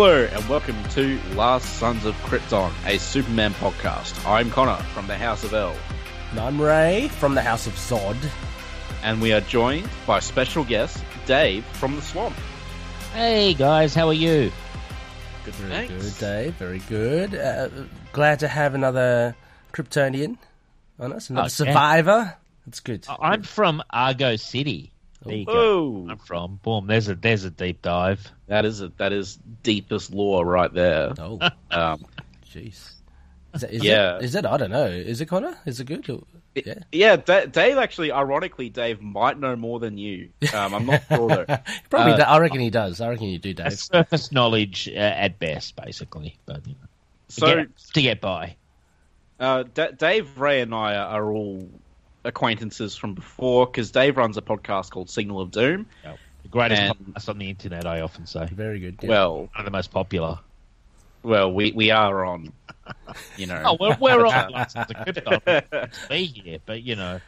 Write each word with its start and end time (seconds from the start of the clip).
Hello 0.00 0.28
and 0.30 0.48
welcome 0.48 0.76
to 0.90 1.18
Last 1.34 1.64
Sons 1.80 2.04
of 2.04 2.14
Krypton, 2.22 2.70
a 2.86 2.98
Superman 3.00 3.52
podcast. 3.54 4.24
I'm 4.24 4.48
Connor 4.48 4.80
from 4.94 5.08
the 5.08 5.16
House 5.18 5.42
of 5.42 5.52
El, 5.52 5.74
And 6.30 6.38
I'm 6.38 6.62
Ray 6.62 7.08
from 7.08 7.34
the 7.34 7.42
House 7.42 7.66
of 7.66 7.72
Zod. 7.72 8.16
and 9.02 9.20
we 9.20 9.32
are 9.32 9.40
joined 9.40 9.88
by 10.06 10.20
special 10.20 10.62
guest 10.62 11.02
Dave 11.26 11.64
from 11.64 11.96
the 11.96 12.02
Swamp. 12.02 12.36
Hey 13.12 13.54
guys, 13.54 13.92
how 13.92 14.06
are 14.06 14.12
you? 14.14 14.52
Good, 15.44 15.54
Very 15.54 15.88
thanks. 15.88 16.12
good, 16.12 16.20
Dave. 16.24 16.54
Very 16.54 16.78
good. 16.78 17.34
Uh, 17.34 17.68
glad 18.12 18.38
to 18.38 18.46
have 18.46 18.76
another 18.76 19.34
Kryptonian 19.72 20.38
on 21.00 21.12
us, 21.12 21.28
another 21.28 21.46
Okay. 21.46 21.54
survivor. 21.72 22.36
That's 22.66 22.78
good. 22.78 23.04
I'm 23.20 23.42
from 23.42 23.82
Argo 23.90 24.36
City. 24.36 24.92
There 25.24 25.34
you 25.36 25.44
go. 25.46 26.06
I'm 26.10 26.18
from. 26.18 26.60
Boom. 26.62 26.86
There's 26.86 27.08
a 27.08 27.14
there's 27.14 27.44
a 27.44 27.50
deep 27.50 27.82
dive. 27.82 28.30
that 28.46 28.64
is 28.64 28.80
a, 28.80 28.88
that 28.98 29.12
is 29.12 29.38
deepest 29.62 30.12
lore 30.12 30.44
right 30.44 30.72
there. 30.72 31.12
Oh, 31.18 31.38
Um, 31.70 32.04
jeez. 32.46 32.92
Is 33.54 33.60
that, 33.62 33.70
is 33.72 33.82
Yeah. 33.84 34.16
It, 34.18 34.24
is 34.24 34.34
it? 34.34 34.46
I 34.46 34.56
don't 34.56 34.70
know. 34.70 34.86
Is 34.86 35.20
it 35.20 35.26
Connor? 35.26 35.56
Is 35.66 35.80
it 35.80 35.84
good? 35.86 36.08
Or- 36.08 36.22
yeah. 36.54 36.74
yeah, 36.90 37.16
Da- 37.16 37.46
Dave 37.46 37.76
actually, 37.78 38.10
ironically, 38.10 38.68
Dave 38.68 39.00
might 39.00 39.38
know 39.38 39.54
more 39.54 39.78
than 39.78 39.96
you. 39.96 40.30
Um, 40.52 40.74
I'm 40.74 40.86
not 40.86 41.02
sure 41.08 41.28
though. 41.28 41.44
Probably. 41.90 42.12
Uh, 42.14 42.16
do- 42.16 42.22
I 42.22 42.38
reckon 42.38 42.60
he 42.60 42.70
does. 42.70 43.00
I 43.00 43.08
reckon 43.10 43.26
you 43.28 43.38
do, 43.38 43.54
Dave. 43.54 43.78
Surface 43.78 44.32
knowledge 44.32 44.88
uh, 44.88 44.98
at 44.98 45.38
best, 45.38 45.76
basically. 45.76 46.36
But 46.46 46.66
you 46.66 46.74
know, 46.74 46.86
to, 47.28 47.32
So 47.34 47.46
get, 47.56 47.76
to 47.94 48.02
get 48.02 48.20
by. 48.20 48.56
Uh, 49.40 49.62
D- 49.72 49.92
Dave, 49.96 50.38
Ray, 50.38 50.60
and 50.62 50.74
I 50.74 50.96
are, 50.96 51.20
are 51.20 51.32
all 51.32 51.68
acquaintances 52.28 52.96
from 52.96 53.14
before 53.14 53.66
because 53.66 53.90
Dave 53.90 54.16
runs 54.16 54.36
a 54.36 54.42
podcast 54.42 54.90
called 54.90 55.10
Signal 55.10 55.40
of 55.40 55.50
Doom. 55.50 55.86
The 56.42 56.48
greatest 56.48 56.80
And- 56.82 56.96
podcast 57.14 57.28
on 57.28 57.38
the 57.38 57.50
internet, 57.50 57.86
I 57.86 58.00
often 58.00 58.26
say. 58.26 58.46
Very 58.46 58.78
good. 58.80 58.98
yeah. 59.02 59.08
Well, 59.08 59.36
One 59.38 59.48
of 59.56 59.64
the 59.64 59.70
most 59.70 59.90
popular. 59.90 60.38
well, 61.22 61.52
we, 61.52 61.72
we 61.72 61.90
are 61.90 62.24
on, 62.24 62.52
you 63.36 63.46
know. 63.46 63.62
Oh, 63.66 63.76
we're, 63.80 63.96
we're 64.00 64.26
on 64.26 64.52
lots 64.52 64.74
of 64.76 64.86
the 64.88 64.94
crypto. 64.94 65.88
Be 66.08 66.24
here, 66.26 66.58
but 66.64 66.82
you 66.82 66.94
know, 66.96 67.20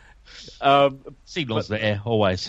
um, 0.60 1.00
signals 1.24 1.68
there 1.68 2.00
always. 2.04 2.48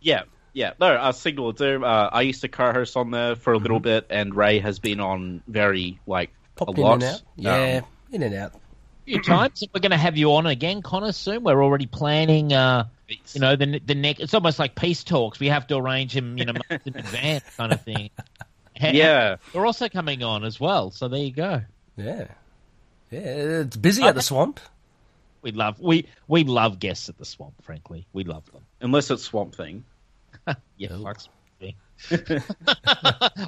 yeah, 0.00 0.22
yeah. 0.52 0.72
No, 0.78 0.88
uh, 0.88 1.12
Signal 1.12 1.48
of 1.48 1.56
Doom. 1.56 1.82
Uh, 1.84 2.08
I 2.12 2.20
used 2.22 2.42
to 2.42 2.48
co-host 2.48 2.96
on 2.96 3.10
there 3.10 3.34
for 3.34 3.54
a 3.54 3.58
little 3.58 3.80
bit, 3.80 4.06
and 4.10 4.34
Ray 4.34 4.58
has 4.60 4.78
been 4.78 5.00
on 5.00 5.42
very 5.48 5.98
like 6.06 6.30
Popped 6.56 6.72
a 6.78 6.80
in 6.80 6.82
lot. 6.82 6.94
and 6.94 7.04
out. 7.04 7.22
Yeah, 7.36 7.78
Um, 7.78 7.84
in 8.12 8.22
and 8.22 8.34
out. 8.34 8.52
Few 9.04 9.22
times. 9.22 9.62
We're 9.74 9.80
going 9.80 9.90
to 9.92 9.96
have 9.96 10.16
you 10.16 10.34
on 10.34 10.46
again, 10.46 10.82
Connor, 10.82 11.12
soon. 11.12 11.42
We're 11.44 11.62
already 11.62 11.86
planning. 11.86 12.52
Uh, 12.52 12.86
you 13.08 13.40
know, 13.40 13.56
the 13.56 13.80
the 13.84 13.94
next. 13.94 14.20
It's 14.20 14.34
almost 14.34 14.58
like 14.58 14.74
peace 14.74 15.04
talks. 15.04 15.38
We 15.38 15.48
have 15.48 15.66
to 15.68 15.76
arrange 15.76 16.14
him, 16.16 16.38
you 16.38 16.46
know, 16.46 16.54
months 16.70 16.86
in 16.86 16.96
advance, 16.98 17.44
kind 17.56 17.72
of 17.72 17.82
thing. 17.82 18.10
Yeah. 18.80 19.36
we're 19.52 19.66
also 19.66 19.88
coming 19.88 20.22
on 20.22 20.44
as 20.44 20.58
well. 20.58 20.90
So 20.90 21.08
there 21.08 21.20
you 21.20 21.32
go. 21.32 21.62
Yeah. 21.96 22.26
Yeah, 23.10 23.20
it's 23.20 23.76
busy 23.76 24.02
at 24.02 24.14
the 24.16 24.22
swamp. 24.22 24.58
We 25.42 25.52
love 25.52 25.78
we 25.78 26.08
we 26.26 26.42
love 26.42 26.80
guests 26.80 27.08
at 27.08 27.18
the 27.18 27.24
swamp. 27.24 27.54
Frankly, 27.62 28.06
we 28.12 28.24
love 28.24 28.50
them. 28.50 28.62
Unless 28.80 29.10
it's 29.10 29.22
Swamp 29.22 29.54
Thing. 29.54 29.84
Yeah. 30.76 30.88
Oh. 30.90 31.02
fuck 31.04 31.18
me. 31.60 31.76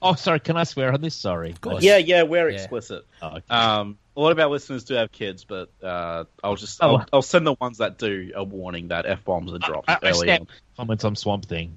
oh, 0.03 0.15
sorry. 0.15 0.41
Can 0.41 0.57
I 0.57 0.65
swear 0.65 0.93
on 0.93 1.01
this? 1.01 1.15
Sorry. 1.15 1.55
Yeah, 1.81 1.97
yeah, 1.97 2.23
we're 2.23 2.49
Yeah. 2.49 2.57
explicit. 2.59 3.05
Oh, 3.21 3.29
okay. 3.37 3.43
Um, 3.51 3.99
a 4.17 4.21
lot 4.21 4.33
of 4.33 4.39
our 4.39 4.49
listeners 4.49 4.85
do 4.85 4.95
have 4.95 5.13
kids, 5.13 5.45
but 5.45 5.71
uh, 5.83 6.25
I'll 6.43 6.57
just 6.57 6.79
Oh. 6.83 6.97
I'll, 6.97 7.07
I'll 7.13 7.23
send 7.23 7.47
the 7.47 7.55
ones 7.55 7.79
that 7.79 7.99
do 7.99 8.33
a 8.35 8.43
warning 8.43 8.89
that 8.89 9.07
f 9.07 9.25
bombs 9.25 9.53
are 9.53 9.59
dropped 9.59 9.91
I, 9.91 9.95
I 9.95 9.99
early 10.11 10.27
snap 10.27 10.41
on. 10.41 10.47
comments 10.77 11.05
on 11.05 11.17
Swamp 11.17 11.45
Thing. 11.47 11.77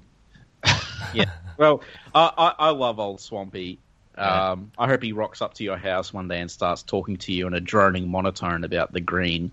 Yeah. 1.14 1.30
Well, 1.56 1.82
I, 2.14 2.30
I, 2.38 2.54
I 2.66 2.70
love 2.70 3.00
old 3.00 3.20
Swampy. 3.20 3.78
Yeah. 4.16 4.50
Um, 4.52 4.70
I 4.78 4.86
hope 4.86 5.02
he 5.02 5.12
rocks 5.12 5.42
up 5.42 5.54
to 5.54 5.64
your 5.64 5.76
house 5.76 6.12
one 6.12 6.28
day 6.28 6.40
and 6.40 6.50
starts 6.50 6.82
talking 6.82 7.16
to 7.16 7.32
you 7.32 7.46
in 7.46 7.54
a 7.54 7.60
droning 7.60 8.08
monotone 8.08 8.62
about 8.64 8.92
the 8.92 9.00
green. 9.00 9.50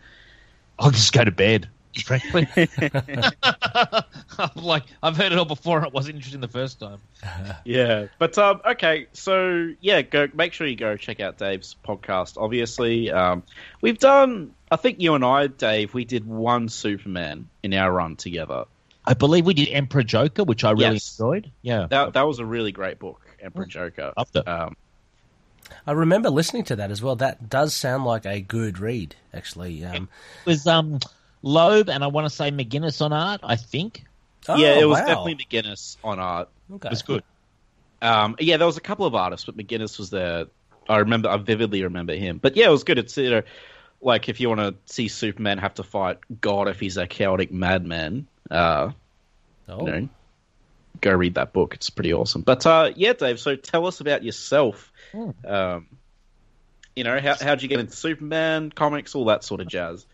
I'll 0.77 0.91
just 0.91 1.13
go 1.13 1.23
to 1.23 1.31
bed. 1.31 1.67
Frankly, 2.05 2.47
I'm 4.37 4.63
like 4.63 4.83
I've 5.01 5.17
heard 5.17 5.31
it 5.31 5.37
all 5.37 5.45
before. 5.45 5.77
and 5.77 5.87
It 5.87 5.93
wasn't 5.93 6.15
interesting 6.15 6.41
the 6.41 6.47
first 6.47 6.79
time. 6.79 6.99
Yeah. 7.65 8.07
But 8.19 8.37
um, 8.37 8.61
okay, 8.65 9.07
so 9.13 9.73
yeah, 9.81 10.01
go 10.01 10.27
make 10.33 10.53
sure 10.53 10.67
you 10.67 10.75
go 10.75 10.95
check 10.97 11.19
out 11.19 11.37
Dave's 11.37 11.75
podcast. 11.85 12.35
Obviously, 12.37 13.11
um, 13.11 13.43
we've 13.81 13.97
done. 13.99 14.53
I 14.71 14.75
think 14.75 14.99
you 15.01 15.15
and 15.15 15.23
I, 15.25 15.47
Dave, 15.47 15.93
we 15.93 16.05
did 16.05 16.25
one 16.27 16.69
Superman 16.69 17.47
in 17.63 17.73
our 17.73 17.91
run 17.91 18.15
together. 18.15 18.65
I 19.05 19.13
believe 19.13 19.45
we 19.45 19.53
did 19.53 19.69
Emperor 19.69 20.03
Joker, 20.03 20.43
which 20.43 20.63
I 20.65 20.71
really 20.71 20.93
Yes. 20.95 21.17
enjoyed. 21.17 21.51
Yeah, 21.61 21.87
That 21.89 22.13
that 22.13 22.27
was 22.27 22.39
a 22.39 22.45
really 22.45 22.71
great 22.71 22.99
book, 22.99 23.21
Emperor 23.41 23.65
Joker. 23.65 24.13
Loved 24.17 24.35
it. 24.35 24.47
Um, 24.47 24.75
I 25.85 25.91
remember 25.93 26.29
listening 26.29 26.63
to 26.65 26.75
that 26.77 26.91
as 26.91 27.01
well. 27.01 27.15
That 27.17 27.49
does 27.49 27.73
sound 27.73 28.05
like 28.05 28.25
a 28.25 28.39
good 28.41 28.79
read, 28.79 29.15
actually. 29.33 29.83
Um, 29.83 30.09
it 30.45 30.49
was 30.49 30.67
um 30.67 30.99
Loeb 31.41 31.89
and 31.89 32.03
I 32.03 32.07
want 32.07 32.25
to 32.25 32.29
say 32.29 32.51
McGuinness 32.51 33.01
on 33.01 33.13
art. 33.13 33.41
I 33.43 33.55
think 33.55 34.03
yeah, 34.47 34.75
oh, 34.75 34.79
it 34.81 34.85
was 34.85 34.99
wow. 34.99 35.05
definitely 35.05 35.35
McGuinness 35.35 35.97
on 36.03 36.19
art. 36.19 36.49
Okay. 36.71 36.87
it 36.87 36.91
was 36.91 37.01
good. 37.01 37.23
Um, 38.01 38.35
yeah, 38.39 38.57
there 38.57 38.67
was 38.67 38.77
a 38.77 38.81
couple 38.81 39.05
of 39.05 39.15
artists, 39.15 39.45
but 39.45 39.57
McGuinness 39.57 39.97
was 39.97 40.09
there. 40.09 40.45
I 40.87 40.97
remember, 40.99 41.29
I 41.29 41.37
vividly 41.37 41.83
remember 41.83 42.13
him. 42.15 42.37
But 42.37 42.55
yeah, 42.55 42.67
it 42.67 42.71
was 42.71 42.83
good. 42.83 42.97
It's 42.97 43.17
you 43.17 43.29
know, 43.29 43.41
like 44.01 44.29
if 44.29 44.39
you 44.39 44.49
want 44.49 44.61
to 44.61 44.75
see 44.91 45.07
Superman 45.07 45.57
have 45.57 45.75
to 45.75 45.83
fight 45.83 46.19
God 46.39 46.67
if 46.67 46.79
he's 46.79 46.97
a 46.97 47.07
chaotic 47.07 47.51
madman, 47.51 48.27
uh, 48.49 48.91
Oh. 49.69 49.85
you 49.85 49.91
know, 49.91 50.09
go 51.01 51.13
read 51.13 51.35
that 51.35 51.51
book. 51.51 51.73
It's 51.73 51.89
pretty 51.89 52.13
awesome. 52.13 52.41
But 52.41 52.65
uh, 52.65 52.91
yeah, 52.95 53.13
Dave. 53.13 53.39
So 53.39 53.55
tell 53.55 53.85
us 53.85 53.99
about 53.99 54.23
yourself. 54.23 54.91
Hmm. 55.11 55.31
Um, 55.45 55.87
you 56.95 57.03
know, 57.03 57.19
how 57.19 57.35
how'd 57.39 57.61
you 57.61 57.67
get 57.67 57.79
into 57.79 57.95
Superman 57.95 58.71
comics, 58.71 59.13
all 59.13 59.25
that 59.25 59.43
sort 59.43 59.61
of 59.61 59.67
jazz? 59.67 60.05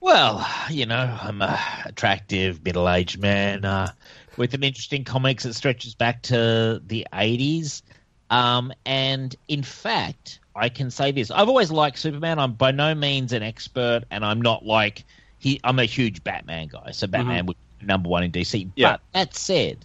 Well, 0.00 0.46
you 0.70 0.86
know, 0.86 1.18
I'm 1.20 1.42
a 1.42 1.58
attractive 1.84 2.64
middle-aged 2.64 3.18
man 3.18 3.64
uh, 3.64 3.92
with 4.36 4.54
an 4.54 4.62
interesting 4.62 5.04
comics 5.04 5.44
that 5.44 5.54
stretches 5.54 5.94
back 5.94 6.22
to 6.22 6.80
the 6.86 7.06
'80s. 7.12 7.82
Um, 8.30 8.72
and 8.84 9.34
in 9.48 9.62
fact, 9.62 10.40
I 10.54 10.68
can 10.68 10.90
say 10.90 11.12
this: 11.12 11.30
I've 11.30 11.48
always 11.48 11.70
liked 11.70 11.98
Superman. 11.98 12.38
I'm 12.38 12.52
by 12.52 12.70
no 12.70 12.94
means 12.94 13.32
an 13.32 13.42
expert, 13.42 14.04
and 14.10 14.24
I'm 14.24 14.40
not 14.40 14.64
like 14.64 15.04
he. 15.38 15.60
I'm 15.64 15.78
a 15.78 15.84
huge 15.84 16.22
Batman 16.24 16.68
guy, 16.68 16.90
so 16.92 17.06
Batman 17.06 17.46
would 17.46 17.56
be 17.78 17.86
number 17.86 18.08
one 18.08 18.24
in 18.24 18.32
DC. 18.32 18.70
Yeah. 18.76 18.92
But 18.92 19.00
that 19.12 19.34
said, 19.34 19.84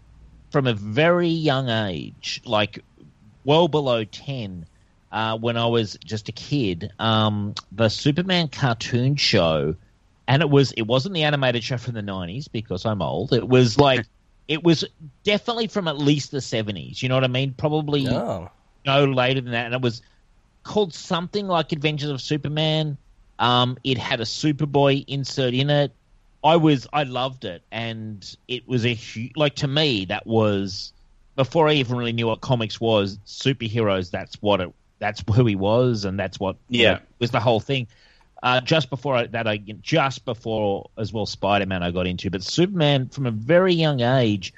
from 0.51 0.67
a 0.67 0.73
very 0.73 1.29
young 1.29 1.69
age, 1.69 2.41
like 2.45 2.83
well 3.43 3.67
below 3.67 4.03
ten, 4.03 4.65
uh, 5.11 5.37
when 5.37 5.57
I 5.57 5.65
was 5.67 5.97
just 6.03 6.29
a 6.29 6.31
kid, 6.31 6.91
um, 6.99 7.53
the 7.71 7.89
Superman 7.89 8.47
cartoon 8.47 9.15
show, 9.15 9.75
and 10.31 10.41
it 10.41 10.49
was 10.49 10.71
it 10.71 10.83
wasn't 10.83 11.13
the 11.13 11.23
animated 11.23 11.61
show 11.61 11.77
from 11.77 11.93
the 11.93 12.01
nineties 12.01 12.47
because 12.47 12.85
I'm 12.85 13.01
old. 13.01 13.33
It 13.33 13.45
was 13.49 13.77
like 13.77 14.05
it 14.47 14.63
was 14.63 14.85
definitely 15.25 15.67
from 15.67 15.89
at 15.89 15.97
least 15.97 16.31
the 16.31 16.39
seventies. 16.39 17.03
You 17.03 17.09
know 17.09 17.15
what 17.15 17.25
I 17.25 17.27
mean? 17.27 17.53
Probably 17.53 18.07
Oh. 18.07 18.49
no 18.85 19.03
later 19.03 19.41
than 19.41 19.51
that, 19.51 19.65
and 19.65 19.75
it 19.75 19.81
was 19.81 20.01
called 20.63 20.93
something 20.93 21.47
like 21.47 21.73
Adventures 21.73 22.09
of 22.09 22.21
Superman. 22.21 22.97
Um, 23.39 23.77
it 23.83 23.97
had 23.97 24.21
a 24.21 24.23
Superboy 24.23 25.03
insert 25.09 25.53
in 25.53 25.69
it. 25.69 25.91
I 26.45 26.55
was 26.55 26.87
I 26.93 27.03
loved 27.03 27.43
it, 27.43 27.61
and 27.69 28.23
it 28.47 28.65
was 28.69 28.85
a 28.85 28.93
huge 28.93 29.33
like 29.35 29.55
to 29.55 29.67
me 29.67 30.05
that 30.05 30.25
was 30.25 30.93
before 31.35 31.67
I 31.67 31.73
even 31.73 31.97
really 31.97 32.13
knew 32.13 32.27
what 32.27 32.39
comics 32.39 32.79
was. 32.79 33.17
Superheroes, 33.25 34.11
that's 34.11 34.41
what 34.41 34.61
it. 34.61 34.73
That's 34.99 35.21
who 35.33 35.45
he 35.45 35.55
was, 35.57 36.05
and 36.05 36.17
that's 36.17 36.39
what 36.39 36.55
you 36.69 36.83
Yeah. 36.83 36.93
know, 36.93 36.99
was 37.19 37.31
the 37.31 37.41
whole 37.41 37.59
thing. 37.59 37.87
Uh, 38.43 38.59
just 38.59 38.89
before 38.89 39.15
I, 39.15 39.27
that, 39.27 39.47
I 39.47 39.57
just 39.57 40.25
before 40.25 40.89
as 40.97 41.13
well 41.13 41.25
Spider 41.25 41.67
Man 41.67 41.83
I 41.83 41.91
got 41.91 42.07
into, 42.07 42.29
but 42.31 42.41
Superman 42.43 43.07
from 43.09 43.27
a 43.27 43.31
very 43.31 43.73
young 43.73 44.01
age, 44.01 44.53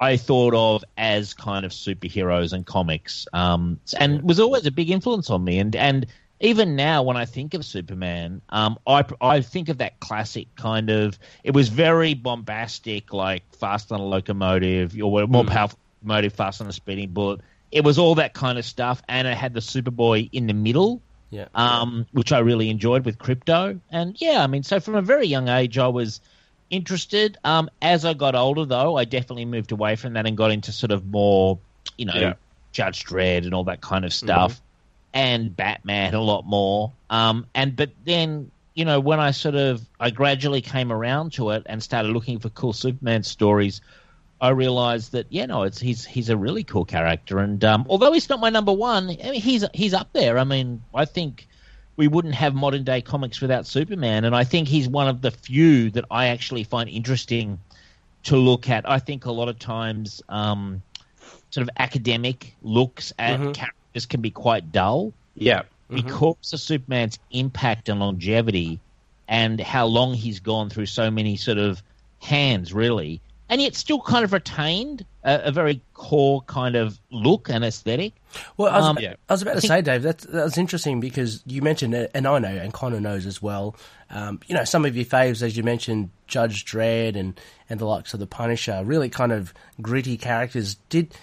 I 0.00 0.16
thought 0.16 0.54
of 0.54 0.84
as 0.96 1.34
kind 1.34 1.64
of 1.64 1.72
superheroes 1.72 2.52
and 2.52 2.66
comics, 2.66 3.26
um, 3.32 3.78
and 3.98 4.22
was 4.22 4.40
always 4.40 4.66
a 4.66 4.72
big 4.72 4.90
influence 4.90 5.30
on 5.30 5.44
me. 5.44 5.60
And 5.60 5.76
and 5.76 6.06
even 6.40 6.76
now, 6.76 7.02
when 7.02 7.16
I 7.16 7.24
think 7.24 7.54
of 7.54 7.64
Superman, 7.64 8.42
um, 8.48 8.76
I 8.86 9.04
I 9.20 9.40
think 9.40 9.68
of 9.68 9.78
that 9.78 10.00
classic 10.00 10.48
kind 10.56 10.90
of. 10.90 11.18
It 11.44 11.52
was 11.52 11.68
very 11.68 12.14
bombastic, 12.14 13.12
like 13.12 13.44
fast 13.54 13.92
on 13.92 14.00
a 14.00 14.04
locomotive, 14.04 14.96
or 15.00 15.26
more 15.28 15.44
powerful 15.44 15.78
locomotive, 16.02 16.32
fast 16.32 16.60
on 16.60 16.66
a 16.66 16.72
speeding 16.72 17.10
bullet. 17.10 17.40
It 17.70 17.84
was 17.84 17.98
all 17.98 18.16
that 18.16 18.34
kind 18.34 18.58
of 18.58 18.64
stuff, 18.64 19.02
and 19.08 19.28
it 19.28 19.36
had 19.36 19.54
the 19.54 19.60
Superboy 19.60 20.28
in 20.32 20.46
the 20.46 20.54
middle 20.54 21.02
Yeah. 21.30 21.48
um, 21.54 22.06
which 22.12 22.32
I 22.32 22.38
really 22.38 22.70
enjoyed 22.70 23.04
with 23.04 23.18
Krypto. 23.18 23.78
And 23.90 24.16
yeah, 24.20 24.42
I 24.42 24.46
mean, 24.46 24.62
so 24.62 24.80
from 24.80 24.94
a 24.94 25.02
very 25.02 25.26
young 25.26 25.48
age, 25.48 25.76
I 25.76 25.88
was 25.88 26.20
interested. 26.70 27.36
Um, 27.44 27.68
as 27.82 28.04
I 28.04 28.14
got 28.14 28.34
older, 28.34 28.64
though, 28.64 28.96
I 28.96 29.04
definitely 29.04 29.44
moved 29.44 29.72
away 29.72 29.96
from 29.96 30.14
that 30.14 30.26
and 30.26 30.36
got 30.36 30.50
into 30.50 30.72
sort 30.72 30.90
of 30.90 31.06
more, 31.06 31.58
you 31.96 32.06
know, 32.06 32.14
Yeah. 32.14 32.34
Judge 32.72 33.04
Dredd 33.04 33.44
and 33.44 33.54
all 33.54 33.64
that 33.64 33.80
kind 33.80 34.04
of 34.04 34.12
stuff, 34.12 34.60
and 35.12 35.54
Batman 35.56 36.14
a 36.14 36.20
lot 36.22 36.46
more. 36.46 36.92
Um, 37.10 37.46
and 37.54 37.74
but 37.76 37.90
then. 38.04 38.50
You 38.74 38.84
know, 38.84 39.00
when 39.00 39.18
I 39.18 39.32
sort 39.32 39.56
of 39.56 39.84
I 39.98 40.10
gradually 40.10 40.60
came 40.60 40.92
around 40.92 41.32
to 41.32 41.50
it 41.50 41.64
and 41.66 41.82
started 41.82 42.12
looking 42.12 42.38
for 42.38 42.48
cool 42.48 42.72
Superman 42.72 43.24
stories, 43.24 43.80
I 44.40 44.50
realized 44.50 45.12
that 45.12 45.26
yeah, 45.30 45.46
no, 45.46 45.62
it's 45.64 45.80
he's 45.80 46.04
he's 46.04 46.28
a 46.30 46.36
really 46.36 46.62
cool 46.64 46.84
character, 46.84 47.38
and 47.38 47.62
um, 47.64 47.86
although 47.88 48.12
he's 48.12 48.28
not 48.28 48.40
my 48.40 48.50
number 48.50 48.72
one, 48.72 49.10
I 49.10 49.30
mean, 49.30 49.40
he's 49.40 49.64
he's 49.74 49.94
up 49.94 50.12
there. 50.12 50.38
I 50.38 50.44
mean, 50.44 50.82
I 50.94 51.04
think 51.06 51.48
we 51.96 52.06
wouldn't 52.06 52.34
have 52.36 52.54
modern 52.54 52.84
day 52.84 53.00
comics 53.00 53.40
without 53.40 53.66
Superman, 53.66 54.24
and 54.24 54.36
I 54.36 54.44
think 54.44 54.68
he's 54.68 54.88
one 54.88 55.08
of 55.08 55.20
the 55.22 55.32
few 55.32 55.90
that 55.90 56.04
I 56.10 56.26
actually 56.28 56.62
find 56.64 56.88
interesting 56.88 57.58
to 58.24 58.36
look 58.36 58.68
at. 58.70 58.88
I 58.88 59.00
think 59.00 59.24
a 59.26 59.32
lot 59.32 59.48
of 59.48 59.58
times, 59.58 60.22
um, 60.28 60.82
sort 61.50 61.62
of 61.62 61.70
academic 61.78 62.54
looks 62.62 63.12
at 63.18 63.40
Mhm. 63.40 63.54
characters 63.54 64.06
can 64.06 64.20
be 64.20 64.30
quite 64.30 64.70
dull 64.70 65.12
Yeah. 65.34 65.62
because 65.88 66.52
of 66.52 66.60
Superman's 66.60 67.18
impact 67.30 67.88
and 67.88 67.98
longevity 68.00 68.78
and 69.26 69.58
how 69.60 69.86
long 69.86 70.14
he's 70.14 70.40
gone 70.40 70.68
through 70.70 70.86
so 70.86 71.10
many 71.10 71.36
sort 71.36 71.58
of 71.58 71.82
hands, 72.20 72.72
really, 72.72 73.20
and 73.48 73.60
yet 73.60 73.74
still 73.74 74.00
kind 74.00 74.24
of 74.24 74.32
retained 74.32 75.04
a, 75.24 75.48
a 75.48 75.52
very 75.52 75.80
core 75.94 76.42
kind 76.42 76.76
of 76.76 76.98
look 77.10 77.48
and 77.50 77.64
aesthetic. 77.64 78.12
Well, 78.56 78.72
I 78.72 78.78
was, 78.78 78.86
Um, 78.86 78.98
Yeah. 79.00 79.14
I 79.28 79.32
was 79.32 79.42
about 79.42 79.54
to 79.54 79.60
say, 79.60 79.82
Dave, 79.82 80.02
that's 80.02 80.24
that's 80.24 80.58
interesting 80.58 81.00
because 81.00 81.42
you 81.46 81.62
mentioned 81.62 81.94
it, 81.94 82.10
and 82.14 82.26
I 82.26 82.38
know, 82.38 82.48
and 82.48 82.72
Connor 82.72 83.00
knows 83.00 83.26
as 83.26 83.40
well. 83.42 83.76
Um, 84.10 84.40
you 84.46 84.54
know, 84.54 84.64
some 84.64 84.84
of 84.84 84.96
your 84.96 85.04
faves, 85.04 85.42
as 85.42 85.56
you 85.56 85.62
mentioned, 85.62 86.10
Judge 86.26 86.64
Dredd 86.64 87.16
and 87.16 87.38
and 87.68 87.78
the 87.80 87.86
likes 87.86 88.14
of 88.14 88.20
the 88.20 88.26
Punisher, 88.26 88.82
really 88.84 89.08
kind 89.08 89.32
of 89.32 89.52
gritty 89.80 90.16
characters. 90.16 90.76
Did 90.88 91.14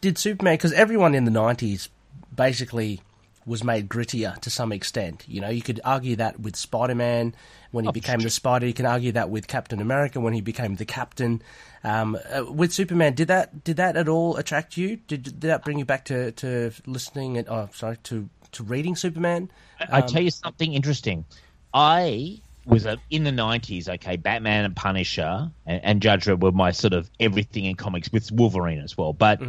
did 0.00 0.18
Superman? 0.18 0.54
Because 0.54 0.72
everyone 0.72 1.14
in 1.14 1.24
the 1.24 1.30
nineties 1.30 1.88
basically 2.34 3.00
was 3.46 3.62
made 3.62 3.88
grittier 3.88 4.38
to 4.40 4.50
some 4.50 4.72
extent. 4.72 5.24
You 5.26 5.40
know, 5.40 5.50
you 5.50 5.62
could 5.62 5.80
argue 5.84 6.16
that 6.16 6.40
with 6.40 6.56
Spider 6.56 6.94
Man 6.94 7.34
when 7.70 7.84
he 7.84 7.88
Oh, 7.88 7.92
became 7.92 8.20
the 8.20 8.30
Spider. 8.30 8.66
You 8.66 8.74
can 8.74 8.86
argue 8.86 9.12
that 9.12 9.30
with 9.30 9.46
Captain 9.46 9.80
America 9.80 10.20
when 10.20 10.32
he 10.32 10.40
became 10.40 10.76
the 10.76 10.84
Captain. 10.84 11.42
Um, 11.82 12.16
uh, 12.34 12.44
with 12.50 12.72
Superman, 12.72 13.14
did 13.14 13.28
that 13.28 13.62
did 13.64 13.76
that 13.76 13.96
at 13.96 14.08
all 14.08 14.36
attract 14.36 14.76
you? 14.76 14.96
Did, 15.08 15.24
did 15.24 15.40
that 15.42 15.64
bring 15.64 15.78
you 15.78 15.84
back 15.84 16.06
to, 16.06 16.32
to 16.32 16.72
listening? 16.86 17.36
And, 17.36 17.48
oh, 17.48 17.68
sorry, 17.72 17.98
to 18.04 18.28
to 18.52 18.62
reading 18.62 18.96
Superman? 18.96 19.50
I 19.92 20.00
tell 20.00 20.22
you 20.22 20.30
something 20.30 20.72
interesting. 20.72 21.24
I 21.74 22.40
was 22.64 22.86
a, 22.86 22.96
in 23.10 23.24
the 23.24 23.32
nineties. 23.32 23.88
Okay, 23.88 24.16
Batman 24.16 24.64
and 24.64 24.74
Punisher 24.74 25.50
and, 25.66 25.84
and 25.84 26.00
Judge 26.00 26.24
Dredd 26.24 26.40
were 26.40 26.52
my 26.52 26.70
sort 26.70 26.94
of 26.94 27.10
everything 27.20 27.66
in 27.66 27.74
comics 27.74 28.10
with 28.10 28.32
Wolverine 28.32 28.78
as 28.80 28.96
well. 28.96 29.12
But 29.12 29.42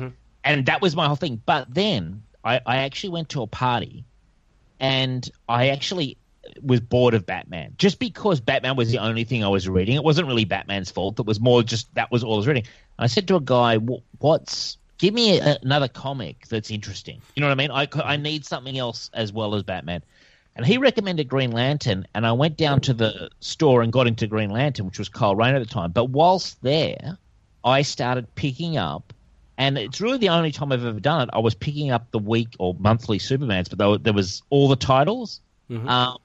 and 0.44 0.66
that 0.66 0.82
was 0.82 0.96
my 0.96 1.08
whole 1.08 1.16
thing. 1.16 1.42
But 1.46 1.74
then 1.74 2.24
I, 2.46 2.62
I 2.66 2.78
actually 2.78 3.10
went 3.10 3.30
to 3.30 3.42
a 3.42 3.48
party, 3.48 4.06
and 4.80 5.28
I 5.50 5.70
actually 5.70 6.18
was 6.62 6.80
bored 6.80 7.16
of 7.16 7.26
Batman 7.26 7.74
just 7.78 7.98
because 7.98 8.40
Batman 8.40 8.76
was 8.76 8.92
the 8.92 9.00
only 9.00 9.24
thing 9.24 9.44
I 9.44 9.48
was 9.48 9.68
reading. 9.68 9.96
It 9.96 10.04
wasn't 10.04 10.28
really 10.28 10.46
Batman's 10.46 10.92
fault. 10.92 11.20
It 11.20 11.26
was 11.26 11.40
more 11.40 11.64
just 11.64 11.94
that 11.96 12.12
was 12.12 12.24
all 12.24 12.36
I 12.36 12.38
was 12.38 12.48
reading. 12.48 12.64
And 12.98 13.04
I 13.04 13.08
said 13.08 13.28
to 13.30 13.36
a 13.36 13.42
guy, 13.42 13.78
"What's 14.20 14.78
give 15.00 15.14
me 15.14 15.40
a, 15.40 15.58
another 15.64 15.88
comic 15.88 16.48
that's 16.48 16.70
interesting? 16.70 17.22
You 17.36 17.42
know 17.42 17.48
what 17.48 17.60
I 17.60 17.68
mean? 17.68 17.72
I 17.72 17.88
I 18.04 18.18
need 18.18 18.46
something 18.46 18.78
else 18.78 19.10
as 19.14 19.34
well 19.34 19.56
as 19.56 19.64
Batman." 19.64 20.04
And 20.56 20.66
he 20.66 20.78
recommended 20.78 21.28
Green 21.28 21.52
Lantern, 21.52 22.08
and 22.14 22.26
I 22.26 22.32
went 22.32 22.56
down 22.56 22.80
to 22.82 22.94
the 22.94 23.30
store 23.42 23.82
and 23.82 23.92
got 23.92 24.08
into 24.08 24.26
Green 24.26 24.52
Lantern, 24.52 24.86
which 24.86 25.00
was 25.00 25.10
Kyle 25.10 25.36
Rayner 25.36 25.58
at 25.58 25.68
the 25.68 25.74
time. 25.74 25.92
But 25.92 26.06
whilst 26.06 26.62
there, 26.64 27.18
I 27.64 27.82
started 27.82 28.34
picking 28.36 28.78
up, 28.78 29.14
and 29.58 29.78
it's 29.78 30.02
really 30.02 30.18
the 30.18 30.30
only 30.30 30.52
time 30.52 30.72
I've 30.72 30.86
ever 30.86 31.00
done 31.00 31.22
it. 31.22 31.30
I 31.34 31.40
was 31.40 31.56
picking 31.56 31.92
up 31.92 32.12
the 32.12 32.20
week 32.20 32.50
or 32.60 32.76
monthly 32.80 33.20
Supermans, 33.20 33.70
but 33.70 33.78
there, 33.78 33.90
were- 33.90 33.98
there 33.98 34.14
was 34.14 34.42
all 34.50 34.68
the 34.68 34.76
titles, 34.76 35.42
um, 35.70 36.18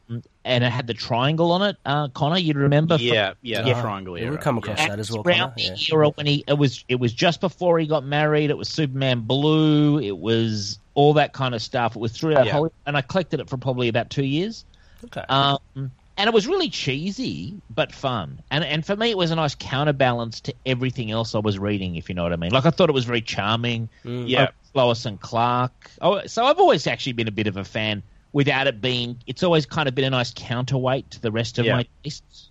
and 0.45 0.65
it 0.65 0.71
had 0.71 0.87
the 0.87 0.95
triangle 0.95 1.53
on 1.53 1.63
it. 1.63 1.77
Uh, 1.87 2.09
Connor, 2.09 2.39
you 2.39 2.53
remember? 2.55 2.99
from- 2.99 3.07
Yeah. 3.07 3.35
Yeah. 3.43 3.65
Yeah. 3.67 3.75
The 3.75 3.81
triangle 3.81 4.17
Yeah, 4.19 4.25
era. 4.25 4.31
we've 4.33 4.41
come 4.41 4.59
across 4.59 4.79
yeah. 4.79 4.89
that 4.89 4.99
as 4.99 5.11
well. 5.11 5.23
around 5.25 5.39
Connor, 5.53 5.53
the 5.57 5.63
yeah. 5.63 5.95
era 5.95 6.09
when 6.11 6.27
he 6.27 6.45
it 6.47 6.59
was 6.59 6.85
it 6.89 6.97
was 6.97 7.13
just 7.13 7.41
before 7.41 7.79
he 7.79 7.87
got 7.87 8.05
married. 8.05 8.51
It 8.51 8.59
was 8.59 8.69
Superman 8.69 9.21
Blue. 9.21 9.99
It 10.01 10.19
was 10.19 10.79
all 10.95 11.15
that 11.15 11.33
kind 11.33 11.55
of 11.55 11.63
stuff. 11.63 11.97
It 11.97 12.01
was 12.01 12.13
throughout 12.13 12.45
Yeah. 12.47 12.53
Hollywood, 12.53 12.73
and 12.87 12.97
I 12.97 13.01
collected 13.03 13.41
it 13.41 13.49
for 13.49 13.57
probably 13.57 13.89
about 13.89 14.11
two 14.11 14.25
years. 14.25 14.65
Okay. 15.05 15.25
Um, 15.31 15.91
and 16.21 16.29
it 16.29 16.35
was 16.35 16.47
really 16.47 16.69
cheesy 16.69 17.55
but 17.71 17.93
fun. 17.93 18.43
And 18.51 18.63
and 18.63 18.85
for 18.85 18.95
me, 18.95 19.11
it 19.11 19.17
was 19.17 19.31
a 19.31 19.37
nice 19.37 19.55
counterbalance 19.55 20.43
to 20.43 20.55
everything 20.67 21.11
else 21.11 21.35
I 21.35 21.39
was 21.39 21.59
reading. 21.59 21.97
If 21.97 22.11
you 22.11 22.15
know 22.15 22.23
what 22.23 22.35
I 22.35 22.37
mean. 22.37 22.53
Like 22.53 22.67
I 22.67 22.71
thought 22.71 22.91
it 22.91 22.93
was 22.93 23.07
very 23.07 23.23
charming. 23.23 23.89
Yeah. 24.05 24.41
Like 24.41 24.55
Lois 24.75 25.07
and 25.07 25.19
Clark. 25.19 25.73
Oh, 26.03 26.27
so 26.27 26.45
I've 26.45 26.59
always 26.59 26.87
actually 26.87 27.15
been 27.15 27.27
a 27.27 27.33
bit 27.33 27.47
of 27.47 27.57
a 27.57 27.65
fan. 27.65 28.03
Without 28.33 28.67
it 28.67 28.83
being, 28.83 29.17
it's 29.27 29.43
always 29.43 29.65
kind 29.65 29.89
of 29.89 29.95
been 29.95 30.05
a 30.05 30.11
nice 30.11 30.33
counterweight 30.37 31.11
to 31.13 31.23
the 31.23 31.33
rest 31.33 31.59
of 31.59 31.65
Yeah. 31.65 31.77
my 31.77 31.87
tastes. 32.05 32.51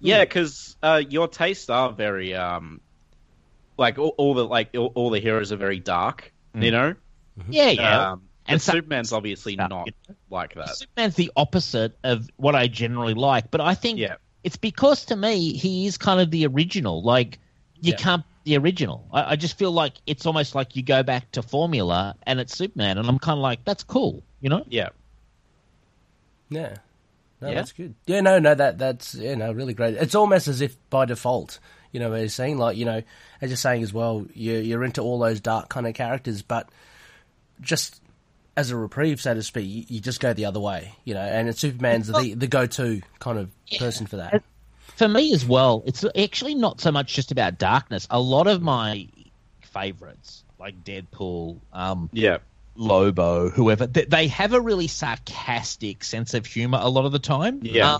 Yeah, 0.00 0.24
because 0.24 0.76
uh, 0.80 1.02
your 1.08 1.26
tastes 1.26 1.68
are 1.70 1.90
very 1.92 2.34
um, 2.34 2.80
like 3.76 3.98
all, 3.98 4.14
all 4.16 4.34
the 4.34 4.44
like 4.44 4.70
all, 4.76 4.92
all 4.94 5.10
the 5.10 5.18
heroes 5.20 5.50
are 5.50 5.56
very 5.56 5.80
dark. 5.80 6.32
You 6.54 6.70
know. 6.70 6.94
Yeah, 7.48 7.70
yeah. 7.70 8.10
Um, 8.12 8.22
And 8.52 8.54
and 8.54 8.62
so- 8.62 8.72
Superman's 8.72 9.12
obviously 9.12 9.54
stuff, 9.54 9.70
not 9.70 9.88
like 10.30 10.54
that. 10.54 10.76
Superman's 10.76 11.14
the 11.16 11.30
opposite 11.36 11.96
of 12.04 12.28
what 12.36 12.54
I 12.54 12.66
generally 12.68 13.14
like, 13.14 13.50
but 13.50 13.60
I 13.60 13.74
think 13.74 13.98
Yeah. 13.98 14.16
it's 14.44 14.56
because 14.56 15.04
to 15.06 15.16
me 15.16 15.52
he 15.56 15.86
is 15.86 15.98
kind 15.98 16.20
of 16.20 16.30
the 16.30 16.46
original. 16.46 17.02
Like 17.02 17.38
you 17.80 17.92
Yeah. 17.92 17.96
can't 17.98 18.24
the 18.44 18.56
original. 18.56 19.06
I, 19.12 19.32
I 19.32 19.36
just 19.36 19.56
feel 19.56 19.70
like 19.70 19.94
it's 20.06 20.26
almost 20.26 20.54
like 20.56 20.74
you 20.74 20.82
go 20.82 21.02
back 21.04 21.30
to 21.32 21.42
formula 21.42 22.16
and 22.24 22.40
it's 22.40 22.56
Superman, 22.56 22.98
and 22.98 23.08
I'm 23.08 23.18
kind 23.20 23.38
of 23.38 23.42
like 23.42 23.64
that's 23.64 23.84
cool, 23.84 24.22
you 24.40 24.48
know? 24.48 24.64
Yeah. 24.68 24.88
Yeah. 26.50 26.76
No, 27.40 27.48
Yeah? 27.48 27.54
that's 27.54 27.72
good. 27.72 27.94
Yeah, 28.06 28.20
no, 28.20 28.38
no, 28.38 28.54
that 28.54 28.78
that's 28.78 29.14
yeah, 29.14 29.34
no, 29.34 29.52
really 29.52 29.74
great. 29.74 29.94
It's 29.94 30.14
almost 30.14 30.48
as 30.48 30.60
if 30.60 30.76
by 30.90 31.04
default, 31.06 31.58
you 31.92 32.00
know, 32.00 32.10
what 32.10 32.16
you're 32.20 32.28
saying, 32.28 32.58
like, 32.58 32.76
you 32.76 32.84
know, 32.84 33.02
as 33.40 33.50
you're 33.50 33.56
saying 33.56 33.82
as 33.82 33.92
well, 33.92 34.26
you're 34.34 34.60
you're 34.60 34.84
into 34.84 35.00
all 35.02 35.18
those 35.18 35.40
dark 35.40 35.68
kind 35.68 35.86
of 35.86 35.94
characters, 35.94 36.42
but 36.42 36.68
just 37.60 38.00
as 38.56 38.70
a 38.70 38.76
reprieve, 38.76 39.20
so 39.20 39.34
to 39.34 39.42
speak, 39.42 39.66
you, 39.68 39.84
you 39.88 40.00
just 40.00 40.20
go 40.20 40.32
the 40.32 40.44
other 40.44 40.60
way, 40.60 40.94
you 41.04 41.14
know, 41.14 41.20
and 41.20 41.48
it's 41.48 41.60
Superman's 41.60 42.08
the 42.08 42.34
the 42.34 42.46
go 42.46 42.66
to 42.66 43.00
kind 43.18 43.38
of 43.38 43.50
person 43.78 44.06
for 44.06 44.16
that. 44.16 44.42
For 44.96 45.08
me 45.08 45.32
as 45.32 45.44
well, 45.44 45.82
it's 45.86 46.04
actually 46.16 46.54
not 46.54 46.80
so 46.80 46.92
much 46.92 47.14
just 47.14 47.32
about 47.32 47.58
darkness. 47.58 48.06
A 48.10 48.20
lot 48.20 48.46
of 48.46 48.60
my 48.62 49.08
favorites, 49.62 50.44
like 50.58 50.84
Deadpool, 50.84 51.58
um, 51.72 52.10
Yeah. 52.12 52.38
Lobo, 52.74 53.50
whoever, 53.50 53.86
they, 53.86 54.04
they 54.04 54.28
have 54.28 54.54
a 54.54 54.60
really 54.60 54.86
sarcastic 54.86 56.04
sense 56.04 56.32
of 56.34 56.46
humor 56.46 56.78
a 56.80 56.88
lot 56.88 57.04
of 57.04 57.12
the 57.12 57.18
time. 57.18 57.60
Yeah. 57.62 57.96
Uh, 57.96 57.98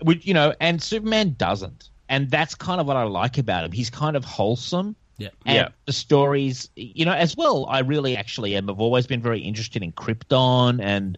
which, 0.00 0.26
you 0.26 0.34
know, 0.34 0.54
and 0.60 0.82
Superman 0.82 1.36
doesn't. 1.38 1.88
And 2.08 2.30
that's 2.30 2.54
kind 2.54 2.80
of 2.80 2.86
what 2.86 2.96
I 2.96 3.04
like 3.04 3.38
about 3.38 3.64
him. 3.64 3.72
He's 3.72 3.90
kind 3.90 4.16
of 4.16 4.24
wholesome. 4.24 4.96
Yeah. 5.18 5.28
And 5.46 5.54
Yeah. 5.56 5.68
the 5.86 5.92
stories, 5.92 6.68
you 6.76 7.04
know, 7.04 7.12
as 7.12 7.36
well, 7.36 7.66
I 7.68 7.80
really 7.80 8.16
actually 8.16 8.56
am. 8.56 8.68
I've 8.68 8.80
always 8.80 9.06
been 9.06 9.22
very 9.22 9.40
interested 9.40 9.82
in 9.82 9.92
Krypton 9.92 10.80
and 10.82 11.16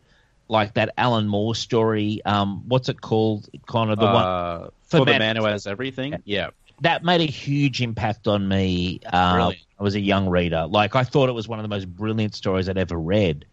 like 0.48 0.74
that 0.74 0.92
Alan 0.98 1.26
Moore 1.26 1.54
story. 1.54 2.20
Um, 2.26 2.62
what's 2.68 2.88
it 2.88 3.00
called? 3.00 3.48
Kind 3.66 3.90
of 3.90 3.98
the 3.98 4.04
one 4.06 4.14
Uh, 4.24 4.58
For 4.82 4.98
for 4.98 5.04
the 5.06 5.12
Man- 5.12 5.18
man 5.20 5.36
who 5.36 5.44
has 5.46 5.66
everything. 5.66 6.16
Yeah. 6.24 6.50
that 6.80 7.04
made 7.04 7.20
a 7.20 7.24
huge 7.30 7.80
impact 7.80 8.26
on 8.26 8.48
me. 8.48 8.98
Uh, 9.06 9.52
I 9.78 9.82
was 9.82 9.94
a 9.94 10.00
young 10.00 10.28
reader. 10.28 10.66
Like 10.68 10.96
I 10.96 11.04
thought 11.04 11.28
it 11.28 11.32
was 11.32 11.46
one 11.48 11.58
of 11.60 11.62
the 11.62 11.68
most 11.68 11.86
brilliant 11.88 12.34
stories 12.34 12.68
I'd 12.68 12.76
ever 12.76 12.98
read. 12.98 13.44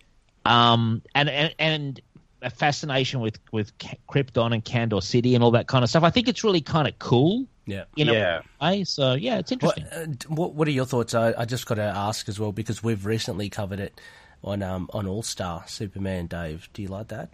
Um, 0.43 1.03
and 1.13 1.29
and 1.29 1.53
and 1.59 2.01
a 2.41 2.49
fascination 2.49 3.19
with 3.21 3.37
with 3.51 3.71
Krypton 4.09 4.53
and 4.53 4.65
Kandor 4.65 5.03
City 5.03 5.35
and 5.35 5.43
all 5.43 5.51
that 5.51 5.67
kind 5.67 5.83
of 5.83 5.89
stuff. 5.89 6.03
I 6.03 6.09
think 6.09 6.27
it's 6.27 6.43
really 6.43 6.61
kind 6.61 6.87
of 6.87 6.97
cool. 6.97 7.45
Yeah. 7.65 7.83
In 7.95 8.07
Yeah. 8.07 8.41
a 8.59 8.65
way. 8.65 8.83
So 8.83 9.13
yeah, 9.13 9.37
it's 9.39 9.51
What, 9.51 9.77
interesting. 9.77 10.27
uh, 10.29 10.33
what 10.33 10.53
what 10.55 10.67
are 10.67 10.71
your 10.71 10.85
thoughts? 10.85 11.13
I, 11.13 11.33
I 11.37 11.45
just 11.45 11.65
got 11.65 11.75
to 11.75 11.83
ask 11.83 12.27
as 12.27 12.39
well 12.39 12.51
because 12.51 12.83
we've 12.83 13.05
recently 13.05 13.49
covered 13.49 13.79
it 13.79 13.99
on 14.43 14.63
um 14.63 14.89
on 14.93 15.07
All 15.07 15.23
Star 15.23 15.63
Superman. 15.67 16.27
Dave, 16.27 16.69
do 16.73 16.81
you 16.81 16.87
like 16.87 17.09
that? 17.09 17.29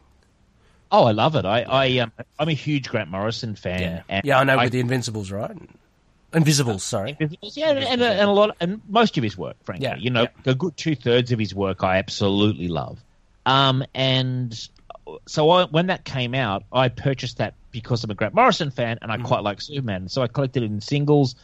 oh, 0.91 1.03
I 1.05 1.12
love 1.12 1.36
it. 1.36 1.46
I 1.46 1.62
I 1.63 1.98
um, 2.00 2.12
I'm 2.39 2.50
a 2.50 2.53
huge 2.53 2.89
Grant 2.89 3.10
Morrison 3.10 3.55
fan. 3.55 3.81
Yeah, 3.81 4.03
and 4.10 4.25
yeah, 4.25 4.39
I 4.39 4.43
know 4.43 4.57
with 4.57 4.72
the 4.72 4.79
Invincibles, 4.79 5.31
right? 5.31 5.51
Invisibles, 6.34 6.84
sorry. 6.84 7.15
Yeah, 7.41 7.69
and, 7.69 7.79
and, 7.79 8.01
and 8.01 8.29
a 8.29 8.31
lot, 8.31 8.55
and 8.60 8.81
most 8.89 9.17
of 9.17 9.24
his 9.24 9.38
work, 9.38 9.55
frankly, 9.63 9.86
Yeah, 9.88 9.96
you 9.96 10.10
know, 10.10 10.24
yeah. 10.24 10.51
a 10.51 10.55
good 10.55 10.75
two 10.75 10.93
thirds 10.93 11.31
of 11.31 11.39
his 11.39 11.55
work 11.55 11.84
I 11.86 11.98
absolutely 11.98 12.67
love. 12.67 13.00
Um, 13.46 13.86
and 13.96 14.53
so 15.25 15.50
I, 15.50 15.65
when 15.65 15.88
that 15.88 16.03
came 16.03 16.36
out, 16.36 16.63
I 16.72 16.89
purchased 16.89 17.38
that 17.38 17.53
because 17.81 18.03
I'm 18.03 18.12
a 18.12 18.15
Grant 18.15 18.34
Morrison 18.36 18.72
fan, 18.72 18.98
and 19.01 19.12
I 19.12 19.17
Mm-hmm. 19.17 19.19
quite 19.19 19.43
like 19.43 19.62
Superman, 19.62 20.10
so 20.10 20.22
I 20.22 20.27
collected 20.27 20.63
it 20.63 20.67
in 20.72 20.81
singles. 20.81 21.36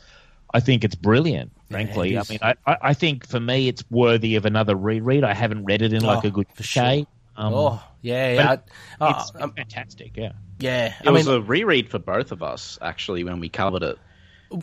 I 0.54 0.60
think 0.60 0.84
it's 0.84 0.96
brilliant, 0.96 1.54
frankly. 1.72 2.18
it 2.18 2.20
I 2.20 2.26
mean, 2.30 2.40
I, 2.42 2.56
I 2.66 2.78
I 2.82 2.94
think 2.94 3.28
for 3.28 3.40
me, 3.40 3.68
it's 3.68 3.84
worthy 3.90 4.36
of 4.36 4.46
another 4.46 4.76
reread. 4.76 5.24
I 5.24 5.34
haven't 5.34 5.66
read 5.66 5.82
it 5.82 5.94
in 5.94 6.04
like 6.04 6.24
Oh, 6.24 6.26
a 6.26 6.32
good 6.32 6.48
for 6.56 6.64
decade. 6.64 7.08
Um, 7.36 7.56
oh, 7.56 7.84
yeah, 8.02 8.34
but 8.36 8.46
yeah. 8.46 8.56
I, 9.02 9.10
it's, 9.10 9.32
oh, 9.40 9.44
um, 9.44 9.58
fantastic, 9.58 10.18
yeah. 10.18 10.34
yeah. 10.60 10.94
It 11.04 11.08
I 11.08 11.12
was 11.12 11.28
mean, 11.28 11.28
a 11.28 11.42
reread 11.42 11.90
for 11.90 12.00
both 12.00 12.32
of 12.32 12.44
us 12.44 12.78
actually 12.82 13.24
when 13.24 13.40
we 13.40 13.50
covered 13.50 13.84
it, 13.84 14.00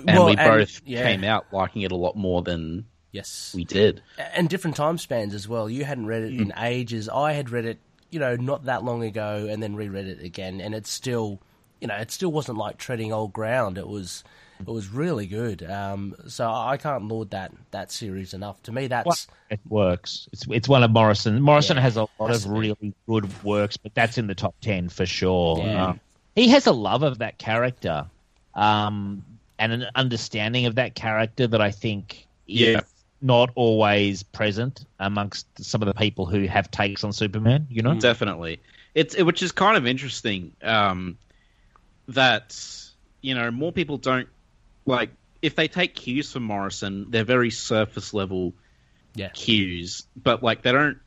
and 0.06 0.24
well, 0.24 0.26
we 0.26 0.36
both 0.36 0.80
yeah, 0.84 1.02
came 1.02 1.24
out 1.24 1.46
liking 1.52 1.82
it 1.82 1.92
a 1.92 1.96
lot 1.96 2.16
more 2.16 2.42
than 2.42 2.86
Yes, 3.12 3.54
we 3.54 3.64
did. 3.64 4.02
and 4.16 4.48
different 4.48 4.76
time 4.76 4.98
spans 4.98 5.34
as 5.34 5.48
well. 5.48 5.68
You 5.68 5.84
hadn't 5.84 6.06
read 6.06 6.22
it 6.22 6.36
Mm. 6.38 6.42
in 6.42 6.52
ages. 6.56 7.08
I 7.08 7.32
had 7.32 7.50
read 7.50 7.64
it, 7.64 7.78
you 8.10 8.20
know, 8.20 8.36
not 8.36 8.64
that 8.64 8.84
long 8.84 9.02
ago, 9.02 9.46
and 9.50 9.62
then 9.62 9.74
reread 9.74 10.06
it 10.06 10.22
again, 10.22 10.60
and 10.60 10.74
it's 10.74 10.90
still, 10.90 11.40
you 11.80 11.88
know, 11.88 11.96
it 11.96 12.10
still 12.10 12.32
wasn't 12.32 12.58
like 12.58 12.76
treading 12.78 13.12
old 13.12 13.32
ground. 13.32 13.78
It 13.78 13.88
was, 13.88 14.22
It 14.60 14.66
was 14.66 14.88
really 14.88 15.26
good. 15.26 15.62
Um, 15.62 16.14
so 16.28 16.50
I 16.50 16.76
can't 16.76 17.04
laud 17.08 17.30
that 17.30 17.52
that 17.70 17.90
series 17.90 18.34
enough. 18.34 18.62
To 18.64 18.72
me, 18.72 18.88
that's 18.88 19.26
It 19.50 19.60
works. 19.68 20.28
It's 20.32 20.44
it's 20.50 20.68
one 20.68 20.82
of 20.82 20.90
Morrison. 20.90 21.40
Morrison 21.40 21.76
Yeah, 21.76 21.82
has 21.82 21.96
a 21.96 22.06
lot 22.18 22.30
of 22.30 22.46
really 22.46 22.92
good 23.08 23.42
works, 23.42 23.76
but 23.78 23.94
that's 23.94 24.18
in 24.18 24.26
the 24.26 24.34
top 24.34 24.54
ten 24.60 24.88
for 24.90 25.06
sure. 25.06 25.66
Yeah. 25.66 25.86
Um, 25.86 26.00
he 26.36 26.48
has 26.50 26.66
a 26.66 26.72
love 26.72 27.02
of 27.02 27.18
that 27.18 27.38
character, 27.38 28.06
um, 28.54 29.24
and 29.58 29.72
an 29.72 29.86
understanding 29.94 30.66
of 30.66 30.74
that 30.76 30.94
character 30.94 31.46
that 31.46 31.60
I 31.60 31.70
think 31.70 32.26
is 32.46 32.74
Yeah. 32.74 32.80
not 33.22 33.50
always 33.54 34.22
present 34.22 34.84
amongst 34.98 35.46
some 35.62 35.82
of 35.82 35.86
the 35.86 35.94
people 35.94 36.26
who 36.26 36.46
have 36.46 36.70
takes 36.70 37.02
on 37.04 37.12
Superman. 37.12 37.66
You 37.70 37.82
know, 37.82 37.94
Definitely, 37.94 38.60
it's 38.94 39.14
it, 39.14 39.22
which 39.24 39.42
is 39.42 39.52
kind 39.52 39.76
of 39.76 39.86
interesting. 39.86 40.52
Um, 40.62 41.16
that 42.08 42.56
you 43.20 43.34
know 43.34 43.50
more 43.50 43.72
people 43.72 43.98
don't 43.98 44.28
like 44.86 45.10
if 45.42 45.54
they 45.54 45.68
take 45.68 45.94
cues 45.94 46.32
from 46.32 46.42
Morrison, 46.42 47.06
they're 47.10 47.24
very 47.24 47.50
surface 47.50 48.12
level 48.12 48.52
yeah, 49.14 49.30
cues, 49.30 50.04
but 50.16 50.42
like 50.42 50.62
they 50.62 50.72
don't 50.72 50.98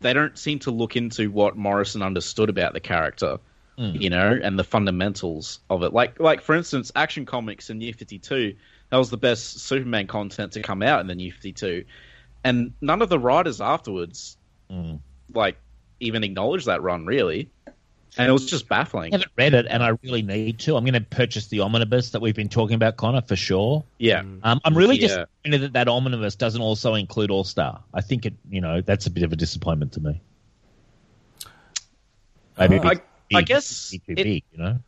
they 0.00 0.12
don't 0.12 0.36
seem 0.36 0.58
to 0.60 0.70
look 0.70 0.96
into 0.96 1.30
what 1.30 1.56
Morrison 1.56 2.02
understood 2.02 2.48
about 2.48 2.72
the 2.72 2.80
character, 2.80 3.38
you 3.76 4.10
know, 4.10 4.38
and 4.42 4.58
the 4.58 4.64
fundamentals 4.64 5.60
of 5.70 5.82
it. 5.82 5.92
Like 5.92 6.18
like 6.20 6.42
for 6.42 6.54
instance, 6.54 6.90
Action 6.94 7.26
Comics 7.26 7.70
in 7.70 7.78
New 7.78 7.92
Fifty 7.92 8.18
Two, 8.18 8.56
that 8.90 8.96
was 8.96 9.10
the 9.10 9.16
best 9.16 9.60
Superman 9.60 10.06
content 10.06 10.52
to 10.52 10.62
come 10.62 10.82
out 10.82 11.00
in 11.00 11.06
the 11.06 11.14
New 11.14 11.32
Fifty 11.32 11.52
Two, 11.52 11.84
and 12.42 12.72
none 12.80 13.02
of 13.02 13.08
the 13.08 13.18
writers 13.18 13.60
afterwards, 13.60 14.36
Mm. 14.70 15.00
like 15.34 15.58
even 16.00 16.24
acknowledged 16.24 16.66
that 16.66 16.82
run 16.82 17.04
really, 17.06 17.50
and 18.18 18.28
it 18.28 18.32
was 18.32 18.46
just 18.46 18.68
baffling. 18.68 19.12
I 19.14 19.16
haven't 19.16 19.32
read 19.36 19.54
it, 19.54 19.66
and 19.68 19.82
I 19.82 19.96
really 20.02 20.22
need 20.22 20.58
to. 20.60 20.76
I'm 20.76 20.84
going 20.84 20.94
to 20.94 21.00
purchase 21.00 21.46
the 21.48 21.60
omnibus 21.60 22.10
that 22.10 22.20
we've 22.20 22.34
been 22.34 22.48
talking 22.48 22.74
about, 22.74 22.96
Connor, 22.96 23.22
for 23.22 23.36
sure. 23.36 23.84
Yeah, 23.98 24.20
Um, 24.42 24.60
I'm 24.64 24.76
really 24.76 24.96
Yeah. 24.96 25.06
disappointed 25.44 25.58
that 25.62 25.72
that 25.74 25.88
omnibus 25.88 26.36
doesn't 26.36 26.60
also 26.60 26.94
include 26.94 27.30
All 27.30 27.44
Star. 27.44 27.82
I 27.94 28.00
think 28.02 28.26
it, 28.26 28.34
you 28.50 28.60
know, 28.60 28.80
that's 28.80 29.06
a 29.06 29.10
bit 29.10 29.22
of 29.24 29.32
a 29.32 29.36
disappointment 29.36 29.92
to 29.92 30.00
me. 30.00 30.20
Maybe 32.58 32.78
I- 32.78 32.92
it's 32.92 33.00
I 33.34 33.38
big, 33.40 33.46
guess 33.46 33.90
too 33.90 33.98
it- 34.08 34.14
big, 34.16 34.44
you 34.52 34.58
know. 34.58 34.78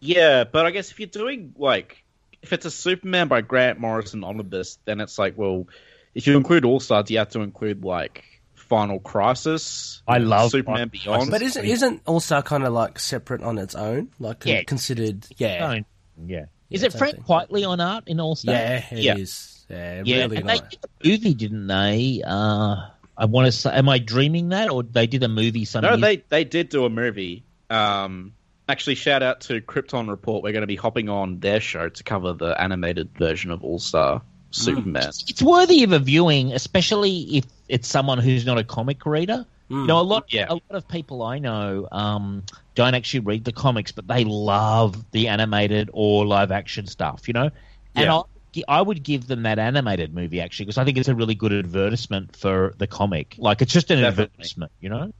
Yeah, 0.00 0.44
but 0.44 0.66
I 0.66 0.70
guess 0.70 0.90
if 0.90 1.00
you're 1.00 1.06
doing 1.08 1.54
like 1.56 2.02
if 2.42 2.52
it's 2.52 2.66
a 2.66 2.70
Superman 2.70 3.28
by 3.28 3.40
Grant 3.40 3.80
Morrison 3.80 4.22
omnibus, 4.22 4.78
then 4.84 5.00
it's 5.00 5.18
like, 5.18 5.36
well, 5.36 5.66
if 6.14 6.26
you 6.26 6.36
include 6.36 6.64
All 6.64 6.78
Stars, 6.80 7.10
you 7.10 7.18
have 7.18 7.30
to 7.30 7.40
include 7.40 7.82
like 7.84 8.35
Final 8.68 8.98
Crisis. 9.00 10.02
I 10.06 10.18
love 10.18 10.50
Superman 10.50 10.90
Final 10.90 11.16
Beyond. 11.18 11.30
but 11.30 11.42
isn't 11.42 11.64
isn't 11.64 12.02
All 12.06 12.20
Star 12.20 12.42
kind 12.42 12.64
of 12.64 12.72
like 12.72 12.98
separate 12.98 13.42
on 13.42 13.58
its 13.58 13.74
own? 13.74 14.08
Like 14.18 14.44
Yeah. 14.44 14.62
considered? 14.64 15.26
Yeah, 15.36 15.58
Don't- 15.58 15.86
yeah. 16.26 16.44
Is 16.70 16.82
Yeah, 16.82 16.86
it 16.88 16.92
Frank 16.94 17.14
same 17.26 17.46
thing. 17.48 17.64
On 17.66 17.80
art 17.80 18.04
in 18.08 18.18
All 18.20 18.34
Star? 18.36 18.54
yeah, 18.54 18.84
it 18.90 18.98
Yeah. 18.98 19.16
is. 19.16 19.64
Yeah, 19.68 20.02
yeah. 20.04 20.16
really 20.22 20.36
and 20.38 20.48
they 20.48 20.58
did 20.58 20.78
a 20.84 21.08
movie, 21.08 21.34
didn't 21.34 21.66
they? 21.66 22.22
Uh, 22.24 22.76
I 23.18 23.24
want 23.24 23.46
to 23.46 23.52
say, 23.52 23.70
am 23.72 23.88
I 23.88 23.98
dreaming 23.98 24.50
that, 24.50 24.70
or 24.70 24.82
they 24.82 25.06
did 25.06 25.22
a 25.22 25.28
movie? 25.28 25.64
Some 25.64 25.82
no, 25.82 25.90
years- 25.90 26.00
they 26.00 26.16
they 26.28 26.44
did 26.44 26.68
do 26.68 26.84
a 26.84 26.90
movie. 26.90 27.44
Um, 27.70 28.32
actually, 28.68 28.94
shout 28.96 29.22
out 29.22 29.40
to 29.42 29.60
Krypton 29.60 30.08
Report. 30.08 30.42
We're 30.42 30.52
going 30.52 30.60
to 30.62 30.66
be 30.68 30.76
hopping 30.76 31.08
on 31.08 31.40
their 31.40 31.60
show 31.60 31.88
to 31.88 32.02
cover 32.04 32.32
the 32.32 32.60
animated 32.60 33.10
version 33.18 33.50
of 33.50 33.64
All 33.64 33.78
Star 33.78 34.22
Superman. 34.50 35.08
it's 35.28 35.42
worthy 35.42 35.82
of 35.84 35.92
a 35.92 35.98
viewing, 35.98 36.52
especially 36.52 37.36
if 37.36 37.44
it's 37.68 37.88
someone 37.88 38.18
who's 38.18 38.46
not 38.46 38.58
a 38.58 38.64
comic 38.64 39.04
reader. 39.04 39.44
Hmm. 39.68 39.80
You 39.80 39.86
know, 39.88 40.00
a 40.00 40.02
lot, 40.02 40.32
Yeah. 40.32 40.46
a 40.48 40.54
lot 40.54 40.62
of 40.70 40.86
people 40.88 41.22
I 41.22 41.38
know 41.38 41.88
um, 41.92 42.44
don't 42.74 42.94
actually 42.94 43.20
read 43.20 43.44
the 43.44 43.52
comics, 43.52 43.92
but 43.92 44.06
they 44.06 44.24
love 44.24 45.10
the 45.10 45.28
animated 45.28 45.90
or 45.92 46.24
live 46.26 46.52
action 46.52 46.86
stuff. 46.86 47.26
You 47.26 47.34
know, 47.34 47.50
and 47.94 48.04
Yeah. 48.06 48.18
I, 48.18 48.78
I 48.78 48.80
would 48.82 49.02
give 49.02 49.26
them 49.26 49.42
that 49.42 49.58
animated 49.58 50.14
movie 50.14 50.40
actually 50.40 50.66
because 50.66 50.78
I 50.78 50.84
think 50.84 50.96
it's 50.96 51.08
a 51.08 51.14
really 51.14 51.34
good 51.34 51.52
advertisement 51.52 52.34
for 52.36 52.74
the 52.78 52.86
comic. 52.86 53.34
Like 53.38 53.60
it's 53.60 53.72
just 53.72 53.90
an 53.90 54.00
Definitely. 54.00 54.24
advertisement, 54.32 54.72
you 54.80 54.88
know. 54.88 55.12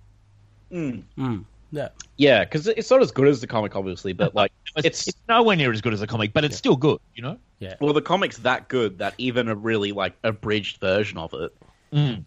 Mm. 0.72 1.02
Mm, 1.18 1.44
yeah, 1.70 1.88
Yeah, 2.16 2.44
because 2.44 2.66
it's 2.66 2.90
not 2.90 3.02
as 3.02 3.10
good 3.12 3.28
as 3.28 3.40
the 3.40 3.46
comic, 3.46 3.76
obviously, 3.76 4.12
but 4.12 4.34
like 4.40 4.52
It's, 4.76 4.86
it's 4.86 5.08
it's 5.08 5.18
nowhere 5.28 5.56
near 5.56 5.72
as 5.72 5.80
good 5.80 5.92
as 5.92 6.00
a 6.02 6.06
comic, 6.06 6.32
but 6.32 6.44
it's 6.44 6.56
still 6.56 6.76
good, 6.76 6.98
you 7.14 7.22
know. 7.22 7.38
Well, 7.80 7.92
the 7.92 8.02
comic's 8.02 8.38
that 8.38 8.68
good 8.68 8.98
that 8.98 9.14
even 9.18 9.48
a 9.48 9.54
really 9.54 9.92
like 9.92 10.16
abridged 10.22 10.80
version 10.80 11.18
of 11.18 11.32
it 11.34 11.54
Mm. 11.92 12.24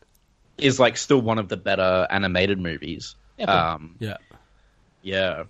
is 0.57 0.79
like 0.79 0.95
still 0.97 1.21
one 1.21 1.37
of 1.37 1.49
the 1.49 1.57
better 1.57 2.07
animated 2.09 2.59
movies. 2.59 3.15
Yeah, 3.37 3.71
Um, 3.73 3.95
yeah. 3.99 4.17
yeah. 5.01 5.43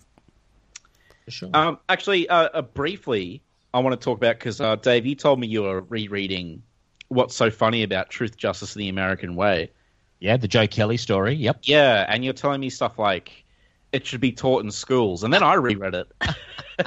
sure. 1.27 1.49
Um, 1.53 1.79
actually, 1.87 2.27
uh, 2.27 2.49
uh, 2.53 2.61
briefly, 2.63 3.43
I 3.73 3.79
want 3.79 3.99
to 3.99 4.03
talk 4.03 4.17
about 4.17 4.37
because 4.39 4.59
uh, 4.59 4.75
Dave, 4.77 5.05
you 5.05 5.15
told 5.15 5.39
me 5.39 5.47
you 5.47 5.61
were 5.63 5.81
rereading 5.81 6.63
"What's 7.07 7.35
So 7.35 7.51
Funny 7.51 7.83
About 7.83 8.09
Truth, 8.09 8.35
Justice, 8.37 8.75
and 8.75 8.81
the 8.81 8.89
American 8.89 9.35
Way." 9.35 9.71
yeah, 10.19 10.35
the 10.37 10.47
Joe 10.49 10.67
Kelly 10.67 10.97
story. 10.97 11.33
Yep. 11.35 11.59
Yeah, 11.63 12.05
and 12.09 12.25
you're 12.25 12.33
telling 12.33 12.59
me 12.59 12.69
stuff 12.69 12.99
like 12.99 13.45
it 13.93 14.05
should 14.05 14.19
be 14.21 14.31
taught 14.31 14.63
in 14.65 14.71
schools, 14.71 15.23
and 15.23 15.33
then 15.33 15.43
I 15.43 15.53
reread 15.53 15.95
it. 15.95 16.11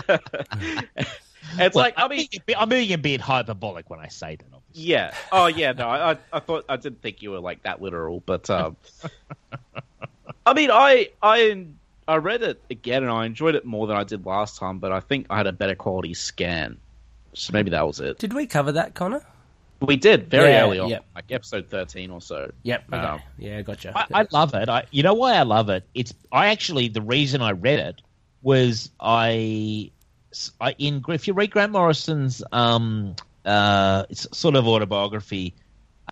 it's 1.58 1.76
like, 1.76 1.98
I 1.98 2.02
I'm 2.04 2.10
mean, 2.10 2.18
being, 2.18 2.28
a 2.34 2.44
bit- 2.44 2.56
I'm 2.58 2.68
being 2.68 2.92
a 2.92 2.98
bit 2.98 3.20
hyperbolic 3.20 3.88
when 3.90 4.00
I 4.00 4.08
say 4.08 4.36
that. 4.36 4.46
Obviously. 4.52 4.90
yeah. 4.90 5.14
Oh, 5.32 5.46
yeah. 5.46 5.72
No, 5.72 5.88
I, 5.88 6.12
I, 6.12 6.16
I 6.32 6.40
thought 6.40 6.64
I 6.68 6.76
didn't 6.76 7.02
think 7.02 7.22
you 7.22 7.30
were 7.32 7.40
like 7.40 7.62
that 7.64 7.80
literal, 7.82 8.22
but 8.24 8.48
um, 8.50 8.76
I 10.46 10.54
mean, 10.54 10.70
I, 10.72 11.10
I, 11.22 11.66
I 12.08 12.16
read 12.16 12.42
it 12.42 12.60
again, 12.70 13.02
and 13.02 13.12
I 13.12 13.26
enjoyed 13.26 13.54
it 13.54 13.64
more 13.64 13.86
than 13.86 13.96
I 13.96 14.04
did 14.04 14.26
last 14.26 14.58
time. 14.58 14.78
But 14.78 14.92
I 14.92 15.00
think 15.00 15.26
I 15.30 15.36
had 15.36 15.46
a 15.46 15.52
better 15.52 15.74
quality 15.74 16.14
scan, 16.14 16.78
so 17.32 17.52
maybe 17.52 17.70
that 17.70 17.86
was 17.86 18.00
it. 18.00 18.18
Did 18.18 18.32
we 18.32 18.46
cover 18.46 18.72
that, 18.72 18.94
Connor? 18.94 19.24
We 19.80 19.96
did 19.96 20.30
very 20.30 20.50
Yeah, 20.52 20.64
early 20.64 20.78
on, 20.78 20.88
yep. 20.90 21.04
like 21.14 21.30
episode 21.32 21.68
thirteen 21.68 22.10
or 22.10 22.20
so. 22.20 22.52
Yep. 22.62 22.84
Okay. 22.92 22.96
Um, 23.02 23.20
yeah, 23.38 23.62
gotcha. 23.62 23.92
I, 23.96 24.22
I 24.22 24.26
love 24.30 24.54
it. 24.54 24.68
I, 24.68 24.84
you 24.92 25.02
know 25.02 25.14
why 25.14 25.34
I 25.34 25.42
love 25.42 25.70
it? 25.70 25.84
It's 25.94 26.14
I 26.30 26.48
actually 26.48 26.86
the 26.88 27.02
reason 27.02 27.42
I 27.42 27.50
read 27.52 27.80
it 27.80 28.00
was 28.42 28.90
I, 29.00 29.90
I 29.90 29.90
in 30.78 31.04
if 31.08 31.26
you 31.26 31.34
read 31.34 31.50
Grant 31.50 31.72
Morrison's 31.72 32.42
um 32.52 33.14
uh 33.44 34.04
sort 34.10 34.56
of 34.56 34.66
autobiography. 34.66 35.54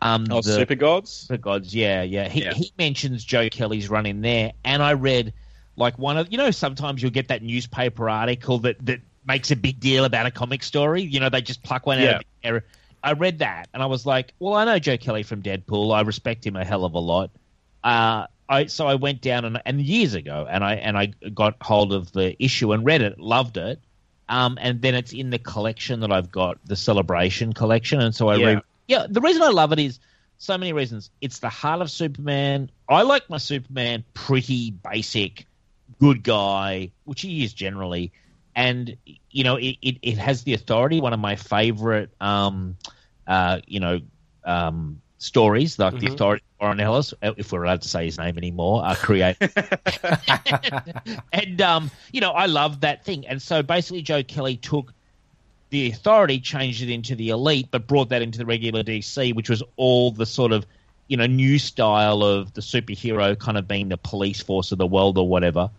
Um, 0.02 0.26
Oh, 0.30 0.40
the, 0.40 0.54
Super 0.54 0.76
Gods. 0.76 1.10
Super 1.10 1.36
Gods, 1.36 1.74
yeah, 1.74 2.02
yeah. 2.02 2.28
He 2.28 2.42
Yeah. 2.42 2.54
he 2.54 2.72
mentions 2.78 3.22
Joe 3.24 3.48
Kelly's 3.50 3.90
run 3.90 4.06
in 4.06 4.22
there, 4.22 4.52
and 4.64 4.82
I 4.82 4.94
read 4.94 5.34
like 5.76 5.98
one 5.98 6.16
of 6.16 6.30
you 6.30 6.38
know 6.38 6.50
sometimes 6.50 7.02
you'll 7.02 7.10
get 7.10 7.28
that 7.28 7.42
newspaper 7.42 8.08
article 8.08 8.58
that 8.60 8.84
that 8.86 9.00
makes 9.26 9.50
a 9.50 9.56
big 9.56 9.80
deal 9.80 10.04
about 10.04 10.26
a 10.26 10.30
comic 10.30 10.62
story. 10.62 11.02
You 11.02 11.20
know, 11.20 11.28
they 11.28 11.42
just 11.42 11.62
pluck 11.62 11.86
one 11.86 11.98
out 11.98 12.14
of 12.16 12.20
the 12.42 12.48
air. 12.48 12.64
I 13.02 13.12
read 13.12 13.38
that, 13.38 13.68
and 13.72 13.82
I 13.82 13.86
was 13.86 14.04
like, 14.06 14.34
well, 14.38 14.54
I 14.54 14.64
know 14.64 14.78
Joe 14.78 14.96
Kelly 14.96 15.22
from 15.22 15.42
Deadpool. 15.42 15.94
I 15.94 16.02
respect 16.02 16.46
him 16.46 16.56
a 16.56 16.64
hell 16.64 16.84
of 16.84 16.94
a 16.94 16.98
lot. 16.98 17.30
Uh, 17.82 18.26
I 18.48 18.66
so 18.66 18.86
I 18.86 18.96
went 18.96 19.20
down 19.22 19.44
and, 19.44 19.62
and 19.64 19.80
years 19.80 20.14
ago, 20.14 20.46
and 20.48 20.64
I 20.64 20.74
and 20.74 20.98
I 20.98 21.06
got 21.06 21.56
hold 21.62 21.92
of 21.92 22.12
the 22.12 22.42
issue 22.42 22.72
and 22.72 22.84
read 22.84 23.00
it, 23.02 23.18
loved 23.18 23.56
it. 23.56 23.80
Um, 24.30 24.58
and 24.60 24.80
then 24.80 24.94
it's 24.94 25.12
in 25.12 25.30
the 25.30 25.38
collection 25.40 26.00
that 26.00 26.12
I've 26.12 26.30
got, 26.30 26.58
the 26.64 26.76
Celebration 26.76 27.52
collection, 27.52 28.00
and 28.00 28.14
so 28.14 28.28
I 28.28 28.36
Yeah. 28.36 28.46
read. 28.46 28.60
Yeah, 28.86 29.06
the 29.10 29.20
reason 29.20 29.42
I 29.42 29.48
love 29.48 29.72
it 29.72 29.80
is 29.80 29.98
so 30.38 30.56
many 30.56 30.72
reasons. 30.72 31.10
It's 31.20 31.40
the 31.40 31.48
heart 31.48 31.82
of 31.82 31.90
Superman. 31.90 32.70
I 32.88 33.02
like 33.02 33.28
my 33.28 33.38
Superman 33.38 34.04
pretty 34.14 34.70
basic, 34.70 35.46
good 35.98 36.22
guy, 36.22 36.92
which 37.04 37.22
he 37.22 37.44
is 37.44 37.52
generally, 37.52 38.12
and 38.54 38.96
you 39.30 39.44
know 39.44 39.56
it, 39.56 39.76
it, 39.82 39.98
it 40.02 40.18
has 40.18 40.44
the 40.44 40.54
authority. 40.54 41.00
One 41.00 41.12
of 41.12 41.20
my 41.20 41.36
favorite, 41.36 42.10
um, 42.20 42.76
uh, 43.26 43.60
you 43.66 43.80
know, 43.80 44.00
um, 44.44 45.02
stories 45.20 45.78
like 45.78 45.98
the 45.98 46.06
authority 46.08 46.42
of 46.58 46.64
Warren 46.64 46.80
Ellis, 46.80 47.14
uh, 47.22 47.32
if 47.36 47.52
we're 47.52 47.64
allowed 47.64 47.82
to 47.82 47.88
say 47.88 48.06
his 48.06 48.18
name 48.18 48.36
anymore, 48.38 48.84
are 48.84 48.96
created. 48.96 49.52
and 51.32 51.60
um, 51.60 51.90
you 52.12 52.20
know, 52.20 52.32
I 52.32 52.46
love 52.46 52.80
that 52.80 53.04
thing. 53.04 53.26
And 53.26 53.40
so 53.40 53.62
basically, 53.62 54.02
Joe 54.02 54.22
Kelly 54.22 54.56
took 54.56 54.92
the 55.68 55.90
authority, 55.90 56.40
changed 56.40 56.82
it 56.82 56.90
into 56.90 57.14
the 57.14 57.28
elite, 57.28 57.68
but 57.70 57.86
brought 57.86 58.08
that 58.08 58.22
into 58.22 58.38
the 58.38 58.46
regular 58.46 58.82
DC, 58.82 59.34
which 59.34 59.48
was 59.48 59.62
all 59.76 60.10
the 60.10 60.26
sort 60.26 60.52
of 60.52 60.66
you 61.06 61.16
know 61.16 61.26
new 61.26 61.58
style 61.58 62.22
of 62.22 62.52
the 62.54 62.60
superhero 62.60 63.38
kind 63.38 63.58
of 63.58 63.68
being 63.68 63.88
the 63.88 63.98
police 63.98 64.40
force 64.40 64.72
of 64.72 64.78
the 64.78 64.86
world 64.86 65.18
or 65.18 65.28
whatever, 65.28 65.70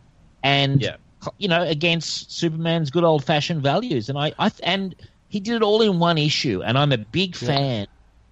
and 0.43 0.81
Yeah. 0.81 0.97
you 1.39 1.47
know 1.47 1.63
against 1.63 2.31
Superman's 2.31 2.91
good 2.91 3.03
old 3.03 3.23
fashioned 3.23 3.63
values. 3.63 4.07
And 4.07 4.17
I, 4.17 4.33
I 4.37 4.51
and 4.63 4.95
he 5.29 5.39
did 5.39 5.55
it 5.55 5.63
all 5.63 5.81
in 5.81 5.97
one 5.99 6.17
issue, 6.19 6.61
and 6.63 6.77
I'm 6.77 6.91
a 6.91 6.97
big 6.97 7.35
fan 7.35 7.87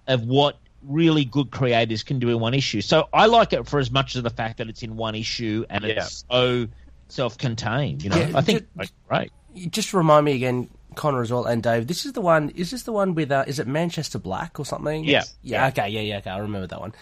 of 0.06 0.24
what 0.24 0.56
really 0.82 1.24
good 1.24 1.50
creators 1.50 2.02
can 2.02 2.18
do 2.18 2.28
in 2.30 2.40
one 2.40 2.54
issue. 2.54 2.80
So 2.80 3.08
I 3.12 3.26
like 3.26 3.52
it 3.52 3.68
for 3.68 3.78
as 3.78 3.90
much 3.90 4.16
as 4.16 4.22
the 4.22 4.30
fact 4.30 4.58
that 4.58 4.68
it's 4.68 4.82
in 4.82 4.96
one 4.96 5.14
issue 5.14 5.64
and 5.68 5.84
Yeah. 5.84 5.90
it's 6.04 6.24
so 6.30 6.68
self-contained. 7.08 8.02
You 8.02 8.10
know, 8.10 8.16
Yeah, 8.16 8.30
I 8.34 8.40
think 8.40 8.60
ju- 8.60 8.66
like, 8.76 8.90
right. 9.08 9.30
You 9.54 9.68
just 9.68 9.92
remind 9.92 10.24
me 10.24 10.32
again, 10.32 10.70
Connor 10.94 11.22
as 11.22 11.30
well, 11.32 11.44
and 11.44 11.62
Dave. 11.62 11.86
This 11.86 12.06
is 12.06 12.12
the 12.12 12.20
one. 12.20 12.50
Is 12.50 12.70
this 12.70 12.82
the 12.84 12.92
one 12.92 13.14
with? 13.14 13.30
Uh, 13.30 13.44
is 13.46 13.58
it 13.58 13.66
Manchester 13.66 14.18
Black 14.18 14.58
or 14.58 14.64
something? 14.64 15.04
Yeah. 15.04 15.22
yeah. 15.42 15.66
Okay. 15.68 15.88
Yeah. 15.88 16.00
Yeah. 16.00 16.18
Okay. 16.18 16.30
I 16.30 16.38
remember 16.38 16.66
that 16.68 16.80
one. 16.80 16.92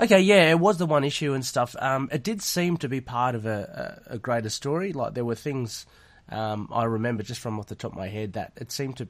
Okay. 0.00 0.20
Yeah. 0.20 0.50
It 0.50 0.58
was 0.60 0.78
the 0.78 0.86
one 0.86 1.04
issue 1.04 1.32
and 1.32 1.44
stuff. 1.44 1.74
Um, 1.78 2.08
it 2.12 2.22
did 2.22 2.42
seem 2.42 2.76
to 2.78 2.88
be 2.88 3.00
part 3.00 3.34
of 3.34 3.46
a, 3.46 3.98
a, 4.10 4.14
a 4.14 4.18
greater 4.18 4.48
story. 4.50 4.92
Like 4.92 5.14
there 5.14 5.24
were 5.24 5.34
things 5.36 5.86
um, 6.28 6.68
I 6.72 6.84
remember 6.84 7.22
just 7.22 7.40
from 7.40 7.58
off 7.58 7.66
the 7.66 7.74
top 7.74 7.92
of 7.92 7.98
my 7.98 8.08
head 8.08 8.34
that 8.34 8.52
it 8.56 8.70
seemed 8.72 8.96
to 8.98 9.08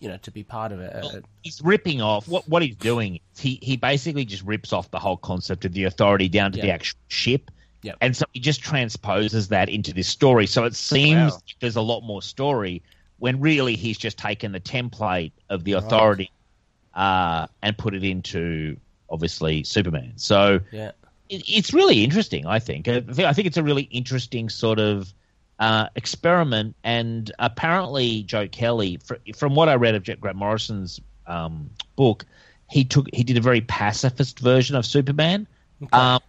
you 0.00 0.08
know 0.08 0.16
to 0.18 0.30
be 0.30 0.42
part 0.42 0.72
of 0.72 0.80
it. 0.80 0.92
Uh, 0.94 1.20
he's 1.42 1.60
ripping 1.62 2.00
off 2.00 2.26
what 2.26 2.48
what 2.48 2.62
he's 2.62 2.76
doing. 2.76 3.20
He 3.38 3.58
he 3.62 3.76
basically 3.76 4.24
just 4.24 4.42
rips 4.44 4.72
off 4.72 4.90
the 4.90 4.98
whole 4.98 5.16
concept 5.18 5.64
of 5.64 5.72
the 5.72 5.84
authority 5.84 6.28
down 6.28 6.52
to 6.52 6.60
the 6.60 6.70
actual 6.70 6.98
ship. 7.08 7.50
Yep. 7.82 7.96
And 8.00 8.16
so 8.16 8.26
he 8.32 8.40
just 8.40 8.60
transposes 8.62 9.48
that 9.48 9.68
into 9.68 9.94
this 9.94 10.08
story. 10.08 10.46
So 10.46 10.64
it 10.64 10.74
seems 10.74 11.32
Wow. 11.32 11.38
there's 11.60 11.76
a 11.76 11.80
lot 11.80 12.02
more 12.02 12.20
story 12.20 12.82
when 13.18 13.40
really 13.40 13.74
he's 13.76 13.96
just 13.96 14.18
taken 14.18 14.52
the 14.52 14.60
template 14.60 15.32
of 15.48 15.64
the 15.64 15.72
authority 15.72 16.30
uh, 16.94 17.46
and 17.62 17.76
put 17.78 17.94
it 17.94 18.04
into 18.04 18.76
obviously 19.08 19.62
Superman. 19.64 20.12
So 20.16 20.60
yeah, 20.72 20.92
it, 21.28 21.42
it's 21.46 21.72
really 21.72 22.04
interesting. 22.04 22.46
I 22.46 22.58
think 22.58 22.88
I 22.88 23.00
think 23.32 23.46
it's 23.46 23.56
a 23.56 23.62
really 23.62 23.84
interesting 23.84 24.48
sort 24.48 24.78
of 24.78 25.12
uh, 25.60 25.88
experiment. 25.94 26.74
And 26.82 27.30
apparently, 27.38 28.22
Joe 28.24 28.48
Kelly, 28.48 28.98
fr- 29.04 29.14
from 29.36 29.54
what 29.54 29.68
I 29.68 29.74
read 29.76 29.94
of 29.94 30.02
Jack 30.02 30.20
Grant 30.20 30.36
Morrison's 30.36 31.00
um, 31.26 31.70
book, 31.96 32.24
he 32.68 32.84
took 32.84 33.06
he 33.12 33.22
did 33.22 33.36
a 33.36 33.40
very 33.40 33.60
pacifist 33.60 34.40
version 34.40 34.74
of 34.76 34.84
Superman, 34.86 35.46
um, 35.92 36.20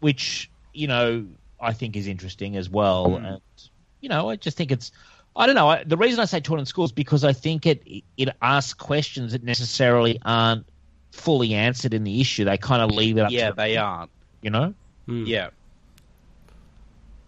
which 0.00 0.50
you 0.72 0.86
know 0.86 1.26
I 1.60 1.72
think 1.72 1.96
is 1.96 2.06
interesting 2.06 2.56
as 2.56 2.68
well. 2.68 3.16
And 3.16 3.40
you 4.00 4.08
know, 4.08 4.28
I 4.30 4.36
just 4.36 4.56
think 4.56 4.70
it's. 4.70 4.92
I 5.36 5.46
don't 5.46 5.56
know. 5.56 5.68
I, 5.68 5.82
the 5.82 5.96
reason 5.96 6.20
I 6.20 6.26
say 6.26 6.38
taught 6.38 6.60
in 6.60 6.66
school 6.66 6.84
is 6.84 6.92
because 6.92 7.24
I 7.24 7.32
think 7.32 7.66
it 7.66 7.82
it 8.16 8.28
asks 8.40 8.74
questions 8.74 9.32
that 9.32 9.42
necessarily 9.42 10.20
aren't 10.24 10.64
fully 11.10 11.54
answered 11.54 11.94
in 11.94 12.04
the 12.04 12.20
issue. 12.20 12.44
They 12.44 12.58
kind 12.58 12.82
of 12.82 12.90
leave 12.90 13.18
it 13.18 13.22
up 13.22 13.30
Yeah, 13.32 13.50
they 13.50 13.76
aren't. 13.76 14.10
you 14.42 14.50
know. 14.50 14.74
Yeah. 15.06 15.50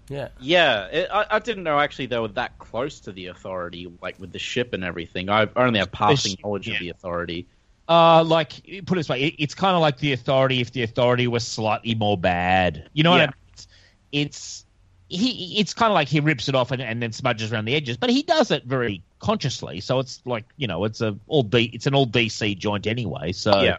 Yeah, 0.09 0.29
Yeah, 0.41 0.87
it, 0.87 1.09
I, 1.13 1.27
I 1.31 1.39
didn't 1.39 1.65
know 1.65 1.79
actually 1.79 2.07
they 2.07 2.19
were 2.19 2.29
that 2.29 2.59
close 2.59 3.01
to 3.01 3.13
the 3.13 3.27
authority, 3.27 3.93
like 4.03 4.19
with 4.21 4.33
the 4.33 4.39
ship 4.39 4.73
and 4.73 4.85
everything. 4.85 5.29
I 5.29 5.49
only 5.57 5.79
have 5.79 5.93
passing 5.93 6.33
ship, 6.33 6.45
knowledge 6.45 6.69
yeah. 6.69 6.75
of 6.75 6.81
the 6.81 6.89
authority. 6.91 7.49
Uh, 7.89 8.25
like 8.25 8.53
put 8.87 8.97
it 8.97 9.01
this 9.01 9.09
way, 9.09 9.23
it, 9.23 9.35
it's 9.39 9.55
kind 9.55 9.75
of 9.75 9.81
like 9.81 9.99
the 9.99 10.13
authority 10.13 10.61
if 10.61 10.73
the 10.73 10.83
authority 10.83 11.27
was 11.27 11.47
slightly 11.47 11.95
more 11.95 12.19
bad. 12.19 12.89
You 12.93 13.03
know 13.05 13.11
what 13.11 13.21
I 13.21 13.27
mean? 13.27 13.35
It's, 13.53 13.69
it's 14.13 14.65
he. 15.09 15.59
It's 15.59 15.73
kind 15.73 15.91
of 15.91 15.95
like 15.95 16.09
he 16.09 16.21
rips 16.21 16.49
it 16.49 16.55
off 16.55 16.73
and, 16.73 16.83
and 16.83 17.01
then 17.03 17.13
smudges 17.13 17.53
around 17.53 17.65
the 17.67 17.75
edges, 17.75 17.97
but 17.97 18.11
he 18.11 18.23
does 18.23 18.51
it 18.51 18.65
very 18.65 19.03
consciously. 19.21 19.81
So 19.81 20.01
it's 20.01 20.21
like 20.25 20.45
you 20.57 20.67
know, 20.67 20.85
it's 20.85 21.01
a 21.01 21.17
all 21.27 21.43
D, 21.43 21.71
it's 21.73 21.87
an 21.87 21.95
all 21.95 22.07
DC 22.07 22.59
joint 22.59 22.87
anyway. 22.87 23.33
So 23.33 23.61
Yeah. 23.61 23.77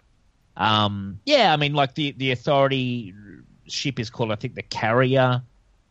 um, 0.55 1.19
yeah, 1.25 1.53
I 1.53 1.57
mean, 1.57 1.73
like 1.73 1.95
the 1.95 2.11
the 2.13 2.31
authority 2.31 3.13
ship 3.67 3.99
is 3.99 4.09
called, 4.09 4.31
I 4.31 4.35
think, 4.35 4.55
the 4.55 4.63
Carrier, 4.63 5.41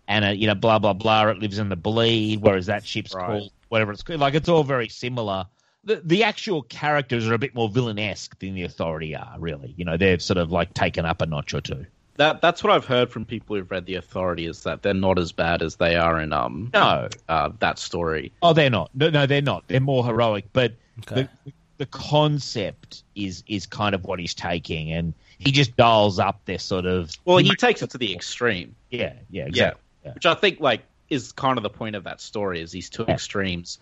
and 0.08 0.24
uh, 0.24 0.28
you 0.28 0.46
know, 0.46 0.54
blah 0.54 0.78
blah 0.78 0.92
blah. 0.92 1.28
It 1.28 1.38
lives 1.38 1.58
in 1.58 1.68
the 1.68 1.76
bleed, 1.76 2.40
whereas 2.42 2.66
that 2.66 2.84
ship's 2.86 3.14
Right. 3.14 3.26
called 3.26 3.52
whatever 3.68 3.92
it's 3.92 4.02
called. 4.02 4.20
Like 4.20 4.34
it's 4.34 4.48
all 4.48 4.64
very 4.64 4.88
similar. 4.88 5.46
The 5.84 6.00
the 6.04 6.24
actual 6.24 6.62
characters 6.62 7.28
are 7.28 7.34
a 7.34 7.38
bit 7.38 7.54
more 7.54 7.68
villainesque 7.68 8.38
than 8.40 8.54
the 8.54 8.62
authority 8.64 9.14
are. 9.14 9.34
Really, 9.38 9.74
you 9.76 9.84
know, 9.84 9.96
they've 9.96 10.20
sort 10.22 10.38
of 10.38 10.50
like 10.50 10.74
taken 10.74 11.04
up 11.04 11.22
a 11.22 11.26
notch 11.26 11.54
or 11.54 11.60
two. 11.60 11.86
That 12.16 12.40
that's 12.40 12.64
what 12.64 12.72
I've 12.72 12.86
heard 12.86 13.10
from 13.10 13.24
people 13.26 13.56
who've 13.56 13.70
read 13.70 13.84
the 13.86 13.94
authority 13.96 14.46
is 14.46 14.62
that 14.62 14.82
they're 14.82 14.94
not 14.94 15.18
as 15.18 15.32
bad 15.32 15.60
as 15.62 15.76
they 15.76 15.96
are 15.96 16.18
in 16.20 16.32
um 16.32 16.70
No, 16.72 17.08
uh, 17.28 17.50
that 17.60 17.78
story. 17.78 18.32
oh, 18.42 18.52
they're 18.54 18.70
not. 18.70 18.90
No, 18.94 19.10
no, 19.10 19.26
they're 19.26 19.42
not. 19.42 19.68
They're 19.68 19.80
more 19.80 20.04
heroic, 20.04 20.46
but 20.52 20.72
Okay. 21.00 21.28
the 21.44 21.52
the 21.78 21.86
concept 21.86 23.02
is 23.14 23.44
is 23.46 23.66
kind 23.66 23.94
of 23.94 24.04
what 24.04 24.18
he's 24.18 24.32
taking, 24.34 24.90
and 24.92 25.12
he 25.38 25.52
just 25.52 25.76
dials 25.76 26.18
up 26.18 26.40
their 26.46 26.58
sort 26.58 26.86
of. 26.86 27.12
Well, 27.26 27.36
he 27.36 27.54
takes 27.54 27.82
it 27.82 27.90
to 27.90 27.98
the 27.98 28.14
extreme. 28.14 28.74
yeah, 28.90 29.12
yeah, 29.30 29.42
Yeah. 29.42 29.46
exactly. 29.46 29.80
Yeah. 30.06 30.14
Which 30.14 30.26
I 30.26 30.34
think 30.34 30.60
like 30.60 30.84
is 31.08 31.32
kind 31.32 31.58
of 31.58 31.62
the 31.62 31.70
point 31.70 31.96
of 31.96 32.04
that 32.04 32.20
story 32.20 32.60
is 32.60 32.70
these 32.70 32.88
two 32.90 33.04
Yeah. 33.06 33.14
extremes 33.14 33.78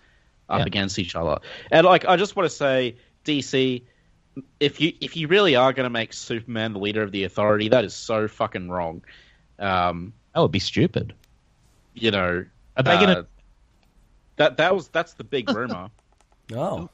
up 0.48 0.60
Yeah. 0.60 0.66
against 0.66 0.98
each 0.98 1.14
other. 1.14 1.38
And 1.70 1.84
like 1.86 2.04
I 2.06 2.16
just 2.16 2.34
want 2.36 2.48
to 2.50 2.54
say 2.56 2.96
DC 3.24 3.84
if 4.58 4.80
you 4.80 4.92
if 5.00 5.16
you 5.16 5.28
really 5.28 5.54
are 5.54 5.72
going 5.72 5.84
to 5.84 5.90
make 5.90 6.12
Superman 6.12 6.72
the 6.72 6.80
leader 6.80 7.02
of 7.02 7.12
the 7.12 7.24
authority, 7.24 7.68
that 7.68 7.84
is 7.84 7.94
so 7.94 8.26
fucking 8.26 8.68
wrong. 8.68 9.04
Um, 9.58 10.12
That 10.34 10.40
would 10.40 10.50
be 10.50 10.58
stupid. 10.58 11.14
you 11.94 12.10
know, 12.10 12.44
Are 12.76 12.82
they 12.82 12.94
uh, 12.94 13.00
gonna? 13.00 13.26
that 14.36 14.56
that 14.56 14.74
was 14.74 14.88
that's 14.88 15.14
the 15.14 15.24
big 15.24 15.48
rumor. 15.48 15.90
oh, 16.54 16.90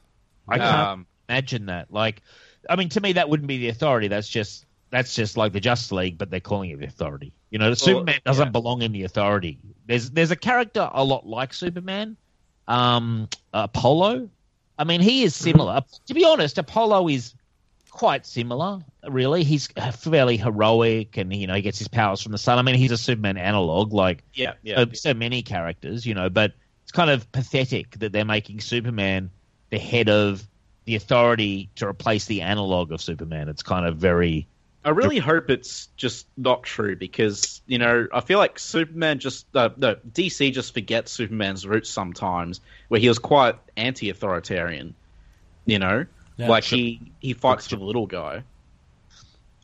I 0.49 0.59
can't 0.59 0.71
um, 0.89 1.07
imagine 1.29 1.67
that. 1.67 1.91
Like, 1.91 2.23
I 2.69 2.77
mean, 2.77 2.91
to 2.91 3.01
me, 3.01 3.15
that 3.15 3.29
wouldn't 3.31 3.47
be 3.47 3.59
the 3.59 3.69
authority. 3.69 4.09
That's 4.09 4.29
just 4.29 4.67
that's 4.91 5.15
just 5.15 5.37
like 5.37 5.53
the 5.53 5.61
Justice 5.61 5.93
League, 5.93 6.19
but 6.19 6.31
they're 6.31 6.41
calling 6.41 6.71
it 6.71 6.79
the 6.79 6.87
authority. 6.87 7.33
You 7.51 7.59
know, 7.59 7.75
Superman 7.75 8.21
doesn't 8.25 8.47
yeah. 8.47 8.51
belong 8.51 8.83
in 8.83 8.93
the 8.93 9.05
authority. 9.05 9.59
There's 9.87 10.11
there's 10.11 10.31
a 10.31 10.37
character 10.37 10.89
a 10.93 11.05
lot 11.05 11.27
like 11.27 11.55
Superman, 11.55 12.17
um, 12.69 13.29
Apollo. 13.53 14.29
I 14.79 14.85
mean, 14.85 15.01
he 15.01 15.23
is 15.23 15.35
similar. 15.35 15.83
To 16.07 16.15
be 16.15 16.25
honest, 16.25 16.59
Apollo 16.59 17.09
is 17.09 17.35
quite 17.91 18.25
similar. 18.25 18.81
Really, 19.09 19.45
he's 19.45 19.69
fairly 19.69 20.37
heroic, 20.37 21.17
and 21.17 21.33
you 21.33 21.47
know, 21.47 21.55
he 21.55 21.63
gets 21.63 21.79
his 21.79 21.89
powers 21.89 22.23
from 22.23 22.33
the 22.33 22.39
sun. 22.39 22.59
I 22.59 22.63
mean, 22.63 22.77
he's 22.77 22.93
a 22.93 22.99
Superman 22.99 23.37
analog, 23.37 23.93
like 23.93 24.25
yeah, 24.35 24.55
yeah. 24.63 24.77
so, 24.77 24.93
so 24.93 25.15
many 25.15 25.43
characters, 25.43 26.07
you 26.07 26.15
know, 26.15 26.29
but 26.31 26.53
it's 26.83 26.93
kind 26.93 27.11
of 27.11 27.31
pathetic 27.33 27.99
that 27.99 28.13
they're 28.13 28.25
making 28.25 28.61
Superman 28.61 29.31
the 29.71 29.79
head 29.79 30.09
of 30.09 30.47
the 30.85 30.97
authority 30.97 31.71
to 31.77 31.87
replace 31.87 32.25
the 32.27 32.41
analog 32.41 32.91
of 32.91 33.01
Superman. 33.01 33.49
It's 33.49 33.63
kind 33.63 33.87
of 33.87 33.97
very 33.97 34.49
I 34.85 34.91
really 34.91 35.19
hope 35.19 35.51
it's 35.51 35.89
just 35.97 36.27
not 36.37 36.63
true 36.63 36.97
because 36.97 37.61
you 37.67 37.79
know 37.79 38.07
I 38.13 38.21
feel 38.21 38.39
like 38.39 38.59
Superman 38.59 39.19
just 39.19 39.47
uh, 39.55 39.71
no 39.77 39.97
DC 39.97 40.53
just 40.53 40.73
forgets 40.73 41.13
Superman's 41.13 41.67
roots 41.67 41.91
sometimes, 41.91 42.61
where 42.89 43.01
he 43.01 43.09
was 43.09 43.19
quite 43.19 43.57
anti-authoritarian. 43.77 44.95
You 45.67 45.79
know, 45.79 46.07
Yeah, 46.37 46.49
like 46.49 46.65
sure. 46.65 46.79
he 46.79 47.13
he 47.21 47.35
fights 47.35 47.67
for 47.67 47.77
the 47.77 47.85
little 47.85 48.07
guy. 48.07 48.43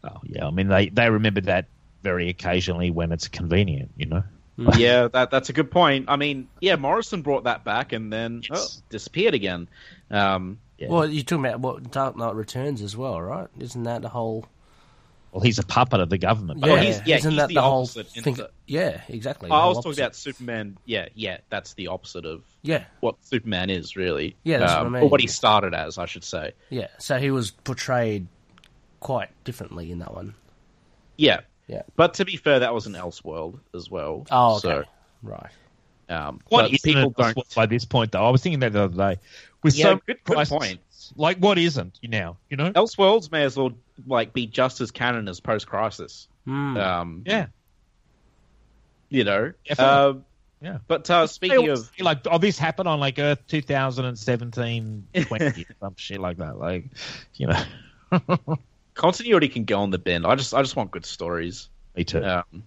oh 0.04 0.20
yeah. 0.24 0.46
I 0.46 0.50
mean, 0.50 0.68
they 0.68 0.88
they 0.90 1.08
remember 1.10 1.40
that 1.42 1.66
very 2.02 2.28
occasionally 2.28 2.90
when 2.90 3.10
it's 3.12 3.28
convenient, 3.28 3.90
you 3.96 4.06
know. 4.06 4.22
yeah, 4.76 5.08
that 5.08 5.30
that's 5.30 5.48
a 5.48 5.52
good 5.52 5.70
point. 5.70 6.06
I 6.08 6.16
mean, 6.16 6.48
yeah, 6.60 6.76
Morrison 6.76 7.22
brought 7.22 7.44
that 7.44 7.64
back 7.64 7.92
and 7.92 8.12
then 8.12 8.42
oh, 8.50 8.66
disappeared 8.90 9.34
again. 9.34 9.68
Um, 10.10 10.58
Yeah. 10.78 10.88
well, 10.88 11.06
you're 11.08 11.24
talking 11.24 11.44
about 11.44 11.60
what 11.60 11.90
Dark 11.90 12.16
Knight 12.16 12.34
Returns 12.34 12.82
as 12.82 12.96
well, 12.96 13.20
right? 13.20 13.48
Isn't 13.58 13.82
that 13.84 14.02
the 14.02 14.08
whole? 14.10 14.46
Well, 15.36 15.44
he's 15.44 15.58
a 15.58 15.62
puppet 15.64 16.00
of 16.00 16.08
the 16.08 16.16
government. 16.16 16.64
Yeah, 16.64 16.80
he's- 16.80 17.02
yeah, 17.04 17.16
isn't 17.16 17.32
he's 17.32 17.38
that 17.40 17.48
the 17.48 17.54
the, 17.56 17.60
whole 17.60 17.82
opposite 17.82 18.16
in 18.16 18.22
thing? 18.22 18.34
the- 18.36 18.50
Yeah, 18.66 19.02
exactly. 19.08 19.50
I 19.50 19.54
the 19.54 19.60
whole 19.60 19.74
was 19.74 19.84
talking 19.84 20.00
about 20.00 20.16
Superman. 20.16 20.78
Yeah, 20.86 21.08
yeah, 21.14 21.36
that's 21.50 21.74
the 21.74 21.88
opposite 21.88 22.24
of 22.24 22.42
Yeah, 22.62 22.84
what 23.00 23.16
Superman 23.20 23.68
is 23.68 23.96
really. 23.96 24.34
Yeah, 24.44 24.60
that's 24.60 24.72
what 24.72 24.78
I 24.78 24.86
Um, 24.86 24.92
mean. 24.92 25.02
Or 25.02 25.08
what 25.10 25.20
he 25.20 25.26
started 25.26 25.74
as, 25.74 25.98
I 25.98 26.06
should 26.06 26.24
say. 26.24 26.52
yeah. 26.70 26.86
So 26.96 27.18
he 27.18 27.30
was 27.30 27.50
portrayed 27.50 28.28
quite 29.00 29.28
differently 29.44 29.92
in 29.92 29.98
that 29.98 30.14
one. 30.14 30.34
Yeah, 31.18 31.40
Yeah. 31.68 31.82
But 31.96 32.14
to 32.14 32.24
be 32.24 32.36
fair, 32.38 32.60
that 32.60 32.72
was 32.72 32.86
an 32.86 32.94
Elseworld 32.94 33.58
as 33.74 33.90
well. 33.90 34.24
Oh, 34.30 34.52
okay. 34.56 34.60
So, 34.68 34.84
Right. 35.22 35.50
um, 36.08 36.40
What 36.48 36.70
but 36.70 36.80
people 36.82 37.10
don't. 37.10 37.54
by 37.54 37.66
this 37.66 37.84
point 37.84 38.12
though? 38.12 38.24
I 38.24 38.30
was 38.30 38.40
thinking 38.40 38.60
that 38.60 38.72
the 38.72 38.84
other 38.84 38.96
day. 38.96 39.20
With 39.62 39.76
Yeah, 39.76 39.84
so 39.84 39.94
good- 40.06 40.16
good 40.24 40.34
prices, 40.34 40.56
point. 40.56 40.80
Like, 41.16 41.38
what 41.38 41.58
isn't 41.58 41.98
you 42.02 42.08
now? 42.08 42.36
You 42.50 42.56
know? 42.56 42.72
Elseworlds 42.72 43.30
may 43.30 43.44
as 43.44 43.56
well 43.56 43.72
like 44.06 44.32
be 44.32 44.46
just 44.46 44.80
as 44.80 44.90
canon 44.90 45.28
as 45.28 45.40
Post 45.40 45.66
Crisis. 45.66 46.28
Hmm. 46.44 46.76
Um, 46.76 47.22
Yeah. 47.26 47.46
you 49.08 49.24
know. 49.24 49.52
Definitely. 49.66 49.94
Um, 49.94 50.24
Yeah. 50.60 50.78
but 50.88 51.08
uh, 51.10 51.26
speaking 51.26 51.68
of, 51.68 51.90
like, 52.00 52.20
oh, 52.30 52.38
this 52.38 52.58
happened 52.58 52.88
on 52.88 52.98
like 53.00 53.18
Earth 53.18 53.46
2017, 53.46 55.06
20, 55.26 55.66
some 55.80 55.94
shit 55.96 56.20
like 56.20 56.38
that. 56.38 56.58
Like, 56.58 56.84
you 57.34 57.46
know, 57.48 57.62
continuity 58.94 59.48
can 59.48 59.64
go 59.64 59.80
on 59.80 59.90
the 59.90 59.98
bin. 59.98 60.24
I 60.24 60.34
just 60.34 60.54
I 60.54 60.62
just 60.62 60.76
want 60.76 60.90
good 60.90 61.06
stories. 61.06 61.68
me 61.94 62.04
too. 62.04 62.24
Um, 62.24 62.62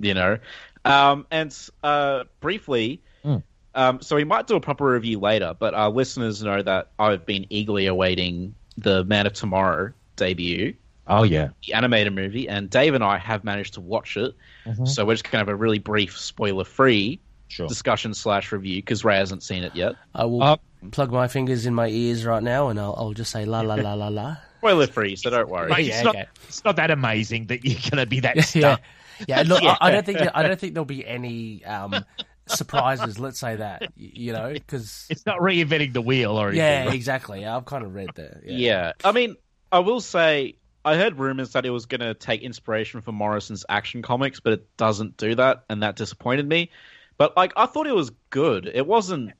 you 0.00 0.14
know, 0.14 0.38
um, 0.84 1.26
and 1.30 1.56
uh, 1.82 2.24
briefly, 2.40 3.02
Mm. 3.24 3.42
Um, 3.78 4.02
so 4.02 4.16
we 4.16 4.24
might 4.24 4.46
do 4.46 4.56
a 4.56 4.60
proper 4.60 4.84
review 4.92 5.18
later, 5.20 5.54
but 5.58 5.72
our 5.74 5.88
listeners 5.90 6.42
know 6.42 6.60
that 6.62 6.90
I've 6.98 7.24
been 7.24 7.46
eagerly 7.50 7.86
awaiting 7.86 8.54
the 8.76 9.04
Man 9.04 9.26
of 9.26 9.32
Tomorrow 9.32 9.92
debut, 10.16 10.74
oh 11.06 11.22
yeah. 11.22 11.48
the 11.66 11.72
animated 11.74 12.12
movie, 12.14 12.48
and 12.48 12.68
Dave 12.68 12.94
and 12.94 13.02
I 13.04 13.18
have 13.18 13.44
managed 13.44 13.74
to 13.74 13.80
watch 13.80 14.16
it. 14.16 14.34
Mhm. 14.66 14.86
So 14.86 15.04
we're 15.04 15.14
just 15.14 15.24
going 15.24 15.32
to 15.32 15.38
have 15.38 15.48
a 15.48 15.56
really 15.56 15.78
brief, 15.78 16.18
spoiler-free 16.18 17.20
Sure. 17.50 17.66
discussion 17.66 18.12
slash 18.12 18.52
review 18.52 18.76
because 18.76 19.04
Ray 19.06 19.16
hasn't 19.16 19.42
seen 19.42 19.62
it 19.64 19.74
yet. 19.74 19.94
I 20.14 20.26
will 20.26 20.42
Uh, 20.42 20.56
plug 20.90 21.10
my 21.10 21.28
fingers 21.28 21.64
in 21.64 21.72
my 21.74 21.88
ears 21.88 22.24
right 22.26 22.42
now, 22.42 22.68
and 22.68 22.78
I'll, 22.78 22.94
I'll 22.98 23.12
just 23.14 23.30
say 23.32 23.46
la 23.46 23.60
la 23.62 23.74
la 23.76 23.94
la 23.94 24.08
la. 24.08 24.36
Spoiler-free, 24.58 25.16
so 25.16 25.30
don't 25.30 25.48
worry. 25.48 25.70
Mate, 25.70 25.86
Yeah, 25.86 25.94
it's, 25.94 26.04
not, 26.04 26.14
okay. 26.16 26.26
it's 26.46 26.64
not 26.64 26.76
that 26.76 26.90
amazing 26.90 27.46
that 27.46 27.64
you're 27.64 27.80
going 27.90 28.04
to 28.04 28.06
be 28.06 28.20
that 28.20 28.36
yeah, 28.36 28.42
stuck. 28.42 28.80
yeah. 29.26 29.42
Look, 29.46 29.62
Yeah. 29.68 29.76
I, 29.80 29.88
I 29.88 29.90
don't 29.92 30.04
think 30.04 30.18
I 30.34 30.42
don't 30.42 30.60
think 30.60 30.74
there'll 30.74 30.84
be 30.84 31.06
any 31.06 31.64
um, 31.64 32.04
surprises. 32.50 33.18
Let's 33.18 33.38
say 33.38 33.56
that 33.56 33.92
you 33.96 34.32
know 34.32 34.52
because 34.52 35.06
It's 35.10 35.26
not 35.26 35.38
reinventing 35.40 35.92
the 35.92 36.02
wheel 36.02 36.32
or 36.32 36.48
anything. 36.48 36.64
yeah, 36.64 36.84
right? 36.86 36.94
exactly. 36.94 37.44
I've 37.46 37.64
kind 37.64 37.84
of 37.84 37.94
read 37.94 38.10
that. 38.16 38.42
Yeah. 38.44 38.56
Yeah. 38.56 38.92
I 39.04 39.12
mean, 39.12 39.36
I 39.72 39.80
will 39.80 40.00
say 40.00 40.56
I 40.84 40.96
heard 40.96 41.18
rumors 41.18 41.52
that 41.52 41.66
it 41.66 41.70
was 41.70 41.86
going 41.86 42.00
to 42.00 42.14
take 42.14 42.42
inspiration 42.42 43.00
from 43.00 43.14
Morrison's 43.16 43.64
Action 43.68 44.00
Comics, 44.02 44.40
but 44.40 44.52
it 44.54 44.76
doesn't 44.76 45.16
do 45.16 45.34
that, 45.34 45.64
and 45.68 45.82
that 45.82 45.96
disappointed 45.96 46.48
me. 46.48 46.70
But 47.18 47.36
like, 47.36 47.52
I 47.56 47.66
thought 47.66 47.86
it 47.86 47.94
was 47.94 48.10
good. 48.30 48.70
It 48.72 48.86
wasn't 48.86 49.32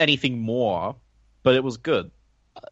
anything 0.00 0.40
more, 0.40 0.96
but 1.42 1.54
it 1.54 1.62
was 1.64 1.76
good. 1.76 2.10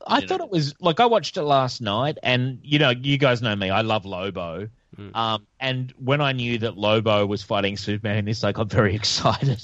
I 0.06 0.18
You 0.18 0.26
thought 0.28 0.38
know. 0.40 0.44
it 0.46 0.50
was 0.50 0.74
like 0.80 1.00
I 1.00 1.06
watched 1.06 1.36
it 1.36 1.42
last 1.42 1.80
night, 1.80 2.18
and 2.22 2.58
you 2.62 2.78
know, 2.78 2.90
you 2.90 3.18
guys 3.18 3.42
know 3.42 3.54
me. 3.56 3.70
I 3.70 3.80
love 3.82 4.04
Lobo, 4.04 4.68
Mm. 4.98 5.16
um, 5.16 5.46
and 5.58 5.92
when 5.98 6.20
I 6.20 6.32
knew 6.32 6.58
that 6.58 6.76
Lobo 6.76 7.24
was 7.24 7.42
fighting 7.42 7.76
Superman 7.78 8.18
in 8.18 8.24
this, 8.26 8.44
I 8.44 8.52
got 8.52 8.68
very 8.70 8.94
excited. 9.00 9.62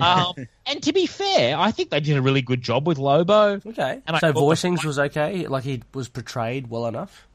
um, 0.00 0.32
and 0.66 0.82
to 0.84 0.92
be 0.92 1.06
fair, 1.06 1.58
I 1.58 1.70
think 1.70 1.90
they 1.90 2.00
did 2.00 2.16
a 2.16 2.22
really 2.22 2.40
good 2.42 2.62
job 2.62 2.86
with 2.86 2.96
Lobo. 2.98 3.60
okay. 3.66 4.00
And 4.06 4.16
so 4.16 4.32
thought 4.32 4.34
the 4.34 4.40
voicings 4.40 4.76
fight- 4.78 4.84
was 4.86 4.98
okay. 4.98 5.46
Like 5.46 5.64
he 5.64 5.82
was 5.92 6.08
portrayed 6.08 6.68
well 6.70 6.86
enough. 6.86 7.26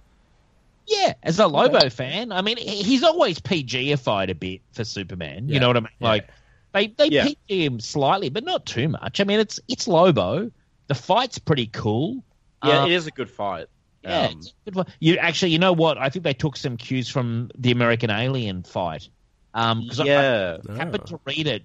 Yeah, 0.88 1.14
as 1.22 1.38
a 1.38 1.46
Lobo 1.46 1.88
fan, 1.90 2.32
I 2.32 2.42
mean, 2.42 2.58
he's 2.58 3.04
always 3.04 3.40
PGified 3.40 4.32
a 4.32 4.34
bit 4.36 4.62
for 4.72 4.84
Superman. 4.84 5.48
Yeah. 5.48 5.54
You 5.54 5.60
know 5.60 5.68
what 5.68 5.78
I 5.78 5.82
mean? 5.82 5.90
Yeah. 6.00 6.08
Like 6.08 6.30
they 6.74 6.88
they 6.88 7.08
Yeah. 7.10 7.26
PG 7.26 7.66
him 7.66 7.80
slightly, 7.80 8.30
but 8.30 8.44
not 8.44 8.66
too 8.66 8.90
much. 8.90 9.20
I 9.20 9.24
mean, 9.24 9.40
it's 9.40 9.60
it's 9.68 9.88
Lobo. 9.88 10.50
The 10.88 10.96
fight's 10.96 11.38
pretty 11.38 11.68
cool. 11.68 12.24
Yeah, 12.66 12.80
Um, 12.80 12.90
it 12.92 12.96
is 12.96 13.06
a 13.06 13.12
good 13.12 13.30
fight. 13.30 13.68
Yeah, 14.04 14.28
Um, 14.28 14.42
good. 14.72 14.88
You 15.00 15.18
actually, 15.18 15.52
you 15.52 15.60
know 15.60 15.74
what? 15.74 15.98
I 15.98 16.10
think 16.10 16.24
they 16.24 16.34
took 16.34 16.56
some 16.56 16.78
cues 16.78 17.10
from 17.10 17.52
the 17.58 17.72
American 17.72 18.10
Alien 18.10 18.64
fight. 18.64 19.10
Um, 19.54 19.88
'cause 19.88 20.00
I- 20.00 20.06
yeah. 20.06 20.58
I, 20.70 20.76
happened 20.78 21.06
to 21.08 21.20
read 21.26 21.48
it 21.48 21.64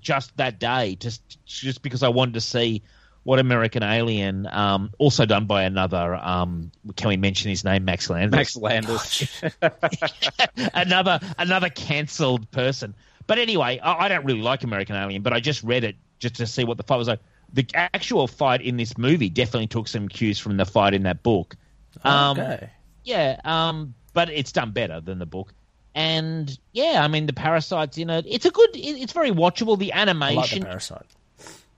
just 0.00 0.36
that 0.36 0.58
day, 0.58 0.96
just 0.96 1.38
just 1.46 1.80
because 1.82 2.02
I 2.02 2.08
wanted 2.08 2.34
to 2.34 2.40
see 2.42 2.82
what 3.22 3.38
American 3.38 3.82
Alien, 3.82 4.46
um, 4.52 4.90
also 4.98 5.24
done 5.24 5.46
by 5.46 5.62
another. 5.62 6.16
Um, 6.16 6.70
can 6.96 7.08
we 7.08 7.16
mention 7.16 7.48
his 7.48 7.64
name? 7.64 7.82
Max 7.86 8.10
Landis. 8.10 8.36
Max 8.36 8.56
Landis. 8.56 9.40
another 10.74 11.20
another 11.38 11.70
cancelled 11.70 12.50
person. 12.50 12.94
But 13.26 13.38
anyway, 13.38 13.78
I, 13.78 14.04
I 14.04 14.08
don't 14.08 14.24
really 14.26 14.42
like 14.42 14.64
American 14.64 14.96
Alien, 14.96 15.22
but 15.22 15.32
I 15.32 15.40
just 15.40 15.62
read 15.62 15.84
it 15.84 15.96
just 16.18 16.34
to 16.36 16.46
see 16.46 16.64
what 16.64 16.76
the 16.76 16.82
fight 16.82 16.96
was 16.96 17.08
like. 17.08 17.20
The 17.54 17.66
actual 17.74 18.26
fight 18.26 18.60
in 18.60 18.76
this 18.76 18.98
movie 18.98 19.30
definitely 19.30 19.68
took 19.68 19.88
some 19.88 20.08
cues 20.08 20.38
from 20.38 20.56
the 20.56 20.66
fight 20.66 20.92
in 20.92 21.04
that 21.04 21.22
book. 21.22 21.56
Um, 22.02 22.38
okay. 22.38 22.70
Yeah, 23.04 23.40
um, 23.44 23.94
but 24.12 24.28
it's 24.28 24.52
done 24.52 24.72
better 24.72 25.00
than 25.00 25.18
the 25.18 25.26
book. 25.26 25.52
And 25.94 26.58
yeah, 26.72 27.02
I 27.04 27.08
mean 27.08 27.26
the 27.26 27.32
parasites 27.32 27.96
in 27.96 28.10
it. 28.10 28.24
It's 28.28 28.44
a 28.44 28.50
good. 28.50 28.70
It, 28.74 29.00
it's 29.00 29.12
very 29.12 29.30
watchable. 29.30 29.78
The 29.78 29.92
I 29.92 29.98
like 30.02 30.06
the 30.06 30.10
animation, 30.10 30.62
parasite. 30.64 31.06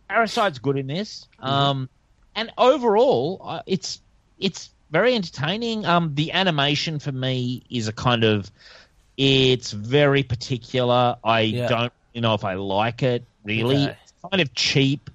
Parasite's 0.09 0.59
good 0.59 0.79
in 0.79 0.87
this. 0.87 1.27
Um, 1.41 1.89
and 2.35 2.51
overall, 2.57 3.43
uh, 3.45 3.62
it's 3.67 4.01
it's 4.39 4.71
very 4.91 5.15
entertaining. 5.15 5.85
Um, 5.85 6.15
the 6.15 6.33
animation 6.33 6.99
for 6.99 7.12
me 7.12 7.62
is 7.69 7.89
a 7.89 7.93
kind 7.93 8.25
of 8.25 8.51
it's 9.19 9.73
very 9.73 10.23
particular. 10.23 11.17
I 11.23 11.41
Yeah. 11.41 11.69
don't 11.69 11.93
you 12.15 12.23
know 12.23 12.33
if 12.35 12.45
I 12.45 12.55
like 12.55 13.03
it 13.03 13.25
really. 13.45 13.85
Okay. 13.85 13.97
It's 14.03 14.12
kind 14.31 14.41
of 14.41 14.55
cheap, 14.55 15.11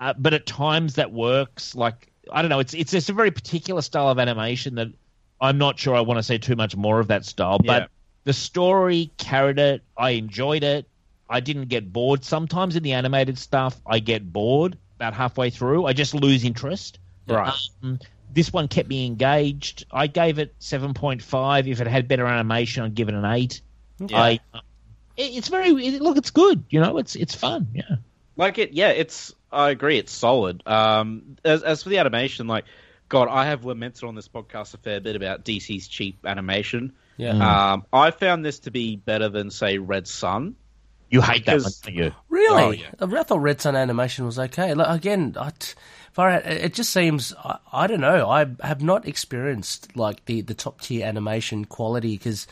uh, 0.00 0.14
but 0.18 0.34
at 0.34 0.46
times 0.46 0.94
that 0.94 1.12
works. 1.12 1.74
Like 1.74 2.10
I 2.32 2.42
don't 2.42 2.48
know, 2.48 2.60
it's 2.60 2.74
it's 2.74 2.92
just 2.92 3.10
a 3.10 3.12
very 3.12 3.30
particular 3.30 3.82
style 3.82 4.08
of 4.08 4.18
animation 4.18 4.76
that 4.76 4.88
I'm 5.40 5.58
not 5.58 5.78
sure 5.78 5.94
I 5.94 6.00
want 6.00 6.18
to 6.18 6.22
see 6.22 6.38
too 6.38 6.56
much 6.56 6.76
more 6.76 7.00
of 7.00 7.08
that 7.08 7.24
style. 7.24 7.60
Yeah. 7.62 7.80
But 7.80 7.90
the 8.24 8.32
story 8.32 9.10
carried 9.16 9.58
it. 9.58 9.82
I 9.96 10.10
enjoyed 10.10 10.64
it. 10.64 10.88
I 11.30 11.40
didn't 11.40 11.68
get 11.68 11.92
bored. 11.92 12.24
Sometimes 12.24 12.76
in 12.76 12.82
the 12.82 12.92
animated 12.92 13.38
stuff, 13.38 13.80
I 13.86 13.98
get 13.98 14.32
bored 14.32 14.78
about 14.96 15.14
halfway 15.14 15.50
through. 15.50 15.86
I 15.86 15.92
just 15.92 16.14
lose 16.14 16.44
interest. 16.44 16.98
Right. 17.26 17.52
Um, 17.82 17.98
this 18.32 18.52
one 18.52 18.68
kept 18.68 18.88
me 18.88 19.06
engaged. 19.06 19.86
I 19.90 20.06
gave 20.06 20.38
it 20.38 20.54
seven 20.58 20.94
point 20.94 21.22
five. 21.22 21.68
If 21.68 21.80
it 21.80 21.86
had 21.86 22.08
better 22.08 22.26
animation, 22.26 22.82
I'd 22.82 22.94
give 22.94 23.08
it 23.08 23.14
an 23.14 23.24
eight. 23.24 23.60
Yeah. 23.98 24.20
I, 24.20 24.30
it, 25.16 25.36
it's 25.36 25.48
very 25.48 25.70
it, 25.70 26.00
look. 26.00 26.16
It's 26.16 26.30
good. 26.30 26.64
You 26.70 26.80
know, 26.80 26.98
it's 26.98 27.14
it's 27.16 27.34
fun. 27.34 27.68
Yeah. 27.74 27.96
Like 28.38 28.56
it 28.56 28.72
yeah 28.72 28.88
it's 28.88 29.34
i 29.52 29.68
agree 29.68 29.98
it's 29.98 30.12
solid 30.12 30.62
um 30.66 31.36
as, 31.44 31.62
as 31.62 31.82
for 31.82 31.90
the 31.90 31.98
animation 31.98 32.46
like 32.46 32.64
god 33.10 33.28
i 33.28 33.44
have 33.44 33.66
lamented 33.66 34.04
on 34.04 34.14
this 34.14 34.28
podcast 34.28 34.72
a 34.72 34.78
fair 34.78 35.00
bit 35.00 35.16
about 35.16 35.44
dc's 35.44 35.86
cheap 35.88 36.24
animation 36.24 36.92
Yeah. 37.18 37.32
Mm. 37.32 37.42
um 37.42 37.86
i 37.92 38.10
found 38.10 38.44
this 38.44 38.60
to 38.60 38.70
be 38.70 38.96
better 38.96 39.28
than 39.28 39.50
say 39.50 39.76
red 39.78 40.08
sun 40.08 40.56
You 41.10 41.20
hate 41.22 41.44
that 41.46 41.52
one, 41.52 41.58
Because- 41.60 41.80
don't 41.80 41.94
you? 41.94 42.12
Really? 42.28 42.62
Oh, 42.62 42.70
yeah. 42.70 42.90
I 43.18 43.22
thought 43.24 43.40
Red 43.40 43.60
Sun 43.62 43.74
animation 43.76 44.24
was 44.26 44.38
okay. 44.38 44.74
Like, 44.74 44.94
again, 45.00 45.34
I 45.40 45.50
t- 45.58 45.72
far 46.12 46.30
it 46.32 46.72
just 46.74 46.92
seems 46.92 47.32
I, 47.42 47.58
I 47.72 47.86
don't 47.86 48.00
know. 48.02 48.28
I 48.28 48.44
have 48.62 48.82
not 48.82 49.08
experienced 49.08 49.96
like 49.96 50.24
the, 50.26 50.42
the 50.42 50.52
top 50.54 50.80
tier 50.82 51.06
animation 51.06 51.64
quality 51.64 52.16
because 52.18 52.46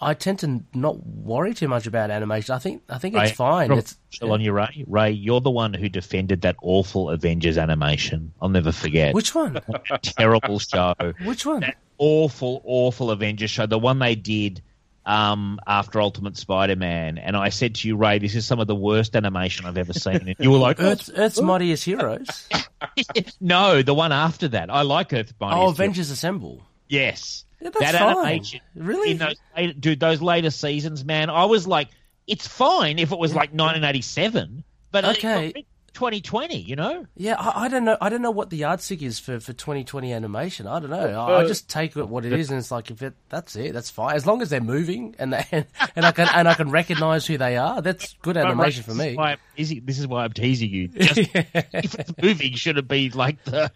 I 0.00 0.14
tend 0.14 0.40
to 0.40 0.62
not 0.74 1.04
worry 1.04 1.54
too 1.54 1.68
much 1.68 1.86
about 1.86 2.10
animation. 2.10 2.54
I 2.54 2.58
think 2.58 2.82
I 2.88 2.98
think 2.98 3.14
it's 3.14 3.30
Ray, 3.30 3.34
fine. 3.34 3.72
It's 3.72 3.96
chill 4.10 4.32
on 4.32 4.40
you, 4.40 4.52
Ray. 4.52 4.84
Ray, 4.86 5.10
you're 5.10 5.40
the 5.40 5.50
one 5.50 5.74
who 5.74 5.88
defended 5.88 6.42
that 6.42 6.56
awful 6.62 7.10
Avengers 7.10 7.58
animation. 7.58 8.32
I'll 8.40 8.48
never 8.48 8.72
forget. 8.72 9.14
which 9.14 9.34
one? 9.34 9.60
terrible 10.02 10.58
show. 10.58 10.94
Which 11.24 11.44
one? 11.44 11.60
That 11.60 11.76
awful, 11.98 12.62
awful 12.64 13.10
Avengers 13.10 13.50
show. 13.50 13.66
The 13.66 13.78
one 13.78 13.98
they 13.98 14.14
did 14.14 14.62
um, 15.08 15.58
after 15.66 16.00
Ultimate 16.00 16.36
Spider-Man. 16.36 17.18
And 17.18 17.36
I 17.36 17.48
said 17.48 17.74
to 17.76 17.88
you, 17.88 17.96
Ray, 17.96 18.18
this 18.18 18.34
is 18.34 18.46
some 18.46 18.60
of 18.60 18.66
the 18.66 18.74
worst 18.74 19.16
animation 19.16 19.66
I've 19.66 19.78
ever 19.78 19.94
seen. 19.94 20.16
And 20.16 20.36
you 20.38 20.50
were 20.50 20.58
like, 20.58 20.80
Earth's, 20.80 21.10
Earth's 21.16 21.40
Mightiest 21.40 21.84
Heroes. 21.84 22.48
no, 23.40 23.82
the 23.82 23.94
one 23.94 24.12
after 24.12 24.48
that. 24.48 24.70
I 24.70 24.82
like 24.82 25.12
Earth 25.12 25.32
Mightiest 25.40 25.56
oh, 25.56 25.60
Heroes. 25.60 25.72
Avengers 25.72 26.10
Assemble. 26.10 26.62
Yes. 26.88 27.44
Yeah, 27.60 27.70
that's 27.70 27.92
that 27.92 28.00
fine. 28.14 28.26
animation. 28.26 28.60
Really? 28.74 29.10
In 29.12 29.18
those, 29.18 29.36
dude, 29.80 30.00
those 30.00 30.22
later 30.22 30.50
seasons, 30.50 31.04
man, 31.04 31.30
I 31.30 31.44
was 31.46 31.66
like, 31.66 31.88
it's 32.26 32.46
fine 32.46 32.98
if 32.98 33.10
it 33.12 33.18
was 33.18 33.34
like 33.34 33.50
1987, 33.52 34.64
but 34.92 35.04
it- 35.04 35.18
Okay. 35.18 35.64
2020, 35.94 36.56
you 36.56 36.76
know? 36.76 37.06
Yeah, 37.16 37.36
I, 37.38 37.64
I 37.64 37.68
don't 37.68 37.84
know. 37.84 37.96
I 38.00 38.08
don't 38.08 38.22
know 38.22 38.30
what 38.30 38.50
the 38.50 38.58
yardstick 38.58 39.02
is 39.02 39.18
for, 39.18 39.40
for 39.40 39.52
2020 39.52 40.12
animation. 40.12 40.66
I 40.66 40.80
don't 40.80 40.90
know. 40.90 41.20
I, 41.20 41.40
I 41.40 41.46
just 41.46 41.68
take 41.68 41.96
it 41.96 42.08
what 42.08 42.24
it 42.24 42.32
is, 42.32 42.50
and 42.50 42.58
it's 42.58 42.70
like 42.70 42.90
if 42.90 43.02
it 43.02 43.14
that's 43.28 43.56
it, 43.56 43.72
that's 43.72 43.90
fine. 43.90 44.14
As 44.14 44.26
long 44.26 44.42
as 44.42 44.50
they're 44.50 44.60
moving 44.60 45.14
and 45.18 45.32
they, 45.32 45.66
and 45.96 46.06
I 46.06 46.12
can 46.12 46.28
and 46.34 46.48
I 46.48 46.54
can 46.54 46.70
recognize 46.70 47.26
who 47.26 47.38
they 47.38 47.56
are, 47.56 47.82
that's 47.82 48.14
good 48.22 48.36
animation 48.36 48.82
for 48.82 48.90
This 48.92 49.00
is 49.00 49.06
me. 49.10 49.16
why 49.16 49.36
this 49.56 49.98
is 49.98 50.06
why 50.06 50.24
I'm 50.24 50.32
teasing 50.32 50.70
you. 50.70 50.88
Just, 50.88 51.18
if 51.34 51.94
it's 51.94 52.12
moving, 52.22 52.54
should 52.54 52.78
it 52.78 52.88
be 52.88 53.10
like 53.10 53.42
the. 53.44 53.70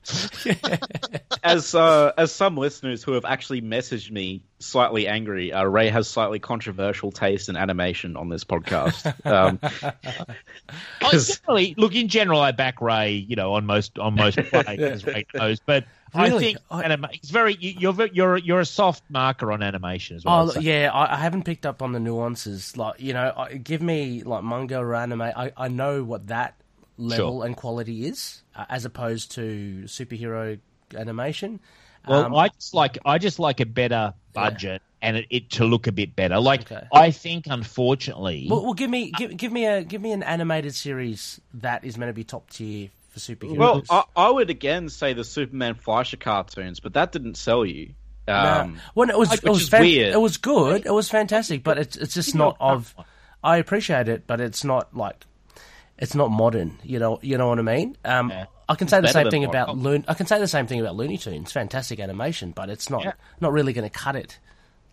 as 1.43 1.75
uh, 1.75 2.13
as 2.17 2.33
some 2.33 2.57
listeners 2.57 3.03
who 3.03 3.13
have 3.13 3.25
actually 3.25 3.63
messaged 3.63 4.11
me 4.11 4.43
slightly 4.63 5.07
angry, 5.09 5.53
uh, 5.53 5.65
Ray 5.65 5.89
has 5.89 6.09
slightly 6.09 6.39
controversial 6.39 7.11
taste 7.13 7.49
in 7.49 7.57
animation 7.57 8.17
on 8.17 8.29
this 8.29 8.45
podcast. 8.45 9.07
Um, 9.27 9.59
I 11.03 11.11
'Cause- 11.11 11.39
generally, 11.41 11.75
look, 11.77 11.95
in 11.95 12.09
general, 12.09 12.41
I 12.41 12.53
back 12.53 12.81
Ray, 12.81 13.13
you 13.13 13.37
know, 13.37 13.55
on 13.55 13.67
most 13.67 13.99
on 13.99 14.15
most 14.15 14.39
plays, 14.51 15.05
Ray 15.07 15.27
knows. 15.35 15.61
But 15.65 15.85
I 16.15 16.31
think 16.31 16.59
anima- 16.71 17.11
it's 17.13 17.31
very 17.31 17.57
you- 17.61 17.75
you're 17.79 18.07
you're 18.13 18.37
you're 18.39 18.61
a 18.61 18.67
soft 18.67 19.03
marker 19.11 19.51
on 19.53 19.63
animation 19.63 20.17
as 20.17 20.25
well. 20.25 20.51
Oh 20.51 20.53
I'd 20.57 20.63
yeah, 20.63 20.91
I, 20.93 21.15
I 21.15 21.17
haven't 21.19 21.45
picked 21.45 21.67
up 21.67 21.83
on 21.83 21.93
the 21.93 22.01
nuances. 22.01 22.77
Like 22.77 23.01
you 23.01 23.13
know, 23.13 23.33
I, 23.37 23.55
give 23.55 23.83
me 23.83 24.23
like 24.23 24.45
manga 24.45 24.79
or 24.79 24.95
anime. 24.95 25.23
I, 25.23 25.53
I 25.57 25.69
know 25.69 26.05
what 26.05 26.27
that 26.29 26.55
level 26.99 27.43
and 27.43 27.57
quality 27.57 28.07
is, 28.07 28.43
uh, 28.55 28.67
as 28.69 28.85
opposed 28.85 29.33
to 29.33 29.83
superhero 29.87 30.59
animation. 30.95 31.59
Well, 32.07 32.25
Um, 32.27 32.35
I 32.35 32.49
just 32.49 32.75
like 32.75 32.99
I 33.05 33.19
just 33.19 33.39
like 33.39 33.61
a 33.61 33.67
better 33.67 34.15
budget 34.33 34.83
and 35.01 35.17
it, 35.17 35.27
it 35.31 35.51
to 35.51 35.65
look 35.65 35.87
a 35.87 35.93
bit 35.93 36.15
better. 36.17 36.39
Like 36.41 36.71
Okay. 36.71 36.87
I 36.93 37.11
think, 37.11 37.47
unfortunately, 37.49 38.47
Well, 38.49 38.63
well, 38.65 38.75
give 38.75 38.91
me 38.91 39.11
give, 39.17 39.37
give 39.37 39.53
me 39.53 39.67
a 39.67 39.83
give 39.85 40.01
me 40.01 40.13
an 40.13 40.23
animated 40.23 40.75
series 40.75 41.41
that 41.55 41.85
is 41.85 41.99
meant 41.99 42.09
to 42.11 42.15
be 42.15 42.25
top 42.25 42.51
tier 42.51 42.89
for 43.11 43.19
superheroes. 43.21 43.57
well, 43.59 43.83
I, 43.91 44.05
I 44.17 44.31
would 44.31 44.49
again 44.51 44.89
say 44.89 45.13
the 45.13 45.25
Superman 45.25 45.75
Fleischer 45.75 46.17
cartoons, 46.17 46.81
but 46.81 46.95
that 46.95 47.13
didn't 47.13 47.37
sell 47.37 47.65
you. 47.67 47.91
No. 48.29 48.35
Um, 48.35 48.79
well, 48.95 49.11
it 49.11 49.19
was 49.19 49.31
which 49.31 49.45
it 49.45 49.49
was 49.51 49.69
fan- 49.69 49.81
weird. 49.83 50.15
It 50.15 50.21
was 50.21 50.37
good. 50.37 50.87
It 50.87 50.93
was 50.95 51.09
fantastic, 51.11 51.63
but 51.65 51.77
it's 51.79 51.97
it's 51.97 52.15
just 52.15 52.35
not 52.35 52.57
of. 52.61 52.95
I 53.45 53.57
appreciate 53.57 54.09
it, 54.09 54.27
but 54.29 54.41
it's 54.41 54.63
not 54.63 54.97
like 54.97 55.27
it's 55.99 56.15
not 56.15 56.31
modern. 56.31 56.79
You 56.85 57.01
know, 57.01 57.19
you 57.23 57.37
know 57.37 57.49
what 57.49 57.59
I 57.59 57.63
mean. 57.63 57.97
Um, 58.05 58.31
Yeah. 58.31 58.47
I 58.73 58.77
can 58.77 58.89
say 58.89 59.01
the 59.01 59.09
same 59.09 59.31
thing 59.31 59.45
about 59.45 59.77
Loon. 59.79 60.05
I 60.09 60.15
can 60.15 60.27
say 60.27 60.39
the 60.39 60.49
same 60.49 60.67
thing 60.67 60.81
about 60.81 60.97
Looney 60.97 61.19
Tunes. 61.19 61.53
Fantastic 61.53 62.01
animation, 62.01 62.51
but 62.53 62.71
it's 62.71 62.91
not 62.91 63.05
Yeah. 63.05 63.13
not 63.41 63.53
really 63.53 63.73
going 63.73 63.89
to 63.89 63.99
cut 63.99 64.17
it 64.17 64.39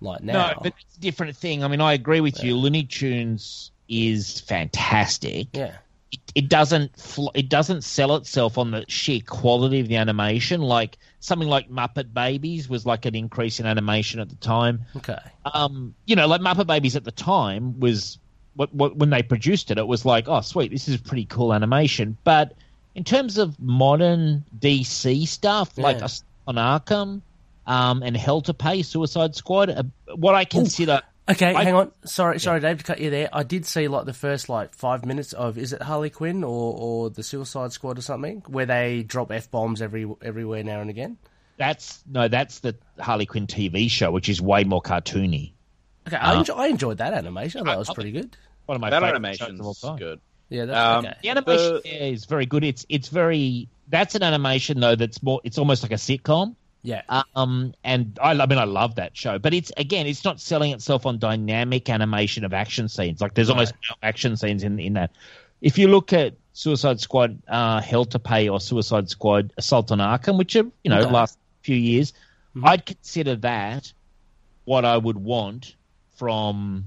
like 0.01 0.21
now. 0.21 0.49
no, 0.51 0.53
but 0.61 0.73
it's 0.79 0.97
a 0.97 0.99
different 0.99 1.35
thing. 1.35 1.63
I 1.63 1.67
mean, 1.67 1.81
I 1.81 1.93
agree 1.93 2.21
with 2.21 2.43
you. 2.43 2.55
Looney 2.55 2.83
Tunes 2.83 3.71
is 3.87 4.39
fantastic. 4.41 5.47
yeah, 5.53 5.73
It, 6.11 6.19
it 6.35 6.49
doesn't 6.49 6.95
fl- 6.99 7.29
it 7.33 7.49
doesn't 7.49 7.83
sell 7.83 8.15
itself 8.15 8.57
on 8.57 8.71
the 8.71 8.85
sheer 8.87 9.19
quality 9.25 9.79
of 9.79 9.87
the 9.87 9.95
animation. 9.95 10.61
Like 10.61 10.97
something 11.19 11.47
like 11.49 11.69
Muppet 11.69 12.13
Babies 12.13 12.69
was 12.69 12.85
like 12.85 13.05
an 13.05 13.15
increase 13.15 13.59
in 13.59 13.65
animation 13.65 14.19
at 14.19 14.29
the 14.29 14.35
time. 14.35 14.81
okay, 14.97 15.17
um, 15.53 15.93
you 16.05 16.15
know, 16.15 16.27
like 16.27 16.41
Muppet 16.41 16.67
Babies 16.67 16.95
at 16.95 17.03
the 17.03 17.11
time 17.11 17.79
was 17.79 18.17
what, 18.55 18.73
what 18.73 18.95
when 18.95 19.09
they 19.09 19.23
produced 19.23 19.71
it, 19.71 19.77
it 19.77 19.87
was 19.87 20.05
like, 20.05 20.27
oh, 20.27 20.41
sweet, 20.41 20.71
this 20.71 20.87
is 20.87 20.97
pretty 20.97 21.25
cool 21.25 21.53
animation. 21.53 22.17
But 22.23 22.53
in 22.95 23.03
terms 23.03 23.37
of 23.37 23.59
modern 23.59 24.43
DC 24.57 25.27
stuff, 25.27 25.77
like 25.77 25.99
Yeah. 25.99 26.05
Assault 26.05 26.25
on 26.47 26.55
Arkham 26.55 27.21
um, 27.67 28.03
and 28.03 28.15
Hell 28.17 28.41
to 28.41 28.53
Pay, 28.53 28.81
Suicide 28.81 29.35
Squad, 29.35 29.69
uh, 29.69 29.83
what 30.15 30.35
I 30.35 30.45
consider 30.45 31.01
Okay, 31.29 31.53
I- 31.53 31.63
hang 31.63 31.75
on. 31.75 31.91
Sorry, 32.05 32.39
sorry, 32.39 32.59
Dave, 32.59 32.79
to 32.79 32.83
cut 32.83 32.99
you 32.99 33.11
there. 33.11 33.29
I 33.31 33.43
did 33.43 33.63
see 33.67 33.87
like 33.87 34.05
the 34.05 34.13
first 34.13 34.49
like 34.49 34.73
five 34.73 35.05
minutes 35.05 35.33
of 35.33 35.59
is 35.59 35.73
it 35.73 35.81
Harley 35.83 36.09
Quinn 36.09 36.43
or, 36.43 36.73
or 36.75 37.09
the 37.11 37.21
Suicide 37.21 37.71
Squad 37.71 37.99
or 37.99 38.01
something 38.01 38.41
where 38.47 38.65
they 38.65 39.03
drop 39.03 39.31
f 39.31 39.51
bombs 39.51 39.79
every 39.83 40.09
everywhere 40.23 40.63
now 40.63 40.81
and 40.81 40.89
again. 40.89 41.17
That's 41.57 42.01
no, 42.09 42.27
that's 42.29 42.59
the 42.61 42.75
Harley 42.99 43.27
Quinn 43.27 43.45
TV 43.45 43.91
show, 43.91 44.09
which 44.09 44.27
is 44.27 44.41
way 44.41 44.63
more 44.63 44.81
cartoony. 44.81 45.51
Okay, 46.07 46.17
I, 46.17 46.39
enjoy, 46.39 46.53
I 46.55 46.67
enjoyed 46.67 46.97
that 46.97 47.13
animation. 47.13 47.61
I 47.61 47.65
thought 47.65 47.75
it 47.75 47.79
was 47.79 47.89
pretty 47.91 48.11
good. 48.11 48.35
One 48.65 48.77
of 48.77 48.81
my 48.81 48.89
that 48.89 48.95
favorite 49.01 49.09
animation's 49.17 49.59
of 49.59 49.65
all 49.67 49.73
time. 49.75 49.97
good. 49.97 50.19
Yeah, 50.49 50.65
that's 50.65 50.77
Um, 50.77 51.05
okay. 51.05 51.15
The 51.23 51.29
animation 51.29 51.73
The- 51.75 51.81
there 51.83 52.13
is 52.13 52.25
very 52.25 52.45
good. 52.45 52.63
It's 52.63 52.85
it's 52.89 53.07
very 53.09 53.67
that's 53.87 54.15
an 54.15 54.23
animation 54.23 54.79
though 54.79 54.95
that's 54.95 55.21
more. 55.23 55.41
It's 55.43 55.57
almost 55.57 55.83
like 55.83 55.91
a 55.91 55.95
sitcom. 55.95 56.55
Yeah, 56.81 57.01
Um, 57.35 57.73
and 57.83 58.17
I, 58.21 58.31
I 58.31 58.45
mean, 58.45 58.57
I 58.57 58.63
love 58.63 58.95
that 58.95 59.15
show, 59.15 59.37
but 59.37 59.53
it's 59.53 59.69
again, 59.75 60.07
it's 60.07 60.23
not 60.23 60.39
selling 60.39 60.71
itself 60.71 61.05
on 61.05 61.19
dynamic 61.19 61.89
animation 61.89 62.45
of 62.45 62.53
action 62.53 62.87
scenes. 62.87 63.19
Like 63.19 63.33
there's 63.33 63.49
almost 63.49 63.73
no 63.89 63.95
action 64.01 64.37
scenes 64.37 64.63
in 64.63 64.79
in 64.79 64.93
that. 64.93 65.11
If 65.61 65.77
you 65.77 65.89
look 65.89 66.13
at 66.13 66.35
Suicide 66.53 67.01
Squad, 67.01 67.41
uh, 67.49 67.81
Hell 67.81 68.05
to 68.05 68.19
Pay, 68.19 68.47
or 68.47 68.61
Suicide 68.61 69.09
Squad, 69.09 69.51
Assault 69.57 69.91
on 69.91 69.97
Arkham, 69.99 70.37
which 70.37 70.55
are 70.55 70.63
you 70.83 70.89
know 70.89 71.01
Okay. 71.01 71.11
last 71.11 71.37
few 71.63 71.75
years, 71.75 72.13
Mm-hmm. 72.55 72.65
I'd 72.65 72.85
consider 72.85 73.35
that 73.37 73.91
what 74.65 74.85
I 74.85 74.97
would 74.97 75.17
want 75.17 75.75
from 76.15 76.85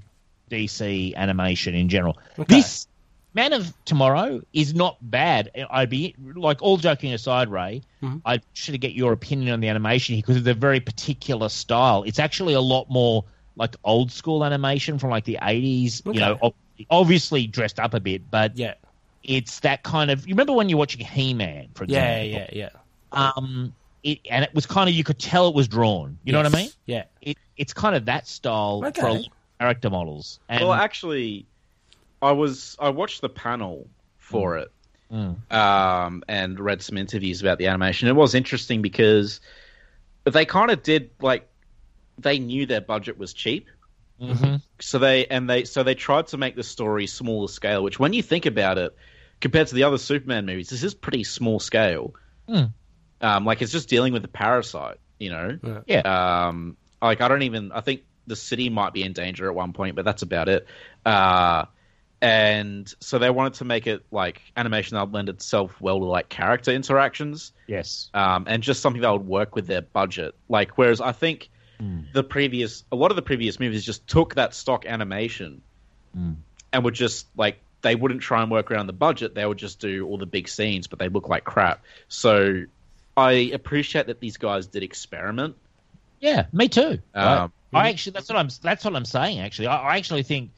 DC 0.50 1.14
animation 1.16 1.74
in 1.74 1.88
general. 1.88 2.18
Okay. 2.38 2.56
This 2.56 2.86
Man 3.34 3.52
of 3.52 3.72
Tomorrow 3.84 4.42
is 4.52 4.74
not 4.74 4.98
bad. 5.00 5.50
I'd 5.70 5.88
be 5.90 6.14
like 6.34 6.60
all 6.62 6.76
joking 6.76 7.12
aside, 7.14 7.48
Ray. 7.50 7.82
Mm-hmm. 8.02 8.18
I 8.24 8.40
should 8.52 8.78
get 8.80 8.92
your 8.92 9.12
opinion 9.12 9.52
on 9.54 9.60
the 9.60 9.68
animation 9.68 10.14
here 10.16 10.22
because 10.22 10.36
it's 10.36 10.46
a 10.46 10.54
very 10.54 10.80
particular 10.80 11.48
style. 11.48 12.02
It's 12.02 12.18
actually 12.18 12.54
a 12.54 12.60
lot 12.60 12.90
more 12.90 13.24
like 13.56 13.76
old 13.84 14.10
school 14.12 14.44
animation 14.44 14.98
from 14.98 15.10
like 15.10 15.24
the 15.24 15.38
eighties. 15.42 16.02
Okay. 16.06 16.14
You 16.18 16.20
know, 16.20 16.54
obviously 16.90 17.46
dressed 17.46 17.78
up 17.80 17.94
a 17.94 18.00
bit, 18.00 18.30
but 18.30 18.56
yeah, 18.56 18.74
it's 19.22 19.60
that 19.60 19.82
kind 19.82 20.10
of. 20.10 20.26
You 20.26 20.34
remember 20.34 20.52
when 20.52 20.68
you're 20.68 20.78
watching 20.78 21.04
He 21.04 21.32
Man, 21.32 21.68
for 21.74 21.84
yeah, 21.84 22.16
example? 22.16 22.30
yeah, 22.30 22.46
yeah. 22.52 22.68
Yeah. 23.12 23.30
Um, 23.36 23.74
it, 24.02 24.18
and 24.30 24.44
it 24.44 24.54
was 24.54 24.66
kind 24.66 24.88
of 24.90 24.94
you 24.96 25.04
could 25.04 25.18
tell 25.18 25.48
it 25.48 25.54
was 25.54 25.68
drawn. 25.68 26.18
You 26.24 26.32
know 26.32 26.38
what 26.42 26.52
I 26.54 26.56
mean? 26.56 26.70
Yeah, 26.86 27.04
It, 27.20 27.38
it's 27.56 27.72
kind 27.72 27.94
of 27.94 28.06
that 28.06 28.26
style 28.26 28.80
for 28.80 28.86
a 28.86 28.88
Okay. 28.88 29.02
lot 29.02 29.26
of 29.26 29.32
character 29.60 29.90
models. 29.90 30.40
And 30.48 30.64
Well, 30.64 30.72
actually, 30.72 31.46
I 32.22 32.32
was 32.32 32.76
I 32.78 32.88
watched 32.90 33.20
the 33.20 33.28
panel 33.28 33.88
for 34.18 34.56
it, 34.58 34.70
Mm. 35.12 35.52
um, 35.52 36.22
and 36.28 36.58
read 36.58 36.80
some 36.80 36.96
interviews 36.96 37.42
about 37.42 37.58
the 37.58 37.66
animation. 37.66 38.08
It 38.08 38.16
was 38.16 38.34
interesting 38.34 38.80
because 38.80 39.40
they 40.24 40.46
kind 40.46 40.70
of 40.70 40.82
did 40.82 41.10
like 41.20 41.48
they 42.18 42.38
knew 42.38 42.64
their 42.66 42.80
budget 42.80 43.18
was 43.18 43.32
cheap, 43.34 43.68
Mhm. 44.20 44.62
so 44.80 44.98
they 44.98 45.26
and 45.26 45.50
they 45.50 45.64
so 45.64 45.82
they 45.82 45.94
tried 45.94 46.28
to 46.28 46.38
make 46.38 46.54
the 46.56 46.62
story 46.62 47.06
smaller 47.06 47.48
scale. 47.48 47.82
Which, 47.82 47.98
when 47.98 48.12
you 48.12 48.22
think 48.22 48.46
about 48.46 48.78
it, 48.78 48.96
compared 49.40 49.66
to 49.68 49.74
the 49.74 49.82
other 49.82 49.98
Superman 49.98 50.46
movies, 50.46 50.70
this 50.70 50.82
is 50.84 50.94
pretty 50.94 51.24
small 51.24 51.58
scale. 51.60 52.14
Hmm. 52.48 52.64
Um, 53.20 53.44
like 53.44 53.60
it's 53.62 53.72
just 53.72 53.88
dealing 53.88 54.12
with 54.12 54.22
the 54.22 54.28
parasite, 54.28 54.98
you 55.18 55.30
know. 55.30 55.58
yeah. 55.86 56.00
Um, 56.48 56.76
like 57.02 57.20
I 57.20 57.28
don't 57.28 57.42
even. 57.42 57.72
I 57.72 57.80
think 57.80 58.02
the 58.26 58.36
city 58.36 58.68
might 58.70 58.92
be 58.92 59.02
in 59.02 59.12
danger 59.12 59.48
at 59.48 59.54
one 59.54 59.72
point, 59.72 59.96
but 59.96 60.04
that's 60.04 60.22
about 60.22 60.48
it. 60.48 60.66
Uh, 61.04 61.64
and 62.22 62.94
so 63.00 63.18
they 63.18 63.28
wanted 63.30 63.54
to 63.54 63.64
make 63.64 63.86
it 63.86 64.04
like 64.10 64.40
animation 64.56 64.94
that 64.94 65.02
would 65.02 65.12
lend 65.12 65.28
itself 65.28 65.78
well 65.80 65.98
to 65.98 66.06
like 66.06 66.28
character 66.28 66.70
interactions, 66.70 67.52
yes. 67.66 68.08
um, 68.14 68.44
and 68.48 68.62
just 68.62 68.80
something 68.80 69.02
that 69.02 69.12
would 69.12 69.26
work 69.26 69.54
with 69.54 69.66
their 69.66 69.82
budget. 69.82 70.34
Like 70.48 70.78
whereas 70.78 71.00
I 71.00 71.12
think 71.12 71.50
the 72.12 72.22
previous, 72.22 72.84
a 72.92 72.96
lot 72.96 73.10
of 73.10 73.16
the 73.16 73.22
previous 73.22 73.58
movies 73.58 73.84
just 73.84 74.06
took 74.06 74.36
that 74.36 74.54
stock 74.54 74.86
animation 74.86 75.62
and 76.72 76.84
would 76.84 76.94
just 76.94 77.26
like 77.36 77.58
they 77.82 77.96
wouldn't 77.96 78.22
try 78.22 78.42
and 78.42 78.50
work 78.50 78.70
around 78.70 78.86
the 78.86 78.92
budget. 78.92 79.34
They 79.34 79.44
would 79.44 79.58
just 79.58 79.80
do 79.80 80.06
all 80.06 80.16
the 80.16 80.26
big 80.26 80.48
scenes, 80.48 80.86
but 80.86 80.98
they 81.00 81.08
look 81.08 81.28
like 81.28 81.42
crap. 81.44 81.82
So 82.08 82.64
I 83.16 83.32
appreciate 83.52 84.06
that 84.06 84.20
these 84.20 84.36
guys 84.36 84.68
did 84.68 84.82
experiment. 84.82 85.56
Yeah, 86.20 86.46
me 86.52 86.68
too. 86.68 87.00
Um, 87.14 87.52
I 87.72 87.88
actually 87.88 88.12
that's 88.12 88.28
what 88.28 88.38
I'm 88.38 88.48
that's 88.62 88.84
what 88.84 88.94
I'm 88.94 89.04
saying. 89.04 89.40
Actually, 89.40 89.66
I, 89.68 89.94
I 89.94 89.96
actually 89.96 90.22
think 90.22 90.50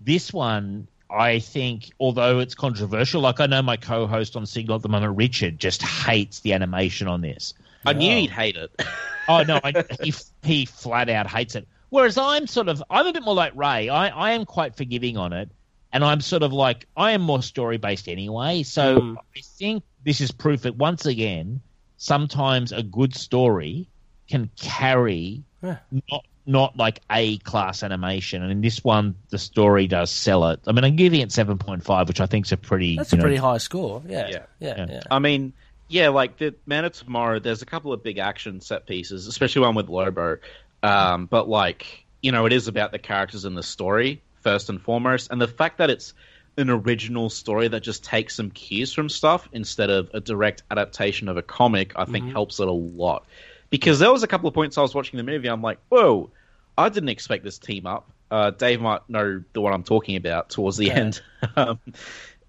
this 0.00 0.32
one. 0.32 0.88
I 1.12 1.38
think, 1.40 1.90
although 2.00 2.38
it's 2.38 2.54
controversial, 2.54 3.20
like 3.20 3.40
I 3.40 3.46
know 3.46 3.60
my 3.62 3.76
co-host 3.76 4.34
on 4.36 4.46
Signal 4.46 4.76
at 4.76 4.82
the 4.82 4.88
moment, 4.88 5.16
Richard, 5.16 5.58
just 5.58 5.82
hates 5.82 6.40
the 6.40 6.52
animation 6.54 7.06
on 7.08 7.20
this. 7.20 7.54
I 7.84 7.92
knew 7.92 8.16
he'd 8.16 8.30
hate 8.30 8.56
it. 8.56 8.70
Oh 9.28 9.44
no, 9.44 9.60
I, 9.62 9.84
he 10.02 10.12
he 10.42 10.66
flat 10.66 11.08
out 11.08 11.28
hates 11.28 11.54
it. 11.54 11.68
Whereas 11.90 12.18
I'm 12.18 12.48
sort 12.48 12.68
of 12.68 12.82
I'm 12.90 13.06
a 13.06 13.12
bit 13.12 13.22
more 13.22 13.36
like 13.36 13.54
Ray. 13.54 13.88
I 13.88 14.08
I 14.08 14.32
am 14.32 14.44
quite 14.44 14.74
forgiving 14.74 15.16
on 15.16 15.32
it, 15.32 15.48
and 15.92 16.02
I'm 16.02 16.20
sort 16.20 16.42
of 16.42 16.52
like 16.52 16.88
I 16.96 17.12
am 17.12 17.22
more 17.22 17.40
story 17.40 17.76
based 17.76 18.08
anyway. 18.08 18.64
So 18.64 18.98
Mm. 19.00 19.16
I 19.18 19.40
think 19.42 19.84
this 20.02 20.20
is 20.20 20.32
proof 20.32 20.62
that 20.62 20.74
once 20.74 21.06
again, 21.06 21.60
sometimes 21.98 22.72
a 22.72 22.82
good 22.82 23.14
story 23.14 23.86
can 24.28 24.50
carry 24.60 25.44
Yeah. 25.62 25.76
not 26.10 26.24
not 26.44 26.76
like 26.76 27.00
a 27.10 27.38
class 27.38 27.82
animation, 27.82 28.42
and 28.42 28.50
in 28.50 28.60
this 28.60 28.82
one, 28.82 29.14
the 29.30 29.38
story 29.38 29.86
does 29.86 30.10
sell 30.10 30.48
it. 30.48 30.60
I 30.66 30.72
mean, 30.72 30.84
I'm 30.84 30.96
giving 30.96 31.20
it 31.20 31.32
seven 31.32 31.58
point 31.58 31.84
five, 31.84 32.08
which 32.08 32.20
I 32.20 32.26
think 32.26 32.46
is 32.46 32.52
a 32.52 32.56
pretty 32.56 32.96
that's 32.96 33.12
a 33.12 33.16
know, 33.16 33.22
pretty 33.22 33.36
high 33.36 33.58
score. 33.58 34.02
Yeah, 34.06 34.28
Yeah. 34.28 34.38
yeah, 34.58 34.74
yeah. 34.76 34.86
Yeah. 34.88 35.00
I 35.10 35.18
mean, 35.18 35.52
yeah, 35.88 36.08
like 36.08 36.38
the 36.38 36.54
Man 36.66 36.84
of 36.84 36.92
Tomorrow. 36.92 37.38
There's 37.38 37.62
a 37.62 37.66
couple 37.66 37.92
of 37.92 38.02
big 38.02 38.18
action 38.18 38.60
set 38.60 38.86
pieces, 38.86 39.26
especially 39.26 39.62
one 39.62 39.74
with 39.74 39.88
Lobo. 39.88 40.38
Um, 40.82 41.26
but 41.26 41.48
like, 41.48 42.04
you 42.22 42.32
know, 42.32 42.46
it 42.46 42.52
is 42.52 42.66
about 42.66 42.92
the 42.92 42.98
characters 42.98 43.44
and 43.44 43.56
the 43.56 43.62
story 43.62 44.22
first 44.40 44.68
and 44.68 44.80
foremost, 44.80 45.30
and 45.30 45.40
the 45.40 45.48
fact 45.48 45.78
that 45.78 45.90
it's 45.90 46.14
an 46.58 46.68
original 46.68 47.30
story 47.30 47.68
that 47.68 47.80
just 47.80 48.04
takes 48.04 48.34
some 48.34 48.50
cues 48.50 48.92
from 48.92 49.08
stuff 49.08 49.48
instead 49.52 49.88
of 49.90 50.10
a 50.12 50.20
direct 50.20 50.62
adaptation 50.70 51.28
of 51.28 51.36
a 51.36 51.42
comic, 51.42 51.92
I 51.96 52.04
think 52.04 52.30
helps 52.30 52.60
it 52.60 52.68
a 52.68 52.72
lot. 52.72 53.26
Because 53.72 53.98
there 53.98 54.12
was 54.12 54.22
a 54.22 54.26
couple 54.26 54.48
of 54.48 54.54
points 54.54 54.76
I 54.76 54.82
was 54.82 54.94
watching 54.94 55.16
the 55.16 55.22
movie, 55.24 55.48
I'm 55.48 55.62
like, 55.62 55.78
whoa, 55.88 56.30
I 56.76 56.90
didn't 56.90 57.08
expect 57.08 57.42
this 57.42 57.58
team 57.58 57.86
up. 57.86 58.10
Uh, 58.30 58.50
Dave 58.50 58.82
might 58.82 59.08
know 59.08 59.42
the 59.54 59.60
one 59.62 59.72
I'm 59.72 59.82
talking 59.82 60.16
about 60.16 60.50
towards 60.50 60.76
the 60.76 60.90
Okay. 60.90 61.00
end. 61.00 61.22
um, 61.56 61.80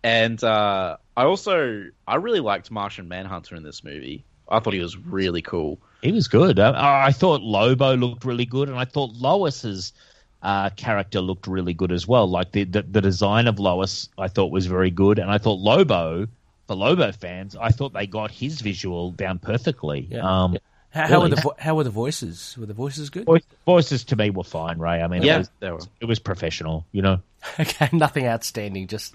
and 0.04 0.44
uh, 0.44 0.98
I 1.16 1.24
also 1.24 1.86
I 2.08 2.16
really 2.16 2.42
liked 2.42 2.70
Martian 2.72 3.08
Manhunter 3.08 3.56
in 3.56 3.64
this 3.64 3.84
movie. 3.86 4.26
I 4.50 4.60
thought 4.60 4.74
he 4.74 4.82
was 4.82 4.98
really 4.98 5.42
cool. 5.42 5.80
He 6.02 6.12
was 6.12 6.28
good. 6.28 6.60
I, 6.60 7.06
I 7.08 7.12
thought 7.14 7.42
Lobo 7.42 7.96
looked 7.96 8.26
really 8.26 8.46
good, 8.46 8.68
and 8.68 8.78
I 8.78 8.84
thought 8.84 9.12
Lois's 9.16 9.94
uh, 10.42 10.70
character 10.72 11.22
looked 11.22 11.48
really 11.48 11.74
good 11.74 11.94
as 11.94 12.06
well. 12.06 12.28
Like 12.30 12.52
the, 12.52 12.66
the 12.66 12.82
the 12.82 13.02
design 13.02 13.48
of 13.48 13.60
Lois, 13.60 14.10
I 14.18 14.28
thought 14.28 14.52
was 14.52 14.66
very 14.66 14.92
good, 14.92 15.20
and 15.20 15.32
I 15.32 15.38
thought 15.38 15.60
Lobo, 15.60 16.28
for 16.68 16.76
Lobo 16.76 17.14
fans, 17.14 17.56
I 17.56 17.70
thought 17.70 17.94
they 17.94 18.08
got 18.08 18.30
his 18.30 18.60
visual 18.60 19.12
down 19.12 19.40
perfectly. 19.40 20.08
Yeah. 20.12 20.44
Um, 20.44 20.58
How, 20.94 21.08
how 21.08 21.22
were 21.22 21.30
the 21.30 21.36
vo- 21.42 21.56
how 21.58 21.76
were 21.76 21.84
the 21.84 21.90
voices? 21.90 22.56
Were 22.60 22.66
the 22.68 22.74
voices 22.74 23.10
good? 23.10 23.26
voice- 23.26 23.42
voices 23.66 24.04
to 24.06 24.16
me 24.16 24.30
were 24.30 24.44
fine, 24.44 24.78
Ray. 24.80 25.02
I 25.02 25.08
mean, 25.08 25.24
Yeah, 25.24 25.36
it, 25.36 25.38
was, 25.40 25.50
they 25.60 25.72
were. 25.72 25.80
it 26.02 26.06
was 26.06 26.20
professional, 26.20 26.86
you 26.92 27.02
know. 27.02 27.20
okay, 27.60 27.90
nothing 27.92 28.28
outstanding. 28.28 28.88
Just 28.88 29.14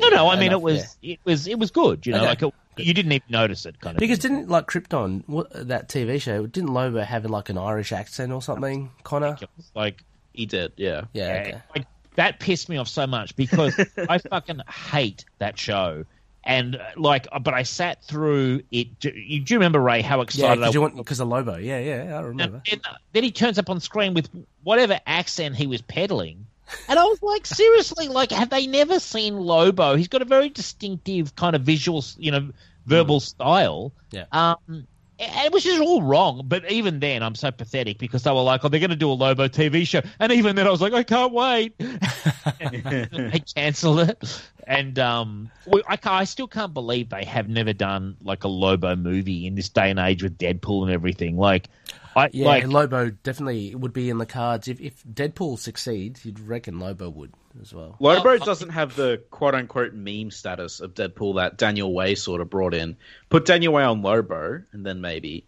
No, 0.00 0.08
no. 0.08 0.28
I 0.28 0.36
mean, 0.36 0.44
enough, 0.48 0.60
it 0.60 0.62
was 0.62 0.96
yeah. 1.02 1.12
it 1.14 1.20
was 1.24 1.46
it 1.46 1.58
was 1.58 1.70
good. 1.70 2.06
You 2.06 2.12
know, 2.12 2.18
Okay. 2.20 2.26
like 2.28 2.42
it, 2.42 2.54
you 2.84 2.94
didn't 2.94 3.12
even 3.12 3.26
notice 3.28 3.66
it, 3.66 3.78
kind 3.80 3.96
of. 3.96 4.00
Because 4.00 4.18
thing. 4.20 4.32
didn't 4.36 4.48
like 4.48 4.66
Krypton 4.66 5.22
what, 5.26 5.48
that 5.68 5.88
TV 5.88 6.20
show? 6.22 6.46
Didn't 6.46 6.72
Lobo 6.72 7.00
have 7.00 7.24
like 7.26 7.50
an 7.50 7.58
Irish 7.58 7.92
accent 7.92 8.32
or 8.32 8.40
something? 8.40 8.90
Connor. 9.02 9.36
like 9.74 10.02
He 10.32 10.46
did, 10.46 10.72
yeah. 10.76 11.02
Yeah. 11.12 11.26
Yeah, 11.34 11.40
Okay. 11.42 11.62
like 11.76 11.86
that 12.16 12.40
pissed 12.40 12.68
me 12.70 12.78
off 12.78 12.88
so 12.88 13.06
much 13.06 13.36
because 13.36 13.78
I 14.08 14.18
fucking 14.18 14.60
hate 14.90 15.24
that 15.38 15.58
show. 15.58 16.04
And 16.42 16.76
uh, 16.76 16.84
like, 16.96 17.28
but 17.42 17.52
I 17.52 17.64
sat 17.64 18.02
through 18.02 18.62
it. 18.70 18.98
Do 18.98 19.10
you, 19.10 19.40
do 19.40 19.54
you 19.54 19.58
remember 19.58 19.80
Ray? 19.80 20.00
How 20.00 20.16
Yeah, 20.16 20.22
excited 20.22 20.62
I 20.62 20.68
because 20.70 20.78
was? 20.78 20.92
because 20.92 21.20
of 21.20 21.28
Lobo. 21.28 21.56
Yeah, 21.56 21.78
yeah, 21.78 22.18
I 22.18 22.22
remember. 22.22 22.62
And, 22.66 22.72
and, 22.72 22.80
uh, 22.86 22.96
then 23.12 23.24
he 23.24 23.30
turns 23.30 23.58
up 23.58 23.68
on 23.68 23.80
screen 23.80 24.14
with 24.14 24.28
whatever 24.62 24.98
accent 25.06 25.56
he 25.56 25.66
was 25.66 25.82
peddling, 25.82 26.46
and 26.88 26.98
I 26.98 27.04
was 27.04 27.22
like, 27.22 27.46
seriously, 27.46 28.08
like, 28.08 28.30
have 28.32 28.50
they 28.50 28.66
never 28.66 29.00
seen 29.00 29.36
Lobo? 29.36 29.96
He's 29.96 30.08
got 30.08 30.22
a 30.22 30.26
very 30.26 30.48
distinctive 30.48 31.34
kind 31.36 31.54
of 31.56 31.62
visual, 31.62 32.04
you 32.16 32.30
know, 32.30 32.50
verbal 32.86 33.20
style. 33.20 33.92
Yeah. 34.10 34.24
Um, 34.32 34.86
and 35.20 35.46
it 35.46 35.52
was 35.52 35.62
just 35.62 35.80
all 35.80 36.02
wrong. 36.02 36.42
But 36.46 36.70
even 36.70 37.00
then, 37.00 37.22
I'm 37.22 37.34
so 37.34 37.50
pathetic 37.50 37.98
because 37.98 38.22
they 38.22 38.30
were 38.30 38.42
like, 38.42 38.64
"Oh, 38.64 38.68
they're 38.68 38.80
going 38.80 38.90
to 38.90 38.96
do 38.96 39.10
a 39.10 39.12
Lobo 39.12 39.48
TV 39.48 39.86
show," 39.86 40.00
and 40.18 40.32
even 40.32 40.56
then, 40.56 40.66
I 40.66 40.70
was 40.70 40.80
like, 40.80 40.92
"I 40.92 41.02
can't 41.02 41.32
wait." 41.32 41.78
they 41.78 43.42
cancelled 43.54 44.00
it, 44.00 44.42
and 44.66 44.98
um, 44.98 45.50
I, 45.88 45.98
I 46.02 46.24
still 46.24 46.48
can't 46.48 46.72
believe 46.72 47.10
they 47.10 47.24
have 47.24 47.48
never 47.48 47.72
done 47.72 48.16
like 48.22 48.44
a 48.44 48.48
Lobo 48.48 48.96
movie 48.96 49.46
in 49.46 49.54
this 49.54 49.68
day 49.68 49.90
and 49.90 49.98
age 49.98 50.22
with 50.22 50.38
Deadpool 50.38 50.82
and 50.82 50.90
everything. 50.90 51.36
Like, 51.36 51.68
I 52.16 52.30
Yeah, 52.32 52.46
like 52.46 52.66
Lobo 52.66 53.10
definitely 53.10 53.74
would 53.74 53.92
be 53.92 54.10
in 54.10 54.18
the 54.18 54.26
cards 54.26 54.68
if 54.68 54.80
if 54.80 55.02
Deadpool 55.04 55.58
succeeds. 55.58 56.24
You'd 56.24 56.40
reckon 56.40 56.80
Lobo 56.80 57.08
would 57.10 57.32
as 57.60 57.72
well. 57.72 57.96
Lobo 58.00 58.38
doesn't 58.38 58.70
have 58.70 58.96
the 58.96 59.22
quote 59.30 59.54
unquote 59.54 59.94
meme 59.94 60.30
status 60.30 60.80
of 60.80 60.94
Deadpool 60.94 61.36
that 61.36 61.56
Daniel 61.56 61.92
Way 61.92 62.14
sort 62.14 62.40
of 62.40 62.50
brought 62.50 62.74
in. 62.74 62.96
Put 63.28 63.46
Daniel 63.46 63.72
Way 63.72 63.84
on 63.84 64.02
Lobo, 64.02 64.62
and 64.72 64.84
then 64.84 65.00
maybe. 65.00 65.44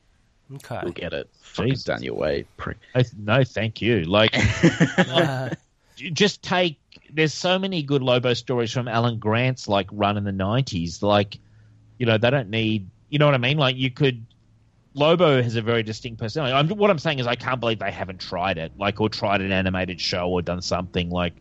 Okay. 0.57 0.81
You'll 0.83 0.93
get 0.93 1.13
it. 1.13 1.31
Fucking 1.41 1.73
Jesus. 1.73 1.85
down 1.85 2.17
way. 2.17 2.45
prick. 2.57 2.77
No, 3.17 3.43
thank 3.45 3.81
you. 3.81 4.05
Like, 4.05 4.35
Uh, 4.99 5.51
just 5.97 6.43
take. 6.43 6.79
There's 7.11 7.35
so 7.35 7.59
many 7.59 7.83
good 7.83 8.03
Lobo 8.03 8.35
stories 8.35 8.73
from 8.73 8.89
Alan 8.89 9.19
Grant's 9.19 9.69
like 9.69 9.89
run 9.93 10.17
in 10.17 10.25
the 10.25 10.33
'90s. 10.33 11.03
Like, 11.03 11.39
you 11.99 12.07
know, 12.07 12.19
they 12.19 12.31
don't 12.31 12.51
need. 12.51 12.89
You 13.09 13.19
know 13.19 13.27
what 13.27 13.35
I 13.35 13.39
mean? 13.39 13.59
Like, 13.59 13.77
you 13.77 13.91
could. 13.91 14.25
Lobo 14.95 15.43
has 15.43 15.57
a 15.57 15.63
very 15.63 15.83
distinct 15.83 16.21
personality. 16.21 16.55
I'm, 16.55 16.69
what 16.77 16.91
I'm 16.91 16.99
saying 16.99 17.19
is, 17.19 17.27
I 17.27 17.35
can't 17.35 17.61
believe 17.61 17.79
they 17.79 17.91
haven't 17.91 18.21
tried 18.21 18.59
it, 18.59 18.73
like, 18.77 19.01
or 19.01 19.09
tried 19.09 19.41
an 19.41 19.53
animated 19.53 20.01
show 20.01 20.29
or 20.29 20.43
done 20.43 20.63
something 20.63 21.11
like. 21.11 21.35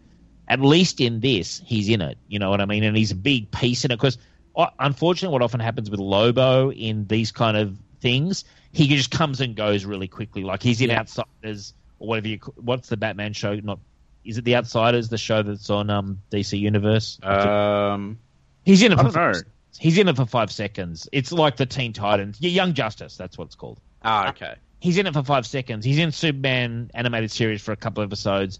At 0.47 0.59
least 0.59 0.99
in 0.99 1.21
this, 1.21 1.61
he's 1.65 1.87
in 1.87 2.01
it. 2.01 2.17
You 2.27 2.37
know 2.37 2.49
what 2.49 2.59
I 2.59 2.65
mean? 2.65 2.83
And 2.83 2.97
he's 2.97 3.11
a 3.11 3.15
big 3.15 3.49
piece 3.51 3.85
in 3.85 3.91
it 3.91 3.95
because, 3.95 4.17
unfortunately, 4.79 5.31
what 5.31 5.41
often 5.41 5.61
happens 5.61 5.89
with 5.89 6.01
Lobo 6.01 6.73
in 6.73 7.07
these 7.07 7.31
kind 7.31 7.55
of 7.55 7.77
things, 8.01 8.43
he 8.73 8.87
just 8.87 9.11
comes 9.11 9.39
and 9.39 9.55
goes 9.55 9.85
really 9.85 10.07
quickly. 10.07 10.43
Like 10.43 10.61
he's 10.61 10.81
in 10.81 10.89
Yeah. 10.89 10.99
Outsiders 10.99 11.73
or 11.99 12.09
whatever 12.09 12.27
you. 12.27 12.39
What's 12.55 12.89
the 12.89 12.97
Batman 12.97 13.31
show? 13.33 13.55
Not 13.55 13.79
is 14.25 14.37
it 14.37 14.43
the 14.43 14.55
Outsiders? 14.55 15.09
The 15.09 15.17
show 15.17 15.41
that's 15.41 15.69
on 15.69 15.89
um, 15.89 16.21
DC 16.31 16.59
Universe. 16.59 17.19
Um, 17.23 18.19
he's 18.63 18.83
in 18.83 18.91
it 18.91 18.99
I 18.99 19.03
don't 19.03 19.15
know. 19.15 19.41
He's 19.79 19.97
in 19.97 20.07
it 20.07 20.15
for 20.15 20.25
five 20.25 20.51
seconds. 20.51 21.07
It's 21.11 21.31
like 21.31 21.57
the 21.57 21.65
Teen 21.65 21.93
Titans. 21.93 22.37
Yeah, 22.39 22.49
Young 22.49 22.73
Justice. 22.73 23.17
That's 23.17 23.37
what 23.37 23.45
it's 23.45 23.55
called. 23.55 23.79
ah, 24.03 24.29
okay. 24.29 24.55
He's 24.79 24.97
in 24.97 25.05
it 25.07 25.13
for 25.13 25.23
five 25.23 25.45
seconds. 25.45 25.85
He's 25.85 25.99
in 25.99 26.11
Superman 26.11 26.89
animated 26.95 27.29
series 27.31 27.61
for 27.61 27.71
a 27.71 27.75
couple 27.75 28.03
of 28.03 28.09
episodes. 28.09 28.59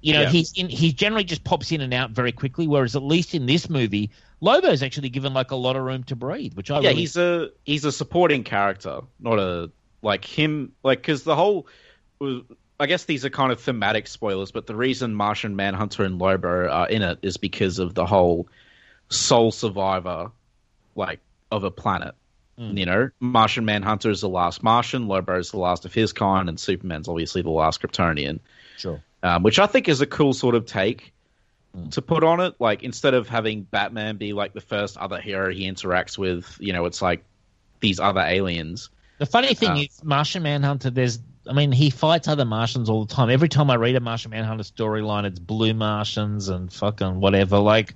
You 0.00 0.12
know, 0.12 0.22
Yeah. 0.22 0.28
he's 0.30 0.52
in. 0.52 0.68
He 0.68 0.92
generally 0.92 1.24
just 1.24 1.42
pops 1.42 1.72
in 1.72 1.80
and 1.80 1.92
out 1.92 2.12
very 2.12 2.30
quickly. 2.30 2.68
Whereas 2.68 2.94
at 2.94 3.02
least 3.02 3.34
in 3.34 3.46
this 3.46 3.68
movie, 3.68 4.10
Lobo's 4.40 4.82
actually 4.82 5.08
given 5.08 5.34
like 5.34 5.50
a 5.50 5.56
lot 5.56 5.74
of 5.74 5.82
room 5.82 6.04
to 6.04 6.14
breathe, 6.14 6.54
which 6.54 6.70
I 6.70 6.78
yeah, 6.80 6.90
really 6.90 7.00
he's 7.00 7.16
a 7.16 7.48
he's 7.64 7.84
a 7.84 7.90
supporting 7.90 8.44
character, 8.44 9.00
not 9.18 9.38
a 9.40 9.70
like 10.02 10.24
him. 10.24 10.72
Like 10.84 11.00
because 11.00 11.24
the 11.24 11.34
whole, 11.34 11.66
I 12.78 12.86
guess 12.86 13.04
these 13.06 13.24
are 13.24 13.30
kind 13.30 13.50
of 13.50 13.60
thematic 13.60 14.06
spoilers, 14.06 14.52
but 14.52 14.66
the 14.68 14.76
reason 14.76 15.14
Martian 15.14 15.56
Manhunter 15.56 16.04
and 16.04 16.18
Lobo 16.20 16.68
are 16.68 16.88
in 16.88 17.02
it 17.02 17.18
is 17.22 17.36
because 17.38 17.78
of 17.80 17.94
the 17.94 18.06
whole 18.06 18.48
sole 19.08 19.50
survivor, 19.50 20.30
like 20.96 21.20
of 21.52 21.64
a 21.64 21.70
planet. 21.70 22.14
Mm. 22.58 22.78
You 22.78 22.86
know, 22.86 23.10
Martian 23.20 23.64
Manhunter 23.66 24.10
is 24.10 24.22
the 24.22 24.28
last 24.28 24.62
Martian, 24.62 25.08
Lobo 25.08 25.38
is 25.38 25.50
the 25.50 25.58
last 25.58 25.84
of 25.84 25.92
his 25.94 26.12
kind, 26.12 26.48
and 26.48 26.58
Superman's 26.58 27.06
obviously 27.08 27.42
the 27.42 27.50
last 27.50 27.82
Kryptonian 27.82 28.40
sure. 28.78 29.02
um, 29.22 29.42
which 29.42 29.58
I 29.58 29.66
think 29.66 29.88
is 29.88 30.00
a 30.00 30.06
cool 30.06 30.32
sort 30.32 30.54
of 30.54 30.66
take 30.66 31.12
Mm. 31.76 31.90
to 31.90 32.00
put 32.00 32.24
on 32.24 32.40
it. 32.40 32.54
Like 32.58 32.82
instead 32.82 33.12
of 33.12 33.28
having 33.28 33.64
Batman 33.64 34.16
be 34.16 34.32
like 34.32 34.54
the 34.54 34.62
first 34.62 34.96
other 34.96 35.20
hero 35.20 35.52
he 35.52 35.70
interacts 35.70 36.16
with, 36.16 36.56
you 36.58 36.72
know, 36.72 36.86
it's 36.86 37.02
like 37.02 37.22
these 37.80 38.00
other 38.00 38.22
aliens. 38.22 38.88
The 39.18 39.26
funny 39.26 39.52
thing 39.52 39.70
Uh, 39.72 39.76
is, 39.80 40.02
Martian 40.02 40.42
Manhunter. 40.42 40.88
There's, 40.88 41.18
I 41.46 41.52
mean, 41.52 41.72
he 41.72 41.90
fights 41.90 42.28
other 42.28 42.46
Martians 42.46 42.88
all 42.88 43.04
the 43.04 43.14
time. 43.14 43.28
Every 43.28 43.50
time 43.50 43.70
I 43.70 43.74
read 43.76 43.94
a 43.94 44.00
Martian 44.00 44.30
Manhunter 44.30 44.64
storyline, 44.64 45.24
it's 45.26 45.38
blue 45.38 45.74
Martians 45.74 46.48
and 46.48 46.72
fucking 46.72 47.20
whatever. 47.20 47.58
Like 47.58 47.94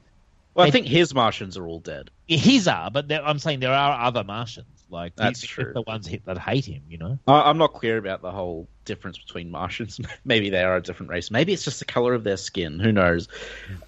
Well, 0.60 0.68
I 0.68 0.70
think 0.70 0.86
his 0.86 1.14
Martians 1.14 1.56
are 1.56 1.66
all 1.66 1.80
dead. 1.80 2.10
his 2.26 2.68
are, 2.68 2.90
but 2.90 3.10
I'm 3.12 3.38
saying 3.38 3.60
there 3.60 3.72
are 3.72 4.06
other 4.06 4.24
Martians. 4.24 4.66
Like 4.90 5.14
That's 5.14 5.40
true. 5.40 5.72
The 5.72 5.82
ones 5.82 6.10
that 6.24 6.38
hate 6.38 6.64
him, 6.64 6.82
you 6.88 6.98
know. 6.98 7.18
I, 7.26 7.42
I'm 7.42 7.58
not 7.58 7.74
clear 7.74 7.96
about 7.96 8.22
the 8.22 8.30
whole 8.30 8.68
difference 8.84 9.18
between 9.18 9.50
Martians. 9.50 10.00
Maybe 10.24 10.50
they 10.50 10.62
are 10.62 10.76
a 10.76 10.82
different 10.82 11.10
race. 11.10 11.30
Maybe 11.30 11.52
it's 11.52 11.64
just 11.64 11.78
the 11.78 11.84
color 11.84 12.12
of 12.12 12.24
their 12.24 12.36
skin. 12.36 12.80
Who 12.80 12.90
knows? 12.90 13.28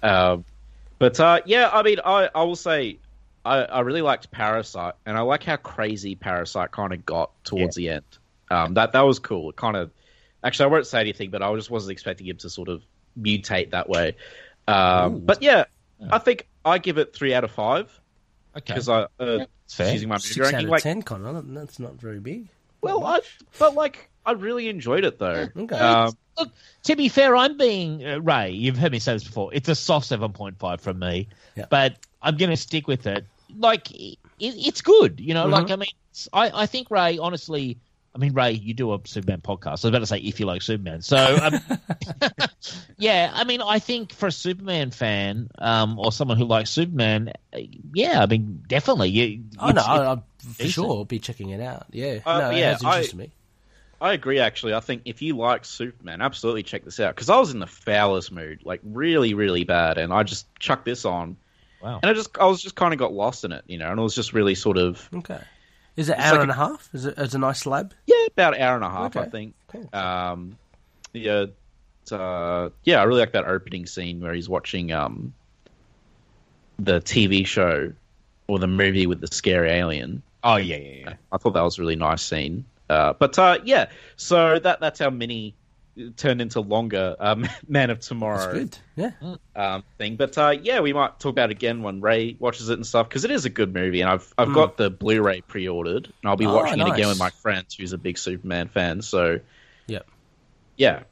Um, 0.01 0.45
but 0.99 1.19
uh, 1.19 1.41
yeah, 1.45 1.69
I 1.71 1.83
mean, 1.83 1.99
I, 2.03 2.29
I 2.33 2.43
will 2.43 2.55
say 2.55 2.99
I, 3.45 3.63
I 3.63 3.79
really 3.81 4.01
liked 4.01 4.31
Parasite, 4.31 4.95
and 5.05 5.17
I 5.17 5.21
like 5.21 5.43
how 5.43 5.57
crazy 5.57 6.15
Parasite 6.15 6.71
kind 6.71 6.93
of 6.93 7.05
got 7.05 7.31
towards 7.43 7.75
the 7.75 7.89
end. 7.89 8.05
Um, 8.49 8.75
that 8.75 8.93
that 8.93 9.01
was 9.01 9.19
cool. 9.19 9.49
It 9.49 9.55
kind 9.57 9.75
of 9.75 9.91
actually, 10.43 10.65
I 10.65 10.67
won't 10.69 10.87
say 10.87 11.01
anything, 11.01 11.29
but 11.29 11.43
I 11.43 11.53
just 11.55 11.69
wasn't 11.69 11.91
expecting 11.91 12.27
him 12.27 12.37
to 12.37 12.49
sort 12.49 12.69
of 12.69 12.83
mutate 13.19 13.71
that 13.71 13.89
way. 13.89 14.15
Um, 14.67 15.19
but 15.19 15.41
yeah, 15.41 15.65
I 16.09 16.19
think 16.19 16.47
I 16.65 16.77
give 16.77 16.97
it 16.97 17.13
three 17.13 17.33
out 17.33 17.43
of 17.43 17.51
five 17.51 17.89
Okay, 18.55 18.73
because 18.73 18.87
I 18.89 19.01
uh, 19.19 19.45
it's 19.65 19.73
fair. 19.75 19.91
using 19.91 20.09
my 20.09 20.15
movie 20.15 20.27
six 20.27 20.37
out 20.47 20.53
ranking. 20.53 20.67
of 20.67 20.71
Like, 20.71 20.83
ten, 20.83 21.01
Connor. 21.01 21.41
That's 21.41 21.79
not 21.79 21.93
very 21.95 22.19
big. 22.19 22.47
well, 22.81 23.03
I 23.05 23.21
but 23.59 23.73
like 23.73 24.09
I 24.25 24.31
really 24.33 24.69
enjoyed 24.69 25.03
it 25.05 25.19
though. 25.19 25.47
Okay. 25.55 25.75
Um, 25.75 26.13
Look, 26.37 26.49
to 26.83 26.95
be 26.95 27.09
fair, 27.09 27.35
I'm 27.35 27.57
being 27.57 28.03
uh, 28.05 28.19
Ray. 28.19 28.51
You've 28.51 28.77
heard 28.77 28.91
me 28.91 28.97
say 28.99 29.13
this 29.13 29.23
before. 29.23 29.53
It's 29.53 29.69
a 29.69 29.75
soft 29.75 30.07
seven 30.07 30.31
point 30.33 30.57
five 30.57 30.81
from 30.81 30.97
me, 30.99 31.27
Yeah. 31.55 31.65
but 31.69 31.95
I'm 32.23 32.37
going 32.37 32.49
to 32.49 32.57
stick 32.57 32.87
with 32.87 33.05
it. 33.05 33.25
Like 33.55 33.91
it, 33.91 34.17
it's 34.39 34.81
good, 34.81 35.19
you 35.19 35.33
know. 35.35 35.45
Mhm. 35.45 35.51
Like 35.51 35.71
I 35.71 35.75
mean, 35.75 35.89
I 36.31 36.61
I 36.63 36.65
think 36.65 36.89
Ray. 36.89 37.17
Honestly, 37.19 37.77
I 38.15 38.19
mean 38.19 38.33
Ray, 38.33 38.51
you 38.51 38.73
do 38.73 38.93
a 38.93 38.99
Superman 39.05 39.41
podcast. 39.41 39.67
I 39.67 39.71
was 39.71 39.85
about 39.85 39.99
to 39.99 40.05
say 40.05 40.17
if 40.19 40.39
you 40.39 40.45
like 40.45 40.61
Superman. 40.61 41.01
So 41.01 41.17
um, 41.17 41.59
yeah, 42.97 43.31
I 43.33 43.43
mean, 43.43 43.61
I 43.61 43.79
think 43.79 44.13
for 44.13 44.27
a 44.27 44.31
Superman 44.31 44.91
fan 44.91 45.49
um, 45.57 45.97
or 45.99 46.11
someone 46.11 46.37
who 46.37 46.45
likes 46.45 46.69
Superman, 46.69 47.33
uh, 47.53 47.59
yeah, 47.93 48.21
I 48.21 48.25
mean, 48.25 48.63
definitely. 48.67 49.09
You, 49.09 49.43
Oh 49.59 49.69
no, 49.71 49.81
I, 49.81 50.13
I, 50.13 50.15
for 50.15 50.21
decent. 50.57 50.69
sure 50.71 50.89
I'll 50.89 51.05
be 51.05 51.19
checking 51.19 51.49
it 51.49 51.61
out. 51.61 51.87
Yeah, 51.91 52.19
Uh, 52.25 52.39
no, 52.39 52.49
it 52.51 52.57
yeah, 52.57 52.71
has 52.73 52.83
I- 52.83 52.89
interested 52.97 53.17
me. 53.17 53.31
I 54.01 54.11
agree. 54.11 54.39
Actually, 54.39 54.73
I 54.73 54.81
think 54.81 55.03
if 55.05 55.21
you 55.21 55.37
like 55.37 55.63
Superman, 55.63 56.19
absolutely 56.21 56.63
check 56.63 56.83
this 56.83 56.99
out 56.99 57.15
because 57.15 57.29
I 57.29 57.37
was 57.39 57.51
in 57.53 57.59
the 57.59 57.67
foulest 57.67 58.33
mood, 58.33 58.59
like 58.65 58.81
really, 58.83 59.33
really 59.33 59.63
bad, 59.63 59.97
and 59.97 60.11
I 60.11 60.23
just 60.23 60.45
chucked 60.59 60.83
this 60.83 61.05
on, 61.05 61.37
wow. 61.81 62.01
and 62.03 62.09
I 62.09 62.13
just 62.13 62.37
I 62.37 62.45
was 62.45 62.61
just 62.61 62.75
kind 62.75 62.91
of 62.93 62.99
got 62.99 63.13
lost 63.13 63.45
in 63.45 63.53
it, 63.53 63.63
you 63.65 63.77
know, 63.77 63.89
and 63.89 63.97
it 63.97 64.03
was 64.03 64.13
just 64.13 64.33
really 64.33 64.55
sort 64.55 64.77
of 64.77 65.07
Okay, 65.15 65.39
is 65.95 66.09
it 66.09 66.17
It's 66.17 66.21
hour 66.21 66.33
like 66.33 66.41
and 66.41 66.51
a- 66.51 66.53
a 66.53 66.57
half? 66.57 66.89
Is 66.91 67.05
it? 67.05 67.17
Is 67.17 67.33
it 67.33 67.35
a 67.35 67.37
nice 67.37 67.59
slab? 67.61 67.93
Yeah, 68.19 68.27
about 68.31 68.55
an 68.55 68.61
hour 68.61 68.75
and 68.75 68.83
a 68.83 68.89
half, 68.89 69.17
I 69.17 69.25
think. 69.25 69.55
Cool. 69.67 69.89
Um, 69.93 70.57
yeah, 71.13 71.45
uh, 72.11 72.69
yeah, 72.83 72.99
I 72.99 73.03
really 73.03 73.19
like 73.19 73.33
that 73.33 73.45
opening 73.45 73.85
scene 73.85 74.19
where 74.21 74.33
he's 74.33 74.49
watching 74.49 74.91
um 74.91 75.33
the 76.79 76.99
TV 77.01 77.45
show 77.45 77.93
or 78.47 78.59
the 78.59 78.67
movie 78.67 79.07
with 79.07 79.21
the 79.21 79.27
scary 79.27 79.69
alien. 79.71 80.21
Oh 80.43 80.57
yeah, 80.57 80.77
yeah, 80.77 80.95
yeah. 81.05 81.13
I 81.31 81.37
thought 81.37 81.53
that 81.53 81.61
was 81.61 81.77
a 81.77 81.81
really 81.81 81.95
nice 81.95 82.21
scene. 82.21 82.65
Uh, 82.89 83.13
but 83.13 83.37
uh, 83.39 83.59
yeah, 83.63 83.89
so 84.17 84.59
that 84.59 84.79
that's 84.79 85.01
our 85.01 85.11
mini 85.11 85.55
turned 86.17 86.41
into 86.41 86.59
longer 86.61 87.15
um, 87.19 87.47
Man 87.67 87.89
of 87.89 87.97
That's 87.97 88.07
Tomorrow 88.07 88.53
good. 88.53 88.77
Yeah. 88.95 89.11
um, 89.55 89.83
thing. 89.97 90.15
But 90.15 90.37
uh, 90.37 90.55
yeah, 90.61 90.79
we 90.81 90.93
might 90.93 91.19
talk 91.19 91.31
about 91.31 91.49
it 91.51 91.55
again 91.57 91.81
when 91.83 92.01
Ray 92.01 92.35
watches 92.39 92.69
it 92.69 92.73
and 92.73 92.85
stuff 92.85 93.07
because 93.07 93.25
it 93.25 93.31
is 93.31 93.45
a 93.45 93.49
good 93.49 93.73
movie, 93.73 94.01
and 94.01 94.09
I've 94.09 94.33
I've 94.37 94.49
Mm. 94.49 94.53
got 94.55 94.77
the 94.77 94.89
Blu-ray 94.89 95.41
pre-ordered, 95.41 96.05
and 96.05 96.29
I'll 96.29 96.35
be 96.35 96.45
Oh, 96.45 96.55
watching 96.55 96.79
it 96.79 96.87
again 96.87 97.07
with 97.09 97.19
my 97.19 97.29
friend 97.41 97.65
who's 97.77 97.93
a 97.93 97.97
big 97.97 98.17
Superman 98.17 98.67
fan. 98.67 99.01
So 99.01 99.39
Yep. 99.87 100.07
yeah, 100.77 101.03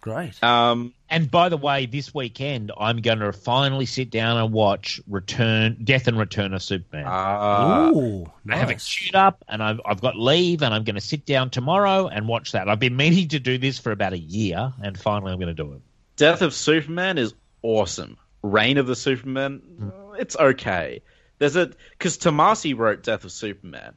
Great. 0.00 0.42
um, 0.42 0.94
And 1.12 1.28
by 1.28 1.48
the 1.48 1.56
way, 1.56 1.86
this 1.86 2.14
weekend 2.14 2.70
I'm 2.78 3.00
going 3.02 3.18
to 3.18 3.32
finally 3.32 3.84
sit 3.84 4.10
down 4.10 4.36
and 4.36 4.52
watch 4.52 5.00
Return, 5.08 5.76
Death 5.82 6.06
and 6.06 6.16
Return 6.16 6.54
of 6.54 6.62
Superman. 6.62 7.04
uh, 7.06 7.90
Ooh, 7.92 8.30
I 8.48 8.56
have 8.56 8.70
it 8.70 8.74
nice. 8.74 8.96
queued 8.96 9.16
up, 9.16 9.44
and 9.48 9.60
I've 9.62 9.80
I've 9.84 10.00
got 10.00 10.16
leave, 10.16 10.62
and 10.62 10.72
I'm 10.72 10.84
going 10.84 10.94
to 10.94 11.00
sit 11.00 11.26
down 11.26 11.50
tomorrow 11.50 12.06
and 12.06 12.28
watch 12.28 12.52
that. 12.52 12.68
I've 12.68 12.78
been 12.78 12.96
meaning 12.96 13.26
to 13.28 13.40
do 13.40 13.58
this 13.58 13.78
for 13.78 13.90
about 13.90 14.12
a 14.12 14.18
year, 14.18 14.72
and 14.82 14.98
finally 14.98 15.32
I'm 15.32 15.38
going 15.40 15.54
to 15.54 15.62
do 15.62 15.72
it. 15.72 15.80
Death 16.16 16.42
of 16.42 16.54
Superman 16.54 17.18
is 17.18 17.34
awesome. 17.62 18.16
Reign 18.42 18.78
of 18.78 18.86
the 18.86 18.96
Superman, 18.96 19.62
uh, 19.82 20.12
it's 20.12 20.36
okay. 20.36 21.02
There's 21.38 21.56
a 21.56 21.70
because 21.90 22.18
Tomasi 22.18 22.76
wrote 22.76 23.02
Death 23.02 23.24
of 23.24 23.32
Superman. 23.32 23.94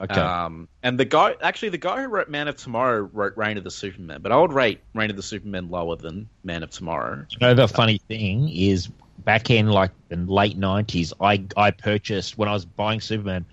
Okay. 0.00 0.20
Um, 0.20 0.68
and 0.82 0.98
the 0.98 1.04
guy, 1.04 1.36
actually, 1.40 1.68
the 1.68 1.78
guy 1.78 2.02
who 2.02 2.08
wrote 2.08 2.28
Man 2.28 2.48
of 2.48 2.56
Tomorrow 2.56 3.08
wrote 3.12 3.36
Reign 3.36 3.56
of 3.56 3.64
the 3.64 3.70
Superman, 3.70 4.20
but 4.20 4.32
I 4.32 4.36
would 4.36 4.52
rate 4.52 4.80
Reign 4.94 5.10
of 5.10 5.16
the 5.16 5.22
Superman 5.22 5.70
lower 5.70 5.96
than 5.96 6.28
Man 6.42 6.62
of 6.62 6.70
Tomorrow. 6.70 7.26
you 7.30 7.38
know, 7.40 7.54
the 7.54 7.68
funny 7.68 7.98
thing 8.08 8.48
is, 8.48 8.88
back 9.18 9.50
in 9.50 9.68
like 9.68 9.92
the 10.08 10.16
late 10.16 10.58
'90s, 10.58 11.12
I 11.20 11.44
I 11.56 11.70
purchased 11.70 12.36
when 12.36 12.48
I 12.48 12.52
was 12.52 12.64
buying 12.64 13.00
Superman, 13.00 13.46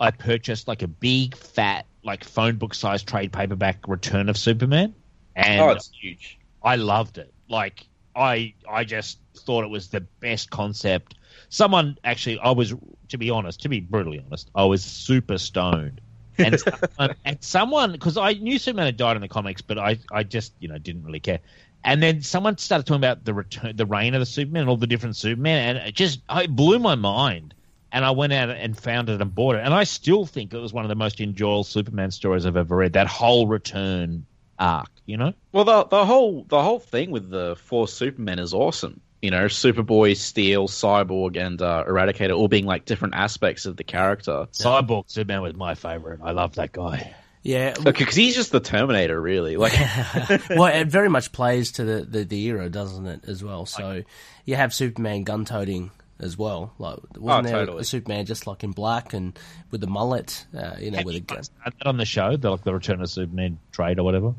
I 0.00 0.10
purchased 0.10 0.66
like 0.66 0.82
a 0.82 0.88
big 0.88 1.36
fat 1.36 1.86
like 2.02 2.24
phone 2.24 2.56
book 2.56 2.74
size 2.74 3.04
trade 3.04 3.32
paperback 3.32 3.86
Return 3.86 4.28
of 4.28 4.36
Superman, 4.36 4.94
and 5.36 5.60
oh, 5.60 5.70
it's 5.70 5.90
huge. 6.00 6.38
I 6.62 6.76
loved 6.76 7.18
it. 7.18 7.32
Like 7.48 7.86
I 8.16 8.54
I 8.68 8.84
just 8.84 9.18
thought 9.36 9.64
it 9.64 9.70
was 9.70 9.88
the 9.88 10.00
best 10.00 10.50
concept. 10.50 11.14
Someone 11.48 11.98
actually 12.04 12.38
I 12.38 12.50
was 12.50 12.74
to 13.08 13.18
be 13.18 13.30
honest, 13.30 13.62
to 13.62 13.68
be 13.68 13.80
brutally 13.80 14.22
honest, 14.26 14.50
I 14.54 14.64
was 14.64 14.84
super 14.84 15.38
stoned. 15.38 16.00
And 16.38 16.58
someone, 16.96 17.16
and 17.24 17.38
someone 17.42 17.92
because 17.92 18.16
I 18.16 18.32
knew 18.34 18.58
Superman 18.58 18.86
had 18.86 18.96
died 18.96 19.16
in 19.16 19.22
the 19.22 19.28
comics, 19.28 19.62
but 19.62 19.78
I 19.78 19.98
I 20.10 20.22
just, 20.22 20.52
you 20.60 20.68
know, 20.68 20.78
didn't 20.78 21.04
really 21.04 21.20
care. 21.20 21.40
And 21.84 22.02
then 22.02 22.22
someone 22.22 22.56
started 22.58 22.86
talking 22.86 23.00
about 23.00 23.24
the 23.24 23.34
return 23.34 23.76
the 23.76 23.86
reign 23.86 24.14
of 24.14 24.20
the 24.20 24.26
Superman 24.26 24.62
and 24.62 24.70
all 24.70 24.76
the 24.76 24.86
different 24.86 25.16
Superman 25.16 25.76
and 25.76 25.88
it 25.88 25.94
just 25.94 26.20
it 26.30 26.54
blew 26.54 26.78
my 26.78 26.94
mind. 26.94 27.54
And 27.94 28.06
I 28.06 28.10
went 28.12 28.32
out 28.32 28.48
and 28.48 28.78
found 28.78 29.10
it 29.10 29.20
and 29.20 29.34
bought 29.34 29.56
it. 29.56 29.60
And 29.62 29.74
I 29.74 29.84
still 29.84 30.24
think 30.24 30.54
it 30.54 30.58
was 30.58 30.72
one 30.72 30.82
of 30.82 30.88
the 30.88 30.94
most 30.94 31.20
enjoyable 31.20 31.62
Superman 31.62 32.10
stories 32.10 32.46
I've 32.46 32.56
ever 32.56 32.74
read. 32.74 32.94
That 32.94 33.06
whole 33.06 33.46
return 33.46 34.24
arc, 34.58 34.88
you 35.04 35.18
know? 35.18 35.34
Well, 35.52 35.64
the 35.64 35.84
the 35.84 36.06
whole 36.06 36.44
the 36.48 36.62
whole 36.62 36.78
thing 36.78 37.10
with 37.10 37.28
the 37.28 37.56
four 37.56 37.88
Supermen 37.88 38.38
is 38.38 38.54
awesome. 38.54 39.00
You 39.22 39.30
know, 39.30 39.44
Superboy, 39.44 40.16
Steel, 40.16 40.66
Cyborg, 40.68 41.36
and 41.36 41.62
uh, 41.62 41.84
Eradicator 41.88 42.36
all 42.36 42.48
being 42.48 42.66
like 42.66 42.84
different 42.84 43.14
aspects 43.14 43.66
of 43.66 43.76
the 43.76 43.84
character. 43.84 44.46
Cyborg 44.52 45.04
Superman 45.06 45.42
was 45.42 45.54
my 45.54 45.74
favorite. 45.76 46.20
I 46.22 46.32
love 46.32 46.56
that 46.56 46.72
guy. 46.72 47.14
Yeah, 47.44 47.74
because 47.82 48.14
he's 48.14 48.34
just 48.36 48.52
the 48.52 48.60
Terminator, 48.60 49.20
really. 49.20 49.56
Like, 49.56 49.72
well, 50.50 50.66
it 50.66 50.86
very 50.88 51.08
much 51.08 51.32
plays 51.32 51.72
to 51.72 51.84
the, 51.84 52.02
the, 52.04 52.24
the 52.24 52.40
era, 52.46 52.68
doesn't 52.68 53.04
it, 53.06 53.24
as 53.26 53.42
well? 53.42 53.66
So 53.66 54.02
you 54.44 54.54
have 54.54 54.72
Superman 54.72 55.24
gun 55.24 55.44
toting 55.44 55.90
as 56.20 56.38
well. 56.38 56.72
Like, 56.78 56.98
wasn't 57.16 57.46
Oh, 57.46 57.50
there 57.50 57.60
totally. 57.66 57.80
a 57.80 57.84
Superman 57.84 58.26
just 58.26 58.46
like 58.46 58.62
in 58.62 58.70
black 58.70 59.12
and 59.12 59.36
with 59.72 59.80
the 59.80 59.88
mullet? 59.88 60.46
Uh, 60.56 60.76
you 60.78 60.92
know, 60.92 60.98
Have 60.98 61.06
with 61.06 61.16
a 61.16 61.20
gun. 61.20 61.42
that 61.64 61.74
on 61.84 61.96
the 61.96 62.04
show, 62.04 62.36
the, 62.36 62.50
like 62.50 62.62
the 62.62 62.72
Return 62.74 63.00
of 63.02 63.10
Superman 63.10 63.58
trade 63.72 63.98
or 63.98 64.04
whatever. 64.04 64.34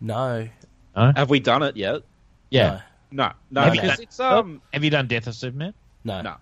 No, 0.00 0.48
have 0.94 1.30
we 1.30 1.40
done 1.40 1.62
it 1.62 1.76
yet? 1.78 2.02
Yeah. 2.50 2.68
No, 2.68 2.80
no, 3.10 3.32
Have 3.54 3.72
because 3.72 3.90
done- 3.90 4.02
it's 4.02 4.20
um, 4.20 4.62
Have 4.72 4.84
you 4.84 4.90
done 4.90 5.06
Death 5.06 5.26
of 5.26 5.34
Superman? 5.34 5.74
no, 6.04 6.20
no, 6.22 6.34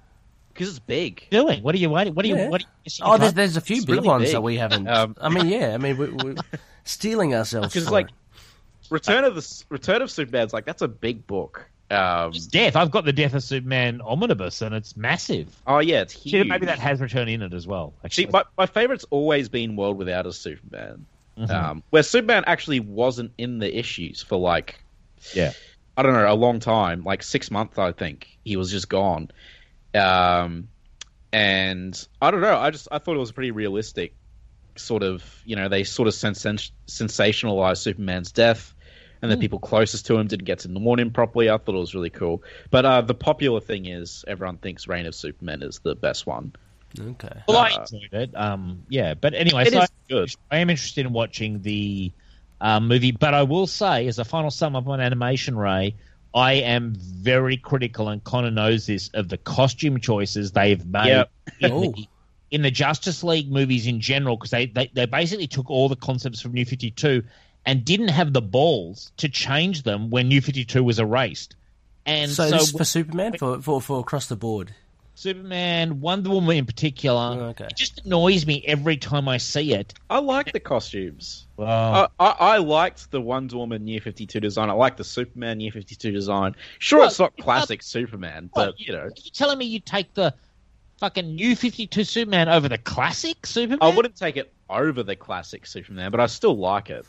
because 0.53 0.69
it's 0.71 0.79
big. 0.79 1.27
Doing? 1.31 1.62
What 1.62 1.75
are 1.75 1.79
you 1.79 1.91
waiting? 1.91 2.14
What 2.14 2.25
are 2.25 2.29
you? 2.29 2.37
Yeah. 2.37 2.49
What? 2.49 2.62
Are 2.62 2.64
you, 2.64 2.71
missing 2.85 3.07
Oh, 3.07 3.19
there's, 3.19 3.33
there's 3.35 3.57
a 3.57 3.61
few 3.61 3.81
big 3.83 3.97
really 3.97 4.09
ones 4.09 4.25
big. 4.25 4.33
that 4.33 4.41
we 4.43 4.57
haven't. 4.57 4.87
Um, 4.89 5.17
I 5.21 5.29
mean, 5.29 5.49
yeah, 5.49 5.75
I 5.75 5.79
mean, 5.79 5.97
we, 5.97 6.09
we're 6.11 6.35
stealing 6.85 7.35
ourselves. 7.35 7.69
Because 7.69 7.85
from 7.85 7.93
like, 7.93 8.07
it. 8.09 8.12
Return 8.91 9.25
of 9.25 9.35
the 9.35 9.64
Return 9.69 10.01
of 10.03 10.11
Superman's 10.11 10.53
like 10.53 10.64
that's 10.64 10.83
a 10.83 10.89
big 10.89 11.27
book. 11.27 11.67
Um, 11.91 12.33
Death. 12.51 12.75
I've 12.75 12.91
got 12.91 13.05
the 13.05 13.12
Death 13.12 13.35
of 13.35 13.43
Superman 13.45 14.01
omnibus, 14.01 14.61
and 14.62 14.75
it's 14.75 14.97
massive. 14.97 15.55
oh 15.67 15.79
yeah, 15.79 16.03
it's 16.03 16.14
Shit, 16.14 16.23
huge. 16.33 16.49
maybe 16.49 16.67
that 16.67 16.79
has 16.81 17.01
Return 17.01 17.29
in 17.29 17.43
it 17.43 17.53
as 17.55 17.67
well. 17.67 17.93
See, 17.93 18.05
Actually, 18.05 18.27
my, 18.33 18.43
my 18.59 18.67
favorite's 18.67 19.05
always 19.11 19.49
been 19.49 19.77
World 19.77 19.97
Without 19.99 20.27
a 20.27 20.33
Superman, 20.33 21.07
Mhm. 21.39 21.51
um, 21.51 21.83
where 21.91 22.03
Superman 22.03 22.43
actually 22.47 22.81
wasn't 22.81 23.31
in 23.39 23.59
the 23.61 23.77
issues 23.79 24.21
for 24.23 24.37
like 24.37 24.81
yeah. 25.35 25.53
I 25.97 26.03
don't 26.03 26.13
know 26.13 26.31
a 26.31 26.35
long 26.35 26.61
time, 26.61 27.05
like 27.05 27.23
six 27.23 27.51
months. 27.51 27.79
I 27.79 27.93
think 27.93 28.39
he 28.45 28.57
was 28.57 28.71
just 28.71 28.89
gone. 28.89 29.31
Um, 29.95 30.69
and 31.33 32.07
I 32.21 32.31
don't 32.31 32.41
know. 32.41 32.57
I 32.57 32.71
just 32.71 32.89
I 32.91 32.99
thought 32.99 33.17
it 33.17 33.21
was 33.21 33.33
pretty 33.33 33.51
realistic. 33.51 34.15
Sort 34.77 35.03
of, 35.03 35.25
you 35.47 35.57
know, 35.57 35.69
they 35.69 35.85
sort 35.85 36.07
of 36.07 36.15
sens- 36.15 36.71
sensationalized 36.87 37.79
Superman's 37.79 38.31
death, 38.31 38.75
and 39.23 39.31
the 39.31 39.39
people 39.39 39.59
closest 39.59 40.05
to 40.07 40.17
him 40.19 40.27
didn't 40.27 40.45
get 40.45 40.59
to 40.61 40.69
mourn 40.69 41.01
him 41.01 41.11
properly. 41.11 41.49
I 41.49 41.57
thought 41.57 41.75
it 41.75 41.79
was 41.79 41.95
really 41.95 42.11
cool. 42.11 42.43
But 42.71 42.85
uh, 42.85 43.01
the 43.01 43.15
popular 43.15 43.61
thing 43.61 43.87
is 43.87 44.25
everyone 44.29 44.59
thinks 44.59 44.87
Reign 44.87 45.07
of 45.07 45.15
Superman 45.15 45.63
is 45.63 45.79
the 45.79 45.95
best 45.95 46.27
one. 46.27 46.53
okay. 47.01 47.43
Well, 47.49 47.57
I 47.59 47.71
Uh, 47.71 47.87
enjoyed 47.91 48.13
it. 48.13 48.37
Um, 48.37 48.85
yeah, 48.89 49.15
but 49.15 49.33
anyway, 49.35 49.65
It 49.65 49.73
so 49.73 49.81
is 49.83 49.89
good. 50.09 50.31
I 50.51 50.59
am 50.59 50.69
interested 50.71 51.07
in 51.07 51.13
watching 51.13 51.63
the 51.63 52.13
uh, 52.61 52.81
movie, 52.81 53.11
but 53.13 53.35
I 53.35 53.43
will 53.43 53.67
say, 53.67 54.07
as 54.07 54.19
a 54.19 54.25
final 54.25 54.51
sum 54.51 54.77
up 54.77 54.87
on 54.89 55.01
animation, 55.01 55.57
Ray, 55.57 55.95
I 56.35 56.55
am 56.55 56.95
very 56.97 57.57
critical, 57.57 58.09
and 58.09 58.23
Connor 58.23 58.51
knows 58.51 58.87
this, 58.87 59.09
of 59.15 59.29
the 59.29 59.39
costume 59.39 60.01
choices 60.01 60.53
they've 60.53 60.85
made 60.85 61.07
Yep. 61.09 61.31
in, 61.61 61.73
Oh. 61.73 61.81
the, 61.81 62.09
in 62.51 62.63
the 62.63 62.71
Justice 62.71 63.25
League 63.25 63.51
movies 63.51 63.87
in 63.87 64.01
general, 64.01 64.37
because 64.37 64.51
they, 64.51 64.67
they, 64.67 64.91
they 64.95 65.07
basically 65.07 65.47
took 65.47 65.71
all 65.71 65.89
the 65.89 65.97
concepts 65.97 66.41
from 66.41 66.53
New 66.53 66.65
52 66.65 67.23
and 67.65 67.85
didn't 67.85 68.09
have 68.09 68.33
the 68.33 68.43
balls 68.43 69.11
to 69.17 69.29
change 69.29 69.83
them 69.83 70.11
when 70.11 70.29
New 70.29 70.41
52 70.41 70.85
was 70.85 70.99
erased. 70.99 71.57
And 72.05 72.31
So, 72.31 72.49
so, 72.49 72.57
this 72.59 72.63
is 72.69 72.71
for 72.73 72.85
Superman 72.85 73.37
for, 73.39 73.61
for 73.61 73.81
for 73.81 73.99
across 73.99 74.29
the 74.29 74.37
board. 74.37 74.73
Superman, 75.17 76.01
Wonder 76.03 76.29
Woman 76.29 76.59
in 76.59 76.67
particular, 76.67 77.19
Oh, 77.19 77.45
okay. 77.49 77.64
it 77.64 77.77
just 77.77 78.05
annoys 78.05 78.47
me 78.47 78.62
every 78.67 78.99
time 78.99 79.29
I 79.29 79.39
see 79.39 79.73
it. 79.73 79.95
I 80.11 80.19
like 80.19 80.53
the 80.53 80.61
costumes. 80.61 81.47
Well, 81.57 81.67
I, 81.67 82.09
I, 82.21 82.31
I 82.39 82.57
liked 82.59 83.11
the 83.11 83.21
Wonder 83.21 83.57
Woman 83.57 83.89
Year 83.89 84.01
52 84.01 84.39
design. 84.41 84.69
I 84.69 84.75
like 84.75 84.99
the 84.99 85.05
Superman 85.05 85.59
Year 85.59 85.73
52 85.73 86.12
design. 86.12 86.55
Sure, 86.81 86.99
Well, 86.99 87.09
it's 87.09 87.19
not 87.19 87.33
it's 87.35 87.45
classic 87.45 87.83
Superman, 87.83 88.51
What? 88.53 88.67
but, 88.67 88.81
you 88.81 88.93
know. 88.93 89.05
Are 89.05 89.12
you 89.17 89.31
telling 89.33 89.57
me 89.57 89.64
you 89.64 89.81
take 89.81 90.12
the 90.12 90.35
fucking 90.99 91.35
new 91.35 91.57
52 91.57 92.05
Superman 92.05 92.51
over 92.51 92.69
the 92.69 92.79
classic 92.79 93.47
Superman? 93.47 93.79
I 93.81 93.97
wouldn't 93.97 94.17
take 94.17 94.37
it 94.37 94.53
over 94.69 95.03
the 95.03 95.17
classic 95.17 95.67
Superman, 95.67 96.11
but 96.11 96.21
I 96.21 96.27
still 96.27 96.59
like 96.59 96.91
it. 96.91 97.07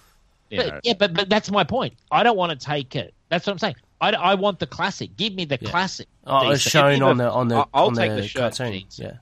You. 0.50 0.64
But, 0.64 0.80
yeah, 0.86 0.94
but, 0.98 1.14
but 1.14 1.28
that's 1.28 1.52
my 1.52 1.66
point. 1.66 1.96
I 2.10 2.24
don't 2.24 2.38
want 2.38 2.58
to 2.58 2.66
take 2.66 2.96
it. 2.96 3.14
That's 3.28 3.46
what 3.46 3.52
I'm 3.52 3.60
saying. 3.60 3.76
I, 4.00 4.12
I 4.12 4.36
want 4.36 4.60
the 4.60 4.68
classic. 4.68 5.18
Give 5.18 5.34
me 5.34 5.46
the 5.46 5.58
Yeah. 5.62 5.70
classic. 5.70 6.08
Oh, 6.26 6.50
it's 6.52 6.62
shown 6.62 7.02
on 7.02 7.18
the- 7.18 7.24
the 7.26 7.32
on 7.32 7.48
the 7.48 7.56
I- 7.58 7.66
I'll 7.74 7.88
on 7.88 7.96
take 7.96 8.12
the, 8.12 8.22
the 8.22 8.30
cartoon. 8.30 8.84
Yeah. 8.96 9.14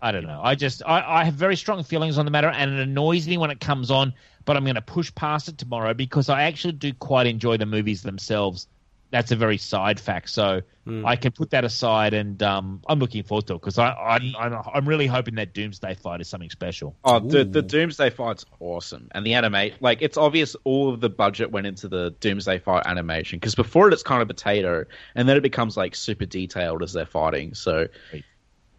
I 0.00 0.10
don't 0.10 0.26
know. 0.26 0.40
I 0.42 0.54
just 0.56 0.82
I, 0.84 1.20
I 1.20 1.24
have 1.24 1.34
very 1.34 1.56
strong 1.56 1.82
feelings 1.84 2.18
on 2.18 2.24
the 2.24 2.30
matter, 2.30 2.48
and 2.48 2.72
it 2.72 2.80
annoys 2.80 3.26
me 3.28 3.38
when 3.38 3.50
it 3.50 3.60
comes 3.60 3.90
on. 3.90 4.12
But 4.44 4.56
I'm 4.56 4.64
going 4.64 4.74
to 4.74 4.80
push 4.82 5.14
past 5.14 5.48
it 5.48 5.58
tomorrow 5.58 5.94
because 5.94 6.28
I 6.28 6.42
actually 6.42 6.72
do 6.72 6.92
quite 6.94 7.28
enjoy 7.28 7.56
the 7.58 7.66
movies 7.66 8.02
themselves. 8.02 8.66
That's 9.12 9.30
a 9.30 9.36
very 9.36 9.58
side 9.58 10.00
fact, 10.00 10.30
so 10.30 10.62
Hmm. 10.84 11.06
I 11.06 11.14
can 11.14 11.30
put 11.30 11.50
that 11.50 11.62
aside, 11.64 12.12
and 12.12 12.42
um, 12.42 12.82
I'm 12.88 12.98
looking 12.98 13.22
forward 13.22 13.46
to 13.46 13.52
it 13.54 13.60
because 13.60 13.78
I 13.78 13.92
I'm, 13.92 14.34
I'm 14.36 14.52
I'm 14.74 14.88
really 14.88 15.06
hoping 15.06 15.36
that 15.36 15.54
Doomsday 15.54 15.94
fight 15.94 16.20
is 16.20 16.28
something 16.28 16.50
special. 16.50 16.96
Oh, 17.04 17.20
the, 17.20 17.44
the 17.44 17.60
Ooh. 17.60 17.62
Doomsday 17.62 18.10
fight's 18.10 18.44
awesome, 18.58 19.06
and 19.12 19.24
the 19.24 19.34
animate 19.34 19.80
like 19.80 20.02
it's 20.02 20.16
obvious 20.16 20.56
all 20.64 20.92
of 20.92 21.00
the 21.00 21.08
budget 21.08 21.52
went 21.52 21.68
into 21.68 21.86
the 21.86 22.10
Doomsday 22.18 22.58
fight 22.58 22.82
animation 22.84 23.38
because 23.38 23.54
before 23.54 23.86
it 23.86 23.92
it's 23.94 24.02
kind 24.02 24.22
of 24.22 24.26
potato, 24.28 24.84
and 25.14 25.28
then 25.28 25.36
it 25.36 25.42
becomes 25.42 25.76
like 25.76 25.94
super 25.94 26.26
detailed 26.26 26.82
as 26.82 26.92
they're 26.92 27.06
fighting. 27.06 27.54
So, 27.54 27.86
Right. 28.12 28.24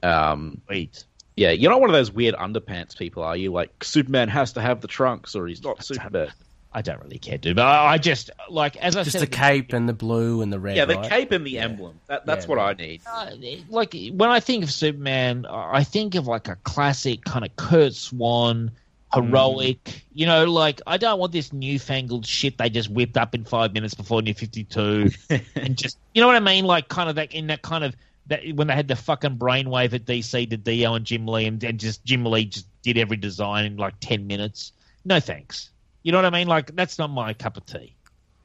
um, 0.03 0.59
Wait, 0.67 1.05
yeah, 1.37 1.51
you're 1.51 1.71
not 1.71 1.79
one 1.79 1.89
of 1.89 1.93
those 1.95 2.11
weird 2.11 2.35
underpants 2.35 2.97
people, 2.97 3.23
are 3.23 3.37
you? 3.37 3.53
Like 3.53 3.81
Superman 3.81 4.27
has 4.27 4.51
to 4.53 4.61
have 4.61 4.81
the 4.81 4.89
trunks, 4.89 5.35
or 5.35 5.47
he's 5.47 5.63
not 5.63 5.85
Superman. 5.85 6.31
I 6.75 6.81
don't 6.81 7.01
really 7.03 7.19
care, 7.19 7.37
dude. 7.37 7.55
But 7.55 7.65
I, 7.65 7.93
I 7.93 7.97
just 7.97 8.31
like 8.49 8.75
as 8.77 8.95
I 8.95 9.03
Just 9.03 9.13
said, 9.13 9.21
the 9.21 9.27
cape 9.27 9.73
and 9.73 9.87
the 9.87 9.93
blue 9.93 10.41
and 10.41 10.51
the 10.51 10.59
red. 10.59 10.75
Yeah, 10.75 10.85
the 10.85 10.95
right? 10.95 11.09
cape 11.09 11.31
and 11.31 11.45
the 11.45 11.51
Yeah. 11.51 11.65
emblem. 11.65 11.99
That, 12.07 12.25
that's 12.25 12.45
Yeah, 12.45 12.49
what 12.49 12.57
right. 12.57 12.79
I 12.79 12.81
need. 12.81 13.01
Uh, 13.07 13.31
like 13.69 13.95
when 14.13 14.29
I 14.29 14.39
think 14.39 14.63
of 14.63 14.71
Superman, 14.71 15.45
I 15.47 15.83
think 15.83 16.15
of 16.15 16.27
like 16.27 16.47
a 16.47 16.55
classic 16.63 17.23
kind 17.25 17.45
of 17.45 17.55
Curt 17.55 17.93
Swan, 17.93 18.71
heroic. 19.13 20.03
You 20.13 20.25
know, 20.25 20.45
like 20.45 20.81
I 20.87 20.97
don't 20.97 21.19
want 21.19 21.31
this 21.31 21.53
newfangled 21.53 22.25
shit 22.25 22.57
they 22.57 22.69
just 22.69 22.89
whipped 22.89 23.17
up 23.17 23.35
in 23.35 23.45
five 23.45 23.73
minutes 23.73 23.93
before 23.93 24.21
New 24.21 24.33
Fifty 24.33 24.63
Two, 24.63 25.09
and 25.55 25.77
just 25.77 25.97
you 26.13 26.21
know 26.21 26.27
what 26.27 26.35
I 26.35 26.39
mean, 26.39 26.65
like 26.65 26.87
kind 26.89 27.09
of 27.09 27.15
that 27.15 27.31
in 27.33 27.47
that 27.47 27.61
kind 27.61 27.83
of 27.83 27.95
that 28.27 28.41
when 28.55 28.67
they 28.67 28.73
had 28.73 28.87
the 28.87 28.95
fucking 28.95 29.37
brainwave 29.37 29.93
at 29.93 30.05
DC 30.05 30.49
DiDio 30.49 30.95
and 30.95 31.05
Jim 31.05 31.27
Lee, 31.27 31.45
and, 31.45 31.63
and 31.63 31.79
just 31.79 32.03
Jim 32.05 32.25
Lee 32.25 32.45
just 32.45 32.67
did 32.81 32.97
every 32.97 33.17
design 33.17 33.65
in 33.65 33.77
like 33.77 33.93
ten 33.99 34.25
minutes. 34.27 34.71
No 35.05 35.19
thanks. 35.19 35.69
You 36.03 36.11
know 36.11 36.17
what 36.19 36.25
I 36.25 36.29
mean? 36.37 36.47
Like 36.47 36.75
that's 36.75 36.99
not 36.99 37.09
my 37.09 37.33
cup 37.33 37.57
of 37.57 37.65
tea. 37.65 37.95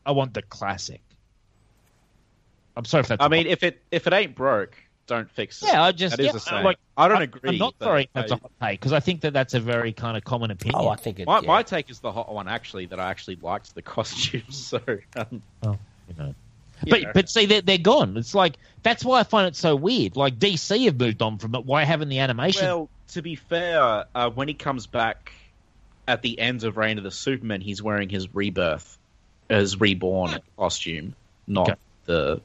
I 0.07 0.13
want 0.13 0.33
the 0.35 0.43
classic. 0.43 1.01
I'm 2.77 2.85
sorry 2.85 3.01
if 3.03 3.09
that's. 3.09 3.23
I 3.23 3.29
mean, 3.29 3.47
if 3.47 3.63
it 3.63 3.83
if 3.91 4.07
it 4.07 4.13
ain't 4.13 4.35
broke, 4.37 4.77
don't 5.07 5.29
fix 5.31 5.63
it. 5.63 5.67
Yeah, 5.67 5.83
I 5.83 5.93
just 5.93 6.17
That 6.17 6.23
is 6.23 6.27
yeah, 6.33 6.37
a 6.37 6.41
saying. 6.41 6.65
like 6.65 6.79
I 6.97 7.09
don't 7.09 7.17
I'm- 7.19 7.23
agree. 7.25 7.51
I'm 7.51 7.59
not 7.59 7.75
sorry 7.83 8.05
if 8.05 8.13
that's 8.13 8.33
I- 8.33 8.37
a 8.37 8.39
hot 8.39 8.53
take 8.63 8.81
because 8.81 8.93
I 8.93 9.01
think 9.01 9.23
that 9.23 9.33
that's 9.33 9.55
a 9.55 9.61
very 9.61 9.93
kind 9.93 10.17
of 10.17 10.25
common 10.25 10.51
opinion. 10.53 10.81
Oh, 10.81 10.89
I 10.89 10.97
think 10.97 11.19
it. 11.19 11.27
My, 11.27 11.41
yeah. 11.41 11.47
my 11.49 11.63
take 11.65 11.91
is 11.91 11.99
the 11.99 12.13
hot 12.13 12.33
one 12.33 12.47
actually 12.49 12.87
that 12.87 13.01
I 13.01 13.11
actually 13.11 13.37
liked 13.43 13.75
the 13.75 13.83
costumes. 13.95 14.57
So 14.57 14.81
um, 15.17 15.43
you 15.63 15.71
know. 16.17 16.35
you 16.87 16.91
But 16.91 17.03
know. 17.03 17.11
but 17.13 17.29
see 17.29 17.47
they're, 17.47 17.63
they're 17.63 17.79
gone. 17.79 18.17
It's 18.17 18.35
like 18.37 18.57
that's 18.85 19.05
why 19.05 19.19
I 19.19 19.25
find 19.25 19.49
it 19.49 19.57
so 19.57 19.75
weird. 19.75 20.17
Like 20.17 20.39
DC 20.39 20.85
have 20.85 20.99
moved 21.01 21.21
on 21.23 21.39
from 21.39 21.57
it. 21.57 21.65
Why 21.67 21.83
haven't 21.83 22.09
the 22.11 22.21
animation? 22.21 22.65
well, 22.65 22.89
to 23.09 23.23
be 23.23 23.35
fair, 23.35 24.05
uh, 24.15 24.31
when 24.31 24.47
he 24.47 24.55
comes 24.55 24.87
back 24.87 25.33
at 26.09 26.23
the 26.23 26.39
end 26.41 26.65
of 26.65 26.77
Reign 26.77 26.99
of 26.99 27.05
the 27.05 27.11
Superman, 27.13 27.61
he's 27.61 27.81
wearing 27.83 28.09
his 28.09 28.35
rebirth, 28.35 28.99
his 29.49 29.79
reborn 29.81 30.39
costume, 30.57 31.15
not 31.47 31.71
Okay. 31.71 31.79
the, 32.07 32.41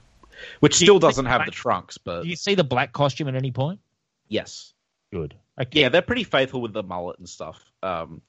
which 0.60 0.78
Do 0.78 0.86
still 0.86 1.00
doesn't 1.00 1.26
have 1.26 1.40
black- 1.40 1.46
the 1.48 1.52
trunks. 1.52 1.98
But 1.98 2.24
Do 2.24 2.30
you 2.30 2.36
see 2.36 2.56
the 2.56 2.64
black 2.64 2.92
costume 2.94 3.28
at 3.30 3.36
any 3.36 3.52
point? 3.52 3.80
yes, 4.28 4.74
Good. 5.12 5.34
Okay. 5.60 5.82
yeah, 5.82 5.90
they're 5.90 6.02
pretty 6.02 6.24
faithful 6.24 6.62
with 6.62 6.74
the 6.74 6.84
mullet 6.84 7.20
and 7.20 7.30
stuff. 7.30 7.64
Um, 7.82 8.22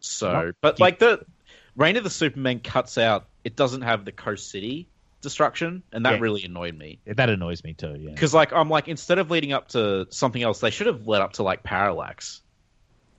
so, 0.00 0.52
but 0.60 0.80
like 0.80 0.98
the 0.98 1.24
Reign 1.76 1.96
of 1.96 2.04
the 2.04 2.10
Superman 2.10 2.60
cuts 2.60 2.98
out, 2.98 3.28
it 3.44 3.56
doesn't 3.56 3.82
have 3.82 4.04
the 4.04 4.12
Coast 4.12 4.50
City 4.50 4.88
destruction, 5.20 5.82
and 5.92 6.06
that 6.06 6.14
Yeah. 6.14 6.20
really 6.20 6.44
annoyed 6.44 6.76
me. 6.76 7.00
That 7.06 7.28
annoys 7.30 7.62
me 7.64 7.74
too. 7.74 7.96
Yeah. 7.98 8.10
Because 8.10 8.32
like 8.32 8.52
I'm 8.52 8.70
like 8.70 8.88
instead 8.88 9.18
of 9.18 9.30
leading 9.30 9.52
up 9.52 9.68
to 9.70 10.06
something 10.10 10.42
else, 10.42 10.60
they 10.60 10.70
should 10.70 10.86
have 10.86 11.06
led 11.06 11.20
up 11.22 11.34
to 11.34 11.42
like 11.42 11.62
Parallax 11.62 12.40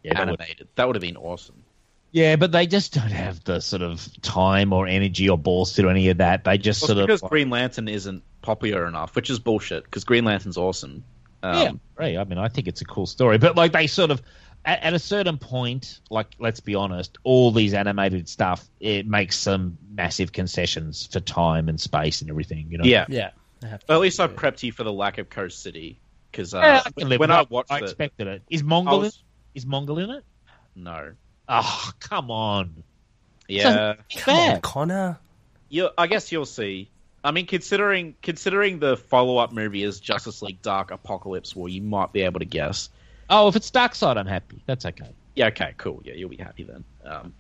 Yeah, 0.04 0.14
that 0.16 0.28
would- 0.30 0.40
animated. 0.42 0.68
That 0.76 0.88
would 0.88 0.96
have 0.96 1.02
been 1.02 1.18
awesome. 1.18 1.64
yeah, 2.12 2.36
but 2.38 2.52
they 2.52 2.66
just 2.68 2.94
don't 2.94 3.12
have 3.12 3.44
the 3.44 3.60
sort 3.60 3.82
of 3.82 4.08
time 4.22 4.74
or 4.74 4.88
energy 4.88 5.30
or 5.30 5.38
balls 5.38 5.74
to 5.74 5.84
do 5.84 5.90
any 5.90 6.10
of 6.10 6.18
that. 6.18 6.44
They 6.44 6.58
just 6.58 6.82
Well, 6.82 6.88
sort 6.88 6.98
it's 6.98 7.04
of 7.04 7.08
because 7.22 7.30
Green 7.30 7.50
Lantern 7.50 7.88
isn't 7.88 8.24
popular 8.42 8.88
enough, 8.88 9.16
which 9.16 9.30
is 9.30 9.38
bullshit. 9.40 9.84
Because 9.84 10.04
Green 10.06 10.26
Lantern's 10.26 10.58
awesome. 10.58 11.04
Um, 11.44 11.62
yeah, 11.62 11.72
right. 11.98 12.18
I 12.18 12.24
mean, 12.24 12.38
I 12.40 12.48
think 12.50 12.68
it's 12.68 12.82
a 12.82 12.86
cool 12.86 13.06
story, 13.06 13.38
but 13.38 13.56
like 13.56 13.72
they 13.74 13.88
sort 13.88 14.12
of 14.12 14.22
at, 14.66 14.82
at 14.84 14.94
a 14.94 15.00
certain 15.00 15.38
point, 15.38 16.00
like 16.10 16.28
let's 16.40 16.60
be 16.60 16.76
honest, 16.76 17.18
all 17.24 17.52
these 17.52 17.74
animated 17.74 18.28
stuff 18.28 18.68
it 18.80 19.08
makes 19.08 19.38
some 19.38 19.78
massive 19.94 20.32
concessions 20.34 21.08
for 21.12 21.20
time 21.22 21.70
and 21.70 21.80
space 21.80 22.22
and 22.22 22.30
everything. 22.30 22.68
You 22.72 22.80
know. 22.80 22.84
yeah. 22.86 23.06
Yeah. 23.08 23.30
they 23.62 23.68
have 23.70 23.80
to 23.82 23.86
Well, 23.90 24.00
at 24.00 24.02
least 24.02 24.20
I 24.20 24.28
prepped 24.28 24.64
you 24.64 24.72
for 24.72 24.84
the 24.84 24.92
lack 24.92 25.18
of 25.18 25.30
Coast 25.30 25.62
City. 25.62 26.00
Because 26.32 26.54
uh, 26.54 26.60
Yeah, 26.60 26.82
I 26.86 26.92
can 26.92 27.10
live 27.10 27.20
when 27.22 27.32
I 27.32 27.44
watched 27.50 27.72
I 27.72 27.78
it, 27.78 27.84
expected 27.84 28.28
it. 28.28 28.42
Is 28.50 28.62
I 28.62 28.66
Mongul 28.66 29.00
was- 29.00 29.16
in, 29.16 29.22
is 29.60 29.66
Mongul 29.66 30.04
in 30.04 30.10
it? 30.10 30.24
no, 30.76 31.12
Oh, 31.48 31.92
come 32.00 32.32
on. 32.32 32.84
yeah, 33.48 33.96
Come 34.18 34.36
on, 34.38 34.62
Connor. 34.62 35.18
you. 35.70 35.90
I 35.98 36.08
guess 36.08 36.32
you'll 36.32 36.46
see. 36.46 36.90
I 37.24 37.32
mean, 37.32 37.46
considering 37.48 38.16
considering 38.22 38.80
the 38.80 38.96
follow 38.98 39.38
up 39.38 39.52
movie 39.52 39.84
is 39.84 40.00
Justice 40.00 40.42
League 40.42 40.62
Dark 40.62 40.90
Apokolips 40.92 41.56
War, 41.56 41.68
you 41.68 41.82
might 41.82 42.14
be 42.14 42.22
able 42.22 42.40
to 42.40 42.46
guess. 42.46 42.90
Oh, 43.30 43.48
if 43.48 43.56
it's 43.56 43.70
Darkseid, 43.72 44.16
I'm 44.18 44.26
happy. 44.28 44.62
That's 44.66 44.86
okay. 44.86 45.10
Yeah, 45.36 45.48
okay, 45.48 45.74
cool. 45.78 46.02
Yeah, 46.06 46.14
you'll 46.14 46.30
be 46.30 46.38
happy 46.38 46.64
then. 46.64 46.84
Um, 47.04 47.34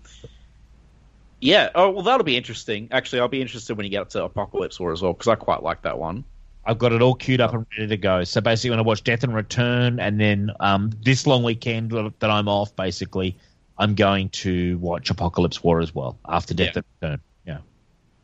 yeah. 1.39 1.69
Oh 1.75 1.91
well, 1.91 2.03
that'll 2.03 2.25
be 2.25 2.35
interesting. 2.37 2.89
Actually, 2.91 3.21
I'll 3.21 3.27
be 3.27 3.41
interested 3.41 3.77
when 3.77 3.85
you 3.85 3.89
get 3.89 4.01
up 4.01 4.09
to 4.09 4.27
Apokolips 4.27 4.79
War 4.79 4.91
as 4.91 5.01
well 5.01 5.13
because 5.13 5.27
I 5.27 5.35
quite 5.35 5.63
like 5.63 5.83
that 5.83 5.97
one. 5.97 6.25
I've 6.69 6.77
got 6.77 6.91
it 6.93 7.01
all 7.01 7.15
queued 7.15 7.41
up 7.41 7.53
and 7.53 7.65
ready 7.77 7.87
to 7.87 7.97
go. 7.97 8.23
So 8.23 8.41
basically, 8.41 8.69
when 8.69 8.79
I 8.79 8.83
watch 8.83 9.03
Death 9.03 9.23
and 9.23 9.33
Return, 9.33 9.99
and 9.99 10.19
then 10.19 10.51
um, 10.59 10.91
this 11.03 11.25
long 11.25 11.43
weekend 11.43 11.91
that 11.91 12.29
I'm 12.29 12.47
off, 12.47 12.75
basically, 12.75 13.35
I'm 13.77 13.95
going 13.95 14.29
to 14.29 14.77
watch 14.77 15.09
Apokolips 15.13 15.63
War 15.63 15.81
as 15.81 15.95
well 15.95 16.19
after 16.27 16.53
Death 16.53 16.75
Yeah. 16.75 16.77
and 16.77 16.85
Return. 17.01 17.21
Yeah. 17.45 17.57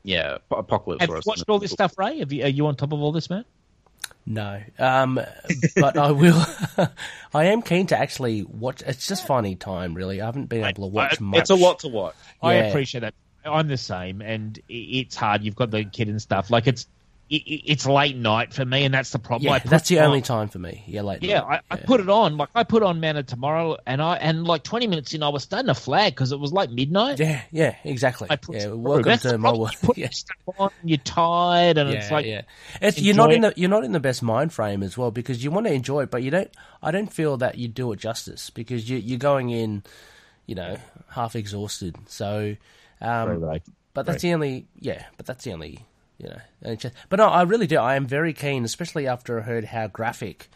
Yeah, 0.03 0.33
Ap- 0.35 0.67
Apokolips 0.67 1.01
Have 1.01 1.09
War. 1.09 1.17
you 1.17 1.21
watched 1.25 1.45
all 1.49 1.57
this 1.59 1.71
stuff, 1.71 1.97
Ray? 1.97 2.19
Have 2.19 2.31
you, 2.31 2.43
are 2.43 2.49
you 2.49 2.67
on 2.67 2.75
top 2.75 2.93
of 2.93 3.01
all 3.01 3.11
this, 3.11 3.29
man? 3.29 3.45
No, 4.27 4.61
um, 4.79 5.19
but 5.75 5.97
I 5.97 6.11
will. 6.11 6.43
I 7.33 7.45
am 7.45 7.61
keen 7.61 7.87
to 7.87 7.97
actually 7.99 8.43
watch. 8.43 8.81
It's 8.85 9.07
just 9.07 9.25
finding 9.27 9.57
time, 9.57 9.93
really. 9.93 10.21
I 10.21 10.25
haven't 10.25 10.45
been 10.47 10.63
able 10.63 10.87
to 10.89 10.93
watch 10.93 11.17
I- 11.19 11.23
much. 11.23 11.39
It's 11.41 11.49
a 11.51 11.55
lot 11.55 11.79
to 11.79 11.87
watch. 11.87 12.15
I 12.41 12.53
appreciate 12.55 13.01
that. 13.01 13.13
I'm 13.43 13.67
the 13.67 13.77
same, 13.77 14.21
and 14.21 14.59
it's 14.67 15.15
hard. 15.15 15.43
You've 15.43 15.55
got 15.55 15.69
the 15.71 15.83
kid 15.83 16.09
and 16.09 16.19
stuff. 16.21 16.49
Like 16.49 16.65
it's 16.67 16.87
it, 17.29 17.35
it's 17.35 17.85
late 17.85 18.15
night 18.15 18.53
for 18.53 18.63
me, 18.63 18.83
and 18.85 18.93
that's 18.93 19.09
the 19.11 19.19
problem. 19.19 19.51
Yeah, 19.51 19.59
that's 19.59 19.89
the 19.89 19.99
on- 19.99 20.05
only 20.05 20.21
time 20.21 20.47
for 20.47 20.59
me. 20.59 20.83
Yeah, 20.85 21.01
late. 21.01 21.23
Yeah, 21.23 21.41
night. 21.41 21.61
I, 21.71 21.75
I 21.75 21.77
put 21.77 21.99
it 21.99 22.09
on. 22.09 22.37
Like 22.37 22.49
I 22.53 22.63
put 22.63 22.83
on 22.83 22.99
Man 22.99 23.17
of 23.17 23.25
Tomorrow, 23.25 23.77
and 23.85 24.01
I 24.01 24.17
and 24.17 24.45
like 24.45 24.63
20 24.63 24.87
minutes 24.87 25.13
in, 25.13 25.23
I 25.23 25.29
was 25.29 25.43
starting 25.43 25.67
to 25.67 25.73
flag 25.73 26.13
because 26.13 26.31
it 26.31 26.39
was 26.39 26.53
like 26.53 26.69
midnight. 26.69 27.19
Yeah, 27.19 27.41
yeah, 27.51 27.75
exactly. 27.83 28.27
I 28.29 28.35
put 28.35 28.55
Yeah, 28.57 28.67
welcome 28.67 29.03
That's 29.03 29.23
to 29.23 29.29
the 29.29 29.37
my 29.37 29.51
world. 29.51 29.71
You 29.81 29.87
put 29.87 29.97
Yeah. 29.97 30.09
stuff 30.11 30.37
on, 30.57 30.69
you're 30.83 30.97
tired, 30.99 31.77
and 31.77 31.89
yeah, 31.89 31.95
it's 31.97 32.11
like 32.11 32.25
yeah. 32.25 32.41
It's, 32.81 32.99
you're 32.99 33.15
not 33.15 33.31
in 33.33 33.41
the 33.41 33.53
you're 33.55 33.69
not 33.69 33.83
in 33.83 33.91
the 33.91 33.99
best 33.99 34.21
mind 34.21 34.53
frame 34.53 34.83
as 34.83 34.97
well 34.97 35.11
because 35.11 35.43
you 35.43 35.49
want 35.51 35.65
to 35.67 35.73
enjoy 35.73 36.03
it, 36.03 36.11
but 36.11 36.21
you 36.23 36.31
don't. 36.31 36.51
I 36.83 36.91
don't 36.91 37.11
feel 37.11 37.37
that 37.37 37.57
you 37.57 37.67
do 37.67 37.91
it 37.91 37.99
justice 37.99 38.49
because 38.51 38.87
you, 38.89 38.97
you're 38.97 39.17
going 39.17 39.49
in, 39.49 39.83
you 40.45 40.53
know, 40.53 40.77
half 41.09 41.35
exhausted. 41.35 41.95
So, 42.07 42.55
um, 43.01 43.39
Right. 43.41 43.63
but 43.95 44.05
that's 44.05 44.21
the 44.21 44.33
only 44.33 44.67
yeah. 44.79 45.05
But 45.17 45.25
that's 45.25 45.43
the 45.43 45.53
only 45.53 45.85
you 46.17 46.29
know. 46.29 46.77
But 47.09 47.17
no, 47.17 47.27
I 47.27 47.43
really 47.43 47.67
do. 47.67 47.77
I 47.77 47.95
am 47.95 48.05
very 48.05 48.33
keen, 48.33 48.63
especially 48.63 49.07
after 49.07 49.39
I 49.39 49.43
heard 49.43 49.65
how 49.65 49.87
graphic. 49.87 50.49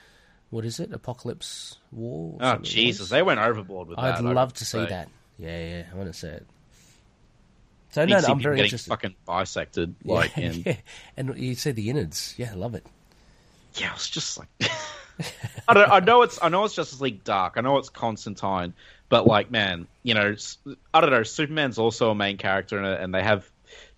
What 0.49 0.65
is 0.65 0.79
it? 0.79 0.91
Apokolips 0.91 1.77
War. 1.91 2.37
Oh 2.39 2.57
Jesus, 2.57 3.09
they 3.09 3.21
went 3.21 3.39
overboard 3.39 3.87
with 3.87 3.97
that. 3.97 4.15
I'd 4.15 4.23
love 4.23 4.53
to 4.55 4.65
see 4.65 4.83
say. 4.83 4.89
that. 4.89 5.09
Yeah, 5.37 5.59
yeah, 5.59 5.83
I 5.91 5.95
want 5.95 6.11
to 6.11 6.17
see 6.17 6.27
it. 6.27 6.45
So 7.91 8.05
no, 8.05 8.17
I'm 8.17 8.39
very 8.39 8.59
interested. 8.59 8.89
fucking 8.89 9.15
bisected, 9.27 9.95
Yeah, 10.03 10.13
like 10.13 10.37
in 10.37 10.63
yeah, 10.65 10.75
and 11.17 11.37
you 11.37 11.55
see 11.55 11.71
the 11.71 11.89
innards. 11.89 12.35
Yeah, 12.37 12.51
I 12.51 12.55
love 12.55 12.75
it. 12.75 12.85
yeah, 13.75 13.93
it's 13.93 14.09
just 14.09 14.37
like 14.37 14.47
I 15.67 15.73
don't. 15.73 15.89
I 15.89 15.99
know 15.99 16.21
it's. 16.21 16.39
I 16.41 16.49
know 16.49 16.65
it's 16.65 16.75
Justice 16.75 17.01
League 17.01 17.23
Dark. 17.23 17.53
I 17.57 17.61
know 17.61 17.77
it's 17.77 17.89
Constantine, 17.89 18.73
but 19.09 19.27
like, 19.27 19.51
man, 19.51 19.87
you 20.03 20.13
know, 20.13 20.35
I 20.93 21.01
don't 21.01 21.11
know. 21.11 21.23
Superman's 21.23 21.77
also 21.77 22.11
a 22.11 22.15
main 22.15 22.37
character 22.37 22.81
and 22.81 23.13
they 23.13 23.23
have 23.23 23.49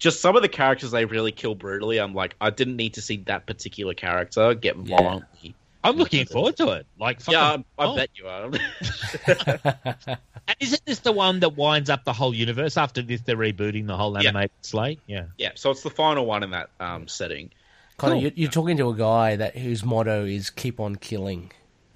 just 0.01 0.19
some 0.19 0.35
of 0.35 0.41
the 0.41 0.49
characters 0.49 0.89
they 0.89 1.05
really 1.05 1.31
kill 1.31 1.53
brutally. 1.53 1.99
I'm 1.99 2.15
like, 2.15 2.35
I 2.41 2.49
didn't 2.49 2.75
need 2.75 2.95
to 2.95 3.01
see 3.03 3.17
that 3.27 3.45
particular 3.45 3.93
character 3.93 4.55
get 4.55 4.75
Yeah. 4.75 4.97
violently. 4.97 5.53
I'm 5.83 5.95
looking 5.95 6.25
forward 6.25 6.57
to 6.57 6.69
it. 6.71 6.87
Like, 6.99 7.19
Yeah, 7.27 7.57
I, 7.77 7.83
I 7.83 7.85
oh. 7.85 7.95
bet 7.95 8.09
you 8.15 8.27
are. 8.27 8.49
And 10.47 10.57
isn't 10.59 10.83
this 10.85 10.99
the 10.99 11.11
one 11.11 11.39
that 11.41 11.55
winds 11.55 11.87
up 11.91 12.03
the 12.03 12.13
whole 12.13 12.33
universe 12.33 12.77
after 12.77 13.03
this? 13.03 13.21
They're 13.21 13.37
rebooting 13.37 13.85
the 13.85 13.95
whole 13.95 14.13
Yeah. 14.13 14.29
animated 14.29 14.51
slate. 14.61 14.99
Yeah. 15.05 15.25
yeah, 15.37 15.51
so 15.53 15.69
it's 15.69 15.83
the 15.83 15.91
final 15.91 16.25
one 16.25 16.41
in 16.41 16.49
that 16.49 16.71
um, 16.79 17.07
setting. 17.07 17.51
Connor, 17.97 18.13
Cool. 18.15 18.21
you're, 18.23 18.31
you're 18.33 18.49
talking 18.51 18.77
to 18.77 18.89
a 18.89 18.95
guy 18.95 19.35
that 19.35 19.55
whose 19.55 19.83
motto 19.85 20.25
is 20.25 20.49
"keep 20.49 20.79
on 20.79 20.95
killing." 20.95 21.51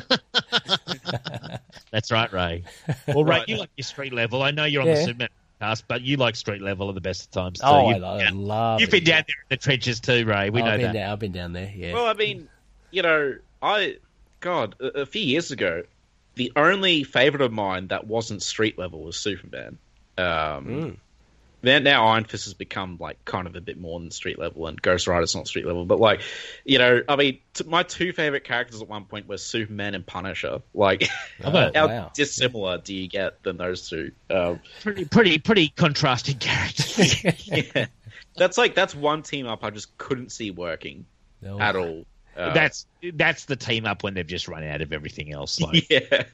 That's 1.90 2.10
right, 2.10 2.32
Ray. 2.32 2.64
Well, 3.06 3.24
Ray, 3.24 3.38
Right. 3.38 3.48
you 3.48 3.56
like 3.58 3.70
your 3.76 3.84
street 3.84 4.12
level. 4.12 4.42
I 4.42 4.50
know 4.50 4.64
you're 4.64 4.82
on 4.82 4.88
Yeah. 4.88 4.94
the 4.94 5.04
Superman 5.04 5.28
cast, 5.60 5.86
but 5.88 6.02
you 6.02 6.16
like 6.16 6.36
street 6.36 6.60
level 6.62 6.88
at 6.88 6.94
the 6.94 7.00
best 7.00 7.26
of 7.26 7.30
times. 7.30 7.60
Too. 7.60 7.66
oh, 7.66 7.88
You've- 7.88 8.00
lo- 8.00 8.08
I 8.16 8.18
yeah. 8.22 8.30
love. 8.32 8.80
You've 8.80 8.88
it, 8.88 8.92
been 8.92 9.02
yeah. 9.04 9.16
down 9.16 9.24
there 9.28 9.36
in 9.42 9.46
the 9.50 9.56
trenches 9.56 10.00
too, 10.00 10.24
Ray. 10.26 10.50
We 10.50 10.60
I've 10.62 10.66
know 10.66 10.76
been 10.76 10.86
that. 10.86 10.92
down. 10.92 11.12
I've 11.12 11.18
been 11.18 11.32
down 11.32 11.52
there. 11.52 11.72
Yeah. 11.74 11.92
Well, 11.94 12.06
I 12.06 12.14
mean, 12.14 12.48
you 12.90 13.02
know, 13.02 13.36
I 13.62 13.96
God, 14.40 14.74
a, 14.80 15.00
a 15.02 15.06
few 15.06 15.22
years 15.22 15.50
ago, 15.50 15.84
the 16.34 16.52
only 16.56 17.04
favorite 17.04 17.42
of 17.42 17.52
mine 17.52 17.88
that 17.88 18.06
wasn't 18.06 18.42
street 18.42 18.78
level 18.78 19.02
was 19.02 19.16
Superman. 19.16 19.78
Um, 20.18 20.24
Mm. 20.66 20.96
Then 21.64 21.82
now 21.84 22.06
Iron 22.06 22.24
Fist 22.24 22.44
has 22.44 22.54
become 22.54 22.96
like 23.00 23.24
kind 23.24 23.46
of 23.46 23.56
a 23.56 23.60
bit 23.60 23.78
more 23.80 23.98
than 24.00 24.10
street 24.10 24.38
level, 24.38 24.66
and 24.66 24.80
Ghost 24.80 25.06
Rider's 25.06 25.34
not 25.34 25.48
street 25.48 25.66
level. 25.66 25.84
But 25.84 25.98
like, 26.00 26.20
you 26.64 26.78
know, 26.78 27.02
I 27.08 27.16
mean, 27.16 27.38
t- 27.54 27.64
my 27.64 27.82
two 27.82 28.12
favorite 28.12 28.44
characters 28.44 28.80
at 28.82 28.88
one 28.88 29.04
point 29.06 29.28
were 29.28 29.38
Superman 29.38 29.94
and 29.94 30.06
Punisher. 30.06 30.62
Like, 30.72 31.08
Oh, 31.44 31.70
how 31.74 31.86
wow. 31.88 32.10
dissimilar 32.14 32.78
do 32.78 32.94
you 32.94 33.08
get 33.08 33.42
than 33.42 33.56
those 33.56 33.88
two? 33.88 34.12
Um, 34.30 34.60
Pretty, 34.82 35.04
pretty, 35.06 35.38
pretty 35.38 35.68
contrasting 35.68 36.38
characters. 36.38 37.24
yeah, 37.46 37.86
that's 38.36 38.58
like 38.58 38.74
that's 38.74 38.94
one 38.94 39.22
team 39.22 39.46
up 39.46 39.64
I 39.64 39.70
just 39.70 39.96
couldn't 39.98 40.30
see 40.32 40.50
working 40.50 41.06
No. 41.42 41.58
at 41.60 41.76
all. 41.76 42.04
Uh, 42.36 42.52
that's 42.52 42.86
that's 43.14 43.44
the 43.44 43.54
team 43.56 43.86
up 43.86 44.02
when 44.02 44.14
they've 44.14 44.26
just 44.26 44.48
run 44.48 44.64
out 44.64 44.80
of 44.80 44.92
everything 44.92 45.32
else. 45.32 45.60
Like 45.60 45.86
yeah. 45.90 46.24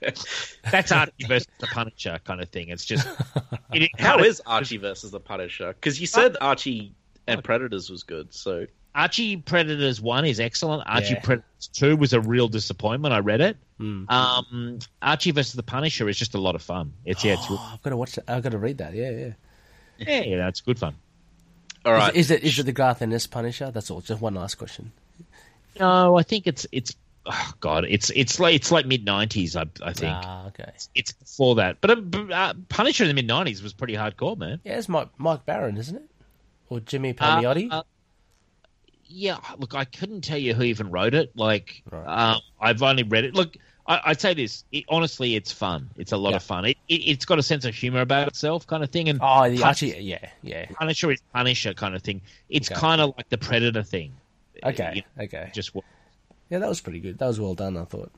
that's 0.71 0.93
Archie 0.93 1.27
versus 1.27 1.49
the 1.59 1.67
Punisher 1.67 2.19
kind 2.25 2.41
of 2.41 2.49
thing. 2.49 2.69
It's 2.69 2.85
just 2.85 3.07
it, 3.73 3.83
it 3.83 3.91
How 3.99 4.13
kind 4.13 4.21
of- 4.21 4.27
is 4.27 4.43
Archie 4.47 4.79
versus 4.79 5.11
the 5.11 5.21
Punisher? 5.21 5.69
Because 5.75 6.01
you 6.01 6.07
said 6.07 6.37
Archie 6.41 6.95
and 7.27 7.45
Predators 7.45 7.91
was 7.91 8.03
good, 8.03 8.33
so 8.33 8.67
Archie 8.95 9.37
Predators 9.37 10.01
one 10.01 10.25
is 10.25 10.41
excellent. 10.41 10.83
Archie 10.87 11.15
Yeah. 11.15 11.21
Predators 11.21 11.69
two 11.73 11.97
was 11.97 12.13
a 12.13 12.21
real 12.21 12.49
disappointment. 12.49 13.13
I 13.15 13.19
read 13.19 13.41
it. 13.41 13.57
Mm. 13.79 14.11
Um, 14.11 14.79
Archie 15.03 15.31
versus 15.33 15.53
the 15.55 15.63
Punisher 15.63 16.09
is 16.09 16.17
just 16.19 16.35
a 16.35 16.41
lot 16.41 16.55
of 16.55 16.63
fun. 16.63 16.93
It's 17.05 17.23
yeah, 17.25 17.35
it's 17.35 17.47
Oh, 17.51 17.71
I've 17.75 17.83
got 17.83 17.91
to 17.91 17.97
watch. 17.97 18.13
That. 18.15 18.25
I've 18.29 18.43
got 18.43 18.53
to 18.53 18.59
read 18.59 18.79
that. 18.79 18.95
Yeah, 18.95 19.11
yeah. 19.11 19.33
yeah, 19.99 20.21
yeah, 20.23 20.49
it's 20.49 20.61
good 20.63 20.79
fun. 20.79 20.95
all 21.85 21.93
right. 21.93 22.15
Is, 22.15 22.31
is 22.31 22.31
it 22.31 22.43
is 22.45 22.59
it 22.59 22.63
the 22.65 22.73
Garth 22.73 23.03
Ennis 23.03 23.27
Punisher? 23.27 23.71
That's 23.71 23.91
all. 23.91 24.01
Just 24.01 24.21
one 24.23 24.35
last 24.35 24.55
question. 24.57 24.93
No, 25.79 26.17
I 26.19 26.23
think 26.23 26.47
it's 26.47 26.67
it's 26.73 26.95
oh 27.27 27.53
God, 27.61 27.85
it's 27.89 28.11
it's 28.11 28.41
like 28.41 28.55
it's 28.55 28.71
like 28.73 28.87
mid 28.87 29.05
nineties. 29.05 29.57
I 29.57 29.67
I 29.83 29.93
think 29.93 30.13
Ah, 30.15 30.47
okay. 30.49 30.71
it's 30.95 31.13
before 31.13 31.57
that. 31.57 31.81
But 31.81 31.91
uh, 31.91 32.21
uh, 32.35 32.55
Punisher 32.69 33.05
in 33.05 33.09
the 33.09 33.15
mid 33.15 33.27
nineties 33.27 33.63
was 33.63 33.73
pretty 33.73 33.95
hardcore, 33.95 34.37
man. 34.37 34.61
Yeah, 34.65 34.79
it's 34.79 34.89
Mike 34.89 35.09
Mike 35.19 35.47
Baron, 35.47 35.77
isn't 35.77 35.97
it? 35.97 36.03
Or 36.69 36.81
Jimmy 36.81 37.11
Uh, 37.11 37.13
Palmiotti? 37.41 37.69
uh, 37.71 37.83
yeah, 39.07 39.39
look, 39.59 39.75
I 39.75 39.85
couldn't 39.85 40.21
tell 40.23 40.39
you 40.39 40.55
who 40.55 40.63
even 40.63 40.91
wrote 40.91 41.15
it. 41.15 41.33
Like, 41.37 41.83
Right. 41.91 42.35
um, 42.35 42.41
I've 42.61 42.83
only 42.83 43.03
read 43.03 43.25
it. 43.25 43.35
Look, 43.35 43.57
I, 43.87 44.01
I'd 44.07 44.21
say 44.21 44.35
this. 44.35 44.63
It, 44.71 44.85
honestly, 44.89 45.35
it's 45.35 45.51
fun. 45.51 45.91
It's 45.97 46.13
a 46.13 46.17
lot 46.17 46.31
Yeah. 46.31 46.37
of 46.37 46.43
fun. 46.45 46.65
It, 46.67 46.77
it, 46.89 46.95
it's 46.95 47.25
got 47.25 47.41
a 47.41 47.43
sense 47.43 47.65
of 47.65 47.75
humor 47.75 48.03
about 48.03 48.29
itself, 48.29 48.69
kind 48.69 48.85
of 48.85 48.91
thing. 48.91 49.09
And 49.09 49.19
oh, 49.21 49.51
the 49.51 49.59
Pun- 49.59 49.67
Archie. 49.67 49.89
Yeah, 49.99 50.29
yeah. 50.43 50.67
Punisher 50.75 51.11
is 51.11 51.21
Punisher, 51.33 51.75
kind 51.75 51.97
of 51.97 52.03
thing. 52.03 52.21
It's 52.49 52.71
Okay. 52.71 52.79
kind 52.81 53.01
of 53.01 53.15
like 53.17 53.29
the 53.31 53.39
Predator 53.39 53.83
thing. 53.83 54.13
Okay, 54.65 54.93
You 54.97 55.03
know, 55.17 55.25
okay. 55.25 55.51
just 55.55 55.75
Yeah, 56.49 56.59
that 56.59 56.69
was 56.69 56.81
pretty 56.81 57.01
good. 57.01 57.19
That 57.19 57.27
was 57.27 57.41
well 57.41 57.55
done. 57.55 57.77
I 57.77 57.85
thought. 57.85 58.11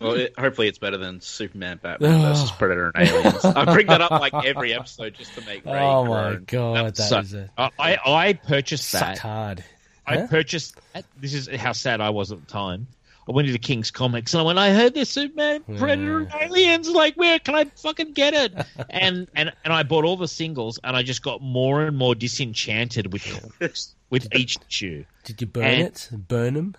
Well, 0.00 0.14
it, 0.14 0.34
hopefully 0.36 0.66
it's 0.66 0.78
better 0.78 0.96
than 0.96 1.20
Superman, 1.20 1.78
Batman 1.80 2.20
versus 2.22 2.50
Predator 2.52 2.90
and 2.94 3.08
Aliens. 3.08 3.44
I 3.44 3.72
bring 3.72 3.86
that 3.86 4.00
up 4.00 4.10
like 4.10 4.34
every 4.44 4.74
episode 4.74 5.14
just 5.14 5.34
to 5.34 5.44
make 5.44 5.64
Ray 5.64 5.70
Oh 5.80 6.04
my 6.06 6.36
god, 6.36 6.96
that 6.96 6.96
so, 6.96 7.18
is 7.20 7.34
a 7.34 7.50
I, 7.56 7.70
I 7.78 7.98
I 8.04 8.32
purchased 8.32 8.92
that. 8.92 9.18
hard. 9.18 9.64
I 10.04 10.16
Huh? 10.16 10.26
purchased. 10.28 10.74
This 11.20 11.34
is 11.34 11.48
how 11.60 11.72
sad 11.72 12.00
I 12.00 12.10
was 12.10 12.32
at 12.32 12.40
the 12.40 12.46
time. 12.52 12.88
I 13.28 13.32
went 13.32 13.46
into 13.46 13.58
King's 13.60 13.90
Comics 13.90 14.34
and 14.34 14.40
I 14.40 14.44
went, 14.44 14.58
I 14.58 14.72
heard 14.72 14.94
this 14.94 15.08
Superman, 15.10 15.62
Predator, 15.78 16.20
and 16.20 16.30
Aliens. 16.40 16.88
Like, 16.90 17.14
where 17.14 17.38
can 17.38 17.54
I 17.54 17.64
fucking 17.76 18.12
get 18.12 18.34
it? 18.34 18.52
and 18.90 19.28
and 19.36 19.52
and 19.64 19.72
I 19.72 19.82
bought 19.84 20.04
all 20.04 20.16
the 20.16 20.26
singles, 20.28 20.80
and 20.82 20.96
I 20.96 21.02
just 21.02 21.22
got 21.22 21.40
more 21.40 21.84
and 21.86 21.96
more 21.96 22.14
disenchanted 22.14 23.12
with 23.12 23.24
with 24.10 24.34
each 24.34 24.56
issue. 24.68 25.04
Did 25.24 25.40
you 25.40 25.46
burn 25.46 25.64
And- 25.64 25.86
it? 25.88 26.08
Burn 26.12 26.54
them? 26.54 26.74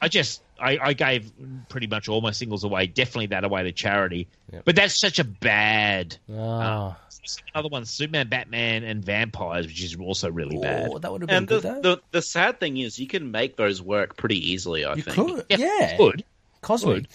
I 0.00 0.08
just 0.08 0.42
I, 0.62 0.78
I 0.80 0.92
gave 0.92 1.30
pretty 1.68 1.86
much 1.88 2.08
all 2.08 2.20
my 2.20 2.30
singles 2.30 2.64
away. 2.64 2.86
Definitely 2.86 3.26
that 3.26 3.44
away 3.44 3.64
to 3.64 3.72
charity. 3.72 4.28
Yep. 4.52 4.64
But 4.64 4.76
that's 4.76 4.98
such 4.98 5.18
a 5.18 5.24
bad. 5.24 6.16
Oh, 6.30 6.96
Another 7.54 7.68
one, 7.68 7.84
Superman, 7.84 8.28
Batman, 8.28 8.82
and 8.82 9.04
Vampires, 9.04 9.66
which 9.66 9.82
is 9.82 9.96
also 9.96 10.30
really 10.30 10.58
bad. 10.58 10.88
oh 10.90 10.98
that 10.98 11.12
would 11.12 11.20
have 11.22 11.28
been 11.28 11.36
And 11.36 11.48
the, 11.48 11.60
good 11.60 11.62
though. 11.62 11.80
the 11.96 12.02
the 12.10 12.22
sad 12.22 12.58
thing 12.58 12.78
is, 12.78 12.98
you 12.98 13.06
can 13.06 13.30
make 13.30 13.56
those 13.56 13.80
work 13.80 14.16
pretty 14.16 14.50
easily. 14.52 14.84
I 14.84 14.94
you 14.94 15.02
think. 15.02 15.16
could, 15.16 15.46
Yeah, 15.48 15.56
yeah. 15.58 15.96
Good. 15.96 16.24
Cosmic 16.62 17.06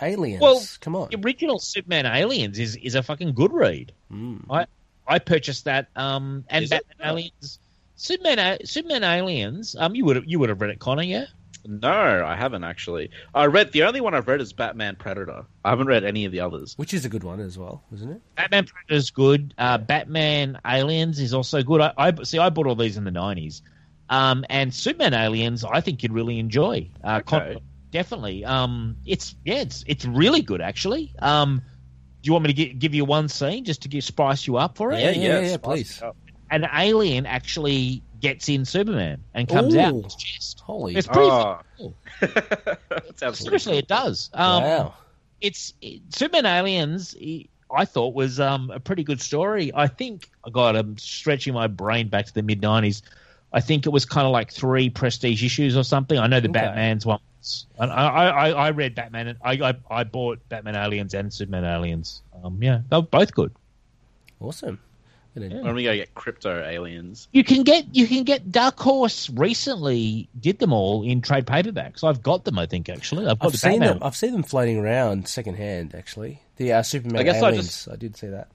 aliens. 0.00 0.40
Well, 0.40 0.62
come 0.80 0.96
on. 0.96 1.08
The 1.10 1.18
original 1.18 1.58
Superman 1.58 2.06
Aliens 2.06 2.58
is, 2.58 2.76
is 2.76 2.94
a 2.94 3.02
fucking 3.02 3.34
good 3.34 3.52
read. 3.52 3.92
Mm. 4.12 4.44
I 4.50 4.66
I 5.06 5.18
purchased 5.18 5.64
that. 5.64 5.88
Um, 5.96 6.44
and 6.48 6.64
Is 6.64 6.72
it? 6.72 6.86
Batman 6.88 7.08
Aliens, 7.08 7.58
Superman 7.96 8.58
Superman 8.64 9.04
Aliens. 9.04 9.74
Um, 9.78 9.94
you 9.94 10.04
would 10.04 10.16
have 10.16 10.24
you 10.26 10.38
would 10.38 10.48
have 10.48 10.60
read 10.60 10.70
it, 10.70 10.78
Connor, 10.78 11.02
yeah. 11.02 11.26
No, 11.64 12.24
I 12.24 12.36
haven't 12.36 12.64
actually. 12.64 13.10
I 13.34 13.46
read 13.46 13.72
the 13.72 13.82
only 13.84 14.00
one 14.00 14.14
I've 14.14 14.26
read 14.28 14.40
is 14.40 14.52
Batman 14.52 14.96
Predator. 14.96 15.44
I 15.64 15.70
haven't 15.70 15.86
read 15.86 16.04
any 16.04 16.24
of 16.24 16.32
the 16.32 16.40
others. 16.40 16.74
Which 16.76 16.94
is 16.94 17.04
a 17.04 17.08
good 17.08 17.24
one 17.24 17.40
as 17.40 17.58
well, 17.58 17.82
isn't 17.92 18.10
it? 18.10 18.20
Batman 18.36 18.66
Predator 18.66 18.94
is 18.94 19.10
good. 19.10 19.54
Uh, 19.58 19.78
Batman 19.78 20.58
Aliens 20.66 21.18
is 21.20 21.34
also 21.34 21.62
good. 21.62 21.80
I, 21.80 21.92
I 21.96 22.12
see. 22.22 22.38
I 22.38 22.48
bought 22.50 22.66
all 22.66 22.74
these 22.74 22.96
in 22.96 23.04
the 23.04 23.10
nineties. 23.10 23.62
Um, 24.08 24.44
and 24.50 24.74
Superman 24.74 25.14
Aliens, 25.14 25.64
I 25.64 25.80
think 25.80 26.02
you'd 26.02 26.12
really 26.12 26.38
enjoy. 26.38 26.88
Uh, 27.04 27.20
Con- 27.20 27.58
definitely. 27.90 28.44
Um, 28.44 28.96
it's 29.06 29.34
yeah, 29.44 29.56
it's 29.60 29.84
it's 29.86 30.04
really 30.04 30.42
good 30.42 30.60
actually. 30.60 31.14
Um, 31.20 31.62
do 32.22 32.26
you 32.26 32.32
want 32.32 32.44
me 32.44 32.52
to 32.52 32.54
gi- 32.54 32.74
give 32.74 32.94
you 32.94 33.04
one 33.04 33.28
scene 33.28 33.64
just 33.64 33.82
to 33.82 33.88
give, 33.88 34.02
spice 34.04 34.46
you 34.46 34.56
up 34.56 34.76
for 34.76 34.92
it? 34.92 35.00
Yeah, 35.00 35.10
yeah, 35.10 35.40
yeah, 35.40 35.54
spice 35.54 35.60
please. 36.00 36.02
An 36.50 36.66
alien 36.74 37.24
actually 37.26 38.02
gets 38.20 38.48
in 38.48 38.64
Superman 38.64 39.22
and 39.34 39.48
comes 39.48 39.74
out 39.76 39.94
Ooh. 39.94 40.02
his 40.02 40.14
chest. 40.14 40.60
Holy 40.60 40.94
It's 40.96 41.06
pretty 41.06 41.28
Oh. 41.30 41.60
cool. 41.78 41.94
that 42.20 42.78
sounds 43.16 43.38
Seriously, 43.38 43.78
it 43.78 43.88
does. 43.88 44.30
Um, 44.34 44.62
wow. 44.62 44.94
it's 45.40 45.74
it, 45.80 46.00
Superman 46.14 46.46
Aliens. 46.46 47.16
I 47.72 47.84
thought 47.84 48.14
was 48.14 48.40
um, 48.40 48.70
a 48.70 48.80
pretty 48.80 49.04
good 49.04 49.20
story. 49.20 49.70
I 49.74 49.86
think, 49.86 50.28
God, 50.52 50.74
I'm 50.76 50.98
stretching 50.98 51.54
my 51.54 51.66
brain 51.68 52.08
back 52.08 52.26
to 52.26 52.34
the 52.34 52.42
mid 52.42 52.60
'90s. 52.60 53.02
I 53.52 53.60
think 53.60 53.86
it 53.86 53.90
was 53.90 54.04
kind 54.04 54.26
of 54.26 54.32
like 54.32 54.50
three 54.52 54.90
prestige 54.90 55.42
issues 55.44 55.76
or 55.76 55.82
something. 55.84 56.18
I 56.18 56.26
know 56.26 56.40
the 56.40 56.48
Okay. 56.48 56.60
Batman's 56.60 57.06
one. 57.06 57.18
And 57.78 57.90
I, 57.90 58.06
I, 58.06 58.26
I- 58.50 58.66
I 58.66 58.70
read 58.70 58.94
Batman 58.94 59.28
and 59.28 59.38
I, 59.42 59.52
I, 59.70 59.74
I 60.00 60.04
bought 60.04 60.46
Batman 60.50 60.76
Aliens 60.76 61.14
and 61.14 61.32
Superman 61.32 61.64
Aliens. 61.64 62.22
Um, 62.44 62.58
yeah, 62.62 62.80
they 62.90 62.96
were 62.96 63.02
both 63.02 63.32
good. 63.34 63.50
Awesome. 64.40 64.78
Gonna- 65.34 65.62
When 65.62 65.74
we 65.76 65.84
go 65.84 65.94
get 65.94 66.14
crypto 66.14 66.62
aliens. 66.64 67.28
You 67.32 67.44
can 67.44 67.62
get 67.62 67.94
you 67.94 68.06
can 68.08 68.24
get 68.24 68.50
Dark 68.50 68.78
Horse 68.80 69.30
recently 69.30 70.28
did 70.40 70.58
them 70.58 70.72
all 70.72 71.02
in 71.04 71.20
trade 71.22 71.46
paperbacks. 71.46 72.02
I've 72.02 72.22
got 72.22 72.44
them. 72.44 72.58
I 72.58 72.66
think 72.66 72.88
actually 72.88 73.26
I've 73.26 73.38
got 73.38 73.46
I've 73.46 73.52
the 73.52 73.58
seen 73.58 73.70
Batman. 73.78 73.88
them. 73.98 74.02
I've 74.02 74.16
seen 74.16 74.32
them 74.32 74.42
floating 74.42 74.78
around 74.78 75.28
secondhand. 75.28 75.94
Actually, 75.94 76.42
the 76.56 76.72
uh, 76.72 76.82
Superman 76.82 77.20
I 77.20 77.22
guess 77.22 77.42
I 77.42 77.48
aliens. 77.48 77.66
just- 77.66 77.88
I 77.90 77.96
did 77.96 78.16
see 78.16 78.26
that. 78.28 78.48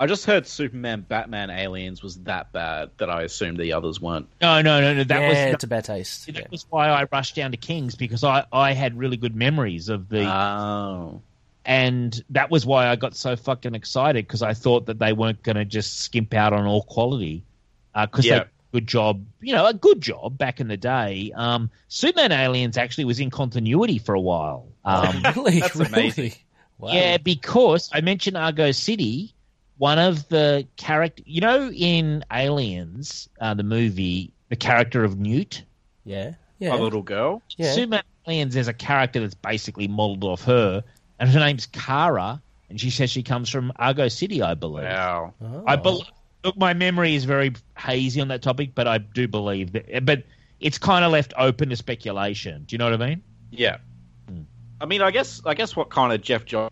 I 0.00 0.06
just 0.06 0.26
heard 0.26 0.46
Superman, 0.46 1.00
Batman, 1.08 1.50
Aliens 1.50 2.04
was 2.04 2.18
that 2.18 2.52
bad 2.52 2.90
that 2.98 3.10
I 3.10 3.22
assumed 3.22 3.58
the 3.58 3.72
others 3.72 4.00
weren't. 4.00 4.28
No, 4.40 4.62
no, 4.62 4.80
no, 4.80 4.94
no. 4.94 5.02
That 5.02 5.20
yeah, 5.22 5.28
was 5.28 5.54
it's 5.54 5.64
a 5.64 5.66
bad 5.66 5.86
taste. 5.86 6.26
that 6.26 6.36
Yeah. 6.36 6.46
was 6.52 6.64
why 6.70 6.88
I 6.88 7.06
rushed 7.10 7.34
down 7.34 7.50
to 7.50 7.56
Kings 7.56 7.96
because 7.96 8.22
I, 8.22 8.44
I 8.52 8.74
had 8.74 8.96
really 8.96 9.16
good 9.16 9.34
memories 9.34 9.88
of 9.88 10.08
the 10.08 10.20
Oh. 10.24 11.20
And 11.68 12.24
that 12.30 12.50
was 12.50 12.64
why 12.66 12.88
I 12.88 12.96
got 12.96 13.14
so 13.14 13.36
fucking 13.36 13.74
excited 13.76 14.26
because 14.26 14.42
I 14.42 14.54
thought 14.54 14.86
that 14.86 14.98
they 14.98 15.12
weren't 15.12 15.42
going 15.42 15.56
to 15.56 15.64
just 15.66 16.00
skimp 16.00 16.32
out 16.34 16.52
on 16.54 16.66
all 16.66 16.82
quality 16.82 17.44
because 17.94 18.24
Yeah. 18.24 18.38
they 18.40 18.44
good 18.72 18.86
job, 18.86 19.24
you 19.40 19.52
know, 19.54 19.64
a 19.66 19.72
good 19.74 20.00
job 20.00 20.36
back 20.36 20.60
in 20.60 20.68
the 20.68 20.76
day. 20.76 21.32
Um, 21.34 21.70
Superman 21.88 22.32
Aliens 22.32 22.76
actually 22.76 23.04
was 23.06 23.18
in 23.20 23.30
continuity 23.30 23.98
for 23.98 24.14
a 24.14 24.20
while. 24.20 24.66
Um, 24.84 25.22
really, 25.36 25.60
That's 25.60 25.76
really? 25.76 25.88
amazing. 25.92 26.32
Wow. 26.78 26.92
yeah, 26.92 27.16
because 27.18 27.88
I 27.92 28.00
mentioned 28.02 28.36
Argo 28.36 28.72
City. 28.72 29.34
One 29.78 29.98
of 29.98 30.28
the 30.28 30.66
character, 30.76 31.22
you 31.26 31.40
know, 31.40 31.70
in 31.70 32.24
Aliens, 32.32 33.28
uh, 33.40 33.54
the 33.54 33.62
movie, 33.62 34.32
the 34.48 34.56
character 34.56 35.04
of 35.04 35.18
Newt. 35.18 35.62
yeah, 36.04 36.32
yeah, 36.58 36.74
A 36.74 36.76
little 36.76 37.02
girl. 37.02 37.42
Yeah. 37.56 37.72
Superman 37.72 38.02
Aliens, 38.26 38.54
there's 38.54 38.68
a 38.68 38.72
character 38.72 39.20
that's 39.20 39.34
basically 39.34 39.86
modeled 39.88 40.24
off 40.24 40.42
her, 40.44 40.82
and 41.18 41.30
her 41.30 41.40
name's 41.40 41.66
Kara, 41.66 42.40
and 42.70 42.80
she 42.80 42.90
says 42.90 43.10
she 43.10 43.22
comes 43.22 43.48
from 43.48 43.72
Argo 43.76 44.08
City, 44.08 44.42
I 44.42 44.54
believe. 44.54 44.84
Wow. 44.84 45.34
Oh. 45.42 45.64
I 45.66 45.76
bel 45.76 46.04
Look, 46.44 46.56
my 46.56 46.72
memory 46.72 47.16
is 47.16 47.24
very 47.24 47.52
hazy 47.76 48.20
on 48.20 48.28
that 48.28 48.42
topic, 48.42 48.70
but 48.74 48.86
I 48.86 48.98
do 48.98 49.26
believe 49.26 49.72
that. 49.72 50.04
But 50.04 50.22
it's 50.60 50.78
kind 50.78 51.04
of 51.04 51.10
left 51.10 51.32
open 51.36 51.70
to 51.70 51.76
speculation. 51.76 52.64
Do 52.64 52.74
you 52.74 52.78
know 52.78 52.90
what 52.90 53.02
I 53.02 53.08
mean? 53.08 53.22
Yeah. 53.50 53.78
Hmm. 54.28 54.42
I 54.80 54.86
mean, 54.86 55.02
I 55.02 55.10
guess 55.10 55.42
I 55.44 55.54
guess 55.54 55.74
what 55.74 55.90
kind 55.90 56.12
of 56.12 56.22
Geoff 56.22 56.44
Jo- 56.44 56.70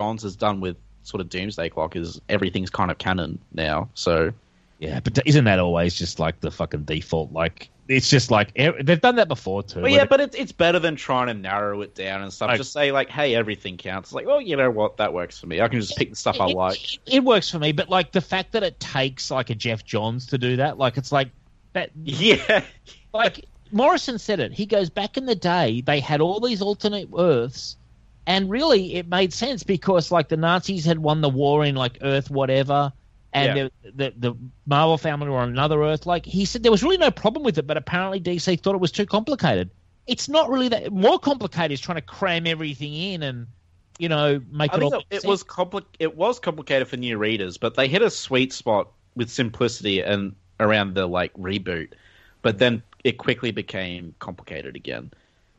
Johns 0.00 0.24
has 0.24 0.34
done 0.34 0.60
with 0.60 0.76
sort 1.04 1.20
of 1.20 1.28
Doomsday 1.28 1.68
Clock 1.70 1.96
is 1.96 2.20
everything's 2.28 2.70
kind 2.70 2.90
of 2.90 2.98
canon 2.98 3.38
now. 3.52 3.88
So 3.94 4.32
Yeah, 4.78 5.00
but 5.00 5.18
isn't 5.24 5.44
that 5.44 5.58
always 5.58 5.94
just 5.94 6.18
like 6.18 6.40
the 6.40 6.50
fucking 6.50 6.82
default? 6.82 7.32
Like 7.32 7.70
it's 7.88 8.10
just 8.10 8.30
like 8.30 8.54
they've 8.54 9.00
done 9.00 9.16
that 9.16 9.28
before 9.28 9.62
too. 9.62 9.80
Where 9.80 9.90
yeah, 9.90 10.04
but 10.04 10.20
it's 10.20 10.36
it's 10.36 10.52
better 10.52 10.78
than 10.78 10.94
trying 10.94 11.28
to 11.28 11.34
narrow 11.34 11.80
it 11.80 11.94
down 11.94 12.22
and 12.22 12.32
stuff. 12.32 12.48
Like- 12.48 12.58
just 12.58 12.72
say 12.72 12.92
like, 12.92 13.08
hey, 13.08 13.34
everything 13.34 13.76
counts. 13.78 14.10
It's 14.10 14.14
like, 14.14 14.26
well, 14.26 14.40
you 14.40 14.56
know 14.56 14.70
what, 14.70 14.98
that 14.98 15.12
works 15.12 15.38
for 15.38 15.46
me. 15.46 15.60
I 15.60 15.68
can 15.68 15.80
just 15.80 15.96
pick 15.96 16.10
the 16.10 16.16
stuff 16.16 16.40
I 16.40 16.46
like. 16.46 16.94
It, 16.94 17.00
it 17.06 17.24
works 17.24 17.50
for 17.50 17.58
me, 17.58 17.72
but 17.72 17.88
like 17.88 18.12
the 18.12 18.20
fact 18.20 18.52
that 18.52 18.62
it 18.62 18.78
takes 18.78 19.30
like 19.30 19.48
a 19.50 19.54
Geoff 19.54 19.84
Johns 19.84 20.26
to 20.26 20.38
do 20.38 20.56
that, 20.56 20.78
like 20.78 20.98
it's 20.98 21.12
like 21.12 21.30
that. 21.72 21.90
Yeah, 22.04 22.62
like 23.14 23.46
Morrison 23.72 24.18
said 24.18 24.40
it. 24.40 24.52
He 24.52 24.66
goes 24.66 24.90
back 24.90 25.16
in 25.16 25.26
the 25.26 25.34
day, 25.34 25.80
they 25.80 26.00
had 26.00 26.20
all 26.20 26.40
these 26.40 26.60
alternate 26.60 27.08
Earths, 27.16 27.76
and 28.26 28.50
really 28.50 28.96
it 28.96 29.08
made 29.08 29.32
sense 29.32 29.62
because 29.62 30.12
like 30.12 30.28
the 30.28 30.36
Nazis 30.36 30.84
had 30.84 30.98
won 30.98 31.22
the 31.22 31.28
war 31.30 31.64
in 31.64 31.74
like 31.74 31.98
Earth 32.02 32.30
whatever, 32.30 32.92
and 33.32 33.56
Yeah. 33.56 33.68
the, 33.82 33.90
the 33.92 34.14
the 34.30 34.34
Marvel 34.66 34.98
family 34.98 35.28
were 35.28 35.38
on 35.38 35.48
another 35.48 35.82
Earth. 35.82 36.06
Like 36.06 36.24
he 36.24 36.44
said, 36.44 36.62
there 36.62 36.72
was 36.72 36.82
really 36.82 36.96
no 36.98 37.10
problem 37.10 37.44
with 37.44 37.58
it, 37.58 37.66
but 37.66 37.76
apparently 37.76 38.20
DC 38.20 38.60
thought 38.60 38.74
it 38.74 38.80
was 38.80 38.92
too 38.92 39.06
complicated. 39.06 39.70
It's 40.06 40.28
not 40.28 40.48
really 40.48 40.68
that 40.68 40.92
more 40.92 41.18
complicated. 41.18 41.72
Is 41.72 41.80
trying 41.80 41.96
to 41.96 42.02
cram 42.02 42.46
everything 42.46 42.94
in 42.94 43.22
and 43.22 43.46
you 43.98 44.08
know 44.08 44.40
make 44.50 44.72
I 44.72 44.76
it 44.78 44.82
all. 44.82 44.94
it, 44.94 45.04
it 45.10 45.24
was 45.24 45.44
compli- 45.44 45.84
It 45.98 46.16
was 46.16 46.38
complicated 46.38 46.88
for 46.88 46.96
new 46.96 47.18
readers, 47.18 47.58
but 47.58 47.74
they 47.74 47.88
hit 47.88 48.02
a 48.02 48.10
sweet 48.10 48.52
spot 48.52 48.88
with 49.14 49.30
simplicity 49.30 50.00
and 50.00 50.34
around 50.60 50.94
the 50.94 51.06
like 51.06 51.32
reboot. 51.34 51.92
But 52.40 52.58
then 52.58 52.82
it 53.04 53.18
quickly 53.18 53.50
became 53.50 54.14
complicated 54.18 54.76
again. 54.76 55.10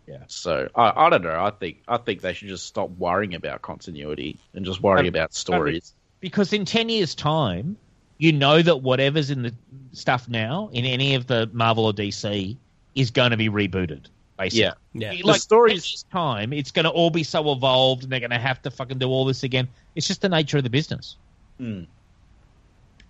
Yeah. 0.07 0.24
So 0.28 0.70
I, 0.76 0.93
I 0.95 1.09
don't 1.11 1.22
know. 1.22 1.39
I 1.39 1.51
think 1.51 1.84
I 1.88 1.97
think 1.97 2.22
they 2.22 2.34
should 2.34 2.47
just 2.47 2.65
stop 2.65 2.89
worrying 2.89 3.36
about 3.36 3.61
continuity 3.61 4.39
and 4.55 4.65
just 4.65 4.82
worry 4.82 5.07
about 5.07 5.34
stories. 5.36 5.93
Because 6.20 6.53
in 6.53 6.65
10 6.65 6.89
years 6.89 7.15
time 7.15 7.78
you 8.17 8.32
know 8.34 8.61
that 8.61 8.78
whatever's 8.82 9.30
in 9.30 9.41
the 9.43 9.53
stuff 9.93 10.28
now 10.28 10.70
in 10.74 10.86
any 10.86 11.15
of 11.15 11.28
the 11.28 11.49
marvel 11.53 11.86
or 11.86 11.93
dc 11.93 12.55
is 12.95 13.11
going 13.11 13.32
to 13.32 13.38
be 13.38 13.49
rebooted 13.49 14.05
basically 14.38 14.61
Yeah. 14.61 14.74
Yeah. 14.93 15.11
like 15.24 15.36
The 15.36 15.39
stories- 15.41 16.03
10 16.11 16.11
time 16.22 16.53
it's 16.53 16.72
going 16.72 16.86
to 16.86 16.89
all 16.91 17.09
be 17.09 17.24
so 17.24 17.51
evolved 17.51 18.03
and 18.03 18.11
they're 18.11 18.20
going 18.20 18.30
to 18.32 18.38
have 18.39 18.61
to 18.63 18.72
fucking 18.72 18.97
do 18.99 19.07
all 19.07 19.26
this 19.26 19.43
again 19.43 19.67
it's 19.95 20.07
just 20.07 20.22
the 20.22 20.30
nature 20.30 20.57
of 20.57 20.63
the 20.63 20.70
business 20.70 21.15
hmm. 21.57 21.84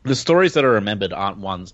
The 0.04 0.16
stories 0.16 0.54
that 0.54 0.64
are 0.64 0.72
remembered 0.72 1.12
aren't 1.12 1.40
ones 1.40 1.74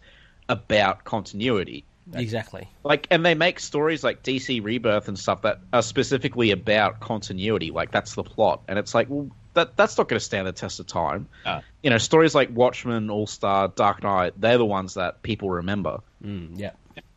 about 0.49 1.03
continuity. 1.03 1.83
exactly. 2.13 2.67
like 2.83 3.07
and 3.11 3.23
they 3.25 3.35
make 3.35 3.59
stories 3.59 4.03
like 4.03 4.23
DC 4.23 4.63
Rebirth 4.63 5.07
and 5.07 5.17
stuff 5.17 5.41
that 5.43 5.59
are 5.73 5.81
specifically 5.83 6.51
about 6.51 6.99
continuity 6.99 7.71
like 7.71 7.91
that's 7.91 8.13
the 8.15 8.23
plot 8.23 8.61
and 8.67 8.77
it's 8.79 8.93
like 8.95 9.07
well 9.09 9.29
that 9.55 9.75
that's 9.75 9.97
not 9.97 10.07
going 10.07 10.19
to 10.19 10.23
stand 10.23 10.45
the 10.47 10.51
test 10.51 10.79
of 10.79 10.87
time 10.87 11.27
you 11.81 11.89
know 11.89 11.97
stories 11.97 12.35
like 12.35 12.49
Watchmen 12.55 13.09
All 13.09 13.27
Star 13.27 13.67
Dark 13.69 14.03
Knight 14.03 14.33
they're 14.39 14.57
the 14.59 14.65
ones 14.65 14.93
that 14.93 15.21
people 15.23 15.49
remember 15.49 15.99
Mm, 16.23 16.51
yeah. 16.59 16.71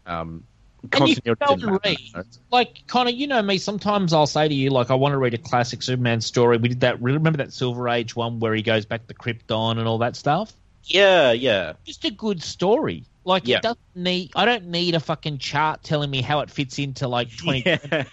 um 0.07 0.45
and 0.93 1.09
you 1.09 1.16
can 1.16 1.34
continuity 1.34 1.45
go 1.47 1.57
didn't 1.57 1.80
read 2.14 2.26
like 2.53 2.86
Connor, 2.86 3.11
you 3.11 3.26
know 3.26 3.43
me. 3.43 3.59
Sometimes 3.59 4.12
I'll 4.12 4.28
say 4.28 4.47
to 4.47 4.55
you, 4.55 4.70
like, 4.70 4.91
I 4.93 4.95
want 4.95 5.12
to 5.12 5.18
read 5.18 5.34
a 5.34 5.39
classic 5.39 5.82
Superman 5.82 6.20
story. 6.20 6.57
We 6.57 6.68
did 6.68 6.80
that. 6.80 7.03
Remember 7.03 7.39
that 7.39 7.53
Silver 7.53 7.89
Age 7.89 8.14
one 8.14 8.39
where 8.39 8.55
he 8.55 8.62
goes 8.62 8.86
back 8.86 9.05
to 9.09 9.14
Krypton 9.14 9.78
and 9.78 9.89
all 9.89 9.99
that 9.99 10.14
stuff? 10.16 10.53
yeah 10.84 11.32
yeah 11.32 11.72
just 11.84 12.05
a 12.05 12.11
good 12.12 12.43
story. 12.43 13.05
Like 13.24 13.47
Yeah. 13.49 13.57
it 13.57 13.62
doesn't 13.62 13.80
need. 13.97 14.30
I 14.36 14.45
don't 14.45 14.66
need 14.68 14.95
a 14.95 15.01
fucking 15.01 15.39
chart 15.39 15.82
telling 15.82 16.11
me 16.11 16.22
how 16.22 16.41
it 16.41 16.51
fits 16.51 16.78
into 16.78 17.09
like 17.09 17.36
twenty. 17.36 17.64
yeah 17.66 18.05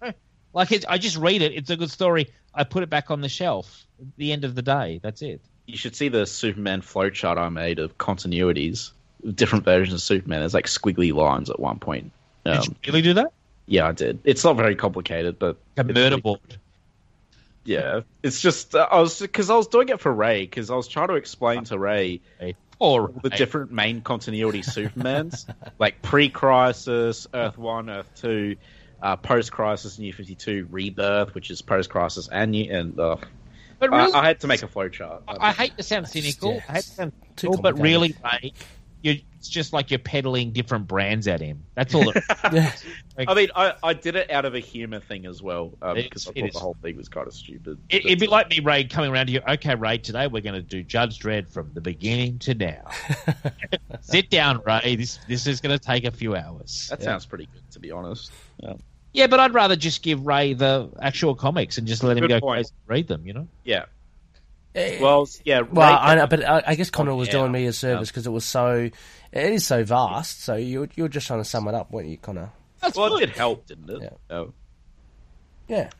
Like 0.54 0.72
I 0.88 0.98
just 0.98 1.16
read 1.16 1.42
it. 1.42 1.52
It's 1.52 1.70
a 1.70 1.76
good 1.76 1.90
story. 1.90 2.30
I 2.54 2.64
put 2.64 2.82
it 2.82 2.90
back 2.90 3.10
on 3.10 3.20
the 3.20 3.28
shelf. 3.28 3.86
At 4.00 4.06
the 4.16 4.32
end 4.32 4.44
of 4.44 4.54
the 4.54 4.62
day, 4.62 5.00
that's 5.02 5.22
it. 5.22 5.40
you 5.66 5.76
should 5.76 5.94
see 5.94 6.08
the 6.08 6.26
Superman 6.26 6.82
flowchart 6.82 7.38
I 7.38 7.48
made 7.48 7.78
of 7.78 7.96
continuities 7.98 8.90
different 9.34 9.64
versions 9.64 9.94
of 9.94 10.02
Superman 10.02 10.40
there's 10.40 10.54
like 10.54 10.66
squiggly 10.66 11.12
lines 11.14 11.48
at 11.48 11.60
one 11.60 11.78
point 11.78 12.10
Did 12.44 12.56
um, 12.56 12.62
you 12.64 12.74
really 12.88 13.02
do 13.02 13.14
that? 13.14 13.32
yeah 13.66 13.86
I 13.86 13.92
did 13.92 14.18
it's 14.24 14.42
not 14.42 14.56
very 14.56 14.74
complicated 14.74 15.38
but 15.38 15.56
A 15.76 15.84
murder 15.84 16.18
board. 16.18 16.40
Yeah, 17.64 18.00
it's 18.24 18.40
just 18.40 18.74
uh, 18.74 18.88
I 18.90 18.98
was 19.00 19.20
because 19.20 19.48
I 19.48 19.54
was 19.54 19.68
doing 19.68 19.88
it 19.90 20.00
for 20.00 20.12
Ray 20.12 20.40
because 20.40 20.70
I 20.70 20.74
was 20.74 20.88
trying 20.88 21.08
to 21.08 21.14
explain 21.14 21.62
to 21.64 21.78
Ray 21.78 22.20
Or 22.80 23.12
the 23.22 23.30
different 23.30 23.70
main 23.70 24.00
continuity 24.00 24.62
Supermans, 24.62 25.46
like 25.78 26.02
pre-crisis, 26.02 27.28
Earth 27.32 27.56
One, 27.56 27.88
Earth 27.88 28.10
Two, 28.16 28.56
uh, 29.02 29.16
post-crisis, 29.16 29.98
New 29.98 30.12
Fifty 30.12 30.34
Two, 30.34 30.66
Rebirth, 30.70 31.34
which 31.34 31.50
is 31.50 31.60
post-crisis, 31.60 32.28
and 32.28 32.52
New 32.52 32.72
and 32.72 32.98
uh, 32.98 33.16
But 33.78 33.92
I, 33.92 33.98
really, 34.04 34.12
I 34.14 34.26
had 34.26 34.40
to 34.40 34.46
make 34.46 34.62
a 34.62 34.68
flowchart. 34.68 35.22
I, 35.28 35.48
I 35.48 35.52
hate 35.52 35.76
to 35.76 35.82
sound 35.82 36.08
cynical. 36.08 36.54
yeah, 36.54 36.60
I 36.68 36.72
hate 36.74 36.84
to 36.84 36.90
sound 36.90 37.12
too 37.36 37.46
cynical, 37.48 37.62
but 37.62 37.78
really, 37.80 38.14
mate, 38.22 38.54
you 39.02 39.20
it's 39.42 39.48
just 39.48 39.72
like 39.72 39.90
you're 39.90 39.98
peddling 39.98 40.52
different 40.52 40.86
brands 40.86 41.26
at 41.26 41.40
him. 41.40 41.64
That's 41.74 41.92
all. 41.96 42.08
It, 42.08 42.22
Yeah. 42.52 42.72
I 43.26 43.34
mean, 43.34 43.48
I, 43.56 43.74
I 43.82 43.92
did 43.92 44.14
it 44.14 44.30
out 44.30 44.44
of 44.44 44.54
a 44.54 44.60
humor 44.60 45.00
thing 45.00 45.26
as 45.26 45.42
well 45.42 45.72
um, 45.82 45.96
It's- 45.96 46.04
because 46.04 46.28
I 46.28 46.32
thought 46.32 46.46
is. 46.48 46.54
the 46.54 46.60
whole 46.60 46.76
thing 46.80 46.96
was 46.96 47.08
kind 47.08 47.26
of 47.26 47.34
stupid. 47.34 47.76
it, 47.88 48.06
it'd 48.06 48.20
be 48.20 48.28
like 48.28 48.48
me, 48.50 48.60
Ray, 48.60 48.84
coming 48.84 49.10
around 49.10 49.26
to 49.26 49.32
you. 49.32 49.40
Okay, 49.48 49.74
Ray, 49.74 49.98
today 49.98 50.28
we're 50.28 50.42
going 50.42 50.54
to 50.54 50.62
do 50.62 50.84
Judge 50.84 51.18
Dredd 51.18 51.50
from 51.50 51.72
the 51.74 51.80
beginning 51.80 52.38
to 52.38 52.54
now. 52.54 52.88
Sit 54.00 54.30
down, 54.30 54.62
Ray. 54.64 54.94
This 54.94 55.18
this 55.26 55.48
is 55.48 55.60
going 55.60 55.76
to 55.76 55.84
take 55.84 56.04
a 56.04 56.12
few 56.12 56.36
hours. 56.36 56.86
that 56.90 57.02
sounds 57.02 57.26
pretty 57.26 57.48
good, 57.52 57.68
to 57.72 57.80
be 57.80 57.90
honest. 57.90 58.30
Yeah. 58.62 58.74
Yeah, 59.12 59.26
but 59.26 59.40
I'd 59.40 59.52
rather 59.54 59.76
just 59.76 60.02
give 60.02 60.26
Ray 60.26 60.54
the 60.54 60.90
actual 61.00 61.34
comics 61.34 61.78
and 61.78 61.86
just 61.86 62.02
let 62.02 62.16
him 62.16 62.26
go 62.28 62.40
point. 62.40 62.56
crazy 62.58 62.70
and 62.80 62.90
read 62.90 63.08
them. 63.08 63.26
You 63.26 63.32
know. 63.34 63.48
Yeah. 63.64 63.84
Eh, 64.74 64.98
Well, 65.02 65.28
yeah. 65.44 65.60
Well, 65.60 65.98
I 66.00 66.14
know, 66.14 66.26
but 66.26 66.44
I, 66.48 66.62
I 66.68 66.74
guess 66.76 66.88
Connor 66.90 67.14
was 67.14 67.28
yeah. 67.28 67.32
doing 67.34 67.52
me 67.52 67.66
a 67.66 67.72
service 67.74 68.08
because 68.08 68.26
it 68.26 68.30
was 68.30 68.44
so, 68.44 68.88
it 69.32 69.52
is 69.52 69.66
so 69.66 69.84
vast. 69.84 70.42
So 70.42 70.56
you 70.56 70.88
you're 70.94 71.08
just 71.08 71.26
trying 71.26 71.40
to 71.40 71.44
sum 71.44 71.68
it 71.68 71.74
up, 71.74 71.90
weren't 71.90 72.08
you, 72.08 72.16
Connor? 72.16 72.50
That's 72.80 72.96
well, 72.96 73.10
good. 73.10 73.24
it 73.24 73.26
did 73.26 73.36
help, 73.36 73.66
didn't 73.66 73.90
it? 73.90 74.02
Yeah. 74.02 74.36
Oh. 74.36 74.52
Yeah. 75.68 75.90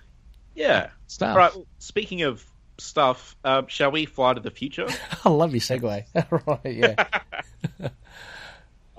Yeah. 0.54 0.88
Stuff. 1.06 1.30
All 1.32 1.36
right. 1.36 1.54
well, 1.54 1.66
speaking 1.80 2.22
of 2.22 2.44
stuff, 2.78 3.36
um, 3.44 3.66
shall 3.68 3.90
we 3.90 4.06
fly 4.06 4.32
to 4.34 4.40
the 4.40 4.50
future? 4.50 4.88
I 5.24 5.28
love 5.28 5.52
your 5.52 5.60
segue. 5.60 6.04
right, 6.64 6.74
yeah. 6.74 7.88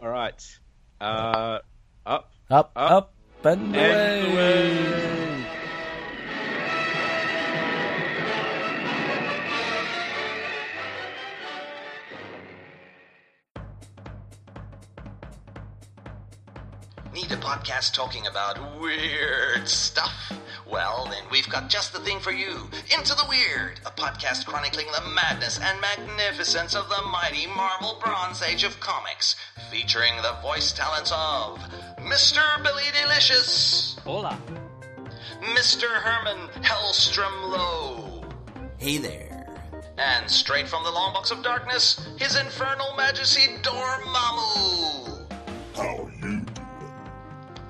All 0.01 0.07
right. 0.09 0.59
Uh, 1.01 1.59
up 2.05 2.31
Up, 2.49 2.71
Up. 2.75 2.91
up, 2.91 3.12
and 3.45 3.75
away. 3.75 4.31
away. 4.31 5.03
Need 17.13 17.31
a 17.31 17.37
podcast 17.37 17.93
talking 17.93 18.25
about 18.27 18.79
weird 18.81 19.67
stuff? 19.67 20.11
Well, 20.69 21.07
then 21.11 21.23
we've 21.29 21.49
got 21.49 21.69
just 21.69 21.93
the 21.93 21.99
thing 21.99 22.19
for 22.19 22.31
you. 22.31 22.69
Into 22.97 23.13
the 23.15 23.25
Weird, 23.29 23.79
a 23.85 23.91
podcast 23.91 24.45
chronicling 24.45 24.87
the 24.93 25.07
madness 25.09 25.59
and 25.61 25.79
magnificence 25.81 26.73
of 26.75 26.87
the 26.89 27.01
mighty 27.11 27.47
Marvel 27.47 27.99
Bronze 28.03 28.41
Age 28.41 28.63
of 28.63 28.79
comics, 28.79 29.35
featuring 29.69 30.13
the 30.21 30.33
voice 30.41 30.71
talents 30.71 31.11
of 31.13 31.59
Mr. 31.99 32.41
Billy 32.63 32.83
Delicious, 33.01 33.97
Hola. 34.03 34.37
Mr. 35.41 35.83
Herman 35.89 36.47
Hellstrom 36.63 37.49
Lowe, 37.51 38.23
Hey 38.77 38.97
there. 38.97 39.45
and 39.97 40.29
straight 40.31 40.67
from 40.67 40.83
the 40.85 40.91
long 40.91 41.13
box 41.13 41.29
of 41.31 41.43
darkness, 41.43 41.99
His 42.17 42.37
Infernal 42.37 42.95
Majesty 42.95 43.47
Dormammu. 43.61 45.29
How 45.75 46.09
you 46.15 46.21
doing? 46.21 46.47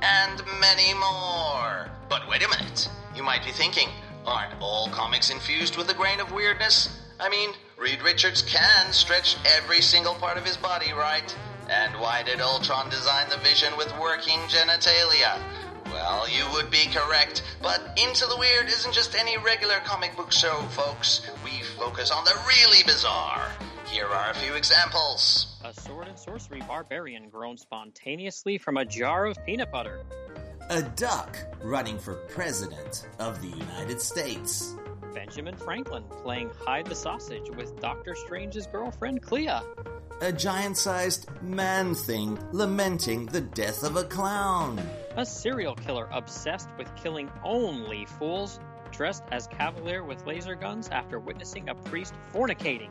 and 0.03 0.41
many 0.59 0.93
more. 0.95 1.89
But 2.13 2.29
wait 2.29 2.43
a 2.43 2.47
minute. 2.47 2.89
You 3.15 3.23
might 3.23 3.43
be 3.43 3.49
thinking, 3.49 3.87
aren't 4.23 4.61
all 4.61 4.87
comics 4.89 5.31
infused 5.31 5.77
with 5.77 5.89
a 5.89 5.95
grain 5.95 6.19
of 6.19 6.31
weirdness? 6.31 7.01
I 7.19 7.27
mean, 7.27 7.49
Reed 7.75 8.03
Richards 8.03 8.43
can 8.43 8.93
stretch 8.93 9.35
every 9.57 9.81
single 9.81 10.13
part 10.13 10.37
of 10.37 10.45
his 10.45 10.55
body, 10.55 10.93
right? 10.93 11.35
And 11.71 11.99
why 11.99 12.21
did 12.21 12.39
Ultron 12.39 12.91
design 12.91 13.29
the 13.31 13.37
vision 13.37 13.75
with 13.77 13.91
working 13.99 14.37
genitalia? 14.41 15.41
Well, 15.87 16.29
you 16.29 16.45
would 16.53 16.69
be 16.69 16.85
correct, 16.93 17.41
but 17.63 17.81
Into 17.97 18.27
the 18.27 18.37
Weird 18.37 18.67
isn't 18.67 18.93
just 18.93 19.15
any 19.15 19.39
regular 19.39 19.79
comic 19.83 20.15
book 20.15 20.31
show, 20.31 20.61
folks. 20.69 21.27
We 21.43 21.63
focus 21.79 22.11
on 22.11 22.25
the 22.25 22.39
really 22.47 22.83
bizarre. 22.83 23.49
Here 23.87 24.05
are 24.05 24.29
a 24.29 24.35
few 24.35 24.53
examples. 24.53 25.59
A 25.65 25.73
sword 25.73 26.09
and 26.09 26.19
sorcery 26.19 26.61
barbarian 26.67 27.29
grown 27.29 27.57
spontaneously 27.57 28.59
from 28.59 28.77
a 28.77 28.85
jar 28.85 29.25
of 29.25 29.43
peanut 29.47 29.71
butter. 29.71 30.03
A 30.69 30.81
duck 30.81 31.37
running 31.61 31.99
for 31.99 32.15
president 32.29 33.07
of 33.19 33.41
the 33.41 33.49
United 33.49 33.99
States. 33.99 34.75
Benjamin 35.13 35.55
Franklin 35.57 36.03
playing 36.23 36.51
hide 36.65 36.87
the 36.87 36.95
sausage 36.95 37.49
with 37.49 37.79
Doctor 37.81 38.15
Strange's 38.15 38.65
girlfriend 38.67 39.21
Clea. 39.21 39.59
A 40.21 40.31
giant 40.31 40.77
sized 40.77 41.29
man 41.41 41.93
thing 41.93 42.39
lamenting 42.53 43.25
the 43.25 43.41
death 43.41 43.83
of 43.83 43.97
a 43.97 44.05
clown. 44.05 44.81
A 45.17 45.25
serial 45.25 45.75
killer 45.75 46.07
obsessed 46.11 46.69
with 46.77 46.89
killing 46.95 47.29
only 47.43 48.05
fools, 48.05 48.59
dressed 48.91 49.23
as 49.31 49.47
cavalier 49.47 50.03
with 50.03 50.25
laser 50.25 50.55
guns 50.55 50.87
after 50.89 51.19
witnessing 51.19 51.67
a 51.67 51.75
priest 51.75 52.13
fornicating. 52.33 52.89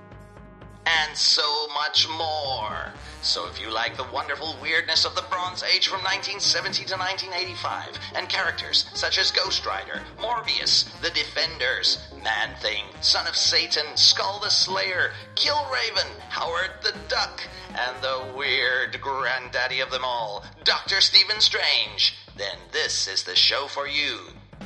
And 0.87 1.17
so 1.17 1.69
much 1.69 2.09
more. 2.09 2.93
So 3.23 3.47
if 3.49 3.61
you 3.61 3.71
like 3.71 3.97
the 3.97 4.07
wonderful 4.13 4.57
weirdness 4.61 5.05
of 5.05 5.15
the 5.15 5.25
Bronze 5.31 5.63
Age 5.63 5.87
from 5.87 6.01
1970 6.01 6.85
to 6.87 6.97
1985, 6.97 7.99
and 8.17 8.29
characters 8.29 8.87
such 8.95 9.19
as 9.19 9.31
Ghost 9.31 9.65
Rider, 9.65 10.03
Morbius, 10.19 10.91
The 11.01 11.11
Defenders, 11.11 12.09
Man 12.23 12.55
Thing, 12.61 12.85
Son 13.01 13.27
of 13.29 13.37
Satan, 13.37 13.85
Skull 13.95 14.41
the 14.41 14.51
Slayer, 14.51 15.13
Killraven, 15.37 16.19
Howard 16.31 16.73
the 16.83 16.95
Duck, 17.09 17.41
and 17.71 18.03
the 18.03 18.35
weird 18.37 19.01
granddaddy 19.01 19.81
of 19.81 19.91
them 19.91 20.05
all, 20.05 20.45
Dr. 20.65 21.01
Stephen 21.01 21.41
Strange, 21.41 22.17
then 22.37 22.59
this 22.73 23.07
is 23.07 23.23
the 23.23 23.37
show 23.37 23.69
for 23.69 23.87
you. 23.87 24.19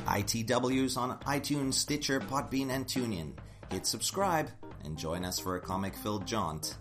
ITWs 0.05 0.97
on 0.97 1.17
iTunes, 1.19 1.75
Stitcher, 1.75 2.19
Podbean, 2.19 2.69
and 2.69 2.87
TuneIn. 2.87 3.33
Hit 3.69 3.85
subscribe 3.85 4.49
and 4.87 4.97
join 4.97 5.25
us 5.25 5.37
for 5.37 5.57
a 5.57 5.59
comic 5.59 5.93
filled 5.95 6.25
jaunt 6.25 6.77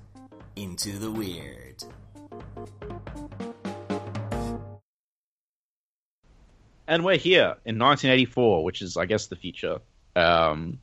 into 0.54 0.92
the 0.98 1.10
weird. 1.10 1.82
And 6.86 7.04
we're 7.04 7.16
here 7.16 7.56
in 7.64 7.80
1984, 7.80 8.62
which 8.62 8.80
is, 8.80 8.96
I 8.96 9.06
guess, 9.06 9.26
the 9.26 9.34
future. 9.34 9.80
Um, 10.14 10.78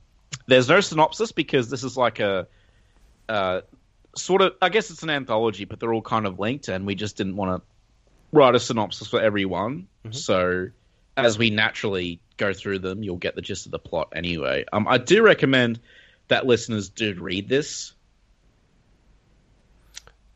there's 0.48 0.68
no 0.68 0.82
synopsis 0.82 1.32
because 1.32 1.70
this 1.70 1.86
is 1.86 1.96
like 1.96 2.20
a 2.20 2.46
uh, 3.30 3.62
sort 4.18 4.42
of, 4.42 4.56
I 4.62 4.68
guess 4.68 4.92
it's 4.92 5.02
an 5.02 5.10
anthology, 5.10 5.64
but 5.64 5.80
they're 5.80 5.94
all 5.94 6.02
kind 6.02 6.28
of 6.28 6.40
linked, 6.40 6.68
and 6.68 6.86
we 6.86 6.94
just 6.94 7.16
didn't 7.16 7.38
want 7.38 7.62
to 7.62 7.68
write 8.34 8.54
a 8.54 8.60
synopsis 8.60 9.08
for 9.08 9.22
everyone. 9.22 9.88
So 10.12 10.68
as 11.16 11.38
we 11.38 11.52
naturally 11.52 12.20
go 12.36 12.52
through 12.52 12.80
them, 12.80 13.02
you'll 13.02 13.16
get 13.16 13.36
the 13.36 13.42
gist 13.42 13.66
of 13.66 13.72
the 13.72 13.80
plot 13.80 14.10
anyway. 14.14 14.66
Um, 14.74 14.90
I 14.90 14.98
do 14.98 15.24
recommend 15.24 15.80
that 16.30 16.46
listeners 16.46 16.90
did 16.90 17.20
read 17.20 17.48
this 17.50 17.94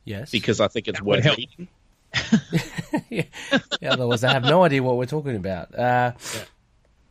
Yes. 0.05 0.31
because 0.31 0.61
I 0.61 0.67
think 0.67 0.87
it's 0.87 0.99
That 0.99 1.05
worth 1.05 1.23
help. 1.23 1.37
reading. 1.37 1.67
yeah, 3.09 3.91
otherwise, 3.91 4.23
I 4.23 4.31
have 4.31 4.43
no 4.43 4.63
idea 4.63 4.81
what 4.81 4.97
we're 4.97 5.05
talking 5.05 5.35
about. 5.35 5.73
Uh, 5.77 6.13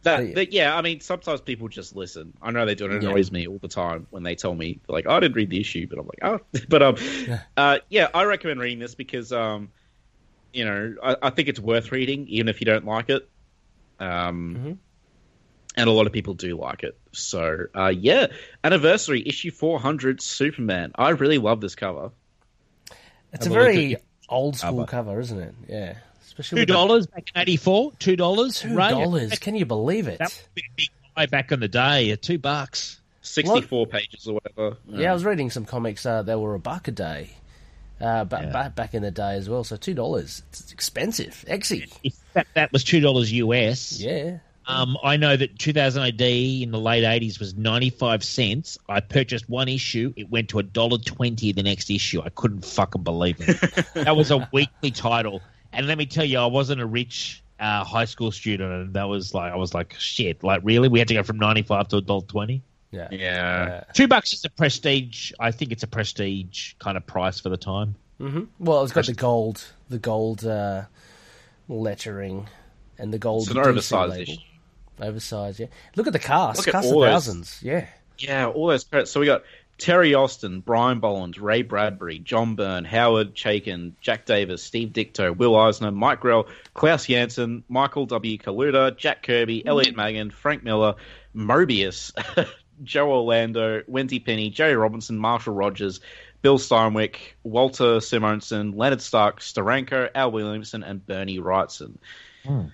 That, 0.03 0.29
Yeah. 0.29 0.35
that- 0.35 0.53
yeah, 0.53 0.77
I 0.77 0.83
mean, 0.83 1.01
sometimes 1.01 1.41
people 1.41 1.69
just 1.69 1.97
listen. 1.97 2.33
I 2.41 2.53
know 2.53 2.65
they 2.65 2.75
do. 2.77 2.87
It 2.87 3.03
Yeah. 3.03 3.09
annoys 3.11 3.33
me 3.33 3.47
all 3.49 3.59
the 3.59 3.69
time 3.69 4.07
when 4.11 4.23
they 4.23 4.35
tell 4.37 4.55
me, 4.55 4.79
like, 4.89 5.05
oh, 5.09 5.17
I 5.17 5.21
didn't 5.21 5.35
read 5.37 5.51
the 5.51 5.61
issue, 5.61 5.87
but 5.89 5.99
I'm 5.99 6.07
like, 6.07 6.21
oh, 6.23 6.41
but 6.69 6.83
um, 6.83 6.97
uh, 7.57 7.79
yeah, 7.91 8.09
I 8.15 8.23
recommend 8.25 8.61
reading 8.61 8.79
this 8.79 8.95
because 8.95 9.33
um, 9.33 9.69
you 10.53 10.65
know, 10.65 10.95
I, 11.03 11.17
I 11.23 11.31
think 11.31 11.49
it's 11.49 11.59
worth 11.61 11.91
reading, 11.93 12.27
even 12.29 12.49
if 12.49 12.61
you 12.61 12.67
don't 12.67 12.85
like 12.87 13.11
it. 13.11 13.29
Um, 13.99 14.57
Mhm. 14.57 14.79
And 15.77 15.89
a 15.89 15.93
lot 15.93 16.07
of 16.07 16.13
people 16.13 16.35
do 16.35 16.57
like 16.57 16.83
it. 16.83 16.97
So, 17.13 17.67
uh, 17.75 17.93
yeah, 17.97 18.29
anniversary 18.65 19.23
issue 19.27 19.51
400, 19.51 20.21
Superman. 20.23 20.93
I 20.97 21.11
really 21.11 21.39
love 21.39 21.61
this 21.61 21.75
cover. 21.75 22.11
it's 23.33 23.47
Have 23.47 23.55
a 23.55 23.59
a 23.59 23.63
very 23.63 23.95
at 23.97 24.03
old 24.29 24.57
school 24.57 24.87
cover. 24.87 25.11
cover, 25.13 25.21
isn't 25.21 25.39
it? 25.41 25.55
Yeah. 25.69 25.95
Especially 26.25 26.57
Two 26.57 26.61
with 26.63 26.69
the- 26.69 26.75
dollars 26.75 27.07
back 27.07 27.31
in 27.35 27.41
'84. 27.43 27.93
Two 27.99 28.17
dollars. 28.17 28.61
Two 28.61 28.77
dollars. 28.77 29.39
Can 29.39 29.55
you 29.55 29.65
believe 29.67 30.07
it? 30.09 30.19
That 30.19 30.29
was 30.29 30.39
a 30.39 30.49
big, 30.55 30.65
big 31.17 31.31
back 31.31 31.53
in 31.53 31.61
the 31.61 31.69
day. 31.69 32.11
At 32.11 32.23
two 32.23 32.39
bucks. 32.39 33.01
64 33.23 33.87
pages 33.89 34.29
or 34.29 34.35
whatever. 34.35 34.77
Yeah, 34.89 35.11
I 35.11 35.13
was 35.15 35.25
reading 35.25 35.51
some 35.51 35.65
comics 35.65 36.07
uh, 36.07 36.23
that 36.23 36.39
were 36.39 36.55
a 36.55 36.59
buck 36.61 36.87
a 36.89 36.93
day. 36.93 37.31
Uh, 38.01 38.25
ba- 38.25 38.41
Yeah. 38.45 38.53
ba- 38.53 38.73
back 38.77 38.95
in 38.95 39.03
the 39.03 39.11
day 39.11 39.35
as 39.35 39.49
well, 39.49 39.65
so 39.65 39.77
two 39.77 39.95
dollars. 39.95 40.43
It's 40.51 40.71
expensive. 40.73 41.45
Exy. 41.49 41.89
That, 42.35 42.47
that 42.55 42.73
was 42.73 42.85
two 42.85 43.01
dollars 43.01 43.33
US. 43.33 43.99
Yeah. 43.99 44.39
Um, 44.69 44.97
I 45.05 45.17
know 45.17 45.37
that 45.37 45.59
2000 45.59 46.03
AD 46.03 46.21
in 46.21 46.71
the 46.73 46.81
late 46.81 47.05
80s 47.05 47.39
was 47.39 47.55
95 47.55 48.25
cents. 48.25 48.79
I 48.89 49.01
purchased 49.01 49.49
one 49.49 49.69
issue. 49.69 50.13
It 50.17 50.29
went 50.31 50.49
to 50.51 50.59
a 50.59 50.63
dollar 50.63 50.99
twenty 50.99 51.53
the 51.53 51.63
next 51.63 51.89
issue. 51.91 52.21
I 52.23 52.31
couldn't 52.31 52.65
fucking 52.65 53.03
believe 53.03 53.37
it. 53.41 53.87
that 53.95 54.17
was 54.17 54.31
a 54.31 54.49
weekly 54.53 54.91
title. 54.91 55.41
And 55.73 55.87
let 55.87 55.99
me 55.99 56.07
tell 56.07 56.25
you, 56.25 56.39
I 56.39 56.47
wasn't 56.47 56.81
a 56.81 56.87
rich 56.87 57.43
uh, 57.61 57.85
high 57.85 58.07
school 58.07 58.33
student, 58.33 58.73
and 58.73 58.95
that 58.95 59.05
was 59.05 59.35
like, 59.35 59.53
I 59.53 59.57
was 59.57 59.73
like, 59.73 59.95
shit, 59.99 60.43
like 60.43 60.63
really? 60.65 60.89
We 60.89 60.99
had 60.99 61.09
to 61.09 61.15
go 61.15 61.23
from 61.23 61.39
95 61.39 61.89
to 61.89 61.97
a 61.99 62.01
dollar 62.01 62.27
twenty. 62.27 62.63
Yeah. 62.91 63.09
Yeah. 63.11 63.85
Two 63.93 64.09
bucks 64.09 64.33
is 64.33 64.45
a 64.45 64.51
prestige. 64.51 65.33
I 65.39 65.51
think 65.51 65.71
it's 65.73 65.83
a 65.83 65.89
prestige 65.89 66.75
kind 66.79 66.97
of 66.97 67.07
price 67.07 67.41
for 67.41 67.51
the 67.51 67.57
time. 67.57 67.95
hmm 68.19 68.45
Well, 68.59 68.83
it's 68.85 68.93
got 68.93 69.07
the 69.07 69.13
gold, 69.13 69.65
the 69.91 69.99
gold 69.99 70.45
uh, 70.45 70.85
lettering, 71.69 72.49
and 72.99 73.13
the 73.13 73.19
gold. 73.19 73.43
It's 73.43 73.51
an 73.51 73.59
oversized 73.59 74.19
issue. 74.19 74.37
Oversized, 75.01 75.61
yeah. 75.61 75.67
Look 75.95 76.07
at 76.07 76.13
the 76.13 76.19
cast. 76.19 76.59
Look 76.59 76.69
at 76.69 76.73
cast 76.73 76.87
all 76.89 77.03
of 77.03 77.07
those- 77.09 77.13
thousands. 77.15 77.61
Yeah. 77.63 77.87
Yeah, 78.19 78.47
all 78.49 78.69
those 78.69 78.85
credits. 78.85 79.11
So 79.11 79.21
we 79.21 79.27
got 79.27 79.43
Terry 79.79 80.15
Austin, 80.15 80.61
Brian 80.61 81.01
Bolland, 81.01 81.37
Ray 81.37 81.61
Bradbury, 81.61 82.19
John 82.19 82.55
Byrne, 82.55 82.85
Howard 82.87 83.35
Chaykin, 83.35 83.93
Jack 84.01 84.25
Davis, 84.25 84.63
Steve 84.63 84.89
Ditko, 84.89 85.37
Will 85.37 85.55
Eisner, 85.55 85.91
Mike 85.91 86.21
Grell, 86.21 86.47
Klaus 86.73 87.07
Janson, 87.07 87.63
Michael 87.69 88.07
W. 88.07 88.39
Kaluta, 88.39 88.97
Jack 88.97 89.23
Kirby, 89.23 89.67
Elliot 89.67 89.95
Maggin, 89.95 90.31
Frank 90.31 90.65
Miller, 90.65 90.95
Moebius, 91.35 92.13
Joe 92.85 93.11
Orlando, 93.11 93.83
Wendy 93.87 94.19
Penny, 94.19 94.49
Jerry 94.49 94.77
Robinson, 94.77 95.19
Marshall 95.19 95.53
Rogers, 95.55 96.01
Bill 96.41 96.57
Steinwick, 96.59 97.37
Walter 97.43 98.01
Simonson, 98.01 98.73
Leonard 98.73 99.03
Stark, 99.03 99.41
Steranko, 99.41 100.09
Al 100.15 100.31
Williamson, 100.33 100.83
and 100.85 101.07
Bernie 101.07 101.39
Wrightson. 101.39 101.97
Hmm. 102.47 102.67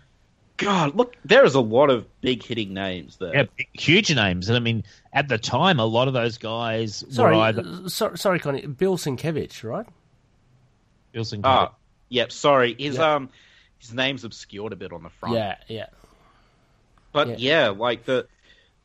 God, 0.64 0.94
look, 0.94 1.14
there 1.24 1.44
is 1.44 1.54
a 1.54 1.60
lot 1.60 1.90
of 1.90 2.06
big 2.20 2.42
hitting 2.42 2.72
names 2.74 3.16
there. 3.16 3.34
Yeah, 3.34 3.44
big- 3.56 3.68
huge 3.72 4.14
names. 4.14 4.48
And 4.48 4.56
I 4.56 4.60
mean, 4.60 4.84
at 5.12 5.28
the 5.28 5.38
time, 5.38 5.78
a 5.80 5.84
lot 5.84 6.08
of 6.08 6.14
those 6.14 6.38
guys 6.38 7.04
Sorry, 7.10 7.36
were 7.36 7.42
either 7.42 7.62
uh, 7.62 7.88
so, 7.88 8.14
sorry, 8.14 8.38
Connie. 8.38 8.66
Bill 8.66 8.96
Sienkiewicz, 8.96 9.62
right? 9.64 9.86
Bill 11.12 11.24
Sienkiewicz. 11.24 11.40
Ah, 11.44 11.72
yep. 12.08 12.32
Sorry, 12.32 12.74
his 12.78 12.96
Yeah. 12.96 13.14
um, 13.16 13.30
his 13.78 13.92
name's 13.92 14.24
obscured 14.24 14.72
a 14.72 14.76
bit 14.76 14.92
on 14.92 15.02
the 15.02 15.10
front. 15.10 15.34
Yeah, 15.34 15.56
yeah. 15.68 15.86
But 17.12 17.38
Yeah. 17.38 17.64
yeah. 17.64 17.68
like 17.70 18.04
the 18.04 18.26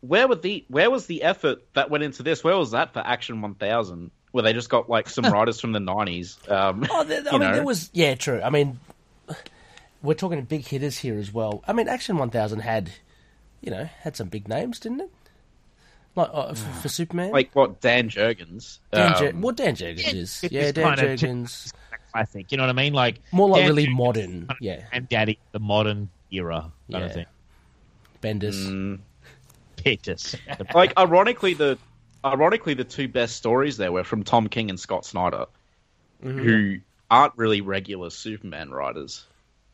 where 0.02 0.28
were 0.28 0.36
the 0.36 0.66
where 0.68 0.90
was 0.92 1.06
the 1.08 1.24
effort 1.24 1.64
that 1.74 1.90
went 1.90 2.04
into 2.04 2.24
this? 2.24 2.44
Where 2.44 2.58
was 2.58 2.72
that 2.72 2.94
for 2.94 3.00
Action 3.00 3.42
One 3.42 3.56
Thousand? 3.56 4.12
Where 4.32 4.44
they 4.44 4.54
just 4.54 4.70
got 4.70 4.90
like 4.90 5.10
some 5.10 5.26
writers 5.34 5.60
from 5.62 5.72
the 5.72 5.80
nineties. 5.80 6.38
Um, 6.48 6.86
Oh, 6.90 7.04
there, 7.04 7.24
I 7.28 7.32
mean, 7.32 7.40
know. 7.42 7.54
there 7.54 7.64
was 7.64 7.90
yeah, 7.94 8.16
true. 8.16 8.42
I 8.44 8.50
mean, 8.50 8.80
we're 10.02 10.14
talking 10.14 10.42
big 10.44 10.66
hitters 10.66 10.98
here 11.00 11.18
as 11.18 11.34
well. 11.34 11.64
I 11.68 11.74
mean, 11.74 11.88
Action 11.88 12.18
One 12.18 12.30
Thousand 12.30 12.60
had, 12.60 12.92
you 13.62 13.72
know, 13.72 13.86
had 14.02 14.16
some 14.16 14.28
big 14.30 14.48
names, 14.48 14.80
didn't 14.80 15.02
it? 15.02 15.12
Like 16.16 16.30
uh, 16.34 16.54
for, 16.56 16.72
for 16.82 16.90
Superman, 16.90 17.32
like 17.32 17.54
what 17.54 17.80
Dan 17.80 18.10
Jurgens. 18.10 18.80
Dan 18.92 19.28
um, 19.36 19.42
what 19.42 19.56
Dan 19.56 19.76
Jurgens 19.76 20.14
is, 20.14 20.44
it 20.44 20.52
yeah, 20.52 20.72
Dan 20.72 20.96
kind 20.96 21.00
Jurgens, 21.00 21.72
I 22.14 22.26
think 22.26 22.52
you 22.52 22.58
know 22.58 22.64
what 22.64 22.72
I 22.72 22.74
mean. 22.74 22.94
Like 22.94 23.20
more 23.32 23.50
like 23.50 23.62
Dan 23.62 23.70
really 23.70 23.86
Jurgens 23.88 23.96
modern, 23.96 24.48
yeah, 24.60 24.84
and 24.92 25.08
Daddy, 25.08 25.38
the 25.52 25.60
modern 25.60 26.10
era 26.32 26.72
kind 26.92 27.04
Yeah. 27.04 27.06
of 27.06 27.14
thing. 27.14 27.26
Bendis. 28.22 28.56
mm, 28.66 29.00
Pictus. 29.76 30.36
like 30.74 30.98
ironically 30.98 31.54
the 31.54 31.78
ironically 32.26 32.74
the 32.74 32.84
two 32.84 33.08
best 33.08 33.36
stories 33.36 33.78
there 33.78 33.92
were 33.92 34.04
from 34.04 34.24
Tom 34.24 34.50
King 34.50 34.70
and 34.72 34.80
Scott 34.80 35.06
Snyder, 35.06 35.46
Mm-hmm. 36.26 36.40
who 36.40 36.78
aren't 37.12 37.34
really 37.38 37.62
regular 37.62 38.10
Superman 38.10 38.72
writers. 38.72 39.24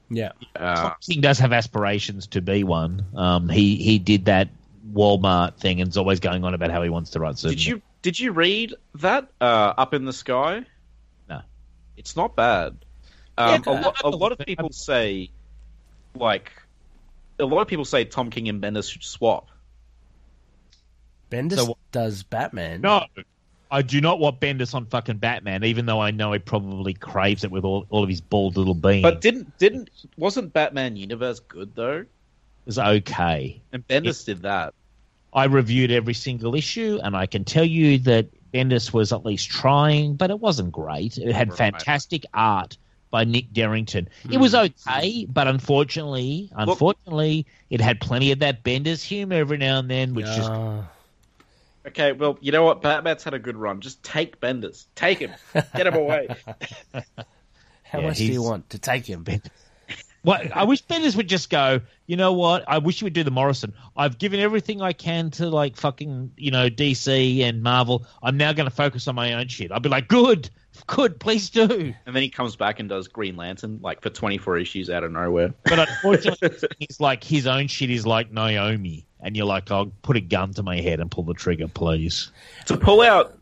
Yeah, 0.10 0.32
Uh, 0.56 0.92
King 1.02 1.22
does 1.22 1.40
have 1.40 1.54
aspirations 1.54 2.28
to 2.28 2.42
be 2.42 2.64
one. 2.64 3.06
Um, 3.16 3.50
he 3.50 3.76
he 3.78 4.00
did 4.00 4.26
that 4.26 4.50
Walmart 4.94 5.56
thing 5.58 5.82
and 5.82 5.90
is 5.90 5.98
always 5.98 6.20
going 6.20 6.44
on 6.44 6.54
about 6.54 6.70
how 6.72 6.84
he 6.84 6.90
wants 6.90 7.12
to 7.12 7.20
write 7.20 7.38
Superman. 7.38 7.56
did 7.58 7.66
you 7.66 7.82
did 8.02 8.20
you 8.20 8.32
read 8.34 8.76
that 8.96 9.30
uh, 9.42 9.74
Up 9.78 9.94
in 9.94 10.06
the 10.06 10.14
Sky? 10.14 10.66
No. 11.30 11.42
It's 11.98 12.16
not 12.16 12.36
bad. 12.36 12.78
Um, 13.38 13.64
Yeah, 13.66 13.72
a, 13.72 13.82
lot, 13.82 14.02
a 14.04 14.10
lot 14.10 14.32
of 14.34 14.40
people 14.40 14.70
say, 14.72 15.32
like, 16.14 16.52
a 17.40 17.46
lot 17.46 17.62
of 17.62 17.68
people 17.68 17.86
say 17.86 18.04
Tom 18.06 18.30
King 18.30 18.50
and 18.50 18.62
Bendis 18.62 18.92
should 18.92 19.04
swap. 19.04 19.48
Bendis 21.32 21.56
So 21.56 21.66
what- 21.66 21.78
does 21.92 22.24
Batman. 22.24 22.82
No, 22.82 23.06
I 23.74 23.82
do 23.82 24.00
not 24.00 24.20
want 24.20 24.40
Bendis 24.40 24.76
on 24.76 24.86
fucking 24.86 25.18
Batman, 25.18 25.64
even 25.64 25.88
though 25.88 26.00
I 26.00 26.12
know 26.12 26.32
he 26.32 26.38
probably 26.38 26.94
craves 26.94 27.44
it 27.44 27.50
with 27.50 27.66
all, 27.66 27.88
all 27.90 28.04
of 28.04 28.10
his 28.10 28.22
bald 28.22 28.56
little 28.56 28.76
being. 28.76 29.02
But 29.02 29.20
didn't 29.20 29.58
didn't 29.58 29.90
wasn't 30.16 30.54
Batman 30.54 30.96
Universe 30.96 31.40
good 31.40 31.74
though? 31.74 32.02
it 32.02 32.08
was 32.68 32.78
okay. 32.78 33.60
And 33.72 33.86
Bendis 33.88 34.26
did 34.26 34.44
that. 34.44 34.76
I 35.34 35.46
reviewed 35.46 35.90
every 35.90 36.14
single 36.14 36.54
issue, 36.54 37.00
and 37.04 37.18
I 37.18 37.26
can 37.26 37.44
tell 37.44 37.66
you 37.66 37.98
that 38.00 38.28
Bendis 38.54 38.94
was 38.94 39.12
at 39.12 39.26
least 39.26 39.50
trying, 39.50 40.14
but 40.14 40.30
it 40.30 40.40
wasn't 40.40 40.72
great. 40.72 41.18
It 41.18 41.34
had 41.34 41.50
Right. 41.50 41.58
fantastic 41.58 42.26
art 42.36 42.78
by 43.10 43.24
Nick 43.24 43.54
Derington. 43.54 44.08
It 44.32 44.38
was 44.38 44.54
okay, 44.54 45.26
but 45.26 45.48
unfortunately, 45.48 46.52
unfortunately, 46.56 47.48
it 47.72 47.82
had 47.82 48.00
plenty 48.00 48.32
of 48.32 48.38
that 48.40 48.64
Bendis 48.64 49.04
humor 49.04 49.38
every 49.38 49.58
now 49.58 49.80
and 49.80 49.90
then, 49.90 50.14
which 50.14 50.28
just 50.28 50.52
Ah, 50.52 50.84
Okay, 51.86 52.14
well, 52.14 52.38
you 52.42 52.52
know 52.52 52.64
what? 52.64 52.82
Batman's 52.82 53.24
had 53.24 53.34
a 53.34 53.40
good 53.40 53.58
run. 53.58 53.82
Just 53.82 54.02
take 54.04 54.40
Bendis. 54.40 54.86
Take 54.96 55.20
him. 55.20 55.32
Get 55.54 55.88
him 55.88 55.96
away. 55.96 56.28
how 57.84 58.00
Yeah, 58.00 58.08
much 58.08 58.18
do 58.18 58.26
you 58.26 58.42
want 58.42 58.70
to 58.72 58.80
take 58.80 59.06
him? 59.06 59.24
Ben? 59.24 59.42
Well, 60.26 60.42
I 60.56 60.64
wish 60.64 60.82
Bendis 60.86 61.18
would 61.18 61.28
just 61.28 61.50
go. 61.50 61.82
You 62.08 62.16
know 62.16 62.32
what? 62.32 62.64
I 62.66 62.78
wish 62.78 63.02
you 63.02 63.06
would 63.08 63.14
do 63.14 63.26
the 63.26 63.32
Morrison. 63.32 63.74
I've 63.98 64.18
given 64.18 64.40
everything 64.40 64.82
I 64.82 64.94
can 64.94 65.32
to 65.32 65.50
like 65.50 65.76
fucking 65.76 66.32
you 66.38 66.50
know 66.50 66.70
DC 66.70 67.42
and 67.42 67.62
Marvel. 67.62 68.06
I'm 68.22 68.38
now 68.38 68.54
going 68.54 68.70
to 68.70 68.74
focus 68.74 69.10
on 69.10 69.16
my 69.16 69.34
own 69.34 69.50
shit. 69.50 69.70
I'd 69.74 69.82
be 69.84 69.90
like, 69.90 70.08
good, 70.08 70.50
good, 70.88 71.20
please 71.20 71.50
do. 71.50 71.94
And 72.06 72.16
then 72.16 72.24
he 72.24 72.30
comes 72.30 72.56
back 72.56 72.80
and 72.80 72.88
does 72.88 73.10
Green 73.10 73.36
Lantern, 73.36 73.80
like, 73.82 74.00
for 74.02 74.10
24 74.10 74.60
issues 74.60 74.90
out 74.90 75.04
of 75.04 75.12
nowhere. 75.12 75.54
But 75.66 75.80
unfortunately, 75.90 76.70
it's 76.80 77.02
like 77.02 77.22
his 77.22 77.46
own 77.46 77.68
shit 77.68 77.90
is 77.90 78.08
like 78.08 78.32
Naomi, 78.32 79.06
and 79.24 79.36
you're 79.36 79.46
like, 79.46 79.72
I'll 79.72 79.92
put 80.04 80.18
a 80.18 80.22
gun 80.22 80.54
to 80.54 80.64
my 80.64 80.82
head 80.82 81.00
and 81.00 81.10
pull 81.10 81.24
the 81.24 81.34
trigger, 81.34 81.68
please. 81.68 82.32
to 82.68 82.78
pull 82.78 83.02
out 83.02 83.38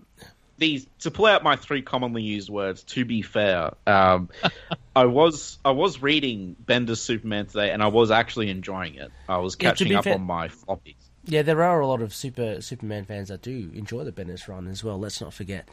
these 0.58 0.86
to 1.00 1.10
pull 1.10 1.26
out 1.26 1.42
my 1.44 1.56
three 1.56 1.82
commonly 1.82 2.22
used 2.22 2.48
words 2.48 2.84
to 2.84 3.04
be 3.04 3.24
fair 3.24 3.72
um, 3.88 4.30
i 4.96 5.06
was 5.06 5.58
i 5.66 5.72
was 5.72 6.04
reading 6.04 6.56
bender's 6.60 7.02
superman 7.02 7.48
today 7.48 7.72
and 7.72 7.82
i 7.82 7.88
was 7.88 8.12
actually 8.12 8.48
enjoying 8.52 8.94
it 8.94 9.12
i 9.28 9.38
was 9.40 9.56
catching 9.56 9.88
be 9.88 9.96
up 9.96 10.04
fair- 10.04 10.14
on 10.14 10.22
my 10.22 10.50
floppies 10.50 10.94
Yeah, 11.26 11.42
there 11.42 11.64
are 11.64 11.80
a 11.80 11.88
lot 11.88 12.04
of 12.04 12.14
super 12.14 12.62
Superman 12.62 13.06
fans 13.06 13.30
that 13.30 13.42
do 13.42 13.72
enjoy 13.74 14.04
the 14.04 14.12
Bendis 14.12 14.48
run 14.48 14.68
as 14.68 14.84
well. 14.84 15.00
Let's 15.00 15.20
not 15.20 15.34
forget. 15.34 15.68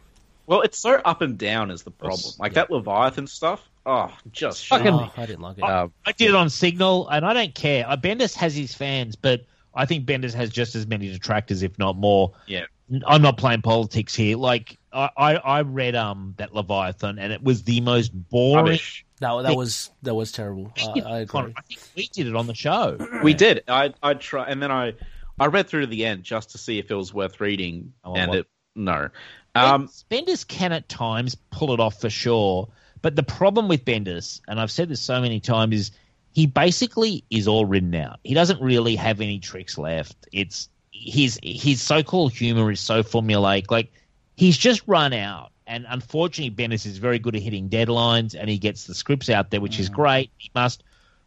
well 0.46 0.62
it's 0.62 0.78
so 0.78 0.94
up 0.94 1.20
and 1.20 1.36
down 1.36 1.70
is 1.70 1.82
the 1.82 1.90
problem 1.90 2.32
like 2.38 2.54
that 2.54 2.70
leviathan 2.70 3.26
stuff 3.26 3.60
oh 3.84 4.10
just 4.32 4.68
Fucking- 4.68 4.86
Oh, 4.94 5.12
I 5.18 5.26
didn't 5.26 5.42
like 5.42 5.58
it. 5.58 5.64
Um, 5.64 5.92
I 6.06 6.12
did 6.12 6.30
it 6.30 6.34
on 6.34 6.48
Signal, 6.48 7.08
and 7.08 7.26
I 7.26 7.34
don't 7.34 7.54
care. 7.54 7.86
Uh, 7.86 7.98
Bendis 7.98 8.34
has 8.36 8.54
his 8.56 8.72
fans, 8.74 9.16
but 9.16 9.44
I 9.78 9.86
think 9.86 10.04
Bendis 10.06 10.34
has 10.34 10.50
just 10.50 10.74
as 10.74 10.86
many 10.86 11.08
detractors, 11.10 11.62
if 11.62 11.78
not 11.78 11.96
more. 11.96 12.32
yeah 12.46 12.64
I'm 13.06 13.20
not 13.22 13.36
playing 13.36 13.62
politics 13.62 14.14
here. 14.14 14.36
Like 14.36 14.76
I, 14.92 15.10
I, 15.16 15.34
I 15.36 15.60
read 15.62 15.94
um 15.94 16.34
that 16.38 16.54
Leviathan, 16.54 17.18
and 17.18 17.32
it 17.32 17.42
was 17.42 17.62
the 17.62 17.80
most 17.80 18.08
boring. 18.08 18.64
rubbish 18.64 19.04
that, 19.20 19.42
that 19.42 19.56
was 19.56 19.90
that 20.02 20.14
was 20.14 20.32
terrible. 20.32 20.72
I, 20.76 21.00
I 21.00 21.18
agree. 21.20 21.54
I 21.56 21.60
think 21.62 21.80
we 21.96 22.08
did 22.12 22.26
it 22.26 22.34
on 22.34 22.46
the 22.46 22.54
show. 22.54 22.96
we 23.22 23.34
did 23.34 23.62
i 23.68 23.92
i 24.02 24.14
try 24.14 24.46
and 24.46 24.62
then 24.62 24.70
i 24.70 24.94
i 25.38 25.46
read 25.46 25.68
through 25.68 25.82
to 25.82 25.86
the 25.86 26.04
end 26.06 26.24
just 26.24 26.50
to 26.50 26.58
see 26.58 26.78
if 26.78 26.90
it 26.90 26.94
was 26.94 27.12
worth 27.14 27.40
reading 27.40 27.92
Oh, 28.04 28.14
and 28.14 28.30
what- 28.30 28.38
it 28.40 28.46
no 28.74 29.08
um 29.54 29.88
Bendis 30.10 30.46
can 30.46 30.72
at 30.72 30.88
times 30.88 31.34
pull 31.50 31.72
it 31.72 31.80
off 31.80 32.00
for 32.00 32.10
sure, 32.10 32.68
but 33.02 33.16
the 33.16 33.22
problem 33.22 33.68
with 33.68 33.84
Bendis, 33.84 34.40
and 34.48 34.58
I've 34.60 34.70
said 34.70 34.88
this 34.88 35.00
so 35.00 35.20
many 35.20 35.40
times, 35.40 35.74
is 35.74 35.90
he 36.32 36.46
basically 36.46 37.24
is 37.30 37.48
all 37.48 37.64
written 37.64 37.94
out. 37.94 38.20
He 38.24 38.34
doesn't 38.34 38.60
really 38.60 38.96
have 38.96 39.20
any 39.20 39.38
tricks 39.38 39.78
left. 39.78 40.16
It's 40.32 40.68
his 40.92 41.38
his 41.42 41.80
so-called 41.80 42.32
humor 42.32 42.70
is 42.70 42.80
so 42.80 43.02
formulaic. 43.02 43.70
Like 43.70 43.92
he's 44.36 44.56
just 44.56 44.82
run 44.86 45.12
out. 45.12 45.50
And 45.66 45.84
unfortunately, 45.88 46.50
Bendis 46.50 46.86
is 46.86 46.96
very 46.96 47.18
good 47.18 47.36
at 47.36 47.42
hitting 47.42 47.68
deadlines, 47.68 48.34
and 48.38 48.48
he 48.48 48.56
gets 48.56 48.84
the 48.84 48.94
scripts 48.94 49.28
out 49.28 49.50
there, 49.50 49.60
which 49.60 49.78
is 49.78 49.90
great. 49.90 50.30
He 50.38 50.50
must. 50.54 50.82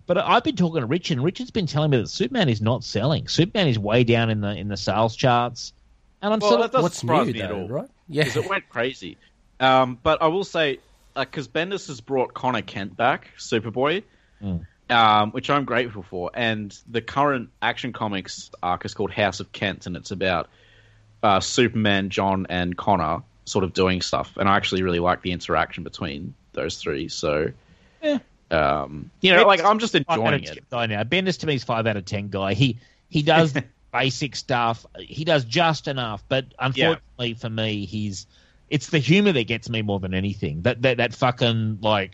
But 0.07 0.17
I've 0.17 0.43
been 0.43 0.55
talking 0.55 0.81
to 0.81 0.87
Richard, 0.87 1.17
and 1.17 1.23
Richard's 1.23 1.51
been 1.51 1.67
telling 1.67 1.91
me 1.91 1.97
that 1.97 2.07
Superman 2.07 2.49
is 2.49 2.59
not 2.59 2.83
selling. 2.83 3.27
Superman 3.27 3.67
is 3.67 3.77
way 3.77 4.03
down 4.03 4.31
in 4.31 4.41
the 4.41 4.49
in 4.49 4.67
the 4.67 4.77
sales 4.77 5.15
charts, 5.15 5.73
and 6.23 6.33
I'm 6.33 6.39
well, 6.39 6.49
sort 6.49 6.61
that 6.61 6.71
doesn't 6.71 6.83
What's 6.83 6.97
surprise 6.97 7.27
new 7.27 7.33
me 7.33 7.41
at 7.41 7.51
all 7.51 7.67
right? 7.67 7.89
Yeah, 8.07 8.23
because 8.23 8.43
it 8.43 8.49
went 8.49 8.67
crazy. 8.67 9.17
Um, 9.59 9.99
but 10.01 10.21
I 10.23 10.27
will 10.27 10.43
say, 10.43 10.79
because 11.15 11.47
Bendis 11.47 11.87
has 11.87 12.01
brought 12.01 12.33
Conner 12.33 12.63
Kent 12.63 12.97
back, 12.97 13.29
Superboy, 13.37 14.03
Mm. 14.43 14.65
Um, 14.91 15.31
which 15.31 15.49
I'm 15.49 15.63
grateful 15.63 16.03
for. 16.03 16.31
And 16.33 16.77
the 16.89 17.01
current 17.01 17.49
Action 17.61 17.93
Comics 17.93 18.51
arc 18.61 18.83
is 18.83 18.93
called 18.93 19.11
House 19.11 19.39
of 19.39 19.51
Kent, 19.53 19.85
and 19.87 19.95
it's 19.95 20.11
about 20.11 20.49
uh, 21.23 21.39
Superman, 21.39 22.09
Jon, 22.09 22.45
and 22.49 22.75
Connor 22.75 23.21
sort 23.45 23.63
of 23.63 23.73
doing 23.73 24.01
stuff. 24.01 24.35
And 24.37 24.49
I 24.49 24.57
actually 24.57 24.83
really 24.83 24.99
like 24.99 25.21
the 25.21 25.31
interaction 25.31 25.83
between 25.83 26.33
those 26.53 26.77
three. 26.77 27.07
So, 27.07 27.51
Yeah. 28.03 28.19
um, 28.51 29.09
you 29.21 29.33
know, 29.33 29.45
like 29.47 29.63
I'm 29.63 29.79
just 29.79 29.93
five 29.93 30.03
out 30.09 30.19
of 30.19 30.33
enjoying 30.33 30.57
it. 30.57 30.69
guy 30.69 30.85
now. 30.87 31.03
Bendis 31.03 31.39
to 31.39 31.47
me 31.47 31.55
is 31.55 31.63
five 31.63 31.87
out 31.87 31.95
of 31.95 32.05
ten 32.05 32.27
guy. 32.27 32.53
He 32.53 32.77
he 33.09 33.21
does 33.21 33.53
basic 33.93 34.35
stuff. 34.35 34.85
He 34.99 35.23
does 35.23 35.45
just 35.45 35.87
enough, 35.87 36.23
but 36.27 36.45
unfortunately 36.59 37.35
for 37.35 37.49
me, 37.49 37.85
he's 37.85 38.27
it's 38.69 38.87
the 38.89 38.99
humor 38.99 39.31
that 39.31 39.47
gets 39.47 39.69
me 39.69 39.81
more 39.81 39.99
than 39.99 40.13
anything. 40.13 40.63
That 40.63 40.81
that 40.81 40.97
that 40.97 41.13
fucking 41.13 41.79
like 41.81 42.11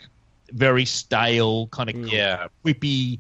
very 0.52 0.86
stale 0.86 1.68
kind 1.68 1.90
of 1.90 1.96
Yeah. 2.12 2.48
whippy, 2.66 3.20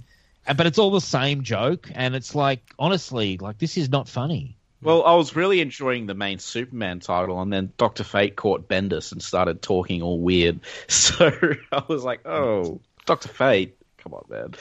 but 0.55 0.65
it's 0.65 0.77
all 0.77 0.91
the 0.91 1.01
same 1.01 1.43
joke, 1.43 1.89
and 1.93 2.15
it's 2.15 2.35
like 2.35 2.61
honestly, 2.79 3.37
like 3.37 3.57
this 3.59 3.77
is 3.77 3.89
not 3.89 4.07
funny. 4.07 4.57
Well, 4.81 5.03
I 5.03 5.15
was 5.15 5.35
really 5.35 5.59
enjoying 5.59 6.05
the 6.05 6.13
main 6.13 6.39
Superman 6.39 6.99
title, 6.99 7.41
and 7.41 7.51
then 7.51 7.73
Doctor 7.77 8.03
Fate 8.03 8.35
caught 8.35 8.67
Bendis 8.69 9.11
and 9.11 9.21
started 9.21 9.61
talking 9.61 10.01
all 10.01 10.19
weird. 10.19 10.59
So 10.87 11.31
I 11.71 11.83
was 11.87 12.03
like, 12.03 12.25
"Oh, 12.25 12.79
Doctor 13.05 13.29
Fate, 13.29 13.77
come 13.97 14.13
on, 14.13 14.25
man." 14.29 14.53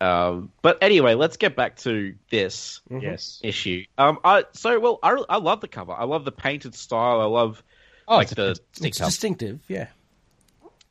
Um, 0.00 0.52
but 0.62 0.78
anyway, 0.82 1.14
let's 1.14 1.36
get 1.36 1.56
back 1.56 1.76
to 1.78 2.14
this 2.30 2.80
Yes. 2.90 3.40
issue. 3.42 3.84
Um, 3.96 4.18
I 4.22 4.44
so 4.52 4.78
well, 4.78 4.98
I, 5.02 5.22
I 5.28 5.36
love 5.38 5.60
the 5.60 5.68
cover. 5.68 5.92
I 5.92 6.04
love 6.04 6.24
the 6.24 6.32
painted 6.32 6.74
style. 6.74 7.20
I 7.20 7.24
love 7.24 7.62
Oh, 8.06 8.18
like 8.18 8.28
it's 8.28 8.34
the 8.34 8.44
fantastic 8.44 8.82
it's 8.84 8.98
distinctive. 8.98 9.60
Yeah, 9.68 9.88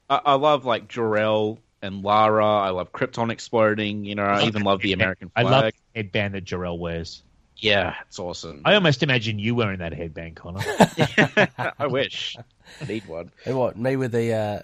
I, 0.09 0.21
I 0.25 0.33
love 0.35 0.65
like 0.65 0.87
Jor-El 0.87 1.59
and 1.81 2.03
Lara. 2.03 2.45
I 2.45 2.69
love 2.69 2.91
Krypton 2.91 3.31
exploding. 3.31 4.05
You 4.05 4.15
know, 4.15 4.23
I 4.23 4.45
even 4.45 4.63
love 4.63 4.81
the 4.81 4.93
American 4.93 5.29
flag. 5.29 5.45
I 5.45 5.49
love 5.49 5.63
the 5.63 5.99
headband 5.99 6.33
that 6.35 6.43
Jor-El 6.43 6.77
wears. 6.77 7.23
Yeah, 7.59 7.95
it's 8.07 8.19
awesome. 8.19 8.61
I 8.65 8.75
almost 8.75 9.01
imagine 9.01 9.39
you 9.39 9.55
wearing 9.55 9.79
that 9.79 9.93
headband, 9.93 10.35
Connor. 10.35 10.59
I 11.79 11.87
wish 11.87 12.37
I 12.81 12.85
need 12.85 13.07
one. 13.07 13.31
and 13.45 13.57
what 13.57 13.77
me 13.77 13.95
with 13.95 14.11
the 14.11 14.33
uh, 14.33 14.59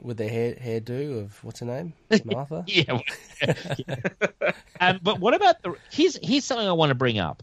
with 0.00 0.18
the 0.18 0.28
hair 0.28 0.54
hairdo 0.54 1.22
of 1.22 1.42
what's 1.42 1.60
her 1.60 1.66
name, 1.66 1.94
Martha. 2.24 2.64
Yeah. 2.66 2.92
well, 2.92 3.02
yeah. 3.78 4.52
um, 4.80 5.00
but 5.02 5.20
what 5.20 5.32
about 5.34 5.62
the? 5.62 5.74
Here's 5.90 6.18
here's 6.22 6.44
something 6.44 6.68
I 6.68 6.72
want 6.72 6.90
to 6.90 6.94
bring 6.94 7.18
up. 7.18 7.42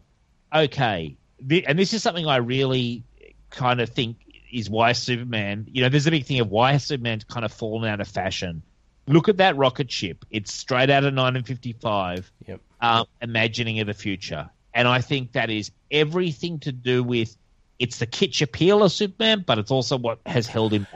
Okay, 0.54 1.16
the, 1.40 1.66
and 1.66 1.78
this 1.78 1.92
is 1.92 2.02
something 2.02 2.26
I 2.26 2.36
really 2.36 3.02
kind 3.50 3.80
of 3.80 3.88
think 3.88 4.16
is 4.52 4.70
why 4.70 4.92
Superman. 4.92 5.66
You 5.72 5.82
know, 5.82 5.88
there's 5.88 6.06
a 6.06 6.10
big 6.10 6.24
thing 6.24 6.40
of 6.40 6.50
why 6.50 6.72
has 6.72 6.84
Superman 6.84 7.22
kind 7.28 7.44
of 7.44 7.52
fallen 7.52 7.88
out 7.88 8.00
of 8.00 8.08
fashion. 8.08 8.62
look 9.08 9.28
at 9.28 9.38
that 9.38 9.56
rocket 9.56 9.90
ship. 9.90 10.24
It's 10.30 10.52
straight 10.52 10.90
out 10.90 11.04
of 11.04 11.14
1955. 11.14 12.30
Yep. 12.46 12.60
Um, 12.80 13.06
imagining 13.20 13.80
of 13.80 13.86
the 13.86 13.94
future, 13.94 14.50
and 14.74 14.88
I 14.88 15.00
think 15.00 15.32
that 15.32 15.50
is 15.50 15.70
everything 15.90 16.58
to 16.60 16.72
do 16.72 17.02
with. 17.02 17.36
It's 17.78 17.98
the 17.98 18.06
kitsch 18.06 18.42
appeal 18.42 18.84
of 18.84 18.92
Superman, 18.92 19.42
but 19.44 19.58
it's 19.58 19.72
also 19.72 19.96
what 19.98 20.20
has 20.26 20.46
held 20.46 20.72
him. 20.72 20.86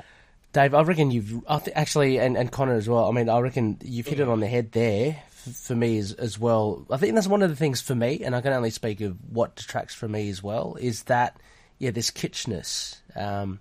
Dave, 0.52 0.72
I 0.72 0.82
reckon 0.82 1.10
you've 1.10 1.44
actually, 1.74 2.18
and, 2.18 2.36
and 2.36 2.50
Connor 2.50 2.76
as 2.76 2.88
well. 2.88 3.08
I 3.08 3.10
mean, 3.10 3.28
I 3.28 3.40
reckon 3.40 3.78
you've 3.84 4.06
hit 4.06 4.20
it 4.20 4.28
on 4.28 4.40
the 4.40 4.46
head 4.46 4.72
there 4.72 5.22
for 5.52 5.74
me 5.74 5.98
as, 5.98 6.12
as 6.12 6.38
well. 6.38 6.86
I 6.90 6.96
think 6.96 7.14
that's 7.14 7.26
one 7.26 7.42
of 7.42 7.50
the 7.50 7.56
things 7.56 7.80
for 7.80 7.94
me, 7.94 8.22
and 8.24 8.34
I 8.34 8.40
can 8.40 8.52
only 8.52 8.70
speak 8.70 9.00
of 9.00 9.16
what 9.30 9.56
detracts 9.56 9.94
for 9.94 10.08
me 10.08 10.28
as 10.28 10.42
well, 10.42 10.76
is 10.80 11.04
that, 11.04 11.36
yeah, 11.78 11.90
this 11.90 12.10
kitschness. 12.10 12.96
Um, 13.14 13.60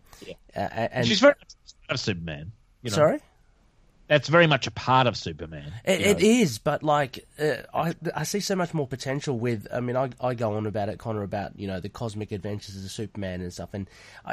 uh, 0.56 0.60
and, 0.60 1.08
She's 1.08 1.20
very 1.20 1.36
much 1.40 1.56
a 1.90 1.98
Superman. 1.98 2.52
You 2.82 2.92
know? 2.92 2.96
sorry? 2.96 3.20
that's 4.08 4.28
very 4.28 4.46
much 4.46 4.68
a 4.68 4.72
part 4.72 5.08
of 5.08 5.18
Superman. 5.18 5.74
It, 5.84 6.02
it 6.02 6.22
is, 6.22 6.60
but 6.60 6.84
like 6.84 7.26
uh, 7.40 7.56
I, 7.74 7.96
I 8.16 8.24
see 8.24 8.40
so 8.40 8.56
much 8.56 8.74
more 8.74 8.88
potential 8.88 9.38
with. 9.38 9.68
I 9.74 9.80
mean, 9.80 9.96
I, 9.96 10.10
I 10.22 10.36
go 10.36 10.54
on 10.54 10.68
about 10.68 10.90
it, 10.90 11.00
Connor, 11.00 11.24
about 11.24 11.58
you 11.60 11.68
know 11.68 11.80
the 11.80 11.90
cosmic 11.90 12.32
adventures 12.32 12.84
of 12.84 12.92
Superman 12.92 13.42
and 13.42 13.52
stuff, 13.52 13.70
and 13.74 13.90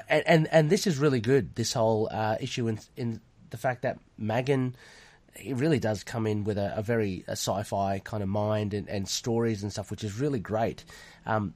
and 0.08 0.22
and, 0.26 0.48
and 0.52 0.70
this 0.70 0.86
is 0.86 0.98
really 0.98 1.20
good. 1.20 1.54
This 1.54 1.72
whole 1.72 2.08
uh, 2.10 2.36
issue 2.40 2.68
in 2.68 2.80
in 2.96 3.20
the 3.50 3.56
fact 3.56 3.82
that 3.82 3.98
Maggin. 4.18 4.74
It 5.34 5.56
really 5.56 5.78
does 5.78 6.04
come 6.04 6.26
in 6.26 6.44
with 6.44 6.58
a, 6.58 6.76
a 6.76 6.82
very 6.82 7.24
a 7.26 7.30
sci-fi 7.30 8.00
kind 8.00 8.22
of 8.22 8.28
mind 8.28 8.74
and, 8.74 8.86
and 8.86 9.08
stories 9.08 9.62
and 9.62 9.72
stuff, 9.72 9.90
which 9.90 10.04
is 10.04 10.20
really 10.20 10.40
great. 10.40 10.84
Um, 11.24 11.54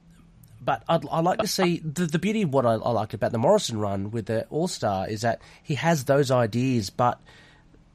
but 0.61 0.83
I'd, 0.89 1.05
I 1.09 1.21
like 1.21 1.39
to 1.39 1.47
see 1.47 1.79
the, 1.79 2.05
the 2.05 2.19
beauty 2.19 2.41
of 2.43 2.53
what 2.53 2.65
I, 2.65 2.73
I 2.73 2.91
like 2.91 3.13
about 3.13 3.31
the 3.31 3.37
Morrison 3.37 3.79
run 3.79 4.11
with 4.11 4.25
the 4.27 4.45
All 4.49 4.67
Star 4.67 5.07
is 5.07 5.21
that 5.21 5.41
he 5.63 5.75
has 5.75 6.05
those 6.05 6.31
ideas, 6.31 6.89
but 6.89 7.19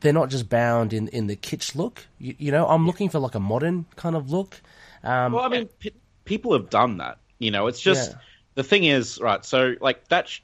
they're 0.00 0.12
not 0.12 0.30
just 0.30 0.48
bound 0.48 0.92
in, 0.92 1.08
in 1.08 1.26
the 1.26 1.36
kitsch 1.36 1.74
look. 1.74 2.06
You, 2.18 2.34
you 2.38 2.50
know, 2.52 2.66
I'm 2.66 2.86
looking 2.86 3.08
for 3.08 3.18
like 3.18 3.34
a 3.34 3.40
modern 3.40 3.86
kind 3.96 4.16
of 4.16 4.30
look. 4.30 4.60
Um, 5.04 5.32
Well, 5.32 5.44
I 5.44 5.48
mean, 5.48 5.68
pe- 5.78 5.90
people 6.24 6.52
have 6.54 6.70
done 6.70 6.98
that. 6.98 7.18
You 7.38 7.50
know, 7.50 7.66
it's 7.66 7.80
just 7.80 8.12
Yeah. 8.12 8.18
the 8.54 8.62
thing 8.64 8.84
is 8.84 9.18
right. 9.20 9.44
So, 9.44 9.74
like 9.80 10.08
that. 10.08 10.28
Sh- 10.28 10.40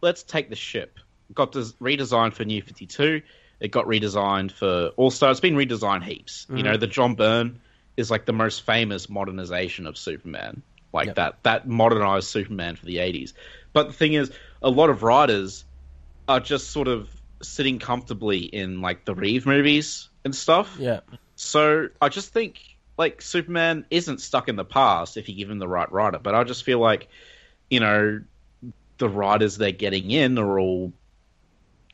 let's 0.00 0.22
take 0.22 0.50
the 0.50 0.56
ship. 0.56 0.98
Got 1.34 1.52
des- 1.52 1.72
redesigned 1.80 2.34
for 2.34 2.44
New 2.44 2.60
Fifty 2.62 2.86
Two. 2.86 3.22
It 3.60 3.68
got 3.70 3.86
redesigned 3.86 4.52
for 4.52 4.88
All 4.96 5.10
Star. 5.10 5.30
It's 5.30 5.40
been 5.40 5.54
redesigned 5.54 6.02
heaps. 6.04 6.46
You 6.54 6.62
know, 6.62 6.76
the 6.76 6.86
John 6.86 7.14
Byrne 7.14 7.60
is 7.96 8.10
like 8.10 8.26
the 8.26 8.32
most 8.32 8.66
famous 8.66 9.08
modernization 9.08 9.86
of 9.86 9.96
Superman. 9.96 10.62
Like 10.94 11.08
Yep. 11.08 11.16
that 11.16 11.42
that 11.42 11.68
modernized 11.68 12.28
Superman 12.28 12.76
for 12.76 12.86
the 12.86 13.00
eighties. 13.00 13.34
But 13.74 13.88
the 13.88 13.92
thing 13.92 14.14
is, 14.14 14.30
a 14.62 14.70
lot 14.70 14.88
of 14.88 15.02
writers 15.02 15.64
are 16.28 16.40
just 16.40 16.70
sort 16.70 16.88
of 16.88 17.10
sitting 17.42 17.78
comfortably 17.78 18.38
in 18.38 18.80
like 18.80 19.04
the 19.04 19.14
Reeve 19.14 19.44
movies 19.44 20.08
and 20.24 20.34
stuff. 20.34 20.76
yeah, 20.78 21.00
So 21.34 21.88
I 22.00 22.08
just 22.08 22.32
think 22.32 22.60
like 22.96 23.20
Superman 23.20 23.84
isn't 23.90 24.20
stuck 24.20 24.48
in 24.48 24.56
the 24.56 24.64
past 24.64 25.16
if 25.16 25.28
you 25.28 25.34
give 25.34 25.50
him 25.50 25.58
the 25.58 25.68
right 25.68 25.90
writer. 25.92 26.18
But 26.18 26.34
I 26.36 26.44
just 26.44 26.62
feel 26.62 26.78
like, 26.78 27.08
you 27.68 27.80
know, 27.80 28.22
the 28.98 29.08
writers 29.08 29.58
they're 29.58 29.72
getting 29.72 30.12
in 30.12 30.38
are 30.38 30.58
all 30.60 30.92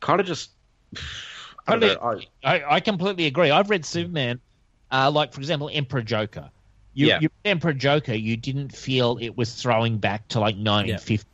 kind 0.01 0.21
of 0.21 0.27
just. 0.27 0.51
I 1.67 1.77
don't 1.77 1.81
know, 1.81 2.19
I- 2.45 2.57
I, 2.57 2.75
I 2.77 2.81
completely 2.81 3.27
agree. 3.27 3.51
I've 3.51 3.71
read 3.71 3.85
Superman, 3.85 4.41
uh, 4.91 5.11
like 5.11 5.33
for 5.33 5.41
example, 5.41 5.71
Emperor 5.73 6.03
Joker. 6.03 6.51
You, 6.95 7.07
Yeah. 7.09 7.19
you 7.21 7.29
read 7.45 7.51
Emperor 7.51 7.73
Joker, 7.73 8.15
you 8.15 8.37
didn't 8.37 8.75
feel 8.75 9.19
it 9.21 9.37
was 9.37 9.55
throwing 9.55 9.99
back 9.99 10.27
to 10.29 10.41
like 10.41 10.57
1950. 10.57 11.27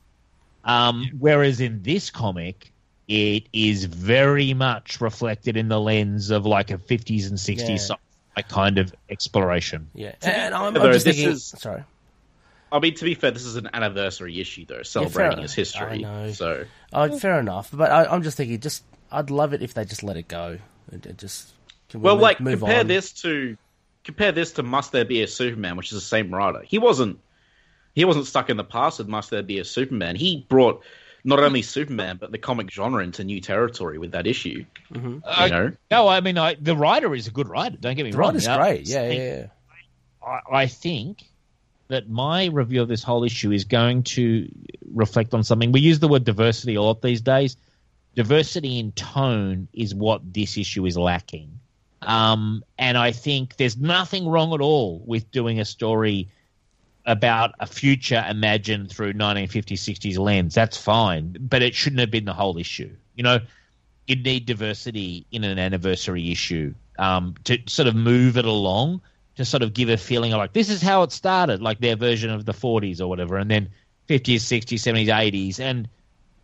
Um, 0.65 1.11
whereas 1.19 1.61
in 1.61 1.83
this 1.83 2.11
comic, 2.11 2.73
it 3.09 3.45
is 3.53 3.85
very 3.85 4.53
much 4.53 5.01
reflected 5.01 5.57
in 5.57 5.69
the 5.69 5.81
lens 5.81 6.31
of 6.31 6.45
like 6.45 6.71
a 6.71 6.79
50s 6.79 7.29
and 7.29 7.39
60s 7.39 7.69
Yeah. 7.69 7.75
sci-fi 7.77 8.43
kind 8.49 8.79
of 8.79 8.93
exploration. 9.09 9.89
yeah. 9.95 10.13
And 10.23 10.55
I'm, 10.55 10.77
I'm 10.77 10.93
just 10.93 11.05
this 11.05 11.17
thinking. 11.17 11.33
is- 11.33 11.45
Sorry. 11.45 11.85
I 12.73 12.81
mean, 12.81 12.95
to 12.97 13.05
be 13.05 13.15
fair, 13.15 13.31
this 13.31 13.45
is 13.45 13.55
an 13.55 13.71
anniversary 13.73 14.41
issue 14.41 14.67
though, 14.67 14.83
celebrating 14.83 15.39
his 15.41 15.55
history. 15.55 15.87
I 15.87 15.97
know. 15.99 16.33
So 16.33 16.65
Oh, 16.93 17.17
fair 17.19 17.39
enough. 17.39 17.71
But 17.73 17.93
I, 17.93 18.07
I'm 18.07 18.23
just 18.25 18.37
thinking, 18.37 18.59
just 18.59 18.83
I'd 19.13 19.31
love 19.31 19.53
it 19.55 19.63
if 19.63 19.73
they 19.73 19.85
just 19.85 20.03
let 20.03 20.17
it 20.17 20.27
go 20.27 20.59
and, 20.91 21.07
and 21.07 21.17
just. 21.17 21.53
Can 21.89 22.01
we 22.01 22.05
well, 22.07 22.17
move, 22.17 22.23
like 22.23 22.41
move 22.41 22.59
compare 22.59 22.81
on? 22.81 22.89
this 22.89 23.13
to 23.23 23.57
compare 24.07 24.33
this 24.33 24.53
to 24.53 24.63
Must 24.63 24.93
There 24.93 25.05
Be 25.05 25.23
a 25.23 25.27
Superman, 25.29 25.77
which 25.77 25.89
is 25.89 25.95
the 25.99 26.01
same 26.01 26.33
writer. 26.33 26.63
He 26.65 26.79
wasn't 26.79 27.19
he 27.95 28.05
wasn't 28.05 28.27
stuck 28.27 28.49
in 28.51 28.57
the 28.57 28.65
past 28.65 28.99
with 28.99 29.09
Must 29.09 29.31
There 29.31 29.43
Be 29.43 29.59
a 29.59 29.65
Superman. 29.65 30.17
He 30.17 30.47
brought 30.49 30.83
not 31.25 31.41
only 31.41 31.61
Superman 31.63 32.17
but 32.19 32.31
the 32.31 32.39
comic 32.39 32.71
genre 32.71 33.03
into 33.03 33.25
new 33.25 33.41
territory 33.41 33.99
with 33.99 34.13
that 34.13 34.27
issue. 34.27 34.65
Mm-hmm. 34.93 35.19
Uh, 35.25 35.45
You 35.45 35.51
know, 35.51 35.73
No, 35.91 36.09
I 36.09 36.21
mean, 36.21 36.39
I, 36.39 36.55
the 36.55 36.77
writer 36.77 37.15
is 37.15 37.27
a 37.27 37.31
good 37.31 37.49
writer. 37.49 37.77
Don't 37.79 37.97
get 37.97 38.05
me 38.05 38.13
The 38.13 38.19
wrong. 38.19 38.29
writer's 38.29 38.47
Yeah, 38.47 38.57
great. 38.57 38.89
Yeah, 38.89 39.11
yeah, 39.11 39.23
yeah. 39.23 39.47
I, 40.25 40.63
I 40.63 40.67
think 40.67 41.25
that 41.89 42.09
my 42.09 42.47
review 42.47 42.83
of 42.83 42.89
this 42.89 43.03
whole 43.03 43.25
issue 43.25 43.51
is 43.53 43.65
going 43.65 44.03
to 44.05 44.49
reflect 44.95 45.35
on 45.35 45.45
something. 45.45 45.73
We 45.73 45.81
use 45.81 45.99
the 45.99 46.09
word 46.09 46.25
diversity 46.25 46.75
a 46.75 46.83
lot 46.83 47.03
these 47.03 47.21
days. 47.21 47.57
Diversity 48.15 48.79
in 48.79 48.93
tone 48.93 49.69
is 49.73 49.95
what 49.95 50.33
this 50.33 50.57
issue 50.57 50.87
is 50.87 50.97
lacking. 50.97 51.61
Um, 52.07 52.65
and 52.79 52.97
I 52.97 53.13
think 53.13 53.57
there's 53.57 53.77
nothing 53.77 54.29
wrong 54.29 54.55
at 54.55 54.61
all 54.61 55.03
with 55.05 55.31
doing 55.33 55.61
a 55.61 55.65
story 55.65 56.29
about 57.05 57.55
a 57.61 57.67
future 57.67 58.25
imagined 58.29 58.91
through 58.91 59.13
1950s, 59.13 59.73
60s 59.73 60.19
lens. 60.19 60.55
That's 60.55 60.77
fine, 60.77 61.37
but 61.41 61.63
it 61.63 61.75
shouldn't 61.75 62.01
have 62.01 62.11
been 62.11 62.25
the 62.25 62.33
whole 62.33 62.59
issue. 62.59 62.91
You 63.17 63.25
know, 63.25 63.41
you 64.07 64.17
need 64.17 64.47
diversity 64.47 65.27
in 65.33 65.45
an 65.45 65.59
anniversary 65.59 66.31
issue 66.31 66.75
um, 66.99 67.35
to 67.45 67.59
sort 67.67 67.89
of 67.89 67.95
move 67.95 68.37
it 68.37 68.45
along, 68.45 69.01
to 69.37 69.45
sort 69.45 69.63
of 69.63 69.75
give 69.75 69.89
a 69.89 69.97
feeling 69.97 70.33
of 70.33 70.39
like 70.39 70.53
this 70.53 70.71
is 70.71 70.81
how 70.81 71.03
it 71.03 71.13
started, 71.13 71.61
like 71.61 71.81
their 71.81 71.97
version 71.97 72.31
of 72.31 72.45
the 72.45 72.53
40s 72.53 73.01
or 73.01 73.09
whatever, 73.09 73.37
and 73.37 73.51
then 73.51 73.69
50s, 74.09 74.37
60s, 74.37 74.79
70s, 74.79 75.09
80s, 75.09 75.61
and 75.61 75.89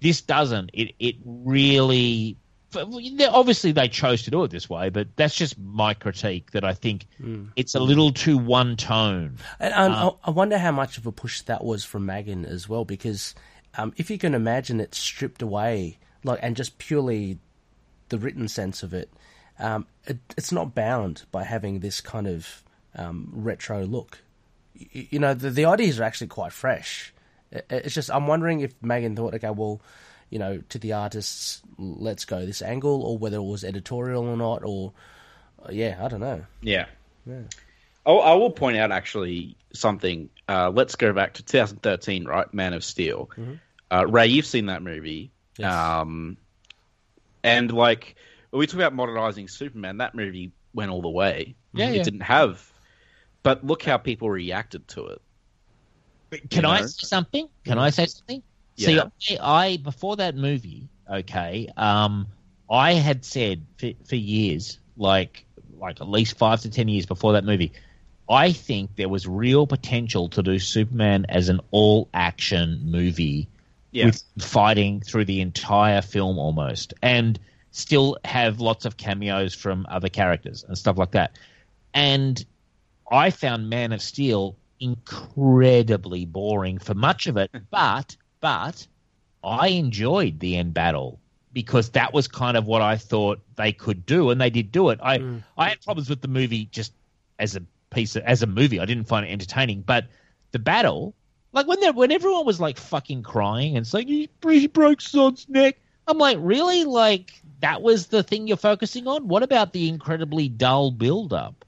this 0.01 0.21
doesn't. 0.21 0.71
It 0.73 0.95
it 0.99 1.17
really. 1.25 2.37
Obviously, 2.77 3.73
they 3.73 3.89
chose 3.89 4.23
to 4.25 4.31
do 4.31 4.45
it 4.45 4.51
this 4.51 4.69
way, 4.71 4.89
but 4.89 5.09
that's 5.17 5.35
just 5.35 5.59
my 5.59 5.95
critique. 5.95 6.51
That 6.53 6.65
I 6.65 6.75
think 6.75 7.07
it's 7.57 7.75
a 7.75 7.81
little 7.81 8.13
too 8.13 8.39
one 8.39 8.77
tone. 8.77 9.37
And, 9.61 9.75
and 9.75 9.93
I, 9.95 10.11
I 10.25 10.31
wonder 10.31 10.59
how 10.59 10.73
much 10.73 10.99
of 10.99 11.07
a 11.07 11.13
push 11.13 11.41
that 11.43 11.65
was 11.65 11.85
from 11.85 12.07
Maggin 12.07 12.45
as 12.45 12.69
well, 12.69 12.85
because 12.85 13.35
um, 13.77 13.93
if 13.97 14.11
you 14.11 14.19
can 14.19 14.35
imagine 14.35 14.81
it 14.81 14.95
stripped 14.95 15.43
away, 15.43 15.99
like, 16.25 16.39
and 16.43 16.57
just 16.57 16.79
purely 16.79 17.39
the 18.09 18.19
written 18.19 18.49
sense 18.49 18.83
of 18.83 18.93
it, 18.95 19.11
um, 19.59 19.87
it 20.07 20.19
it's 20.37 20.53
not 20.53 20.75
bound 20.75 21.25
by 21.33 21.45
having 21.45 21.81
this 21.81 22.01
kind 22.01 22.27
of 22.27 22.63
um, 22.97 23.31
retro 23.33 23.85
look. 23.85 24.19
Y- 24.95 25.09
You 25.11 25.19
know, 25.19 25.35
the, 25.35 25.51
the 25.51 25.65
ideas 25.67 26.01
are 26.01 26.05
actually 26.05 26.27
quite 26.29 26.53
fresh. 26.53 27.13
It- 27.51 27.67
It's 27.71 27.95
just 27.95 28.11
I'm 28.11 28.27
wondering 28.27 28.61
if 28.61 28.73
Maggin 28.83 29.15
thought, 29.17 29.35
okay, 29.35 29.51
well, 29.51 29.81
you 30.33 30.39
know, 30.39 30.63
to 30.71 30.79
the 30.79 30.95
artists, 30.95 31.61
let's 31.77 32.25
go 32.25 32.47
this 32.47 32.63
angle, 32.63 33.03
or 33.03 33.19
whether 33.19 33.37
it 33.37 33.43
was 33.43 33.65
editorial 33.65 34.27
or 34.27 34.37
not, 34.39 34.63
or 34.65 34.95
uh, 35.63 35.69
yeah, 35.71 36.01
I 36.03 36.09
don't 36.09 36.21
know. 36.21 36.47
yeah. 36.63 36.87
Oh, 38.07 38.19
I 38.19 38.33
will 38.35 38.51
point 38.51 38.79
out 38.79 38.91
actually 38.93 39.57
something. 39.75 40.31
Uh, 40.49 40.71
let's 40.75 40.97
go 40.97 41.13
back 41.13 41.35
to 41.35 41.43
2013, 41.45 42.25
right? 42.25 42.53
Man 42.55 42.73
of 42.73 42.83
Steel. 42.83 43.29
Uh, 43.91 44.07
Ray, 44.07 44.29
you've 44.29 44.47
seen 44.47 44.67
that 44.67 44.83
movie. 44.83 45.33
Yes. 45.59 45.71
Um, 45.71 46.39
and 47.45 47.71
like 47.71 48.17
when 48.49 48.61
we 48.61 48.67
talk 48.67 48.77
about 48.77 48.95
modernizing 48.95 49.49
Superman, 49.49 49.99
that 49.99 50.15
movie 50.15 50.53
went 50.73 50.91
all 50.91 51.03
the 51.03 51.11
way. 51.11 51.57
Yeah, 51.75 51.91
it 51.91 51.97
yeah. 51.97 52.03
didn't 52.05 52.21
have. 52.21 52.73
But 53.43 53.67
look 53.67 53.83
how 53.83 53.99
people 53.99 54.31
reacted 54.31 54.89
to 54.89 55.09
it. 55.09 55.23
Can 56.49 56.65
You 56.65 56.71
I 56.71 56.81
say 56.87 57.07
something? 57.07 57.49
Can 57.67 57.79
I 57.79 57.91
say 57.91 58.07
something? 58.07 58.43
See, 58.87 58.95
Yeah. 59.31 59.39
I, 59.43 59.63
I 59.73 59.77
before 59.79 60.17
that 60.17 60.35
movie, 60.37 60.89
okay, 61.11 61.69
um, 61.77 62.27
I 62.71 62.93
had 62.95 63.25
said 63.25 63.65
for, 63.79 63.91
for 64.07 64.17
years, 64.17 64.79
like 64.97 65.45
like 65.79 66.01
at 66.01 66.09
least 66.09 66.39
five 66.39 66.61
to 66.63 66.71
ten 66.71 66.89
years 66.89 67.07
before 67.07 67.33
that 67.33 67.45
movie, 67.45 67.73
I 68.29 68.53
think 68.53 68.95
there 68.97 69.09
was 69.09 69.27
real 69.27 69.67
potential 69.67 70.29
to 70.31 70.43
do 70.43 70.59
Superman 70.59 71.27
as 71.29 71.49
an 71.49 71.61
all 71.71 72.09
action 72.15 72.81
movie 72.85 73.49
Yeah. 73.91 74.07
with 74.07 74.23
fighting 74.39 75.01
through 75.01 75.25
the 75.27 75.41
entire 75.41 76.03
film 76.03 76.39
almost, 76.39 76.95
and 77.03 77.39
still 77.73 78.17
have 78.25 78.61
lots 78.61 78.85
of 78.85 78.97
cameos 78.97 79.55
from 79.55 79.87
other 79.89 80.09
characters 80.09 80.65
and 80.67 80.77
stuff 80.79 80.99
like 80.99 81.13
that. 81.13 81.37
And 81.95 82.45
I 83.11 83.31
found 83.31 83.69
Man 83.69 83.93
of 83.93 84.01
Steel 84.01 84.57
incredibly 84.79 86.25
boring 86.27 86.79
for 86.79 86.95
much 86.95 87.27
of 87.27 87.37
it, 87.37 87.51
but 87.71 88.17
but 88.43 88.87
I 89.43 89.69
enjoyed 89.69 90.41
the 90.41 90.59
end 90.59 90.75
battle 90.75 91.19
because 91.55 91.91
that 91.91 92.13
was 92.13 92.29
kind 92.29 92.57
of 92.59 92.67
what 92.67 92.83
I 92.83 92.97
thought 92.99 93.41
they 93.57 93.73
could 93.73 94.05
do, 94.05 94.29
and 94.29 94.39
they 94.39 94.51
did 94.51 94.71
do 94.71 94.91
it. 94.91 94.99
I 95.03 95.17
I 95.57 95.71
had 95.71 95.81
problems 95.81 96.11
with 96.11 96.21
the 96.21 96.29
movie 96.29 96.67
just 96.67 96.93
as 97.39 97.57
a 97.57 97.63
piece 97.91 98.17
of, 98.17 98.25
as 98.25 98.43
a 98.43 98.47
movie. 98.47 98.81
I 98.81 98.85
didn't 98.85 99.05
find 99.05 99.25
it 99.27 99.31
entertaining, 99.31 99.83
but 99.83 100.07
the 100.51 100.59
battle, 100.59 101.15
like 101.53 101.67
when 101.67 101.95
when 101.95 102.13
everyone 102.13 102.45
was 102.45 102.61
like 102.61 102.77
fucking 102.77 103.23
crying 103.23 103.77
and 103.77 103.87
saying 103.87 104.09
he, 104.09 104.29
he 104.43 104.67
broke 104.67 105.01
Zod's 105.01 105.49
neck, 105.49 105.79
I'm 106.07 106.19
like, 106.19 106.39
really? 106.41 106.85
Like 106.85 107.33
that 107.61 107.81
was 107.81 108.09
the 108.09 108.23
thing 108.23 108.47
you're 108.47 108.57
focusing 108.57 109.07
on. 109.07 109.29
What 109.29 109.43
about 109.43 109.73
the 109.73 109.89
incredibly 109.89 110.49
dull 110.49 110.91
build 110.91 111.33
up? 111.33 111.65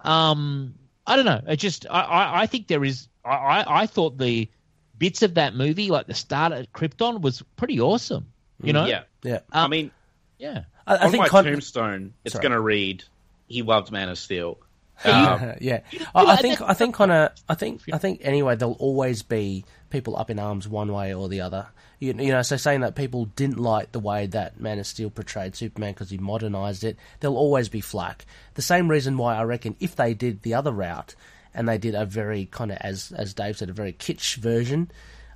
Um, 0.00 0.74
I 1.06 1.16
don't 1.16 1.24
know. 1.24 1.40
It 1.48 1.56
just 1.56 1.86
I, 1.90 2.00
I, 2.02 2.40
I 2.42 2.46
think 2.46 2.66
there 2.68 2.84
is. 2.84 3.08
I, 3.24 3.30
I, 3.30 3.82
I 3.82 3.86
thought 3.86 4.18
the 4.18 4.48
bits 4.98 5.22
of 5.22 5.34
that 5.34 5.54
movie, 5.54 5.90
like 5.90 6.06
the 6.06 6.14
start 6.14 6.52
at 6.52 6.72
Krypton, 6.72 7.20
was 7.20 7.42
pretty 7.56 7.80
awesome. 7.80 8.26
You 8.62 8.72
know? 8.72 8.86
Yeah. 8.86 9.02
Yeah. 9.22 9.40
I 9.52 9.68
mean, 9.68 9.90
Yeah. 10.38 10.64
I, 10.86 10.94
I 10.96 11.04
on 11.04 11.10
think 11.10 11.22
my 11.22 11.28
Con- 11.28 11.44
tombstone, 11.44 12.14
it's 12.24 12.38
going 12.38 12.52
to 12.52 12.60
read, 12.60 13.04
"He 13.46 13.62
loved 13.62 13.92
Man 13.92 14.08
of 14.08 14.18
Steel." 14.18 14.58
Um, 15.04 15.54
yeah, 15.60 15.80
I, 16.14 16.32
I 16.32 16.36
think 16.36 16.60
I 16.60 16.72
think 16.72 16.94
kind 16.94 17.12
of 17.12 17.32
I 17.48 17.54
think 17.54 17.82
I 17.92 17.98
think 17.98 18.20
anyway 18.24 18.56
there'll 18.56 18.74
always 18.74 19.22
be 19.22 19.64
people 19.90 20.16
up 20.16 20.30
in 20.30 20.38
arms 20.38 20.66
one 20.66 20.90
way 20.92 21.14
or 21.14 21.28
the 21.28 21.42
other. 21.42 21.66
You, 22.00 22.14
you 22.14 22.32
know, 22.32 22.42
so 22.42 22.56
saying 22.56 22.80
that 22.80 22.94
people 22.94 23.26
didn't 23.36 23.58
like 23.58 23.92
the 23.92 23.98
way 24.00 24.26
that 24.26 24.60
Man 24.60 24.78
of 24.78 24.86
Steel 24.86 25.10
portrayed 25.10 25.56
Superman 25.56 25.92
because 25.92 26.10
he 26.10 26.16
modernized 26.18 26.84
it, 26.84 26.96
there'll 27.20 27.36
always 27.36 27.68
be 27.68 27.80
flack. 27.80 28.24
The 28.54 28.62
same 28.62 28.88
reason 28.88 29.18
why 29.18 29.36
I 29.36 29.42
reckon 29.42 29.76
if 29.80 29.94
they 29.94 30.14
did 30.14 30.42
the 30.42 30.54
other 30.54 30.72
route 30.72 31.14
and 31.54 31.68
they 31.68 31.78
did 31.78 31.94
a 31.94 32.04
very 32.04 32.46
kind 32.46 32.70
of 32.70 32.78
as 32.80 33.12
as 33.12 33.34
Dave 33.34 33.56
said 33.58 33.70
a 33.70 33.72
very 33.72 33.92
kitsch 33.92 34.36
version, 34.36 34.90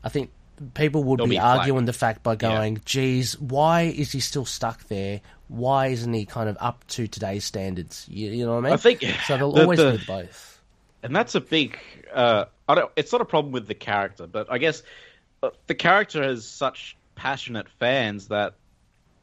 I 0.05 0.09
think 0.09 0.31
people 0.75 1.03
would 1.05 1.19
be, 1.21 1.31
be 1.31 1.39
arguing 1.39 1.85
the 1.87 1.93
fact 1.93 2.23
by 2.23 2.37
going, 2.37 2.81
"Geez, 2.85 3.39
why 3.41 3.83
is 3.83 4.13
he 4.13 4.21
still 4.21 4.45
stuck 4.45 4.85
there? 4.89 5.21
Why 5.49 5.89
isn't 5.89 6.13
he 6.13 6.25
kind 6.25 6.49
of 6.49 6.57
up 6.61 6.87
to 6.89 7.07
today's 7.09 7.45
standards?" 7.45 8.07
You, 8.09 8.31
you 8.31 8.47
know 8.47 8.53
what 8.55 8.59
I 8.59 8.69
mean? 8.69 8.73
I 8.75 8.77
think 8.77 9.05
so. 9.27 9.37
They'll 9.37 9.53
the- 9.53 9.63
always 9.63 9.79
the- 9.79 9.99
be 9.99 10.05
both. 10.07 10.61
and 11.03 11.15
that's 11.15 11.35
a 11.35 11.41
big. 11.41 11.79
Uh, 12.13 12.45
I 12.69 12.75
don't. 12.75 12.93
It's 12.97 13.13
not 13.13 13.21
a 13.21 13.25
problem 13.27 13.53
with 13.53 13.67
the 13.67 13.75
character, 13.75 14.27
but 14.27 14.51
I 14.51 14.59
guess 14.59 14.83
uh, 15.43 15.51
the 15.67 15.75
character 15.75 16.23
has 16.23 16.47
such 16.47 16.97
passionate 17.15 17.69
fans 17.79 18.29
that 18.29 18.55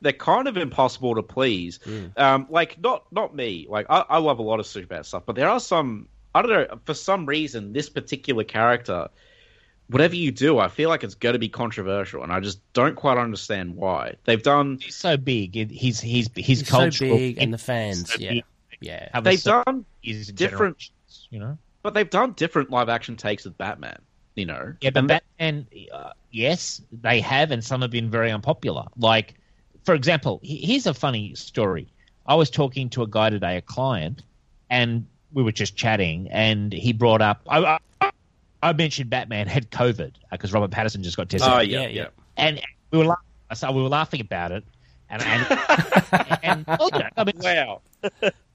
they're 0.02 0.14
kind 0.14 0.48
of 0.48 0.56
impossible 0.58 1.16
to 1.16 1.24
please. 1.24 1.80
Um, 2.18 2.48
like 2.50 2.80
not 2.82 3.06
not 3.12 3.36
me. 3.36 3.66
Like 3.70 3.86
I, 3.90 4.06
I 4.10 4.18
love 4.18 4.40
a 4.40 4.44
lot 4.44 4.60
of 4.60 4.68
Superman 4.68 5.04
stuff, 5.04 5.24
but 5.26 5.36
there 5.36 5.50
are 5.50 5.60
some. 5.60 6.08
I 6.36 6.42
don't 6.42 6.52
know. 6.52 6.80
For 6.86 6.94
some 6.94 7.26
reason, 7.26 7.74
this 7.74 7.90
particular 7.90 8.44
character, 8.44 9.10
whatever 9.88 10.16
you 10.16 10.32
do, 10.32 10.60
I 10.60 10.68
feel 10.68 10.90
like 10.90 11.04
it's 11.04 11.16
going 11.16 11.34
to 11.34 11.40
be 11.40 11.50
controversial, 11.50 12.24
and 12.24 12.32
I 12.32 12.40
just 12.40 12.60
don't 12.74 12.96
quite 12.96 13.18
understand 13.18 13.76
why. 13.76 14.16
They've 14.26 14.42
done. 14.44 14.78
He's 14.82 14.96
so 14.96 15.18
big. 15.18 15.58
It- 15.58 15.72
He's 15.72 16.00
he's 16.00 16.30
he's, 16.36 16.46
He's 16.46 16.68
so 16.68 16.78
cultural. 16.78 17.18
big, 17.18 17.38
and 17.40 17.54
the 17.54 17.58
fans, 17.58 18.12
so 18.14 18.20
yeah, 18.20 18.32
big. 18.32 18.44
yeah. 18.82 19.10
Have 19.14 19.24
They've 19.24 19.40
certain 19.40 19.86
done 20.04 20.36
different- 20.36 20.90
You 21.32 21.40
know. 21.40 21.58
But 21.82 21.94
they've 21.94 22.10
done 22.10 22.34
different 22.34 22.70
live 22.70 22.90
action 22.90 23.16
takes 23.16 23.46
with 23.46 23.58
Batman. 23.58 24.00
You 24.36 24.46
know. 24.46 24.74
Yeah, 24.82 24.92
but 24.92 25.00
And 25.00 25.08
Batman, 25.08 25.68
uh, 25.92 26.12
yes, 26.32 26.82
they 27.02 27.20
have, 27.22 27.52
and 27.52 27.64
some 27.64 27.82
have 27.82 27.92
been 27.92 28.10
very 28.10 28.32
unpopular. 28.32 28.86
Like, 28.98 29.34
for 29.84 29.96
example, 29.96 30.40
here's 30.44 30.86
a 30.88 30.94
funny 30.94 31.34
story. 31.36 31.92
I 32.26 32.36
was 32.36 32.50
talking 32.50 32.90
to 32.92 33.02
a 33.02 33.08
guy 33.08 33.30
today, 33.32 33.58
a 33.58 33.62
client, 33.62 34.22
and 34.70 35.08
we 35.34 35.44
were 35.44 35.52
just 35.52 35.76
chatting, 35.76 36.28
and 36.32 36.74
he 36.74 36.94
brought 36.94 37.22
up. 37.22 37.42
I, 37.48 37.80
I, 38.02 38.12
I 38.62 38.74
mentioned 38.74 39.10
Batman 39.10 39.48
had 39.48 39.72
COVID 39.72 40.10
uh, 40.10 40.12
because 40.32 40.54
Robert 40.54 40.72
Pattinson 40.72 41.02
just 41.02 41.18
got 41.18 41.24
oh, 41.24 41.26
tested, 41.26 41.52
Oh 41.52 41.60
Yeah, 41.60 41.82
yeah, 41.82 41.88
yeah. 41.88 41.88
yeah. 41.88 42.08
and 42.38 42.62
we 42.92 42.98
were 43.00 43.06
laughing. 43.06 43.26
So 43.54 43.72
we 43.72 43.82
were 43.82 43.90
laughing 43.90 44.22
about 44.22 44.52
it, 44.52 44.64
and 45.10 45.22
and, 45.22 45.60
and 46.44 46.66
well, 46.68 46.90
you 46.94 47.00
know, 47.00 47.10
I 47.18 47.24
mean, 47.24 47.36
Wow. 47.42 47.82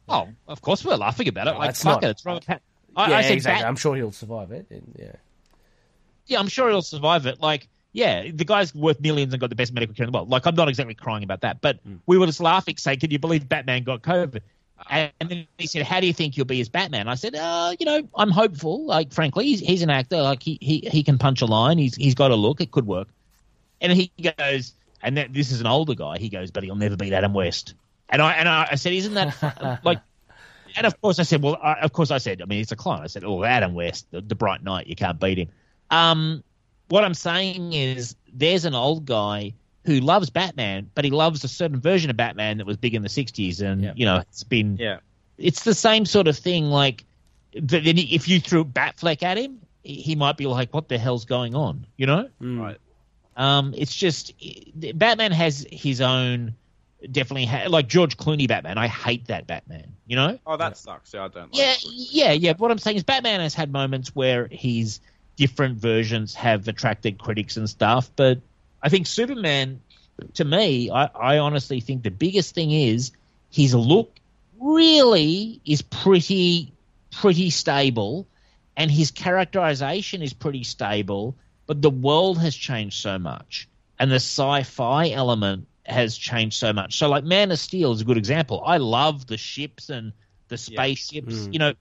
oh, 0.08 0.28
of 0.46 0.62
course 0.62 0.84
we're 0.84 0.96
laughing 0.96 1.28
about 1.28 1.48
it. 1.48 1.52
No, 1.52 1.58
like, 1.58 1.76
fuck 1.76 2.02
not. 2.02 2.04
it, 2.04 2.10
it's 2.10 2.24
Robert 2.24 2.44
Pattinson. 2.44 2.60
I, 2.96 3.10
yeah, 3.10 3.16
I 3.16 3.22
said 3.22 3.32
exactly. 3.32 3.62
Bat- 3.62 3.68
I'm 3.68 3.76
sure 3.76 3.96
he'll 3.96 4.12
survive 4.12 4.52
it. 4.52 4.66
and, 4.70 4.94
yeah, 4.98 5.12
yeah, 6.26 6.38
I'm 6.38 6.48
sure 6.48 6.68
he'll 6.68 6.82
survive 6.82 7.26
it. 7.26 7.40
Like, 7.40 7.68
yeah, 7.92 8.30
the 8.30 8.44
guy's 8.44 8.74
worth 8.74 9.00
millions 9.00 9.32
and 9.32 9.40
got 9.40 9.50
the 9.50 9.56
best 9.56 9.72
medical 9.72 9.94
care 9.94 10.04
in 10.04 10.12
the 10.12 10.16
world. 10.16 10.28
Like, 10.28 10.46
I'm 10.46 10.54
not 10.54 10.68
exactly 10.68 10.94
crying 10.94 11.24
about 11.24 11.40
that, 11.40 11.60
but 11.60 11.84
mm. 11.86 11.98
we 12.06 12.18
were 12.18 12.26
just 12.26 12.40
laughing, 12.40 12.76
saying, 12.76 13.00
"Can 13.00 13.10
you 13.10 13.18
believe 13.18 13.48
Batman 13.48 13.82
got 13.82 14.02
COVID?" 14.02 14.40
And, 14.90 15.12
then 15.20 15.46
he 15.58 15.66
said, 15.66 15.82
"How 15.82 16.00
do 16.00 16.06
you 16.06 16.12
think 16.12 16.36
you'll 16.36 16.46
be 16.46 16.60
as 16.60 16.68
Batman?" 16.68 17.08
I 17.08 17.14
said, 17.14 17.34
"Uh, 17.34 17.74
you 17.78 17.86
know, 17.86 18.08
I'm 18.16 18.30
hopeful. 18.30 18.84
Like, 18.84 19.12
frankly, 19.12 19.46
he's, 19.46 19.60
he's 19.60 19.82
an 19.82 19.90
actor. 19.90 20.20
Like, 20.20 20.42
he, 20.42 20.58
he 20.60 20.88
he 20.90 21.02
can 21.02 21.16
punch 21.16 21.42
a 21.42 21.46
line. 21.46 21.78
He's 21.78 21.94
he's 21.96 22.14
got 22.14 22.30
a 22.30 22.36
look. 22.36 22.60
It 22.60 22.70
could 22.70 22.86
work." 22.86 23.08
And 23.80 23.92
he 23.92 24.10
goes, 24.38 24.74
and 25.02 25.16
that, 25.16 25.32
this 25.32 25.50
is 25.50 25.60
an 25.60 25.66
older 25.66 25.94
guy. 25.94 26.18
He 26.18 26.28
goes, 26.28 26.50
"But 26.50 26.64
he'll 26.64 26.76
never 26.76 26.96
beat 26.96 27.12
Adam 27.12 27.32
West." 27.32 27.74
And 28.08 28.20
I 28.20 28.32
and 28.34 28.48
I, 28.48 28.68
I 28.72 28.74
said, 28.74 28.92
"Isn't 28.92 29.14
that 29.14 29.80
like?" 29.84 30.00
And 30.76 30.86
of 30.86 31.00
course, 31.00 31.18
I 31.18 31.22
said, 31.22 31.42
"Well, 31.42 31.58
I, 31.62 31.74
of 31.74 31.92
course, 31.92 32.10
I 32.10 32.18
said. 32.18 32.42
I 32.42 32.46
mean, 32.46 32.60
it's 32.60 32.72
a 32.72 32.76
client." 32.76 33.04
I 33.04 33.06
said, 33.06 33.24
"Oh, 33.24 33.44
Adam 33.44 33.74
West, 33.74 34.10
the, 34.10 34.20
the 34.20 34.34
Bright 34.34 34.62
Knight, 34.62 34.86
you 34.86 34.96
can't 34.96 35.20
beat 35.20 35.38
him." 35.38 35.48
Um, 35.90 36.42
what 36.88 37.04
I'm 37.04 37.14
saying 37.14 37.72
is, 37.72 38.16
there's 38.32 38.64
an 38.64 38.74
old 38.74 39.06
guy 39.06 39.54
who 39.84 40.00
loves 40.00 40.30
Batman, 40.30 40.90
but 40.94 41.04
he 41.04 41.10
loves 41.10 41.44
a 41.44 41.48
certain 41.48 41.78
version 41.80 42.10
of 42.10 42.16
Batman 42.16 42.58
that 42.58 42.66
was 42.66 42.76
big 42.76 42.94
in 42.94 43.02
the 43.02 43.08
'60s, 43.08 43.60
and 43.60 43.82
Yeah. 43.82 43.92
you 43.96 44.06
know, 44.06 44.16
it's 44.18 44.42
been 44.44 44.76
Yeah. 44.78 44.98
it's 45.38 45.64
the 45.64 45.74
same 45.74 46.06
sort 46.06 46.28
of 46.28 46.36
thing. 46.38 46.66
Like, 46.66 47.04
then 47.52 47.98
if 47.98 48.28
you 48.28 48.40
threw 48.40 48.64
Batfleck 48.64 49.22
at 49.22 49.36
him, 49.38 49.60
he 49.82 49.94
he 49.94 50.14
might 50.14 50.36
be 50.36 50.46
like, 50.46 50.72
"What 50.74 50.88
the 50.88 50.98
hell's 50.98 51.24
going 51.24 51.54
on?" 51.54 51.86
You 51.96 52.06
know. 52.06 52.28
Right. 52.40 52.78
Um, 53.36 53.74
it's 53.76 53.94
just 53.94 54.32
Batman 54.94 55.32
has 55.32 55.66
his 55.70 56.00
own. 56.00 56.54
Definitely, 57.10 57.44
ha- 57.44 57.66
like 57.68 57.86
George 57.86 58.16
Clooney 58.16 58.48
Batman. 58.48 58.78
I 58.78 58.86
hate 58.88 59.26
that 59.26 59.46
Batman. 59.46 59.92
You 60.06 60.16
know. 60.16 60.38
Oh, 60.46 60.56
that 60.56 60.78
sucks. 60.78 61.12
Yeah, 61.12 61.24
I 61.24 61.28
don't. 61.28 61.52
Like 61.52 61.60
Yeah, 61.60 61.72
it. 61.72 61.84
yeah, 61.84 62.32
yeah. 62.32 62.52
What 62.56 62.70
I'm 62.70 62.78
saying 62.78 62.96
is, 62.96 63.02
Batman 63.02 63.40
has 63.40 63.52
had 63.52 63.70
moments 63.70 64.14
where 64.14 64.48
his 64.50 65.00
different 65.36 65.76
versions 65.76 66.34
have 66.34 66.66
attracted 66.68 67.18
critics 67.18 67.58
and 67.58 67.68
stuff, 67.68 68.10
but 68.16 68.40
I 68.84 68.90
think 68.90 69.06
Superman, 69.06 69.80
to 70.34 70.44
me, 70.44 70.90
I, 70.90 71.06
I 71.06 71.38
honestly 71.38 71.80
think 71.80 72.02
the 72.02 72.10
biggest 72.10 72.54
thing 72.54 72.70
is 72.70 73.12
his 73.50 73.74
look 73.74 74.12
really 74.60 75.58
is 75.64 75.80
pretty, 75.80 76.70
pretty 77.10 77.48
stable, 77.48 78.26
and 78.76 78.90
his 78.90 79.10
characterization 79.10 80.20
is 80.20 80.34
pretty 80.34 80.64
stable. 80.64 81.34
But 81.66 81.80
the 81.80 81.88
world 81.88 82.38
has 82.40 82.54
changed 82.54 83.00
so 83.00 83.18
much, 83.18 83.68
and 83.98 84.10
the 84.10 84.16
sci-fi 84.16 85.10
element 85.12 85.66
has 85.84 86.18
changed 86.18 86.56
so 86.56 86.74
much. 86.74 86.98
So, 86.98 87.08
like 87.08 87.24
Man 87.24 87.50
of 87.50 87.58
Steel 87.58 87.92
is 87.92 88.02
a 88.02 88.04
good 88.04 88.18
example. 88.18 88.62
I 88.66 88.76
love 88.76 89.26
the 89.26 89.38
ships 89.38 89.88
and 89.88 90.12
the 90.48 90.58
spaceships. 90.58 91.34
Mm. 91.34 91.52
You 91.54 91.58
know, 91.58 91.72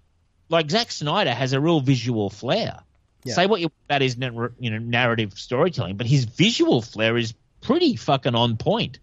like 0.48 0.72
Zack 0.72 0.90
Snyder 0.90 1.34
has 1.34 1.52
a 1.52 1.60
real 1.60 1.82
visual 1.82 2.30
flair. 2.30 2.80
Yeah. 3.26 3.34
Say 3.34 3.46
what 3.48 3.62
you 3.62 3.72
about 3.88 4.02
his 4.02 4.18
you 4.18 4.70
know 4.70 4.78
narrative 4.80 5.34
storytelling, 5.34 5.98
but 5.98 6.08
his 6.08 6.26
visual 6.26 6.82
flair 6.82 7.18
is 7.18 7.34
pretty 7.62 7.96
fucking 7.96 8.36
on 8.36 8.58
point, 8.58 9.00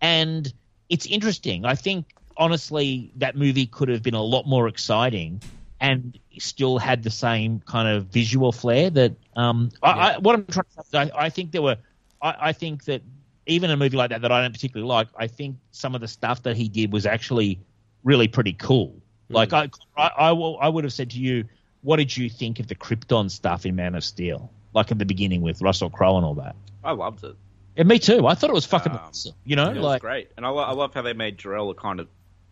and 0.00 0.52
it's 0.88 1.06
interesting. 1.06 1.64
I 1.64 1.74
think 1.74 2.06
honestly 2.36 3.12
that 3.16 3.36
movie 3.36 3.66
could 3.66 3.88
have 3.88 4.02
been 4.02 4.14
a 4.14 4.22
lot 4.22 4.46
more 4.46 4.66
exciting 4.68 5.40
and 5.80 6.18
still 6.38 6.78
had 6.78 7.02
the 7.02 7.10
same 7.10 7.60
kind 7.60 7.86
of 7.88 8.06
visual 8.06 8.50
flair 8.52 8.90
that 8.90 9.12
um 9.36 9.70
I, 9.82 9.90
I, 10.14 10.18
what 10.18 10.34
I'm 10.34 10.46
trying 10.46 10.64
to 10.64 10.84
say 10.90 11.02
is 11.04 11.10
I, 11.12 11.26
I 11.26 11.30
think 11.30 11.52
there 11.52 11.62
were 11.62 11.76
I, 12.20 12.36
I 12.48 12.52
think 12.52 12.84
that 12.84 13.02
even 13.46 13.70
a 13.70 13.76
movie 13.76 13.96
like 13.96 14.10
that 14.10 14.22
that 14.22 14.32
I 14.32 14.42
don't 14.42 14.52
particularly 14.52 14.88
like 14.88 15.08
I 15.16 15.26
think 15.28 15.56
some 15.70 15.94
of 15.94 16.00
the 16.00 16.08
stuff 16.08 16.42
that 16.44 16.56
he 16.56 16.68
did 16.68 16.92
was 16.92 17.06
actually 17.06 17.60
really 18.02 18.26
pretty 18.28 18.52
cool 18.54 18.96
like 19.30 19.52
I, 19.52 19.70
I 19.96 20.10
I 20.28 20.32
will- 20.32 20.58
I 20.60 20.68
would 20.68 20.84
have 20.84 20.92
said 20.92 21.10
to 21.10 21.18
you 21.20 21.44
what 21.84 21.96
did 21.98 22.16
you 22.16 22.28
think 22.28 22.58
of 22.58 22.66
the 22.66 22.74
Krypton 22.74 23.30
stuff 23.30 23.64
in 23.64 23.76
Man 23.76 23.94
of 23.94 24.02
Steel 24.02 24.50
like 24.74 24.90
at 24.90 24.98
the 24.98 25.04
beginning 25.04 25.40
with 25.42 25.62
Russell 25.62 25.90
Crowe 25.90 26.16
and 26.16 26.26
all 26.26 26.34
that 26.34 26.56
I 26.82 26.90
loved 26.92 27.22
it. 27.22 27.36
yeah, 27.76 27.84
me 27.84 27.98
too 28.00 28.26
I 28.26 28.34
thought 28.34 28.50
it 28.50 28.54
was 28.54 28.66
fucking 28.66 28.92
Um, 28.92 28.98
awesome 28.98 29.34
you 29.44 29.54
know 29.56 29.70
It 29.70 29.76
was 29.76 29.84
like 29.84 30.00
great, 30.00 30.30
and 30.36 30.44
I, 30.44 30.48
lo- 30.48 30.64
I 30.64 30.72
love 30.72 30.92
how 30.94 31.02
they 31.02 31.12
made 31.12 31.38
Jor-El 31.38 31.70
a 31.70 31.74
kind 31.74 32.00
of 32.00 32.08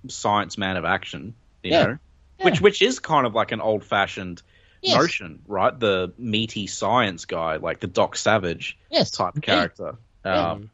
science 0.08 0.56
man 0.56 0.76
of 0.76 0.84
action. 0.84 1.34
You 1.62 1.70
Yeah. 1.72 1.84
know, 1.86 1.98
which 2.42 2.60
which 2.60 2.82
is 2.82 2.98
kind 2.98 3.26
of 3.26 3.34
like 3.34 3.52
an 3.52 3.60
old 3.60 3.84
fashioned 3.84 4.42
Yes. 4.82 4.96
notion, 4.96 5.42
right? 5.46 5.78
The 5.78 6.12
meaty 6.18 6.66
science 6.66 7.24
guy, 7.24 7.56
like 7.56 7.78
the 7.78 7.86
Doc 7.86 8.16
Savage 8.16 8.76
Yes. 8.90 9.12
type 9.12 9.40
character. 9.40 9.94
Yeah. 10.24 10.50
Um, 10.52 10.70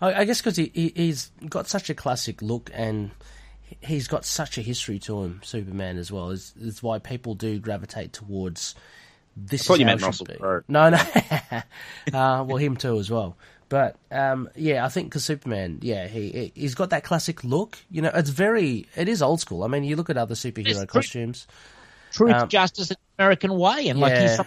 I, 0.00 0.14
I 0.14 0.24
guess 0.24 0.40
because 0.40 0.56
he, 0.56 0.70
he 0.74 0.92
he's 0.96 1.30
got 1.48 1.68
such 1.68 1.88
a 1.88 1.94
classic 1.94 2.42
look 2.42 2.70
and 2.74 3.12
he's 3.80 4.08
got 4.08 4.24
such 4.24 4.58
a 4.58 4.62
history 4.62 4.98
to 5.00 5.22
him, 5.22 5.40
Superman 5.44 5.96
as 5.98 6.10
well. 6.12 6.30
Is 6.30 6.52
is 6.60 6.82
why 6.82 6.98
people 6.98 7.34
do 7.34 7.58
gravitate 7.58 8.12
towards 8.12 8.74
this. 9.36 9.62
I 9.62 9.64
thought 9.64 9.74
is 9.74 9.80
you 9.80 9.86
meant 9.86 10.00
it 10.02 10.14
should 10.14 10.28
Russell. 10.28 10.36
Crowe. 10.38 10.62
No, 10.68 10.90
no. 10.90 10.96
uh, 12.18 12.44
well, 12.44 12.56
him 12.56 12.76
too 12.76 12.98
as 12.98 13.10
well. 13.10 13.36
But 13.68 13.96
um, 14.10 14.50
yeah, 14.54 14.84
I 14.84 14.88
think 14.90 15.08
because 15.08 15.24
Superman, 15.24 15.78
yeah, 15.82 16.06
he 16.06 16.30
he- 16.30 16.52
he's 16.54 16.74
got 16.74 16.90
that 16.90 17.04
classic 17.04 17.42
look. 17.42 17.78
You 17.90 18.02
know, 18.02 18.10
it's 18.14 18.28
very, 18.30 18.86
it 18.96 19.08
is 19.08 19.22
old 19.22 19.40
school. 19.40 19.62
I 19.64 19.68
mean, 19.68 19.84
you 19.84 19.96
look 19.96 20.10
at 20.10 20.16
other 20.18 20.34
superhero 20.34 20.82
It's 20.82 20.92
costumes. 20.92 21.46
truth, 22.12 22.34
Um, 22.34 22.48
justice, 22.48 22.90
and 22.90 22.98
American 23.18 23.56
way, 23.56 23.88
and 23.88 23.98
like 23.98 24.16
he's 24.18 24.38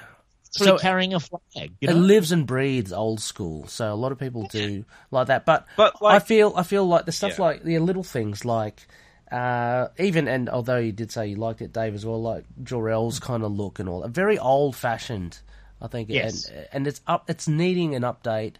So- 0.51 0.77
carrying 0.77 1.15
a 1.15 1.19
flag. 1.19 1.73
You 1.81 1.89
It 1.89 1.93
lives 1.95 2.31
and 2.31 2.45
breathes 2.45 2.93
old 2.93 3.19
school, 3.19 3.67
so 3.67 3.91
a 3.91 3.95
lot 3.95 4.11
of 4.11 4.19
people 4.19 4.47
do 4.47 4.85
like 5.09 5.27
that. 5.27 5.43
But, 5.43 5.65
But, 5.75 5.95
I 6.03 6.19
feel 6.19 6.53
I 6.55 6.61
feel 6.61 6.85
like 6.85 7.05
the 7.07 7.11
stuff 7.11 7.39
Yeah. 7.39 7.45
like 7.45 7.63
the 7.63 7.79
little 7.79 8.03
things 8.03 8.45
like 8.45 8.87
uh, 9.35 9.89
even 9.99 10.27
and 10.27 10.49
although 10.49 10.77
you 10.77 10.91
did 10.91 11.11
say 11.11 11.27
you 11.27 11.35
liked 11.35 11.61
it, 11.61 11.73
Dave 11.73 11.93
as 11.93 12.05
well, 12.05 12.21
like 12.21 12.45
Jor-El's 12.63 13.19
kind 13.19 13.43
of 13.43 13.51
look 13.51 13.79
and 13.79 13.89
all 13.89 14.01
that, 14.01 14.09
very 14.11 14.37
old 14.39 14.75
fashioned. 14.75 15.39
I 15.81 15.87
think, 15.87 16.09
Yes. 16.09 16.45
and 16.47 16.67
and 16.71 16.87
it's 16.87 17.01
up, 17.05 17.29
it's 17.29 17.47
needing 17.47 17.95
an 17.95 18.03
update. 18.03 18.53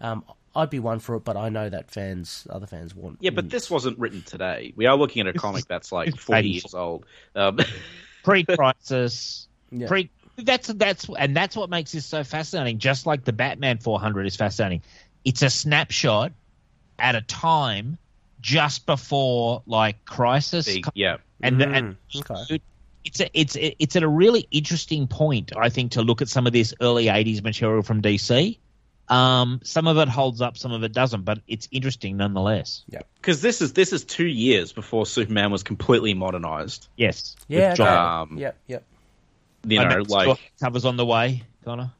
Um, 0.00 0.24
I'd 0.56 0.70
be 0.70 0.78
one 0.78 0.98
for 0.98 1.14
it, 1.16 1.24
but 1.24 1.36
I 1.36 1.48
know 1.50 1.68
that 1.68 1.90
fans, 1.90 2.46
other 2.48 2.66
fans 2.66 2.94
want. 2.94 3.18
Yeah, 3.20 3.30
but 3.30 3.50
this 3.50 3.70
wasn't 3.70 3.98
written 3.98 4.22
today. 4.22 4.72
We 4.76 4.86
are 4.86 4.96
looking 4.96 5.26
at 5.26 5.34
a 5.34 5.38
comic 5.38 5.66
that's 5.66 5.92
like 5.92 6.16
40 6.16 6.48
years 6.48 6.74
old. 6.74 7.04
Um, 7.34 7.58
pre-crisis, 8.24 9.48
Yeah. 9.70 9.86
pre. 9.88 10.10
That's 10.36 10.66
that's 10.68 11.08
and 11.16 11.36
that's 11.36 11.54
what 11.54 11.70
makes 11.70 11.92
this 11.92 12.06
so 12.06 12.24
fascinating. 12.24 12.78
Just 12.78 13.06
like 13.06 13.24
the 13.24 13.32
Batman 13.32 13.78
400 13.78 14.26
is 14.26 14.34
fascinating, 14.34 14.82
it's 15.24 15.42
a 15.42 15.50
snapshot 15.50 16.32
at 16.98 17.14
a 17.14 17.20
time 17.20 17.98
just 18.44 18.84
before 18.84 19.62
like 19.66 20.04
crisis, 20.04 20.66
big- 20.66 20.86
yeah. 20.94 21.16
and 21.40 21.56
Mm, 21.58 21.76
and 21.76 21.96
okay. 22.30 22.60
it's 23.04 23.20
a, 23.20 23.30
it's 23.32 23.56
it's 23.58 23.96
at 23.96 24.02
a 24.02 24.08
really 24.08 24.46
interesting 24.50 25.06
point, 25.08 25.52
I 25.56 25.70
think, 25.70 25.92
to 25.92 26.02
look 26.02 26.20
at 26.20 26.28
some 26.28 26.46
of 26.46 26.52
this 26.52 26.74
early 26.80 27.06
'80s 27.06 27.42
material 27.42 27.82
from 27.82 28.02
DC. 28.02 28.58
Um, 29.08 29.60
some 29.64 29.86
of 29.86 29.96
it 29.98 30.08
holds 30.08 30.40
up, 30.42 30.56
some 30.58 30.72
of 30.72 30.82
it 30.82 30.92
doesn't, 30.92 31.22
but 31.24 31.38
it's 31.48 31.68
interesting 31.70 32.16
nonetheless. 32.18 32.84
Yeah, 32.88 33.00
because 33.16 33.40
this 33.40 33.62
is 33.62 33.72
this 33.72 33.92
is 33.94 34.04
two 34.04 34.26
years 34.26 34.72
before 34.72 35.06
Superman 35.06 35.50
was 35.50 35.62
completely 35.62 36.12
modernized. 36.14 36.88
Yes, 36.96 37.36
With 37.48 37.58
Yeah, 37.58 37.74
John- 37.74 37.86
okay. 37.88 38.32
Um, 38.34 38.38
yep, 38.38 38.56
yep. 38.66 38.82
You 39.66 39.78
My 39.80 39.88
know, 39.88 40.02
like 40.06 40.38
covers 40.60 40.84
on 40.84 40.96
the 40.98 41.06
way, 41.06 41.42
Connor. 41.64 41.92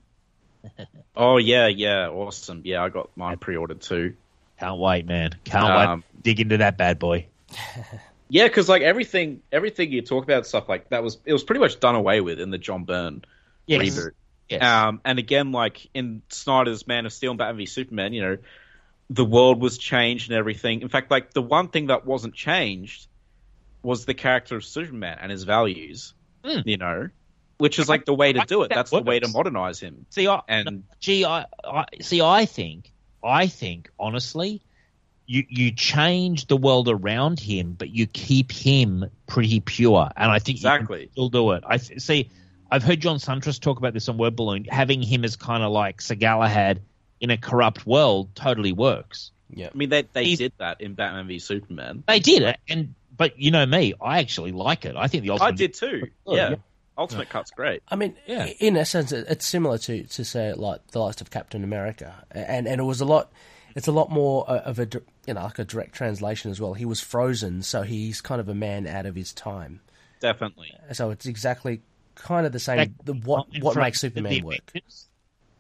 oh 1.17 1.37
yeah, 1.39 1.67
yeah, 1.69 2.09
awesome. 2.09 2.61
Yeah, 2.65 2.83
I 2.83 2.89
got 2.91 3.11
mine 3.17 3.39
pre-ordered 3.39 3.81
too. 3.81 4.15
Can't 4.61 4.79
wait, 4.79 5.07
man. 5.07 5.35
Can't 5.45 5.65
Um, 5.65 6.05
wait. 6.15 6.23
Dig 6.23 6.41
into 6.41 6.57
that 6.59 6.77
bad 6.79 6.99
boy. 6.99 7.27
Yeah, 8.31 8.49
because 8.49 8.69
like 8.71 8.83
everything, 8.83 9.43
everything 9.53 9.93
you 9.93 10.01
talk 10.03 10.25
about 10.25 10.47
stuff 10.47 10.69
like 10.69 10.89
that 10.89 11.03
was 11.05 11.19
it 11.27 11.33
was 11.33 11.45
pretty 11.45 11.61
much 11.61 11.79
done 11.79 11.95
away 11.95 12.21
with 12.23 12.41
in 12.41 12.51
the 12.51 12.59
John 12.59 12.85
Byrne 12.85 13.23
Yes. 13.67 13.83
reboot. 13.83 14.11
Yes. 14.49 14.63
Um, 14.63 15.01
and 15.05 15.19
again, 15.19 15.53
like 15.53 15.87
in 15.95 16.23
Snyder's 16.31 16.87
Man 16.87 17.05
of 17.07 17.13
Steel 17.13 17.33
and 17.33 17.39
Batman 17.39 17.59
v 17.59 17.67
Superman, 17.67 18.13
you 18.15 18.23
know, 18.23 18.39
the 19.11 19.25
world 19.27 19.61
was 19.61 19.77
changed 19.79 20.31
and 20.31 20.39
everything. 20.39 20.81
In 20.81 20.89
fact, 20.89 21.11
like 21.11 21.33
the 21.33 21.43
one 21.43 21.69
thing 21.69 21.89
that 21.89 22.07
wasn't 22.07 22.35
changed 22.35 23.07
was 23.83 24.07
the 24.07 24.15
character 24.15 24.57
of 24.57 24.65
Superman 24.65 25.19
and 25.21 25.31
his 25.31 25.45
values. 25.45 26.15
Hmm. 26.45 26.61
You 26.65 26.79
know, 26.79 27.11
which 27.59 27.79
is 27.79 27.89
like 27.91 28.05
the 28.07 28.15
way 28.15 28.33
to 28.33 28.41
do 28.47 28.63
it. 28.63 28.71
That's 28.75 28.91
the 28.91 29.03
way 29.03 29.21
to 29.21 29.29
modernize 29.29 29.79
him. 29.79 30.07
see, 30.11 30.27
I, 30.27 30.41
And 30.49 30.85
gee, 30.99 31.25
I, 31.27 31.45
I 31.63 31.85
see. 32.01 32.21
I 32.23 32.47
think, 32.47 32.91
I 33.25 33.47
think, 33.47 33.91
honestly, 33.99 34.61
you 35.27 35.45
you 35.49 35.71
change 35.73 36.47
the 36.47 36.57
world 36.57 36.89
around 36.89 37.41
him, 37.41 37.73
but 37.73 37.89
you 37.91 38.07
keep 38.07 38.53
him 38.53 39.07
pretty 39.27 39.61
pure, 39.61 40.11
and 40.17 40.31
I 40.31 40.39
think 40.39 40.59
you 40.59 40.69
can 40.69 40.81
Exactly. 40.83 41.11
do 41.31 41.53
it. 41.53 41.65
I 41.67 41.79
th- 41.79 42.01
see. 42.01 42.31
I've 42.71 42.83
heard 42.83 43.01
John 43.01 43.17
Siuntres 43.19 43.61
talk 43.61 43.79
about 43.79 43.95
this 43.95 44.09
on 44.09 44.19
Word 44.19 44.37
Balloon. 44.37 44.65
Having 44.65 45.03
him 45.03 45.25
as 45.25 45.37
kind 45.37 45.63
of 45.63 45.71
like 45.73 46.01
Sir 46.03 46.15
Galahad 46.17 46.81
in 47.21 47.31
a 47.31 47.37
corrupt 47.37 47.87
world 47.87 48.35
totally 48.35 48.73
works. 48.73 49.31
Yeah, 49.49 49.69
I 49.73 49.77
mean, 49.77 49.89
they 49.91 50.03
they 50.13 50.25
He's- 50.25 50.39
did 50.39 50.53
that 50.59 50.81
in 50.81 50.95
Batman 50.95 51.27
v 51.27 51.39
Superman. 51.39 52.03
They 52.07 52.19
did 52.21 52.43
it, 52.43 52.59
and 52.69 52.95
but 53.17 53.39
you 53.39 53.51
know 53.51 53.65
me, 53.65 53.95
I 54.01 54.19
actually 54.19 54.53
like 54.53 54.85
it. 54.85 54.97
I 54.97 55.07
think 55.07 55.25
the 55.25 55.33
I 55.41 55.53
did 55.53 55.75
too. 55.75 56.09
Yeah, 56.27 56.51
yeah. 56.51 56.55
Ultimate 56.97 57.29
Cut's 57.29 57.51
great. 57.51 57.83
I 57.89 57.97
mean, 57.97 58.17
Yeah. 58.27 58.47
in 58.61 58.77
essence, 58.77 59.11
it- 59.13 59.27
it's 59.29 59.47
similar 59.47 59.79
to 59.79 60.05
to 60.05 60.25
say 60.25 60.53
like 60.53 60.87
the 60.89 61.01
likes 61.01 61.21
of 61.21 61.31
Captain 61.31 61.65
America, 61.65 62.25
and 62.31 62.67
and 62.69 62.81
it 62.81 62.85
was 62.85 63.01
a 63.01 63.05
lot. 63.05 63.33
It's 63.75 63.89
a 63.89 63.93
lot 63.93 64.11
more 64.11 64.49
uh, 64.49 64.59
of 64.61 64.79
a 64.79 64.89
you 65.27 65.35
know 65.35 65.43
like 65.43 65.59
a 65.59 65.65
direct 65.65 65.95
translation 65.95 66.51
as 66.51 66.61
well. 66.61 66.75
He 66.75 66.85
was 66.85 67.01
frozen, 67.01 67.63
so 67.63 67.83
he's 67.83 68.21
kind 68.21 68.41
of 68.41 68.49
a 68.49 68.55
man 68.55 68.87
out 68.87 69.07
of 69.07 69.15
his 69.17 69.33
time. 69.33 69.81
Definitely. 70.21 70.73
So 70.93 71.11
it's 71.11 71.27
exactly 71.27 71.83
kind 72.15 72.47
of 72.47 72.53
the 72.53 72.61
same. 72.61 72.79
That- 72.79 73.05
The, 73.07 73.13
what 73.15 73.47
what 73.61 73.77
makes 73.77 74.01
the 74.01 74.09
Superman 74.09 74.45
work? 74.45 74.59
Avengers. 74.69 75.09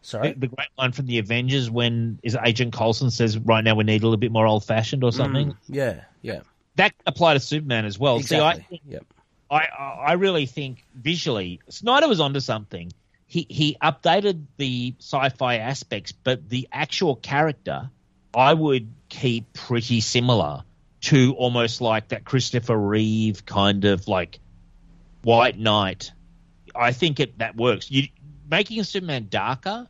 Sorry. 0.02 0.32
The, 0.34 0.40
the 0.40 0.46
great 0.48 0.68
line 0.78 0.92
from 0.92 1.06
the 1.06 1.18
Avengers 1.18 1.70
when 1.70 2.18
is 2.22 2.34
it 2.34 2.40
Agent 2.44 2.72
Coulson 2.74 3.10
says, 3.10 3.36
"Right 3.38 3.64
now 3.64 3.74
we 3.74 3.84
need 3.84 4.02
a 4.02 4.06
little 4.06 4.18
bit 4.18 4.30
more 4.30 4.46
old 4.46 4.62
fashioned" 4.64 5.02
or 5.02 5.10
something. 5.12 5.48
Mm, 5.52 5.56
yeah, 5.68 6.00
yeah, 6.22 6.40
That 6.76 6.92
applied 7.06 7.34
to 7.34 7.40
Superman 7.40 7.86
as 7.86 7.98
well. 7.98 8.20
See, 8.20 8.36
I, 8.36 8.52
exactly. 8.52 8.82
yep. 8.86 9.04
I, 9.50 9.64
I 9.64 10.12
really 10.14 10.46
think 10.46 10.84
visually 10.94 11.60
Snyder 11.68 12.08
was 12.08 12.20
onto 12.20 12.40
something. 12.40 12.92
He 13.26 13.46
he 13.48 13.76
updated 13.82 14.44
the 14.56 14.94
sci-fi 14.98 15.56
aspects, 15.56 16.12
but 16.12 16.48
the 16.48 16.68
actual 16.72 17.16
character 17.16 17.90
I 18.34 18.52
would 18.54 18.92
keep 19.08 19.52
pretty 19.52 20.00
similar 20.00 20.64
to 21.02 21.34
almost 21.34 21.80
like 21.80 22.08
that 22.08 22.24
Christopher 22.24 22.76
Reeve 22.76 23.44
kind 23.44 23.84
of 23.84 24.08
like 24.08 24.40
White 25.22 25.58
Knight. 25.58 26.12
I 26.74 26.92
think 26.92 27.20
it 27.20 27.38
that 27.38 27.56
works. 27.56 27.90
You 27.90 28.08
making 28.50 28.82
Superman 28.84 29.28
darker, 29.30 29.88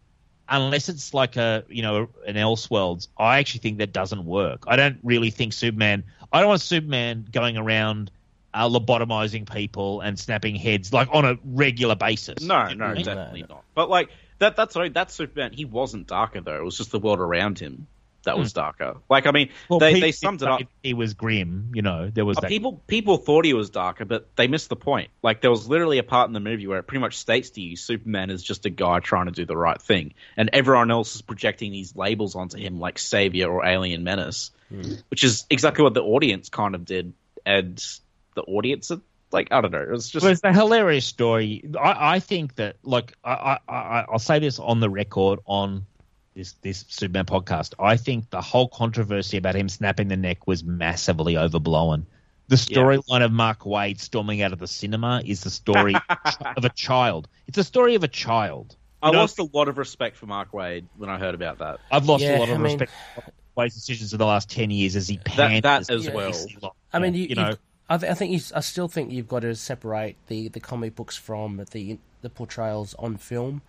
unless 0.48 0.89
it's 0.89 1.14
like 1.14 1.36
a 1.36 1.64
you 1.68 1.82
know 1.82 2.09
an 2.26 2.35
Elseworlds. 2.35 3.09
I 3.16 3.39
actually 3.39 3.60
think 3.60 3.78
that 3.78 3.93
doesn't 3.93 4.24
work. 4.24 4.64
I 4.66 4.76
don't 4.76 4.98
really 5.02 5.31
think 5.31 5.52
Superman. 5.52 6.05
I 6.32 6.40
don't 6.40 6.48
want 6.48 6.60
Superman 6.60 7.26
going 7.31 7.56
around 7.56 8.10
uh, 8.55 8.68
lobotomizing 8.68 9.51
people 9.52 10.01
and 10.01 10.18
snapping 10.18 10.55
heads 10.56 10.93
like 10.93 11.09
on 11.12 11.24
a 11.24 11.39
regular 11.44 11.97
basis. 11.97 12.43
No, 12.43 12.68
You 12.68 12.76
no, 12.76 12.86
what 12.89 12.97
mean? 12.97 13.05
definitely 13.05 13.40
No, 13.43 13.47
no. 13.48 13.55
not. 13.56 13.64
But 13.74 13.90
like 13.90 14.10
that 14.39 14.56
that's 14.56 14.76
right, 14.76 14.93
that's 14.93 15.14
Superman. 15.14 15.52
He 15.52 15.64
wasn't 15.64 16.06
darker 16.06 16.40
though. 16.40 16.56
It 16.56 16.64
was 16.64 16.76
just 16.78 16.90
the 16.93 16.98
world 16.98 17.18
around 17.20 17.59
him 17.59 17.86
that 18.24 18.39
was 18.39 18.55
darker. 18.55 18.97
Like 19.10 19.26
I 19.26 19.32
mean, 19.32 19.51
Well, 19.68 19.78
they 19.81 19.93
people 19.94 20.06
they 20.09 20.12
summed 20.12 20.40
it 20.40 20.48
up. 20.48 20.60
He 20.82 20.94
was 20.94 21.12
grim. 21.12 21.72
You 21.74 21.82
know, 21.82 22.09
there 22.09 22.24
was 22.24 22.39
Uh, 22.39 22.43
that. 22.43 22.48
people 22.48 22.81
people 22.86 23.18
thought 23.18 23.44
he 23.44 23.52
was 23.52 23.68
darker, 23.68 24.06
but 24.06 24.35
they 24.36 24.48
missed 24.48 24.70
the 24.70 24.76
point. 24.76 25.10
Like 25.22 25.43
there 25.43 25.51
was 25.51 25.68
literally 25.68 25.98
a 25.98 26.02
part 26.02 26.28
in 26.28 26.32
the 26.32 26.40
movie 26.40 26.66
where 26.66 26.78
it 26.78 26.85
pretty 26.85 27.01
much 27.02 27.18
states 27.18 27.51
to 27.51 27.60
you 27.60 27.76
Superman 27.76 28.31
is 28.31 28.43
just 28.43 28.64
a 28.64 28.70
guy 28.70 29.01
trying 29.01 29.26
to 29.26 29.32
do 29.32 29.44
the 29.44 29.56
right 29.56 29.81
thing, 29.81 30.14
and 30.39 30.48
everyone 30.55 30.90
else 30.90 31.14
is 31.16 31.20
projecting 31.22 31.70
these 31.70 31.94
labels 31.97 32.35
onto 32.35 32.56
him 32.56 32.81
like 32.81 32.98
savior 32.98 33.51
or 33.51 33.64
alien 33.66 34.05
menace, 34.05 34.52
which 35.10 35.22
is 35.22 35.44
exactly 35.51 35.85
what 35.85 35.93
the 35.93 36.02
audience 36.02 36.48
kind 36.48 36.74
of 36.74 36.86
did, 36.86 37.12
and 37.44 37.85
the 38.35 38.43
audience 38.43 38.90
like 39.32 39.48
I 39.51 39.61
don't 39.61 39.73
know, 39.73 39.82
it 39.82 39.90
was 39.90 40.09
just 40.09 40.23
Well, 40.23 40.32
it's 40.32 40.40
a 40.44 40.52
hilarious 40.52 41.05
story. 41.06 41.65
I, 41.78 42.15
I 42.16 42.20
think 42.20 42.55
that, 42.55 42.77
like, 42.85 43.15
I, 43.24 43.59
I, 43.69 43.73
I, 43.73 44.05
I'll 44.09 44.19
say 44.20 44.39
this 44.39 44.59
on 44.61 44.78
the 44.78 44.89
record 44.89 45.40
on 45.47 45.86
this 46.35 46.52
this 46.62 46.85
Superman 46.89 47.24
podcast. 47.24 47.74
I 47.81 47.97
think 47.97 48.31
the 48.31 48.40
whole 48.40 48.69
controversy 48.69 49.36
about 49.36 49.56
him 49.56 49.69
snapping 49.69 50.06
the 50.09 50.16
neck 50.16 50.47
was 50.47 50.62
massively 50.62 51.36
overblown. 51.36 52.06
The 52.47 52.56
storyline 52.56 53.24
of 53.24 53.32
Mark 53.32 53.61
Waid 53.61 53.98
storming 54.01 54.43
out 54.43 54.52
of 54.52 54.59
the 54.61 54.69
cinema 54.69 55.23
is 55.24 55.40
the 55.43 55.51
story 55.51 55.94
of 56.56 56.65
a 56.65 56.69
child. 56.69 57.27
It's 57.48 57.59
a 57.59 57.65
story 57.65 57.94
of 57.97 58.05
a 58.05 58.09
child. 58.09 58.77
I 59.02 59.09
You 59.09 59.15
know- 59.15 59.20
lost 59.20 59.39
a 59.40 59.48
lot 59.52 59.66
of 59.69 59.78
respect 59.78 60.16
for 60.16 60.27
Mark 60.27 60.52
Waid 60.52 60.85
when 60.97 61.11
I 61.11 61.19
heard 61.19 61.35
about 61.35 61.59
that. 61.59 61.81
I've 61.90 62.06
lost 62.06 62.23
Yeah, 62.23 62.36
a 62.36 62.40
lot 62.40 62.48
of 62.51 62.55
I 62.55 62.59
mean- 62.59 62.78
respect 62.78 62.93
for 63.16 63.24
Waid's 63.56 63.74
decisions 63.74 64.12
in 64.12 64.19
the 64.19 64.27
last 64.27 64.48
ten 64.51 64.70
years 64.70 64.94
as 64.94 65.09
he 65.09 65.16
That 65.16 65.24
panned 65.24 65.62
that 65.65 65.90
as 65.90 66.09
well. 66.11 66.32
I 66.93 66.98
mean, 67.01 67.15
you, 67.15 67.27
you 67.28 67.35
know, 67.35 67.48
you've- 67.48 67.59
I, 67.89 67.98
th- 67.98 68.11
I 68.11 68.15
think 68.15 68.32
you, 68.32 68.40
I 68.55 68.61
still 68.61 68.89
think 68.89 69.12
you've 69.12 69.28
got 69.28 69.40
to 69.40 69.55
separate 69.55 70.16
the, 70.28 70.48
the 70.48 70.61
comic 70.61 70.94
books 70.94 71.16
from 71.16 71.65
the 71.70 71.98
the 72.23 72.31
portrayals 72.31 72.94
on 72.98 73.16
film 73.19 73.61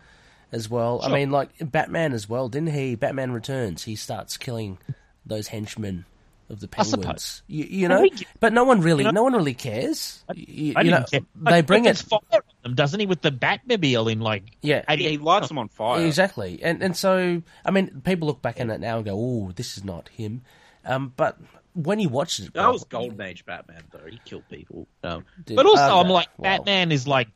as 0.51 0.69
well. 0.69 1.01
I 1.03 1.09
mean, 1.11 1.31
like 1.31 1.49
Batman 1.59 2.13
as 2.13 2.29
well, 2.29 2.47
didn't 2.47 2.71
he? 2.73 2.95
Batman 2.95 3.31
Returns, 3.33 3.83
he 3.83 3.95
starts 3.97 4.37
killing 4.37 4.77
those 5.25 5.49
henchmen 5.49 6.05
of 6.49 6.59
the 6.61 6.69
I 6.77 6.83
penguins. 6.83 7.41
You, 7.47 7.65
you 7.65 7.89
Well, 7.89 7.97
know, 7.97 8.01
we 8.03 8.13
but 8.39 8.53
no 8.53 8.63
one 8.63 8.79
really, 8.79 9.03
you 9.03 9.11
know- 9.11 9.15
no 9.19 9.23
one 9.23 9.33
really 9.33 9.53
cares. 9.55 10.23
You, 10.33 10.73
I 10.77 10.81
you 10.83 10.91
know, 10.91 11.03
care. 11.11 11.19
they 11.35 11.61
bring 11.61 11.83
there's 11.83 11.99
it, 12.01 12.05
fire 12.07 12.19
on 12.31 12.41
them, 12.63 12.75
doesn't 12.75 12.99
he, 12.99 13.05
with 13.07 13.21
the 13.21 13.31
Batmobile 13.31 14.09
in 14.11 14.21
like 14.21 14.43
yeah, 14.61 14.83
Yeah, 14.87 14.95
he 14.95 15.17
lights 15.17 15.49
them 15.49 15.57
on 15.57 15.67
fire. 15.67 16.05
Exactly, 16.05 16.61
and 16.63 16.81
and 16.81 16.95
so 16.95 17.41
I 17.65 17.71
mean, 17.71 18.01
people 18.05 18.27
look 18.29 18.41
back 18.41 18.61
on 18.61 18.69
it 18.69 18.79
now 18.79 18.97
and 18.97 19.05
go, 19.05 19.15
"Oh, 19.17 19.51
this 19.55 19.75
is 19.77 19.83
not 19.83 20.07
him," 20.09 20.43
um, 20.85 21.11
but 21.17 21.37
when 21.75 21.99
he 21.99 22.07
watch 22.07 22.39
it, 22.39 22.53
That 22.53 22.71
was 22.71 22.83
Golden 22.85 23.21
Age 23.21 23.45
Batman, 23.45 23.83
though. 23.91 24.09
He 24.09 24.19
killed 24.25 24.43
people. 24.49 24.87
Um, 25.03 25.25
dude, 25.45 25.57
But 25.57 25.65
also, 25.65 25.83
uh, 25.83 26.01
I'm 26.01 26.09
like, 26.09 26.29
well, 26.37 26.57
Batman 26.57 26.91
is 26.91 27.07
like, 27.07 27.27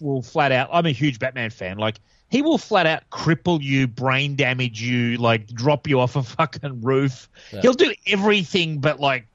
will 0.00 0.22
flat 0.22 0.52
out. 0.52 0.68
I'm 0.72 0.86
a 0.86 0.92
huge 0.92 1.18
Batman 1.18 1.50
fan. 1.50 1.78
Like, 1.78 1.98
he 2.28 2.42
will 2.42 2.58
flat 2.58 2.86
out 2.86 3.08
cripple 3.10 3.62
you, 3.62 3.86
brain 3.86 4.36
damage 4.36 4.82
you, 4.82 5.16
like 5.16 5.46
drop 5.46 5.88
you 5.88 6.00
off 6.00 6.16
a 6.16 6.22
fucking 6.22 6.82
roof. 6.82 7.28
Yeah. 7.52 7.62
He'll 7.62 7.72
do 7.72 7.94
everything 8.06 8.78
but 8.80 9.00
like 9.00 9.26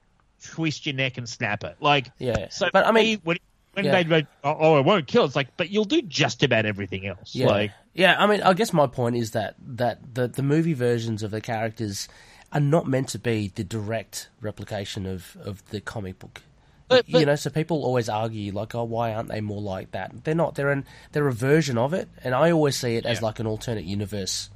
twist 0.42 0.86
your 0.86 0.94
neck 0.94 1.18
and 1.18 1.28
snap 1.28 1.64
it. 1.64 1.76
Like, 1.80 2.10
Yeah, 2.18 2.48
So, 2.50 2.68
but 2.72 2.86
I 2.86 2.92
mean, 2.92 3.20
when, 3.24 3.38
when 3.72 3.86
yeah. 3.86 3.92
they 3.92 4.04
go, 4.04 4.22
oh, 4.44 4.56
oh, 4.58 4.78
it 4.78 4.84
won't 4.84 5.06
kill. 5.06 5.24
It's 5.24 5.36
like, 5.36 5.56
but 5.56 5.70
you'll 5.70 5.84
do 5.84 6.02
just 6.02 6.42
about 6.42 6.66
everything 6.66 7.06
else. 7.06 7.34
Yeah, 7.34 7.46
Like, 7.46 7.72
yeah. 7.94 8.16
I 8.18 8.26
mean, 8.26 8.42
I 8.42 8.52
guess 8.52 8.72
my 8.72 8.86
point 8.86 9.16
is 9.16 9.30
that 9.32 9.54
that 9.66 10.14
the 10.14 10.28
the 10.28 10.42
movie 10.42 10.74
versions 10.74 11.22
of 11.22 11.30
the 11.30 11.40
characters 11.40 12.08
are 12.52 12.60
not 12.60 12.86
meant 12.86 13.08
to 13.10 13.18
be 13.18 13.50
the 13.54 13.64
direct 13.64 14.28
replication 14.40 15.06
of 15.06 15.36
of 15.42 15.66
the 15.70 15.80
comic 15.80 16.18
book. 16.18 16.42
But- 16.88 17.08
you 17.08 17.24
know, 17.24 17.36
so 17.36 17.48
people 17.48 17.84
always 17.84 18.08
argue 18.10 18.52
like, 18.52 18.74
"Oh, 18.74 18.84
why 18.84 19.14
aren't 19.14 19.28
they 19.30 19.40
more 19.40 19.62
like 19.62 19.92
that?" 19.92 20.24
They're 20.24 20.34
not. 20.34 20.54
They're 20.56 20.70
an 20.72 20.84
they're 21.12 21.26
a 21.28 21.32
version 21.32 21.78
of 21.78 21.94
it, 21.94 22.08
and 22.22 22.34
I 22.34 22.50
always 22.50 22.76
see 22.76 22.96
it 22.96 23.06
as 23.06 23.18
Yeah. 23.20 23.24
like 23.26 23.38
an 23.40 23.46
alternate 23.46 23.84
universe 23.84 24.50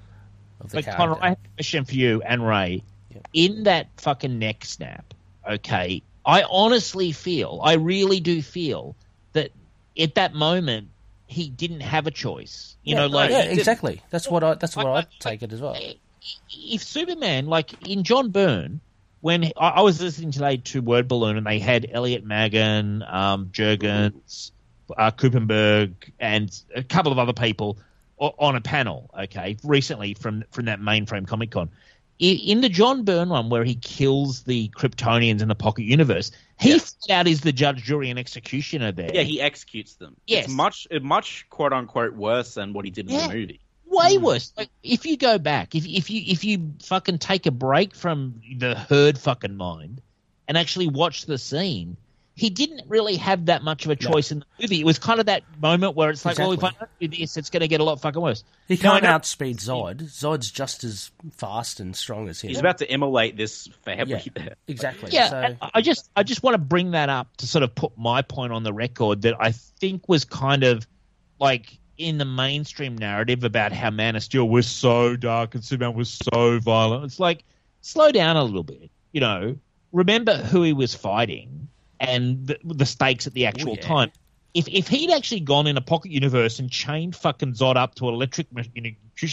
of 0.60 0.70
the 0.70 0.78
But 0.78 0.84
character. 0.84 1.06
Connor, 1.06 1.18
I 1.22 1.28
have 1.30 1.38
a 1.44 1.56
question 1.56 1.84
for 1.86 1.94
you 1.94 2.20
and 2.22 2.46
Ray. 2.46 2.82
Yeah. 3.14 3.20
In 3.32 3.62
that 3.64 3.88
fucking 3.96 4.38
neck 4.38 4.66
snap, 4.66 5.14
okay, 5.48 6.02
I 6.26 6.42
honestly 6.42 7.12
feel, 7.12 7.60
I 7.62 7.74
really 7.74 8.20
do 8.20 8.42
feel 8.42 8.96
that 9.32 9.52
at 9.98 10.16
that 10.16 10.34
moment 10.34 10.88
he 11.26 11.48
didn't 11.48 11.80
have 11.80 12.06
a 12.06 12.10
choice. 12.10 12.76
You 12.84 12.94
yeah, 12.96 13.00
know, 13.02 13.06
like 13.06 13.30
yeah, 13.30 13.42
exactly. 13.44 14.02
That's 14.10 14.28
what 14.30 14.44
I. 14.44 14.54
That's 14.54 14.76
what 14.76 14.86
I- 14.86 14.90
I, 14.90 14.98
I- 14.98 15.06
take 15.20 15.42
it 15.42 15.52
as 15.54 15.60
well. 15.62 15.74
If 16.50 16.82
Superman, 16.82 17.46
like 17.46 17.88
in 17.88 18.04
John 18.04 18.30
Byrne, 18.30 18.80
when 19.20 19.44
I, 19.56 19.68
I 19.68 19.80
was 19.82 20.00
listening 20.00 20.30
today 20.30 20.58
to 20.58 20.80
Word 20.82 21.08
Balloon 21.08 21.36
and 21.36 21.46
they 21.46 21.58
had 21.58 21.86
Elliot 21.90 22.24
Maggin, 22.24 23.02
um, 23.02 23.46
Jurgens, 23.52 24.50
uh, 24.96 25.10
Kupperberg, 25.10 25.94
and 26.20 26.50
a 26.74 26.82
couple 26.82 27.12
of 27.12 27.18
other 27.18 27.32
people 27.32 27.78
on 28.18 28.56
a 28.56 28.60
panel, 28.60 29.10
okay, 29.18 29.56
recently 29.62 30.14
from 30.14 30.44
from 30.50 30.66
that 30.66 30.80
mainframe 30.80 31.26
Comic 31.26 31.50
Con. 31.50 31.68
In, 32.18 32.38
in 32.38 32.60
the 32.62 32.70
John 32.70 33.04
Byrne 33.04 33.28
one, 33.28 33.50
where 33.50 33.62
he 33.64 33.74
kills 33.74 34.44
the 34.44 34.70
Kryptonians 34.70 35.42
in 35.42 35.48
the 35.48 35.54
Pocket 35.54 35.82
Universe, 35.82 36.30
he 36.58 36.70
Yeah. 36.70 36.78
flat 36.78 37.20
out 37.20 37.26
is 37.28 37.42
the 37.42 37.52
judge, 37.52 37.82
jury, 37.82 38.08
and 38.08 38.18
executioner 38.18 38.90
there. 38.90 39.10
Yeah, 39.12 39.20
he 39.20 39.38
executes 39.42 39.96
them. 39.96 40.16
Yes. 40.26 40.46
It's 40.46 40.54
much, 40.54 40.86
much 41.02 41.44
quote 41.50 41.74
unquote 41.74 42.14
worse 42.14 42.54
than 42.54 42.72
what 42.72 42.86
he 42.86 42.90
did 42.90 43.06
in 43.10 43.16
Yeah. 43.16 43.28
the 43.28 43.34
movie. 43.34 43.60
Way 43.96 44.16
mm. 44.16 44.22
worse. 44.22 44.52
Like 44.56 44.70
if 44.82 45.06
you 45.06 45.16
go 45.16 45.38
back, 45.38 45.74
if 45.74 45.86
if 45.86 46.10
you 46.10 46.22
if 46.26 46.44
you 46.44 46.74
fucking 46.82 47.18
take 47.18 47.46
a 47.46 47.50
break 47.50 47.94
from 47.94 48.40
the 48.58 48.74
herd 48.74 49.18
fucking 49.18 49.56
mind 49.56 50.02
and 50.48 50.56
actually 50.56 50.88
watch 50.88 51.26
the 51.26 51.38
scene, 51.38 51.96
he 52.36 52.50
didn't 52.50 52.82
really 52.86 53.16
have 53.16 53.46
that 53.46 53.62
much 53.62 53.86
of 53.86 53.90
a 53.90 53.96
choice 53.96 54.30
in 54.30 54.40
the 54.40 54.46
movie. 54.60 54.80
It 54.80 54.84
was 54.84 54.98
kind 54.98 55.20
of 55.20 55.26
that 55.26 55.42
moment 55.58 55.96
where 55.96 56.10
it's 56.10 56.22
like, 56.22 56.38
well, 56.38 56.52
if 56.52 56.62
I 56.62 56.70
don't 56.78 56.90
do 57.00 57.08
this, 57.08 57.38
it's 57.38 57.48
going 57.48 57.62
to 57.62 57.68
get 57.68 57.80
a 57.80 57.84
lot 57.84 57.98
fucking 58.02 58.20
worse. 58.20 58.44
He 58.68 58.76
can't 58.76 59.02
know- 59.02 59.08
outspeed 59.08 59.56
Zod. 59.56 60.02
Zod's 60.02 60.50
just 60.50 60.84
as 60.84 61.10
fast 61.32 61.80
and 61.80 61.96
strong 61.96 62.28
as 62.28 62.42
him. 62.42 62.48
He's 62.48 62.58
about 62.58 62.78
to 62.78 62.92
immolate 62.92 63.38
this 63.38 63.68
family 63.86 64.22
yeah, 64.36 64.48
exactly. 64.68 65.12
Yeah, 65.12 65.30
So, 65.30 65.56
I 65.72 65.80
just 65.80 66.10
I 66.14 66.24
just 66.24 66.42
want 66.42 66.54
to 66.54 66.58
bring 66.58 66.90
that 66.90 67.08
up 67.08 67.34
to 67.38 67.46
sort 67.46 67.62
of 67.62 67.74
put 67.74 67.96
my 67.96 68.20
point 68.20 68.52
on 68.52 68.64
the 68.64 68.72
record 68.72 69.22
that 69.22 69.34
I 69.40 69.52
think 69.52 70.06
was 70.06 70.26
kind 70.26 70.62
of 70.62 70.86
like 71.40 71.78
in 71.98 72.18
the 72.18 72.24
mainstream 72.24 72.96
narrative 72.96 73.44
about 73.44 73.72
how 73.72 73.90
Man 73.90 74.16
of 74.16 74.22
Steel 74.22 74.48
was 74.48 74.66
so 74.66 75.16
dark 75.16 75.54
and 75.54 75.64
Superman 75.64 75.94
was 75.94 76.18
so 76.32 76.58
violent. 76.58 77.04
It's 77.04 77.20
like 77.20 77.44
slow 77.80 78.12
down 78.12 78.36
a 78.36 78.44
little 78.44 78.62
bit, 78.62 78.90
you 79.12 79.20
know. 79.20 79.56
Remember 79.92 80.36
who 80.36 80.62
he 80.62 80.72
was 80.72 80.94
fighting 80.94 81.68
and 82.00 82.46
the, 82.46 82.58
the 82.64 82.86
stakes 82.86 83.26
at 83.26 83.34
the 83.34 83.46
oh, 83.46 83.48
actual 83.48 83.74
yeah. 83.74 83.82
time. 83.82 84.12
If 84.54 84.68
if 84.68 84.88
he'd 84.88 85.10
actually 85.10 85.40
gone 85.40 85.66
in 85.66 85.76
a 85.76 85.80
pocket 85.80 86.10
universe 86.10 86.58
and 86.58 86.70
chained 86.70 87.14
fucking 87.14 87.52
Zod 87.52 87.76
up 87.76 87.94
to 87.96 88.08
an 88.08 88.14
electric 88.14 88.52
ma- 88.52 88.62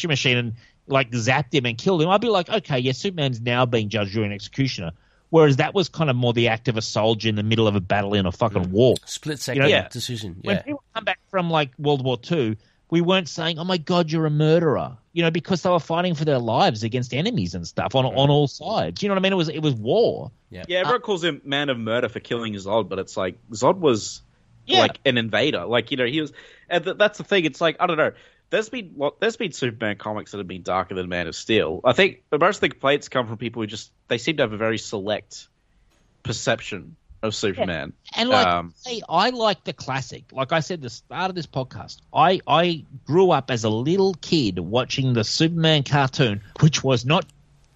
machine 0.07 0.37
and 0.37 0.53
like 0.87 1.11
zapped 1.11 1.53
him 1.53 1.65
and 1.65 1.77
killed 1.77 2.01
him, 2.01 2.09
I'd 2.09 2.21
be 2.21 2.29
like, 2.29 2.49
okay, 2.49 2.79
yeah, 2.79 2.91
Superman's 2.91 3.39
now 3.39 3.65
being 3.65 3.89
judged 3.89 4.13
during 4.13 4.33
executioner. 4.33 4.91
Whereas 5.33 5.55
that 5.55 5.73
was 5.73 5.89
kind 5.89 6.11
of 6.11 6.15
more 6.15 6.31
the 6.31 6.49
act 6.49 6.67
of 6.67 6.77
a 6.77 6.81
soldier 6.83 7.27
in 7.27 7.33
the 7.33 7.41
middle 7.41 7.67
of 7.67 7.75
a 7.75 7.81
battle 7.81 8.13
in 8.13 8.27
a 8.27 8.31
fucking 8.31 8.65
mm. 8.65 8.69
war. 8.69 8.97
split 9.05 9.39
second 9.39 9.63
know, 9.63 9.67
yeah. 9.67 9.87
decision. 9.87 10.35
When 10.43 10.61
people 10.61 10.83
come 10.93 11.05
back 11.05 11.17
from 11.31 11.49
like 11.49 11.71
World 11.79 12.05
War 12.05 12.19
II, 12.31 12.55
we 12.91 13.01
weren't 13.01 13.27
saying, 13.27 13.57
"Oh 13.57 13.63
my 13.63 13.77
God, 13.77 14.11
you're 14.11 14.27
a 14.27 14.29
murderer," 14.29 14.95
you 15.11 15.23
know, 15.23 15.31
because 15.31 15.63
they 15.63 15.71
were 15.71 15.79
fighting 15.79 16.13
for 16.13 16.23
their 16.23 16.37
lives 16.37 16.83
against 16.83 17.15
enemies 17.15 17.55
and 17.55 17.67
stuff 17.67 17.95
on 17.95 18.05
on 18.05 18.29
all 18.29 18.47
sides. 18.47 19.01
You 19.01 19.09
know 19.09 19.15
what 19.15 19.21
I 19.21 19.23
mean? 19.23 19.33
It 19.33 19.37
was 19.37 19.49
it 19.49 19.63
was 19.63 19.73
war. 19.73 20.29
Yeah, 20.51 20.65
yeah. 20.67 20.77
everyone 20.81 21.01
uh, 21.01 21.03
calls 21.03 21.23
him 21.23 21.41
Man 21.43 21.69
of 21.69 21.79
Murder 21.79 22.09
for 22.09 22.19
killing 22.19 22.53
Zod, 22.53 22.87
but 22.87 22.99
it's 22.99 23.17
like 23.17 23.39
Zod 23.53 23.79
was 23.79 24.21
Yeah. 24.67 24.81
like 24.81 24.99
an 25.03 25.17
invader. 25.17 25.65
Like 25.65 25.89
you 25.89 25.97
know, 25.97 26.05
he 26.05 26.21
was, 26.21 26.31
and 26.69 26.83
th- 26.83 26.97
that's 26.97 27.17
the 27.17 27.23
thing. 27.23 27.45
It's 27.45 27.59
like 27.59 27.77
I 27.79 27.87
don't 27.87 27.97
know. 27.97 28.11
There's 28.53 28.69
been 28.69 28.93
lo- 28.95 29.15
there's 29.19 29.35
been 29.35 29.51
Superman 29.51 29.97
comics 29.97 30.29
that 30.31 30.37
have 30.37 30.47
been 30.47 30.61
darker 30.61 30.93
than 30.93 31.09
Man 31.09 31.25
of 31.25 31.35
Steel. 31.35 31.81
I 31.83 31.93
think 31.93 32.21
but 32.29 32.39
most 32.39 32.57
of 32.57 32.61
the 32.61 32.69
complaints 32.69 33.09
come 33.09 33.25
from 33.27 33.37
people 33.37 33.63
who 33.63 33.67
just 33.67 33.91
they 34.09 34.19
seem 34.19 34.37
to 34.37 34.43
have 34.43 34.53
a 34.53 34.57
very 34.57 34.77
select 34.77 35.47
perception 36.21 36.95
of 37.23 37.33
Superman. 37.33 37.93
And 38.15 38.29
like 38.29 38.45
Um, 38.45 38.75
I, 38.85 39.01
I 39.09 39.29
like 39.31 39.63
the 39.63 39.73
classic. 39.73 40.25
Like 40.31 40.51
I 40.51 40.59
said, 40.59 40.81
the 40.81 40.91
start 40.91 41.29
of 41.29 41.35
this 41.35 41.47
podcast, 41.47 42.01
I 42.13 42.41
I 42.47 42.85
grew 43.05 43.31
up 43.31 43.49
as 43.49 43.63
a 43.63 43.69
little 43.69 44.13
kid 44.21 44.59
watching 44.59 45.13
the 45.13 45.23
Superman 45.23 45.81
cartoon, 45.81 46.41
which 46.59 46.83
was 46.83 47.05
not 47.05 47.25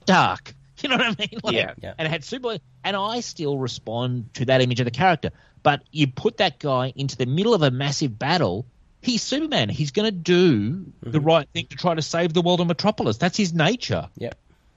dark. 0.05 0.53
You 0.83 0.89
know 0.89 0.97
what 0.97 1.07
I 1.07 1.15
mean? 1.17 1.39
Like, 1.43 1.55
Yeah. 1.55 1.73
Yeah. 1.81 1.93
And 1.97 2.07
it 2.07 2.11
had 2.11 2.23
super, 2.23 2.59
and 2.83 2.95
I 2.95 3.21
still 3.21 3.57
respond 3.57 4.31
to 4.35 4.45
that 4.45 4.61
image 4.61 4.79
of 4.79 4.85
the 4.85 4.91
character. 4.91 5.31
But 5.63 5.81
you 5.91 6.05
put 6.05 6.37
that 6.37 6.59
guy 6.59 6.93
into 6.95 7.17
the 7.17 7.25
middle 7.25 7.55
of 7.55 7.63
a 7.63 7.71
massive 7.71 8.19
battle. 8.19 8.67
He's 9.02 9.22
Superman. 9.22 9.69
He's 9.69 9.91
going 9.91 10.06
to 10.06 10.11
do 10.11 10.91
the 11.02 11.19
right 11.19 11.48
thing 11.53 11.68
to 11.68 11.78
try 11.78 11.94
to 11.94 12.02
save 12.02 12.34
the 12.34 12.41
world 12.41 12.61
of 12.61 12.68
Metropolis. 12.68 13.18
That's 13.18 13.38
his 13.38 13.53
nature. 13.53 14.10
Yep. 14.18 14.36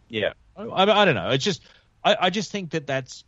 yeah, 0.08 0.32
I, 0.56 0.64
I, 0.64 1.02
I 1.02 1.04
don't 1.04 1.14
know. 1.14 1.30
It's 1.30 1.44
just 1.44 1.62
I, 2.04 2.16
I 2.20 2.30
just 2.30 2.52
think 2.52 2.70
that 2.70 2.86
that's 2.86 3.24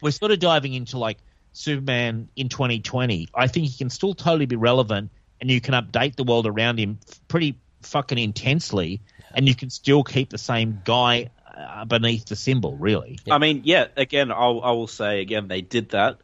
we're 0.00 0.10
sort 0.10 0.32
of 0.32 0.38
diving 0.38 0.74
into 0.74 0.98
like 0.98 1.18
Superman 1.52 2.28
in 2.36 2.48
2020. 2.48 3.28
I 3.34 3.46
think 3.46 3.66
he 3.66 3.76
can 3.76 3.90
still 3.90 4.14
totally 4.14 4.46
be 4.46 4.56
relevant, 4.56 5.10
and 5.40 5.50
you 5.50 5.60
can 5.60 5.74
update 5.74 6.16
the 6.16 6.24
world 6.24 6.46
around 6.46 6.78
him 6.78 6.98
pretty 7.28 7.56
fucking 7.82 8.18
intensely, 8.18 9.00
and 9.34 9.48
you 9.48 9.54
can 9.54 9.70
still 9.70 10.02
keep 10.02 10.30
the 10.30 10.38
same 10.38 10.82
guy 10.84 11.30
uh, 11.56 11.84
beneath 11.84 12.26
the 12.26 12.36
symbol. 12.36 12.76
Really, 12.76 13.18
I 13.30 13.38
mean, 13.38 13.62
yeah. 13.64 13.88
Again, 13.96 14.30
I'll, 14.30 14.60
I 14.62 14.70
will 14.70 14.86
say 14.86 15.20
again, 15.20 15.48
they 15.48 15.60
did 15.60 15.90
that 15.90 16.18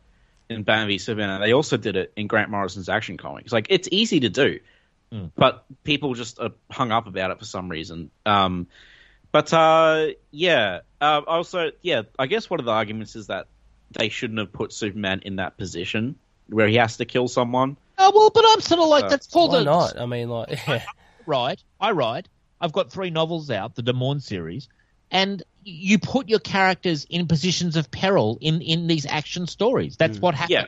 in 0.50 0.62
Batman 0.64 0.88
v 0.88 0.98
Superman. 0.98 1.30
and 1.30 1.42
They 1.42 1.52
also 1.52 1.76
did 1.76 1.96
it 1.96 2.12
in 2.16 2.26
Grant 2.26 2.50
Morrison's 2.50 2.88
Action 2.88 3.16
Comics. 3.16 3.52
Like 3.52 3.66
it's 3.70 3.88
easy 3.90 4.20
to 4.20 4.28
do, 4.28 4.60
but 5.36 5.64
people 5.84 6.14
just 6.14 6.38
are 6.40 6.50
hung 6.70 6.92
up 6.92 7.06
about 7.06 7.30
it 7.30 7.38
for 7.38 7.44
some 7.44 7.68
reason. 7.68 8.10
Um, 8.26 8.66
but 9.32 9.52
uh, 9.52 10.08
yeah. 10.30 10.80
Uh, 11.00 11.22
also, 11.26 11.70
yeah. 11.82 12.02
I 12.18 12.26
guess 12.26 12.50
one 12.50 12.60
of 12.60 12.66
the 12.66 12.72
arguments 12.72 13.16
is 13.16 13.28
that 13.28 13.46
they 13.92 14.08
shouldn't 14.08 14.38
have 14.38 14.52
put 14.52 14.72
Superman 14.72 15.22
in 15.24 15.36
that 15.36 15.56
position 15.56 16.16
where 16.48 16.66
he 16.68 16.76
has 16.76 16.96
to 16.98 17.04
kill 17.04 17.28
someone. 17.28 17.76
oh 17.96 18.12
well, 18.14 18.30
but 18.30 18.44
I'm 18.46 18.60
sort 18.60 18.80
of 18.80 18.88
like 18.88 19.04
Uh, 19.04 19.08
that's 19.08 19.28
called 19.28 19.52
Why 19.52 19.60
a 19.60 19.64
not? 19.64 20.00
I 20.00 20.06
mean, 20.06 20.28
like, 20.28 20.58
yeah. 20.66 20.84
ride. 21.26 21.62
I 21.80 21.92
ride. 21.92 22.28
I've 22.60 22.72
got 22.72 22.90
three 22.90 23.10
novels 23.10 23.50
out, 23.50 23.74
the 23.74 23.82
Des 23.82 23.92
Moines 23.92 24.24
series, 24.24 24.68
and 25.10 25.42
you 25.64 25.98
put 25.98 26.28
your 26.28 26.38
characters 26.38 27.06
in 27.08 27.26
positions 27.26 27.76
of 27.76 27.90
peril 27.90 28.38
in 28.40 28.60
in 28.62 28.86
these 28.86 29.06
action 29.06 29.46
stories. 29.46 29.96
That's 29.96 30.18
what 30.18 30.34
happens. 30.34 30.50
Yeah. 30.50 30.64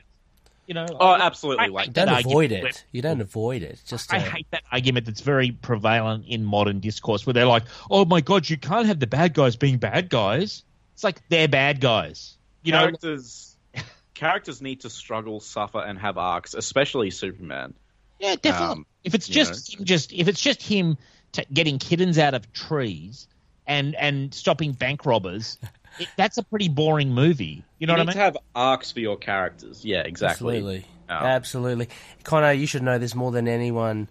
You 0.67 0.75
know. 0.75 0.87
Oh, 0.91 1.07
I- 1.07 1.21
absolutely. 1.27 1.65
I 1.65 1.69
Like 1.69 1.85
hate 1.87 1.95
don't 1.95 2.07
that 2.07 2.21
avoid 2.21 2.53
argument 2.53 2.77
it. 2.77 2.85
You 2.93 3.03
don't 3.03 3.21
avoid 3.21 3.63
it. 3.63 3.81
Just 3.87 4.13
I 4.13 4.19
uh, 4.19 4.21
hate 4.21 4.47
that 4.53 4.63
argument 4.71 5.07
that's 5.07 5.21
very 5.21 5.51
prevalent 5.51 6.27
in 6.29 6.45
modern 6.45 6.81
discourse 6.81 7.27
where 7.27 7.35
they're 7.35 7.47
like, 7.47 7.65
"Oh 7.91 8.05
my 8.05 8.21
god, 8.21 8.49
you 8.49 8.57
can't 8.57 8.87
have 8.87 9.01
the 9.01 9.07
bad 9.07 9.35
guys 9.35 9.57
being 9.57 9.79
bad 9.79 10.09
guys." 10.09 10.63
It's 10.95 11.03
like 11.05 11.21
they're 11.29 11.49
bad 11.49 11.81
guys. 11.81 12.37
You 12.63 12.73
know, 12.73 12.79
characters 12.79 13.57
characters 14.15 14.63
need 14.63 14.81
to 14.83 14.91
struggle, 14.91 15.41
suffer, 15.41 15.81
and 15.81 15.99
have 15.99 16.17
arcs, 16.17 16.55
especially 16.55 17.11
Superman. 17.11 17.75
Yeah, 18.21 18.37
definitely. 18.41 18.77
Um, 18.77 18.87
if 19.03 19.15
it's 19.15 19.29
you 19.29 19.35
just 19.35 19.75
him 19.75 19.85
just 19.85 20.13
if 20.13 20.29
it's 20.29 20.41
just 20.41 20.63
him 20.63 20.97
t- 21.33 21.45
getting 21.53 21.79
kittens 21.81 22.19
out 22.19 22.35
of 22.35 22.53
trees 22.53 23.27
and 23.67 23.95
and 23.95 24.33
stopping 24.35 24.73
bank 24.73 25.07
robbers, 25.07 25.59
it, 25.99 26.09
that's 26.17 26.39
a 26.39 26.43
pretty 26.43 26.69
boring 26.69 27.11
movie. 27.13 27.65
You 27.79 27.87
know 27.87 27.93
you 27.95 27.99
what 27.99 28.01
I 28.01 28.03
need 28.03 28.07
mean? 28.09 28.15
to 28.17 28.21
have 28.21 28.37
arcs 28.55 28.93
for 28.93 29.01
your 29.01 29.17
characters. 29.17 29.85
Yeah, 29.85 30.01
exactly. 30.03 30.57
Absolutely, 30.59 30.87
Um, 31.09 31.27
absolutely. 31.27 31.89
Connor, 32.25 32.53
you 32.53 32.67
should 32.67 32.83
know 32.83 32.99
this 32.99 33.15
more 33.15 33.31
than 33.33 33.49
anyone 33.49 34.09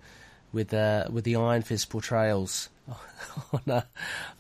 with 0.54 0.74
uh, 0.74 1.06
with 1.12 1.24
the 1.24 1.36
Iron 1.38 1.62
Fist 1.62 1.90
portrayals 1.90 2.70
on 3.54 3.62
uh, 3.68 3.82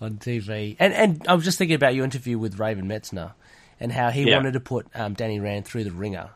on 0.01 0.17
TV. 0.17 0.75
And 0.79 0.93
and 0.93 1.25
I 1.27 1.33
was 1.33 1.45
just 1.45 1.57
thinking 1.57 1.75
about 1.75 1.95
your 1.95 2.03
interview 2.05 2.37
with 2.37 2.59
Raven 2.59 2.85
Metzner 2.87 3.33
and 3.79 3.91
how 3.91 4.09
he 4.11 4.23
Yeah. 4.23 4.35
wanted 4.35 4.53
to 4.53 4.59
put 4.59 4.87
um, 4.93 5.13
Danny 5.13 5.39
Rand 5.39 5.65
through 5.65 5.85
the 5.85 5.91
ringer, 5.91 6.29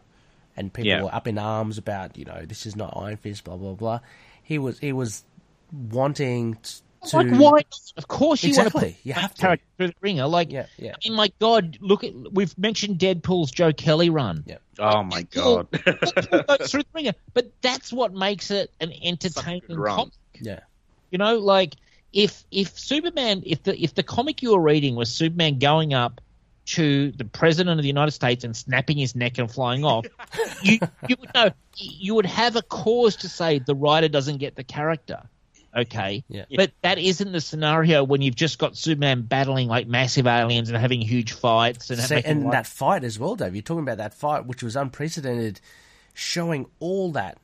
and 0.58 0.74
people 0.74 0.90
Yeah. 0.90 1.04
were 1.04 1.14
up 1.14 1.28
in 1.28 1.38
arms 1.38 1.78
about 1.78 2.18
you 2.18 2.26
know 2.26 2.44
this 2.46 2.66
is 2.66 2.76
not 2.76 2.94
Iron 2.96 3.18
Fist, 3.18 3.44
blah 3.44 3.58
blah 3.58 3.74
blah. 3.74 4.00
He 4.44 4.58
was 4.58 4.80
he 4.80 4.94
was 4.94 5.24
wanting 5.72 6.56
t- 6.56 6.76
to 7.08 7.18
like 7.18 7.32
why? 7.40 7.62
Of 7.98 8.08
course 8.08 8.44
you 8.44 8.50
want 8.50 8.56
to 8.56 8.62
Exactly. 8.68 8.92
put 8.94 9.06
You 9.06 9.14
that 9.14 9.22
have 9.22 9.34
to. 9.36 9.42
character 9.42 9.66
through 9.78 9.88
the 9.88 9.94
ringer. 10.02 10.28
Like, 10.28 10.52
Yeah, 10.52 10.66
yeah. 10.78 10.94
I 10.94 11.08
mean, 11.10 11.16
my 11.18 11.32
God, 11.40 11.78
look 11.82 12.04
at 12.04 12.14
we've 12.32 12.58
mentioned 12.58 12.98
Deadpool's 13.00 13.52
Joe 13.52 13.72
Kelly 13.74 14.10
run. 14.10 14.44
Yeah. 14.46 14.58
Oh 14.80 15.04
my 15.04 15.22
god. 15.24 15.68
Through 15.72 16.84
the 16.84 16.86
ringer, 16.94 17.14
but 17.34 17.52
that's 17.62 17.92
what 17.94 18.14
makes 18.14 18.52
it 18.52 18.72
an 18.82 18.92
entertaining 19.04 19.62
comic. 19.78 20.14
yeah 20.42 20.60
You 21.12 21.18
know, 21.18 21.38
like 21.38 21.76
if 22.14 22.44
if 22.52 22.78
Superman, 22.80 23.44
if 23.46 23.64
the 23.64 23.82
if 23.82 23.94
the 23.96 24.04
comic 24.04 24.42
you 24.42 24.52
were 24.52 24.62
reading 24.62 24.96
was 24.96 25.12
Superman 25.12 25.60
going 25.60 25.94
up 25.94 26.22
to 26.68 27.12
the 27.12 27.26
president 27.26 27.80
of 27.80 27.84
the 27.84 27.88
United 27.88 28.12
States 28.12 28.44
and 28.44 28.58
snapping 28.58 28.98
his 28.98 29.16
neck 29.16 29.38
and 29.38 29.52
flying 29.52 29.84
off, 29.86 30.06
you 30.64 30.80
you 31.08 31.16
would 31.20 31.34
know 31.36 31.52
you 31.78 32.16
would 32.16 32.26
have 32.26 32.56
a 32.56 32.62
cause 32.64 33.18
to 33.18 33.30
say 33.30 33.60
the 33.60 33.76
writer 33.76 34.08
doesn't 34.08 34.38
get 34.38 34.56
the 34.56 34.64
character. 34.64 35.22
Okay, 35.76 36.24
Yeah. 36.30 36.46
but 36.56 36.72
that 36.84 36.98
isn't 36.98 37.32
the 37.34 37.42
scenario 37.42 38.04
when 38.04 38.22
you've 38.22 38.36
just 38.36 38.60
got 38.60 38.78
Superman 38.78 39.24
battling 39.24 39.68
like 39.68 39.88
massive 39.88 40.26
aliens 40.26 40.70
and 40.70 40.78
having 40.78 41.02
huge 41.02 41.34
fights 41.34 41.90
and 41.90 42.00
See, 42.00 42.22
and 42.24 42.44
like- 42.46 42.52
that 42.54 42.68
fight 42.68 43.04
as 43.04 43.20
well, 43.20 43.36
Dave. 43.36 43.54
You're 43.56 43.62
talking 43.62 43.84
about 43.84 43.98
that 43.98 44.14
fight, 44.14 44.46
which 44.46 44.64
was 44.64 44.76
unprecedented, 44.76 45.60
showing 46.14 46.68
all 46.80 47.12
that 47.12 47.38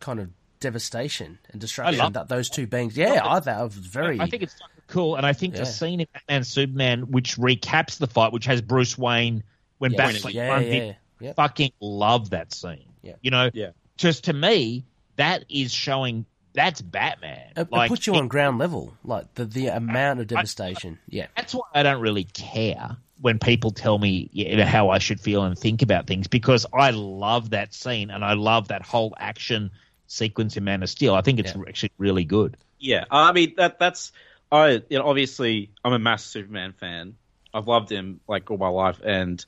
kind 0.00 0.20
of 0.20 0.30
devastation 0.60 1.38
and 1.50 1.60
destruction 1.60 1.98
love- 1.98 2.12
that 2.12 2.28
those 2.28 2.48
two 2.48 2.66
beings. 2.66 2.96
Yeah, 2.96 3.20
I 3.24 3.40
thought 3.40 3.64
was 3.64 3.74
very. 3.74 4.20
I 4.20 4.26
think 4.28 4.42
it's 4.44 4.54
cool, 4.86 5.16
and 5.16 5.26
I 5.26 5.32
think 5.32 5.54
Yeah. 5.54 5.60
the 5.60 5.66
scene 5.66 6.00
in 6.00 6.06
Batman 6.12 6.44
Superman, 6.44 7.10
which 7.10 7.36
recaps 7.36 7.98
the 7.98 8.06
fight, 8.06 8.32
which 8.32 8.44
has 8.46 8.60
Bruce 8.62 8.96
Wayne 8.96 9.42
when 9.78 9.92
Yes. 9.92 9.98
Batman 10.22 10.32
Yeah, 10.34 10.48
runs 10.48 10.66
yeah, 10.66 10.72
in, 10.74 10.96
yeah. 11.20 11.32
fucking 11.32 11.72
love 11.80 12.30
that 12.30 12.52
scene. 12.54 12.84
Yeah. 13.02 13.14
You 13.22 13.30
know, 13.30 13.50
Yeah. 13.52 13.70
just 13.96 14.24
to 14.24 14.32
me, 14.32 14.84
that 15.16 15.44
is 15.48 15.72
showing 15.72 16.26
that's 16.54 16.80
Batman. 16.80 17.52
It, 17.56 17.70
like, 17.70 17.86
it 17.86 17.88
puts 17.88 18.06
you 18.06 18.14
it- 18.14 18.18
on 18.18 18.28
ground 18.28 18.58
level, 18.58 18.94
like 19.04 19.34
the 19.34 19.44
the 19.44 19.66
amount 19.68 20.20
of 20.20 20.26
devastation. 20.26 20.98
yeah, 21.08 21.26
That's 21.36 21.54
why 21.54 21.62
I 21.74 21.82
don't 21.82 22.00
really 22.00 22.24
care 22.24 22.96
when 23.20 23.38
people 23.38 23.70
tell 23.70 23.98
me 23.98 24.28
you 24.32 24.56
know, 24.56 24.64
how 24.64 24.90
I 24.90 24.98
should 24.98 25.20
feel 25.20 25.44
and 25.44 25.58
think 25.58 25.82
about 25.82 26.06
things 26.06 26.26
because 26.26 26.66
I 26.72 26.90
love 26.90 27.50
that 27.50 27.72
scene 27.72 28.10
and 28.10 28.24
I 28.24 28.34
love 28.34 28.68
that 28.68 28.82
whole 28.82 29.14
action 29.18 29.70
sequence 30.06 30.56
in 30.56 30.64
Man 30.64 30.82
of 30.82 30.90
Steel. 30.90 31.14
I 31.14 31.22
think 31.22 31.38
it's 31.38 31.54
Yeah. 31.54 31.62
actually 31.68 31.90
really 31.98 32.24
good. 32.24 32.56
Yeah, 32.78 33.04
I 33.10 33.32
mean 33.32 33.54
that 33.56 33.78
that's 33.78 34.12
I 34.52 34.82
you 34.88 34.98
know 34.98 35.06
obviously 35.08 35.72
I'm 35.84 35.92
a 35.92 35.98
massive 35.98 36.30
Superman 36.30 36.72
fan. 36.72 37.16
I've 37.52 37.68
loved 37.68 37.90
him 37.90 38.20
like 38.28 38.50
all 38.50 38.58
my 38.58 38.68
life, 38.68 39.00
and 39.04 39.44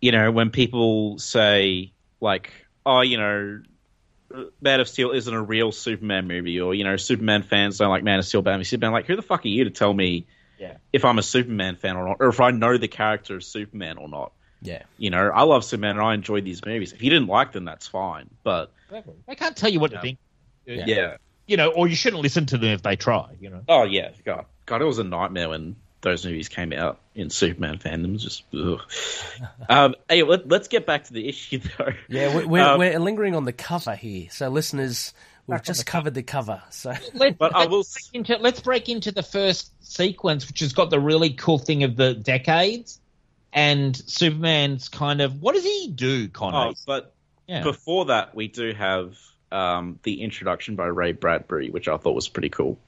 you 0.00 0.12
know 0.12 0.30
when 0.32 0.50
people 0.50 1.18
say 1.18 1.94
like, 2.20 2.52
oh, 2.86 3.02
you 3.02 3.18
know, 3.18 3.62
Man 4.60 4.80
of 4.80 4.88
Steel 4.88 5.10
isn't 5.12 5.32
a 5.32 5.42
real 5.42 5.72
Superman 5.72 6.26
movie, 6.26 6.60
or 6.60 6.74
you 6.74 6.84
know, 6.84 6.96
Superman 6.96 7.42
fans 7.42 7.78
don't 7.78 7.88
like 7.90 8.02
Man 8.02 8.18
of 8.18 8.24
Steel, 8.24 8.42
Batman, 8.42 8.60
v 8.60 8.64
Superman. 8.64 8.92
Like, 8.92 9.06
who 9.06 9.16
the 9.16 9.22
fuck 9.22 9.44
are 9.44 9.48
you 9.48 9.64
to 9.64 9.70
tell 9.70 9.92
me 9.92 10.26
Yeah. 10.58 10.76
if 10.92 11.04
I'm 11.04 11.18
a 11.18 11.22
Superman 11.22 11.76
fan 11.76 11.96
or 11.96 12.08
not, 12.08 12.16
or 12.20 12.28
if 12.28 12.40
I 12.40 12.50
know 12.50 12.76
the 12.78 12.88
character 12.88 13.36
of 13.36 13.44
Superman 13.44 13.98
or 13.98 14.08
not? 14.08 14.32
yeah. 14.60 14.82
You 14.96 15.10
know, 15.10 15.30
I 15.34 15.42
love 15.42 15.64
Superman 15.64 15.96
and 15.98 16.06
I 16.06 16.14
enjoy 16.14 16.40
these 16.40 16.64
movies. 16.64 16.92
If 16.92 17.02
you 17.02 17.10
didn't 17.10 17.28
like 17.28 17.52
them, 17.52 17.64
that's 17.66 17.86
fine. 17.86 18.30
But 18.42 18.72
I 19.28 19.34
can't 19.34 19.56
tell 19.56 19.70
you 19.70 19.80
what 19.80 19.90
to 19.90 19.96
Yeah. 19.96 20.00
think. 20.02 20.18
yeah. 20.66 21.16
You 21.46 21.58
know, 21.58 21.68
or 21.70 21.86
you 21.86 21.94
shouldn't 21.94 22.22
listen 22.22 22.46
to 22.46 22.56
them 22.58 22.70
if 22.70 22.80
they 22.82 22.96
try, 22.96 23.26
you 23.38 23.50
know. 23.50 23.60
Oh 23.68 23.82
yeah, 23.82 24.12
God, 24.24 24.46
God, 24.64 24.80
it 24.80 24.86
was 24.86 24.98
a 24.98 25.04
nightmare 25.04 25.50
when 25.50 25.76
those 26.04 26.24
movies 26.24 26.48
came 26.48 26.72
out 26.72 27.00
in 27.16 27.30
Superman 27.30 27.78
fandoms. 27.78 28.20
Just, 28.20 28.44
ugh. 28.54 28.80
um, 29.68 29.96
hey, 30.08 30.22
let, 30.22 30.50
us 30.52 30.68
get 30.68 30.86
back 30.86 31.04
to 31.04 31.12
the 31.12 31.28
issue 31.28 31.58
though. 31.78 31.92
Yeah, 32.08 32.34
we're, 32.34 32.46
we're, 32.46 32.62
Um, 32.62 32.78
we're 32.78 32.98
lingering 33.00 33.34
on 33.34 33.44
the 33.44 33.52
cover 33.52 33.96
here. 33.96 34.28
So, 34.30 34.48
listeners, 34.48 35.12
we've 35.48 35.62
just 35.62 35.84
covered 35.86 36.14
the 36.14 36.22
cover. 36.22 36.62
So, 36.70 36.92
Let, 37.14 37.38
But 37.38 37.56
I 37.56 37.66
will 37.66 37.78
let's, 37.78 38.10
break 38.10 38.20
into, 38.20 38.42
let's 38.42 38.60
break 38.60 38.88
into 38.88 39.10
the 39.10 39.24
first 39.24 39.72
sequence, 39.84 40.46
which 40.46 40.60
has 40.60 40.72
got 40.72 40.90
the 40.90 41.00
really 41.00 41.30
cool 41.30 41.58
thing 41.58 41.82
of 41.82 41.96
the 41.96 42.14
decades 42.14 43.00
and 43.54 43.96
Superman's 43.96 44.88
kind 44.88 45.20
of 45.20 45.40
what 45.40 45.54
does 45.54 45.64
he 45.64 45.92
do, 45.94 46.28
Connor? 46.28 46.70
Oh, 46.70 46.74
but 46.86 47.14
yeah. 47.46 47.62
before 47.62 48.06
that, 48.06 48.34
we 48.34 48.48
do 48.48 48.74
have 48.74 49.16
um, 49.52 50.00
the 50.02 50.22
introduction 50.22 50.74
by 50.74 50.86
Ray 50.86 51.12
Bradbury, 51.12 51.70
which 51.70 51.88
I 51.88 51.96
thought 51.96 52.14
was 52.14 52.28
pretty 52.28 52.48
cool. 52.48 52.78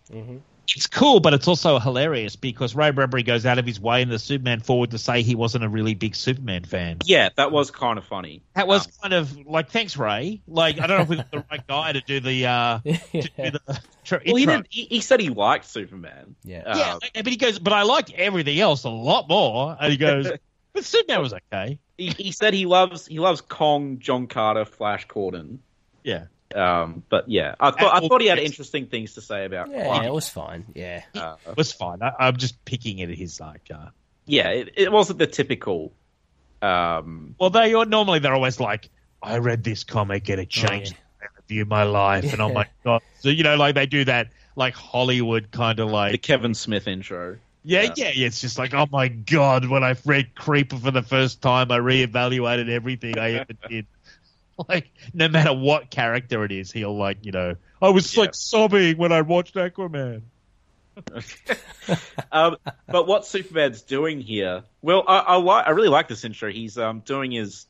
It's 0.74 0.86
cool, 0.86 1.20
but 1.20 1.34
it's 1.34 1.46
also 1.46 1.78
hilarious 1.78 2.34
because 2.34 2.74
Ray 2.74 2.90
Bradbury 2.90 3.22
goes 3.22 3.46
out 3.46 3.58
of 3.58 3.66
his 3.66 3.78
way 3.78 4.02
in 4.02 4.08
the 4.08 4.18
Superman 4.18 4.60
forward 4.60 4.90
to 4.92 4.98
say 4.98 5.22
he 5.22 5.34
wasn't 5.34 5.64
a 5.64 5.68
really 5.68 5.94
big 5.94 6.16
Superman 6.16 6.64
fan. 6.64 6.98
Yeah, 7.04 7.28
that 7.36 7.52
was 7.52 7.70
kind 7.70 7.98
of 7.98 8.04
funny. 8.04 8.42
That 8.54 8.66
was 8.66 8.86
Um, 8.86 8.92
kind 9.02 9.14
of 9.14 9.46
like, 9.46 9.70
thanks, 9.70 9.96
Ray. 9.96 10.40
Like, 10.48 10.80
I 10.80 10.86
don't 10.86 10.96
know 10.98 11.02
if 11.04 11.08
we 11.08 11.16
got 11.16 11.30
the 11.30 11.44
right 11.50 11.66
guy 11.68 11.92
to 11.92 12.00
do 12.00 12.20
the 12.20 12.46
uh, 12.46 12.78
to 12.80 12.92
do 13.12 13.28
the 13.50 13.80
tr- 14.04 14.16
well, 14.26 14.36
he, 14.36 14.46
didn't, 14.46 14.66
he, 14.70 14.84
he 14.86 15.00
said 15.00 15.20
he 15.20 15.28
liked 15.28 15.66
Superman. 15.66 16.34
Yeah. 16.44 16.62
Uh, 16.66 16.98
Yeah, 17.14 17.22
but 17.22 17.26
he 17.28 17.36
goes, 17.36 17.58
but 17.58 17.72
I 17.72 17.82
liked 17.82 18.12
everything 18.14 18.58
else 18.58 18.84
a 18.84 18.88
lot 18.90 19.28
more. 19.28 19.76
And 19.78 19.92
he 19.92 19.96
goes, 19.98 20.30
but 20.72 20.84
Superman 20.84 21.20
was 21.20 21.34
okay. 21.34 21.78
he, 21.98 22.08
he 22.10 22.32
said 22.32 22.54
he 22.54 22.66
loves 22.66 23.06
he 23.06 23.18
loves 23.20 23.40
Kong, 23.40 23.98
John 23.98 24.26
Carter, 24.26 24.64
Flash 24.64 25.06
Gordon. 25.06 25.60
Yeah. 26.02 26.26
Um, 26.54 27.02
but 27.08 27.28
yeah, 27.28 27.54
I 27.58 27.70
thought 27.70 28.02
I 28.02 28.06
thought 28.06 28.20
he 28.20 28.28
had 28.28 28.38
interesting 28.38 28.86
things 28.86 29.14
to 29.14 29.20
say 29.20 29.44
about. 29.44 29.70
yeah, 29.70 29.84
Clark. 29.84 30.04
it 30.04 30.12
was 30.12 30.28
fine. 30.28 30.64
Yeah. 30.74 31.02
Uh, 31.14 31.36
It 31.48 31.56
was 31.56 31.72
fine. 31.72 32.02
I, 32.02 32.12
I'm 32.18 32.36
just 32.36 32.64
picking 32.64 33.02
at 33.02 33.08
his 33.08 33.40
like. 33.40 33.68
Uh, 33.72 33.88
yeah, 34.26 34.48
it, 34.50 34.72
it 34.76 34.92
wasn't 34.92 35.18
the 35.18 35.26
typical. 35.26 35.92
Um, 36.62 37.34
well, 37.38 37.50
they 37.50 37.74
are 37.74 37.84
normally 37.84 38.18
they're 38.18 38.34
always 38.34 38.60
like, 38.60 38.88
I 39.22 39.38
read 39.38 39.64
this 39.64 39.84
comic 39.84 40.28
and 40.28 40.40
it 40.40 40.48
changed 40.48 40.92
yeah. 40.92 40.98
the 40.98 41.24
way 41.24 41.28
I 41.36 41.40
view 41.48 41.64
my 41.64 41.82
life, 41.84 42.32
and 42.32 42.40
oh 42.40 42.48
my 42.52 42.66
god, 42.84 43.02
so 43.20 43.28
you 43.28 43.42
know, 43.42 43.56
like 43.56 43.74
they 43.74 43.86
do 43.86 44.04
that 44.04 44.28
like 44.56 44.74
Hollywood 44.74 45.50
kind 45.50 45.80
of 45.80 45.90
like 45.90 46.12
the. 46.12 46.18
Kevin 46.18 46.54
Smith 46.54 46.88
intro. 46.88 47.38
Yeah, 47.62 47.82
Yeah. 47.82 47.92
yeah, 47.96 48.10
yeah. 48.14 48.26
It's 48.28 48.40
just 48.40 48.58
like, 48.58 48.74
oh 48.74 48.86
my 48.90 49.08
god, 49.08 49.66
when 49.66 49.82
I 49.82 49.96
read 50.04 50.34
Creeper 50.34 50.76
for 50.76 50.92
the 50.92 51.02
first 51.02 51.42
time, 51.42 51.70
I 51.72 51.78
reevaluated 51.78 52.68
everything 52.68 53.18
I 53.18 53.32
ever 53.32 53.52
did. 53.68 53.86
Like, 54.68 54.90
no 55.12 55.28
matter 55.28 55.52
what 55.52 55.90
character 55.90 56.42
it 56.44 56.50
is, 56.50 56.72
he'll 56.72 56.96
like, 56.96 57.18
you 57.26 57.32
know, 57.32 57.56
I 57.82 57.90
was 57.90 58.14
Yeah. 58.14 58.22
like 58.22 58.34
sobbing 58.34 58.96
when 58.96 59.12
I 59.12 59.20
watched 59.20 59.54
Aquaman. 59.54 60.22
um, 62.32 62.56
but 62.88 63.06
what 63.06 63.26
Superman's 63.26 63.82
doing 63.82 64.20
here? 64.20 64.62
Well, 64.82 65.04
I 65.06 65.18
I, 65.18 65.36
li- 65.36 65.62
I 65.66 65.70
really 65.70 65.88
like 65.88 66.08
this 66.08 66.24
intro. 66.24 66.50
He's 66.50 66.78
um 66.78 67.00
doing 67.00 67.32
his. 67.32 67.66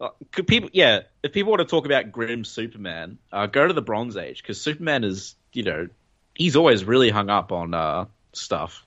Uh, 0.00 0.10
could 0.30 0.46
people, 0.46 0.70
yeah, 0.72 1.00
if 1.22 1.32
people 1.32 1.50
want 1.50 1.60
to 1.60 1.66
talk 1.66 1.84
about 1.84 2.10
grim 2.10 2.44
Superman, 2.44 3.18
uh, 3.32 3.46
go 3.46 3.66
to 3.66 3.74
the 3.74 3.82
Bronze 3.82 4.16
Age 4.16 4.40
because 4.42 4.60
Superman 4.60 5.04
is, 5.04 5.34
you 5.52 5.62
know, 5.62 5.88
he's 6.34 6.56
always 6.56 6.84
really 6.84 7.10
hung 7.10 7.28
up 7.28 7.52
on 7.52 7.74
uh, 7.74 8.06
stuff. 8.32 8.82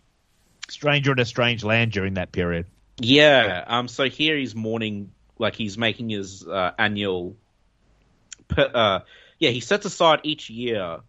Stranger 0.69 1.11
in 1.11 1.19
a 1.19 1.25
strange 1.25 1.63
land 1.63 1.91
during 1.91 2.15
that 2.15 2.31
period. 2.31 2.65
Yeah. 2.99 3.63
Um. 3.67 3.87
So 3.89 4.05
here 4.05 4.37
he's 4.37 4.55
mourning, 4.55 5.11
like 5.43 5.55
he's 5.55 5.77
making 5.77 6.09
his 6.09 6.47
uh, 6.47 6.71
annual. 6.79 7.35
Per, 8.47 8.71
uh, 8.73 8.99
yeah, 9.37 9.51
he 9.51 9.59
sets 9.59 9.85
aside 9.85 10.21
each 10.23 10.49
year 10.49 11.01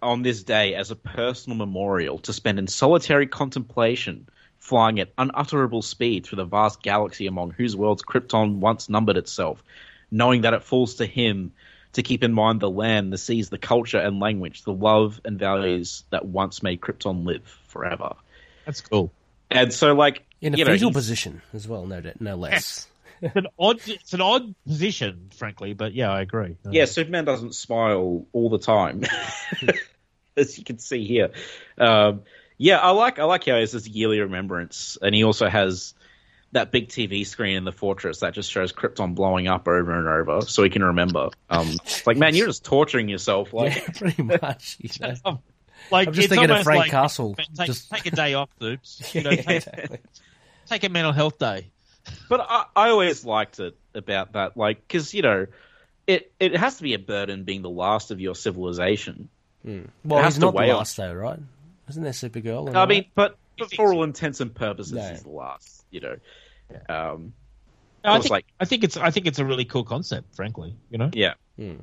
on 0.00 0.22
this 0.22 0.44
day 0.44 0.74
as 0.74 0.90
a 0.90 0.96
personal 0.96 1.56
memorial 1.58 2.18
to 2.20 2.32
spend 2.32 2.58
in 2.58 2.66
solitary 2.66 3.26
contemplation, 3.26 4.28
flying 4.58 5.00
at 5.00 5.10
unutterable 5.18 5.82
speed 5.82 6.26
through 6.26 6.36
the 6.36 6.44
vast 6.44 6.82
galaxy 6.82 7.26
among 7.26 7.50
whose 7.50 7.74
worlds 7.74 8.02
Krypton 8.02 8.58
once 8.58 8.88
numbered 8.88 9.16
itself, 9.16 9.62
knowing 10.10 10.42
that 10.42 10.54
it 10.54 10.62
falls 10.62 10.96
to 10.96 11.06
him 11.06 11.52
to 11.94 12.02
keep 12.02 12.22
in 12.22 12.32
mind 12.32 12.60
the 12.60 12.70
land, 12.70 13.12
the 13.12 13.18
seas, 13.18 13.48
the 13.48 13.58
culture 13.58 13.98
and 13.98 14.20
language, 14.20 14.62
the 14.62 14.72
love 14.72 15.20
and 15.24 15.38
values 15.38 16.04
that 16.10 16.24
once 16.24 16.62
made 16.62 16.80
Krypton 16.80 17.24
live 17.24 17.44
forever. 17.66 18.14
That's 18.66 18.82
cool. 18.82 19.10
And 19.50 19.72
so, 19.72 19.94
like, 19.94 20.24
In 20.40 20.54
a 20.54 20.58
you 20.58 20.64
know, 20.64 20.72
fetal 20.72 20.92
position 20.92 21.42
as 21.54 21.66
well, 21.66 21.86
no, 21.86 22.02
no 22.20 22.36
less. 22.36 22.86
It's 23.20 23.36
an 23.36 23.46
odd, 23.58 23.80
it's 23.86 24.14
an 24.14 24.20
odd 24.20 24.54
position, 24.66 25.30
frankly, 25.34 25.74
but 25.74 25.92
yeah, 25.94 26.10
I 26.10 26.20
agree. 26.20 26.56
Yeah, 26.70 26.84
Superman 26.84 27.24
doesn't 27.24 27.54
smile 27.54 28.26
all 28.32 28.50
the 28.50 28.58
time, 28.58 29.04
as 30.36 30.58
you 30.58 30.64
can 30.64 30.78
see 30.78 31.06
here. 31.06 31.30
Um, 31.76 32.22
yeah, 32.56 32.78
I 32.78 32.90
like 32.90 33.18
I 33.18 33.24
like 33.24 33.44
how 33.46 33.54
he 33.54 33.60
has 33.60 33.72
this 33.72 33.86
yearly 33.86 34.20
remembrance, 34.20 34.98
and 35.00 35.14
he 35.14 35.24
also 35.24 35.48
has 35.48 35.94
that 36.52 36.72
big 36.72 36.88
TV 36.88 37.26
screen 37.26 37.56
in 37.56 37.64
the 37.64 37.72
fortress 37.72 38.20
that 38.20 38.34
just 38.34 38.50
shows 38.50 38.72
Krypton 38.72 39.14
blowing 39.14 39.48
up 39.48 39.68
over 39.68 39.92
and 39.92 40.08
over, 40.08 40.46
so 40.46 40.62
he 40.62 40.70
can 40.70 40.82
remember. 40.82 41.28
Um, 41.50 41.76
like, 42.06 42.16
man, 42.16 42.34
you're 42.34 42.46
just 42.46 42.64
torturing 42.64 43.08
yourself. 43.08 43.52
Like, 43.52 43.76
yeah, 43.76 43.88
pretty 43.94 44.22
much. 44.22 44.76
You 44.80 44.90
know. 45.00 45.42
like 45.90 46.08
I'm 46.08 46.14
just 46.14 46.26
it's 46.26 46.34
thinking 46.34 46.56
of 46.56 46.62
Frank 46.64 46.80
like, 46.80 46.90
Castle, 46.90 47.34
Take, 47.34 47.66
just- 47.66 47.90
take 47.90 48.06
a 48.06 48.10
day 48.10 48.34
off, 48.34 48.50
Oops. 48.62 49.14
You 49.14 49.22
know, 49.22 49.30
Yeah, 49.30 49.42
take, 49.42 49.56
exactly. 49.66 49.98
take 50.66 50.84
a 50.84 50.88
mental 50.88 51.12
health 51.12 51.38
day. 51.38 51.70
But 52.28 52.40
I, 52.40 52.64
I 52.76 52.88
always 52.90 53.24
liked 53.24 53.60
it 53.60 53.76
about 53.94 54.32
that, 54.32 54.56
like, 54.56 54.86
because 54.86 55.12
you 55.14 55.22
know, 55.22 55.46
it 56.06 56.32
it 56.40 56.56
has 56.56 56.76
to 56.76 56.82
be 56.82 56.94
a 56.94 56.98
burden 56.98 57.44
being 57.44 57.62
the 57.62 57.70
last 57.70 58.10
of 58.10 58.20
your 58.20 58.34
civilization. 58.34 59.28
Well, 60.04 60.22
has 60.22 60.34
he's 60.34 60.40
not 60.40 60.52
the 60.52 60.56
weigh 60.58 60.70
on- 60.70 60.78
last, 60.78 60.96
though, 60.96 61.12
right? 61.12 61.38
Isn't 61.88 62.02
there 62.02 62.12
Supergirl? 62.12 62.74
I 62.74 62.86
mean, 62.86 63.02
that? 63.02 63.08
but, 63.14 63.36
but 63.58 63.74
for 63.74 63.92
all 63.92 64.04
intents 64.04 64.40
and 64.40 64.54
purposes, 64.54 64.92
No. 64.92 65.08
he's 65.08 65.22
the 65.22 65.30
last. 65.30 65.84
You 65.90 66.00
know, 66.00 66.16
um, 66.88 67.32
No, 68.04 68.12
I 68.12 68.16
It's 68.16 68.24
think, 68.24 68.30
like- 68.30 68.46
I 68.60 68.64
think 68.64 68.84
it's 68.84 68.96
I 68.96 69.10
think 69.10 69.26
it's 69.26 69.38
a 69.38 69.44
really 69.44 69.64
cool 69.64 69.84
concept, 69.84 70.34
frankly. 70.34 70.74
You 70.90 70.98
know, 70.98 71.10
yeah. 71.12 71.34
Hmm. 71.56 71.76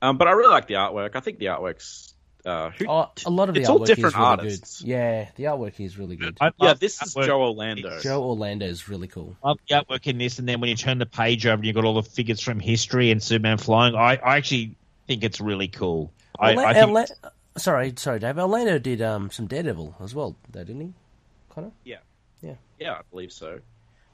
Um, 0.00 0.16
but 0.16 0.28
I 0.28 0.32
really 0.32 0.50
like 0.50 0.66
the 0.68 0.74
artwork. 0.74 1.10
I 1.16 1.20
think 1.20 1.38
the 1.38 1.46
artwork's. 1.46 2.14
Uh, 2.44 2.70
who, 2.70 2.86
Oh, 2.88 3.10
a 3.26 3.30
lot 3.30 3.48
of 3.48 3.54
the 3.56 3.60
it's 3.62 3.68
all 3.68 3.80
artwork 3.80 3.86
different 3.86 4.14
is 4.14 4.18
really 4.18 4.26
artists. 4.26 4.80
good. 4.80 4.88
Yeah, 4.88 5.28
the 5.36 5.44
artwork 5.44 5.80
is 5.84 5.98
really 5.98 6.16
good. 6.16 6.38
I 6.40 6.50
yeah, 6.60 6.74
this 6.74 7.02
is 7.02 7.14
artwork. 7.14 7.26
Joe 7.26 7.42
Orlando. 7.42 8.00
Joe 8.00 8.22
Orlando 8.22 8.64
is 8.66 8.88
really 8.88 9.08
cool. 9.08 9.36
love 9.44 9.58
the 9.68 9.74
artwork 9.74 10.06
in 10.06 10.18
this, 10.18 10.38
and 10.38 10.48
then 10.48 10.60
when 10.60 10.70
you 10.70 10.76
turn 10.76 10.98
the 10.98 11.06
page 11.06 11.46
over 11.46 11.54
and 11.54 11.64
you've 11.64 11.74
got 11.74 11.84
all 11.84 11.94
the 12.00 12.02
figures 12.08 12.40
from 12.40 12.60
history 12.60 13.10
and 13.10 13.22
Superman 13.22 13.58
flying, 13.58 13.94
I, 13.96 14.16
I 14.16 14.36
actually 14.36 14.74
think 15.06 15.24
it's 15.24 15.40
really 15.40 15.68
cool. 15.68 16.12
I, 16.38 16.54
Orla- 16.54 16.66
I 16.68 16.74
think 16.74 16.86
Orla- 16.88 17.06
sorry, 17.56 17.92
sorry, 17.96 18.18
Dave. 18.20 18.38
Orlando 18.38 18.78
did 18.78 19.02
um, 19.02 19.30
some 19.30 19.46
Daredevil 19.46 19.96
as 20.00 20.14
well, 20.14 20.36
though, 20.50 20.64
didn't 20.64 20.80
he? 20.80 20.92
Connor? 21.50 21.72
Yeah. 21.84 21.96
Yeah. 22.40 22.54
Yeah, 22.78 22.92
I 22.92 23.00
believe 23.10 23.32
so. 23.32 23.58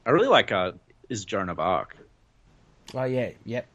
I 0.07 0.11
really 0.11 0.29
like 0.29 0.51
uh, 0.51 0.73
is 1.11 1.25
Joan 1.27 1.51
of 1.51 1.59
Arc. 1.59 1.95
Oh 2.95 3.05
yeah, 3.05 3.31
yep. 3.45 3.67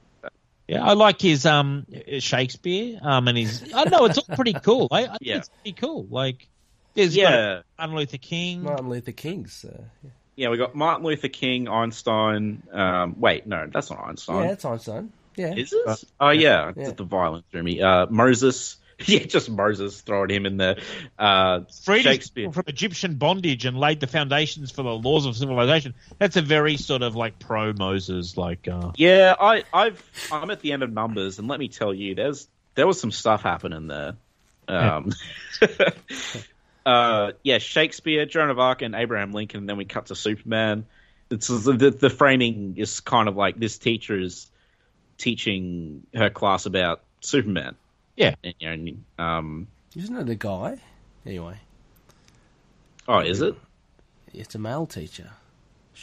Yeah, 0.70 0.84
I 0.86 0.94
like 0.94 1.20
his 1.22 1.46
um 1.46 1.86
Shakespeare 2.20 3.00
um 3.02 3.28
and 3.28 3.38
his 3.38 3.64
I 3.74 3.84
don't 3.84 3.92
know, 3.92 4.06
it's 4.06 4.18
all 4.18 4.36
pretty 4.36 4.54
cool. 4.54 4.88
I, 4.92 5.04
I 5.04 5.08
think 5.08 5.18
Yeah. 5.22 5.38
it's 5.38 5.50
pretty 5.50 5.74
cool. 5.74 6.08
Like 6.10 6.48
there's 6.96 7.16
Yeah, 7.16 7.62
Martin 7.78 7.96
Luther 7.96 8.18
King. 8.18 8.64
Martin 8.64 8.90
Luther 8.90 9.12
King's. 9.12 9.66
Uh, 9.66 9.82
yeah. 10.04 10.10
yeah. 10.36 10.50
We 10.50 10.58
got 10.58 10.76
Martin 10.76 11.06
Luther 11.06 11.28
King, 11.30 11.68
Einstein. 11.68 12.64
Um, 12.72 13.16
wait, 13.20 13.46
no, 13.48 13.68
that's 13.72 13.90
not 13.90 14.00
Einstein. 14.08 14.42
yeah, 14.44 14.48
that's 14.50 14.66
Einstein. 14.66 15.12
Yeah, 15.36 15.54
Is 15.56 15.72
it? 15.72 16.04
Oh 16.20 16.30
yeah, 16.32 16.72
Yeah. 16.76 16.92
the 16.92 17.04
violence 17.04 17.46
through 17.52 17.64
me. 17.64 17.82
Uh, 17.82 18.08
Moses. 18.10 18.78
Yeah, 19.06 19.20
just 19.20 19.50
Moses 19.50 20.02
throwing 20.02 20.30
him 20.30 20.46
in 20.46 20.58
the 20.58 20.82
Uh, 21.18 21.62
freed 21.84 22.04
Shakespeare. 22.04 22.52
from 22.52 22.66
Egyptian 22.68 23.16
bondage 23.16 23.66
and 23.66 23.78
laid 23.78 24.00
the 24.02 24.08
foundations 24.08 24.72
for 24.72 24.84
the 24.84 24.94
laws 24.94 25.26
of 25.26 25.36
civilization. 25.38 25.94
That's 26.18 26.36
a 26.36 26.42
very 26.42 26.76
sort 26.78 27.02
of 27.02 27.16
like 27.16 27.40
pro 27.40 27.74
Moses 27.74 28.36
like 28.36 28.68
uh 28.68 28.92
Yeah, 28.98 29.36
I, 29.40 29.64
I've 29.74 30.04
I'm 30.32 30.52
at 30.52 30.60
the 30.62 30.74
end 30.74 30.84
of 30.84 30.92
numbers, 30.92 31.40
and 31.40 31.48
let 31.48 31.60
me 31.60 31.70
tell 31.70 31.94
you, 31.94 32.16
there's 32.16 32.48
there 32.76 32.86
was 32.88 33.00
some 33.00 33.12
stuff 33.12 33.42
happening 33.44 33.88
there. 33.88 34.16
Um, 34.68 35.12
uh, 36.86 37.32
yeah, 37.44 37.58
Shakespeare, 37.58 38.26
Joan 38.26 38.50
of 38.50 38.60
Arc, 38.60 38.82
and 38.82 38.96
Abraham 38.96 39.32
Lincoln. 39.32 39.62
And 39.62 39.70
then 39.70 39.78
we 39.78 39.86
cut 39.86 40.08
to 40.08 40.16
Superman. 40.16 40.86
It's 41.30 41.48
the, 41.48 41.96
the 41.98 42.10
framing 42.10 42.76
is 42.78 43.00
kind 43.02 43.28
of 43.28 43.36
like 43.36 43.58
this 43.60 43.78
teacher 43.78 44.20
is 44.20 44.50
teaching 45.18 46.04
her 46.14 46.30
class 46.30 46.66
about 46.66 47.02
Superman. 47.22 47.76
Yeah. 48.20 48.36
And, 48.44 48.88
you 48.88 48.98
know, 49.18 49.24
um, 49.24 49.68
Isn't 49.96 50.16
it 50.18 50.30
a 50.30 50.36
guy? 50.36 50.78
Anyway, 51.26 51.58
oh, 53.08 53.20
is 53.20 53.42
it? 53.42 53.56
it's 54.34 54.54
a 54.56 54.60
male 54.60 54.86
teacher. 54.86 55.32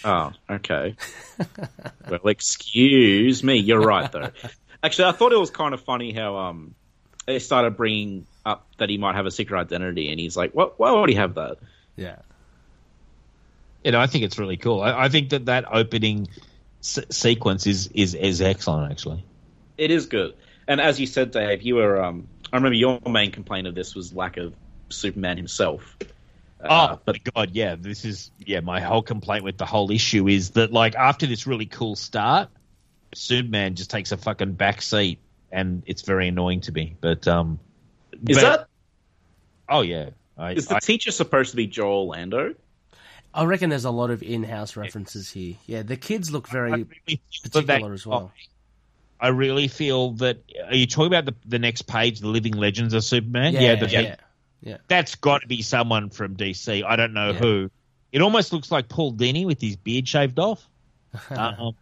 Oh, 0.04 0.32
okay. 0.50 0.96
well, 2.10 2.20
excuse 2.26 3.42
me. 3.44 3.56
You're 3.56 3.80
right, 3.80 4.10
though. 4.10 4.30
Actually, 4.82 5.08
I 5.08 5.12
thought 5.12 5.32
it 5.32 5.38
was 5.38 5.50
kind 5.50 5.72
of 5.74 5.80
funny 5.82 6.12
how 6.12 6.36
um 6.36 6.74
they 7.26 7.38
started 7.38 7.76
bringing 7.76 8.26
up 8.44 8.66
that 8.78 8.88
he 8.90 8.98
might 8.98 9.14
have 9.14 9.26
a 9.26 9.30
secret 9.30 9.58
identity, 9.58 10.10
and 10.10 10.18
he's 10.20 10.36
like, 10.36 10.52
"What? 10.54 10.78
Why 10.78 10.92
would 10.92 11.08
he 11.08 11.16
have 11.16 11.34
that?" 11.34 11.56
Yeah. 11.96 12.16
You 13.84 13.92
know, 13.92 14.00
I 14.00 14.06
think 14.06 14.24
it's 14.24 14.38
really 14.38 14.56
cool. 14.56 14.80
I, 14.82 15.04
I 15.04 15.08
think 15.08 15.30
that 15.30 15.46
that 15.46 15.64
opening 15.72 16.28
se- 16.80 17.06
sequence 17.10 17.66
is, 17.66 17.88
is 17.88 18.14
is 18.14 18.40
excellent. 18.42 18.90
Actually, 18.92 19.24
It 19.78 19.90
is 19.90 20.06
good. 20.06 20.34
And 20.68 20.80
as 20.80 20.98
you 20.98 21.06
said, 21.06 21.30
Dave, 21.30 21.62
you 21.62 21.76
were 21.76 22.02
um 22.02 22.28
I 22.52 22.56
remember 22.56 22.74
your 22.74 23.00
main 23.08 23.32
complaint 23.32 23.66
of 23.66 23.74
this 23.74 23.94
was 23.94 24.12
lack 24.12 24.36
of 24.36 24.54
Superman 24.88 25.36
himself. 25.36 25.96
Uh, 26.60 26.94
oh, 26.94 27.00
but 27.04 27.18
God, 27.34 27.50
yeah, 27.52 27.76
this 27.78 28.04
is 28.04 28.30
yeah. 28.38 28.60
My 28.60 28.80
whole 28.80 29.02
complaint 29.02 29.44
with 29.44 29.58
the 29.58 29.66
whole 29.66 29.90
issue 29.90 30.26
is 30.28 30.50
that 30.50 30.72
like 30.72 30.94
after 30.94 31.26
this 31.26 31.46
really 31.46 31.66
cool 31.66 31.96
start, 31.96 32.48
Superman 33.14 33.74
just 33.74 33.90
takes 33.90 34.12
a 34.12 34.16
fucking 34.16 34.52
back 34.52 34.80
seat, 34.82 35.18
and 35.52 35.82
it's 35.86 36.02
very 36.02 36.28
annoying 36.28 36.62
to 36.62 36.72
me. 36.72 36.96
But 37.00 37.28
um, 37.28 37.60
is 38.26 38.36
but- 38.36 38.42
that 38.42 38.68
Oh 39.68 39.82
yeah, 39.82 40.10
I, 40.38 40.52
is 40.52 40.68
the 40.68 40.76
I- 40.76 40.80
teacher 40.80 41.10
supposed 41.10 41.50
to 41.50 41.56
be 41.56 41.66
Joe 41.66 41.90
Orlando? 41.90 42.54
I 43.34 43.44
reckon 43.44 43.68
there's 43.68 43.84
a 43.84 43.90
lot 43.90 44.10
of 44.10 44.22
in-house 44.22 44.76
references 44.76 45.30
here. 45.30 45.56
Yeah, 45.66 45.82
the 45.82 45.98
kids 45.98 46.30
look 46.30 46.48
very 46.48 46.70
really 46.70 46.86
feel 47.06 47.18
that 47.42 47.52
particular 47.52 47.92
as 47.92 48.06
well. 48.06 48.32
I 49.20 49.28
really 49.28 49.68
feel 49.68 50.12
that. 50.12 50.38
Are 50.66 50.74
you 50.74 50.86
talking 50.86 51.06
about 51.12 51.24
the 51.24 51.34
the 51.46 51.58
next 51.58 51.82
page, 51.82 52.20
the 52.20 52.28
Living 52.28 52.52
Legends 52.54 52.94
of 52.94 53.02
Superman? 53.04 53.54
Yeah, 53.54 53.76
the, 53.76 53.88
yeah, 53.88 54.16
yeah. 54.62 54.76
that's 54.88 55.14
got 55.14 55.42
to 55.42 55.46
be 55.48 55.62
someone 55.62 56.10
from 56.10 56.36
DC. 56.36 56.84
I 56.84 56.96
don't 56.96 57.12
know 57.14 57.30
Yeah. 57.30 57.38
who. 57.38 57.70
It 58.12 58.22
almost 58.22 58.52
looks 58.52 58.70
like 58.70 58.88
Paul 58.88 59.12
Dini 59.14 59.44
with 59.46 59.60
his 59.60 59.76
beard 59.76 60.06
shaved 60.08 60.38
off. 60.38 60.66
Um, 61.30 61.74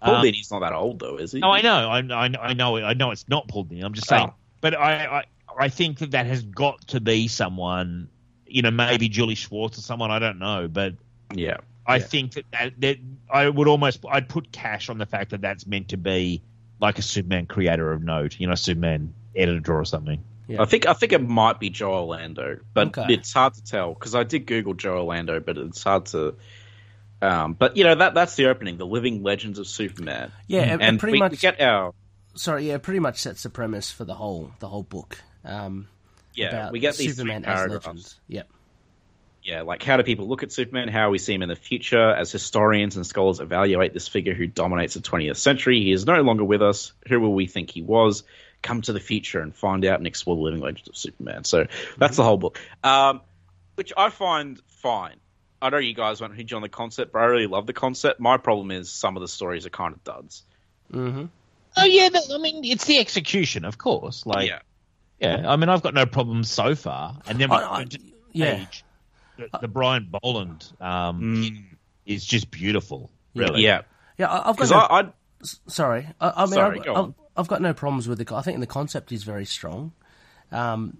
Paul 0.00 0.16
um, 0.16 0.24
Dini's 0.24 0.50
not 0.50 0.60
that 0.60 0.72
old 0.72 0.98
though, 0.98 1.16
is 1.16 1.30
he? 1.32 1.38
No, 1.40 1.50
I 1.50 1.60
know, 1.60 1.88
I, 1.88 1.98
I, 1.98 2.48
I 2.48 2.52
know, 2.54 2.76
I 2.76 2.94
know 2.94 3.12
it's 3.12 3.28
not 3.28 3.46
Paul 3.46 3.66
Dini. 3.66 3.84
I'm 3.84 3.92
just 3.94 4.08
saying, 4.08 4.28
Oh. 4.30 4.34
but 4.60 4.76
I, 4.76 5.04
I, 5.06 5.24
I 5.58 5.68
think 5.68 5.98
that 5.98 6.10
that 6.12 6.26
has 6.26 6.42
got 6.42 6.80
to 6.88 7.00
be 7.00 7.28
someone. 7.28 8.08
You 8.46 8.62
know, 8.62 8.70
maybe 8.72 9.08
Julie 9.08 9.34
Schwartz 9.36 9.78
or 9.78 9.82
someone. 9.82 10.10
I 10.10 10.18
don't 10.18 10.38
know, 10.38 10.68
but 10.68 10.94
Yeah. 11.34 11.58
I 11.86 11.96
Yeah. 11.96 12.02
think 12.02 12.32
that, 12.34 12.44
that 12.52 12.80
that 12.80 12.98
I 13.30 13.48
would 13.48 13.68
almost 13.68 14.04
I'd 14.10 14.28
put 14.28 14.50
cash 14.52 14.88
on 14.88 14.98
the 14.98 15.06
fact 15.06 15.30
that 15.30 15.40
that's 15.40 15.66
meant 15.66 15.88
to 15.88 15.96
be 15.96 16.42
like 16.82 16.98
a 16.98 17.02
Superman 17.02 17.46
creator 17.46 17.92
of 17.92 18.02
note. 18.02 18.38
You 18.38 18.46
know, 18.48 18.54
Superman 18.54 19.14
editor 19.34 19.74
or 19.74 19.84
something. 19.86 20.22
Yeah. 20.48 20.60
I 20.60 20.66
think 20.66 20.86
I 20.86 20.92
think 20.92 21.12
it 21.12 21.26
might 21.26 21.60
be 21.60 21.70
Joe 21.70 21.94
Orlando, 21.94 22.58
but 22.74 22.88
Okay. 22.88 23.14
it's 23.14 23.32
hard 23.32 23.54
to 23.54 23.64
tell 23.64 23.94
because 23.94 24.14
I 24.14 24.24
did 24.24 24.44
Google 24.46 24.74
Joe 24.74 24.98
Orlando, 24.98 25.40
but 25.40 25.56
it's 25.56 25.82
hard 25.82 26.06
to. 26.06 26.34
Um, 27.22 27.54
but 27.54 27.76
you 27.76 27.84
know 27.84 27.94
that 27.94 28.14
that's 28.14 28.34
the 28.34 28.46
opening, 28.46 28.76
the 28.76 28.84
Living 28.84 29.22
Legends 29.22 29.58
of 29.60 29.68
Superman. 29.68 30.32
Yeah, 30.48 30.62
and, 30.62 30.82
and 30.82 31.00
pretty 31.00 31.12
we, 31.12 31.18
much. 31.20 31.30
we 31.30 31.36
get 31.38 31.60
our 31.60 31.94
Sorry, 32.34 32.66
yeah, 32.68 32.78
pretty 32.78 32.98
much 32.98 33.20
sets 33.20 33.42
the 33.44 33.50
premise 33.50 33.90
for 33.90 34.04
the 34.04 34.14
whole 34.14 34.50
the 34.58 34.68
whole 34.68 34.82
book. 34.82 35.18
Um, 35.44 35.88
yeah 36.34 36.48
about 36.48 36.72
we 36.72 36.80
get 36.80 36.96
these 36.96 37.14
Superman 37.16 37.44
as 37.44 37.54
paragraphs. 37.56 37.86
legend. 37.86 38.14
Yep. 38.28 38.48
Yeah, 39.42 39.62
like 39.62 39.82
how 39.82 39.96
do 39.96 40.04
people 40.04 40.28
look 40.28 40.44
at 40.44 40.52
Superman? 40.52 40.86
How 40.88 41.10
we 41.10 41.18
see 41.18 41.34
him 41.34 41.42
in 41.42 41.48
the 41.48 41.56
future? 41.56 42.10
As 42.10 42.30
historians 42.30 42.96
and 42.96 43.04
scholars 43.04 43.40
evaluate 43.40 43.92
this 43.92 44.06
figure 44.06 44.34
who 44.34 44.46
dominates 44.46 44.94
the 44.94 45.00
20th 45.00 45.36
century, 45.36 45.80
he 45.80 45.90
is 45.92 46.06
no 46.06 46.22
longer 46.22 46.44
with 46.44 46.62
us. 46.62 46.92
Who 47.08 47.18
will 47.20 47.34
we 47.34 47.46
think 47.46 47.70
he 47.70 47.82
was? 47.82 48.22
Come 48.62 48.82
to 48.82 48.92
the 48.92 49.00
future 49.00 49.40
and 49.40 49.52
find 49.54 49.84
out 49.84 49.98
and 49.98 50.06
explore 50.06 50.36
the 50.36 50.42
living 50.42 50.60
legends 50.60 50.88
of 50.88 50.96
Superman. 50.96 51.42
So 51.42 51.66
that's 51.98 52.16
the 52.16 52.22
whole 52.22 52.36
book, 52.36 52.60
um, 52.84 53.20
which 53.74 53.92
I 53.96 54.10
find 54.10 54.60
fine. 54.68 55.16
I 55.60 55.70
know 55.70 55.78
you 55.78 55.94
guys 55.94 56.20
won't 56.20 56.36
hinge 56.36 56.52
on 56.52 56.62
the 56.62 56.68
concept, 56.68 57.12
but 57.12 57.20
I 57.20 57.24
really 57.24 57.46
love 57.48 57.66
the 57.66 57.72
concept. 57.72 58.20
My 58.20 58.36
problem 58.36 58.70
is 58.70 58.90
some 58.90 59.16
of 59.16 59.20
the 59.22 59.28
stories 59.28 59.66
are 59.66 59.70
kind 59.70 59.94
of 59.94 60.04
duds. 60.04 60.44
hmm 60.90 61.24
Oh 61.76 61.84
yeah, 61.84 62.10
that, 62.10 62.22
I 62.32 62.38
mean 62.38 62.64
it's 62.64 62.84
the 62.84 62.98
execution, 62.98 63.64
of 63.64 63.78
course. 63.78 64.24
Like 64.26 64.48
yeah, 64.48 64.58
yeah, 65.18 65.50
I 65.50 65.56
mean 65.56 65.68
I've 65.68 65.82
got 65.82 65.94
no 65.94 66.06
problems 66.06 66.50
so 66.50 66.76
far, 66.76 67.16
and 67.26 67.40
then 67.40 67.50
we 67.50 67.56
I- 67.56 67.78
I- 67.78 67.84
go 67.84 67.98
yeah. 68.32 68.54
page. 68.56 68.84
The, 69.36 69.48
the 69.62 69.68
Brian 69.68 70.08
Boland 70.22 70.70
um, 70.80 71.66
is 72.06 72.24
just 72.24 72.50
beautiful. 72.50 73.10
Really, 73.34 73.62
yeah. 73.62 73.82
Yeah, 74.18 74.30
I- 74.30 74.50
I've 74.50 74.56
got. 74.56 74.70
No, 74.70 74.76
I, 74.76 75.00
I 75.00 75.08
sorry, 75.66 76.06
I, 76.20 76.32
I 76.36 76.44
mean, 76.44 76.54
Sorry, 76.54 76.78
I've, 76.80 76.84
go 76.84 76.94
I've. 76.94 77.14
I've 77.34 77.48
got 77.48 77.62
no 77.62 77.72
problems 77.72 78.08
with 78.08 78.18
the. 78.24 78.34
I 78.34 78.42
think 78.42 78.60
the 78.60 78.66
concept 78.66 79.10
is 79.10 79.22
very 79.24 79.46
strong. 79.46 79.92
Um, 80.50 80.98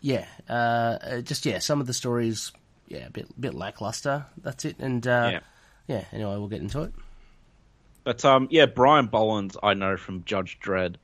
yeah, 0.00 0.24
uh, 0.48 0.52
uh, 0.52 1.20
just 1.20 1.44
yeah, 1.44 1.58
some 1.58 1.80
of 1.80 1.86
the 1.86 1.92
stories, 1.92 2.50
yeah, 2.88 3.06
a 3.06 3.10
bit 3.10 3.26
bit 3.40 3.54
lackluster. 3.54 4.24
That's 4.42 4.64
it, 4.64 4.78
and 4.78 5.06
uh, 5.06 5.28
Yeah. 5.32 5.40
yeah. 5.86 6.04
Anyway, 6.12 6.30
we'll 6.36 6.48
get 6.48 6.62
into 6.62 6.82
it. 6.82 6.94
But 8.04 8.24
um, 8.24 8.48
yeah, 8.50 8.66
Brian 8.66 9.06
Boland, 9.06 9.56
I 9.62 9.74
know 9.74 9.96
from 9.96 10.24
Judge 10.24 10.58
Dredd 10.60 10.94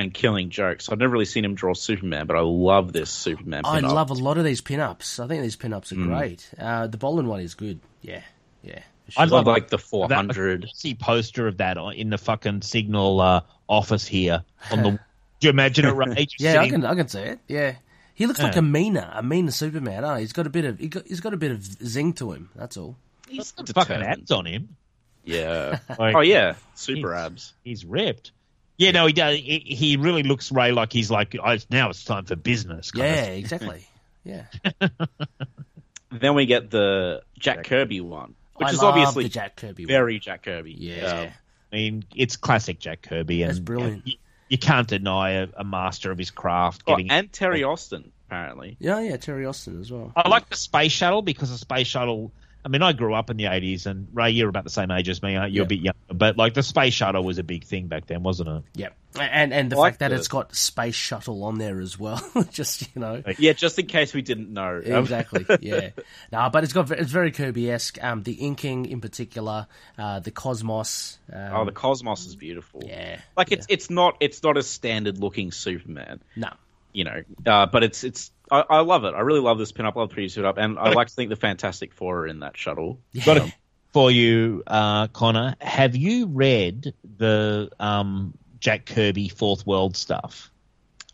and 0.00 0.12
Killing 0.14 0.50
Jokes. 0.50 0.88
I've 0.88 0.98
never 0.98 1.12
really 1.12 1.24
seen 1.24 1.44
him 1.44 1.54
draw 1.54 1.74
Superman, 1.74 2.26
but 2.26 2.36
I 2.36 2.40
love 2.40 2.92
this 2.92 3.10
Superman. 3.10 3.62
I 3.64 3.76
pin-up. 3.76 3.92
love 3.94 4.10
a 4.10 4.14
lot 4.14 4.38
of 4.38 4.44
these 4.44 4.60
pin-ups. 4.60 5.20
I 5.20 5.26
think 5.26 5.42
these 5.42 5.56
pin-ups 5.56 5.92
are 5.92 5.96
Mm. 5.96 6.06
great. 6.06 6.50
Uh, 6.58 6.86
the 6.86 6.96
Boland 6.96 7.28
one 7.28 7.40
is 7.40 7.54
good. 7.54 7.80
Yeah, 8.02 8.22
yeah. 8.62 8.80
I 9.08 9.10
sure. 9.10 9.22
I 9.22 9.24
love 9.26 9.46
like 9.46 9.68
the 9.68 9.76
That 9.76 9.82
400. 9.82 10.62
glossy 10.62 10.94
poster 10.94 11.46
of 11.48 11.56
that 11.58 11.76
in 11.96 12.10
the 12.10 12.18
fucking 12.18 12.62
Signal 12.62 13.20
uh, 13.20 13.40
office 13.68 14.06
here. 14.06 14.44
On 14.70 14.82
the, 14.82 14.90
do 15.40 15.46
you 15.46 15.50
imagine 15.50 15.84
it? 15.86 15.90
Ray, 15.94 16.26
just 16.26 16.40
Yeah, 16.40 16.60
I 16.60 16.68
can 16.68 16.84
I 16.84 16.94
can 16.94 17.08
see 17.08 17.20
it. 17.20 17.40
Yeah, 17.48 17.74
he 18.14 18.26
looks 18.26 18.40
like 18.40 18.56
a 18.56 18.62
meaner, 18.62 19.10
a 19.12 19.22
meaner 19.22 19.50
Superman. 19.50 20.04
Oh, 20.04 20.14
he's 20.14 20.32
got 20.32 20.46
a 20.46 20.50
bit 20.50 20.64
of 20.64 20.78
he 20.78 20.88
got, 20.88 21.06
he's 21.06 21.20
got 21.20 21.34
a 21.34 21.36
bit 21.36 21.50
of 21.50 21.62
zing 21.64 22.12
to 22.14 22.32
him. 22.32 22.50
That's 22.54 22.76
all. 22.76 22.96
He's 23.28 23.50
got 23.52 23.68
fucking 23.68 24.02
abs 24.02 24.30
on 24.30 24.46
him. 24.46 24.76
Yeah. 25.24 25.78
Like, 25.98 26.14
oh 26.14 26.20
yeah, 26.20 26.54
super 26.74 27.12
he's- 27.14 27.26
abs. 27.26 27.52
He's 27.64 27.84
ripped. 27.84 28.30
Yeah, 28.80 28.92
no, 28.92 29.06
he 29.06 29.12
does. 29.12 29.36
He, 29.36 29.58
he 29.66 29.96
really 29.98 30.22
looks 30.22 30.50
Ray 30.50 30.72
like 30.72 30.90
he's 30.90 31.10
like 31.10 31.36
oh, 31.38 31.56
now 31.70 31.90
it's 31.90 32.02
time 32.02 32.24
for 32.24 32.34
business. 32.34 32.90
kind 32.90 33.06
of 33.10 33.14
Yeah, 33.16 33.24
thing. 33.26 33.38
exactly. 33.38 33.86
Yeah, 34.24 34.44
Then 36.10 36.34
we 36.34 36.46
get 36.46 36.70
the 36.70 37.22
Jack 37.38 37.64
Kirby 37.64 38.00
one, 38.00 38.34
which 38.56 38.68
I 38.68 38.70
is 38.72 38.78
love 38.82 38.94
obviously 38.94 39.24
the 39.24 39.28
Jack 39.30 39.56
Kirby. 39.56 39.84
one. 39.84 39.88
very 39.88 40.18
Jack 40.18 40.42
Kirby. 40.42 40.72
Yeah, 40.72 41.06
Um, 41.06 41.28
I 41.72 41.76
mean, 41.76 42.04
it's 42.16 42.36
classic 42.36 42.78
Jack 42.80 43.02
Kirby, 43.02 43.42
and 43.42 43.50
That's 43.50 43.60
brilliant. 43.60 44.06
You, 44.06 44.14
you 44.48 44.58
can't 44.58 44.88
deny 44.88 45.32
a, 45.32 45.48
a 45.58 45.62
master 45.64 46.10
of 46.10 46.18
his 46.18 46.30
craft 46.30 46.82
oh, 46.86 46.92
getting. 46.96 47.10
and 47.10 47.30
Terry 47.32 47.62
Austin 47.62 48.10
apparently. 48.26 48.76
yeah, 48.80 49.00
yeah. 49.00 49.16
Terry 49.18 49.44
Austin 49.46 49.80
as 49.80 49.92
well. 49.92 50.12
I 50.16 50.28
like 50.28 50.48
the 50.48 50.56
space 50.56 50.92
shuttle 50.92 51.22
because 51.22 51.50
the 51.50 51.58
space 51.58 51.86
shuttle. 51.86 52.32
I 52.64 52.68
mean, 52.68 52.82
I 52.82 52.92
grew 52.92 53.14
up 53.14 53.30
in 53.30 53.36
the 53.36 53.44
'80s, 53.44 53.86
and 53.86 54.08
Ray, 54.12 54.30
you're 54.30 54.48
about 54.48 54.64
the 54.64 54.70
same 54.70 54.90
age 54.90 55.08
as 55.08 55.22
me. 55.22 55.36
Aren't 55.36 55.52
you? 55.52 55.60
Yeah. 55.60 55.64
A 55.64 55.66
bit 55.68 55.78
younger, 55.80 55.98
but 56.12 56.36
like 56.36 56.54
the 56.54 56.62
space 56.62 56.92
shuttle 56.92 57.24
was 57.24 57.38
a 57.38 57.42
big 57.42 57.64
thing 57.64 57.86
back 57.86 58.06
then, 58.06 58.22
wasn't 58.22 58.48
it? 58.50 58.62
Yep, 58.74 58.94
and 59.18 59.52
and 59.54 59.72
the 59.72 59.76
like 59.76 59.92
fact 59.92 60.00
that 60.00 60.08
the- 60.10 60.16
it's 60.16 60.28
got 60.28 60.54
space 60.54 60.94
shuttle 60.94 61.42
on 61.44 61.56
there 61.58 61.80
as 61.80 61.98
well. 61.98 62.22
Just 62.50 62.82
you 62.94 63.00
know. 63.00 63.22
Yeah, 63.38 63.52
just 63.54 63.78
in 63.78 63.86
case 63.86 64.12
we 64.12 64.22
didn't 64.22 64.52
know. 64.52 64.80
Exactly. 64.84 65.46
Yeah. 65.60 65.90
No, 66.32 66.50
but 66.52 66.64
it's 66.64 66.72
got 66.72 66.90
it's 66.90 67.10
very 67.10 67.30
Kirby 67.32 67.70
esque. 67.70 68.02
Um, 68.02 68.22
the 68.22 68.32
inking 68.34 68.86
in 68.86 69.00
particular, 69.00 69.66
uh, 69.98 70.20
the 70.20 70.30
cosmos. 70.30 71.18
Um, 71.32 71.50
oh, 71.54 71.64
the 71.64 71.72
cosmos 71.72 72.26
is 72.26 72.36
beautiful. 72.36 72.82
yeah. 72.84 73.20
Like 73.36 73.52
it's 73.52 73.66
it's 73.68 73.88
not 73.90 74.16
it's 74.20 74.42
not 74.42 74.56
a 74.58 74.62
standard 74.62 75.18
looking 75.18 75.50
Superman. 75.52 76.20
No. 76.36 76.50
you 76.92 77.04
know. 77.04 77.22
Uh, 77.46 77.66
but 77.66 77.84
it's 77.84 78.04
it's 78.04 78.30
I, 78.50 78.64
I 78.68 78.80
love 78.80 79.04
it. 79.04 79.14
I 79.14 79.20
really 79.20 79.40
love 79.40 79.58
this 79.58 79.72
pinup. 79.72 79.96
I 79.96 80.00
love 80.00 80.08
the 80.08 80.14
previous 80.14 80.36
up, 80.38 80.58
and 80.58 80.78
I 80.78 80.90
like 80.90 81.08
to 81.08 81.14
think 81.14 81.30
the 81.30 81.36
Fantastic 81.36 81.94
Four 81.94 82.20
are 82.20 82.26
in 82.26 82.40
that 82.40 82.56
shuttle. 82.56 83.00
Got 83.24 83.38
it 83.38 83.54
for 83.92 84.10
you, 84.10 84.62
uh, 84.66 85.08
Connor. 85.08 85.56
Have 85.60 85.96
you 85.96 86.26
read 86.26 86.94
the 87.18 87.70
um, 87.78 88.34
Jack 88.58 88.86
Kirby 88.86 89.28
Fourth 89.28 89.66
World 89.66 89.96
stuff? 89.96 90.50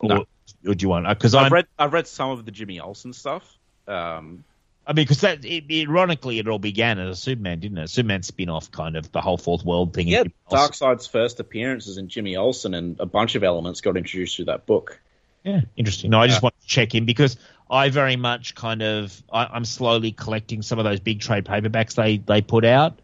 No. 0.03 0.27
or 0.67 0.75
do 0.75 0.83
you 0.83 0.89
want? 0.89 1.09
Because 1.09 1.35
I've 1.35 1.47
I'm 1.47 1.53
read 1.53 1.67
I've 1.79 1.93
read 1.93 2.07
some 2.07 2.31
of 2.31 2.45
the 2.45 2.51
Jimmy 2.51 2.81
Olsen 2.81 3.13
stuff. 3.13 3.57
Um, 3.89 4.45
I 4.87 4.93
mean, 4.93 5.05
because 5.05 5.23
that 5.23 5.45
it, 5.45 5.65
ironically, 5.71 6.39
it 6.39 6.47
all 6.47 6.59
began 6.59 6.99
as 6.99 7.19
a 7.19 7.21
Superman, 7.21 7.61
didn't 7.61 7.79
it? 7.79 7.91
Superman 7.91 8.23
spin 8.23 8.49
off, 8.49 8.71
kind 8.71 8.97
of 8.97 9.11
the 9.11 9.21
whole 9.21 9.39
Fourth 9.39 9.65
World 9.65 9.95
thing. 9.95 10.07
yeah, 10.07 10.25
Darkseid's 10.51 11.07
first 11.07 11.41
appearances 11.41 11.99
in 11.99 12.09
Jimmy 12.09 12.37
Olsen, 12.37 12.75
and 12.75 13.01
a 13.01 13.07
bunch 13.07 13.35
of 13.35 13.43
elements 13.43 13.81
got 13.81 13.97
introduced 13.97 14.37
through 14.37 14.47
that 14.47 14.67
book. 14.67 15.01
Yeah, 15.47 15.61
interesting. 15.77 16.11
No, 16.11 16.21
I 16.21 16.27
just 16.27 16.43
want 16.43 16.61
to 16.61 16.67
check 16.67 16.97
in 16.97 17.07
because 17.07 17.37
I 17.71 17.89
very 17.91 18.17
much 18.17 18.57
kind 18.57 18.83
of 18.83 19.23
I, 19.33 19.47
I'm 19.47 19.65
slowly 19.65 20.11
collecting 20.11 20.63
some 20.63 20.81
of 20.81 20.85
those 20.85 20.99
big 20.99 21.21
trade 21.21 21.45
paperbacks 21.45 21.95
they 21.95 22.19
they 22.19 22.43
put 22.43 22.65
out, 22.65 22.99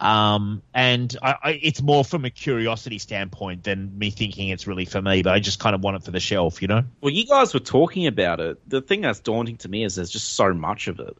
Um, 0.00 0.62
and 0.74 1.16
I, 1.22 1.34
I, 1.42 1.50
it's 1.62 1.80
more 1.80 2.04
from 2.04 2.24
a 2.26 2.30
curiosity 2.30 2.98
standpoint 2.98 3.64
than 3.64 3.98
me 3.98 4.10
thinking 4.10 4.50
it's 4.50 4.66
really 4.66 4.84
for 4.84 5.00
me. 5.00 5.22
But 5.22 5.32
I 5.32 5.40
just 5.40 5.58
kind 5.58 5.74
of 5.74 5.82
want 5.82 5.96
it 5.96 6.04
for 6.04 6.10
the 6.10 6.20
shelf, 6.20 6.60
you 6.60 6.68
know. 6.68 6.84
Well, 7.00 7.12
you 7.12 7.26
guys 7.26 7.54
were 7.54 7.60
talking 7.60 8.06
about 8.06 8.40
it. 8.40 8.68
The 8.68 8.82
thing 8.82 9.00
that's 9.00 9.20
daunting 9.20 9.56
to 9.58 9.68
me 9.68 9.84
is 9.84 9.94
there's 9.94 10.10
just 10.10 10.34
so 10.34 10.52
much 10.52 10.88
of 10.88 11.00
it. 11.00 11.16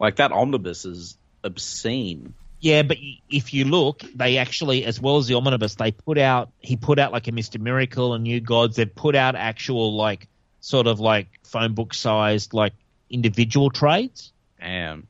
Like 0.00 0.16
that 0.16 0.32
omnibus 0.32 0.84
is 0.84 1.18
obscene. 1.44 2.32
Yeah, 2.60 2.82
but 2.82 2.96
if 3.30 3.54
you 3.54 3.64
look, 3.64 4.02
they 4.14 4.36
actually, 4.38 4.84
as 4.84 5.00
well 5.00 5.18
as 5.18 5.28
the 5.28 5.34
omnibus, 5.34 5.76
they 5.76 5.92
put 5.92 6.18
out. 6.18 6.50
He 6.58 6.76
put 6.76 6.98
out 6.98 7.12
like 7.12 7.28
a 7.28 7.32
Mister 7.32 7.58
Miracle 7.58 8.14
and 8.14 8.24
New 8.24 8.40
Gods. 8.40 8.76
They've 8.76 8.92
put 8.92 9.14
out 9.14 9.36
actual 9.36 9.94
like 9.94 10.26
sort 10.60 10.88
of 10.88 10.98
like 10.98 11.28
phone 11.44 11.74
book 11.74 11.94
sized 11.94 12.52
like 12.52 12.72
individual 13.10 13.70
trades, 13.70 14.32
Damn. 14.60 15.06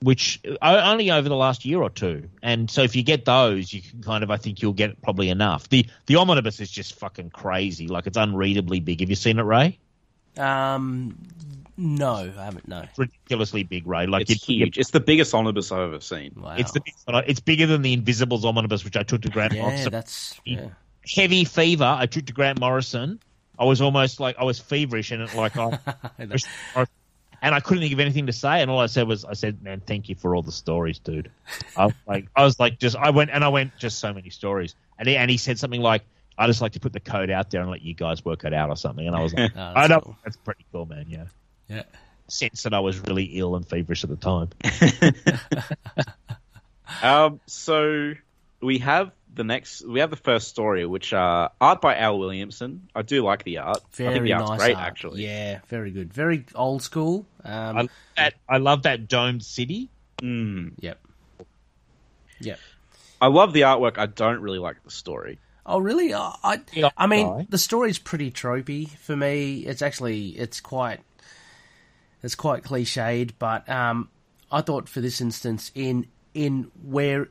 which 0.00 0.40
only 0.62 1.10
over 1.10 1.28
the 1.28 1.34
last 1.36 1.64
year 1.64 1.82
or 1.82 1.90
two. 1.90 2.28
And 2.40 2.70
so 2.70 2.82
if 2.82 2.94
you 2.94 3.02
get 3.02 3.24
those, 3.24 3.72
you 3.72 3.82
can 3.82 4.00
kind 4.00 4.22
of, 4.22 4.30
I 4.30 4.36
think 4.36 4.62
you'll 4.62 4.72
get 4.72 5.02
probably 5.02 5.28
enough. 5.28 5.68
The 5.68 5.86
the 6.06 6.16
omnibus 6.16 6.60
is 6.60 6.70
just 6.70 6.98
fucking 7.00 7.30
crazy. 7.30 7.88
Like 7.88 8.06
it's 8.06 8.16
unreadably 8.16 8.78
big. 8.78 9.00
Have 9.00 9.10
you 9.10 9.16
seen 9.16 9.40
it, 9.40 9.42
Ray? 9.42 9.78
Um, 10.38 11.18
no, 11.76 12.14
I 12.14 12.44
haven't. 12.44 12.68
No. 12.68 12.84
Ridiculously 12.96 13.62
big, 13.62 13.86
Ray. 13.86 14.06
Like 14.06 14.22
It's 14.30 14.48
you'd- 14.48 14.64
huge. 14.64 14.78
It's 14.78 14.90
the 14.90 15.00
biggest 15.00 15.34
omnibus 15.34 15.72
I've 15.72 15.80
ever 15.80 16.00
seen. 16.00 16.32
Wow. 16.36 16.56
It's 16.58 16.72
the 16.72 16.82
it's 17.26 17.40
bigger 17.40 17.66
than 17.66 17.82
the 17.82 17.92
Invisibles 17.92 18.44
omnibus, 18.44 18.84
which 18.84 18.96
I 18.96 19.02
took 19.02 19.22
to 19.22 19.28
Grant 19.30 19.54
Morrison. 19.54 19.60
yeah, 19.62 19.90
Morrison. 19.90 19.92
that's 19.92 20.40
yeah. 20.44 20.68
Heavy 21.14 21.44
fever. 21.44 21.84
I 21.98 22.06
took 22.06 22.26
to 22.26 22.32
Grant 22.32 22.60
Morrison. 22.60 23.20
I 23.58 23.64
was 23.64 23.80
almost 23.80 24.20
like 24.20 24.36
I 24.38 24.44
was 24.44 24.58
feverish 24.58 25.10
and 25.10 25.22
it 25.22 25.34
like 25.34 25.56
I, 25.56 25.78
I 26.76 26.86
and 27.44 27.54
I 27.54 27.60
couldn't 27.60 27.82
think 27.82 27.92
of 27.92 28.00
anything 28.00 28.26
to 28.26 28.32
say. 28.32 28.62
And 28.62 28.70
all 28.70 28.78
I 28.78 28.86
said 28.86 29.08
was, 29.08 29.24
I 29.24 29.32
said, 29.34 29.62
"Man, 29.62 29.80
thank 29.80 30.08
you 30.08 30.14
for 30.14 30.34
all 30.36 30.42
the 30.42 30.52
stories, 30.52 30.98
dude." 31.00 31.30
I 31.76 31.86
was 31.86 31.94
like, 32.06 32.26
I 32.36 32.44
was 32.44 32.58
like, 32.60 32.78
just 32.78 32.96
I 32.96 33.10
went 33.10 33.30
and 33.30 33.42
I 33.44 33.48
went 33.48 33.76
just 33.78 33.98
so 33.98 34.12
many 34.12 34.30
stories. 34.30 34.74
And 34.98 35.08
he, 35.08 35.16
and 35.16 35.28
he 35.30 35.36
said 35.38 35.58
something 35.58 35.80
like, 35.80 36.02
"I 36.38 36.46
just 36.46 36.60
like 36.60 36.72
to 36.72 36.80
put 36.80 36.92
the 36.92 37.00
code 37.00 37.30
out 37.30 37.50
there 37.50 37.60
and 37.60 37.70
let 37.70 37.82
you 37.82 37.94
guys 37.94 38.24
work 38.24 38.44
it 38.44 38.54
out 38.54 38.70
or 38.70 38.76
something." 38.76 39.06
And 39.06 39.16
I 39.16 39.22
was 39.22 39.34
like, 39.34 39.50
Oh, 39.56 39.72
that's 39.74 39.76
I 39.76 39.86
know 39.88 40.00
cool. 40.00 40.16
that's 40.24 40.36
pretty 40.36 40.64
cool, 40.72 40.86
man. 40.86 41.06
Yeah. 41.08 41.24
Yeah. 41.72 41.82
Sense 42.28 42.62
that 42.62 42.74
I 42.74 42.80
was 42.80 43.00
really 43.00 43.24
ill 43.24 43.56
and 43.56 43.66
feverish 43.66 44.04
at 44.04 44.10
the 44.10 44.16
time. 44.16 44.50
Um, 47.02 47.40
so 47.46 48.14
we 48.60 48.78
have 48.78 49.12
the 49.34 49.44
next. 49.44 49.86
We 49.86 50.00
have 50.00 50.10
the 50.10 50.16
first 50.16 50.48
story, 50.48 50.84
which 50.86 51.12
uh, 51.12 51.48
art 51.60 51.80
by 51.80 51.96
Al 51.96 52.18
Williamson. 52.18 52.88
I 52.94 53.02
do 53.02 53.24
like 53.24 53.44
the 53.44 53.58
art. 53.58 53.78
I 53.78 53.96
think 53.96 54.12
Very 54.12 54.28
the 54.28 54.32
art's 54.34 54.50
nice 54.50 54.58
great, 54.58 54.76
art. 54.76 54.86
actually. 54.86 55.24
Yeah, 55.24 55.60
very 55.68 55.90
good. 55.90 56.12
Very 56.12 56.44
old 56.54 56.82
school. 56.82 57.26
Um, 57.44 57.52
I 57.54 57.80
love 57.80 57.90
that 58.16 58.34
I 58.48 58.56
love 58.58 58.82
that 58.82 59.08
domed 59.08 59.42
city. 59.42 59.90
Mm. 60.18 60.72
Yep. 60.80 60.98
Yep. 62.40 62.58
I 63.20 63.26
love 63.28 63.52
the 63.52 63.62
artwork. 63.62 63.98
I 63.98 64.06
don't 64.06 64.40
really 64.40 64.58
like 64.58 64.82
the 64.84 64.90
story. 64.90 65.38
Oh, 65.64 65.78
really? 65.78 66.12
I, 66.12 66.34
I, 66.42 66.90
I 66.96 67.06
mean, 67.06 67.28
right. 67.28 67.50
the 67.50 67.58
story's 67.58 67.98
pretty 67.98 68.32
tropey 68.32 68.88
for 68.98 69.14
me. 69.14 69.60
It's 69.60 69.80
actually, 69.80 70.30
it's 70.30 70.60
quite, 70.60 70.98
it's 72.22 72.34
quite 72.34 72.62
cliched. 72.62 73.32
But 73.38 73.68
um, 73.68 74.08
I 74.50 74.60
thought 74.60 74.88
for 74.88 75.00
this 75.00 75.20
instance, 75.20 75.70
in 75.74 76.06
in 76.34 76.70
where, 76.82 77.28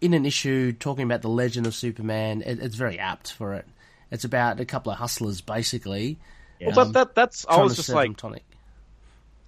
in 0.00 0.14
an 0.14 0.26
issue 0.26 0.72
talking 0.72 1.04
about 1.04 1.22
the 1.22 1.28
legend 1.28 1.66
of 1.66 1.74
Superman, 1.74 2.42
it, 2.44 2.58
it's 2.60 2.76
very 2.76 2.98
apt 2.98 3.32
for 3.32 3.54
it. 3.54 3.66
It's 4.10 4.24
about 4.24 4.58
a 4.60 4.64
couple 4.64 4.90
of 4.92 4.98
hustlers, 4.98 5.40
basically. 5.40 6.18
Well, 6.60 6.74
but 6.74 6.92
that 6.92 7.14
that's. 7.14 7.46
I 7.48 7.62
was 7.62 7.76
just 7.76 7.88
like, 7.88 8.16
tonic. 8.16 8.44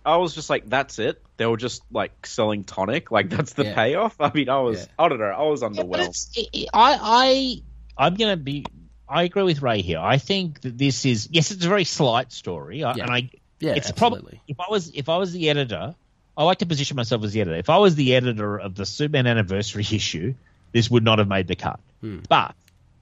I 0.04 0.16
was 0.16 0.34
just 0.34 0.50
like, 0.50 0.68
that's 0.68 0.98
it. 0.98 1.22
They 1.36 1.46
were 1.46 1.56
just 1.56 1.82
like 1.92 2.26
selling 2.26 2.64
tonic. 2.64 3.10
Like 3.10 3.28
that's 3.28 3.52
the 3.52 3.64
Yeah. 3.64 3.74
payoff. 3.74 4.16
I 4.20 4.32
mean, 4.32 4.48
I 4.48 4.58
was. 4.60 4.78
Yeah. 4.80 4.86
I 4.98 5.08
don't 5.08 5.18
know. 5.18 5.26
I 5.26 5.42
was 5.42 5.62
underwhelmed. 5.62 6.08
it's, 6.08 6.30
it, 6.36 6.48
it- 6.52 6.68
I, 6.72 7.62
I, 7.98 8.06
I'm 8.06 8.14
going 8.14 8.32
to 8.32 8.42
be. 8.42 8.64
I 9.08 9.24
agree 9.24 9.42
with 9.42 9.60
Ray 9.62 9.82
here. 9.82 9.98
I 9.98 10.16
think 10.18 10.62
that 10.62 10.78
this 10.78 11.04
is 11.04 11.28
yes, 11.30 11.50
it's 11.50 11.64
a 11.66 11.68
very 11.68 11.84
slight 11.84 12.32
story, 12.32 12.82
I- 12.82 12.94
Yeah. 12.94 13.02
and 13.04 13.12
I. 13.12 13.30
Yeah, 13.62 13.74
it's 13.74 13.90
absolutely. 13.90 14.20
probably 14.20 14.40
if 14.48 14.60
I 14.60 14.66
was 14.68 14.90
if 14.92 15.08
I 15.08 15.16
was 15.18 15.32
the 15.32 15.48
editor, 15.48 15.94
I 16.36 16.44
like 16.44 16.58
to 16.58 16.66
position 16.66 16.96
myself 16.96 17.22
as 17.22 17.32
the 17.32 17.40
editor. 17.40 17.56
If 17.56 17.70
I 17.70 17.78
was 17.78 17.94
the 17.94 18.16
editor 18.16 18.58
of 18.58 18.74
the 18.74 18.84
Superman 18.84 19.28
anniversary 19.28 19.82
issue, 19.92 20.34
this 20.72 20.90
would 20.90 21.04
not 21.04 21.20
have 21.20 21.28
made 21.28 21.46
the 21.46 21.54
cut. 21.54 21.78
Hmm. 22.00 22.18
But 22.28 22.56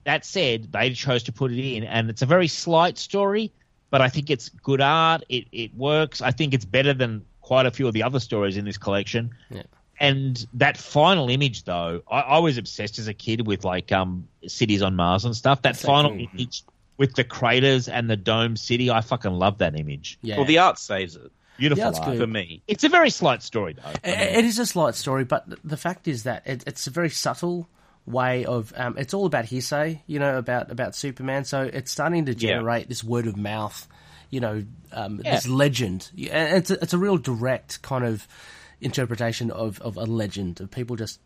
that 0.05 0.27
said, 0.27 0.70
they 0.70 0.93
chose 0.93 1.23
to 1.24 1.32
put 1.32 1.51
it 1.51 1.59
in, 1.59 1.85
and 1.85 2.11
it's 2.11 2.20
a 2.20 2.27
very 2.27 2.47
slight 2.47 2.99
story, 2.99 3.51
but 3.89 4.03
I 4.03 4.11
think 4.11 4.28
it's 4.28 4.51
good 4.51 4.82
art. 4.82 5.24
It 5.31 5.47
it 5.51 5.74
works. 5.74 6.20
I 6.20 6.31
think 6.31 6.53
it's 6.53 6.66
better 6.66 6.93
than 6.93 7.24
quite 7.41 7.65
a 7.65 7.70
few 7.70 7.89
of 7.89 7.95
the 7.95 8.03
other 8.03 8.20
stories 8.20 8.59
in 8.59 8.66
this 8.66 8.77
collection. 8.77 9.31
Yeah. 9.49 9.62
And 9.99 10.47
that 10.55 10.77
final 10.77 11.31
image, 11.31 11.65
though, 11.65 12.03
I, 12.11 12.20
I 12.20 12.39
was 12.39 12.59
obsessed 12.59 12.99
as 12.99 13.09
a 13.09 13.15
kid 13.15 13.47
with 13.47 13.65
like 13.65 13.93
um 13.93 14.28
cities 14.47 14.82
on 14.82 14.95
Mars 14.95 15.24
and 15.24 15.35
stuff. 15.35 15.62
That 15.62 15.70
That's 15.70 15.85
final 15.87 16.11
cool. 16.11 16.27
image 16.35 16.65
with 17.01 17.14
the 17.14 17.24
craters 17.24 17.89
and 17.89 18.10
the 18.10 18.16
dome 18.16 18.56
city, 18.56 18.90
I 18.90 19.01
fucking 19.01 19.32
love 19.32 19.56
that 19.59 19.74
image. 19.74 20.18
Yeah. 20.20 20.36
Well, 20.36 20.44
the 20.44 20.59
art 20.59 20.78
saves 20.78 21.16
it 21.16 21.32
Beautiful 21.56 21.82
Yeah, 21.82 21.89
it's 21.89 21.98
art. 21.98 22.09
good. 22.10 22.18
for 22.18 22.27
me. 22.27 22.62
It's 22.68 22.85
a 22.85 22.90
very 22.90 23.09
slight 23.09 23.43
story, 23.43 23.72
though. 23.72 23.82
I 24.05 24.10
mean, 24.10 24.18
it 24.20 24.44
is 24.44 24.59
a 24.59 24.66
slight 24.66 24.94
story, 24.94 25.24
but 25.24 25.47
the 25.64 25.78
fact 25.78 26.09
is 26.09 26.24
that 26.24 26.47
it, 26.47 26.62
it's 26.66 26.86
a 26.86 26.90
very 26.90 27.09
subtle 27.09 27.68
way 28.05 28.44
of. 28.44 28.74
Um, 28.77 28.97
it's 28.98 29.14
all 29.14 29.24
about 29.24 29.47
hearsay, 29.47 30.02
you 30.06 30.18
know, 30.18 30.36
about 30.36 30.70
about 30.70 30.94
Superman. 30.94 31.44
So 31.47 31.62
it's 31.62 31.90
starting 31.90 32.27
to 32.27 32.32
Yeah. 32.32 32.39
generate 32.39 32.89
this 32.90 33.02
word 33.02 33.27
of 33.27 33.35
mouth, 33.36 33.89
you 34.28 34.40
know, 34.40 34.62
um, 34.93 35.22
Yeah. 35.24 35.36
this 35.36 35.48
legend. 35.48 36.10
And 36.31 36.56
it's 36.59 36.70
a, 36.70 36.82
it's 36.82 36.93
a 36.93 36.98
real 36.98 37.16
direct 37.16 37.81
kind 37.81 38.05
of 38.05 38.28
interpretation 38.82 39.51
of, 39.51 39.81
of 39.81 39.97
a 39.97 40.05
legend 40.05 40.60
of 40.60 40.70
people 40.70 40.97
just 40.97 41.18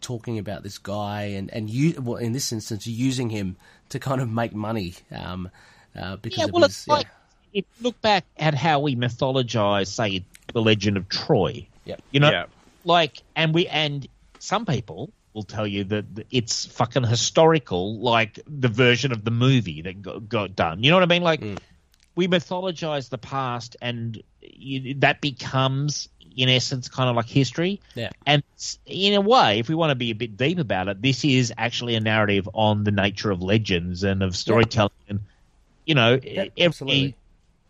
talking 0.00 0.38
about 0.38 0.62
this 0.62 0.78
guy 0.78 1.22
and 1.38 1.50
and 1.52 1.68
you 1.68 2.00
well 2.00 2.16
in 2.16 2.32
this 2.32 2.52
instance 2.52 2.86
using 2.86 3.30
him 3.30 3.56
to 3.90 3.98
kind 3.98 4.20
of 4.20 4.30
make 4.30 4.54
money 4.54 4.94
um, 5.10 5.50
uh, 5.98 6.16
because 6.16 6.38
yeah, 6.38 6.44
of 6.44 6.52
well, 6.52 6.62
his, 6.62 6.72
it's 6.72 6.86
yeah. 6.86 6.94
like 6.94 7.06
if 7.52 7.64
you 7.76 7.84
look 7.84 8.00
back 8.00 8.24
at 8.36 8.54
how 8.54 8.80
we 8.80 8.96
mythologize, 8.96 9.88
say, 9.88 10.24
the 10.52 10.62
legend 10.62 10.96
of 10.96 11.08
Troy. 11.08 11.66
Yep. 11.84 12.02
You 12.10 12.20
know, 12.20 12.30
Yeah. 12.30 12.44
like, 12.84 13.22
and 13.36 13.54
we 13.54 13.66
and 13.68 14.06
some 14.38 14.66
people 14.66 15.10
will 15.34 15.42
tell 15.42 15.66
you 15.66 15.84
that 15.84 16.04
it's 16.30 16.66
fucking 16.66 17.04
historical, 17.04 17.98
like 17.98 18.40
the 18.46 18.68
version 18.68 19.12
of 19.12 19.24
the 19.24 19.30
movie 19.30 19.82
that 19.82 20.02
got, 20.02 20.28
got 20.28 20.56
done. 20.56 20.82
You 20.82 20.90
know 20.90 20.96
what 20.96 21.02
I 21.02 21.06
mean? 21.06 21.22
Like, 21.22 21.42
we 22.14 22.28
mythologize 22.28 23.08
the 23.08 23.18
past, 23.18 23.76
and 23.80 24.20
you, 24.42 24.94
that 24.94 25.20
becomes, 25.20 26.08
in 26.38 26.48
essence, 26.48 26.88
kind 26.88 27.10
of 27.10 27.16
like 27.16 27.26
history. 27.26 27.80
Yeah. 27.96 28.10
And 28.24 28.44
in 28.86 29.14
a 29.14 29.20
way, 29.20 29.58
if 29.58 29.68
we 29.68 29.74
want 29.74 29.90
to 29.90 29.96
be 29.96 30.10
a 30.10 30.14
bit 30.14 30.36
deep 30.36 30.60
about 30.60 30.86
it, 30.86 31.02
this 31.02 31.24
is 31.24 31.52
actually 31.58 31.96
a 31.96 32.00
narrative 32.00 32.48
on 32.54 32.84
the 32.84 32.92
nature 32.92 33.32
of 33.32 33.42
legends 33.42 34.04
and 34.04 34.22
of 34.22 34.36
storytelling. 34.36 34.92
And, 35.08 35.20
you 35.84 35.96
know, 35.96 36.14
every, 36.14 36.52
absolutely. 36.56 37.16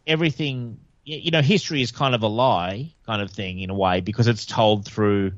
everything, 0.07 0.79
you 1.05 1.31
know, 1.31 1.41
history 1.41 1.81
is 1.81 1.93
kind 1.93 2.15
of 2.15 2.23
a 2.23 2.27
lie 2.27 2.93
kind 3.07 3.23
of 3.23 3.31
thing 3.31 3.61
in 3.61 3.71
a 3.71 3.75
way 3.75 4.03
because 4.03 4.29
it's 4.29 4.45
told 4.45 4.85
through 4.85 5.33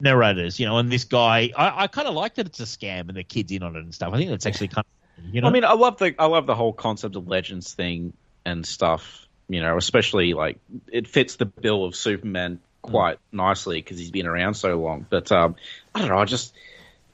narrators, 0.00 0.58
you 0.58 0.64
know, 0.64 0.78
and 0.78 0.90
this 0.90 1.04
guy, 1.04 1.50
I, 1.54 1.84
I 1.84 1.86
kind 1.88 2.08
of 2.08 2.14
like 2.14 2.36
that 2.36 2.46
it's 2.46 2.60
a 2.60 2.64
scam 2.64 3.08
and 3.08 3.16
the 3.16 3.24
kid's 3.24 3.52
in 3.52 3.62
on 3.62 3.76
it 3.76 3.80
and 3.80 3.94
stuff. 3.94 4.14
I 4.14 4.16
think 4.16 4.30
that's 4.30 4.46
actually 4.46 4.68
kind 4.68 4.86
of, 4.86 5.34
you 5.34 5.42
know, 5.42 5.48
I 5.48 5.50
mean, 5.50 5.64
I 5.64 5.74
love 5.74 5.98
the 5.98 6.14
I 6.18 6.24
love 6.26 6.46
the 6.46 6.54
whole 6.54 6.72
concept 6.72 7.14
of 7.14 7.28
legends 7.28 7.74
thing 7.74 8.14
and 8.46 8.64
stuff. 8.64 9.23
You 9.48 9.60
know, 9.60 9.76
especially 9.76 10.32
like 10.32 10.58
it 10.90 11.06
fits 11.06 11.36
the 11.36 11.44
bill 11.46 11.84
of 11.84 11.94
Superman 11.94 12.60
quite 12.82 13.18
nicely 13.32 13.80
because 13.80 13.98
he's 13.98 14.10
been 14.10 14.26
around 14.26 14.54
so 14.54 14.76
long. 14.80 15.06
But 15.08 15.30
um, 15.32 15.56
I 15.94 16.00
don't 16.00 16.08
know. 16.08 16.18
I 16.18 16.24
just 16.24 16.54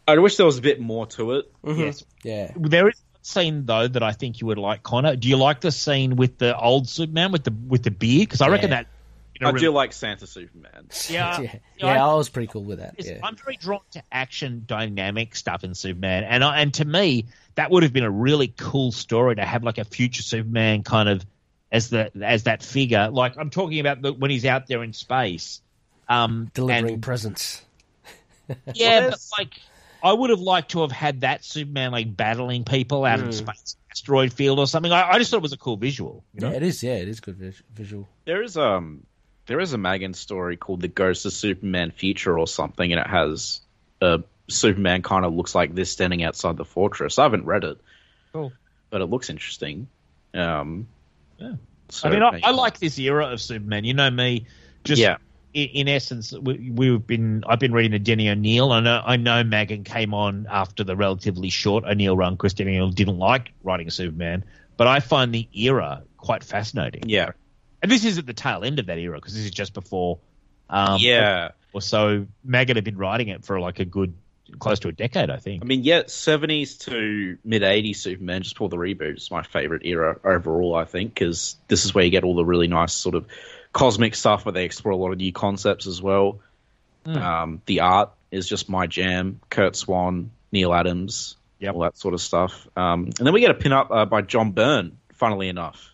I 0.06 0.16
wish 0.18 0.36
there 0.36 0.46
was 0.46 0.58
a 0.58 0.62
bit 0.62 0.80
more 0.80 1.06
to 1.06 1.32
it. 1.32 1.52
yes. 1.64 2.04
yeah 2.22 2.52
There 2.56 2.88
is 2.88 2.94
one 3.12 3.22
scene 3.22 3.66
though 3.66 3.86
that 3.88 4.02
I 4.02 4.12
think 4.12 4.40
you 4.40 4.46
would 4.48 4.58
like, 4.58 4.82
Connor. 4.82 5.16
Do 5.16 5.28
you 5.28 5.36
like 5.36 5.60
the 5.60 5.72
scene 5.72 6.16
with 6.16 6.38
the 6.38 6.56
old 6.56 6.88
Superman 6.88 7.32
with 7.32 7.44
the 7.44 7.52
with 7.68 7.82
the 7.82 7.90
beard? 7.90 8.28
Because 8.28 8.40
I 8.40 8.48
reckon 8.48 8.70
that. 8.70 8.86
you 9.34 9.40
know, 9.40 9.48
I 9.48 9.50
really- 9.50 9.66
do 9.66 9.70
like 9.72 9.92
Santa 9.92 10.26
Superman. 10.26 10.88
Yeah, 11.08 11.40
yeah, 11.40 11.42
yeah, 11.42 11.58
yeah, 11.78 12.04
I- 12.04 12.10
I 12.10 12.14
was 12.14 12.28
pretty 12.28 12.46
cool 12.46 12.62
with 12.64 12.78
that. 12.78 12.94
Yeah. 12.98 13.18
I'm 13.24 13.34
very 13.36 13.56
drawn 13.56 13.80
to 13.92 14.02
action, 14.12 14.62
dynamic 14.66 15.34
stuff 15.34 15.64
in 15.64 15.74
Superman, 15.74 16.24
and 16.24 16.44
I, 16.44 16.60
and 16.60 16.72
to 16.74 16.84
me, 16.84 17.26
that 17.56 17.70
would 17.72 17.82
have 17.82 17.92
been 17.92 18.04
a 18.04 18.10
really 18.10 18.48
cool 18.48 18.92
story 18.92 19.34
to 19.36 19.44
have 19.44 19.64
like 19.64 19.78
a 19.78 19.84
future 19.84 20.22
Superman 20.22 20.82
kind 20.84 21.08
of 21.08 21.24
as 21.72 21.90
the 21.90 22.10
as 22.22 22.44
that 22.44 22.62
figure. 22.62 23.08
Like 23.10 23.36
I'm 23.36 23.50
talking 23.50 23.80
about 23.80 24.02
the, 24.02 24.12
when 24.12 24.30
he's 24.30 24.44
out 24.44 24.66
there 24.66 24.82
in 24.82 24.92
space, 24.92 25.60
um, 26.08 26.50
delivering 26.54 26.94
and- 26.94 27.02
presents. 27.02 27.62
yeah, 28.74 29.00
Well, 29.00 29.10
but 29.10 29.20
like 29.38 29.52
I 30.02 30.12
would 30.12 30.30
have 30.30 30.40
liked 30.40 30.72
to 30.72 30.80
have 30.80 30.90
had 30.92 31.20
that 31.20 31.44
Superman 31.44 31.92
like 31.92 32.16
battling 32.16 32.64
people 32.64 33.04
out 33.04 33.20
Hmm. 33.20 33.26
in 33.26 33.32
space, 33.32 33.76
asteroid 33.90 34.32
field 34.32 34.58
or 34.58 34.66
something. 34.66 34.90
I, 34.92 35.10
I 35.12 35.18
just 35.18 35.30
thought 35.30 35.36
it 35.38 35.42
was 35.42 35.52
a 35.52 35.56
cool 35.58 35.76
visual. 35.76 36.24
You 36.34 36.40
know? 36.40 36.50
Yeah, 36.50 36.56
it 36.56 36.62
is. 36.62 36.82
Yeah, 36.82 36.94
it 36.94 37.08
is 37.08 37.20
good 37.20 37.36
vis- 37.36 37.62
visual. 37.74 38.08
There 38.24 38.42
is 38.42 38.56
um 38.56 39.04
there 39.46 39.60
is 39.60 39.72
a 39.72 39.78
Maggin 39.78 40.14
story 40.14 40.56
called 40.56 40.80
The 40.80 40.88
Ghost 40.88 41.26
of 41.26 41.32
Superman 41.32 41.90
Future 41.92 42.38
or 42.38 42.46
something, 42.46 42.92
and 42.92 43.00
it 43.00 43.06
has 43.06 43.60
a 44.00 44.22
Superman 44.48 45.02
kind 45.02 45.24
of 45.24 45.32
looks 45.32 45.54
like 45.54 45.74
this 45.74 45.90
standing 45.92 46.22
outside 46.24 46.56
the 46.56 46.64
fortress. 46.64 47.18
I 47.18 47.22
haven't 47.24 47.44
read 47.46 47.62
it, 47.64 47.78
Cool. 48.32 48.52
but 48.90 49.00
it 49.00 49.06
looks 49.06 49.30
interesting. 49.30 49.86
Um, 50.34 50.88
Yeah. 51.40 51.52
so 51.88 52.08
I 52.08 52.12
mean, 52.12 52.22
I, 52.22 52.40
I 52.44 52.50
like 52.50 52.78
this 52.78 52.98
era 52.98 53.26
of 53.28 53.40
Superman. 53.40 53.84
You 53.84 53.94
know 53.94 54.10
me, 54.10 54.46
just 54.84 55.00
Yeah. 55.00 55.16
in, 55.54 55.68
in 55.68 55.88
essence, 55.88 56.32
we, 56.32 56.70
we've 56.70 57.06
been 57.06 57.42
I've 57.46 57.58
been 57.58 57.72
reading 57.72 57.92
the 57.92 57.98
Denny 57.98 58.28
O'Neil. 58.28 58.70
I 58.72 58.80
know 58.80 59.02
I 59.04 59.16
know 59.16 59.42
Maggin 59.42 59.84
came 59.84 60.14
on 60.14 60.46
after 60.50 60.84
the 60.84 60.94
relatively 60.96 61.50
short 61.50 61.84
O'Neil 61.84 62.16
run 62.16 62.34
because 62.34 62.54
Denny 62.54 62.76
O'Neil 62.76 62.90
didn't 62.90 63.18
like 63.18 63.52
writing 63.62 63.90
Superman, 63.90 64.44
but 64.76 64.86
I 64.86 65.00
find 65.00 65.34
the 65.34 65.48
era 65.52 66.02
quite 66.18 66.44
fascinating. 66.44 67.04
Yeah, 67.06 67.30
And 67.82 67.90
this 67.90 68.04
is 68.04 68.18
at 68.18 68.26
the 68.26 68.34
tail 68.34 68.62
end 68.62 68.78
of 68.78 68.86
that 68.86 68.98
era 68.98 69.16
because 69.16 69.34
this 69.34 69.44
is 69.44 69.50
just 69.50 69.72
before. 69.74 70.18
Um, 70.68 70.98
yeah. 71.00 71.50
Or 71.72 71.80
so 71.80 72.26
Maggin 72.44 72.76
had 72.76 72.84
been 72.84 72.98
writing 72.98 73.28
it 73.28 73.44
for 73.44 73.58
like 73.60 73.78
a 73.80 73.84
good 73.84 74.14
close 74.58 74.80
to 74.80 74.88
a 74.88 74.92
decade, 74.92 75.30
I 75.30 75.36
think. 75.36 75.62
I 75.62 75.66
mean, 75.66 75.84
yeah, 75.84 76.02
seventies 76.06 76.76
to 76.78 77.38
mid 77.44 77.62
eighties 77.62 78.00
Superman, 78.00 78.42
just 78.42 78.54
before 78.54 78.68
the 78.68 78.76
reboot, 78.76 79.16
is 79.16 79.30
my 79.30 79.42
favorite 79.42 79.82
era 79.84 80.18
overall. 80.24 80.74
I 80.74 80.84
think 80.84 81.14
because 81.14 81.56
this 81.68 81.84
is 81.84 81.94
where 81.94 82.04
you 82.04 82.10
get 82.10 82.24
all 82.24 82.34
the 82.34 82.44
really 82.44 82.68
nice 82.68 82.92
sort 82.92 83.14
of 83.14 83.26
cosmic 83.72 84.14
stuff, 84.14 84.44
where 84.44 84.52
they 84.52 84.64
explore 84.64 84.92
a 84.92 84.96
lot 84.96 85.12
of 85.12 85.18
new 85.18 85.32
concepts 85.32 85.86
as 85.86 86.00
well. 86.02 86.40
Um, 87.06 87.62
the 87.66 87.80
art 87.80 88.10
is 88.30 88.46
just 88.48 88.68
my 88.68 88.86
jam. 88.86 89.40
Curt 89.48 89.74
Swan, 89.74 90.30
Neal 90.52 90.72
Adams, 90.74 91.36
Yep. 91.58 91.74
all 91.74 91.80
that 91.82 91.96
sort 91.96 92.14
of 92.14 92.20
stuff. 92.20 92.68
Um, 92.76 93.04
and 93.18 93.26
then 93.26 93.32
we 93.32 93.40
get 93.40 93.50
a 93.50 93.54
pin 93.54 93.72
up 93.72 93.90
uh, 93.90 94.04
by 94.04 94.22
John 94.22 94.52
Byrne. 94.52 94.98
Funnily 95.14 95.48
enough, 95.48 95.92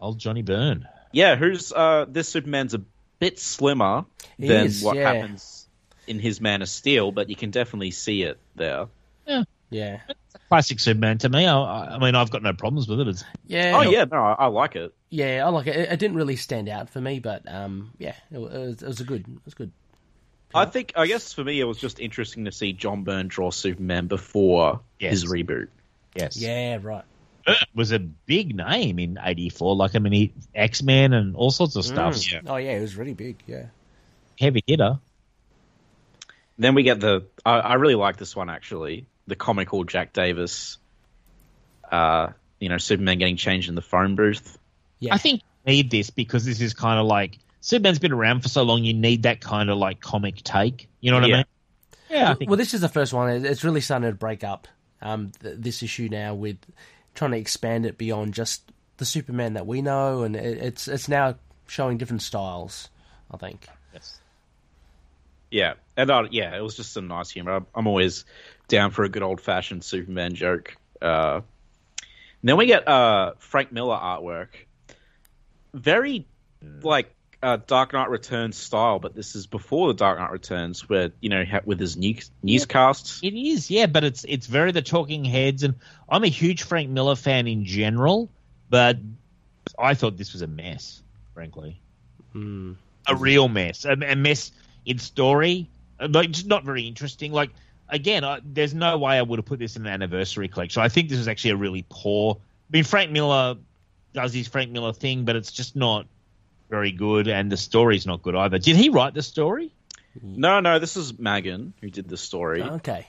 Old 0.00 0.18
Johnny 0.18 0.42
Byrne. 0.42 0.86
yeah, 1.12 1.36
who's 1.36 1.72
uh, 1.72 2.04
this 2.08 2.28
Superman's 2.28 2.74
a 2.74 2.82
bit 3.18 3.38
slimmer 3.38 4.04
He 4.36 4.48
than 4.48 4.66
is, 4.66 4.82
what 4.82 4.96
yeah. 4.96 5.12
happens 5.12 5.61
in 6.06 6.18
his 6.18 6.40
Man 6.40 6.62
of 6.62 6.68
Steel, 6.68 7.12
but 7.12 7.28
you 7.30 7.36
can 7.36 7.50
definitely 7.50 7.90
see 7.90 8.22
it 8.22 8.38
there. 8.56 8.86
Yeah, 9.26 9.44
Yeah. 9.70 10.00
Classic 10.48 10.78
Superman 10.80 11.18
to 11.18 11.28
me. 11.28 11.46
I, 11.46 11.94
I 11.94 11.98
mean, 11.98 12.14
I've 12.14 12.30
got 12.30 12.42
no 12.42 12.52
problems 12.52 12.88
with 12.88 13.00
it. 13.00 13.08
It's, 13.08 13.24
yeah. 13.46 13.72
Oh 13.74 13.82
yeah, 13.82 14.04
no, 14.04 14.18
I, 14.18 14.32
I 14.32 14.46
like 14.46 14.76
it. 14.76 14.92
Yeah, 15.08 15.46
I 15.46 15.48
like 15.50 15.66
it. 15.66 15.76
It, 15.76 15.92
it 15.92 15.98
didn't 15.98 16.16
really 16.16 16.36
stand 16.36 16.68
out 16.68 16.90
for 16.90 17.00
me, 17.00 17.20
but 17.20 17.42
um, 17.50 17.92
yeah, 17.98 18.14
it, 18.30 18.36
it, 18.36 18.40
was, 18.40 18.82
it 18.82 18.86
was 18.86 19.00
a 19.00 19.04
good. 19.04 19.20
It 19.26 19.44
was 19.44 19.54
good. 19.54 19.70
I 20.54 20.66
think, 20.66 20.92
I 20.96 21.06
guess 21.06 21.32
for 21.32 21.42
me, 21.42 21.58
it 21.60 21.64
was 21.64 21.78
just 21.78 21.98
interesting 22.00 22.44
to 22.44 22.52
see 22.52 22.74
John 22.74 23.04
Byrne 23.04 23.28
draw 23.28 23.50
Superman 23.50 24.06
before 24.08 24.80
Yes. 24.98 25.12
his 25.12 25.24
reboot. 25.24 25.68
yes. 26.14 26.36
Yeah, 26.36 26.78
right. 26.82 27.04
Byrne 27.46 27.56
was 27.74 27.92
a 27.92 27.98
big 27.98 28.54
name 28.54 28.98
in 28.98 29.18
'84. 29.22 29.74
Like 29.76 29.96
I 29.96 30.00
mean, 30.00 30.32
X 30.54 30.82
Men 30.82 31.14
and 31.14 31.34
all 31.34 31.50
sorts 31.50 31.76
of 31.76 31.84
stuff. 31.86 32.30
Yeah. 32.30 32.40
Oh 32.46 32.56
yeah, 32.56 32.72
it 32.72 32.80
was 32.82 32.96
really 32.96 33.14
big. 33.14 33.38
Yeah. 33.46 33.66
Heavy 34.38 34.62
hitter. 34.66 34.98
Then 36.62 36.74
we 36.74 36.82
get 36.82 37.00
the, 37.00 37.26
I, 37.44 37.58
I 37.58 37.74
really 37.74 37.94
like 37.94 38.16
this 38.16 38.34
one 38.36 38.48
actually, 38.50 39.06
the 39.26 39.36
comical 39.36 39.84
Jack 39.84 40.12
Davis, 40.12 40.78
uh, 41.90 42.28
you 42.60 42.68
know, 42.68 42.78
Superman 42.78 43.18
getting 43.18 43.36
changed 43.36 43.68
in 43.68 43.74
the 43.74 43.82
phone 43.82 44.16
booth. 44.16 44.58
Yeah. 44.98 45.14
I 45.14 45.18
think 45.18 45.42
need 45.66 45.90
this 45.90 46.10
because 46.10 46.44
this 46.44 46.60
is 46.60 46.74
kind 46.74 46.98
of 46.98 47.06
like 47.06 47.38
Superman's 47.60 47.98
been 47.98 48.12
around 48.12 48.42
for 48.42 48.48
so 48.48 48.62
long. 48.62 48.84
You 48.84 48.94
need 48.94 49.24
that 49.24 49.40
kind 49.40 49.70
of 49.70 49.78
like 49.78 50.00
comic 50.00 50.42
take. 50.42 50.88
You 51.00 51.10
know 51.10 51.20
what 51.20 51.28
Yeah. 51.28 51.34
I 51.34 51.38
mean? 51.38 51.46
Yeah, 52.10 52.30
I 52.30 52.34
think 52.34 52.50
Well, 52.50 52.56
this 52.58 52.74
is 52.74 52.80
the 52.80 52.88
first 52.88 53.12
one. 53.12 53.44
It's 53.46 53.64
really 53.64 53.80
starting 53.80 54.10
to 54.10 54.14
break 54.14 54.44
up 54.44 54.68
um, 55.00 55.32
th- 55.42 55.56
this 55.58 55.82
issue 55.82 56.08
now 56.10 56.34
with 56.34 56.58
trying 57.14 57.30
to 57.32 57.38
expand 57.38 57.86
it 57.86 57.96
beyond 57.98 58.34
just 58.34 58.70
the 58.98 59.04
Superman 59.04 59.54
that 59.54 59.66
we 59.66 59.82
know, 59.82 60.22
and 60.22 60.36
it, 60.36 60.58
it's 60.58 60.88
it's 60.88 61.08
now 61.08 61.36
showing 61.66 61.98
different 61.98 62.22
styles. 62.22 62.88
I 63.30 63.38
think. 63.38 63.66
yes. 63.94 64.20
Yeah, 65.52 65.74
and 65.98 66.10
uh, 66.10 66.24
yeah, 66.30 66.56
it 66.56 66.62
was 66.62 66.76
just 66.76 66.92
some 66.94 67.08
nice 67.08 67.30
humor. 67.30 67.52
I'm, 67.52 67.66
I'm 67.74 67.86
always 67.86 68.24
down 68.68 68.90
for 68.90 69.04
a 69.04 69.08
good 69.08 69.22
old 69.22 69.40
fashioned 69.40 69.84
Superman 69.84 70.34
joke. 70.34 70.74
Uh, 71.00 71.42
then 72.42 72.56
we 72.56 72.66
get 72.66 72.88
uh, 72.88 73.34
Frank 73.38 73.70
Miller 73.70 73.96
artwork, 73.96 74.48
very 75.74 76.26
like 76.82 77.14
uh, 77.42 77.58
Dark 77.66 77.92
Knight 77.92 78.08
Returns 78.08 78.56
style, 78.56 78.98
but 78.98 79.14
this 79.14 79.34
is 79.34 79.46
before 79.46 79.88
the 79.88 79.94
Dark 79.94 80.18
Knight 80.18 80.30
Returns, 80.30 80.88
where 80.88 81.12
you 81.20 81.28
know 81.28 81.44
ha- 81.44 81.60
with 81.66 81.78
his 81.78 81.98
news 81.98 82.30
newscasts. 82.42 83.20
It 83.22 83.34
is, 83.34 83.70
yeah, 83.70 83.86
but 83.86 84.04
it's 84.04 84.24
it's 84.26 84.46
very 84.46 84.72
the 84.72 84.80
talking 84.80 85.22
heads, 85.22 85.64
and 85.64 85.74
I'm 86.08 86.24
a 86.24 86.28
huge 86.28 86.62
Frank 86.62 86.88
Miller 86.88 87.14
fan 87.16 87.46
in 87.46 87.66
general, 87.66 88.30
but 88.70 88.96
I 89.78 89.92
thought 89.94 90.16
this 90.16 90.32
was 90.32 90.40
a 90.40 90.46
mess, 90.46 91.02
frankly, 91.34 91.78
a 93.06 93.16
real 93.16 93.48
mess, 93.48 93.84
a, 93.84 93.92
a 93.92 94.16
mess 94.16 94.50
in 94.84 94.98
story, 94.98 95.68
uh, 96.00 96.08
like 96.10 96.30
just 96.30 96.46
not 96.46 96.64
very 96.64 96.86
interesting. 96.86 97.32
Like 97.32 97.50
again, 97.88 98.24
I, 98.24 98.40
there's 98.44 98.74
no 98.74 98.98
way 98.98 99.18
I 99.18 99.22
would 99.22 99.38
have 99.38 99.46
put 99.46 99.58
this 99.58 99.76
in 99.76 99.86
an 99.86 99.92
anniversary 99.92 100.48
collection. 100.48 100.82
I 100.82 100.88
think 100.88 101.08
this 101.08 101.18
is 101.18 101.28
actually 101.28 101.52
a 101.52 101.56
really 101.56 101.84
poor. 101.88 102.38
I 102.38 102.68
mean, 102.70 102.84
Frank 102.84 103.10
Miller 103.10 103.56
does 104.12 104.32
his 104.32 104.48
Frank 104.48 104.70
Miller 104.70 104.92
thing, 104.92 105.24
but 105.24 105.36
it's 105.36 105.52
just 105.52 105.76
not 105.76 106.06
very 106.70 106.92
good, 106.92 107.28
and 107.28 107.52
the 107.52 107.56
story's 107.56 108.06
not 108.06 108.22
good 108.22 108.34
either. 108.34 108.58
Did 108.58 108.76
he 108.76 108.88
write 108.88 109.14
the 109.14 109.22
story? 109.22 109.72
No, 110.20 110.60
no, 110.60 110.78
this 110.78 110.96
is 110.96 111.18
Maggin 111.18 111.72
who 111.80 111.90
did 111.90 112.08
the 112.08 112.16
story. 112.16 112.62
Okay. 112.62 113.06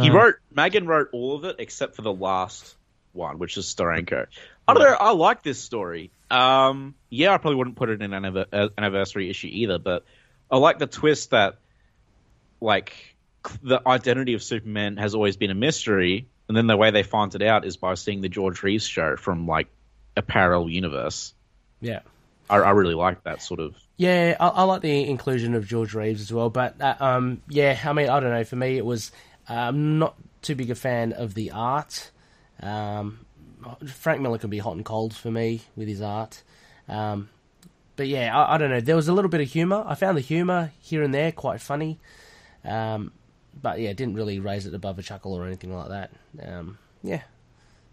He 0.00 0.10
wrote 0.10 0.36
Maggin 0.54 0.86
wrote 0.86 1.08
all 1.12 1.34
of 1.34 1.44
it 1.44 1.56
except 1.58 1.96
for 1.96 2.02
the 2.02 2.12
last 2.12 2.76
one, 3.12 3.38
which 3.38 3.56
is 3.56 3.66
Steranko. 3.66 4.26
I 4.66 4.74
don't 4.74 4.82
know. 4.82 4.96
I 4.98 5.12
like 5.12 5.42
this 5.42 5.60
story. 5.60 6.12
Um, 6.30 6.94
yeah, 7.10 7.34
I 7.34 7.38
probably 7.38 7.56
wouldn't 7.56 7.76
put 7.76 7.88
it 7.88 8.00
in 8.00 8.12
an 8.12 8.36
uh, 8.52 8.68
anniversary 8.76 9.30
issue 9.30 9.48
either, 9.50 9.78
but 9.78 10.04
I 10.50 10.56
like 10.58 10.78
the 10.78 10.86
twist 10.86 11.30
that 11.30 11.58
like 12.60 12.94
the 13.62 13.80
identity 13.86 14.34
of 14.34 14.42
Superman 14.42 14.96
has 14.96 15.14
always 15.14 15.36
been 15.36 15.50
a 15.50 15.54
mystery, 15.54 16.28
and 16.48 16.56
then 16.56 16.66
the 16.66 16.76
way 16.76 16.90
they 16.90 17.02
find 17.02 17.34
it 17.34 17.42
out 17.42 17.64
is 17.64 17.76
by 17.76 17.94
seeing 17.94 18.20
the 18.20 18.28
George 18.28 18.62
Reeves 18.62 18.86
show 18.86 19.16
from 19.16 19.46
like 19.46 19.68
a 20.16 20.22
parallel 20.22 20.68
universe. 20.68 21.34
Yeah. 21.80 22.00
I, 22.50 22.56
I 22.56 22.70
really 22.70 22.94
like 22.94 23.24
that 23.24 23.42
sort 23.42 23.60
of. 23.60 23.76
Yeah, 23.96 24.36
I, 24.40 24.48
I 24.48 24.62
like 24.64 24.80
the 24.80 25.08
inclusion 25.08 25.54
of 25.54 25.66
George 25.66 25.94
Reeves 25.94 26.22
as 26.22 26.32
well. 26.32 26.50
But 26.50 26.80
uh, 26.80 26.96
um, 26.98 27.42
yeah, 27.48 27.78
I 27.84 27.92
mean, 27.92 28.08
I 28.08 28.20
don't 28.20 28.30
know. 28.30 28.44
For 28.44 28.56
me, 28.56 28.78
it 28.78 28.84
was 28.84 29.12
I'm 29.48 29.98
not 29.98 30.14
too 30.42 30.54
big 30.54 30.70
a 30.70 30.74
fan 30.74 31.12
of 31.12 31.34
the 31.34 31.50
art. 31.52 32.10
Um, 32.62 33.20
Frank 33.86 34.20
Miller 34.20 34.38
can 34.38 34.50
be 34.50 34.58
hot 34.58 34.76
and 34.76 34.84
cold 34.84 35.14
for 35.14 35.30
me 35.30 35.62
with 35.76 35.88
his 35.88 36.00
art. 36.00 36.42
Um, 36.88 37.28
but 37.98 38.08
yeah, 38.08 38.34
I, 38.34 38.54
I 38.54 38.58
don't 38.58 38.70
know. 38.70 38.80
There 38.80 38.96
was 38.96 39.08
a 39.08 39.12
little 39.12 39.28
bit 39.28 39.42
of 39.42 39.48
humor. 39.48 39.84
I 39.86 39.94
found 39.94 40.16
the 40.16 40.22
humor 40.22 40.72
here 40.80 41.02
and 41.02 41.12
there 41.12 41.32
quite 41.32 41.60
funny. 41.60 41.98
Um, 42.64 43.12
but 43.60 43.78
yeah, 43.80 43.92
didn't 43.92 44.14
really 44.14 44.38
raise 44.40 44.64
it 44.66 44.72
above 44.74 44.98
a 44.98 45.02
chuckle 45.02 45.34
or 45.34 45.46
anything 45.46 45.74
like 45.76 45.88
that. 45.90 46.10
Um, 46.42 46.78
yeah, 47.02 47.22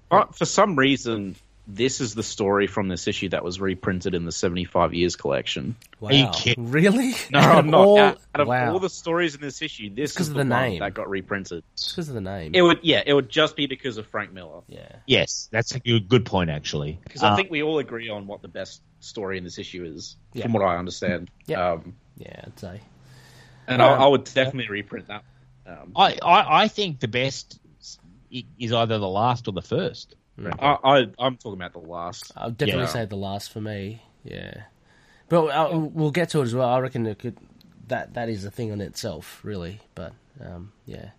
But 0.10 0.36
for 0.36 0.45
some 0.45 0.76
reason, 0.77 1.36
this 1.68 2.02
is 2.02 2.14
the 2.14 2.22
story 2.23 2.68
from 2.68 2.88
this 2.88 3.07
issue 3.07 3.30
that 3.30 3.44
was 3.44 3.60
reprinted 3.60 4.14
in 4.14 4.26
the 4.26 4.32
75 4.32 4.94
years 4.94 5.15
collection. 5.15 5.76
wow, 5.99 6.10
you 6.11 6.27
kidding? 6.34 6.69
really? 6.72 7.14
No, 7.32 7.40
Out 7.40 7.57
I'm 7.57 7.69
not. 7.72 7.86
all- 7.86 7.99
out, 7.99 8.19
out 8.36 8.41
of 8.41 8.48
wow, 8.48 8.73
all 8.73 8.80
the 8.80 8.90
stories 8.90 9.34
in 9.34 9.41
this 9.41 9.61
issue, 9.64 9.90
this 9.94 10.11
'cause 10.14 10.27
is 10.27 10.30
of 10.30 10.36
the, 10.36 10.44
the 10.44 10.49
one 10.52 10.61
name. 10.69 10.80
that 10.82 10.94
got 10.94 11.10
reprinted. 11.10 11.64
because 11.76 12.07
of 12.10 12.14
the 12.15 12.22
name. 12.22 12.53
It 12.53 12.61
would, 12.61 12.80
yeah, 12.84 13.02
it 13.03 13.14
would 13.14 13.30
just 13.30 13.56
be 13.56 13.65
because 13.65 13.98
of 13.98 14.06
Frank 14.07 14.32
Miller. 14.32 14.61
yeah, 14.68 14.98
Yes, 15.07 15.49
that's 15.52 15.73
a 15.73 15.80
good, 15.80 16.07
good 16.07 16.26
point 16.26 16.52
actually. 16.52 16.99
Because 17.03 17.23
Uh, 17.23 17.30
I 17.32 17.36
think 17.36 17.49
we 17.49 17.64
all 17.64 17.80
agree 17.80 18.10
on 18.10 18.27
what 18.27 18.44
the 18.44 18.48
best 18.48 18.82
story 19.06 19.38
in 19.38 19.44
this 19.44 19.57
issue 19.57 19.84
is, 19.86 20.18
Yeah. 20.34 20.44
from 20.44 20.53
what 20.53 20.64
I 20.64 20.77
understand. 20.77 21.30
Yeah. 21.48 21.72
Um, 21.73 21.95
yeah, 22.18 22.41
I'd 22.45 22.60
say. 22.60 22.82
and 23.68 23.82
I, 23.82 23.88
I 23.94 24.07
would 24.07 24.23
definitely 24.23 24.69
reprint 24.69 25.07
that. 25.07 25.23
Um, 25.68 25.91
I, 25.95 26.18
I, 26.23 26.64
I 26.64 26.68
think 26.68 26.99
the 26.99 27.07
best 27.07 27.60
is 28.32 28.72
either 28.73 28.98
the 28.99 29.07
last 29.07 29.48
or 29.48 29.52
the 29.52 29.61
first. 29.61 30.15
I, 30.60 30.77
I, 30.84 31.07
I'm 31.19 31.38
talking 31.38 31.53
about 31.53 31.73
the 31.73 31.80
last. 31.88 32.32
I'll 32.36 32.52
definitely 32.52 32.84
Yeah. 32.84 32.88
say 32.90 33.06
the 33.06 33.15
last 33.15 33.52
for 33.52 33.61
me. 33.61 34.02
Yeah, 34.23 34.64
but 35.30 35.45
uh, 35.48 35.69
we'll 35.77 36.11
get 36.11 36.30
to 36.30 36.40
it 36.41 36.44
as 36.44 36.53
well. 36.56 36.68
I 36.68 36.80
reckon 36.80 37.06
it 37.06 37.19
could. 37.19 37.38
That 37.88 38.15
that 38.15 38.27
is 38.30 38.44
a 38.44 38.52
thing 38.52 38.69
in 38.69 38.82
itself, 38.82 39.40
really. 39.44 39.80
But 39.94 40.14
um, 40.44 40.72
yeah, 40.86 41.10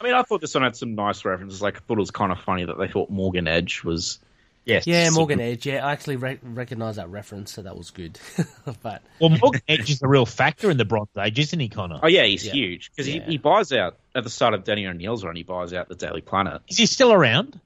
I 0.00 0.04
mean, 0.04 0.14
I 0.14 0.22
thought 0.22 0.40
this 0.40 0.54
one 0.54 0.62
had 0.64 0.76
some 0.76 0.94
nice 0.94 1.24
references. 1.24 1.62
Like, 1.62 1.76
I 1.76 1.80
thought 1.80 1.96
it 1.96 2.00
was 2.00 2.10
kind 2.10 2.32
of 2.32 2.40
funny 2.40 2.64
that 2.64 2.76
they 2.78 2.88
thought 2.88 3.08
Morgan 3.10 3.46
Edge 3.48 3.82
was. 3.84 4.18
Yes. 4.66 4.86
yeah, 4.86 5.08
Morgan 5.10 5.40
Edge. 5.40 5.64
Yeah, 5.64 5.86
I 5.86 5.92
actually 5.92 6.16
re- 6.16 6.40
recognise 6.42 6.96
that 6.96 7.08
reference, 7.08 7.52
so 7.52 7.62
that 7.62 7.76
was 7.76 7.90
good. 7.92 8.18
but 8.82 9.00
Well, 9.20 9.30
Morgan 9.30 9.60
Edge 9.68 9.88
is 9.90 10.02
a 10.02 10.08
real 10.08 10.26
factor 10.26 10.70
in 10.72 10.76
the 10.76 10.84
Bronze 10.84 11.08
Age, 11.16 11.38
isn't 11.38 11.58
he, 11.60 11.68
Connor? 11.68 12.00
Oh 12.02 12.08
yeah, 12.08 12.24
he's 12.24 12.44
Yeah. 12.44 12.52
huge 12.52 12.90
because 12.90 13.08
Yeah. 13.08 13.24
he, 13.24 13.32
he 13.32 13.38
buys 13.38 13.72
out 13.72 13.96
at 14.14 14.24
the 14.24 14.30
start 14.30 14.54
of 14.54 14.64
Danny 14.64 14.86
O'Neil's 14.86 15.24
run. 15.24 15.36
He 15.36 15.44
buys 15.44 15.72
out 15.72 15.88
the 15.88 15.94
Daily 15.94 16.20
Planet. 16.20 16.62
Is 16.68 16.76
he 16.78 16.86
still 16.86 17.12
around? 17.12 17.60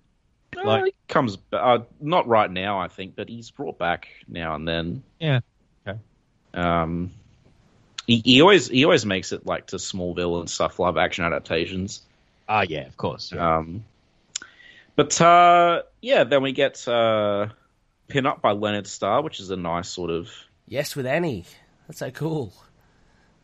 Uh, 0.57 0.63
Like- 0.67 0.85
he 0.85 0.95
comes 1.09 1.39
uh, 1.53 1.79
not 2.03 2.29
right 2.29 2.51
now, 2.51 2.79
I 2.79 2.89
think, 2.89 3.17
but 3.17 3.29
he's 3.31 3.51
brought 3.51 3.79
back 3.79 4.09
now 4.29 4.55
and 4.55 4.69
then. 4.69 5.03
Yeah. 5.19 5.41
Okay. 5.89 5.99
Um, 6.53 7.13
he, 8.07 8.21
he 8.25 8.43
always 8.43 8.69
he 8.69 8.85
always 8.85 9.07
makes 9.07 9.33
it 9.33 9.47
like 9.47 9.69
to 9.69 9.77
Smallville 9.77 10.41
and 10.41 10.51
stuff, 10.51 10.79
live 10.79 10.97
action 10.99 11.25
adaptations. 11.25 12.03
Ah, 12.49 12.63
yeah, 12.69 12.87
of 12.87 12.97
course. 12.97 13.33
Yeah. 13.33 13.57
Um, 13.59 13.85
but 15.01 15.19
uh, 15.23 15.83
yeah, 16.03 16.25
then 16.25 16.43
we 16.43 16.53
get 16.53 16.87
uh, 16.87 17.49
pin 18.09 18.27
up 18.27 18.43
by 18.43 18.53
Leonard 18.53 18.87
Starr, 18.87 19.23
which 19.23 19.41
is 19.41 19.51
a 19.51 19.57
nice 19.57 19.89
sort 19.89 20.11
of. 20.11 20.29
yes, 20.69 20.95
with 20.95 21.07
Annie, 21.07 21.47
that's 21.87 22.01
so 22.01 22.11
cool. 22.11 22.53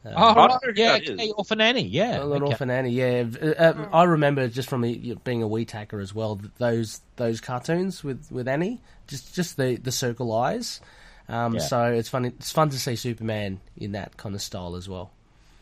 oh, 0.05 0.11
right. 0.11 0.35
don't 0.35 0.49
know 0.49 0.59
who 0.62 0.73
yeah, 0.77 0.93
that 0.93 1.03
is. 1.05 1.11
okay, 1.12 1.31
Orphan 1.31 1.62
Annie, 1.62 1.87
yeah. 1.87 2.23
A 2.23 2.27
little 2.27 2.49
okay. 2.49 2.53
orphan 2.53 2.69
Annie, 2.69 2.91
yeah. 2.91 3.24
Uh, 3.41 3.47
uh, 3.47 3.89
I 3.91 4.05
remember 4.05 4.49
just 4.49 4.69
from 4.69 4.83
being 4.83 5.43
a 5.43 5.49
wee 5.49 5.65
tacker 5.65 5.99
as 5.99 6.15
well. 6.15 6.39
Those 6.59 7.01
those 7.16 7.41
cartoons 7.41 8.05
with, 8.05 8.31
with 8.31 8.47
Annie, 8.49 8.83
just 9.07 9.35
just 9.35 9.57
the, 9.57 9.77
the 9.77 9.93
circle 9.93 10.35
eyes. 10.35 10.83
Um, 11.27 11.55
Yeah. 11.55 11.61
So 11.61 11.85
it's 11.85 12.11
fun. 12.11 12.27
It's 12.27 12.53
fun 12.53 12.69
to 12.69 12.78
see 12.78 12.97
Superman 12.97 13.61
in 13.78 13.93
that 13.93 14.19
kind 14.19 14.35
of 14.35 14.43
style 14.43 14.77
as 14.77 14.91
well. 14.91 15.11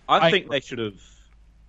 I, 0.08 0.26
I- 0.26 0.30
think 0.32 0.50
they 0.50 0.58
should 0.58 0.80
have 0.80 1.00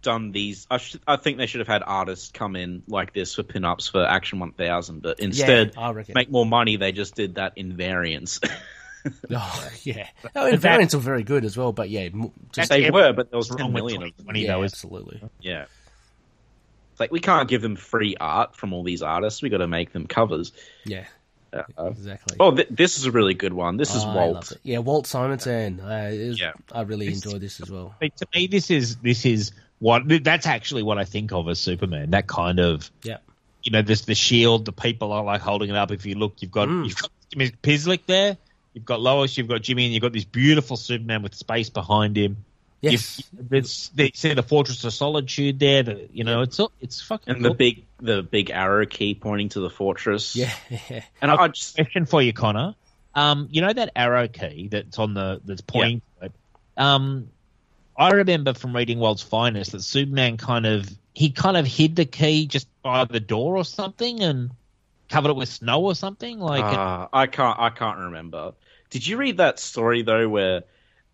done 0.05 0.31
these. 0.31 0.65
I, 0.71 0.77
should, 0.77 1.01
I 1.05 1.17
think 1.17 1.37
they 1.37 1.45
should 1.47 1.59
have 1.59 1.67
had 1.67 1.83
artists 1.85 2.31
come 2.31 2.55
in 2.55 2.83
like 2.87 3.13
this 3.13 3.35
for 3.35 3.43
pinups 3.43 3.91
for 3.91 4.05
Action 4.05 4.39
1000, 4.39 5.01
but 5.01 5.19
instead, 5.19 5.73
I 5.77 5.91
reckon. 5.91 6.13
make 6.15 6.31
more 6.31 6.45
money, 6.45 6.77
they 6.77 6.93
just 6.93 7.15
did 7.15 7.35
that 7.35 7.53
in 7.57 7.75
variants. 7.75 8.39
Oh, 9.29 9.69
yeah. 9.83 10.07
Oh, 10.35 10.47
and 10.47 10.57
variants 10.59 10.95
are 10.95 10.99
very 10.99 11.21
good 11.21 11.45
as 11.45 11.55
well, 11.55 11.71
but 11.71 11.91
yeah, 11.91 12.09
m- 12.11 12.31
just, 12.51 12.71
they 12.71 12.89
were, 12.89 13.13
but 13.13 13.29
there 13.29 13.37
was 13.37 13.51
What's 13.51 13.61
10 13.61 13.65
wrong 13.67 13.73
with 13.73 13.83
million 13.93 14.01
of 14.01 14.25
them. 14.25 14.35
yeah, 14.35 14.53
though 14.53 14.63
absolutely. 14.63 15.21
Yeah. 15.39 15.65
It's 16.91 16.99
like 16.99 17.11
we 17.11 17.19
can't 17.19 17.47
give 17.47 17.61
them 17.61 17.75
free 17.75 18.15
art 18.19 18.55
from 18.55 18.73
all 18.73 18.81
these 18.83 19.03
artists. 19.03 19.43
We 19.43 19.49
got 19.49 19.57
to 19.59 19.67
make 19.67 19.93
them 19.93 20.07
covers. 20.07 20.53
Yeah, 20.85 21.05
Uh, 21.53 21.63
exactly. 21.91 22.37
oh, 22.39 22.55
th- 22.55 22.69
this 22.71 22.97
is 22.97 23.05
a 23.05 23.11
really 23.11 23.35
good 23.35 23.53
one. 23.53 23.77
This 23.77 23.93
is 23.93 24.03
Oh, 24.03 24.09
I 24.09 24.15
Walt. 24.15 24.53
Yeah, 24.63 24.79
Walt 24.79 25.05
Simonson. 25.05 25.81
Uh, 25.81 26.09
it 26.11 26.27
was- 26.29 26.41
Yeah. 26.41 26.53
I 26.71 26.81
really 26.81 27.05
enjoyed 27.05 27.41
this 27.41 27.61
as 27.61 27.69
well. 27.69 27.93
To 28.01 28.27
me, 28.33 28.47
this 28.47 28.71
is 28.71 28.95
this 28.97 29.23
is 29.27 29.51
what 29.79 30.03
that's 30.23 30.47
actually 30.47 30.83
what 30.83 30.97
I 30.97 31.03
think 31.05 31.31
of 31.31 31.47
as 31.49 31.59
Superman. 31.59 32.11
That 32.11 32.27
kind 32.27 32.59
of 32.59 32.89
Yeah. 33.03 33.17
you 33.63 33.71
know, 33.71 33.81
this 33.81 34.01
the 34.01 34.15
shield. 34.15 34.65
The 34.65 34.71
people 34.71 35.11
are 35.11 35.23
like 35.23 35.41
holding 35.41 35.69
it 35.69 35.75
up. 35.75 35.91
If 35.91 36.05
you 36.05 36.15
look, 36.15 36.35
you've 36.39 36.51
got 36.51 36.67
Mm. 36.67 36.85
you've 36.87 36.97
got 36.97 37.11
Jimmy 37.31 37.51
Pislick 37.61 38.01
there. 38.05 38.37
You've 38.73 38.85
got 38.85 38.99
Lois. 39.01 39.37
You've 39.37 39.47
got 39.47 39.61
Jimmy, 39.61 39.85
and 39.85 39.93
you've 39.93 40.01
got 40.01 40.11
this 40.13 40.25
beautiful 40.25 40.75
Superman 40.77 41.21
with 41.23 41.33
space 41.35 41.69
behind 41.69 42.17
him. 42.17 42.37
Yes. 42.81 43.21
You've, 43.39 43.89
they 43.95 44.11
see 44.13 44.33
the 44.33 44.43
Fortress 44.43 44.83
of 44.83 44.93
Solitude 44.93 45.59
there. 45.59 45.81
The, 45.81 46.07
you 46.13 46.23
know, 46.23 46.41
it's 46.41 46.59
it's 46.81 47.01
fucking 47.01 47.33
And 47.33 47.43
cool. 47.43 47.51
the 47.53 47.57
big, 47.57 47.85
the 47.99 48.21
big 48.21 48.51
arrow 48.51 48.85
key 48.85 49.15
pointing 49.15 49.49
to 49.49 49.59
the 49.61 49.69
fortress. 49.69 50.35
Yeah, 50.35 50.51
yeah. 50.89 51.01
And 51.21 51.31
I, 51.31 51.35
I 51.35 51.47
just, 51.47 51.75
question 51.75 52.05
for 52.05 52.21
you, 52.21 52.33
Connor. 52.33 52.75
Um, 53.15 53.47
you 53.49 53.61
know 53.61 53.71
that 53.71 53.91
arrow 53.95 54.27
key 54.27 54.67
that's 54.67 54.99
on 54.99 55.13
the 55.13 55.41
that's 55.45 55.61
pointing 55.61 56.01
to 56.19 56.25
it. 56.25 56.31
Um, 56.77 57.29
I 57.97 58.11
remember 58.11 58.53
from 58.53 58.75
reading 58.75 58.99
World's 58.99 59.21
Finest 59.21 59.71
that 59.71 59.81
Superman 59.81 60.37
kind 60.37 60.65
of 60.65 60.89
he 61.13 61.31
kind 61.31 61.55
of 61.55 61.65
hid 61.65 61.95
the 61.95 62.05
key 62.05 62.47
just 62.47 62.67
by 62.81 63.05
the 63.05 63.19
door 63.21 63.55
or 63.55 63.63
something 63.63 64.21
and 64.21 64.51
covered 65.09 65.29
it 65.29 65.35
with 65.35 65.49
snow 65.49 65.81
or 65.81 65.95
something. 65.95 66.39
Like 66.39 66.63
uh, 66.63 67.07
I 67.13 67.27
can't, 67.27 67.57
I 67.57 67.69
can't 67.69 67.99
remember. 67.99 68.53
Did 68.89 69.07
you 69.07 69.17
read 69.17 69.37
that 69.37 69.59
story 69.59 70.01
though, 70.01 70.27
where 70.27 70.63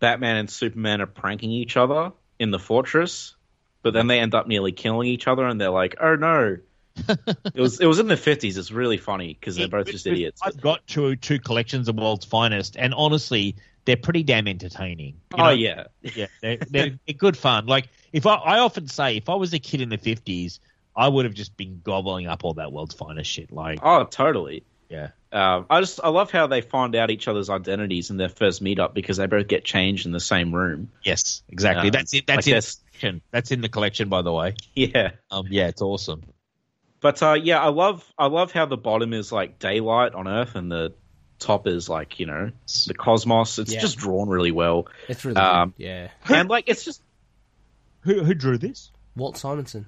Batman 0.00 0.36
and 0.36 0.50
Superman 0.50 1.00
are 1.00 1.06
pranking 1.06 1.50
each 1.52 1.76
other 1.76 2.12
in 2.38 2.50
the 2.50 2.58
fortress, 2.58 3.36
but 3.82 3.92
then 3.92 4.08
they 4.08 4.18
end 4.18 4.34
up 4.34 4.48
nearly 4.48 4.72
killing 4.72 5.08
each 5.08 5.28
other, 5.28 5.46
and 5.46 5.60
they're 5.60 5.70
like, 5.70 5.96
"Oh 6.00 6.16
no." 6.16 6.58
it 7.08 7.60
was 7.60 7.80
it 7.80 7.86
was 7.86 8.00
in 8.00 8.08
the 8.08 8.16
fifties. 8.16 8.58
It's 8.58 8.70
really 8.70 8.98
funny 8.98 9.36
because 9.38 9.56
they're 9.56 9.68
both 9.68 9.86
just 9.86 10.06
idiots. 10.06 10.40
I've 10.42 10.60
got 10.60 10.86
two 10.86 11.16
two 11.16 11.38
collections 11.38 11.88
of 11.88 11.96
World's 11.96 12.26
Finest, 12.26 12.76
and 12.76 12.92
honestly, 12.92 13.56
they're 13.84 13.96
pretty 13.96 14.22
damn 14.22 14.46
entertaining. 14.48 15.14
You 15.36 15.44
oh 15.44 15.50
yeah, 15.50 15.84
yeah, 16.02 16.26
they're, 16.40 16.58
they're, 16.70 16.90
they're 17.06 17.14
good 17.16 17.36
fun. 17.36 17.66
Like 17.66 17.88
if 18.12 18.26
I, 18.26 18.34
I 18.34 18.58
often 18.60 18.86
say, 18.88 19.16
if 19.16 19.28
I 19.28 19.34
was 19.34 19.52
a 19.54 19.58
kid 19.58 19.80
in 19.80 19.88
the 19.88 19.98
fifties, 19.98 20.60
I 20.96 21.08
would 21.08 21.24
have 21.24 21.34
just 21.34 21.56
been 21.56 21.80
gobbling 21.82 22.26
up 22.26 22.44
all 22.44 22.54
that 22.54 22.72
World's 22.72 22.94
Finest 22.94 23.30
shit. 23.30 23.50
Like, 23.52 23.78
oh 23.82 24.04
totally. 24.04 24.64
yeah, 24.90 25.08
Um, 25.32 25.66
I 25.70 25.80
just 25.80 26.00
I 26.04 26.08
love 26.10 26.30
how 26.30 26.46
they 26.46 26.60
find 26.60 26.94
out 26.94 27.10
each 27.10 27.26
other's 27.28 27.48
identities 27.50 28.10
in 28.10 28.18
their 28.18 28.28
first 28.28 28.62
meetup 28.62 28.92
because 28.94 29.16
they 29.16 29.26
both 29.26 29.48
get 29.48 29.64
changed 29.64 30.04
in 30.06 30.12
the 30.12 30.20
same 30.20 30.54
room. 30.54 30.90
yes, 31.02 31.42
exactly. 31.48 31.88
Um, 31.88 31.92
that's 31.92 32.12
it. 32.14 32.26
That's 32.26 32.46
like 32.46 32.54
in 32.54 32.60
the 32.60 32.62
collection. 32.92 33.22
That's 33.30 33.50
in 33.50 33.60
the 33.62 33.68
collection, 33.70 34.08
by 34.08 34.22
the 34.22 34.32
way. 34.32 34.54
Yeah, 34.74 35.12
Um, 35.30 35.46
yeah, 35.50 35.68
it's 35.68 35.80
awesome. 35.82 36.22
but 37.00 37.22
uh, 37.22 37.32
yeah, 37.42 37.58
I 37.60 37.68
love 37.68 38.04
I 38.18 38.26
love 38.26 38.52
how 38.52 38.66
the 38.66 38.76
bottom 38.76 39.12
is 39.14 39.32
like 39.32 39.58
daylight 39.58 40.14
on 40.14 40.28
Earth 40.28 40.54
and 40.54 40.70
the 40.70 40.92
top 41.42 41.66
is 41.66 41.88
like 41.88 42.18
you 42.20 42.26
know 42.26 42.50
the 42.86 42.94
cosmos. 42.94 43.58
It's 43.58 43.72
Yeah. 43.72 43.80
just 43.80 43.98
drawn 43.98 44.28
really 44.28 44.52
well, 44.52 44.86
It's 45.08 45.24
really 45.24 45.36
Um, 45.40 45.74
good. 45.76 45.84
Yeah. 45.84 46.08
and 46.28 46.48
like 46.48 46.64
it's 46.68 46.84
just 46.84 47.02
Who 48.02 48.24
who 48.24 48.34
drew 48.34 48.58
this? 48.58 48.90
Walt 49.16 49.36
Simonson. 49.36 49.86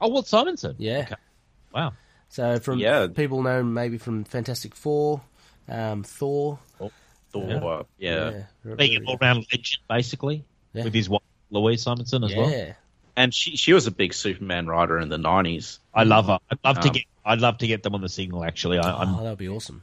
Oh, 0.00 0.08
Walt 0.08 0.26
Simonson. 0.26 0.76
Yeah. 0.78 1.00
Okay. 1.06 1.14
Wow. 1.74 1.92
So 2.28 2.58
from 2.58 2.78
Yeah. 2.78 3.08
people 3.08 3.42
know 3.42 3.62
maybe 3.62 3.98
from 3.98 4.24
Fantastic 4.24 4.74
Four, 4.74 5.20
um, 5.68 6.02
Thor. 6.04 6.58
Thor. 7.32 7.86
Yeah. 7.98 8.42
yeah. 8.64 8.74
Being 8.76 8.96
an 8.96 9.04
all-round 9.06 9.44
legend, 9.50 9.78
basically, 9.88 10.44
Yeah. 10.72 10.84
with 10.84 10.94
his 10.94 11.08
wife 11.08 11.22
Louise 11.50 11.82
Simonson 11.82 12.22
as 12.24 12.30
yeah. 12.32 12.38
well. 12.38 12.74
and 13.16 13.32
she 13.34 13.56
she 13.56 13.72
was 13.72 13.86
a 13.86 13.90
big 13.92 14.12
Superman 14.14 14.66
writer 14.66 14.98
in 14.98 15.08
the 15.08 15.18
nineties. 15.18 15.78
I 15.92 16.04
love 16.04 16.26
her. 16.26 16.38
I'd 16.50 16.58
love 16.64 16.80
to 16.80 16.88
Um, 16.88 16.94
get. 16.94 17.04
I'd 17.24 17.40
love 17.40 17.58
to 17.58 17.66
get 17.66 17.82
them 17.82 17.94
on 17.94 18.00
the 18.00 18.08
signal. 18.08 18.44
Actually, 18.44 18.78
I, 18.78 18.90
I'm. 19.02 19.14
Oh, 19.14 19.22
that 19.22 19.30
would 19.30 19.38
be 19.38 19.48
awesome. 19.48 19.82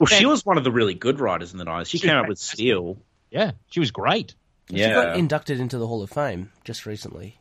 Well, 0.00 0.06
she 0.06 0.26
was 0.26 0.44
one 0.44 0.58
of 0.58 0.64
the 0.64 0.72
really 0.72 0.94
good 0.94 1.20
writers 1.20 1.52
in 1.52 1.58
the 1.58 1.64
nineties. 1.64 1.88
She 1.88 1.98
She's 1.98 2.08
came 2.10 2.16
up 2.18 2.26
with. 2.28 2.38
Steel. 2.38 2.96
Yeah, 3.30 3.52
she 3.70 3.78
was 3.80 3.90
great. 3.92 4.34
She 4.70 4.76
got 4.78 4.80
Yeah, 5.08 5.14
inducted 5.14 5.60
into 5.60 5.78
the 5.78 5.86
Hall 5.86 6.02
of 6.02 6.10
Fame 6.10 6.50
just 6.64 6.86
recently. 6.86 7.38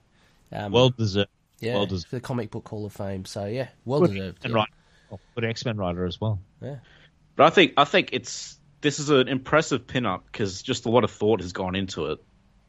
Um, 0.51 0.71
Well 0.71 0.89
deserved. 0.89 1.29
yeah, 1.59 1.75
well 1.75 1.85
deserved. 1.85 2.09
for 2.09 2.15
the 2.17 2.21
Comic 2.21 2.51
Book 2.51 2.67
Hall 2.67 2.85
of 2.85 2.93
Fame. 2.93 3.25
So 3.25 3.45
yeah, 3.45 3.69
well 3.85 4.01
Good 4.01 4.11
deserved. 4.11 4.45
and 4.45 4.53
yeah. 4.53 4.57
right. 4.59 5.19
Good 5.35 5.45
X 5.45 5.65
Men 5.65 5.77
writer 5.77 6.05
as 6.05 6.19
well. 6.21 6.39
Yeah. 6.61 6.75
but 7.35 7.45
I 7.47 7.49
think 7.49 7.73
I 7.77 7.85
think 7.85 8.09
it's 8.13 8.59
this 8.81 8.99
is 8.99 9.09
an 9.09 9.27
impressive 9.27 9.87
pinup 9.87 10.21
because 10.31 10.61
just 10.61 10.85
a 10.85 10.89
lot 10.89 11.03
of 11.03 11.11
thought 11.11 11.41
has 11.41 11.53
gone 11.53 11.75
into 11.75 12.07
it. 12.07 12.19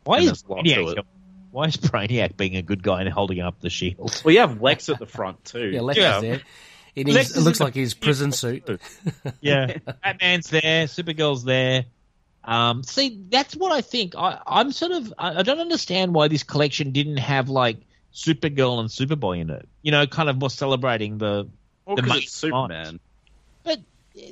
Why 0.04 0.16
And 0.18 0.24
is 0.24 0.28
there's 0.30 0.44
a 0.44 0.52
lot 0.52 0.64
to 0.64 0.70
Brainiac? 0.70 0.98
it. 0.98 1.06
Why 1.50 1.64
is 1.66 1.76
Brainiac 1.76 2.36
being 2.36 2.56
a 2.56 2.62
good 2.62 2.82
guy 2.82 3.00
and 3.00 3.08
holding 3.10 3.40
up 3.40 3.60
the 3.60 3.70
shield? 3.70 4.22
Well, 4.24 4.32
you 4.32 4.40
have 4.40 4.62
Lex 4.62 4.88
at 4.88 4.98
the 4.98 5.06
front 5.06 5.44
too. 5.44 5.66
Yeah, 5.68 5.80
Lex 5.80 5.98
Yeah. 5.98 6.16
is 6.16 6.22
there. 6.22 6.40
In 6.96 7.06
his, 7.06 7.16
Lex 7.16 7.30
it 7.30 7.36
is 7.38 7.44
looks 7.44 7.60
in 7.60 7.64
like 7.64 7.74
his 7.74 7.94
prison 7.94 8.32
suit. 8.32 8.68
Yeah, 9.40 9.78
Batman's 10.02 10.50
there, 10.50 10.86
Supergirl's 10.86 11.44
there. 11.44 11.84
Um, 12.44 12.82
see, 12.82 13.20
that's 13.28 13.54
what 13.54 13.72
I 13.72 13.80
think. 13.80 14.14
I, 14.16 14.38
I'm 14.46 14.72
sort 14.72 14.92
of. 14.92 15.12
I, 15.18 15.40
I 15.40 15.42
don't 15.42 15.60
understand 15.60 16.14
why 16.14 16.28
this 16.28 16.42
collection 16.42 16.92
didn't 16.92 17.18
have 17.18 17.48
like 17.48 17.78
Supergirl 18.14 18.80
and 18.80 18.88
Superboy 18.88 19.40
in 19.40 19.50
it. 19.50 19.68
You 19.82 19.92
know, 19.92 20.06
kind 20.06 20.28
of 20.28 20.38
more 20.38 20.50
celebrating 20.50 21.18
the. 21.18 21.48
Well, 21.84 21.96
the 21.96 22.02
'cause 22.02 22.10
maid 22.10 22.22
it's 22.24 22.32
Superman. 22.32 23.00
But 23.62 23.80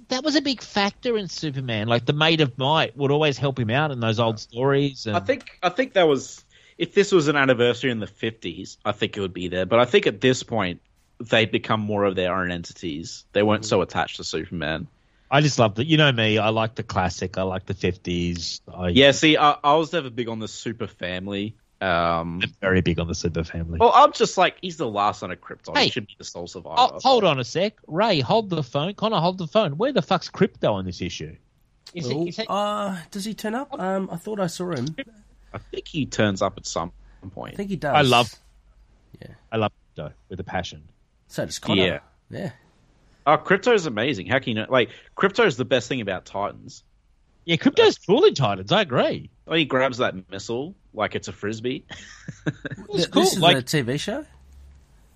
that 0.08 0.24
was 0.24 0.36
a 0.36 0.42
big 0.42 0.62
factor 0.62 1.16
in 1.16 1.28
Superman. 1.28 1.88
Like 1.88 2.06
the 2.06 2.12
Maid 2.12 2.40
of 2.40 2.56
Might 2.58 2.96
would 2.96 3.10
always 3.10 3.38
help 3.38 3.58
him 3.58 3.70
out 3.70 3.90
in 3.90 4.00
those 4.00 4.18
old 4.18 4.40
stories. 4.40 5.06
And 5.06 5.16
I 5.16 5.20
think 5.20 5.58
I 5.62 5.68
think 5.68 5.92
that 5.94 6.08
was 6.08 6.44
if 6.76 6.94
this 6.94 7.12
was 7.12 7.28
an 7.28 7.36
anniversary 7.36 7.90
in 7.90 8.00
the 8.00 8.06
fifties, 8.06 8.78
I 8.84 8.92
think 8.92 9.16
it 9.16 9.20
would 9.20 9.34
be 9.34 9.48
there. 9.48 9.66
But 9.66 9.80
I 9.80 9.84
think 9.84 10.06
at 10.06 10.20
this 10.20 10.42
point 10.42 10.80
they'd 11.20 11.50
become 11.50 11.80
more 11.80 12.04
of 12.04 12.14
their 12.16 12.34
own 12.36 12.50
entities. 12.50 13.24
They 13.32 13.42
weren't 13.42 13.64
so 13.64 13.82
attached 13.82 14.16
to 14.16 14.24
Superman. 14.24 14.86
I 15.30 15.40
just 15.42 15.58
love 15.58 15.74
that. 15.74 15.86
You 15.86 15.96
know 15.98 16.10
me. 16.12 16.38
I 16.38 16.48
like 16.48 16.74
the 16.74 16.82
classic. 16.82 17.36
I 17.36 17.42
like 17.42 17.66
the 17.66 17.74
fifties. 17.74 18.60
I, 18.72 18.88
Yeah, 18.88 19.10
see, 19.10 19.36
I, 19.36 19.56
I 19.62 19.74
was 19.74 19.92
never 19.92 20.08
big 20.10 20.28
on 20.28 20.38
the 20.38 20.48
Super 20.48 20.86
Family. 20.86 21.54
Um, 21.80 22.40
I'm 22.42 22.54
very 22.60 22.80
big 22.80 22.98
on 22.98 23.06
the 23.06 23.14
Super 23.14 23.44
Family. 23.44 23.78
well, 23.78 23.92
I'm 23.94 24.12
just 24.12 24.36
like 24.38 24.56
he's 24.62 24.78
the 24.78 24.88
last 24.88 25.20
son 25.20 25.30
of 25.30 25.40
Krypton. 25.40 25.76
Hey. 25.76 25.84
he 25.84 25.90
should 25.90 26.06
be 26.06 26.14
the 26.18 26.24
sole 26.24 26.46
survivor. 26.48 26.76
Oh, 26.78 26.98
hold 27.02 27.24
on 27.24 27.38
a 27.38 27.44
sec, 27.44 27.74
Ray. 27.86 28.20
Hold 28.20 28.50
the 28.50 28.62
phone. 28.62 28.94
Connor, 28.94 29.18
hold 29.20 29.38
the 29.38 29.46
phone. 29.46 29.72
Where 29.76 29.92
the 29.92 30.02
fuck's 30.02 30.28
Krypto 30.30 30.72
on 30.72 30.86
this 30.86 31.00
issue? 31.02 31.36
Is 31.94 32.06
Oh, 32.10 32.22
it, 32.24 32.28
is 32.30 32.38
it, 32.40 32.46
uh, 32.50 32.96
does 33.10 33.24
he 33.24 33.34
turn 33.34 33.54
up? 33.54 33.78
Um, 33.78 34.08
I 34.10 34.16
thought 34.16 34.40
I 34.40 34.46
saw 34.48 34.70
him. 34.72 34.94
I 35.54 35.58
think 35.58 35.86
he 35.88 36.04
turns 36.06 36.42
up 36.42 36.54
at 36.56 36.66
some 36.66 36.90
point. 37.32 37.54
I 37.54 37.56
think 37.56 37.70
he 37.70 37.76
does. 37.76 37.94
I 37.94 38.02
love- 38.02 38.34
Yeah. 39.22 39.28
I 39.52 39.56
love 39.58 39.72
Krypto 39.96 40.12
with 40.28 40.40
a 40.40 40.44
passion. 40.44 40.82
So 41.28 41.46
does 41.46 41.58
Connor. 41.58 41.84
Yeah. 41.84 41.98
Yeah. 42.30 42.50
Oh, 43.26 43.36
Krypto 43.36 43.74
is 43.74 43.86
amazing. 43.86 44.26
How 44.26 44.38
can 44.38 44.48
you 44.48 44.54
know? 44.54 44.66
Like, 44.68 44.90
Krypto 45.16 45.46
is 45.46 45.56
the 45.56 45.64
best 45.64 45.88
thing 45.88 46.00
about 46.00 46.24
Titans. 46.24 46.82
Yeah, 47.44 47.56
Krypto's 47.56 47.98
cool 47.98 48.24
in 48.24 48.34
Titans. 48.34 48.72
I 48.72 48.82
agree. 48.82 49.30
Oh, 49.46 49.54
he 49.54 49.64
grabs 49.64 49.98
that 49.98 50.30
missile 50.30 50.74
like 50.92 51.14
it's 51.14 51.28
a 51.28 51.32
frisbee. 51.32 51.84
It's 52.90 53.06
cool. 53.06 53.22
This 53.22 53.34
is 53.34 53.40
like 53.40 53.58
a 53.58 53.62
TV 53.62 54.00
show. 54.00 54.24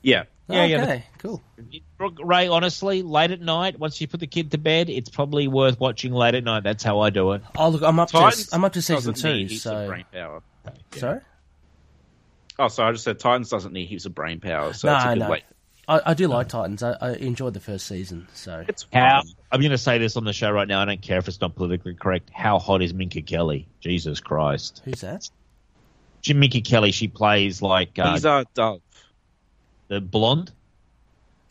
yeah, 0.02 0.24
Yeah, 0.46 0.60
oh, 0.60 0.64
yeah, 0.64 0.82
Okay. 0.82 1.04
Cool. 1.18 1.42
Ray, 1.98 2.46
honestly, 2.46 3.00
late 3.00 3.30
at 3.30 3.40
night, 3.40 3.78
once 3.78 3.98
you 3.98 4.06
put 4.06 4.20
the 4.20 4.26
kid 4.26 4.50
to 4.50 4.58
bed, 4.58 4.90
it's 4.90 5.08
probably 5.08 5.48
worth 5.48 5.80
watching 5.80 6.12
late 6.12 6.34
at 6.34 6.44
night. 6.44 6.64
That's 6.64 6.84
how 6.84 7.00
I 7.00 7.08
do 7.08 7.32
it. 7.32 7.42
Oh 7.56 7.70
look, 7.70 7.82
I'm 7.82 7.98
up 7.98 8.10
Titans. 8.10 8.48
to 8.48 8.54
I'm 8.54 8.64
up 8.64 8.74
to 8.74 8.82
season 8.82 9.14
doesn't 9.14 9.32
need 9.32 9.48
two. 9.48 9.56
So 9.56 9.86
brain 9.86 10.04
power. 10.12 10.42
sorry. 10.94 11.20
Oh, 12.58 12.68
so 12.68 12.84
I 12.84 12.92
just 12.92 13.04
said 13.04 13.18
Titans 13.18 13.48
doesn't 13.48 13.72
need 13.72 13.86
heaps 13.86 14.04
of 14.04 14.14
brain 14.14 14.38
power. 14.38 14.74
So 14.74 14.94
it's 14.94 15.04
a 15.04 15.08
good 15.08 15.18
no. 15.20 15.30
way. 15.30 15.44
I, 15.88 16.00
I 16.06 16.14
do 16.14 16.28
like 16.28 16.48
Titans. 16.48 16.82
I, 16.82 16.92
I 17.00 17.12
enjoyed 17.14 17.54
the 17.54 17.60
first 17.60 17.86
season. 17.86 18.28
So 18.34 18.64
It's 18.68 18.86
How. 18.92 19.22
I'm 19.50 19.60
going 19.60 19.72
to 19.72 19.78
say 19.78 19.98
this 19.98 20.16
on 20.16 20.24
the 20.24 20.32
show 20.32 20.50
right 20.50 20.68
now. 20.68 20.80
I 20.80 20.84
don't 20.84 21.02
care 21.02 21.18
if 21.18 21.28
it's 21.28 21.40
not 21.40 21.54
politically 21.56 21.94
correct. 21.94 22.30
How 22.32 22.58
hot 22.58 22.82
is 22.82 22.94
Minka 22.94 23.22
Kelly? 23.22 23.66
Jesus 23.80 24.20
Christ, 24.20 24.80
who's 24.84 25.00
that? 25.00 25.28
Jim 26.22 26.38
Minka 26.38 26.60
Kelly. 26.60 26.92
She 26.92 27.08
plays 27.08 27.60
like 27.60 27.98
uh, 27.98 28.12
He's 28.12 28.24
a 28.24 28.46
dove. 28.54 28.80
the 29.88 30.00
blonde. 30.00 30.52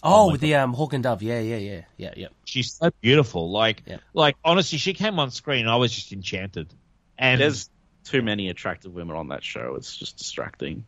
Oh, 0.04 0.28
my 0.28 0.32
with 0.32 0.42
the 0.42 0.56
um 0.56 0.74
Hawk 0.74 0.94
and 0.94 1.04
Dove. 1.04 1.22
Yeah, 1.22 1.40
yeah, 1.42 1.58
yeah, 1.58 1.82
yeah, 1.98 2.14
yeah. 2.16 2.28
She's 2.46 2.74
so 2.74 2.90
beautiful. 3.02 3.52
Like, 3.52 3.84
Yeah. 3.86 3.98
like 4.14 4.36
honestly, 4.44 4.78
she 4.80 4.94
came 4.94 5.20
on 5.20 5.30
screen. 5.30 5.68
I 5.68 5.76
was 5.76 5.92
just 5.92 6.12
enchanted. 6.14 6.74
And 7.20 7.40
There's 7.40 7.70
too 8.06 8.24
many 8.24 8.50
attractive 8.50 8.96
women 8.96 9.16
on 9.16 9.28
that 9.28 9.44
show. 9.44 9.76
It's 9.76 9.96
just 9.96 10.18
distracting. 10.18 10.86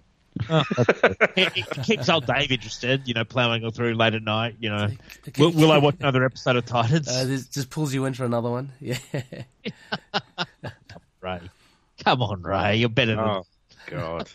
It, 0.49 1.51
it 1.55 1.83
keeps 1.83 2.09
old 2.09 2.25
Dave 2.25 2.51
interested, 2.51 3.07
you 3.07 3.13
know, 3.13 3.23
ploughing 3.23 3.69
through 3.71 3.93
late 3.95 4.13
at 4.13 4.23
night. 4.23 4.55
You 4.59 4.69
know, 4.69 4.89
will, 5.37 5.51
will 5.51 5.71
I 5.71 5.77
watch 5.77 5.95
another 5.99 6.25
episode 6.25 6.55
of 6.55 6.65
Titans? 6.65 7.07
Uh, 7.07 7.25
this 7.25 7.47
just 7.47 7.69
pulls 7.69 7.93
you 7.93 8.05
in 8.05 8.13
for 8.13 8.25
another 8.25 8.49
one. 8.49 8.71
Yeah. 8.79 8.97
Ray, 11.21 11.39
come 12.03 12.21
on, 12.21 12.41
Ray, 12.43 12.77
you're 12.77 12.89
better 12.89 13.15
than. 13.15 13.25
Oh 13.25 13.45
God. 13.87 14.29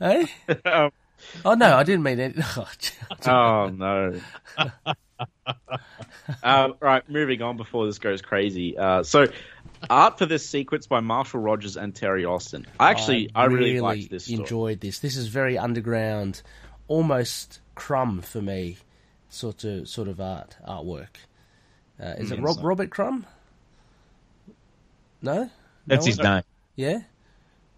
hey? 0.00 0.26
um, 0.64 0.90
Oh 1.44 1.54
no, 1.54 1.76
I 1.76 1.84
didn't 1.84 2.02
mean 2.02 2.18
it. 2.18 2.36
Oh, 2.56 2.66
oh 3.26 3.68
no. 3.68 4.20
Uh, 6.42 6.68
right, 6.80 7.08
moving 7.08 7.42
on 7.42 7.56
before 7.56 7.86
this 7.86 7.98
goes 7.98 8.22
crazy. 8.22 8.76
Uh, 8.76 9.02
so, 9.02 9.26
art 9.88 10.18
for 10.18 10.26
this 10.26 10.46
sequence 10.48 10.86
by 10.86 11.00
Marshall 11.00 11.40
Rogers 11.40 11.76
and 11.76 11.94
Terry 11.94 12.24
Austin. 12.24 12.66
I 12.78 12.90
actually, 12.90 13.30
I, 13.34 13.44
really, 13.46 13.80
liked 13.80 14.10
this. 14.10 14.24
Story. 14.24 14.40
enjoyed 14.40 14.80
this. 14.80 14.98
This 15.00 15.16
is 15.16 15.28
very 15.28 15.58
underground, 15.58 16.42
almost 16.88 17.60
crumb 17.74 18.20
for 18.22 18.42
me, 18.42 18.76
sort 19.28 19.64
of 19.64 19.88
sort 19.88 20.08
of 20.08 20.20
art 20.20 20.56
artwork. 20.66 21.08
Uh, 22.02 22.14
is 22.18 22.30
it 22.30 22.38
Mm, 22.40 22.44
Rob, 22.46 22.56
so- 22.56 22.62
Robert 22.62 22.90
Crumb? 22.90 23.26
No, 25.22 25.50
That's 25.86 26.06
No 26.06 26.10
his 26.10 26.18
name. 26.18 26.42
Yeah, 26.76 27.00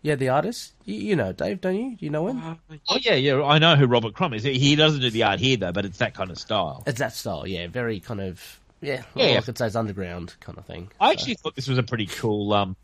yeah, 0.02 0.16
the 0.16 0.28
artist. 0.30 0.72
You, 0.84 0.96
you 0.96 1.16
know, 1.16 1.32
Dave, 1.32 1.60
don't 1.60 1.76
you? 1.76 1.96
Do 1.96 2.04
you 2.04 2.10
know 2.10 2.26
him? 2.26 2.58
Oh 2.88 2.98
yeah, 3.00 3.14
yeah. 3.14 3.42
I 3.42 3.58
know 3.58 3.76
who 3.76 3.86
Robert 3.86 4.14
Crumb 4.14 4.34
is. 4.34 4.42
He 4.42 4.76
doesn't 4.76 5.00
do 5.00 5.10
the 5.10 5.22
art 5.22 5.38
here 5.38 5.56
though, 5.56 5.72
but 5.72 5.84
it's 5.84 5.98
that 5.98 6.14
kind 6.14 6.30
of 6.30 6.38
style. 6.38 6.82
It's 6.86 6.98
that 6.98 7.14
style. 7.14 7.46
Yeah, 7.46 7.68
very 7.68 8.00
kind 8.00 8.20
of 8.20 8.60
yeah. 8.80 9.04
Yeah, 9.14 9.24
all 9.24 9.30
yeah. 9.30 9.38
I 9.38 9.40
could 9.42 9.56
say 9.56 9.66
it's 9.66 9.76
underground 9.76 10.34
kind 10.40 10.58
of 10.58 10.66
thing. 10.66 10.90
I 11.00 11.12
actually 11.12 11.34
thought 11.34 11.54
this 11.54 11.68
was 11.68 11.78
a 11.78 11.84
pretty 11.84 12.06
cool 12.06 12.52
um, 12.52 12.76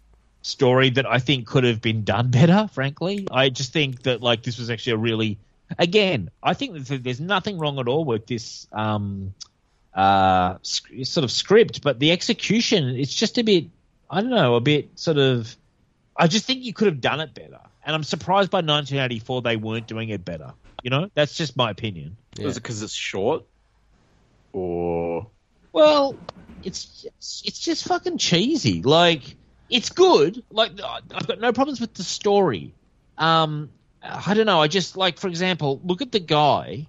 story 0.42 0.90
that 0.90 1.06
I 1.06 1.18
think 1.18 1.46
could 1.46 1.64
have 1.64 1.82
been 1.82 2.04
done 2.04 2.30
better. 2.30 2.68
Frankly, 2.72 3.26
I 3.30 3.48
just 3.48 3.72
think 3.72 4.04
that 4.04 4.22
like 4.22 4.44
this 4.44 4.58
was 4.58 4.70
actually 4.70 4.92
a 4.92 4.98
really, 4.98 5.38
again, 5.76 6.30
I 6.40 6.54
think 6.54 6.86
that 6.86 7.02
there's 7.02 7.20
nothing 7.20 7.58
wrong 7.58 7.80
at 7.80 7.88
all 7.88 8.04
with 8.04 8.28
this 8.28 8.68
um, 8.72 9.34
uh, 9.92 10.58
sc- 10.62 11.04
sort 11.04 11.24
of 11.24 11.32
script, 11.32 11.82
but 11.82 11.98
the 11.98 12.12
execution 12.12 12.90
it's 12.90 13.14
just 13.14 13.36
a 13.38 13.42
bit, 13.42 13.66
I 14.08 14.20
don't 14.20 14.30
know, 14.30 14.54
a 14.54 14.60
bit 14.60 14.90
sort 14.98 15.18
of. 15.18 15.54
I 16.18 16.26
just 16.26 16.44
think 16.44 16.64
you 16.64 16.72
could 16.72 16.88
have 16.88 17.00
done 17.00 17.20
it 17.20 17.32
better, 17.32 17.60
and 17.84 17.94
I'm 17.94 18.02
surprised 18.02 18.50
by 18.50 18.58
1984 18.58 19.42
they 19.42 19.56
weren't 19.56 19.86
doing 19.86 20.08
it 20.08 20.24
better. 20.24 20.52
You 20.82 20.90
know, 20.90 21.10
that's 21.14 21.34
just 21.34 21.56
my 21.56 21.70
opinion. 21.70 22.16
Is 22.38 22.56
it 22.56 22.62
because 22.62 22.82
it's 22.82 22.92
short, 22.92 23.44
or 24.52 25.28
Well, 25.72 26.16
it's 26.64 27.02
just, 27.02 27.46
it's 27.46 27.58
just 27.60 27.86
fucking 27.86 28.18
cheesy. 28.18 28.82
Like 28.82 29.36
it's 29.70 29.90
good. 29.90 30.42
Like 30.50 30.72
I've 30.82 31.26
got 31.26 31.40
no 31.40 31.52
problems 31.52 31.80
with 31.80 31.94
the 31.94 32.02
story. 32.02 32.74
Um, 33.16 33.70
I 34.02 34.34
don't 34.34 34.46
know. 34.46 34.60
I 34.60 34.68
just 34.68 34.96
like, 34.96 35.18
for 35.18 35.28
example, 35.28 35.80
look 35.84 36.02
at 36.02 36.12
the 36.12 36.20
guy 36.20 36.86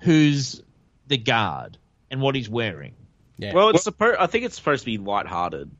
who's 0.00 0.62
the 1.06 1.16
guard 1.16 1.78
and 2.10 2.20
what 2.20 2.34
he's 2.34 2.48
wearing. 2.48 2.94
Yeah. 3.38 3.54
well, 3.54 3.70
it's 3.70 3.84
supposed. 3.84 4.18
I 4.18 4.26
think 4.26 4.44
it's 4.44 4.56
supposed 4.56 4.82
to 4.82 4.86
be 4.86 4.98
lighthearted, 4.98 5.70
Okay. 5.70 5.77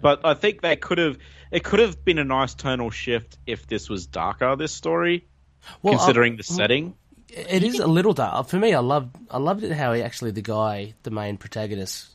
But 0.00 0.24
I 0.24 0.34
think 0.34 0.60
they 0.62 0.76
could 0.76 0.98
have. 0.98 1.18
It 1.50 1.64
could 1.64 1.80
have 1.80 2.04
been 2.04 2.18
a 2.18 2.24
nice 2.24 2.54
tonal 2.54 2.90
shift 2.90 3.38
if 3.46 3.66
this 3.66 3.88
was 3.88 4.06
darker. 4.06 4.54
This 4.56 4.72
story, 4.72 5.26
Well, 5.82 5.94
considering 5.94 6.34
I- 6.34 6.36
the 6.36 6.42
setting. 6.42 6.94
It 7.30 7.62
is 7.62 7.78
a 7.78 7.86
little 7.86 8.14
dark 8.14 8.48
for 8.48 8.56
me. 8.56 8.72
I 8.72 8.78
loved 8.80 9.14
I 9.30 9.36
loved 9.38 9.62
it 9.62 9.72
how 9.72 9.92
he 9.92 10.02
actually 10.02 10.30
the 10.30 10.40
guy, 10.42 10.94
the 11.02 11.10
main 11.10 11.36
protagonist, 11.36 12.08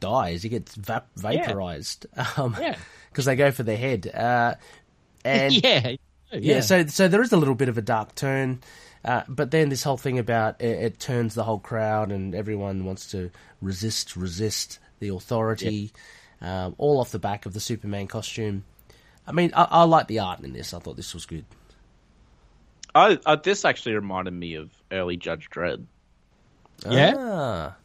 dies. 0.00 0.42
He 0.42 0.48
gets 0.48 0.76
vap- 0.76 1.04
vaporized. 1.16 2.06
Um, 2.36 2.56
Yeah. 2.60 2.76
because 3.10 3.26
they 3.26 3.36
go 3.36 3.52
for 3.52 3.62
the 3.62 3.76
head. 3.76 4.08
Uh, 4.12 4.54
and 5.24 5.52
yeah, 5.62 5.88
yeah. 5.90 5.96
yeah, 6.32 6.60
so 6.60 6.84
so 6.86 7.06
there 7.06 7.22
is 7.22 7.32
a 7.32 7.36
little 7.36 7.54
bit 7.54 7.68
of 7.68 7.78
a 7.78 7.82
dark 7.82 8.16
turn, 8.16 8.60
uh, 9.04 9.22
but 9.28 9.52
then 9.52 9.68
this 9.68 9.84
whole 9.84 9.96
thing 9.96 10.18
about 10.18 10.60
it, 10.60 10.82
it 10.82 10.98
turns 10.98 11.34
the 11.34 11.44
whole 11.44 11.60
crowd 11.60 12.10
and 12.10 12.34
everyone 12.34 12.84
wants 12.84 13.12
to 13.12 13.30
resist, 13.62 14.16
resist 14.16 14.80
the 14.98 15.08
authority, 15.10 15.92
um, 16.44 16.74
all 16.78 17.00
off 17.00 17.10
the 17.10 17.18
back 17.18 17.46
of 17.46 17.54
the 17.54 17.60
Superman 17.60 18.06
costume. 18.06 18.64
I 19.26 19.32
mean, 19.32 19.52
I, 19.54 19.66
I 19.70 19.82
like 19.84 20.06
the 20.06 20.18
art 20.18 20.40
in 20.40 20.52
this. 20.52 20.74
I 20.74 20.78
thought 20.78 20.96
this 20.96 21.14
was 21.14 21.26
good. 21.26 21.44
I, 22.94 23.18
I, 23.26 23.36
this 23.36 23.64
actually 23.64 23.94
reminded 23.94 24.34
me 24.34 24.54
of 24.54 24.70
early 24.92 25.16
Judge 25.16 25.48
Dredd. 25.50 25.84
Yeah? 26.88 27.14
Ah. 27.16 27.76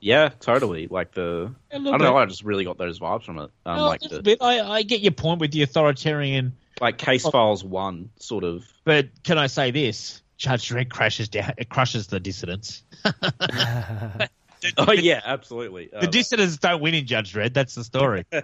Yeah, 0.00 0.30
totally. 0.40 0.86
Like 0.86 1.12
the 1.12 1.52
I 1.72 1.74
don't 1.78 1.84
know. 1.84 1.98
bit. 1.98 2.14
I 2.14 2.26
just 2.26 2.44
really 2.44 2.64
got 2.64 2.78
those 2.78 2.98
vibes 3.00 3.24
from 3.24 3.38
it. 3.38 3.50
Um, 3.66 3.76
Well, 3.76 3.86
like 3.86 4.00
a 4.00 4.04
little 4.04 4.18
the 4.18 4.22
bit. 4.22 4.38
I, 4.40 4.60
I 4.60 4.82
get 4.82 5.00
your 5.00 5.12
point 5.12 5.40
with 5.40 5.50
the 5.52 5.62
authoritarian, 5.62 6.54
like 6.80 6.98
Case 6.98 7.28
Files 7.28 7.64
One 7.64 8.10
sort 8.18 8.44
of. 8.44 8.64
but 8.84 9.08
can 9.24 9.38
I 9.38 9.48
say 9.48 9.70
this? 9.72 10.22
Judge 10.36 10.68
Dredd 10.68 10.88
crashes 10.88 11.28
down, 11.28 11.52
it 11.58 11.68
crushes 11.68 12.06
the 12.06 12.20
dissidents. 12.20 12.84
Oh 14.78 14.92
yeah, 14.92 15.20
absolutely. 15.24 15.88
The 15.92 16.06
dissidents 16.06 16.56
don't 16.58 16.80
win 16.80 16.94
in 16.94 17.06
Judge 17.06 17.32
Dredd. 17.32 17.54
That's 17.54 17.74
the 17.74 17.84
story. 17.84 18.24
well, 18.32 18.42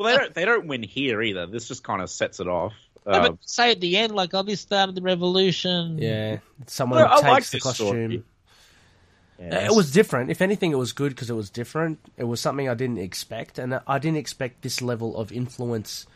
they 0.00 0.16
don't. 0.16 0.34
They 0.34 0.44
don't 0.44 0.66
win 0.66 0.82
here 0.82 1.22
either. 1.22 1.46
This 1.46 1.68
just 1.68 1.82
kind 1.84 2.02
of 2.02 2.10
sets 2.10 2.40
it 2.40 2.48
off. 2.48 2.72
No, 3.06 3.12
Uh, 3.12 3.28
but 3.30 3.38
say 3.40 3.72
at 3.72 3.80
the 3.80 3.96
end, 3.96 4.14
like, 4.14 4.32
oh, 4.34 4.42
this 4.42 4.60
started 4.60 4.94
the 4.94 5.02
revolution. 5.02 5.98
Yeah, 5.98 6.38
someone 6.66 7.00
Well, 7.00 7.10
takes 7.20 7.22
like 7.28 7.46
the 7.50 7.60
costume. 7.60 7.86
story. 7.86 8.22
Yeah, 9.40 9.66
It 9.66 9.74
was 9.74 9.90
different. 9.90 10.30
If 10.30 10.40
anything, 10.40 10.70
it 10.70 10.76
was 10.78 10.92
good 10.92 11.08
because 11.10 11.28
it 11.28 11.34
was 11.34 11.50
different. 11.50 11.98
It 12.16 12.24
was 12.24 12.40
something 12.40 12.68
I 12.68 12.74
didn't 12.74 12.98
expect, 12.98 13.58
and 13.58 13.80
I 13.86 13.98
didn't 13.98 14.18
expect 14.18 14.62
this 14.62 14.80
level 14.80 15.16
of 15.16 15.32
influence 15.32 16.06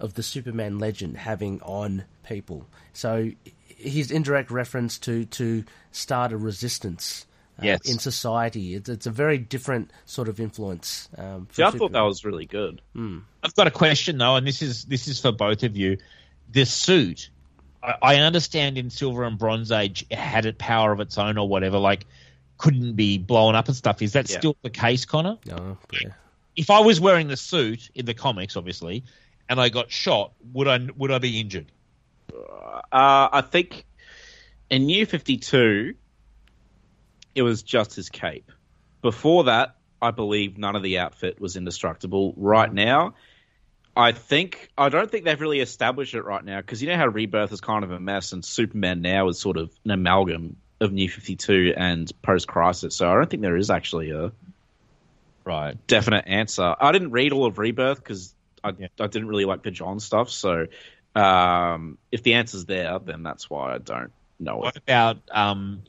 of 0.00 0.14
the 0.14 0.22
Superman 0.22 0.78
legend 0.78 1.18
having 1.18 1.60
on 1.62 2.04
people. 2.26 2.66
So 2.94 3.30
his 3.66 4.10
indirect 4.10 4.50
reference 4.50 4.98
to 5.00 5.26
to 5.26 5.64
start 5.90 6.32
a 6.32 6.36
resistance 6.38 7.26
uh, 7.58 7.62
Yes. 7.64 7.90
in 7.90 7.98
society. 7.98 8.74
It's, 8.74 8.88
it's 8.88 9.06
a 9.06 9.10
very 9.10 9.38
different 9.38 9.90
sort 10.06 10.28
of 10.28 10.40
influence. 10.40 11.08
Um, 11.16 11.46
for 11.46 11.54
See, 11.54 11.62
I 11.62 11.70
thought 11.70 11.92
that 11.92 12.00
was 12.02 12.24
really 12.24 12.46
good. 12.46 12.80
I've 12.96 13.54
got 13.54 13.66
a 13.66 13.70
question 13.70 14.18
though, 14.18 14.36
and 14.36 14.46
this 14.46 14.62
is 14.62 14.84
this 14.86 15.08
is 15.08 15.20
for 15.20 15.32
both 15.32 15.62
of 15.62 15.76
you. 15.76 15.98
This 16.50 16.72
suit, 16.72 17.30
I, 17.82 17.94
I 18.02 18.16
understand 18.16 18.78
in 18.78 18.90
Silver 18.90 19.24
and 19.24 19.38
Bronze 19.38 19.70
Age 19.72 20.04
it 20.10 20.18
had 20.18 20.46
a 20.46 20.52
power 20.52 20.92
of 20.92 21.00
its 21.00 21.18
own 21.18 21.38
or 21.38 21.48
whatever, 21.48 21.78
like 21.78 22.06
couldn't 22.58 22.94
be 22.94 23.18
blown 23.18 23.54
up 23.56 23.66
and 23.68 23.76
stuff. 23.76 24.02
Is 24.02 24.12
that 24.12 24.30
Yeah. 24.30 24.38
still 24.38 24.56
the 24.62 24.70
case, 24.70 25.04
Connor? 25.04 25.36
Oh, 25.50 25.76
yeah. 25.92 26.10
If 26.54 26.70
I 26.70 26.80
was 26.80 27.00
wearing 27.00 27.28
the 27.28 27.36
suit 27.36 27.90
in 27.94 28.04
the 28.06 28.14
comics, 28.14 28.56
obviously, 28.56 29.02
and 29.48 29.60
I 29.60 29.68
got 29.70 29.90
shot, 29.90 30.32
would 30.52 30.68
I 30.68 30.78
would 30.96 31.10
I 31.10 31.18
be 31.18 31.40
injured? 31.40 31.72
Uh, 32.32 33.28
I 33.32 33.42
think 33.50 33.84
in 34.70 34.86
New 34.86 35.04
Fifty 35.06 35.36
Two, 35.38 35.94
it 37.34 37.42
was 37.42 37.62
just 37.62 37.94
his 37.94 38.08
cape. 38.08 38.50
Before 39.00 39.44
that, 39.44 39.76
I 40.00 40.10
believe 40.10 40.58
none 40.58 40.76
of 40.76 40.82
the 40.82 40.98
outfit 40.98 41.40
was 41.40 41.56
indestructible. 41.56 42.34
Right 42.36 42.72
now, 42.72 43.14
I 43.96 44.12
think 44.12 44.70
I 44.76 44.88
don't 44.88 45.10
think 45.10 45.24
they've 45.24 45.40
really 45.40 45.60
established 45.60 46.14
it 46.14 46.22
right 46.22 46.44
now 46.44 46.60
because 46.60 46.82
you 46.82 46.88
know 46.88 46.96
how 46.96 47.06
Rebirth 47.06 47.52
is 47.52 47.60
kind 47.60 47.84
of 47.84 47.90
a 47.90 48.00
mess 48.00 48.32
and 48.32 48.44
Superman 48.44 49.02
now 49.02 49.28
is 49.28 49.38
sort 49.38 49.56
of 49.56 49.70
an 49.84 49.90
amalgam 49.90 50.56
of 50.80 50.92
New 50.92 51.08
Fifty 51.08 51.36
Two 51.36 51.74
and 51.76 52.10
post 52.22 52.48
Crisis. 52.48 52.96
So 52.96 53.10
I 53.10 53.14
don't 53.14 53.28
think 53.30 53.42
there 53.42 53.56
is 53.56 53.70
actually 53.70 54.10
a 54.10 54.32
Right. 55.44 55.76
definite 55.88 56.24
answer. 56.28 56.74
I 56.80 56.92
didn't 56.92 57.10
read 57.10 57.32
all 57.32 57.46
of 57.46 57.58
Rebirth 57.58 57.98
because 57.98 58.34
I, 58.62 58.72
Yeah. 58.78 58.86
I 59.00 59.08
didn't 59.08 59.28
really 59.28 59.44
like 59.44 59.62
the 59.62 59.70
John 59.72 59.98
stuff. 60.00 60.30
So 60.30 60.66
um, 61.14 61.98
if 62.10 62.22
the 62.22 62.34
answer's 62.34 62.64
there, 62.64 62.98
then 62.98 63.22
that's 63.22 63.50
why 63.50 63.74
I 63.74 63.78
don't 63.78 64.12
know 64.38 64.58
It. 64.58 64.64
What 64.64 64.76
about 64.76 65.18
um? 65.30 65.82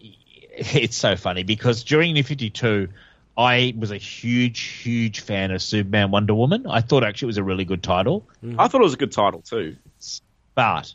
It's 0.56 0.96
so 0.96 1.16
funny 1.16 1.44
because 1.44 1.84
during 1.84 2.14
New 2.14 2.24
Fifty 2.24 2.50
Two, 2.50 2.90
I 3.36 3.74
was 3.78 3.92
a 3.92 3.98
huge, 3.98 4.60
huge 4.60 5.22
fan 5.22 5.52
of 5.52 5.62
Superman 5.62 6.12
Wonder 6.12 6.36
Woman. 6.36 6.68
I 6.68 6.82
thought 6.82 7.04
actually 7.04 7.28
it 7.28 7.34
was 7.34 7.38
a 7.40 7.44
really 7.44 7.66
good 7.66 7.82
title. 7.82 8.28
Mm-hmm. 8.44 8.60
I 8.60 8.68
thought 8.68 8.82
it 8.82 8.84
was 8.84 8.94
a 8.94 8.98
good 8.98 9.12
title 9.12 9.42
too. 9.42 9.76
But 10.54 10.94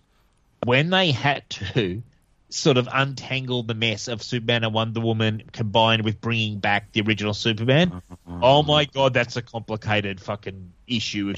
when 0.65 0.91
they 0.91 1.11
had 1.11 1.49
to 1.51 2.03
sort 2.51 2.79
of 2.79 2.89
untangle 2.91 3.65
the 3.65 3.75
mess 3.75 4.09
of 4.09 4.23
Superman 4.23 4.65
and 4.65 4.73
Wonder 4.73 5.01
Woman 5.01 5.43
combined 5.53 6.03
with 6.03 6.21
bringing 6.21 6.61
back 6.61 6.93
the 6.93 7.01
original 7.03 7.35
Superman, 7.35 7.93
uh-huh. 7.93 8.41
oh 8.43 8.63
my 8.63 8.85
god, 8.85 9.15
that's 9.15 9.37
a 9.37 9.43
complicated 9.43 10.21
fucking 10.21 10.73
issue. 10.87 11.35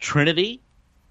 Trinity, 0.00 0.60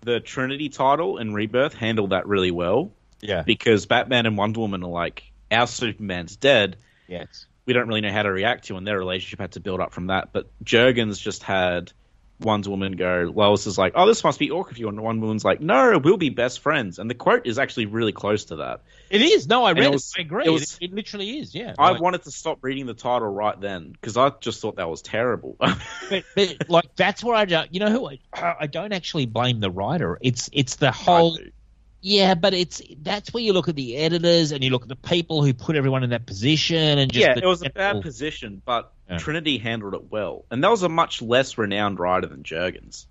the 0.01 0.19
Trinity 0.19 0.69
title 0.69 1.17
in 1.17 1.33
Rebirth 1.33 1.73
handled 1.73 2.11
that 2.11 2.27
really 2.27 2.51
well 2.51 2.91
yeah, 3.21 3.43
because 3.43 3.85
Batman 3.85 4.25
and 4.25 4.37
Wonder 4.37 4.59
Woman 4.59 4.83
are 4.83 4.89
like 4.89 5.23
our 5.55 5.67
Superman's 5.67 6.35
dead. 6.35 6.77
yes, 7.07 7.45
we 7.65 7.73
don't 7.73 7.87
really 7.87 8.01
know 8.01 8.11
how 8.11 8.21
to 8.23 8.31
react 8.31 8.65
to, 8.65 8.77
and 8.77 8.85
their 8.85 8.97
relationship 8.99 9.39
had 9.39 9.53
to 9.53 9.59
build 9.59 9.79
up 9.79 9.91
from 9.93 10.07
that. 10.07 10.29
But 10.33 10.47
Jurgens 10.63 11.19
just 11.19 11.41
had 11.41 11.91
Wonder 12.39 12.69
Woman 12.69 12.91
go, 12.97 13.31
Lois 13.33 13.65
is 13.65 13.75
like, 13.77 13.93
oh, 13.95 14.05
this 14.05 14.23
must 14.23 14.37
be 14.37 14.51
awkward 14.51 14.75
for 14.75 14.79
you. 14.79 14.87
And 14.89 15.01
Wonder 15.01 15.21
Woman's 15.21 15.43
like, 15.45 15.61
no, 15.61 15.97
we'll 15.97 16.17
be 16.17 16.29
best 16.29 16.59
friends. 16.59 16.99
And 16.99 17.09
the 17.09 17.15
quote 17.15 17.47
is 17.47 17.57
actually 17.57 17.85
really 17.87 18.11
close 18.11 18.45
to 18.45 18.57
that. 18.57 18.81
it 19.09 19.21
is. 19.21 19.47
No, 19.47 19.63
I 19.63 19.71
read 19.71 19.93
it 19.93 19.95
it. 19.95 20.11
I 20.17 20.21
agree. 20.21 20.43
it 20.45 20.49
was- 20.51 20.77
it 20.81 20.93
literally 20.93 21.39
is. 21.39 21.55
Yeah, 21.55 21.73
I 21.79 21.91
Like- 21.91 22.01
wanted 22.01 22.23
to 22.23 22.31
stop 22.31 22.59
reading 22.61 22.85
the 22.85 22.93
title 22.93 23.29
right 23.29 23.59
then 23.59 23.93
because 23.93 24.15
I 24.17 24.31
just 24.41 24.61
thought 24.61 24.75
that 24.75 24.89
was 24.89 25.01
terrible. 25.01 25.55
but, 25.59 26.23
but 26.35 26.69
like 26.69 26.95
that's 26.95 27.23
where 27.23 27.35
I 27.35 27.45
don't. 27.45 27.73
You 27.73 27.79
know 27.79 27.89
who? 27.89 28.09
I, 28.09 28.19
I 28.59 28.67
don't 28.67 28.91
actually 28.93 29.25
blame 29.27 29.59
the 29.59 29.71
writer. 29.71 30.19
It's 30.21 30.49
it's 30.53 30.75
the 30.75 30.91
whole. 30.91 31.39
Do. 32.05 32.09
Yeah, 32.11 32.35
but 32.35 32.53
it's 32.53 32.81
that's 33.01 33.33
where 33.33 33.41
you 33.43 33.51
look 33.53 33.67
at 33.67 33.75
the 33.75 33.97
editors 33.97 34.51
and 34.51 34.63
you 34.63 34.69
look 34.69 34.83
at 34.83 34.89
the 34.89 34.95
people 34.95 35.43
who 35.43 35.53
put 35.53 35.75
everyone 35.75 36.03
in 36.03 36.11
that 36.11 36.25
position 36.25 36.99
and 36.99 37.11
just 37.11 37.25
yeah, 37.25 37.33
the 37.33 37.41
it 37.43 37.45
was 37.47 37.61
a 37.63 37.69
general- 37.69 37.93
bad 37.95 38.03
position, 38.03 38.61
but 38.65 38.91
Yeah. 39.09 39.17
Trinity 39.17 39.57
handled 39.57 39.93
it 39.95 40.11
well, 40.11 40.45
and 40.51 40.63
that 40.63 40.69
was 40.71 40.83
a 40.83 40.89
much 40.89 41.21
less 41.21 41.57
renowned 41.57 41.99
writer 41.99 42.27
than 42.27 42.43
Jurgens. 42.43 43.05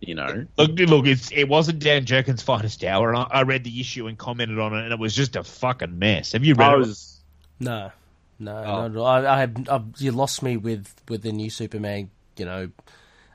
You 0.00 0.14
know, 0.14 0.46
Look, 0.56 0.78
look, 0.78 1.06
it's, 1.08 1.32
it 1.32 1.48
wasn't 1.48 1.80
Dan 1.80 2.04
Jurgens' 2.04 2.40
finest 2.40 2.84
hour, 2.84 3.08
and 3.08 3.18
I, 3.18 3.22
I 3.40 3.42
read 3.42 3.64
the 3.64 3.80
issue 3.80 4.06
and 4.06 4.16
commented 4.16 4.56
on 4.60 4.72
it, 4.72 4.84
and 4.84 4.92
it 4.92 4.98
was 5.00 5.12
just 5.12 5.34
a 5.34 5.42
fucking 5.42 5.98
mess. 5.98 6.32
Have 6.32 6.44
you 6.44 6.54
read 6.54 6.70
I 6.70 6.74
it? 6.74 6.78
was 6.78 7.20
No, 7.58 7.90
no, 8.38 8.56
Oh. 8.56 8.62
not 8.62 8.90
at 8.92 8.96
all. 8.96 9.06
I, 9.06 9.26
I 9.26 9.40
have 9.40 9.68
I've, 9.68 9.82
you 9.98 10.12
lost 10.12 10.40
me 10.44 10.56
with 10.56 10.92
with 11.08 11.22
the 11.22 11.32
new 11.32 11.50
Superman. 11.50 12.10
You 12.36 12.44
know, 12.44 12.70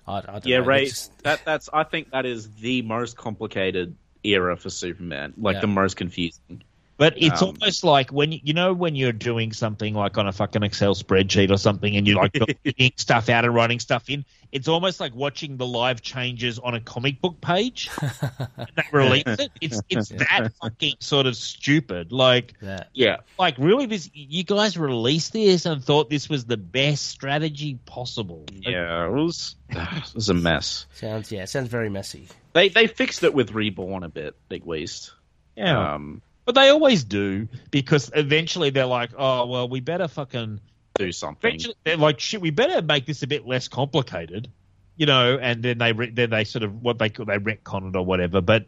I, 0.08 0.18
I 0.20 0.22
don't 0.22 0.46
yeah, 0.46 0.60
know. 0.60 0.64
Ray. 0.66 0.86
just- 0.86 1.12
That 1.24 1.42
that's 1.44 1.70
I 1.74 1.84
think 1.84 2.12
that 2.12 2.26
is 2.26 2.50
the 2.56 2.82
most 2.84 3.18
complicated 3.18 3.96
era 4.24 4.56
for 4.58 4.70
Superman, 4.70 5.34
like 5.38 5.56
Yeah. 5.56 5.62
the 5.62 5.68
most 5.68 5.96
confusing. 5.98 6.64
But 6.96 7.16
it's 7.18 7.42
Um, 7.42 7.58
almost 7.60 7.84
like 7.84 8.12
when 8.12 8.32
you, 8.32 8.40
you 8.44 8.54
know 8.54 8.72
when 8.72 8.96
you're 8.96 9.12
doing 9.12 9.52
something 9.52 9.96
like 9.96 10.16
on 10.20 10.28
a 10.28 10.32
fucking 10.32 10.62
Excel 10.62 10.94
spreadsheet 10.94 11.50
or 11.50 11.58
something, 11.58 11.98
and 11.98 12.08
you're 12.08 12.22
like 12.22 12.32
fitting 12.64 12.92
stuff 12.98 13.30
out 13.30 13.46
and 13.46 13.54
writing 13.54 13.80
stuff 13.80 14.10
in. 14.12 14.24
It's 14.52 14.68
almost 14.68 15.00
like 15.00 15.16
watching 15.16 15.58
the 15.58 15.66
live 15.66 16.04
changes 16.04 16.60
on 16.60 16.76
a 16.76 16.80
comic 16.80 17.20
book 17.20 17.42
page. 17.42 17.90
and 18.02 18.68
they 18.76 18.84
release 18.92 19.24
it. 19.26 19.52
It's 19.60 19.82
it's 19.90 20.10
that 20.10 20.52
fucking 20.62 20.98
sort 21.00 21.26
of 21.26 21.36
stupid. 21.36 22.12
Like 22.12 22.54
yeah. 22.62 22.84
Yeah, 22.94 23.18
like 23.40 23.56
really, 23.58 23.88
this 23.88 24.12
you 24.14 24.44
guys 24.44 24.78
released 24.78 25.34
this 25.34 25.66
and 25.66 25.84
thought 25.84 26.12
this 26.12 26.30
was 26.30 26.46
the 26.46 26.58
best 26.58 27.08
strategy 27.08 27.80
possible. 27.88 28.46
Like, 28.54 28.68
yeah, 28.68 29.08
it 29.08 29.12
was 29.12 29.56
it 29.70 30.14
was 30.14 30.30
a 30.30 30.36
mess. 30.36 30.86
Sounds 30.94 31.32
yeah, 31.32 31.46
sounds 31.46 31.70
very 31.70 31.90
messy. 31.90 32.28
They 32.54 32.70
they 32.70 32.88
fixed 32.88 33.24
it 33.24 33.34
with 33.34 33.52
Reborn 33.52 34.04
a 34.04 34.10
bit, 34.10 34.36
at 34.52 34.68
least. 34.68 35.14
yeah. 35.56 35.94
Um, 35.96 36.22
But 36.46 36.56
they 36.56 36.70
always 36.70 37.04
do 37.04 37.48
because 37.72 38.12
eventually 38.14 38.70
they're 38.70 38.86
like, 38.86 39.12
oh 39.18 39.46
well, 39.48 39.68
we 39.70 39.80
better 39.80 40.08
fucking. 40.08 40.60
do 40.96 41.12
something. 41.12 41.50
Eventually 41.50 41.76
they're 41.84 41.98
like, 41.98 42.20
shit, 42.20 42.42
we 42.42 42.52
better 42.52 42.82
make 42.82 43.06
this 43.06 43.24
a 43.24 43.28
bit 43.28 43.48
less 43.48 43.68
complicated, 43.68 44.50
you 44.98 45.06
know. 45.08 45.38
And 45.42 45.64
then 45.64 45.78
they 45.80 45.94
re- 45.94 46.12
then 46.12 46.30
they 46.30 46.44
sort 46.44 46.64
of 46.64 46.82
what 46.84 47.00
they 47.00 47.10
call 47.10 47.26
they 47.26 47.38
retcon 47.38 47.90
it 47.90 47.96
or 47.96 48.06
whatever. 48.06 48.42
But 48.42 48.66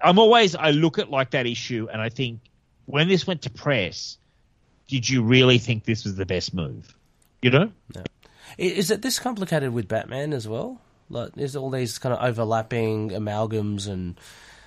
I'm 0.00 0.18
always 0.18 0.54
I 0.56 0.70
look 0.70 0.98
at 0.98 1.10
like 1.10 1.30
that 1.30 1.46
issue 1.46 1.86
and 1.92 2.00
I 2.00 2.08
think 2.08 2.40
when 2.86 3.06
this 3.08 3.26
went 3.26 3.42
to 3.42 3.50
press, 3.50 4.16
did 4.88 5.08
you 5.08 5.22
really 5.22 5.58
think 5.58 5.84
this 5.84 6.04
was 6.04 6.16
the 6.16 6.26
best 6.26 6.54
move? 6.54 6.96
You 7.42 7.50
know? 7.50 7.72
I- 7.96 8.02
Is 8.56 8.90
it 8.90 9.02
this 9.02 9.18
complicated 9.18 9.72
with 9.74 9.86
Batman 9.86 10.32
as 10.32 10.48
well? 10.48 10.80
Like, 11.10 11.36
is 11.36 11.56
all 11.56 11.70
these 11.70 11.98
kind 11.98 12.14
of 12.14 12.22
overlapping 12.22 13.10
amalgams 13.10 13.88
and 13.88 14.18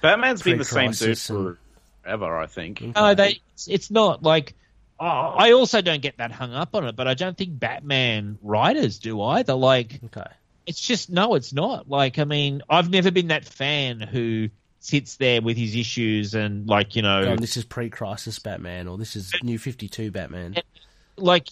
Batman's 0.02 0.42
been 0.42 0.58
the 0.58 0.66
same 0.66 0.92
dude 0.92 0.98
Pre-Crisis 0.98 1.30
and- 1.30 1.58
forever, 2.04 2.38
I 2.38 2.48
think. 2.48 2.82
No, 2.96 3.14
they. 3.14 3.42
It's, 3.54 3.68
it's 3.68 3.92
not 3.92 4.24
like. 4.24 4.56
oh, 5.00 5.06
I 5.06 5.52
also 5.54 5.82
don't 5.82 6.02
get 6.02 6.18
that 6.18 6.32
hung 6.32 6.54
up 6.54 6.76
on 6.76 6.86
it, 6.86 6.96
but 6.96 7.08
I 7.08 7.14
don't 7.14 7.38
think 7.38 7.60
Batman 7.60 8.38
writers 8.42 9.00
do 9.00 9.22
either. 9.22 9.54
Like, 9.54 10.00
okay, 10.06 10.30
it's 10.66 10.82
just 10.82 11.10
no, 11.10 11.36
it's 11.36 11.54
not. 11.54 11.90
Like, 11.90 12.20
I 12.20 12.24
mean, 12.24 12.62
I've 12.70 12.90
never 12.90 13.12
been 13.12 13.28
that 13.28 13.46
fan 13.46 14.00
who 14.00 14.50
sits 14.80 15.18
there 15.18 15.44
with 15.44 15.58
his 15.58 15.76
issues 15.76 16.34
and 16.34 16.68
like 16.68 16.96
you 16.96 17.04
know, 17.04 17.22
oh, 17.22 17.36
this 17.36 17.56
is 17.56 17.64
pre-crisis 17.64 18.40
Batman 18.40 18.88
or 18.88 18.98
this 18.98 19.16
is 19.16 19.32
New 19.44 19.60
Fifty 19.60 19.88
Two 19.88 20.10
Batman. 20.10 20.56
like 21.18 21.50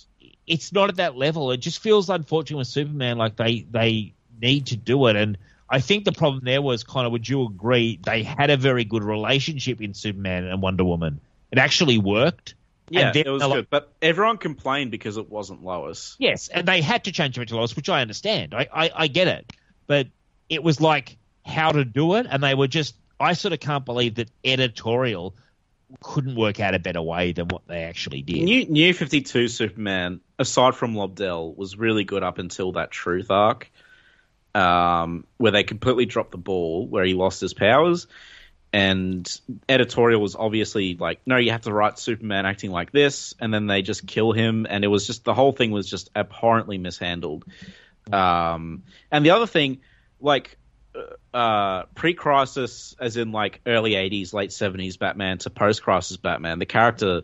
it's 0.48 0.74
not 0.74 0.90
at 0.90 0.96
that 0.96 1.16
level. 1.16 1.52
It 1.52 1.58
just 1.58 1.80
feels 1.80 2.10
unfortunate 2.10 2.58
with 2.58 2.68
Superman. 2.68 3.18
Like 3.20 3.36
they 3.36 3.68
they 3.70 4.14
need 4.42 4.68
to 4.68 4.78
do 4.78 5.08
it, 5.08 5.16
and 5.16 5.38
I 5.70 5.80
think 5.80 6.06
the 6.06 6.12
problem 6.12 6.44
there 6.44 6.62
was 6.62 6.84
kind 6.84 7.06
of. 7.06 7.12
Would 7.12 7.28
you 7.28 7.46
agree? 7.46 8.00
They 8.04 8.24
had 8.24 8.50
a 8.50 8.58
very 8.58 8.86
good 8.86 9.04
relationship 9.04 9.82
in 9.82 9.94
Superman 9.94 10.46
and 10.46 10.62
Wonder 10.62 10.84
Woman. 10.84 11.20
It 11.52 11.58
actually 11.58 11.98
worked. 11.98 12.56
Yeah, 12.90 13.12
it 13.14 13.28
was 13.28 13.44
like- 13.44 13.54
good, 13.54 13.68
but 13.70 13.94
everyone 14.02 14.38
complained 14.38 14.90
because 14.90 15.18
it 15.18 15.30
wasn't 15.30 15.64
Lois. 15.64 16.16
Yes, 16.18 16.48
and 16.48 16.68
they 16.68 16.82
had 16.82 17.04
to 17.04 17.12
change 17.12 17.38
it 17.38 17.48
to 17.50 17.56
Lois, 17.56 17.76
which 17.76 17.88
I 17.88 18.02
understand. 18.02 18.56
I, 18.56 18.68
I, 18.74 18.92
I 18.96 19.08
get 19.08 19.28
it. 19.28 19.54
But 19.86 20.08
it 20.50 20.64
was 20.64 20.82
like 20.82 21.18
how 21.46 21.72
to 21.72 21.86
do 21.86 22.16
it, 22.16 22.26
and 22.30 22.42
they 22.44 22.56
were 22.56 22.68
just. 22.68 22.96
I 23.20 23.34
sort 23.34 23.54
of 23.54 23.60
can't 23.60 23.86
believe 23.86 24.16
that 24.16 24.32
editorial 24.46 25.36
couldn't 26.02 26.36
work 26.36 26.60
out 26.60 26.74
a 26.74 26.80
better 26.80 27.02
way 27.02 27.32
than 27.32 27.48
what 27.48 27.68
they 27.68 27.84
actually 27.84 28.22
did. 28.22 28.44
New 28.44 28.66
New 28.66 28.94
Fifty 28.94 29.22
Two 29.22 29.48
Superman, 29.48 30.22
aside 30.38 30.76
from 30.76 30.96
Lobdell, 30.96 31.56
was 31.56 31.78
really 31.78 32.04
good 32.04 32.24
up 32.24 32.38
until 32.38 32.72
that 32.74 32.92
Truth 32.92 33.30
arc, 33.30 33.72
um, 34.56 35.26
where 35.38 35.52
they 35.52 35.64
completely 35.64 36.06
dropped 36.06 36.32
the 36.32 36.38
ball, 36.38 36.88
where 36.88 37.04
he 37.04 37.14
lost 37.14 37.42
his 37.42 37.54
powers, 37.54 38.08
and 38.72 39.40
editorial 39.68 40.22
was 40.22 40.36
obviously 40.36 40.96
like, 40.96 41.22
no, 41.26 41.38
you 41.38 41.52
have 41.52 41.62
to 41.62 41.74
write 41.74 41.98
Superman 41.98 42.46
acting 42.46 42.72
like 42.72 42.92
this, 42.92 43.34
and 43.40 43.54
then 43.54 43.68
they 43.68 43.82
just 43.82 44.06
kill 44.06 44.32
him, 44.32 44.68
and 44.70 44.84
it 44.84 44.88
was 44.88 45.08
just 45.08 45.24
the 45.24 45.34
whole 45.34 45.52
thing 45.52 45.72
was 45.72 45.90
just 45.90 46.10
abhorrently 46.16 46.78
mishandled. 46.78 47.46
Um, 48.12 48.84
and 49.12 49.26
the 49.26 49.32
other 49.32 49.48
thing, 49.48 49.80
like 50.20 50.58
uh, 51.34 51.84
pre-crisis, 51.96 52.96
as 53.00 53.18
in 53.18 53.32
like 53.32 53.62
early 53.66 53.92
'80s, 53.92 54.34
late 54.34 54.52
'70s 54.52 54.98
Batman 55.00 55.38
to 55.40 55.50
post-crisis 55.50 56.18
Batman, 56.18 56.60
the 56.60 56.66
character 56.66 57.24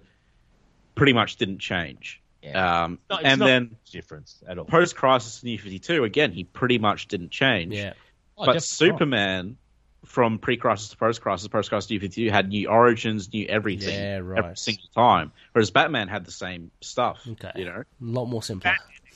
pretty 0.95 1.13
much 1.13 1.35
didn't 1.35 1.59
change. 1.59 2.21
Yeah. 2.45 2.83
Um, 2.83 2.93
It's 2.93 3.01
not- 3.09 3.19
it's 3.21 3.29
and 3.29 3.39
not 3.39 3.45
then 3.45 3.63
much 3.71 3.91
difference 3.91 4.43
at 4.47 4.57
all. 4.57 4.65
post-crisis 4.65 5.43
New 5.43 5.57
Fifty 5.57 5.79
Two, 5.79 6.03
again, 6.03 6.31
he 6.31 6.43
pretty 6.43 6.77
much 6.77 7.07
didn't 7.07 7.31
change. 7.31 7.73
Yeah, 7.73 7.93
Oh, 8.37 8.45
but 8.45 8.53
definitely 8.53 8.55
not. 8.55 8.63
Superman, 8.63 9.57
from 10.05 10.37
pre-crisis 10.37 10.89
to 10.89 10.97
post-crisis, 10.97 11.47
post-crisis 11.47 11.89
New 11.89 11.99
Fifty 11.99 12.25
Two 12.27 12.31
had 12.31 12.49
new 12.49 12.67
origins, 12.69 13.33
new 13.33 13.47
everything, 13.47 13.93
Yeah, 13.93 14.17
every 14.19 14.41
right. 14.41 14.59
single 14.59 14.87
time. 14.95 15.31
Whereas 15.53 15.71
Batman 15.71 16.07
had 16.07 16.25
the 16.25 16.31
same 16.31 16.69
stuff. 16.81 17.25
Okay. 17.27 17.51
You 17.55 17.65
know, 17.65 17.79
a 17.81 17.85
lot 17.99 18.25
more 18.25 18.43
simple. 18.43 18.71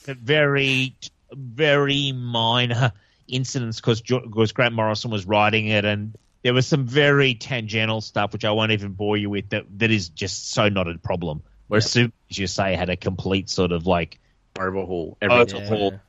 very, 0.05 0.95
very 1.31 2.11
minor 2.11 2.91
incidents 3.27 3.79
because 3.79 4.01
because 4.01 4.51
Grant 4.51 4.73
Morrison 4.73 5.11
was 5.11 5.25
writing 5.27 5.67
it, 5.67 5.85
and 5.85 6.17
there 6.41 6.53
was 6.53 6.65
some 6.65 6.85
very 6.87 7.35
tangential 7.35 8.01
stuff 8.01 8.33
which 8.33 8.45
I 8.45 8.51
won't 8.51 8.71
even 8.71 8.93
bore 8.93 9.17
you 9.17 9.29
with. 9.29 9.49
That 9.49 9.65
that 9.77 9.91
is 9.91 10.09
just 10.09 10.51
so 10.51 10.69
not 10.69 10.87
a 10.87 10.97
problem. 10.97 11.43
Whereas 11.69 11.89
Super, 11.89 12.13
as 12.29 12.37
you 12.37 12.47
say, 12.47 12.75
had 12.75 12.89
a 12.89 12.97
complete 12.97 13.49
sort 13.49 13.71
of 13.71 13.87
like, 13.87 14.19
overhaul 14.59 15.17
everything. 15.21 15.61
it's 15.61 15.71
a- 15.71 16.01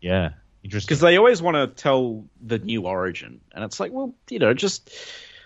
yeah, 0.00 0.30
interesting. 0.62 0.86
because 0.86 1.00
they 1.00 1.16
always 1.16 1.42
want 1.42 1.56
to 1.56 1.66
tell 1.82 2.24
the 2.40 2.58
new 2.60 2.82
origin, 2.86 3.40
and 3.52 3.64
it's 3.64 3.80
like, 3.80 3.90
well, 3.92 4.14
you 4.30 4.38
know, 4.38 4.54
just 4.54 4.90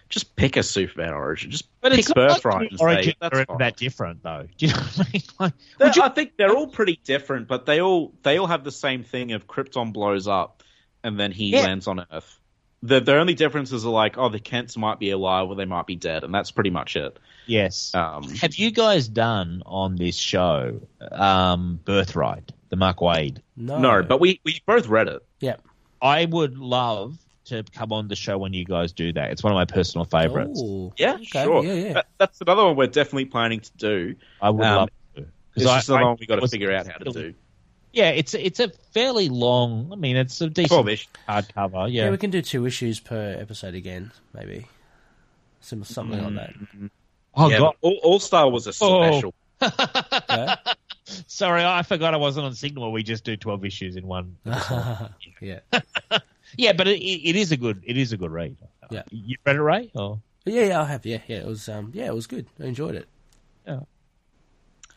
just 0.08 0.34
pick 0.34 0.56
a 0.56 0.62
Superman 0.64 1.14
origin, 1.14 1.52
just 1.52 1.68
But 1.80 1.92
pick 1.92 2.00
it's 2.00 2.08
not 2.08 2.16
like 2.16 2.42
Birthright 2.42 2.60
the 2.60 2.68
and 2.70 2.78
say 2.80 2.84
origins 2.84 3.14
that's 3.20 3.44
fine. 3.44 3.58
that 3.58 3.76
different, 3.76 4.22
though. 4.24 4.48
Do 4.58 4.66
you 4.66 4.72
know 4.72 4.78
what 4.80 4.98
I 5.06 5.10
mean? 5.12 5.22
Like, 5.38 5.52
would 5.78 5.96
you- 5.96 6.02
I 6.02 6.08
think 6.08 6.36
they're 6.36 6.54
all 6.56 6.66
pretty 6.66 6.98
different, 7.04 7.46
but 7.46 7.64
they 7.64 7.80
all 7.80 8.12
they 8.24 8.38
all 8.38 8.48
have 8.48 8.64
the 8.64 8.72
same 8.72 9.04
thing 9.04 9.30
of 9.32 9.46
Krypton 9.46 9.92
blows 9.92 10.26
up 10.26 10.64
and 11.04 11.18
then 11.18 11.30
he 11.30 11.50
Yeah. 11.50 11.62
lands 11.62 11.86
on 11.86 12.04
Earth. 12.12 12.39
The 12.82 13.00
the 13.00 13.14
only 13.16 13.34
differences 13.34 13.84
are 13.84 13.90
like, 13.92 14.16
oh, 14.16 14.28
the 14.30 14.38
Kents 14.40 14.76
might 14.76 14.98
be 14.98 15.10
alive 15.10 15.48
or 15.48 15.54
they 15.54 15.66
might 15.66 15.86
be 15.86 15.96
dead, 15.96 16.24
and 16.24 16.34
that's 16.34 16.50
pretty 16.50 16.70
much 16.70 16.96
it. 16.96 17.18
yes. 17.46 17.94
Um, 17.94 18.22
Have 18.36 18.54
you 18.54 18.70
guys 18.70 19.06
done 19.06 19.62
on 19.66 19.96
this 19.96 20.16
show 20.16 20.80
um, 21.12 21.78
Birthright, 21.84 22.52
the 22.70 22.76
Mark 22.76 22.98
Waid? 22.98 23.38
No, 23.56 23.78
no, 23.78 24.02
but 24.02 24.18
we 24.20 24.40
we 24.44 24.60
both 24.66 24.86
read 24.88 25.08
it. 25.08 25.22
yeah. 25.40 25.56
I 26.02 26.24
would 26.24 26.56
love 26.56 27.18
to 27.46 27.62
come 27.74 27.92
on 27.92 28.08
the 28.08 28.16
show 28.16 28.38
when 28.38 28.54
you 28.54 28.64
guys 28.64 28.92
do 28.92 29.12
that. 29.12 29.30
It's 29.32 29.42
one 29.42 29.52
of 29.52 29.56
my 29.56 29.66
personal 29.66 30.06
favorites. 30.06 30.58
Ooh. 30.62 30.90
Yeah, 30.96 31.14
Okay, 31.16 31.24
sure. 31.44 31.62
Yeah, 31.62 31.72
yeah. 31.74 31.92
That- 31.92 32.06
that's 32.16 32.40
another 32.40 32.64
one 32.64 32.76
we're 32.76 32.86
definitely 32.86 33.26
planning 33.26 33.60
to 33.60 33.70
do. 33.76 34.14
I 34.40 34.48
would 34.48 34.64
Um, 34.64 34.76
love 34.76 34.88
to. 35.16 35.26
It's 35.56 35.64
just 35.66 35.88
another 35.90 36.06
one 36.06 36.16
we 36.18 36.24
got 36.26 36.40
to 36.40 36.48
figure 36.48 36.72
out 36.72 36.86
how 36.86 36.96
to 36.98 37.10
do. 37.12 37.34
Yeah, 37.92 38.10
it's 38.10 38.34
it's 38.34 38.60
a 38.60 38.68
fairly 38.92 39.28
long. 39.28 39.90
I 39.92 39.96
mean, 39.96 40.16
it's 40.16 40.40
a 40.40 40.48
decent 40.48 40.68
Twelve-ish. 40.68 41.08
hardcover. 41.28 41.90
yeah. 41.92 42.04
Yeah, 42.04 42.10
we 42.10 42.18
can 42.18 42.30
do 42.30 42.40
two 42.42 42.66
issues 42.66 43.00
per 43.00 43.36
episode 43.38 43.74
again, 43.74 44.12
maybe. 44.32 44.66
Some, 45.60 45.82
something 45.84 46.22
like 46.22 46.34
that. 46.34 46.54
oh 47.34 47.48
yeah, 47.50 47.58
god, 47.58 47.74
All, 47.82 47.98
All 48.02 48.20
Star 48.20 48.48
was 48.48 48.66
a 48.66 48.72
Oh. 48.80 49.10
special. 49.10 49.34
Yeah. 50.30 50.56
sorry, 51.26 51.64
I 51.64 51.82
forgot 51.82 52.14
I 52.14 52.16
wasn't 52.16 52.46
on 52.46 52.54
Signal. 52.54 52.92
We 52.92 53.02
just 53.02 53.24
do 53.24 53.36
twelve 53.36 53.64
issues 53.64 53.96
in 53.96 54.06
one. 54.06 54.36
yeah. 55.40 55.58
yeah, 56.56 56.72
but 56.72 56.86
it, 56.88 57.00
it 57.02 57.36
is 57.36 57.50
a 57.52 57.56
good 57.56 57.82
it 57.84 57.96
is 57.96 58.12
a 58.12 58.16
good 58.16 58.30
read. 58.30 58.56
Yeah. 58.90 59.02
you 59.10 59.36
read 59.44 59.56
it, 59.56 59.60
Ray? 59.62 59.90
Or 59.94 60.20
Yeah, 60.46 60.64
yeah, 60.64 60.80
I 60.80 60.84
have. 60.84 61.04
Yeah, 61.06 61.18
yeah. 61.28 61.38
It 61.38 61.46
was, 61.46 61.68
um, 61.68 61.90
yeah, 61.94 62.06
it 62.06 62.14
was 62.14 62.26
good. 62.26 62.46
I 62.60 62.64
enjoyed 62.64 62.94
it. 62.96 63.06
Yeah. 63.66 63.80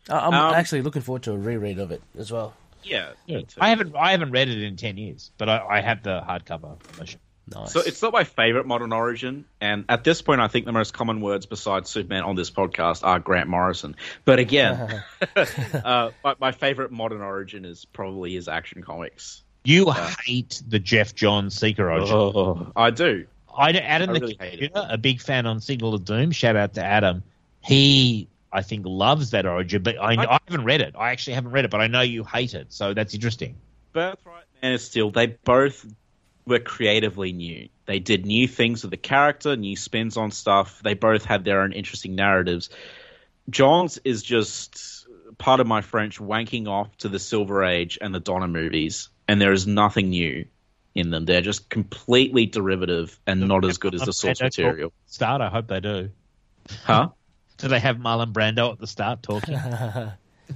I- 0.09 0.19
I'm 0.27 0.33
Um, 0.33 0.53
actually 0.55 0.81
looking 0.81 1.01
forward 1.01 1.23
to 1.23 1.31
a 1.33 1.37
reread 1.37 1.77
of 1.79 1.91
it 1.91 2.01
as 2.17 2.31
well. 2.31 2.53
Yeah, 2.83 3.11
me. 3.27 3.45
I 3.59 3.69
haven't 3.69 3.95
I 3.95 4.11
haven't 4.11 4.31
read 4.31 4.49
it 4.49 4.61
in 4.61 4.75
ten 4.75 4.97
years, 4.97 5.31
but 5.37 5.49
I, 5.49 5.65
I 5.65 5.81
have 5.81 6.03
the 6.03 6.21
hardcover. 6.21 6.81
version. 6.93 7.19
Nice. 7.45 7.73
So 7.73 7.81
it's 7.81 8.01
not 8.01 8.13
my 8.13 8.23
favorite 8.23 8.65
modern 8.65 8.93
origin, 8.93 9.45
and 9.59 9.83
at 9.89 10.05
this 10.05 10.21
point, 10.21 10.39
I 10.39 10.47
think 10.47 10.65
the 10.65 10.71
most 10.71 10.93
common 10.93 11.19
words 11.19 11.45
besides 11.45 11.89
Superman 11.89 12.23
on 12.23 12.35
this 12.35 12.49
podcast 12.49 13.05
are 13.05 13.19
Grant 13.19 13.49
Morrison. 13.49 13.97
But 14.23 14.39
again, 14.39 15.03
uh, 15.35 16.11
my, 16.23 16.35
my 16.39 16.51
favorite 16.53 16.91
modern 16.91 17.21
origin 17.21 17.65
is 17.65 17.83
probably 17.83 18.33
his 18.33 18.47
Action 18.47 18.81
Comics. 18.81 19.43
You 19.65 19.91
hate 20.25 20.61
the 20.67 20.79
Geoff 20.79 21.15
Johns 21.15 21.57
Seeker 21.57 21.89
origin. 21.91 22.15
Oh, 22.15 22.71
I 22.75 22.91
do. 22.91 23.25
I 23.55 23.71
Adam 23.71 24.09
I 24.09 24.13
the 24.13 24.19
really 24.19 24.37
hate 24.39 24.59
computer, 24.59 24.87
a 24.89 24.97
big 24.97 25.21
fan 25.21 25.45
on 25.45 25.59
Signal 25.59 25.93
of 25.93 26.05
Doom. 26.05 26.31
Shout 26.31 26.55
out 26.55 26.73
to 26.75 26.83
Adam. 26.83 27.23
He, 27.61 28.27
I 28.53 28.61
think, 28.61 28.85
loves 28.85 29.31
that 29.31 29.45
origin, 29.45 29.81
but 29.81 29.97
I, 29.99 30.13
I, 30.13 30.39
haven't 30.47 30.65
read 30.65 30.81
it. 30.81 30.93
I 30.97 31.09
actually 31.09 31.33
haven't 31.33 31.51
read 31.51 31.65
it, 31.65 31.71
but 31.71 31.81
I 31.81 31.87
know 31.87 32.01
you 32.01 32.23
hate 32.23 32.53
it, 32.53 32.71
so 32.71 32.93
that's 32.93 33.13
interesting. 33.13 33.55
Birthright, 33.93 34.45
Man 34.61 34.73
of 34.73 34.81
Steel, 34.81 35.09
they 35.09 35.27
both 35.27 35.85
were 36.45 36.59
creatively 36.59 37.33
new. 37.33 37.69
They 37.85 37.99
did 37.99 38.25
new 38.25 38.47
things 38.47 38.83
with 38.83 38.91
the 38.91 38.97
character, 38.97 39.55
new 39.55 39.75
spins 39.75 40.17
on 40.17 40.31
stuff. 40.31 40.81
They 40.83 40.93
both 40.93 41.25
had 41.25 41.43
their 41.43 41.61
own 41.61 41.73
interesting 41.73 42.15
narratives. 42.15 42.69
Johns' 43.49 43.97
is 44.03 44.23
just 44.23 45.07
part 45.37 45.59
of 45.59 45.67
my 45.67 45.81
French 45.81 46.19
wanking 46.19 46.67
off 46.67 46.95
to 46.97 47.09
the 47.09 47.19
Silver 47.19 47.63
Age 47.63 47.97
and 47.99 48.13
the 48.13 48.19
Donner 48.19 48.47
movies, 48.47 49.09
and 49.27 49.41
there 49.41 49.51
is 49.51 49.67
nothing 49.67 50.09
new 50.09 50.45
in 50.95 51.09
them. 51.09 51.25
They're 51.25 51.41
just 51.41 51.69
completely 51.69 52.45
derivative 52.45 53.19
and 53.25 53.47
not 53.47 53.65
as 53.65 53.77
good 53.77 53.95
as 53.95 54.01
the 54.01 54.13
source 54.13 54.41
material. 54.41 54.93
Start, 55.07 55.41
I 55.41 55.49
hope 55.49 55.67
they 55.67 55.79
do. 55.79 56.09
Huh? 56.83 57.09
Do 57.63 57.69
they 57.69 57.79
have 57.79 57.95
Marlon 57.95 58.33
Brando 58.33 58.73
at 58.73 58.79
the 58.79 58.87
start 58.87 59.23
talking? 59.23 59.57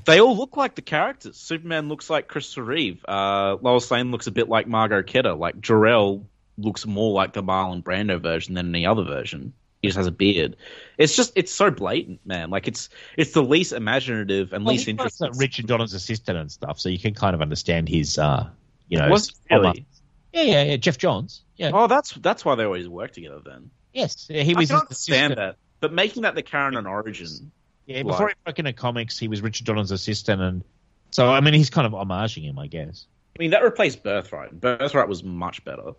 They 0.05 0.19
all 0.19 0.35
look 0.35 0.57
like 0.57 0.75
the 0.75 0.81
characters. 0.81 1.37
Superman 1.37 1.87
looks 1.87 2.09
like 2.09 2.27
Christopher 2.27 2.63
Reeve. 2.63 3.03
Uh, 3.07 3.55
Lois 3.61 3.89
Lane 3.89 4.11
looks 4.11 4.27
a 4.27 4.31
bit 4.31 4.49
like 4.49 4.67
Margot 4.67 5.01
Kidder. 5.01 5.33
Like 5.33 5.61
Jor-El 5.61 6.25
looks 6.57 6.85
more 6.85 7.13
like 7.13 7.31
the 7.31 7.41
Marlon 7.41 7.81
Brando 7.81 8.21
version 8.21 8.55
than 8.55 8.75
any 8.75 8.85
other 8.85 9.03
version. 9.03 9.53
He 9.81 9.87
just 9.87 9.97
has 9.97 10.05
a 10.05 10.11
beard. 10.11 10.57
It's 10.97 11.15
just 11.15 11.31
it's 11.35 11.53
so 11.53 11.71
blatant, 11.71 12.19
man. 12.25 12.49
Like 12.49 12.67
it's 12.67 12.89
it's 13.15 13.31
the 13.31 13.41
least 13.41 13.71
imaginative 13.71 14.51
and 14.51 14.65
well, 14.65 14.73
least 14.73 14.89
interesting. 14.89 15.31
Richard 15.37 15.67
Donner's 15.67 15.93
assistant 15.93 16.37
and 16.37 16.51
stuff, 16.51 16.81
so 16.81 16.89
you 16.89 16.99
can 16.99 17.13
kind 17.13 17.33
of 17.33 17.41
understand 17.41 17.87
his, 17.87 18.17
uh, 18.17 18.49
you 18.89 18.97
know, 18.97 19.09
Was 19.09 19.33
really? 19.49 19.85
Yeah, 20.33 20.41
yeah, 20.41 20.63
yeah. 20.63 20.75
Geoff 20.75 20.97
Johns. 20.97 21.43
Yeah. 21.55 21.71
Oh, 21.73 21.87
that's 21.87 22.11
that's 22.11 22.43
why 22.43 22.55
they 22.55 22.65
always 22.65 22.89
work 22.89 23.13
together 23.13 23.39
then. 23.43 23.71
Yes, 23.97 24.27
yeah, 24.29 24.43
he 24.43 24.53
I 24.53 24.57
was. 24.59 24.67
can 24.69 24.75
his 24.77 24.81
understand 24.81 25.33
assistant. 25.33 25.35
that, 25.37 25.55
but 25.79 25.93
making 25.93 26.21
that 26.23 26.35
the 26.35 26.43
Karen 26.43 26.75
and 26.77 26.87
origin. 26.87 27.51
Yeah, 27.87 28.03
before 28.03 28.27
Like- 28.27 28.35
he 28.35 28.41
broke 28.45 28.59
into 28.59 28.73
comics, 28.73 29.17
he 29.17 29.27
was 29.27 29.41
Richard 29.41 29.65
Donner's 29.65 29.91
assistant, 29.91 30.41
and 30.41 30.63
so 31.11 31.29
I 31.29 31.39
mean, 31.41 31.53
he's 31.53 31.69
kind 31.69 31.87
of 31.87 31.93
homaging 31.93 32.43
him, 32.43 32.59
I 32.59 32.67
guess. 32.67 33.05
I 33.35 33.39
mean, 33.39 33.51
that 33.51 33.63
replaced 33.63 34.03
Birthright. 34.03 34.51
Birthright 34.59 35.07
was 35.07 35.23
much 35.23 35.63
better. 35.63 35.93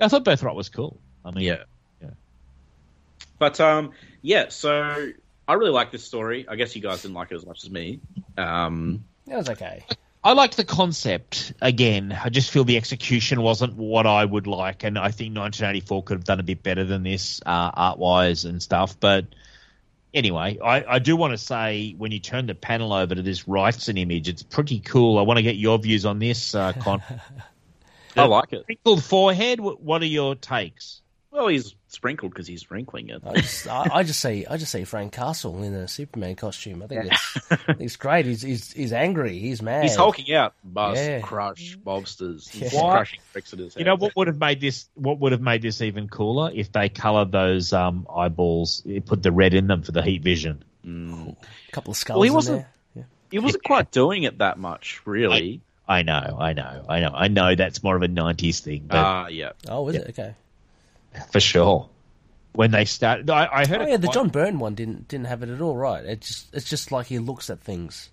I 0.00 0.08
thought 0.08 0.24
Birthright 0.24 0.54
was 0.54 0.68
cool. 0.68 0.98
I 1.24 1.30
mean, 1.30 1.44
Yeah. 1.44 1.64
Yeah. 2.02 2.10
But 3.38 3.60
um, 3.60 3.92
yeah. 4.22 4.48
So 4.50 5.10
I 5.48 5.52
really 5.54 5.70
like 5.70 5.90
this 5.90 6.04
story. 6.04 6.46
I 6.48 6.56
guess 6.56 6.74
you 6.76 6.82
guys 6.82 7.02
didn't 7.02 7.14
like 7.14 7.32
it 7.32 7.34
as 7.36 7.44
much 7.46 7.64
as 7.64 7.70
me. 7.70 8.00
Um, 8.36 9.04
That 9.26 9.36
was 9.38 9.48
okay. 9.50 9.84
I 10.26 10.32
liked 10.32 10.56
the 10.56 10.64
concept. 10.64 11.52
Again, 11.62 12.10
I 12.20 12.30
just 12.30 12.50
feel 12.50 12.64
the 12.64 12.76
execution 12.76 13.42
wasn't 13.42 13.76
what 13.76 14.08
I 14.08 14.24
would 14.24 14.48
like, 14.48 14.82
and 14.82 14.98
I 14.98 15.12
think 15.12 15.36
1984 15.36 16.02
could 16.02 16.16
have 16.16 16.24
done 16.24 16.40
a 16.40 16.42
bit 16.42 16.64
better 16.64 16.82
than 16.82 17.04
this, 17.04 17.40
uh, 17.46 17.70
art 17.72 17.96
wise 18.00 18.44
and 18.44 18.60
stuff. 18.60 18.98
But 18.98 19.26
anyway, 20.12 20.58
I, 20.58 20.94
I 20.94 20.98
do 20.98 21.14
want 21.14 21.34
to 21.34 21.38
say 21.38 21.94
when 21.96 22.10
you 22.10 22.18
turn 22.18 22.46
the 22.46 22.56
panel 22.56 22.92
over 22.92 23.14
to 23.14 23.22
this 23.22 23.44
Wrightson 23.44 24.00
image, 24.00 24.28
it's 24.28 24.42
pretty 24.42 24.80
cool. 24.80 25.16
I 25.20 25.22
want 25.22 25.36
to 25.36 25.44
get 25.44 25.54
your 25.54 25.78
views 25.78 26.04
on 26.04 26.18
this, 26.18 26.56
uh, 26.56 26.72
Con. 26.72 27.04
I 28.16 28.24
like 28.24 28.52
it. 28.52 28.64
Wrinkled 28.68 29.04
forehead. 29.04 29.60
What 29.60 30.02
are 30.02 30.06
your 30.06 30.34
takes? 30.34 31.02
Well, 31.36 31.48
he's 31.48 31.74
sprinkled 31.88 32.32
because 32.32 32.46
he's 32.46 32.70
wrinkling 32.70 33.10
it. 33.10 33.20
I 33.26 33.34
just, 33.34 33.68
I, 33.68 33.88
I 33.92 34.02
just 34.04 34.20
see, 34.20 34.46
I 34.46 34.56
just 34.56 34.72
see 34.72 34.84
Frank 34.84 35.12
Castle 35.12 35.62
in 35.62 35.74
a 35.74 35.86
Superman 35.86 36.34
costume. 36.34 36.82
I 36.82 36.86
think 36.86 37.12
it's, 37.12 37.38
it's 37.78 37.96
great. 37.96 38.24
He's, 38.24 38.40
he's, 38.40 38.72
he's 38.72 38.92
angry. 38.94 39.38
He's 39.38 39.60
mad. 39.60 39.82
He's 39.82 39.96
hulking 39.96 40.34
out. 40.34 40.54
Bust, 40.64 40.98
Yeah. 41.02 41.20
crush, 41.20 41.76
mobsters. 41.84 42.48
He's 42.48 42.72
Yeah. 42.74 42.80
crushing 42.90 43.20
bricks 43.34 43.52
at 43.52 43.58
his 43.58 43.74
head. 43.74 43.80
You 43.80 43.84
know 43.84 43.96
what 43.96 44.16
would 44.16 44.28
have 44.28 44.38
made 44.38 44.62
this? 44.62 44.86
What 44.94 45.18
would 45.18 45.32
have 45.32 45.42
made 45.42 45.60
this 45.60 45.82
even 45.82 46.08
cooler 46.08 46.50
if 46.54 46.72
they 46.72 46.88
coloured 46.88 47.32
those 47.32 47.74
um, 47.74 48.06
eyeballs, 48.10 48.82
put 49.04 49.22
the 49.22 49.30
red 49.30 49.52
in 49.52 49.66
them 49.66 49.82
for 49.82 49.92
the 49.92 50.02
heat 50.02 50.22
vision. 50.22 50.64
Mm. 50.86 51.36
A 51.68 51.72
couple 51.72 51.90
of 51.90 51.98
skulls 51.98 52.16
Well, 52.16 52.22
he 52.22 52.30
wasn't- 52.30 52.58
there. 52.60 52.70
Yeah. 52.94 53.02
He 53.30 53.38
wasn't 53.40 53.62
quite 53.64 53.90
doing 53.90 54.22
it 54.22 54.38
that 54.38 54.56
much, 54.58 55.02
really. 55.04 55.60
I 55.86 56.00
know, 56.02 56.38
I 56.40 56.54
know, 56.54 56.84
I 56.88 57.00
know, 57.00 57.10
I 57.14 57.28
know. 57.28 57.54
That's 57.54 57.82
more 57.82 57.94
of 57.94 58.02
a 58.02 58.08
'90s 58.08 58.60
thing, 58.60 58.84
but 58.88 58.96
Ah, 58.96 59.26
yeah. 59.28 59.50
Oh, 59.68 59.86
is 59.88 59.94
Yeah. 59.96 60.00
it 60.00 60.08
okay? 60.08 60.34
For 61.32 61.40
sure. 61.40 61.88
When 62.52 62.70
they 62.70 62.86
started, 62.86 63.28
I, 63.28 63.48
I 63.52 63.66
heard. 63.66 63.82
Oh 63.82 63.86
yeah, 63.86 63.98
the 63.98 64.06
quite- 64.06 64.14
John 64.14 64.28
Byrne 64.30 64.58
one 64.58 64.74
didn't 64.74 65.08
didn't 65.08 65.26
have 65.26 65.42
it 65.42 65.50
at 65.50 65.60
all. 65.60 65.76
Right? 65.76 66.04
It 66.04 66.20
just 66.22 66.54
it's 66.54 66.68
just 66.68 66.90
like 66.90 67.06
he 67.06 67.18
looks 67.18 67.50
at 67.50 67.60
things. 67.60 68.10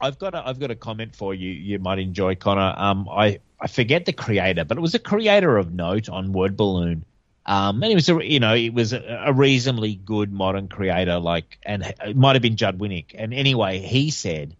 I've 0.00 0.18
got 0.18 0.34
a, 0.34 0.46
I've 0.46 0.60
got 0.60 0.70
a 0.70 0.76
comment 0.76 1.16
for 1.16 1.34
you. 1.34 1.50
You 1.50 1.80
might 1.80 1.98
enjoy, 1.98 2.36
Connor. 2.36 2.74
Um, 2.76 3.08
I 3.10 3.40
I 3.60 3.66
forget 3.66 4.04
the 4.04 4.12
creator, 4.12 4.64
but 4.64 4.78
it 4.78 4.80
was 4.80 4.94
a 4.94 5.00
creator 5.00 5.56
of 5.56 5.72
note 5.72 6.08
on 6.08 6.32
Word 6.32 6.56
Balloon. 6.56 7.04
Um, 7.46 7.82
and 7.82 7.90
it 7.90 7.94
was 7.96 8.08
a 8.08 8.24
you 8.24 8.38
know 8.38 8.54
it 8.54 8.72
was 8.72 8.92
a, 8.92 9.24
a 9.26 9.32
reasonably 9.32 9.96
good 9.96 10.32
modern 10.32 10.68
creator, 10.68 11.18
like 11.18 11.58
and 11.64 11.82
it 11.82 12.16
might 12.16 12.36
have 12.36 12.42
been 12.42 12.56
Judd 12.56 12.78
Winick. 12.78 13.06
And 13.14 13.34
anyway, 13.34 13.80
he 13.80 14.10
said 14.10 14.54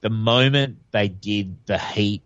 the 0.00 0.10
moment 0.10 0.78
they 0.92 1.08
did 1.08 1.56
the 1.66 1.78
heat 1.78 2.22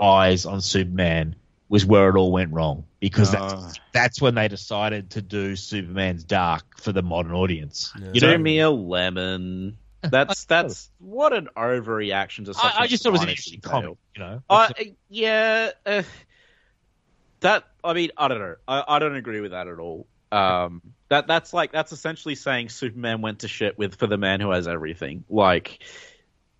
eyes 0.00 0.46
on 0.46 0.62
Superman 0.62 1.36
was 1.68 1.84
where 1.86 2.08
it 2.08 2.16
all 2.16 2.32
went 2.32 2.52
wrong 2.52 2.86
because 3.00 3.34
Ah. 3.34 3.56
that's, 3.66 3.80
that's 3.92 4.20
when 4.20 4.34
they 4.34 4.48
decided 4.48 5.10
to 5.10 5.22
do 5.22 5.56
Superman's 5.56 6.22
dark 6.24 6.78
for 6.80 6.92
the 6.92 7.02
modern 7.02 7.32
audience. 7.32 7.92
Yeah. 7.98 8.10
You 8.14 8.20
Do 8.20 8.26
know, 8.28 8.38
me 8.38 8.60
a 8.60 8.70
lemon. 8.70 9.78
That's 10.02 10.44
that's 10.46 10.90
what 10.98 11.32
an 11.32 11.48
overreaction 11.56 12.44
to 12.46 12.54
such 12.54 12.64
I, 12.64 12.82
I 12.82 12.84
a 12.84 12.88
just 12.88 13.02
thought 13.02 13.10
it 13.10 13.12
was 13.12 13.20
an 13.22 13.26
tiny 13.26 13.32
interesting 13.32 13.60
detail. 13.60 13.70
comment. 13.72 13.98
You 14.16 14.22
know, 14.22 14.42
Uh, 14.48 14.68
yeah, 15.08 15.70
uh, 15.84 16.02
that 17.40 17.64
I 17.82 17.92
mean, 17.94 18.10
I 18.16 18.28
don't 18.28 18.38
know. 18.38 18.56
I, 18.68 18.84
I 18.86 18.98
don't 18.98 19.16
agree 19.16 19.40
with 19.40 19.50
that 19.52 19.66
at 19.68 19.78
all. 19.78 20.06
Um, 20.32 20.82
that 21.08 21.26
that's 21.26 21.52
like 21.52 21.72
that's 21.72 21.92
essentially 21.92 22.34
saying 22.34 22.68
Superman 22.68 23.20
went 23.22 23.40
to 23.40 23.48
shit 23.48 23.76
with 23.78 23.96
for 23.96 24.06
the 24.06 24.16
man 24.18 24.40
who 24.40 24.50
has 24.50 24.68
everything. 24.68 25.24
Like, 25.28 25.82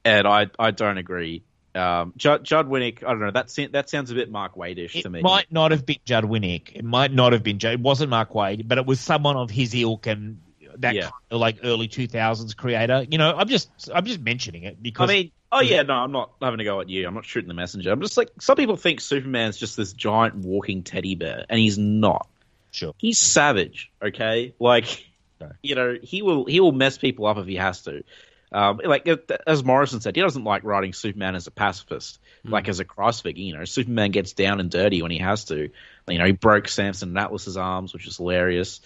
and 0.04 0.26
I 0.26 0.48
I 0.58 0.70
don't 0.72 0.98
agree. 0.98 1.44
Um, 1.74 2.12
Judd, 2.16 2.42
Judd 2.44 2.68
Winick, 2.68 3.04
I 3.04 3.10
don't 3.10 3.20
know. 3.20 3.30
That 3.30 3.48
that 3.72 3.88
sounds 3.90 4.10
a 4.10 4.14
bit 4.14 4.30
Mark 4.30 4.56
Waid-ish 4.56 4.96
It 4.96 5.02
to 5.02 5.10
me. 5.10 5.20
It 5.20 5.22
might 5.22 5.52
not 5.52 5.70
have 5.70 5.86
been 5.86 5.98
Judd 6.04 6.24
Winick. 6.24 6.72
It 6.74 6.84
might 6.84 7.12
not 7.12 7.32
have 7.32 7.42
been 7.42 7.58
Judd. 7.58 7.74
It 7.74 7.80
wasn't 7.80 8.10
Mark 8.10 8.34
Wade, 8.34 8.66
but 8.66 8.78
it 8.78 8.86
was 8.86 8.98
someone 9.00 9.36
of 9.36 9.50
his 9.50 9.74
ilk 9.74 10.06
and 10.06 10.40
that 10.78 10.94
Yeah. 10.94 11.02
kind 11.02 11.12
of 11.30 11.40
like 11.40 11.58
early 11.62 11.88
two 11.88 12.06
thousands 12.08 12.54
creator. 12.54 13.06
You 13.08 13.18
know, 13.18 13.34
I'm 13.36 13.48
just 13.48 13.70
I'm 13.94 14.04
just 14.04 14.20
mentioning 14.20 14.64
it 14.64 14.82
because 14.82 15.08
I 15.08 15.12
mean, 15.12 15.30
oh 15.52 15.60
yeah, 15.60 15.82
no, 15.82 15.94
I'm 15.94 16.12
not 16.12 16.32
having 16.42 16.58
to 16.58 16.64
go 16.64 16.80
at 16.80 16.88
you. 16.88 17.06
I'm 17.06 17.14
not 17.14 17.24
shooting 17.24 17.48
the 17.48 17.54
messenger. 17.54 17.92
I'm 17.92 18.00
just 18.00 18.16
like 18.16 18.30
some 18.40 18.56
people 18.56 18.76
think 18.76 19.00
Superman's 19.00 19.56
just 19.56 19.76
this 19.76 19.92
giant 19.92 20.36
walking 20.36 20.82
teddy 20.82 21.14
bear, 21.14 21.44
and 21.48 21.58
he's 21.60 21.78
not. 21.78 22.26
Sure. 22.72 22.94
He's 22.98 23.18
savage. 23.18 23.90
Okay, 24.02 24.54
like 24.58 25.04
Okay. 25.42 25.52
you 25.62 25.74
know, 25.74 25.96
he 26.02 26.22
will 26.22 26.44
he 26.46 26.60
will 26.60 26.72
mess 26.72 26.98
people 26.98 27.26
up 27.26 27.36
if 27.38 27.46
he 27.46 27.56
has 27.56 27.82
to. 27.82 28.02
Um, 28.52 28.80
like 28.84 29.08
as 29.46 29.62
Morrison 29.62 30.00
said, 30.00 30.16
he 30.16 30.22
doesn't 30.22 30.42
like 30.42 30.64
writing 30.64 30.92
Superman 30.92 31.36
as 31.36 31.46
a 31.46 31.52
pacifist, 31.52 32.18
like 32.44 32.68
as 32.68 32.80
a 32.80 32.84
Christ 32.84 33.22
figure. 33.22 33.44
You 33.44 33.56
know, 33.56 33.64
Superman 33.64 34.10
gets 34.10 34.32
down 34.32 34.58
and 34.58 34.70
dirty 34.70 35.02
when 35.02 35.12
he 35.12 35.18
has 35.18 35.44
to. 35.46 35.70
You 36.08 36.18
know, 36.18 36.26
he 36.26 36.32
broke 36.32 36.66
Samson 36.66 37.10
and 37.10 37.18
Atlas's 37.18 37.56
arms, 37.56 37.92
which 37.92 38.08
is 38.08 38.16
hilarious. 38.16 38.80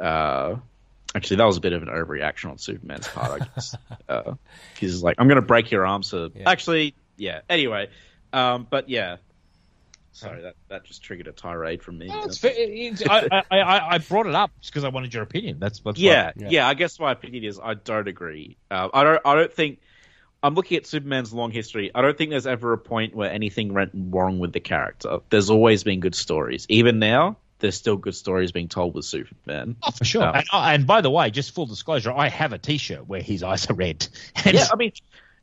Uh, 0.00 0.56
actually, 1.14 1.36
that 1.36 1.44
was 1.44 1.58
a 1.58 1.60
bit 1.60 1.74
of 1.74 1.82
an 1.82 1.88
overreaction 1.88 2.50
on 2.50 2.58
Superman's 2.58 3.08
part, 3.08 3.42
I 3.42 3.44
guess. 3.44 3.76
uh, 4.08 4.34
he's 4.78 5.02
like, 5.02 5.16
"I'm 5.18 5.28
going 5.28 5.36
to 5.36 5.46
break 5.46 5.70
your 5.70 5.86
arms." 5.86 6.06
So 6.06 6.30
Yeah. 6.34 6.48
actually, 6.48 6.94
yeah. 7.16 7.40
Anyway, 7.50 7.90
um, 8.32 8.66
but 8.70 8.88
yeah. 8.88 9.18
Sorry, 10.12 10.42
that, 10.42 10.56
that 10.68 10.84
just 10.84 11.02
triggered 11.02 11.26
a 11.26 11.32
tirade 11.32 11.82
from 11.82 11.98
me. 11.98 12.08
No, 12.08 12.24
it's 12.24 12.38
fair. 12.38 12.52
It's- 12.54 13.02
I, 13.08 13.42
I, 13.50 13.94
I, 13.94 13.98
brought 13.98 14.26
it 14.26 14.34
up 14.34 14.50
just 14.60 14.72
because 14.72 14.84
I 14.84 14.88
wanted 14.88 15.14
your 15.14 15.22
opinion. 15.22 15.58
That's 15.58 15.82
what's 15.82 15.98
yeah, 15.98 16.32
Yeah. 16.36 16.48
yeah, 16.50 16.68
I 16.68 16.74
guess 16.74 17.00
my 17.00 17.12
opinion 17.12 17.44
is 17.44 17.58
I 17.58 17.74
don't 17.74 18.06
agree. 18.06 18.58
Uh, 18.70 18.88
I 18.92 19.04
don't. 19.04 19.20
I 19.24 19.34
don't 19.34 19.52
think. 19.52 19.80
I'm 20.42 20.54
looking 20.54 20.76
at 20.76 20.86
Superman's 20.86 21.32
long 21.32 21.50
history. 21.50 21.90
I 21.94 22.02
don't 22.02 22.18
think 22.18 22.30
there's 22.30 22.48
ever 22.48 22.72
a 22.72 22.78
point 22.78 23.14
where 23.14 23.30
anything 23.30 23.72
went 23.72 23.92
wrong 23.94 24.38
with 24.38 24.52
the 24.52 24.60
character. 24.60 25.20
There's 25.30 25.50
always 25.50 25.84
been 25.84 26.00
good 26.00 26.16
stories. 26.16 26.66
Even 26.68 26.98
now, 26.98 27.36
there's 27.60 27.76
still 27.76 27.96
good 27.96 28.14
stories 28.16 28.52
being 28.52 28.68
told 28.68 28.94
with 28.94 29.04
Superman. 29.04 29.76
Oh, 29.82 29.92
for 29.92 30.04
sure. 30.04 30.24
Oh. 30.24 30.32
And, 30.32 30.44
and 30.52 30.86
by 30.86 31.00
the 31.00 31.10
way, 31.10 31.30
just 31.30 31.54
full 31.54 31.66
disclosure, 31.66 32.12
I 32.12 32.28
have 32.28 32.52
a 32.52 32.58
T-shirt 32.58 33.06
where 33.06 33.22
his 33.22 33.42
eyes 33.42 33.70
are 33.70 33.74
red. 33.74 34.06
And 34.44 34.54
Yeah, 34.54 34.66
I 34.70 34.76
mean, 34.76 34.92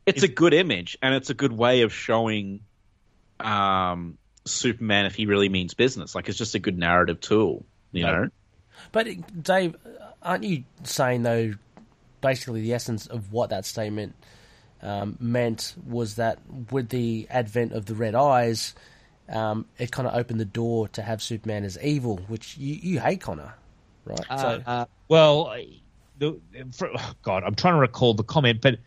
it's 0.06 0.22
a 0.22 0.28
good 0.28 0.52
image 0.54 0.98
and 1.02 1.14
it's 1.14 1.30
a 1.30 1.34
good 1.34 1.52
way 1.52 1.80
of 1.80 1.94
showing 1.94 2.60
um, 3.40 4.18
Superman 4.44 5.06
if 5.06 5.14
he 5.14 5.26
really 5.26 5.48
means 5.48 5.74
business. 5.74 6.14
Like 6.14 6.28
it's 6.28 6.38
just 6.38 6.54
a 6.54 6.58
good 6.58 6.78
narrative 6.78 7.20
tool. 7.20 7.64
You 7.92 8.04
No. 8.04 8.12
know. 8.22 8.28
But 8.92 9.08
Dave, 9.42 9.76
aren't 10.22 10.44
you 10.44 10.64
saying 10.84 11.22
though, 11.22 11.52
basically 12.20 12.62
the 12.62 12.72
essence 12.74 13.06
of 13.06 13.32
what 13.32 13.50
that 13.50 13.64
statement 13.66 14.14
um, 14.82 15.16
meant 15.20 15.74
was 15.86 16.16
that 16.16 16.38
with 16.70 16.88
the 16.88 17.26
advent 17.30 17.72
of 17.72 17.86
the 17.86 17.94
red 17.94 18.14
eyes, 18.14 18.74
um, 19.28 19.66
it 19.78 19.92
kind 19.92 20.08
of 20.08 20.14
opened 20.14 20.40
the 20.40 20.44
door 20.46 20.88
to 20.88 21.02
have 21.02 21.22
Superman 21.22 21.64
as 21.64 21.78
evil, 21.82 22.16
which 22.28 22.56
you, 22.56 22.74
you 22.74 23.00
hate, 23.00 23.20
Connor, 23.20 23.54
right? 24.04 24.24
so, 24.28 24.62
Uh, 24.66 24.86
well, 25.08 25.54
the, 26.18 26.40
for, 26.72 26.90
oh 26.94 27.12
God, 27.22 27.42
I'm 27.44 27.54
trying 27.54 27.74
to 27.74 27.80
recall 27.80 28.14
the 28.14 28.24
comment, 28.24 28.60
but 28.62 28.78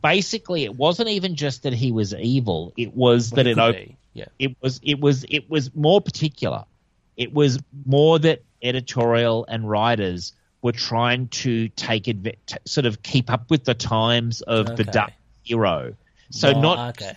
basically, 0.00 0.64
it 0.64 0.74
wasn't 0.76 1.08
even 1.08 1.34
just 1.36 1.62
that 1.64 1.72
he 1.72 1.92
was 1.92 2.14
evil. 2.14 2.72
It 2.76 2.94
was 2.94 3.30
well, 3.30 3.36
that 3.36 3.46
it 3.50 3.54
could 3.54 3.62
opened. 3.76 3.96
yeah. 4.14 4.24
It 4.38 4.56
was 4.60 4.80
it 4.82 5.00
was 5.00 5.24
it 5.28 5.50
was 5.50 5.74
more 5.74 6.00
particular. 6.00 6.64
It 7.16 7.32
was 7.34 7.58
more 7.84 8.18
that 8.20 8.42
editorial 8.62 9.44
and 9.48 9.68
writers 9.68 10.32
were 10.62 10.72
trying 10.72 11.28
to 11.28 11.68
take 11.70 12.08
adv- 12.08 12.36
t- 12.46 12.56
sort 12.64 12.86
of 12.86 13.02
keep 13.02 13.30
up 13.30 13.50
with 13.50 13.64
the 13.64 13.74
times 13.74 14.40
of 14.42 14.66
the 14.66 14.72
Okay. 14.82 14.90
dark 14.92 15.12
hero. 15.42 15.94
So 16.30 16.52
Oh, 16.54 16.60
not 16.60 17.00
okay. 17.00 17.12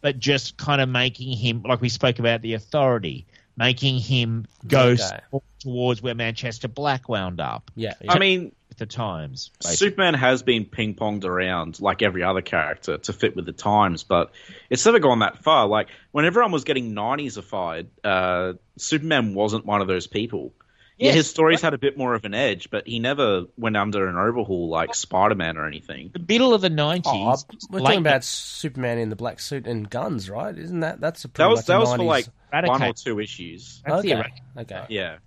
but 0.00 0.18
just 0.18 0.56
kind 0.56 0.80
of 0.80 0.88
making 0.88 1.36
him 1.36 1.62
like 1.62 1.80
we 1.80 1.88
spoke 1.90 2.18
about 2.18 2.40
the 2.42 2.54
authority, 2.54 3.26
making 3.56 3.98
him 4.00 4.46
go 4.66 4.88
Okay. 4.98 5.20
towards 5.60 6.02
where 6.02 6.14
Manchester 6.14 6.66
Black 6.68 7.08
wound 7.08 7.40
up 7.40 7.70
Yeah. 7.76 7.92
yeah. 8.00 8.12
I 8.12 8.18
mean, 8.18 8.44
with 8.44 8.52
the 8.78 8.86
times. 8.86 9.50
basically. 9.60 9.76
Superman 9.76 10.14
has 10.14 10.42
been 10.42 10.64
ping 10.64 10.94
ponged 10.94 11.24
around 11.24 11.80
like 11.80 12.02
every 12.02 12.22
other 12.22 12.42
character 12.42 12.98
to 12.98 13.12
fit 13.12 13.36
with 13.36 13.46
the 13.46 13.52
times, 13.52 14.04
but 14.04 14.32
it's 14.70 14.84
never 14.86 14.98
gone 14.98 15.20
that 15.20 15.42
far. 15.42 15.66
Like 15.66 15.88
when 16.12 16.24
everyone 16.24 16.52
was 16.52 16.64
getting 16.64 16.94
nineties-ified, 16.94 17.88
uh, 18.04 18.54
Superman 18.76 19.34
wasn't 19.34 19.66
one 19.66 19.80
of 19.80 19.88
those 19.88 20.06
people. 20.06 20.52
Yeah, 20.96 21.12
his 21.12 21.30
stories 21.30 21.60
had 21.60 21.74
a 21.74 21.78
bit 21.78 21.96
more 21.96 22.14
of 22.14 22.24
an 22.24 22.34
edge, 22.34 22.70
but 22.70 22.88
he 22.88 22.98
never 22.98 23.44
went 23.56 23.76
under 23.76 24.08
an 24.08 24.16
overhaul 24.16 24.68
like 24.68 24.96
Spider-Man 24.96 25.56
or 25.56 25.64
anything. 25.64 26.10
the 26.12 26.18
middle 26.18 26.54
of 26.54 26.60
the 26.60 26.70
nineties. 26.70 27.04
Oh, 27.06 27.36
we're 27.70 27.78
talking 27.78 28.00
about 28.00 28.24
Superman 28.24 28.98
in 28.98 29.08
the 29.08 29.14
black 29.14 29.38
suit 29.38 29.68
and 29.68 29.88
guns, 29.88 30.28
right? 30.28 30.58
Isn't 30.58 30.80
that 30.80 31.00
that's 31.00 31.24
a 31.24 31.28
That 31.28 31.34
pretty 31.34 31.50
was 31.50 31.58
much 31.60 31.66
that 31.66 31.76
a 31.76 31.80
was 31.80 31.90
for 31.92 31.98
90s 31.98 32.06
like 32.52 32.66
one 32.66 32.82
or 32.82 32.92
two 32.94 33.20
issues. 33.20 33.80
That's 33.86 34.02
the 34.02 34.14
okay. 34.14 34.20
Eradicate. 34.20 34.42
okay. 34.58 34.86
Yeah, 34.88 35.18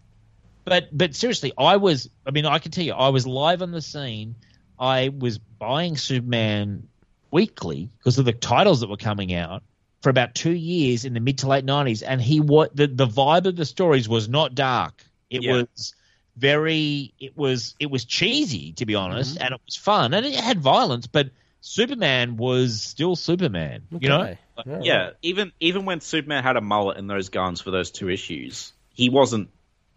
But 0.63 0.95
but 0.95 1.15
seriously, 1.15 1.53
I 1.57 1.77
was. 1.77 2.09
I 2.25 2.31
mean, 2.31 2.45
I 2.45 2.59
can 2.59 2.71
tell 2.71 2.83
you, 2.83 2.93
I 2.93 3.09
was 3.09 3.25
live 3.25 3.61
on 3.61 3.71
the 3.71 3.81
scene. 3.81 4.35
I 4.79 5.09
was 5.09 5.38
buying 5.38 5.97
Superman 5.97 6.88
weekly 7.31 7.89
because 7.97 8.17
of 8.19 8.25
the 8.25 8.33
titles 8.33 8.81
that 8.81 8.89
were 8.89 8.97
coming 8.97 9.33
out 9.33 9.63
for 10.01 10.09
about 10.09 10.35
two 10.35 10.51
years 10.51 11.05
in 11.05 11.13
the 11.13 11.19
mid 11.19 11.39
to 11.39 11.47
late 11.47 11.65
nineties, 11.65 12.03
and 12.03 12.21
he 12.21 12.39
what 12.39 12.75
the 12.75 12.88
the 12.88 13.07
vibe 13.07 13.45
of 13.45 13.55
the 13.55 13.65
stories 13.65 14.07
was 14.07 14.29
not 14.29 14.55
dark. 14.55 15.03
It 15.29 15.43
Yeah. 15.43 15.53
was 15.53 15.95
very. 16.38 17.13
It 17.19 17.35
was 17.38 17.75
it 17.79 17.89
was 17.89 18.05
cheesy 18.05 18.73
to 18.73 18.85
be 18.85 18.95
honest, 18.95 19.35
mm-hmm. 19.35 19.43
and 19.43 19.53
it 19.55 19.61
was 19.65 19.75
fun, 19.75 20.13
and 20.13 20.25
it 20.25 20.35
had 20.35 20.59
violence, 20.59 21.07
but. 21.07 21.29
Superman 21.63 22.38
was 22.38 22.81
still 22.81 23.15
Superman, 23.15 23.83
you 23.91 24.09
know. 24.09 24.35
Yeah. 24.65 24.79
yeah. 24.81 25.09
Even 25.21 25.51
even 25.59 25.85
when 25.85 26.01
Superman 26.01 26.41
had 26.41 26.57
a 26.57 26.61
mullet 26.61 26.97
and 26.97 27.07
those 27.07 27.29
guns 27.29 27.61
for 27.61 27.69
those 27.69 27.91
two 27.91 28.09
issues, 28.09 28.73
he 28.95 29.09
wasn't. 29.11 29.51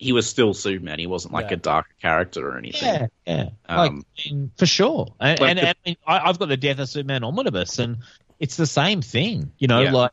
He 0.05 0.13
was 0.13 0.27
still 0.29 0.53
Superman. 0.53 0.99
He 0.99 1.07
wasn't 1.07 1.33
like 1.33 1.47
Yeah. 1.47 1.55
a 1.55 1.57
darker 1.57 1.95
character 2.03 2.47
or 2.47 2.59
anything. 2.59 2.83
Yeah, 2.87 3.07
yeah, 3.27 3.49
Um, 3.67 4.05
like, 4.17 4.59
for 4.59 4.67
sure. 4.67 5.15
And, 5.19 5.41
like 5.41 5.49
and, 5.51 5.59
the- 5.59 5.63
and 5.69 5.77
I 5.87 5.89
mean, 5.89 5.97
I, 6.07 6.29
I've 6.29 6.39
got 6.39 6.51
the 6.51 6.59
Death 6.59 6.79
of 6.79 6.91
Superman 6.91 7.25
omnibus, 7.25 7.79
and 7.79 7.97
it's 8.39 8.57
the 8.57 8.67
same 8.67 9.01
thing. 9.01 9.51
You 9.59 9.69
know, 9.69 9.81
Yeah. 9.81 9.93
like 9.93 10.11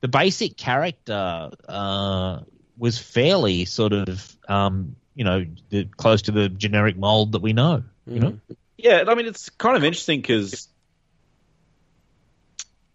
the 0.00 0.08
basic 0.08 0.56
character 0.56 1.50
uh, 1.68 2.40
was 2.78 2.96
fairly 2.98 3.66
sort 3.66 3.92
of, 3.92 4.36
um, 4.48 4.96
you 5.14 5.24
know, 5.24 5.44
the, 5.68 5.84
close 5.84 6.22
to 6.22 6.32
the 6.32 6.48
generic 6.48 6.96
mold 6.96 7.32
that 7.32 7.42
we 7.42 7.52
know. 7.52 7.82
You 8.06 8.20
know, 8.20 8.38
Yeah, 8.78 9.04
I 9.06 9.14
mean 9.14 9.26
it's 9.26 9.50
kind 9.50 9.76
of 9.76 9.84
interesting 9.84 10.22
because 10.22 10.68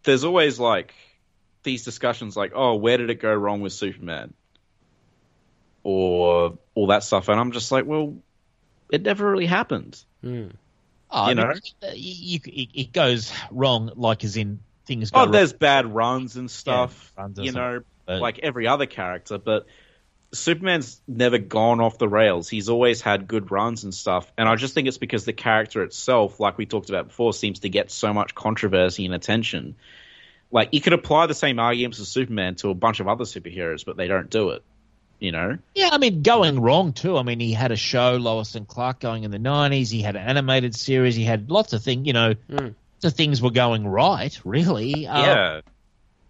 there's 0.04 0.24
always 0.24 0.58
like 0.60 0.94
these 1.62 1.84
discussions 1.84 2.36
like, 2.36 2.54
oh, 2.56 2.76
where 2.76 2.98
did 2.98 3.12
it 3.12 3.22
go 3.22 3.32
wrong 3.34 3.62
with 3.62 3.74
Superman, 3.74 4.34
or 5.84 6.58
all 6.76 6.88
that 6.88 7.04
stuff, 7.04 7.28
and 7.30 7.40
I'm 7.40 7.52
just 7.52 7.72
like, 7.72 7.86
well, 7.86 8.16
it 8.92 9.02
never 9.04 9.30
really 9.30 9.46
happened. 9.46 10.02
oh, 10.24 10.30
you 10.30 10.50
I 11.12 11.28
mean, 11.34 11.38
know? 11.38 11.54
uh, 11.84 11.88
you, 11.94 12.40
you, 12.40 12.40
it, 12.46 12.70
it 12.74 12.92
goes 12.94 13.32
wrong, 13.52 13.92
like 13.96 14.24
as 14.24 14.38
in 14.38 14.60
things 14.86 15.12
go 15.12 15.20
Oh, 15.20 15.24
wrong. 15.24 15.32
there's 15.32 15.54
bad 15.54 15.94
runs 15.94 16.36
and 16.38 16.50
stuff, 16.50 17.12
runs 17.18 17.38
you 17.40 17.52
know, 17.52 17.82
but- 18.06 18.22
like 18.22 18.40
every 18.40 18.68
other 18.68 18.86
character, 18.86 19.38
but. 19.38 19.66
Superman's 20.36 21.00
never 21.08 21.38
gone 21.38 21.80
off 21.80 22.00
the 22.00 22.08
rails. 22.10 22.50
He's 22.50 22.68
always 22.68 23.02
had 23.02 23.28
good 23.28 23.52
runs 23.52 23.84
and 23.84 23.94
stuff. 23.94 24.34
And 24.36 24.50
I 24.50 24.56
just 24.56 24.74
think 24.74 24.88
it's 24.88 24.98
because 24.98 25.26
the 25.26 25.32
character 25.34 25.84
itself, 25.84 26.40
like 26.40 26.58
we 26.58 26.66
talked 26.66 26.90
about 26.90 27.10
before, 27.10 27.34
seems 27.34 27.60
to 27.60 27.70
get 27.70 27.92
so 27.92 28.12
much 28.16 28.34
controversy 28.34 29.06
and 29.06 29.14
attention. 29.14 29.76
Like, 30.50 30.70
you 30.72 30.82
could 30.82 30.94
apply 30.94 31.28
the 31.28 31.36
same 31.36 31.60
arguments 31.60 32.00
of 32.00 32.08
Superman 32.08 32.56
to 32.56 32.70
a 32.70 32.74
bunch 32.74 33.00
of 33.00 33.08
other 33.08 33.26
superheroes, 33.26 33.86
but 33.86 33.96
they 33.96 34.08
don't 34.08 34.28
do 34.28 34.50
it. 34.50 34.64
You 35.24 35.32
know? 35.32 35.58
Yeah, 35.74 35.88
I 35.94 36.00
mean, 36.00 36.22
going 36.22 36.60
wrong 36.60 36.92
too. 36.92 37.18
I 37.18 37.24
mean, 37.24 37.40
he 37.40 37.54
had 37.54 37.72
a 37.72 37.78
show, 37.78 38.18
Lois 38.18 38.56
and 38.56 38.68
Clark, 38.68 39.00
going 39.00 39.24
in 39.24 39.32
the 39.32 39.38
'90s. 39.40 39.90
He 39.90 40.02
had 40.02 40.18
an 40.18 40.28
animated 40.28 40.76
series. 40.76 41.16
He 41.16 41.24
had 41.24 41.50
lots 41.50 41.72
of 41.72 41.82
things. 41.82 42.06
You 42.06 42.12
know, 42.12 42.34
Mm. 42.50 42.76
lots 42.96 43.06
of 43.06 43.14
things 43.14 43.42
were 43.42 43.50
going 43.52 43.88
right. 43.88 44.38
Really. 44.44 45.08
Uh, 45.08 45.22
yeah. 45.22 45.62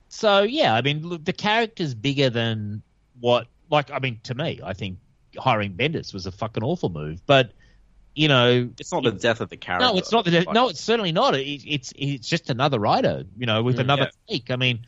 So 0.10 0.44
yeah, 0.44 0.76
I 0.76 0.84
mean, 0.84 1.08
look, 1.08 1.26
the 1.26 1.34
character's 1.34 1.96
bigger 1.96 2.30
than 2.30 2.84
what. 3.20 3.48
Like, 3.72 3.90
I 3.90 3.98
mean, 3.98 4.20
to 4.26 4.36
me, 4.36 4.60
I 4.64 4.74
think 4.74 5.00
hiring 5.40 5.74
Bendis 5.74 6.14
was 6.14 6.28
a 6.28 6.32
fucking 6.32 6.62
awful 6.64 6.90
move. 6.90 7.20
But 7.26 7.52
you 8.14 8.28
know, 8.28 8.70
It's 8.78 8.92
not 8.92 9.04
the 9.04 9.12
death 9.12 9.42
of 9.42 9.50
the 9.50 9.58
character. 9.58 9.88
no, 9.88 9.98
it's 9.98 10.12
not. 10.12 10.26
The, 10.26 10.32
Like, 10.42 10.54
no, 10.54 10.70
it's 10.70 10.80
certainly 10.82 11.12
not. 11.12 11.34
It, 11.34 11.64
it's 11.68 11.92
it's 11.96 12.28
just 12.30 12.52
another 12.52 12.78
writer. 12.78 13.24
You 13.40 13.48
know, 13.48 13.64
with 13.64 13.78
Mm, 13.78 13.86
another 13.86 14.12
take. 14.30 14.52
I 14.52 14.56
mean, 14.56 14.78
l- 14.78 14.84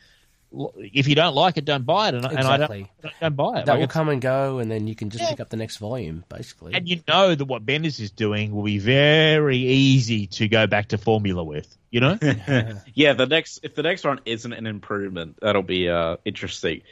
if 0.76 1.08
you 1.08 1.14
don't 1.14 1.34
like 1.34 1.56
it, 1.56 1.64
don't 1.64 1.84
buy 1.84 2.08
it, 2.08 2.14
and, 2.14 2.24
and 2.24 2.38
I 2.40 2.56
don't, 2.56 2.88
don't 3.20 3.36
buy 3.36 3.60
it. 3.60 3.66
That 3.66 3.72
Like, 3.72 3.80
will 3.80 3.88
come 3.88 4.08
and 4.08 4.20
go, 4.20 4.58
and 4.58 4.70
then 4.70 4.86
you 4.86 4.94
can 4.94 5.10
just 5.10 5.22
Yeah. 5.22 5.30
pick 5.30 5.40
up 5.40 5.50
the 5.50 5.56
next 5.56 5.76
volume, 5.78 6.24
basically. 6.28 6.74
And 6.74 6.88
you 6.88 7.00
know 7.06 7.34
that 7.34 7.44
what 7.44 7.64
Bendis 7.66 8.00
is 8.00 8.10
doing 8.10 8.54
will 8.54 8.62
be 8.62 8.78
very 8.78 9.58
easy 9.58 10.26
to 10.28 10.48
go 10.48 10.66
back 10.66 10.88
to 10.88 10.98
formula 10.98 11.44
with. 11.44 11.76
You 11.90 12.00
know, 12.00 12.18
yeah, 12.94 13.12
the 13.14 13.26
next 13.26 13.60
if 13.62 13.74
the 13.74 13.82
next 13.82 14.04
one 14.04 14.20
isn't 14.26 14.52
an 14.52 14.66
improvement, 14.66 15.38
that'll 15.40 15.62
be 15.62 15.88
uh, 15.88 16.16
interesting. 16.24 16.82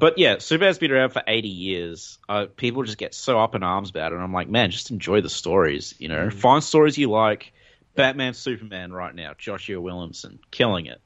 But 0.00 0.16
yeah, 0.18 0.38
Superman's 0.38 0.78
been 0.78 0.92
around 0.92 1.10
for 1.10 1.22
eighty 1.26 1.48
years. 1.48 2.18
Uh, 2.28 2.46
people 2.54 2.82
just 2.84 2.98
get 2.98 3.14
so 3.14 3.38
up 3.38 3.54
in 3.54 3.62
arms 3.62 3.90
about 3.90 4.12
it, 4.12 4.14
and 4.16 4.24
I'm 4.24 4.32
like, 4.32 4.48
man, 4.48 4.70
just 4.70 4.90
enjoy 4.90 5.20
the 5.20 5.28
stories. 5.28 5.94
You 5.98 6.08
know, 6.08 6.30
find 6.30 6.62
stories 6.64 6.96
you 6.98 7.10
like. 7.10 7.52
Batman, 7.96 8.34
Superman, 8.34 8.92
right 8.92 9.14
now, 9.14 9.34
Joshua 9.38 9.80
Williamson, 9.80 10.40
killing 10.50 10.86
it. 10.86 11.00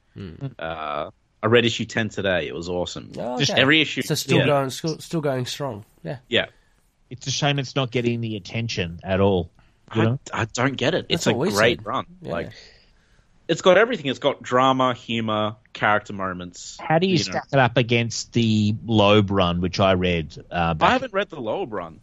Uh, 0.57 1.11
I 1.41 1.47
read 1.47 1.65
issue 1.65 1.85
ten 1.85 2.09
today. 2.09 2.47
It 2.47 2.53
was 2.53 2.67
awesome. 2.69 3.11
Oh, 3.17 3.39
Just 3.39 3.51
every 3.51 3.81
issue. 3.81 4.01
So 4.01 4.15
still 4.15 4.39
yeah. 4.39 4.45
going, 4.45 4.69
still, 4.69 4.99
still 4.99 5.21
going 5.21 5.45
strong. 5.45 5.85
Yeah. 6.03 6.17
Yeah, 6.27 6.47
it's 7.09 7.27
a 7.27 7.31
shame 7.31 7.59
it's 7.59 7.75
not 7.75 7.91
getting 7.91 8.21
the 8.21 8.35
attention 8.35 8.99
at 9.03 9.19
all. 9.19 9.49
You 9.95 10.03
know, 10.03 10.19
I, 10.31 10.41
I 10.41 10.45
don't 10.45 10.77
get 10.77 10.93
it. 10.93 11.07
That's 11.09 11.25
It's 11.25 11.27
a 11.27 11.33
great 11.33 11.79
said. 11.79 11.85
run. 11.85 12.05
Yeah. 12.21 12.31
Like, 12.31 12.51
it's 13.47 13.61
got 13.61 13.77
everything. 13.79 14.05
It's 14.05 14.19
got 14.19 14.43
drama, 14.43 14.93
humor, 14.93 15.55
character 15.73 16.13
moments. 16.13 16.77
how 16.79 16.99
do 16.99 17.07
you, 17.07 17.17
know. 17.17 17.23
stack 17.23 17.47
it 17.51 17.57
up 17.57 17.77
against 17.77 18.33
the 18.33 18.75
Loeb 18.85 19.31
run, 19.31 19.61
which 19.61 19.79
I 19.79 19.93
read? 19.93 20.37
Uh, 20.51 20.75
I 20.79 20.91
haven't 20.91 21.13
read 21.13 21.29
the 21.29 21.39
Loeb 21.39 21.73
run. 21.73 22.01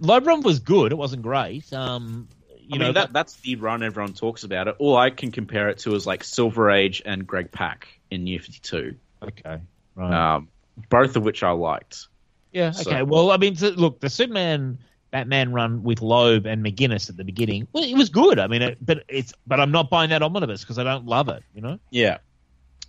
Loeb 0.00 0.26
run 0.26 0.42
was 0.42 0.58
good. 0.58 0.90
It 0.90 0.96
wasn't 0.96 1.22
great. 1.22 1.72
Um, 1.72 2.28
you 2.60 2.74
I 2.74 2.78
know 2.78 2.84
mean, 2.86 2.94
that, 2.94 3.12
that's 3.12 3.36
the 3.36 3.54
run 3.56 3.84
everyone 3.84 4.14
talks 4.14 4.42
about 4.42 4.66
it. 4.66 4.74
All 4.78 4.96
I 4.96 5.10
can 5.10 5.30
compare 5.30 5.68
it 5.68 5.78
to 5.78 5.94
is 5.94 6.06
like 6.06 6.24
Silver 6.24 6.70
Age 6.70 7.02
and 7.06 7.24
Greg 7.26 7.52
Pak 7.52 7.86
in 8.10 8.24
New 8.24 8.38
52, 8.38 8.94
okay, 9.22 9.60
right. 9.94 10.34
um, 10.36 10.48
both 10.90 11.16
of 11.16 11.24
which 11.24 11.42
I 11.42 11.50
liked. 11.50 12.06
Yeah. 12.52 12.70
So- 12.70 12.90
Okay. 12.90 13.02
Well, 13.02 13.30
I 13.30 13.36
mean, 13.36 13.54
look, 13.54 14.00
the 14.00 14.08
Superman 14.10 14.78
Batman 15.10 15.52
run 15.52 15.82
with 15.82 16.02
Loeb 16.02 16.46
and 16.46 16.64
McGuinness 16.64 17.08
at 17.10 17.16
the 17.16 17.24
beginning, 17.24 17.66
well, 17.72 17.84
it 17.84 17.94
was 17.96 18.08
good. 18.10 18.38
I 18.38 18.46
mean, 18.46 18.62
it, 18.62 18.78
but 18.84 19.04
it's 19.08 19.32
but 19.46 19.58
I'm 19.60 19.70
not 19.72 19.90
buying 19.90 20.10
that 20.10 20.22
omnibus 20.22 20.62
because 20.62 20.78
I 20.78 20.84
don't 20.84 21.06
love 21.06 21.28
it. 21.28 21.42
You 21.54 21.62
know, 21.62 21.78
Yeah. 21.90 22.18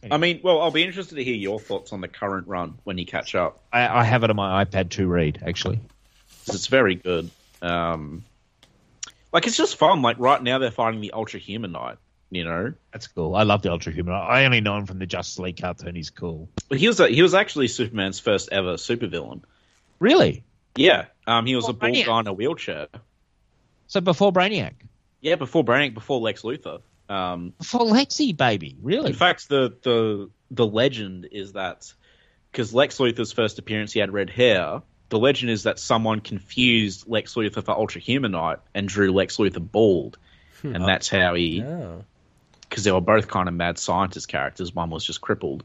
I 0.10 0.16
mean, 0.18 0.40
well, 0.44 0.62
I'll 0.62 0.72
be 0.72 0.84
interested 0.84 1.16
to 1.16 1.24
hear 1.26 1.36
your 1.36 1.60
thoughts 1.60 1.92
on 1.92 2.00
the 2.00 2.08
current 2.08 2.48
run 2.48 2.78
when 2.86 2.98
you 2.98 3.06
catch 3.06 3.36
up. 3.36 3.62
I, 3.74 3.86
I 4.00 4.04
have 4.06 4.24
it 4.24 4.30
on 4.30 4.36
my 4.38 4.64
iPad 4.64 4.92
to 4.92 5.06
read 5.08 5.44
actually. 5.46 5.82
It's 6.48 6.68
very 6.68 6.96
good. 6.96 7.30
Um, 7.62 8.24
like, 9.34 9.46
it's 9.46 9.58
just 9.58 9.76
fun. 9.76 10.02
Like, 10.02 10.18
right 10.20 10.42
now 10.42 10.58
they're 10.58 10.72
fighting 10.72 11.02
the 11.02 11.12
Ultra 11.12 11.40
Humanite, 11.42 11.98
you 12.32 12.44
know? 12.44 12.74
That's 12.94 13.08
cool. 13.08 13.36
I 13.36 13.44
love 13.44 13.62
the 13.62 13.72
Ultra 13.72 13.92
Human. 13.94 14.14
I 14.14 14.46
only 14.46 14.62
know 14.62 14.78
him 14.78 14.86
from 14.86 15.00
the 15.00 15.06
Justice 15.06 15.40
League 15.40 15.60
cartoon. 15.62 15.96
He's 15.96 16.10
cool. 16.10 16.50
But 16.70 16.78
he 16.80 16.88
was, 16.88 17.00
a, 17.00 17.08
he 17.08 17.22
was 17.22 17.34
actually 17.34 17.68
Superman's 17.68 18.20
first 18.20 18.50
ever 18.52 18.74
supervillain. 18.76 19.42
Really? 20.00 20.44
Yeah. 20.76 21.06
Um, 21.28 21.46
he 21.46 21.56
was 21.56 21.66
Oh, 21.66 21.70
a 21.70 21.74
bald 21.74 21.94
Brainiac. 21.94 22.06
guy 22.06 22.20
in 22.22 22.28
a 22.28 22.34
wheelchair. 22.34 22.88
So 23.88 24.02
before 24.02 24.32
Brainiac, 24.32 24.74
Yeah, 25.22 25.36
before 25.36 25.64
Brainiac, 25.64 25.94
before 25.94 26.20
Lex 26.20 26.44
Luthor. 26.44 26.82
Um, 27.10 27.54
before 27.58 27.82
Lexi, 27.82 28.38
baby, 28.38 28.78
really? 28.84 29.08
In 29.08 29.16
fact, 29.16 29.50
the 29.50 29.76
the 29.82 30.30
the 30.52 30.66
legend 30.68 31.28
is 31.32 31.54
that 31.54 31.92
because 32.52 32.72
Lex 32.72 33.00
Luthor's 33.00 33.32
first 33.32 33.58
appearance, 33.58 33.92
he 33.92 34.00
had 34.00 34.14
red 34.14 34.30
hair. 34.30 34.84
The 35.10 35.18
legend 35.18 35.50
is 35.50 35.64
that 35.64 35.80
someone 35.80 36.20
confused 36.20 37.06
Lex 37.08 37.34
Luthor 37.34 37.64
for 37.66 37.72
Ultra 37.72 38.00
Humanite 38.00 38.60
and 38.76 38.88
drew 38.88 39.12
Lex 39.12 39.38
Luthor 39.38 39.72
bald, 39.72 40.20
and 40.62 40.86
that's 40.86 41.10
how 41.10 41.34
he. 41.34 41.64
Oh. 41.64 42.04
Because 42.70 42.84
they 42.84 42.92
were 42.92 43.02
both 43.02 43.28
kind 43.28 43.48
of 43.48 43.56
mad 43.56 43.78
scientist 43.80 44.28
characters. 44.28 44.74
One 44.74 44.90
was 44.92 45.04
just 45.04 45.22
crippled. 45.22 45.64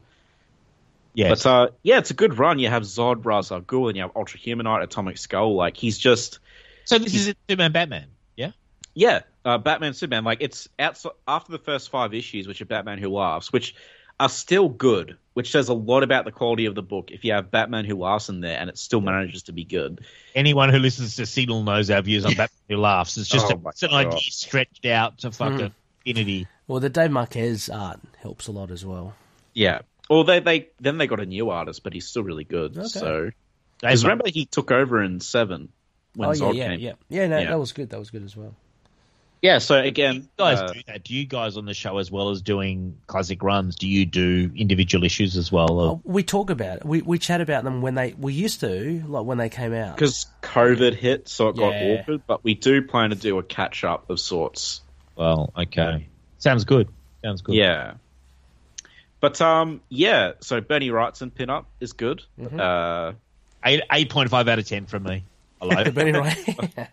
yes. 1.13 1.43
But 1.43 1.49
uh, 1.49 1.69
yeah, 1.83 1.99
it's 1.99 2.11
a 2.11 2.15
good 2.15 2.37
run. 2.39 2.59
You 2.59 2.69
have 2.69 2.83
Zod, 2.83 3.23
Ra's 3.25 3.51
al 3.51 3.61
Ghul, 3.61 3.87
and 3.89 3.95
you 3.95 4.01
have 4.01 4.11
Ultra 4.15 4.39
Humanite, 4.39 4.83
Atomic 4.83 5.17
Skull. 5.17 5.55
Like 5.55 5.77
he's 5.77 5.97
just 5.97 6.39
so 6.85 6.97
this 6.97 7.13
is 7.13 7.33
Superman 7.49 7.71
Batman. 7.71 8.07
Yeah. 8.35 8.51
Yeah, 8.93 9.21
uh, 9.43 9.57
Batman 9.57 9.93
Superman. 9.93 10.23
Like 10.23 10.39
it's 10.41 10.67
outside 10.79 11.11
after 11.27 11.51
the 11.51 11.59
first 11.59 11.89
five 11.89 12.13
issues, 12.13 12.47
which 12.47 12.61
are 12.61 12.65
Batman 12.65 12.97
Who 12.97 13.09
Laughs, 13.09 13.51
which 13.53 13.75
are 14.19 14.29
still 14.29 14.69
good, 14.69 15.17
which 15.33 15.51
says 15.51 15.67
a 15.67 15.73
lot 15.73 16.01
about 16.01 16.23
the 16.23 16.31
quality 16.31 16.67
of 16.67 16.75
the 16.75 16.81
book. 16.81 17.11
If 17.11 17.25
you 17.25 17.33
have 17.33 17.51
Batman 17.51 17.83
Who 17.83 17.95
Laughs 17.97 18.29
in 18.29 18.39
there 18.39 18.57
and 18.57 18.69
it 18.69 18.77
still 18.77 19.01
manages 19.01 19.43
to 19.43 19.51
be 19.51 19.65
good, 19.65 20.05
Anyone 20.33 20.69
who 20.69 20.79
listens 20.79 21.17
to 21.17 21.25
Signal 21.25 21.63
knows 21.63 21.89
our 21.91 22.01
views 22.01 22.23
on 22.25 22.31
Batman 22.37 22.49
Who 22.69 22.77
Laughs. 22.77 23.17
It's 23.17 23.27
just 23.27 23.51
Oh 23.51 23.61
a, 23.65 23.69
it's 23.69 23.83
an 23.83 23.91
idea 23.91 24.19
stretched 24.19 24.85
out 24.85 25.17
to 25.19 25.31
fucking 25.31 25.73
infinity. 26.05 26.47
Well, 26.67 26.79
the 26.79 26.89
Dave 26.89 27.11
Marquez 27.11 27.69
art 27.69 27.99
helps 28.21 28.47
a 28.47 28.51
lot 28.51 28.71
as 28.71 28.85
well. 28.85 29.13
yeah. 29.53 29.79
Or 30.07 30.23
they 30.23 30.39
they 30.39 30.67
then 30.79 30.99
they 30.99 31.07
got 31.07 31.19
a 31.19 31.25
new 31.25 31.49
artist, 31.49 31.83
but 31.83 31.91
he's 31.93 32.05
still 32.05 32.21
really 32.21 32.43
good. 32.43 32.77
Okay. 32.77 32.87
So 32.87 33.21
Dave 33.23 33.33
because 33.81 34.03
remember 34.03 34.25
he 34.29 34.45
took 34.45 34.69
over 34.71 35.01
in 35.01 35.19
seven 35.19 35.69
when 36.15 36.29
oh 36.29 36.31
yeah, 36.33 36.39
Zod 36.39 36.55
yeah, 36.55 36.67
came. 36.69 36.79
yeah, 36.79 36.93
yeah. 37.09 37.27
No, 37.27 37.37
Yeah. 37.39 37.49
that 37.49 37.59
was 37.59 37.71
good. 37.73 37.89
That 37.89 37.97
was 37.97 38.11
good 38.11 38.23
as 38.23 38.37
well. 38.37 38.53
Yeah, 39.41 39.57
So 39.59 39.79
again, 39.79 40.13
you 40.15 40.27
guys 40.37 40.59
uh, 40.59 40.67
do 40.73 40.79
that? 40.87 41.03
Do 41.03 41.13
you 41.13 41.25
guys 41.25 41.55
on 41.57 41.65
the 41.65 41.73
show, 41.75 41.97
as 41.99 42.09
well 42.11 42.29
as 42.31 42.41
doing 42.41 42.97
classic 43.05 43.43
runs, 43.43 43.75
do 43.75 43.87
you 43.87 44.05
do 44.05 44.49
individual 44.55 45.03
issues 45.03 45.37
as 45.37 45.51
well? 45.51 45.71
Or- 45.79 45.91
Oh, 45.93 46.01
we 46.03 46.23
talk 46.23 46.49
about 46.51 46.77
it. 46.77 46.85
We 46.85 47.01
we 47.01 47.17
chat 47.19 47.41
about 47.41 47.63
them 47.63 47.81
when 47.81 47.95
they 47.95 48.13
we 48.17 48.33
used 48.33 48.59
to 48.61 49.03
like 49.07 49.25
when 49.25 49.37
they 49.39 49.49
came 49.49 49.73
out. 49.73 49.95
because 49.95 50.27
COVID 50.43 50.93
hit, 50.95 51.27
so 51.29 51.49
it 51.49 51.55
got 51.57 51.73
awkward. 51.73 52.21
But 52.27 52.43
we 52.43 52.53
do 52.53 52.81
plan 52.83 53.09
to 53.09 53.15
do 53.15 53.37
a 53.39 53.43
catch 53.43 53.83
up 53.83 54.09
of 54.11 54.19
sorts. 54.19 54.81
Well, 55.15 55.51
okay, 55.57 56.07
sounds 56.45 56.63
good. 56.63 56.87
Sounds 57.23 57.41
good. 57.41 57.55
Yeah. 57.55 57.95
But 59.19 59.41
um, 59.41 59.81
yeah. 59.89 60.33
So 60.41 60.61
Bernie 60.61 60.89
Wrightson 60.89 61.31
pinup 61.31 61.65
is 61.79 61.93
good. 61.93 62.23
Mm-hmm. 62.39 62.59
Uh, 62.59 63.13
eight 63.65 63.81
eight 63.91 64.09
point 64.09 64.29
five 64.29 64.47
out 64.47 64.59
of 64.59 64.67
ten 64.67 64.85
from 64.85 65.03
me. 65.03 65.23
I 65.61 65.65
like 65.65 65.93
But 65.95 66.07
anyway, 66.07 66.35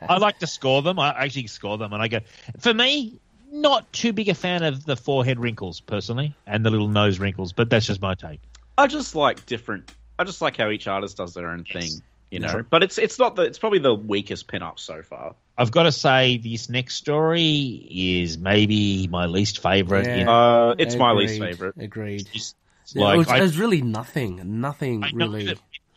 I 0.09 0.17
like 0.17 0.39
to 0.39 0.47
score 0.47 0.81
them. 0.83 0.99
I 0.99 1.11
actually 1.11 1.49
score 1.49 1.77
them, 1.77 1.93
and 1.93 2.03
I 2.03 2.09
go. 2.09 2.21
For 2.61 2.73
me, 2.73 3.21
not 3.53 3.93
too 3.93 4.13
big 4.15 4.29
a 4.31 4.35
fan 4.35 4.63
of 4.63 4.85
the 4.87 4.97
forehead 4.97 5.39
wrinkles 5.39 5.81
personally, 5.81 6.35
and 6.47 6.65
the 6.65 6.71
little 6.71 6.89
nose 6.89 7.19
wrinkles, 7.19 7.53
but 7.53 7.69
that's 7.69 7.87
just 7.87 8.01
my 8.01 8.15
take. 8.15 8.41
I 8.79 8.87
just 8.87 9.15
like 9.15 9.45
different. 9.45 9.93
I 10.19 10.25
just 10.25 10.41
like 10.41 10.57
how 10.57 10.71
each 10.71 10.87
artist 10.89 11.19
does 11.19 11.35
their 11.35 11.51
own 11.51 11.65
thing. 11.65 11.91
You 12.31 12.39
know, 12.39 12.49
Yeah. 12.49 12.63
but 12.71 12.83
it's 12.83 12.97
it's 12.97 13.19
not 13.19 13.37
the 13.37 13.43
it's 13.43 13.59
probably 13.59 13.81
the 13.81 13.95
weakest 13.95 14.49
pinup 14.49 14.79
so 14.79 15.03
far. 15.03 15.35
I've 15.59 15.71
got 15.71 15.83
to 15.85 15.93
say, 15.93 16.39
this 16.39 16.69
next 16.69 16.95
story 16.97 17.87
is 17.91 18.39
maybe 18.39 19.07
my 19.09 19.27
least 19.27 19.63
favorite. 19.63 20.07
Yeah. 20.07 20.17
in- 20.17 20.29
Uh, 20.29 20.75
it's 20.79 20.97
my 20.97 21.13
least 21.13 21.39
favorite. 21.39 21.75
Agreed. 21.79 22.29
it's 22.33 22.55
Yeah, 22.95 23.13
it, 23.15 23.19
was, 23.19 23.29
I- 23.29 23.39
it 23.39 23.43
was 23.43 23.59
really 23.59 23.83
nothing. 23.83 24.61
Nothing 24.61 25.05
I 25.05 25.11
really. 25.13 25.57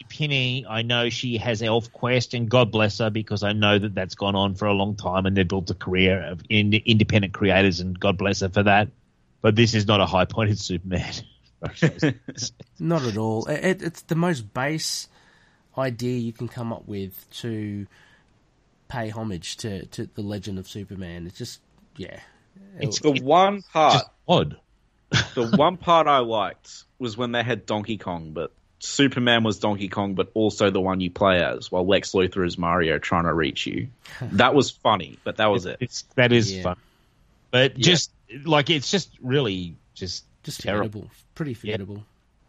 Pini, 0.09 0.65
I 0.69 0.81
know 0.83 1.09
she 1.09 1.37
has 1.37 1.63
Elf 1.63 1.91
Quest, 1.91 2.33
and 2.35 2.47
God 2.47 2.71
bless 2.71 2.99
her 2.99 3.09
because 3.09 3.41
I 3.43 3.53
know 3.53 3.79
that 3.79 3.95
that's 3.95 4.13
gone 4.13 4.35
on 4.35 4.53
for 4.53 4.65
a 4.67 4.73
long 4.73 4.95
time, 4.95 5.25
and 5.25 5.35
they've 5.35 5.47
built 5.47 5.69
a 5.71 5.73
career 5.73 6.21
of 6.21 6.41
in, 6.47 6.73
independent 6.73 7.33
creators, 7.33 7.79
and 7.79 7.99
God 7.99 8.17
bless 8.17 8.41
her 8.41 8.49
for 8.49 8.61
that. 8.63 8.89
But 9.41 9.55
this 9.55 9.73
is 9.73 9.87
not 9.87 10.01
a 10.01 10.05
high 10.05 10.25
pointed 10.25 10.59
Superman. 10.69 11.11
Not 12.79 13.03
at 13.03 13.17
all. 13.17 13.45
It, 13.47 13.63
it, 13.65 13.81
it's 13.81 14.01
the 14.03 14.15
most 14.15 14.53
base 14.53 15.07
idea 15.77 16.17
you 16.19 16.33
can 16.33 16.47
come 16.47 16.71
up 16.71 16.87
with 16.87 17.25
to 17.39 17.87
pay 18.95 19.09
homage 19.09 19.57
to, 19.57 19.85
to 19.87 20.07
the 20.15 20.21
legend 20.21 20.57
of 20.59 20.67
Superman. 20.67 21.27
It's 21.27 21.37
just, 21.37 21.59
yeah. 21.97 22.19
It's 22.79 22.99
The 22.99 23.11
one 23.11 23.61
part, 23.73 23.93
just 23.93 24.05
odd. 24.27 24.57
the 25.35 25.47
one 25.57 25.77
part 25.77 26.07
I 26.07 26.19
liked 26.19 26.83
was 26.99 27.17
when 27.17 27.31
they 27.31 27.43
had 27.43 27.65
Donkey 27.65 27.97
Kong, 27.97 28.31
but 28.31 28.51
Superman 28.79 29.43
was 29.43 29.59
Donkey 29.59 29.87
Kong, 29.89 30.13
but 30.15 30.29
also 30.33 30.69
the 30.69 30.81
one 30.81 30.99
you 31.01 31.09
play 31.09 31.43
as, 31.43 31.71
while 31.71 31.85
Lex 31.85 32.11
Luthor 32.11 32.45
is 32.45 32.57
Mario 32.57 32.99
trying 32.99 33.23
to 33.23 33.33
reach 33.33 33.65
you. 33.65 33.87
That 34.33 34.53
was 34.53 34.69
funny, 34.71 35.17
but 35.23 35.37
that 35.37 35.47
was 35.47 35.65
it. 35.65 35.77
It's 35.79 36.03
that 36.15 36.31
is 36.31 36.53
Yeah. 36.53 36.63
fun, 36.63 36.77
but 37.51 37.75
just 37.77 38.11
like 38.45 38.69
it's 38.69 38.91
just 38.91 39.09
really 39.21 39.75
just 39.93 40.25
Just 40.43 40.61
terrible. 40.61 41.01
forgettable. 41.01 41.11
Pretty 41.35 41.53
forgettable. 41.53 42.03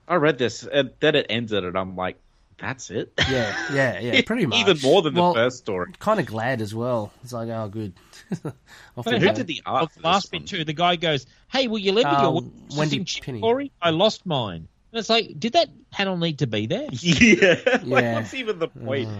I 0.09 0.16
read 0.16 0.39
this, 0.39 0.62
and 0.64 0.90
then 1.01 1.14
it 1.16 1.27
ended, 1.31 1.64
and 1.64 1.77
I'm 1.77 1.97
like, 1.97 2.16
that's 2.59 2.91
it. 2.91 3.12
Yeah, 3.28 3.55
yeah, 3.73 4.01
yeah, 4.01 4.23
pretty 4.27 4.47
much. 4.47 4.59
Even 4.59 4.78
more 4.83 5.03
than 5.03 5.15
the 5.15 5.20
well, 5.20 5.35
first 5.35 5.59
story. 5.59 5.93
Kind 5.99 6.20
of 6.20 6.27
glad 6.27 6.61
as 6.61 6.74
well. 6.74 7.12
It's 7.23 7.33
like, 7.33 7.49
oh, 7.49 7.69
good. 7.69 7.93
I'll 8.45 8.53
But 8.97 9.05
feel 9.05 9.20
Who 9.20 9.33
did 9.33 9.47
the 9.47 9.62
art? 9.66 9.83
Of 9.85 9.93
for 9.93 10.01
the 10.01 10.07
last 10.09 10.31
this 10.31 10.33
one? 10.33 10.43
bit 10.43 10.49
too, 10.49 10.65
the 10.65 10.73
guy 10.73 10.97
goes, 10.97 11.27
"Hey, 11.49 11.69
will 11.69 11.78
you 11.78 11.93
lend 11.93 12.09
me 12.09 12.15
Uh, 12.16 12.23
your 12.23 12.33
Wendy 12.33 12.53
Wendy 12.77 13.05
chip, 13.05 13.24
Pini. 13.24 13.41
Corey? 13.41 13.73
I 13.83 13.91
lost 13.91 14.24
mine." 14.27 14.69
And 14.93 15.01
it's 15.01 15.11
like, 15.11 15.39
did 15.39 15.53
that 15.55 15.69
panel 15.91 16.16
need 16.16 16.39
to 16.39 16.47
be 16.47 16.66
there? 16.66 16.89
Yeah. 16.93 17.61
like, 17.83 18.03
Yeah. 18.03 18.15
what's 18.15 18.33
even 18.35 18.59
the 18.59 18.69
point? 18.69 19.11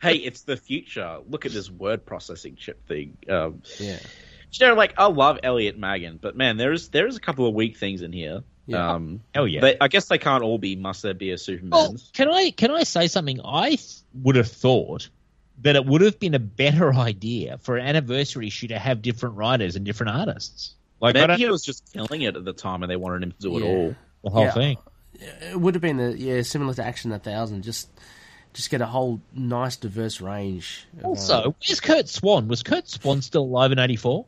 hey, 0.00 0.16
it's 0.16 0.42
the 0.42 0.56
future. 0.56 1.18
Look 1.28 1.46
at 1.46 1.52
this 1.52 1.68
word 1.70 2.06
processing 2.06 2.54
chip 2.56 2.86
thing. 2.86 3.16
Um, 3.28 3.62
Yeah. 3.80 3.98
you 4.52 4.66
know, 4.68 4.74
like 4.74 4.94
I 4.98 5.06
love 5.06 5.40
Elliot 5.42 5.76
Maggin, 5.78 6.18
but 6.22 6.36
man, 6.36 6.56
there's 6.58 6.90
there's 6.90 7.16
a 7.16 7.20
couple 7.20 7.48
of 7.48 7.54
weak 7.54 7.76
things 7.76 8.02
in 8.02 8.12
here. 8.12 8.44
Yeah. 8.66 8.92
Um, 8.94 9.20
Hell 9.34 9.46
yeah. 9.46 9.60
they, 9.60 9.76
I 9.80 9.88
guess 9.88 10.06
they 10.06 10.18
can't 10.18 10.42
all 10.42 10.58
be. 10.58 10.74
Must 10.76 11.02
there 11.02 11.14
be 11.14 11.30
a 11.30 11.38
Superman? 11.38 11.70
Well, 11.70 11.96
can 12.12 12.28
I 12.30 12.50
can 12.50 12.70
I 12.70 12.82
say 12.82 13.06
something? 13.06 13.40
I 13.44 13.70
th- 13.70 13.96
would 14.22 14.36
have 14.36 14.50
thought 14.50 15.08
that 15.62 15.76
it 15.76 15.86
would 15.86 16.00
have 16.02 16.18
been 16.18 16.34
a 16.34 16.38
better 16.40 16.92
idea 16.94 17.58
for 17.58 17.76
an 17.76 17.86
anniversary 17.86 18.48
issue 18.48 18.68
to 18.68 18.78
have 18.78 19.02
different 19.02 19.36
writers 19.36 19.76
and 19.76 19.84
different 19.84 20.16
artists. 20.16 20.74
Like 21.00 21.14
I 21.16 21.20
Maybe 21.20 21.26
don't 21.28 21.38
he 21.38 21.48
was 21.48 21.62
just 21.64 21.92
killing 21.92 22.22
it 22.22 22.36
at 22.36 22.44
the 22.44 22.52
time, 22.52 22.82
and 22.82 22.90
they 22.90 22.96
wanted 22.96 23.22
him 23.22 23.32
to 23.32 23.38
do 23.38 23.58
it 23.58 23.62
all. 23.62 23.94
the 24.24 24.30
whole 24.30 24.44
Yeah. 24.44 24.52
thing. 24.52 24.78
It 25.50 25.58
would 25.58 25.74
have 25.74 25.80
been, 25.82 25.98
a, 26.00 26.10
yeah, 26.10 26.42
similar 26.42 26.74
to 26.74 26.84
Action 26.84 27.10
a 27.12 27.18
Thousand. 27.18 27.62
Just 27.62 27.88
just 28.52 28.70
get 28.70 28.80
a 28.80 28.86
whole 28.86 29.20
nice, 29.34 29.76
diverse 29.76 30.20
range. 30.20 30.86
of, 30.98 31.04
uh, 31.04 31.08
Also, 31.08 31.54
where's 31.66 31.80
Curt 31.80 32.08
Swan? 32.08 32.48
Was 32.48 32.62
Curt 32.62 32.88
Swan 32.88 33.20
still 33.22 33.42
alive 33.44 33.70
in 33.72 33.78
'84? 33.78 34.24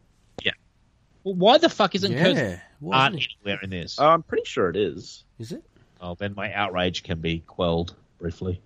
Yeah. 1.24 1.32
Well, 1.32 1.34
why 1.34 1.58
the 1.58 1.68
fuck 1.68 1.94
isn't 1.94 2.12
Curt 2.14 2.36
yeah. 2.36 2.60
Swan 2.80 3.12
Wasn't 3.12 3.26
anywhere 3.44 3.60
in 3.62 3.70
this? 3.70 3.98
I'm 3.98 4.22
pretty 4.22 4.44
sure 4.44 4.70
it 4.70 4.76
is. 4.76 5.24
Is 5.38 5.52
it? 5.52 5.62
oh, 6.00 6.14
then 6.14 6.34
my 6.36 6.52
outrage 6.52 7.02
can 7.02 7.20
be 7.20 7.40
quelled 7.40 7.94
briefly. 8.20 8.60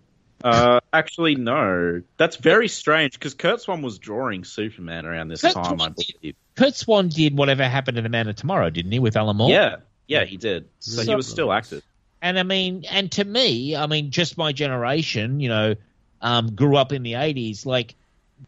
Uh, 0.44 0.80
actually, 0.92 1.34
no. 1.36 2.02
That's 2.16 2.36
very 2.36 2.68
strange 2.68 3.12
because 3.14 3.34
Curt 3.34 3.60
Swan 3.60 3.80
was 3.82 3.98
drawing 3.98 4.44
Superman 4.44 5.06
around 5.06 5.28
this 5.28 5.40
Curt 5.42 5.54
time, 5.54 5.64
I 5.64 5.76
Swan 5.76 5.94
did. 5.96 6.14
believe. 6.20 6.36
Curt 6.56 6.74
Swan 6.74 7.08
did 7.08 7.36
whatever 7.36 7.66
happened 7.68 7.96
to 7.96 8.02
the 8.02 8.08
Man 8.08 8.28
of 8.28 8.36
Tomorrow, 8.36 8.70
didn't 8.70 8.92
he, 8.92 8.98
with 8.98 9.16
Alan 9.16 9.36
Moore? 9.36 9.50
Yeah, 9.50 9.76
yeah, 10.08 10.24
he 10.24 10.36
did. 10.36 10.68
So 10.80 11.00
he 11.00 11.06
So- 11.06 11.16
was 11.16 11.26
still 11.28 11.52
active. 11.52 11.82
And 12.20 12.38
I 12.38 12.44
mean, 12.44 12.84
and 12.88 13.10
to 13.12 13.24
me, 13.24 13.74
I 13.74 13.86
mean, 13.86 14.10
just 14.12 14.38
my 14.38 14.52
generation, 14.52 15.40
you 15.40 15.48
know, 15.48 15.74
um, 16.20 16.54
grew 16.54 16.76
up 16.76 16.92
in 16.92 17.02
the 17.02 17.14
80s. 17.14 17.66
Like, 17.66 17.94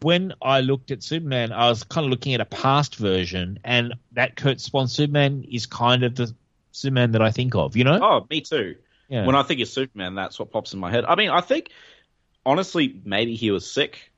when 0.01 0.33
I 0.41 0.61
looked 0.61 0.91
at 0.91 1.03
Superman, 1.03 1.51
I 1.51 1.69
was 1.69 1.83
kind 1.83 2.05
of 2.05 2.11
looking 2.11 2.33
at 2.33 2.41
a 2.41 2.45
past 2.45 2.95
version, 2.95 3.59
and 3.63 3.93
that 4.13 4.35
Curt 4.35 4.59
Swan 4.59 4.87
Superman 4.87 5.45
is 5.49 5.65
kind 5.65 6.03
of 6.03 6.15
the 6.15 6.33
Superman 6.71 7.11
that 7.13 7.21
I 7.21 7.31
think 7.31 7.55
of, 7.55 7.75
you 7.75 7.83
know? 7.83 7.99
Oh, 8.01 8.27
me 8.29 8.41
too. 8.41 8.75
yeah. 9.07 9.25
When 9.25 9.35
I 9.35 9.43
think 9.43 9.61
of 9.61 9.67
Superman, 9.67 10.15
that's 10.15 10.37
what 10.37 10.51
pops 10.51 10.73
in 10.73 10.79
my 10.79 10.91
head. 10.91 11.05
I 11.05 11.15
mean, 11.15 11.29
I 11.29 11.41
think 11.41 11.69
honestly, 12.45 12.99
maybe 13.03 13.35
he 13.35 13.51
was 13.51 13.69
sick. 13.69 14.11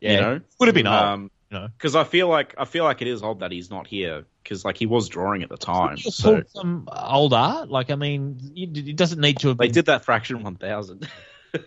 yeah. 0.00 0.12
You 0.12 0.20
know, 0.20 0.40
Would 0.60 0.66
have 0.66 0.74
been 0.74 0.86
um, 0.86 1.30
you 1.50 1.58
know? 1.58 1.68
because 1.76 1.94
I 1.94 2.04
feel 2.04 2.28
like 2.28 2.54
I 2.58 2.64
feel 2.64 2.84
like 2.84 3.02
it 3.02 3.08
is 3.08 3.22
odd 3.22 3.40
that 3.40 3.52
he's 3.52 3.70
not 3.70 3.86
here 3.86 4.24
because 4.42 4.64
like 4.64 4.76
he 4.76 4.86
was 4.86 5.08
drawing 5.08 5.42
at 5.42 5.48
the 5.48 5.56
time. 5.56 5.98
So 5.98 6.42
some 6.48 6.88
old 6.92 7.34
art. 7.34 7.68
Like, 7.68 7.90
I 7.90 7.96
mean, 7.96 8.52
it 8.54 8.96
doesn't 8.96 9.20
need 9.20 9.38
to 9.40 9.48
have 9.48 9.58
they 9.58 9.66
been, 9.66 9.74
did 9.74 9.86
that 9.86 10.04
fraction 10.04 10.42
One 10.42 10.56
Thousand. 10.56 11.08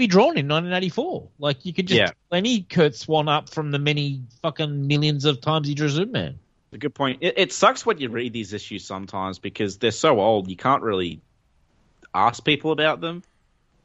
be 0.00 0.06
drawn 0.08 0.36
in 0.36 0.48
1984. 0.48 1.28
Like, 1.38 1.64
you 1.64 1.72
could 1.72 1.86
just 1.86 1.98
Yeah. 1.98 2.10
any 2.36 2.62
Curt 2.62 2.96
Swan 2.96 3.28
up 3.28 3.50
from 3.50 3.70
the 3.70 3.78
many 3.78 4.22
fucking 4.42 4.86
millions 4.86 5.24
of 5.24 5.40
times 5.40 5.68
he 5.68 5.74
drew 5.74 5.88
Superman. 5.88 6.38
A 6.72 6.78
good 6.78 6.94
point. 6.94 7.18
It, 7.20 7.34
it 7.36 7.52
sucks 7.52 7.84
when 7.84 7.98
you 7.98 8.08
read 8.08 8.32
these 8.32 8.52
issues 8.52 8.84
sometimes 8.84 9.38
because 9.38 9.78
they're 9.78 9.90
so 9.90 10.20
old 10.20 10.48
you 10.48 10.56
can't 10.56 10.82
really 10.82 11.20
ask 12.14 12.44
people 12.44 12.72
about 12.72 13.00
them 13.00 13.22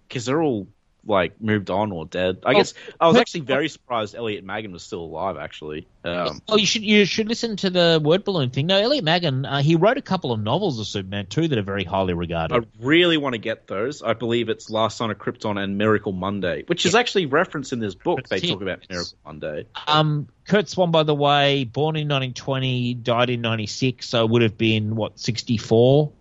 because 0.08 0.26
they're 0.26 0.42
all 0.42 0.68
like 1.06 1.40
moved 1.42 1.70
on 1.70 1.92
or 1.92 2.06
dead. 2.06 2.40
I 2.46 2.52
Oh, 2.52 2.54
guess 2.54 2.74
I 3.00 3.08
was 3.08 3.18
actually 3.18 3.42
very 3.42 3.70
surprised 3.70 4.16
Elliot 4.16 4.44
Maggin 4.44 4.72
was 4.72 4.84
still 4.84 5.02
alive. 5.02 5.38
Actually, 5.38 5.88
um, 6.04 6.42
oh, 6.48 6.58
you 6.58 6.66
should 6.66 6.84
you 6.84 7.06
should 7.06 7.28
listen 7.28 7.56
to 7.58 7.70
the 7.70 8.02
word 8.04 8.24
balloon 8.24 8.50
thing. 8.50 8.68
No, 8.68 8.78
Elliot 8.78 9.04
Maggin, 9.04 9.46
uh, 9.46 9.62
he 9.62 9.76
wrote 9.76 9.98
a 9.98 10.02
couple 10.02 10.32
of 10.32 10.40
novels 10.40 10.80
of 10.80 10.88
Superman 10.88 11.28
too 11.28 11.48
that 11.48 11.58
are 11.58 11.64
very 11.64 11.84
highly 11.84 12.14
regarded. 12.14 12.56
I 12.56 12.68
really 12.80 13.18
want 13.18 13.34
to 13.34 13.40
get 13.40 13.68
those. 13.68 14.02
I 14.02 14.14
believe 14.14 14.50
it's 14.50 14.70
Last 14.70 14.98
Son 14.98 15.12
of 15.12 15.18
Krypton 15.18 15.62
and 15.62 15.78
Miracle 15.78 16.12
Monday, 16.12 16.64
which 16.68 16.86
is 16.86 16.96
actually 16.96 17.28
referenced 17.28 17.74
in 17.74 17.80
this 17.80 17.96
book. 17.96 18.28
They 18.28 18.40
That's 18.40 18.52
talk 18.52 18.62
about 18.62 18.80
Miracle 18.90 19.18
Monday. 19.26 19.66
Um, 19.88 20.28
Curt 20.46 20.70
Swan, 20.70 20.92
by 20.92 21.04
the 21.04 21.16
way, 21.16 21.64
born 21.64 21.96
in 21.96 22.08
1920, 22.08 22.96
died 22.96 23.30
in 23.30 23.42
96, 23.42 24.08
so 24.08 24.26
would 24.26 24.42
have 24.42 24.58
been 24.58 24.96
what 24.96 25.20
64 25.20 26.12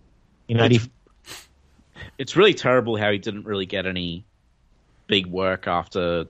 in 0.47 0.59
80. 0.59 0.79
It's 2.17 2.35
really 2.35 2.53
terrible 2.53 2.95
how 2.97 3.11
he 3.11 3.17
didn't 3.17 3.45
really 3.45 3.65
get 3.65 3.85
any 3.85 4.25
big 5.07 5.25
work 5.27 5.67
after 5.67 6.25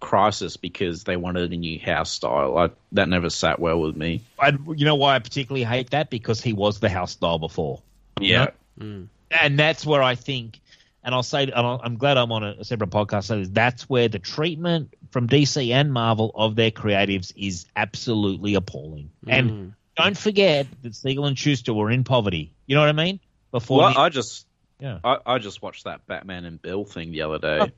Crisis 0.00 0.56
because 0.56 1.04
they 1.04 1.16
wanted 1.16 1.52
a 1.52 1.56
new 1.56 1.78
house 1.80 2.10
style. 2.10 2.56
I, 2.58 2.70
that 2.92 3.08
never 3.08 3.30
sat 3.30 3.58
well 3.58 3.80
with 3.80 3.96
me. 3.96 4.22
I, 4.38 4.52
you 4.74 4.84
know 4.84 4.94
why 4.94 5.14
I 5.16 5.18
particularly 5.18 5.64
hate 5.64 5.90
that 5.90 6.10
because 6.10 6.40
he 6.40 6.52
was 6.52 6.80
the 6.80 6.88
house 6.90 7.12
style 7.12 7.38
before. 7.38 7.82
Yeah. 8.20 8.48
Mm. 8.80 9.08
and 9.30 9.58
that's 9.58 9.86
where 9.86 10.02
I 10.02 10.14
think, 10.16 10.60
and 11.02 11.14
I'll 11.14 11.22
say, 11.22 11.44
and 11.44 11.54
I'll- 11.54 11.80
I'm 11.82 11.96
glad 11.96 12.18
I'm 12.18 12.30
on 12.30 12.44
a, 12.44 12.56
a 12.60 12.64
separate 12.64 12.90
podcast. 12.90 13.24
So 13.24 13.44
that's 13.44 13.88
where 13.88 14.08
the 14.08 14.18
treatment 14.18 14.92
from 15.10 15.28
DC 15.28 15.70
and 15.72 15.92
Marvel 15.92 16.30
of 16.34 16.56
their 16.56 16.70
creatives 16.70 17.32
is 17.36 17.64
absolutely 17.74 18.54
appalling. 18.54 19.10
Mm. 19.26 19.32
And 19.32 19.74
don't 19.96 20.16
forget 20.18 20.66
that 20.82 20.94
Siegel 20.94 21.24
and 21.24 21.38
Shuster 21.38 21.72
were 21.72 21.90
in 21.90 22.04
poverty. 22.04 22.52
You 22.66 22.74
know 22.74 22.82
what 22.82 22.90
I 22.90 22.92
mean? 22.92 23.18
Before 23.50 23.78
Well, 23.78 23.94
the- 23.94 24.00
I 24.00 24.08
just 24.10 24.46
Yeah. 24.78 24.98
I, 25.02 25.18
I 25.24 25.38
just 25.38 25.62
watched 25.62 25.84
that 25.84 26.06
Batman 26.06 26.44
and 26.44 26.60
Bill 26.60 26.84
thing 26.84 27.12
the 27.12 27.22
other 27.22 27.38
day. 27.38 27.58
Oh. 27.62 27.68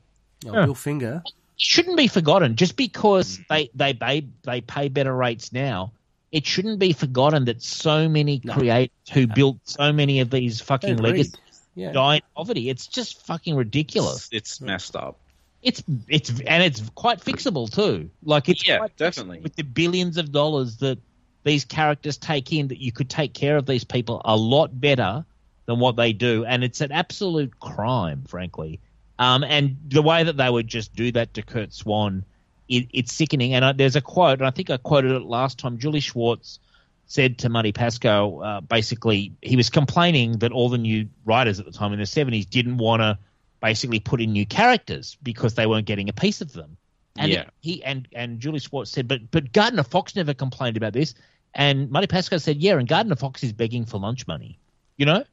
Oh, 0.45 0.53
Yeah. 0.53 0.65
Bill 0.65 0.75
Finger. 0.75 1.23
shouldn't 1.57 1.97
be 1.97 2.07
forgotten 2.07 2.55
just 2.55 2.75
because 2.77 3.39
they 3.49 3.69
they 3.75 3.93
pay 3.93 4.25
they 4.43 4.61
pay 4.61 4.87
better 4.87 5.13
rates 5.15 5.51
now. 5.51 5.91
It 6.31 6.45
shouldn't 6.45 6.79
be 6.79 6.93
forgotten 6.93 7.45
that 7.45 7.61
so 7.61 8.07
many 8.07 8.39
No. 8.43 8.53
creators 8.53 8.95
who 9.11 9.27
built 9.27 9.57
so 9.63 9.91
many 9.91 10.19
of 10.19 10.29
these 10.29 10.61
fucking 10.61 10.97
legacies 10.97 11.35
Yeah. 11.75 11.91
die 11.91 12.15
in 12.17 12.21
poverty. 12.35 12.69
It's 12.69 12.87
just 12.87 13.25
fucking 13.25 13.55
ridiculous. 13.55 14.29
It's 14.31 14.61
messed 14.61 14.95
up. 14.95 15.17
It's 15.61 15.83
it's 16.07 16.29
and 16.29 16.63
it's 16.63 16.81
quite 16.95 17.19
fixable 17.19 17.69
too. 17.69 18.09
Like 18.23 18.47
it's 18.47 18.65
Yeah, 18.65 18.77
quite 18.77 18.95
definitely. 18.95 19.41
with 19.41 19.55
the 19.55 19.63
billions 19.63 20.17
of 20.17 20.31
dollars 20.31 20.77
that 20.77 20.99
these 21.43 21.65
characters 21.65 22.15
take 22.17 22.53
in. 22.53 22.69
That 22.69 22.79
you 22.81 22.91
could 22.93 23.09
take 23.09 23.33
care 23.33 23.57
of 23.57 23.65
these 23.65 23.83
people 23.83 24.21
a 24.23 24.37
lot 24.37 24.79
better 24.79 25.25
than 25.65 25.79
what 25.79 25.95
they 25.97 26.13
do, 26.13 26.45
and 26.45 26.63
it's 26.63 26.79
an 26.81 26.91
absolute 26.93 27.59
crime, 27.59 28.23
frankly. 28.27 28.79
Um, 29.19 29.43
and 29.43 29.77
the 29.89 30.01
way 30.01 30.23
that 30.23 30.37
they 30.37 30.49
would 30.49 30.67
just 30.67 30.95
do 30.95 31.11
that 31.11 31.33
to 31.35 31.41
Curt 31.41 31.73
Swan, 31.73 32.23
it, 32.69 32.87
it's 32.93 33.11
sickening. 33.13 33.53
And 33.53 33.65
uh, 33.65 33.73
there's 33.73 33.97
a 33.97 34.01
quote, 34.01 34.39
and 34.39 34.47
I 34.47 34.51
think 34.51 34.69
I 34.69 34.77
quoted 34.77 35.11
it 35.11 35.23
last 35.23 35.59
time. 35.59 35.77
Julie 35.77 35.99
Schwartz 35.99 36.59
said 37.05 37.39
to 37.39 37.49
Marty 37.49 37.73
Pasko, 37.73 38.45
uh, 38.45 38.61
basically, 38.61 39.33
he 39.41 39.57
was 39.57 39.69
complaining 39.69 40.39
that 40.39 40.53
all 40.53 40.69
the 40.69 40.77
new 40.77 41.09
writers 41.25 41.59
at 41.59 41.65
the 41.65 41.71
time 41.71 41.91
in 41.91 41.99
the 41.99 42.05
70s 42.05 42.49
didn't 42.49 42.77
want 42.77 43.01
to 43.01 43.19
basically 43.61 43.99
put 43.99 44.21
in 44.21 44.31
new 44.31 44.45
characters 44.45 45.17
because 45.21 45.55
they 45.55 45.65
weren't 45.65 45.85
getting 45.85 46.07
a 46.07 46.13
piece 46.13 46.39
of 46.39 46.53
them. 46.53 46.77
And 47.17 47.31
Yeah. 47.31 47.49
he 47.59 47.83
and 47.83 48.07
and 48.13 48.39
Julie 48.39 48.59
Schwartz 48.59 48.91
said, 48.91 49.07
but 49.09 49.29
but 49.31 49.51
Gardner 49.51 49.83
Fox 49.83 50.15
never 50.15 50.33
complained 50.33 50.77
about 50.77 50.93
this. 50.93 51.13
And 51.53 51.91
Marty 51.91 52.07
Pasko 52.07 52.39
said, 52.39 52.57
yeah, 52.57 52.77
and 52.77 52.87
Gardner 52.87 53.15
Fox 53.15 53.43
is 53.43 53.51
begging 53.51 53.85
for 53.85 53.99
lunch 53.99 54.25
money, 54.27 54.57
you 54.95 55.05
know. 55.05 55.25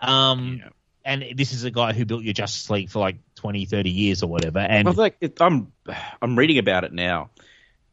Um, 0.00 0.60
Yeah. 0.62 0.68
And 1.08 1.24
this 1.36 1.54
is 1.54 1.64
a 1.64 1.70
guy 1.70 1.94
who 1.94 2.04
built 2.04 2.22
your 2.22 2.34
Justice 2.34 2.68
League 2.68 2.90
for 2.90 2.98
like 2.98 3.16
20, 3.36 3.64
30 3.64 3.88
years 3.88 4.22
or 4.22 4.26
whatever. 4.26 4.58
And 4.58 4.94
like 4.94 5.16
it, 5.22 5.40
I'm, 5.40 5.72
I'm 6.20 6.38
reading 6.38 6.58
about 6.58 6.84
it 6.84 6.92
now, 6.92 7.30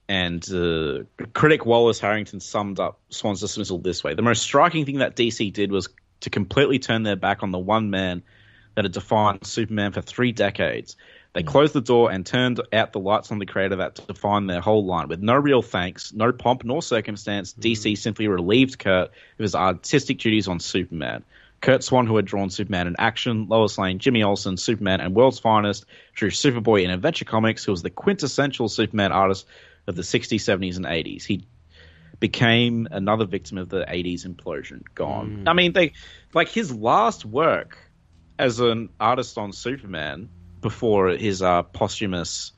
and 0.10 0.46
uh, 0.52 1.04
critic 1.34 1.66
Wallace 1.66 2.02
Harrington 2.02 2.42
summed 2.42 2.78
up 2.78 3.00
Swan's 3.10 3.40
dismissal 3.40 3.78
this 3.80 4.04
way: 4.04 4.16
the 4.16 4.22
most 4.22 4.42
striking 4.44 4.86
thing 4.86 4.98
that 4.98 5.16
DC 5.16 5.54
did 5.54 5.72
was 5.72 5.88
to 6.22 6.30
completely 6.30 6.78
turn 6.78 7.04
their 7.04 7.16
back 7.16 7.42
on 7.42 7.52
the 7.52 7.58
one 7.58 7.90
man 7.90 8.22
that 8.76 8.84
had 8.84 8.92
defined 8.92 9.48
Superman 9.48 9.94
for 9.94 10.02
three 10.02 10.34
decades. 10.34 10.98
They 11.32 11.44
closed 11.44 11.74
the 11.74 11.82
door 11.82 12.12
and 12.12 12.26
turned 12.26 12.62
out 12.72 12.94
the 12.94 13.00
lights 13.00 13.32
on 13.32 13.40
the 13.40 13.46
creator 13.46 13.78
that 13.78 13.96
defined 14.08 14.50
their 14.50 14.62
whole 14.62 14.86
line. 14.86 15.08
With 15.10 15.22
no 15.22 15.36
real 15.36 15.62
thanks, 15.62 16.14
no 16.14 16.32
pomp 16.32 16.64
nor 16.64 16.82
circumstance, 16.82 17.54
DC 17.54 17.98
simply 17.98 18.28
relieved 18.28 18.80
Curt 18.80 19.10
of 19.10 19.14
his 19.38 19.56
artistic 19.56 20.20
duties 20.20 20.48
on 20.48 20.60
Superman. 20.60 21.24
Curt 21.62 21.84
Swan, 21.84 22.06
who 22.06 22.16
had 22.16 22.26
drawn 22.26 22.50
Superman 22.50 22.88
in 22.88 22.96
action, 23.00 23.48
Lois 23.48 23.78
Lane, 23.78 24.00
Jimmy 24.00 24.24
Olsen, 24.24 24.58
Superman, 24.58 25.02
and 25.02 25.16
World's 25.16 25.40
Finest, 25.40 25.86
drew 26.14 26.30
Superboy 26.30 26.84
in 26.84 26.92
Adventure 26.92 27.26
Comics, 27.26 27.64
who 27.64 27.72
was 27.72 27.82
the 27.82 27.90
quintessential 27.90 28.70
Superman 28.70 29.12
artist 29.12 29.48
of 29.88 29.96
the 29.96 30.02
60s, 30.02 30.36
70s, 30.36 30.78
and 30.78 30.86
80s. 30.86 31.24
He 31.24 31.46
became 32.20 32.88
another 32.92 33.26
victim 33.26 33.58
of 33.58 33.70
the 33.70 33.86
80s 33.86 34.26
implosion. 34.26 34.84
Gone. 34.94 35.46
I 35.48 35.54
mean, 35.54 35.74
they 35.74 35.94
like 36.34 36.50
his 36.50 36.74
last 36.74 37.26
work 37.26 37.78
as 38.38 38.60
an 38.60 38.90
artist 39.00 39.38
on 39.38 39.52
Superman 39.52 40.30
before 40.62 41.10
his 41.10 41.42
uh, 41.42 41.64
posthumous 41.64 42.52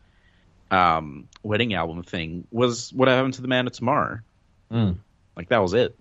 um, 0.71 1.27
wedding 1.43 1.73
album 1.73 2.03
thing 2.03 2.47
was 2.51 2.93
What 2.93 3.07
Happened 3.07 3.35
to 3.35 3.41
the 3.41 3.47
Man 3.47 3.67
of 3.67 3.73
Tomorrow. 3.73 4.19
Mm. 4.71 4.97
Like 5.35 5.49
that 5.49 5.61
was 5.61 5.73
it. 5.73 5.97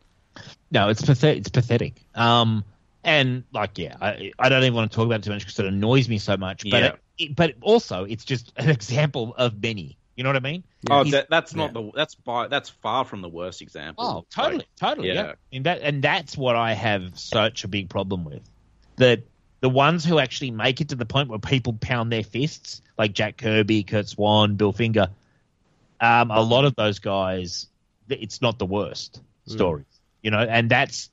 No, 0.71 0.89
it's 0.89 1.03
pathetic. 1.03 1.39
It's 1.39 1.49
pathetic. 1.49 1.95
Um, 2.15 2.65
and 3.07 3.45
like, 3.53 3.79
yeah, 3.79 3.97
I, 4.01 4.33
I 4.39 4.49
don't 4.49 4.63
even 4.65 4.75
want 4.75 4.91
to 4.91 4.97
talk 4.97 5.07
about 5.07 5.21
it 5.21 5.23
too 5.25 5.31
much 5.31 5.41
because 5.43 5.59
it 5.61 5.67
annoys 5.67 6.09
me 6.09 6.19
so 6.19 6.37
much. 6.37 6.65
But 6.69 6.83
Yeah. 6.83 6.93
it, 7.19 7.37
but 7.37 7.55
also, 7.63 8.05
it's 8.05 8.25
just 8.25 8.53
an 8.57 8.69
example 8.79 9.35
of 9.39 9.63
many. 9.63 9.97
You 10.17 10.25
know 10.25 10.31
what 10.31 10.37
I 10.37 10.41
mean? 10.41 10.65
Oh, 10.91 11.05
that, 11.05 11.29
that's 11.31 11.55
not 11.55 11.73
the 11.75 11.91
that's 11.95 12.15
by 12.15 12.49
that's 12.49 12.71
far 12.71 13.05
from 13.05 13.21
the 13.21 13.29
worst 13.29 13.61
example. 13.63 14.05
Oh, 14.05 14.27
totally, 14.31 14.59
Like, 14.59 14.67
totally. 14.77 15.09
Yeah. 15.09 15.15
yeah. 15.15 15.33
And 15.53 15.67
that 15.67 15.81
and 15.83 16.03
that's 16.03 16.37
what 16.37 16.57
I 16.57 16.73
have 16.73 17.19
such 17.19 17.65
a 17.65 17.69
big 17.69 17.91
problem 17.91 18.25
with. 18.25 18.43
That 18.97 19.21
the 19.61 19.69
ones 19.69 20.05
who 20.05 20.19
actually 20.19 20.51
make 20.53 20.81
it 20.81 20.89
to 20.89 20.97
the 20.97 21.05
point 21.05 21.29
where 21.29 21.39
people 21.39 21.75
pound 21.75 22.11
their 22.11 22.23
fists, 22.25 22.81
like 22.99 23.13
Jack 23.13 23.37
Kirby, 23.37 23.83
Curt 23.83 24.09
Swan, 24.09 24.57
Bill 24.57 24.73
Finger, 24.73 25.09
um, 26.01 26.31
a 26.31 26.41
lot 26.43 26.65
of 26.65 26.75
those 26.77 26.99
guys, 26.99 27.67
it's 28.09 28.41
not 28.41 28.59
the 28.59 28.67
worst 28.67 29.21
stories, 29.47 29.85
you 30.23 30.31
know, 30.31 30.41
and 30.41 30.71
that's 30.71 31.11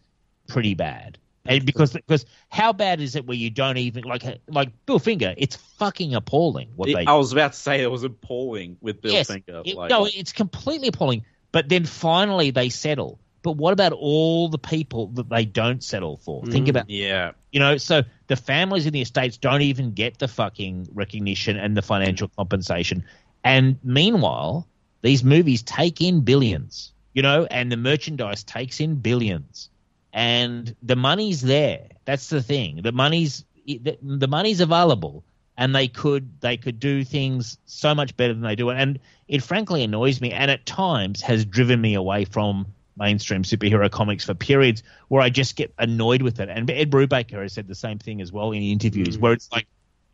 pretty 0.48 0.76
bad. 0.76 1.18
And 1.46 1.66
because 1.66 1.94
because 1.94 2.26
how 2.50 2.72
bad 2.72 3.02
is 3.02 3.16
it 3.16 3.26
where 3.26 3.36
you 3.36 3.50
don't 3.50 3.78
even 3.78 4.04
like 4.04 4.24
like 4.48 4.70
Bill 4.86 5.00
Finger? 5.00 5.34
It's 5.38 5.56
fucking 5.56 6.16
appalling 6.16 6.70
what 6.76 6.90
It- 6.90 6.96
they 6.96 7.06
I 7.06 7.16
was 7.16 7.34
about 7.34 7.54
to 7.54 7.60
say 7.60 7.82
it 7.82 7.92
was 7.92 8.04
appalling 8.04 8.78
with 8.82 9.02
Bill 9.02 9.14
Yes, 9.14 9.28
Finger. 9.28 9.62
it- 9.66 9.76
like, 9.76 9.90
no, 9.90 10.06
it's 10.06 10.32
completely 10.32 10.88
appalling. 10.88 11.26
But 11.52 11.70
then 11.70 11.86
finally 11.86 12.52
they 12.52 12.70
settle. 12.70 13.20
But 13.42 13.58
what 13.58 13.74
about 13.74 13.92
all 13.92 14.48
the 14.48 14.58
people 14.58 15.08
that 15.08 15.28
they 15.30 15.44
don't 15.44 15.84
settle 15.84 16.16
for? 16.18 16.44
Mm. 16.44 16.52
Think 16.52 16.68
about, 16.70 16.90
yeah, 16.90 17.32
you 17.52 17.60
know, 17.60 17.76
so 17.76 18.04
the 18.28 18.38
families 18.38 18.86
in 18.86 18.94
the 18.94 19.02
estates 19.02 19.36
don't 19.38 19.62
even 19.62 19.92
get 19.92 20.18
the 20.20 20.30
fucking 20.30 20.88
recognition 20.94 21.58
and 21.58 21.76
the 21.76 21.82
financial 21.82 22.30
compensation. 22.30 23.04
And 23.44 23.78
meanwhile, 23.84 24.66
these 25.02 25.26
movies 25.26 25.62
take 25.62 26.00
in 26.00 26.22
billions, 26.22 26.94
you 27.14 27.22
know, 27.22 27.46
and 27.52 27.70
the 27.70 27.76
merchandise 27.76 28.46
takes 28.46 28.80
in 28.80 28.96
billions. 28.96 29.70
And 30.14 30.76
the 30.84 30.96
money's 30.96 31.42
there. 31.42 31.88
That's 32.06 32.30
the 32.30 32.42
thing. 32.42 32.82
The 32.84 32.92
money's 32.92 33.44
the, 33.66 33.98
the 34.02 34.28
money's 34.28 34.60
available 34.60 35.24
and 35.58 35.76
they 35.76 35.88
could 35.88 36.42
they 36.42 36.58
could 36.58 36.80
do 36.80 37.04
things 37.04 37.58
so 37.66 37.94
much 37.94 38.16
better 38.18 38.34
than 38.34 38.44
they 38.44 38.56
do 38.56 38.70
and 38.70 39.00
it 39.28 39.44
frankly 39.44 39.84
annoys 39.84 40.22
me 40.22 40.32
and 40.32 40.50
at 40.50 40.66
times 40.66 41.22
has 41.22 41.46
driven 41.46 41.80
me 41.80 41.94
away 41.94 42.26
from 42.26 42.66
mainstream 42.98 43.44
superhero 43.44 43.90
comics 43.90 44.26
for 44.26 44.34
periods 44.34 44.84
where 45.08 45.22
I 45.22 45.30
just 45.30 45.56
get 45.56 45.74
annoyed 45.78 46.22
with 46.22 46.40
it 46.40 46.50
and 46.50 46.70
Ed 46.70 46.92
Brubaker 46.92 47.42
has 47.42 47.54
said 47.54 47.68
the 47.68 47.76
same 47.76 48.00
thing 48.00 48.22
as 48.22 48.32
well 48.32 48.52
in 48.52 48.62
interviews 48.62 49.18
mm. 49.18 49.22
where 49.22 49.34
it's 49.34 49.52
like 49.52 49.68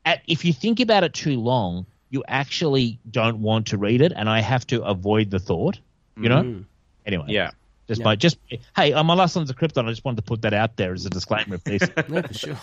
at, 0.05 0.21
if 0.27 0.45
you 0.45 0.53
think 0.53 0.79
about 0.79 1.03
it 1.03 1.13
too 1.13 1.39
long 1.39 1.85
you 2.09 2.23
actually 2.27 2.99
don't 3.09 3.41
want 3.41 3.67
to 3.67 3.77
read 3.77 4.01
it 4.01 4.11
and 4.15 4.29
I 4.29 4.41
have 4.41 4.65
to 4.67 4.83
avoid 4.83 5.29
the 5.29 5.39
thought 5.39 5.79
you 6.17 6.29
know 6.29 6.43
mm. 6.43 6.65
anyway 7.05 7.25
yeah. 7.27 7.51
Just 7.89 7.99
Yeah. 7.99 8.05
my 8.05 8.15
just 8.15 8.37
hey 8.75 8.93
uh, 8.93 9.03
my 9.03 9.13
last 9.15 9.35
one's 9.35 9.49
a 9.49 9.53
Krypton 9.53 9.85
I 9.85 9.89
just 9.89 10.05
wanted 10.05 10.17
to 10.17 10.21
put 10.23 10.43
that 10.43 10.53
out 10.53 10.77
there 10.77 10.93
as 10.93 11.05
a 11.05 11.09
disclaimer 11.09 11.57
please 11.57 11.81
No, 12.07 12.21
for 12.21 12.33
sure. 12.33 12.57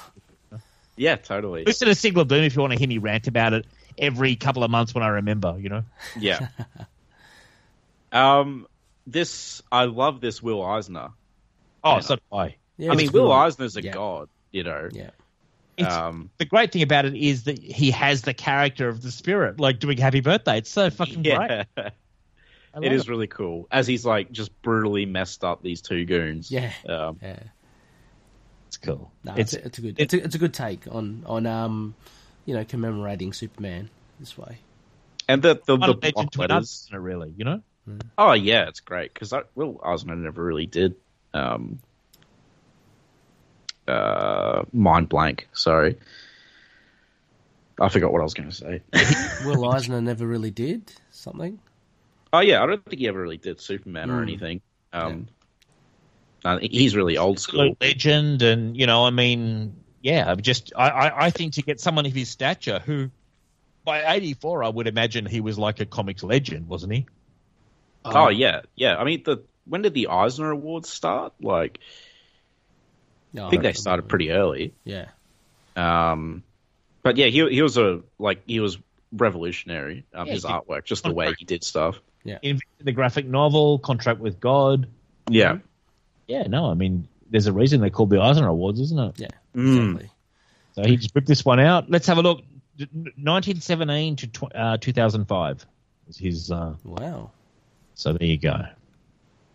Yeah, 0.96 1.16
totally. 1.16 1.64
Listen 1.66 1.88
to 1.88 1.94
Signal 1.94 2.24
Boom 2.24 2.42
if 2.44 2.56
you 2.56 2.62
want 2.62 2.72
to 2.72 2.78
hear 2.78 2.88
me 2.88 2.96
rant 2.96 3.26
about 3.26 3.52
it 3.52 3.66
every 3.98 4.34
couple 4.36 4.64
of 4.64 4.70
months 4.70 4.94
when 4.94 5.04
I 5.04 5.08
remember, 5.08 5.54
you 5.58 5.68
know? 5.68 5.82
Yeah. 6.18 6.48
um, 8.12 8.66
this 9.06 9.62
I 9.70 9.84
love 9.84 10.20
this 10.22 10.42
Will 10.42 10.62
Eisner. 10.64 11.10
Oh, 11.84 12.00
so 12.00 12.16
do 12.16 12.22
I. 12.32 12.56
Yeah, 12.78 12.90
I 12.90 12.92
it's 12.94 13.02
mean, 13.02 13.12
Will 13.12 13.24
cool. 13.24 13.32
Eisner's 13.32 13.76
a 13.76 13.82
Yeah. 13.82 13.92
god. 13.92 14.28
You 14.52 14.64
know. 14.64 14.88
Yeah. 14.92 15.10
It's, 15.76 15.92
Um, 15.94 16.30
the 16.38 16.46
great 16.46 16.72
thing 16.72 16.80
about 16.82 17.04
it 17.04 17.14
is 17.14 17.44
that 17.44 17.58
he 17.58 17.90
has 17.90 18.22
the 18.22 18.32
character 18.32 18.88
of 18.88 19.02
the 19.02 19.10
spirit, 19.10 19.60
like 19.60 19.78
doing 19.78 19.98
Happy 19.98 20.20
Birthday. 20.20 20.58
It's 20.58 20.70
so 20.70 20.88
fucking 20.88 21.22
great. 21.24 21.34
yeah. 21.50 21.64
I 21.76 21.90
It 22.82 23.08
really 23.08 23.26
cool 23.26 23.66
as 23.70 23.86
he's 23.86 24.04
like 24.04 24.30
just 24.30 24.60
brutally 24.62 25.06
messed 25.06 25.44
up 25.44 25.62
these 25.62 25.80
two 25.80 26.04
goons. 26.04 26.50
Yeah. 26.50 26.72
Um, 26.88 27.18
Yeah. 27.22 27.40
It's 28.68 28.76
cool. 28.76 29.10
No, 29.24 29.34
it's, 29.36 29.54
it's, 29.54 29.66
it's 29.66 29.78
a 29.78 29.80
good 29.80 29.94
it's 29.98 30.14
a, 30.14 30.24
it's 30.24 30.34
a 30.34 30.38
good 30.38 30.52
take 30.52 30.86
on 30.90 31.22
on 31.26 31.46
um 31.46 31.94
you 32.44 32.54
know 32.54 32.64
commemorating 32.64 33.32
Superman 33.32 33.88
this 34.20 34.36
way. 34.36 34.58
and 35.28 35.42
the 35.42 35.60
the, 35.66 35.76
not 35.76 36.00
the 36.00 36.12
block 36.12 36.36
letters. 36.36 36.86
isn't 36.88 37.02
really, 37.02 37.32
you 37.36 37.44
know? 37.44 37.62
Oh 38.18 38.32
yeah, 38.32 38.68
it's 38.68 38.80
great 38.80 39.14
because 39.14 39.32
Will 39.54 39.80
Eisner 39.84 40.16
never 40.16 40.44
really 40.44 40.66
did. 40.66 40.96
Um, 41.32 41.78
uh, 43.86 44.64
mind 44.72 45.08
blank. 45.08 45.48
Sorry, 45.52 45.96
I 47.80 47.88
forgot 47.88 48.12
what 48.12 48.20
I 48.20 48.24
was 48.24 48.34
going 48.34 48.50
to 48.50 48.54
say. 48.54 48.82
Will 49.44 49.68
Eisner 49.70 50.00
never 50.00 50.26
really 50.26 50.50
did 50.50 50.92
something. 51.10 51.60
Oh 52.36 52.40
yeah, 52.40 52.62
I 52.62 52.66
don't 52.66 52.84
think 52.84 53.00
he 53.00 53.08
ever 53.08 53.20
really 53.20 53.38
did 53.38 53.60
Superman 53.60 54.10
or 54.10 54.20
Mm. 54.20 54.22
anything. 54.22 54.60
Um, 54.92 55.26
uh, 56.44 56.58
he's 56.58 56.94
really 56.94 57.16
old 57.18 57.38
school. 57.40 57.76
Legend, 57.80 58.42
and, 58.42 58.76
you 58.76 58.86
know, 58.86 59.04
I 59.04 59.10
mean, 59.10 59.74
yeah, 60.00 60.34
just, 60.36 60.72
I, 60.76 60.88
I, 60.88 61.26
I 61.26 61.30
think 61.30 61.54
to 61.54 61.62
get 61.62 61.80
someone 61.80 62.06
of 62.06 62.12
his 62.12 62.28
stature 62.28 62.78
who, 62.78 63.10
by 63.84 64.14
84, 64.14 64.64
I 64.64 64.68
would 64.68 64.86
imagine 64.86 65.26
he 65.26 65.40
was 65.40 65.58
like 65.58 65.80
a 65.80 65.86
comics 65.86 66.22
legend, 66.22 66.68
wasn't 66.68 66.92
he? 66.92 67.06
Oh 68.04 68.28
yeah, 68.28 68.62
yeah. 68.76 68.96
I 68.96 69.04
mean, 69.04 69.22
the 69.24 69.44
when 69.64 69.82
did 69.82 69.94
the 69.94 70.08
Eisner 70.08 70.52
Awards 70.52 70.88
start? 70.88 71.32
Like, 71.40 71.80
No, 73.32 73.46
I 73.46 73.50
think 73.50 73.62
they 73.62 73.72
started 73.72 74.08
pretty 74.08 74.30
early. 74.30 74.74
Yeah. 74.84 75.06
Um, 75.74 76.44
but 77.02 77.16
yeah, 77.16 77.26
he 77.26 77.48
he 77.50 77.62
was 77.62 77.76
a 77.76 78.02
like 78.18 78.42
he 78.46 78.60
was 78.60 78.78
revolutionary. 79.12 80.04
Um, 80.14 80.26
Yeah, 80.26 80.34
his 80.34 80.44
artwork, 80.44 80.84
just 80.84 81.02
the 81.04 81.12
way 81.12 81.34
he 81.38 81.44
did 81.44 81.64
stuff. 81.64 82.00
Invented 82.42 82.62
the 82.84 82.92
graphic 82.92 83.26
novel, 83.26 83.78
Contract 83.78 84.20
with 84.20 84.40
God. 84.40 84.86
Yeah. 85.30 85.58
Yeah, 86.26 86.44
no, 86.48 86.70
I 86.70 86.74
mean, 86.74 87.06
there's 87.30 87.46
a 87.46 87.52
reason 87.52 87.80
they're 87.80 87.90
called 87.90 88.10
the 88.10 88.20
Eisner 88.20 88.48
Awards, 88.48 88.80
isn't 88.80 88.98
it? 88.98 89.14
Yeah, 89.20 89.28
Mm. 89.54 89.76
exactly. 89.94 90.10
So 90.74 90.82
he 90.84 90.96
just 90.96 91.14
ripped 91.14 91.28
this 91.28 91.44
one 91.44 91.58
out. 91.60 91.88
Let's 91.90 92.06
have 92.06 92.18
a 92.18 92.22
look. 92.22 92.42
1917 92.78 94.16
to 94.16 94.26
tw- 94.26 94.54
uh, 94.54 94.76
2005 94.78 95.66
was 96.06 96.18
his. 96.18 96.50
Uh, 96.50 96.74
Wow. 96.84 97.30
so 97.94 98.12
there 98.12 98.26
you 98.28 98.36
go. 98.38 98.66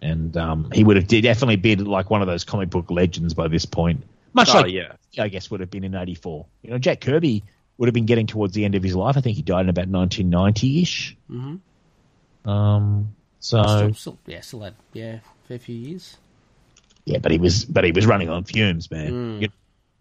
And 0.02 0.35
um, 0.35 0.72
he 0.73 0.84
would 0.84 0.95
have 0.95 1.07
definitely 1.07 1.57
been 1.57 1.85
like 1.85 2.10
one 2.10 2.22
of 2.22 2.27
those 2.27 2.43
comic 2.43 2.69
book 2.72 2.89
legends 2.89 3.34
by 3.35 3.48
this 3.48 3.65
point. 3.65 4.03
Much 4.34 4.49
Oh, 4.56 4.61
like 4.61 4.72
yeah. 4.72 4.93
I 5.19 5.27
guess 5.27 5.52
would 5.52 5.60
have 5.60 5.69
been 5.69 5.84
in 5.84 5.93
'84. 5.93 6.45
You 6.64 6.72
know, 6.72 6.77
Jack 6.80 7.02
Kirby 7.02 7.43
would 7.77 7.88
have 7.88 7.93
been 7.93 8.06
getting 8.07 8.26
towards 8.27 8.53
the 8.56 8.65
end 8.65 8.73
of 8.76 8.81
his 8.81 8.95
life. 8.95 9.18
I 9.18 9.22
think 9.22 9.35
he 9.35 9.43
died 9.43 9.61
in 9.65 9.69
about 9.69 9.88
1990-ish. 9.91 11.15
Mm-hmm. 11.30 11.56
Um, 12.45 13.15
so 13.39 13.61
Still, 13.63 13.93
still, 13.93 14.18
yeah, 14.26 14.41
still 14.41 14.61
had 14.61 14.76
yeah, 14.93 15.19
fair 15.47 15.59
few 15.59 15.76
years. 15.76 16.18
yeah, 17.05 17.18
but 17.19 17.31
he 17.31 17.38
was 17.38 17.65
but 17.65 17.84
he 17.84 17.91
was 17.91 18.05
running 18.05 18.30
on 18.30 18.43
fumes, 18.43 18.89
man. 18.91 19.11
Mm. 19.11 19.41
You 19.41 19.47
know, 19.47 19.53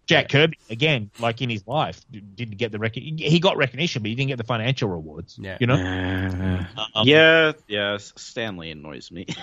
Jack 0.07 0.29
Kirby 0.29 0.57
again, 0.69 1.09
like 1.19 1.41
in 1.41 1.49
his 1.49 1.65
life, 1.67 2.01
didn't 2.11 2.57
get 2.57 2.71
the 2.71 2.79
rec- 2.79 2.95
He 2.95 3.39
got 3.39 3.55
recognition, 3.57 4.01
but 4.01 4.09
he 4.09 4.15
didn't 4.15 4.29
get 4.29 4.37
the 4.37 4.43
financial 4.43 4.89
rewards. 4.89 5.37
Yeah. 5.39 5.57
you 5.59 5.67
know. 5.67 5.75
Uh, 5.75 6.85
Um, 6.95 7.07
yeah, 7.07 7.53
yeah. 7.67 7.97
Stan 7.97 8.57
Lee 8.57 8.71
annoys 8.71 9.11
me. 9.11 9.25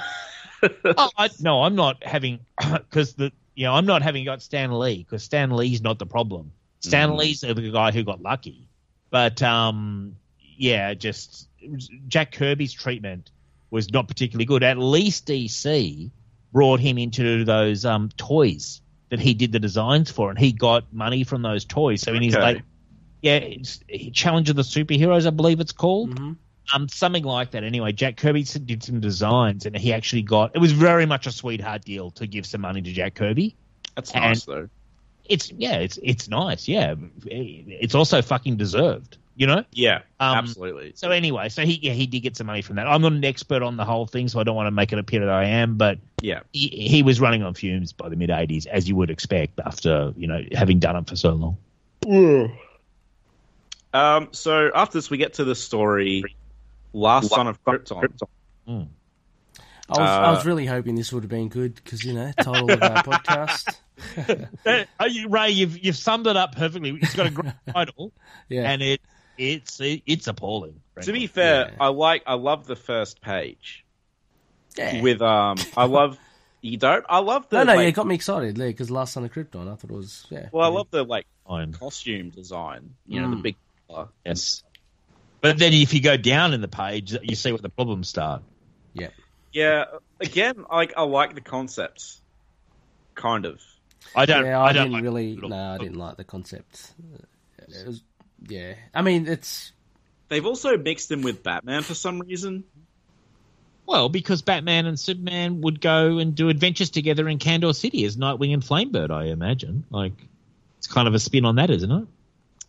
Oh, 0.84 1.08
I, 1.16 1.30
no, 1.40 1.62
I'm 1.62 1.76
not 1.76 2.02
having 2.02 2.40
because 2.72 3.14
the 3.14 3.30
you 3.54 3.64
know 3.64 3.74
I'm 3.74 3.86
not 3.86 4.02
having 4.02 4.24
got 4.24 4.42
Stan 4.42 4.76
Lee 4.76 4.98
because 5.04 5.22
Stan 5.22 5.50
Lee's 5.50 5.80
not 5.80 6.00
the 6.00 6.06
problem. 6.06 6.50
Stan 6.80 7.10
Mm. 7.10 7.16
Lee's 7.18 7.40
the 7.42 7.70
guy 7.72 7.92
who 7.92 8.02
got 8.02 8.20
lucky, 8.20 8.66
but 9.08 9.40
um, 9.40 10.16
yeah, 10.58 10.92
just 10.94 11.48
Jack 12.08 12.32
Kirby's 12.32 12.72
treatment 12.72 13.30
was 13.70 13.90
not 13.92 14.08
particularly 14.08 14.44
good. 14.44 14.62
At 14.62 14.76
least 14.78 15.26
DC 15.26 16.10
brought 16.52 16.80
him 16.80 16.98
into 16.98 17.44
those 17.44 17.84
um 17.84 18.10
toys 18.16 18.80
that 19.10 19.20
he 19.20 19.32
did 19.34 19.52
the 19.52 19.58
designs 19.58 20.10
for, 20.10 20.28
and 20.30 20.38
he 20.38 20.52
got 20.52 20.92
money 20.92 21.24
from 21.24 21.40
those 21.42 21.64
toys. 21.64 22.02
So 22.02 22.12
in 22.12 22.22
his 22.22 22.34
Okay. 22.34 22.42
like, 22.42 22.62
yeah, 23.22 23.36
it's 23.36 23.80
Challenge 24.12 24.50
of 24.50 24.56
the 24.56 24.62
Superheroes, 24.62 25.26
I 25.26 25.30
believe 25.30 25.60
it's 25.60 25.72
called 25.72 26.10
Mm-hmm. 26.10 26.32
um, 26.74 26.88
something 26.88 27.24
like 27.24 27.52
that. 27.52 27.64
Anyway, 27.64 27.92
Jack 27.92 28.16
Kirby 28.18 28.42
did 28.42 28.82
some 28.82 29.00
designs, 29.00 29.64
and 29.66 29.74
he 29.76 29.92
actually 29.94 30.22
got. 30.22 30.52
It 30.54 30.58
was 30.58 30.72
very 30.72 31.06
much 31.06 31.26
a 31.26 31.32
sweetheart 31.32 31.84
deal 31.84 32.10
to 32.12 32.26
give 32.26 32.44
some 32.46 32.60
money 32.60 32.82
to 32.82 32.92
Jack 32.92 33.14
Kirby. 33.14 33.56
That's 33.94 34.10
And- 34.12 34.24
nice 34.24 34.44
though. 34.44 34.68
It's 35.24 35.52
yeah, 35.52 35.76
it's 35.76 35.98
it's 36.02 36.28
nice. 36.28 36.68
Yeah, 36.68 36.94
it's 37.26 37.94
also 37.94 38.22
fucking 38.22 38.56
deserved. 38.56 39.18
You 39.38 39.46
know. 39.46 39.64
Yeah, 39.70 40.00
Um, 40.18 40.36
absolutely. 40.38 40.94
So 40.96 41.12
anyway, 41.12 41.48
so 41.48 41.64
he 41.64 41.74
yeah, 41.80 41.92
he 41.92 42.06
did 42.08 42.20
get 42.20 42.36
some 42.36 42.48
money 42.48 42.60
from 42.60 42.74
that. 42.74 42.88
I'm 42.88 43.00
not 43.00 43.12
an 43.12 43.24
expert 43.24 43.62
on 43.62 43.76
the 43.76 43.84
whole 43.84 44.04
thing, 44.04 44.26
so 44.26 44.40
I 44.40 44.42
don't 44.42 44.56
want 44.56 44.66
to 44.66 44.72
make 44.72 44.92
it 44.92 44.98
appear 44.98 45.20
that 45.20 45.28
I 45.28 45.44
am, 45.44 45.76
but 45.76 45.98
Yeah. 46.20 46.40
he, 46.52 46.66
he 46.66 47.04
was 47.04 47.20
running 47.20 47.44
on 47.44 47.54
fumes 47.54 47.92
by 47.92 48.08
the 48.08 48.16
mid 48.16 48.30
'80s, 48.30 48.66
as 48.66 48.88
you 48.88 48.96
would 48.96 49.10
expect 49.10 49.60
after 49.64 50.12
you 50.16 50.26
know 50.26 50.42
having 50.52 50.80
done 50.80 50.96
it 50.96 51.08
for 51.08 51.14
so 51.14 51.34
long. 51.34 51.56
Um, 53.94 54.28
so 54.32 54.70
after 54.74 54.98
this, 54.98 55.08
we 55.08 55.18
get 55.18 55.34
to 55.34 55.44
the 55.44 55.54
story, 55.54 56.24
Last 56.92 57.28
Son 57.30 57.46
of 57.46 57.62
Krypton. 57.64 58.10
I 58.66 59.92
was 59.92 60.10
I 60.10 60.30
was 60.30 60.44
Uh, 60.44 60.48
really 60.48 60.66
hoping 60.66 60.96
this 60.96 61.12
would 61.12 61.22
have 61.22 61.30
been 61.30 61.48
good 61.48 61.76
because 61.76 62.04
you 62.04 62.12
know 62.12 62.32
title 62.40 62.72
of 62.72 62.82
our 62.82 63.02
podcast. 63.02 63.76
Uh, 64.66 65.04
you, 65.06 65.28
Ray, 65.28 65.50
you've 65.50 65.78
you've 65.82 65.96
summed 65.96 66.26
it 66.26 66.36
up 66.36 66.56
perfectly. 66.56 66.90
It's 67.00 67.14
got 67.14 67.26
a 67.26 67.30
great 67.30 67.54
title, 67.72 68.12
Yeah, 68.48 68.70
and 68.70 68.82
it 68.82 69.00
it's 69.38 69.80
it's 69.80 70.26
appalling. 70.26 70.80
To 71.02 71.12
be 71.12 71.26
fair, 71.28 71.68
Yeah. 71.70 71.76
I 71.80 71.88
like, 71.88 72.24
I 72.26 72.34
love 72.34 72.66
the 72.66 72.76
first 72.76 73.20
page 73.22 73.84
yeah. 74.76 75.00
with 75.00 75.22
um, 75.22 75.56
I 75.76 75.84
love. 75.86 76.18
You 76.60 76.76
don't? 76.76 77.04
I 77.08 77.20
love 77.20 77.48
the. 77.48 77.58
no, 77.58 77.62
no, 77.64 77.72
like, 77.74 77.82
yeah, 77.82 77.88
it 77.88 77.92
got 77.92 78.06
me 78.06 78.16
excited. 78.16 78.58
Yeah, 78.58 78.66
because 78.66 78.90
last 78.90 79.12
Son 79.12 79.24
of 79.24 79.32
Krypton, 79.32 79.62
I 79.72 79.76
thought 79.76 79.90
it 79.90 79.94
was 79.94 80.26
yeah. 80.28 80.48
Well, 80.50 80.64
I 80.64 80.74
love 80.74 80.88
the 80.90 81.04
like 81.04 81.26
Fine. 81.46 81.72
costume 81.72 82.30
design. 82.30 82.94
You 83.06 83.20
know, 83.20 83.30
the 83.30 83.36
Mm. 83.36 83.42
big. 83.42 83.56
colour. 83.88 84.08
Yes. 84.26 84.64
But 85.40 85.56
then 85.58 85.72
if 85.72 85.94
you 85.94 86.00
go 86.02 86.16
down 86.16 86.52
in 86.52 86.60
the 86.60 86.66
page, 86.68 87.16
you 87.22 87.36
see 87.36 87.52
where 87.52 87.58
the 87.58 87.68
problems 87.68 88.08
start. 88.08 88.42
yeah. 88.92 89.08
Yeah. 89.52 89.84
Again, 90.20 90.64
like 90.70 90.94
I 90.96 91.02
like 91.02 91.34
the 91.36 91.40
concepts. 91.40 92.20
Kind 93.14 93.46
of. 93.46 93.60
I 94.16 94.26
don't. 94.26 94.44
yeah, 94.46 94.60
I, 94.60 94.72
don't 94.72 94.84
didn't 94.86 94.92
like 94.94 95.02
really. 95.04 95.32
it 95.34 95.44
at. 95.44 95.48
No, 95.50 95.56
I 95.74 95.78
didn't 95.78 95.96
like 95.96 96.16
the 96.16 96.24
concept. 96.24 96.92
It 97.68 97.86
was, 97.86 98.02
yeah, 98.46 98.74
I 98.94 99.02
mean, 99.02 99.26
it's 99.26 99.72
They've 100.28 100.44
also 100.44 100.76
mixed 100.76 101.10
him 101.10 101.22
with 101.22 101.42
Batman 101.42 101.82
for 101.82 101.94
some 101.94 102.20
reason. 102.20 102.64
Well, 103.86 104.10
because 104.10 104.42
Batman 104.42 104.84
and 104.84 105.00
Superman 105.00 105.62
would 105.62 105.80
go 105.80 106.18
and 106.18 106.34
do 106.34 106.50
adventures 106.50 106.90
together 106.90 107.26
in 107.28 107.38
Kandor 107.38 107.74
City 107.74 108.04
as 108.04 108.18
Nightwing 108.18 108.52
and 108.52 108.62
Flamebird, 108.62 109.10
I 109.10 109.26
imagine. 109.26 109.84
Like, 109.88 110.12
it's 110.76 110.86
kind 110.86 111.08
of 111.08 111.14
a 111.14 111.18
spin 111.18 111.46
on 111.46 111.56
that, 111.56 111.70
isn't 111.70 111.90
it? 111.90 112.06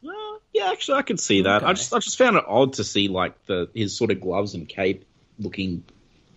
Uh, 0.07 0.37
yeah, 0.53 0.71
actually, 0.71 0.99
I 0.99 1.01
can 1.01 1.17
see 1.17 1.41
that. 1.41 1.65
I 1.65 1.73
just, 1.73 1.93
I 1.93 1.99
just 1.99 2.17
found 2.17 2.37
it 2.37 2.45
odd 2.47 2.73
to 2.73 2.85
see 2.85 3.09
like 3.09 3.45
the 3.47 3.69
his 3.73 3.97
sort 3.97 4.11
of 4.11 4.21
gloves 4.21 4.53
and 4.53 4.67
cape 4.67 5.05
looking. 5.37 5.83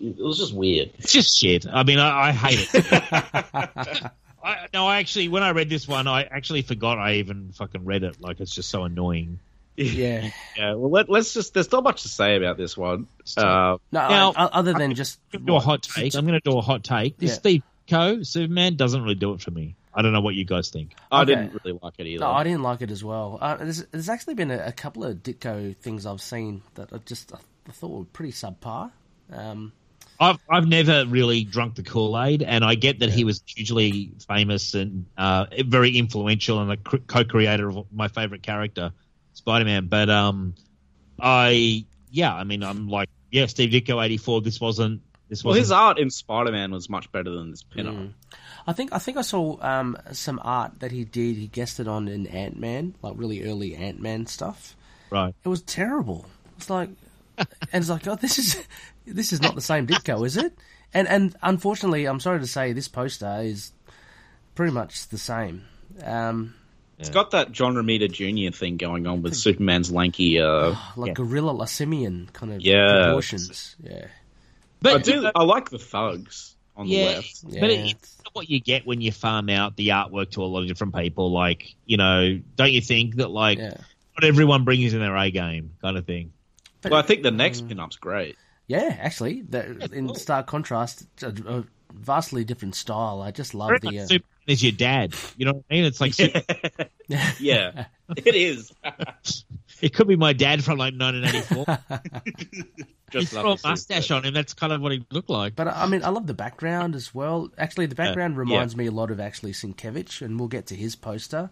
It 0.01 0.19
was 0.19 0.39
just 0.39 0.53
weird. 0.53 0.91
It's 0.99 1.13
just 1.13 1.39
shit. 1.39 1.65
I 1.73 1.85
mean, 1.85 2.01
I, 2.01 2.29
I 2.29 2.33
hate 2.33 2.69
it. 2.75 4.03
I, 4.45 4.67
no, 4.75 4.87
I 4.87 4.99
actually, 4.99 5.29
when 5.29 5.43
I 5.43 5.51
read 5.51 5.69
this 5.69 5.87
one, 5.87 6.07
I 6.07 6.23
actually 6.25 6.63
forgot 6.63 6.99
I 6.99 7.15
even 7.15 7.53
fucking 7.53 7.85
read 7.85 8.03
it. 8.03 8.21
Like, 8.21 8.41
it's 8.41 8.55
just 8.55 8.69
so 8.71 8.85
annoying. 8.85 9.39
yeah. 9.77 10.31
Yeah. 10.57 10.75
Well, 10.75 10.91
let, 10.91 11.09
let's 11.09 11.33
just. 11.33 11.55
There's 11.55 11.71
not 11.73 11.83
much 11.85 12.03
to 12.03 12.09
say 12.09 12.37
about 12.37 12.57
this 12.59 12.77
one. 12.77 13.07
Uh, 13.37 13.79
No, 13.91 14.09
Now- 14.09 14.33
I- 14.37 14.45
other 14.47 14.73
than 14.75 14.95
just 14.95 15.19
I'm 15.33 15.41
gonna 15.41 15.47
do 15.47 15.57
a 15.57 15.61
hot 15.61 15.83
take. 15.83 16.15
I'm 16.15 16.27
going 16.27 16.39
to 16.41 16.51
do 16.51 16.59
a 16.59 16.61
hot 16.61 16.85
take. 16.85 17.17
This 17.19 17.31
Yeah. 17.31 17.37
Steve 17.37 17.63
Ditko 17.89 18.27
Superman 18.27 18.77
doesn't 18.77 19.03
really 19.03 19.15
do 19.15 19.33
it 19.35 19.41
for 19.41 19.51
me. 19.51 19.75
I 19.95 20.01
don't 20.03 20.13
know 20.13 20.21
what 20.21 20.35
you 20.35 20.45
guys 20.45 20.71
think. 20.71 20.95
I 21.11 21.23
Okay. 21.23 21.35
didn't 21.35 21.61
really 21.65 21.79
like 21.83 21.95
it 21.99 22.07
either. 22.07 22.21
No, 22.21 22.31
I 22.31 22.45
didn't 22.45 22.63
like 22.63 22.81
it 22.83 22.91
as 22.91 23.05
well. 23.05 23.39
Uh, 23.41 23.57
there's, 23.57 23.85
there's 23.87 24.09
actually 24.09 24.35
been 24.35 24.51
a, 24.51 24.59
a 24.69 24.73
couple 24.73 25.05
of 25.05 25.17
Ditko 25.23 25.77
things 25.79 26.07
I've 26.07 26.23
seen 26.23 26.63
that 26.77 26.93
I 26.93 26.99
just 26.99 27.33
I, 27.35 27.39
I 27.69 27.73
thought 27.73 27.91
were 27.91 28.05
pretty 28.05 28.33
subpar. 28.33 28.91
Um, 29.33 29.73
I've 30.23 30.39
I've 30.49 30.69
never 30.69 31.05
really 31.07 31.43
drunk 31.43 31.75
the 31.75 31.83
Kool 31.83 32.21
Aid, 32.21 32.43
and 32.43 32.65
I 32.65 32.77
get 32.77 33.01
that 33.01 33.11
he 33.11 33.25
was 33.25 33.43
hugely 33.45 34.13
famous 34.29 34.75
and 34.75 35.07
uh, 35.19 35.47
very 35.67 35.99
influential 35.99 36.61
and 36.61 36.71
a 36.73 36.77
co-creator 36.77 37.69
of 37.69 37.87
my 37.93 38.07
favorite 38.07 38.43
character, 38.43 38.93
Spider 39.33 39.65
Man. 39.65 39.89
But 39.89 40.09
um, 40.11 40.55
I 41.21 41.85
yeah, 42.11 42.33
I 42.33 42.45
mean, 42.45 42.63
I'm 42.63 42.89
like 42.89 43.09
yeah, 43.33 43.47
Steve 43.47 43.71
Ditko 43.71 44.05
eighty 44.05 44.17
four. 44.17 44.41
This 44.41 44.61
wasn't 44.61 45.03
this 45.29 45.43
wasn't. 45.43 45.61
his 45.61 45.73
art 45.73 45.99
in 45.99 46.09
Spider 46.11 46.53
Man 46.53 46.71
was 46.71 46.89
much 46.89 47.11
better 47.11 47.31
than 47.31 47.51
this 47.51 47.65
pinup. 47.65 47.97
Mm. 47.97 48.13
I 48.67 48.73
think 48.73 48.93
I 48.93 48.99
think 48.99 49.17
I 49.17 49.23
saw 49.23 49.57
um, 49.61 49.99
some 50.13 50.41
art 50.45 50.79
that 50.81 50.93
he 50.93 51.05
did. 51.05 51.37
He 51.37 51.49
guested 51.49 51.89
on 51.89 52.07
in 52.07 52.29
Ant 52.29 52.59
Man, 52.61 52.95
like 53.03 53.15
really 53.17 53.43
early 53.45 53.75
Ant 53.75 54.01
Man 54.01 54.27
stuff. 54.27 54.77
right. 55.11 55.35
It 55.43 55.49
was 55.49 55.63
terrible. 55.63 56.27
It's 56.59 56.71
like, 56.71 56.91
and 57.39 57.49
it's 57.73 57.89
like, 57.89 58.07
oh, 58.07 58.17
this 58.17 58.39
is 58.39 58.63
this 59.07 59.33
is 59.33 59.41
not 59.41 59.55
the 59.55 59.61
same 59.61 59.87
Ditko, 59.87 60.25
is 60.27 60.37
it? 60.37 60.53
And 60.95 61.09
and 61.09 61.35
unfortunately, 61.43 62.07
I'm 62.07 62.21
sorry 62.21 62.41
to 62.41 62.47
say, 62.47 62.73
this 62.73 62.89
poster 62.89 63.41
is 63.43 63.73
pretty 64.55 64.73
much 64.73 65.09
the 65.09 65.19
same. 65.19 65.65
Um, 66.05 66.55
It's 66.99 67.09
got 67.11 67.31
that 67.33 67.53
John 67.53 67.75
Romita 67.75 68.11
Jr. 68.11 68.57
thing 68.57 68.77
going 68.77 69.07
on 69.07 69.23
with 69.23 69.35
Superman's 69.35 69.91
lanky. 69.91 70.39
Uh, 70.41 70.75
like 70.97 71.09
Yeah. 71.09 71.15
gorilla 71.15 71.55
Lasimian 71.55 72.33
kind 72.33 72.53
of 72.53 72.61
Yeah. 72.61 73.05
proportions. 73.05 73.77
Yeah, 73.83 74.07
But 74.81 74.95
I 74.97 74.99
do. 74.99 75.31
I 75.35 75.43
like 75.45 75.71
the 75.71 75.79
thugs 75.79 76.55
on 76.77 76.87
the 76.89 77.05
left. 77.05 77.45
yeah. 77.49 77.61
but 77.61 77.71
it, 77.71 77.91
it's 77.91 78.17
what 78.35 78.49
you 78.49 78.61
get 78.61 78.87
when 78.87 79.01
you 79.01 79.13
farm 79.13 79.49
out 79.51 79.77
the 79.77 79.89
artwork 79.89 80.31
to 80.33 80.43
a 80.43 80.47
lot 80.47 80.63
of 80.63 80.69
different 80.69 80.95
people. 80.95 81.33
Like 81.33 81.75
you 81.87 81.97
know, 81.97 82.41
don't 82.57 82.73
you 82.73 82.81
think 82.83 83.17
that 83.17 83.31
like 83.31 83.59
yeah. 83.59 83.77
not 84.15 84.25
everyone 84.25 84.65
brings 84.65 84.93
in 84.95 85.01
their 85.01 85.17
A 85.17 85.31
game 85.31 85.73
kind 85.83 85.97
of 85.97 86.07
thing? 86.07 86.33
But 86.83 86.93
Well, 86.93 87.01
I 87.01 87.03
think 87.03 87.23
the 87.23 87.31
next 87.31 87.67
pinup's 87.69 87.97
great. 87.97 88.37
Yeah, 88.67 88.97
actually, 89.01 89.43
the, 89.43 89.91
in 89.93 90.15
stark 90.15 90.47
contrast, 90.47 91.07
a, 91.23 91.35
a 91.47 91.65
vastly 91.93 92.45
different 92.45 92.75
style. 92.75 93.21
I 93.23 93.31
just 93.31 93.55
love 93.55 93.69
Very 93.69 93.79
the. 93.81 93.87
much 93.87 93.97
Uh, 93.97 94.07
Superman 94.07 94.29
is 94.47 94.63
your 94.63 94.73
dad. 94.73 95.15
You 95.37 95.47
know 95.47 95.53
what 95.55 95.65
I 95.71 95.75
mean? 95.75 95.85
It's 95.85 96.01
like 96.01 96.15
Super- 96.15 96.43
Yeah, 97.41 97.87
it 98.17 98.35
is. 98.35 98.73
it 99.81 99.95
could 99.95 100.09
be 100.09 100.17
my 100.17 100.33
dad 100.33 100.65
from 100.65 100.79
like 100.79 100.95
1984. 100.95 101.79
Just 103.11 103.29
He's 103.29 103.35
love 103.35 103.45
got 103.45 103.65
a 103.65 103.69
mustache 103.69 104.11
on 104.11 104.25
him. 104.25 104.33
That's 104.33 104.55
kind 104.55 104.73
of 104.73 104.81
what 104.81 104.93
he 104.93 105.05
looked 105.11 105.29
like. 105.29 105.55
But 105.55 105.69
I 105.69 105.87
mean, 105.87 106.03
I 106.03 106.09
love 106.09 106.27
the 106.27 106.33
background 106.33 106.95
as 106.95 107.15
well. 107.15 107.51
Actually, 107.59 107.87
the 107.87 107.95
background 107.95 108.39
reminds 108.39 108.75
me 108.75 108.87
a 108.87 108.91
lot 108.91 109.11
of 109.11 109.21
actually 109.21 109.53
Sienkiewicz, 109.53 110.23
and 110.23 110.39
we'll 110.39 110.49
get 110.49 110.67
to 110.69 110.75
his 110.75 110.97
poster. 110.97 111.51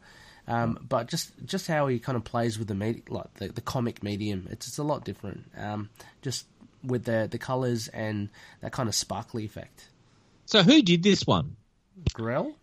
Um, 0.51 0.85
but 0.89 1.07
just 1.09 1.33
just 1.45 1.67
how 1.69 1.87
he 1.87 1.99
kind 1.99 2.17
of 2.17 2.25
plays 2.25 2.59
with 2.59 2.69
the 2.69 2.75
med- 2.75 3.09
like 3.09 3.33
the, 3.35 3.49
the 3.49 3.61
comic 3.61 4.03
medium, 4.03 4.49
it's 4.51 4.67
it's 4.69 4.79
a 4.79 4.83
lot 4.83 5.05
different. 5.05 5.45
Um, 5.57 5.91
just 6.23 6.47
with 6.83 7.05
the 7.05 7.29
the 7.31 7.39
colors 7.39 7.89
and 7.89 8.29
that 8.61 8.73
kind 8.73 8.89
of 8.89 8.95
sparkly 8.95 9.45
effect. 9.45 9.89
So 10.47 10.63
who 10.63 10.83
did 10.83 11.03
this 11.03 11.27
one? 11.27 11.57
Grell, 12.15 12.55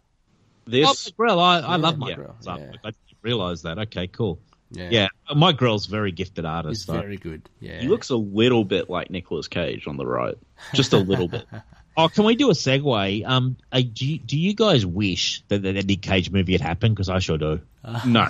This 0.65 1.07
Oh, 1.07 1.11
Grell. 1.15 1.39
I, 1.39 1.59
I 1.59 1.61
Yeah, 1.61 1.75
love 1.77 1.97
my 1.97 2.07
Mike 2.07 2.15
Grell, 2.17 2.35
Grell. 2.43 2.59
yeah. 2.59 2.71
I 2.83 2.89
didn't 2.89 3.17
realize 3.21 3.61
that. 3.61 3.77
Okay, 3.79 4.07
cool. 4.07 4.39
yeah, 4.71 4.89
Yeah, 4.91 5.07
Mike 5.35 5.57
Grell's 5.57 5.87
a 5.87 5.91
very 5.91 6.11
gifted 6.11 6.43
he's 6.43 6.49
artist. 6.49 6.87
though. 6.87 6.93
very 6.99 7.17
good. 7.17 7.47
Yeah, 7.61 7.79
he 7.79 7.87
looks 7.87 8.09
a 8.09 8.15
little 8.17 8.65
bit 8.65 8.89
like 8.89 9.09
Nicolas 9.09 9.47
Cage 9.47 9.87
on 9.87 9.95
the 9.97 10.05
right, 10.05 10.35
just 10.73 10.91
a 10.93 10.97
little 10.97 11.27
bit. 11.27 11.45
Oh, 11.99 12.09
can 12.09 12.25
we 12.25 12.35
do 12.35 12.51
a 12.51 12.53
segue? 12.53 13.25
Um, 13.27 13.57
uh, 13.71 13.81
do 13.91 14.05
you, 14.05 14.19
do 14.19 14.37
you 14.37 14.53
guys 14.53 14.85
wish 14.85 15.41
that 15.47 15.63
that 15.63 15.83
Nick 15.87 16.03
Cage 16.03 16.29
movie 16.29 16.51
had 16.51 16.61
happened? 16.61 16.93
Because 16.95 17.09
I 17.09 17.17
sure 17.17 17.39
do. 17.39 17.59
no, 18.05 18.27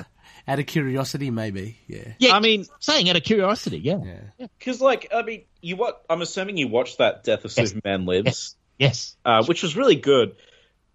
Out 0.47 0.59
of 0.59 0.65
curiosity, 0.65 1.29
maybe. 1.31 1.77
Yeah. 1.87 2.13
Yeah, 2.19 2.33
I 2.35 2.39
mean, 2.39 2.65
saying 2.79 3.09
out 3.09 3.15
of 3.15 3.23
curiosity, 3.23 3.79
yeah, 3.79 3.99
Yeah. 4.37 4.47
because 4.59 4.79
like 4.81 5.07
I 5.13 5.21
mean, 5.23 5.43
you 5.61 5.75
what? 5.75 6.03
I'm 6.09 6.21
assuming 6.21 6.57
you 6.57 6.67
watched 6.67 6.99
that 6.99 7.23
Death 7.23 7.45
of 7.45 7.53
Yes. 7.57 7.69
Superman 7.69 8.05
Lives, 8.05 8.55
yes, 8.79 9.15
uh, 9.25 9.43
which 9.45 9.63
was 9.63 9.75
really 9.75 9.95
good. 9.95 10.35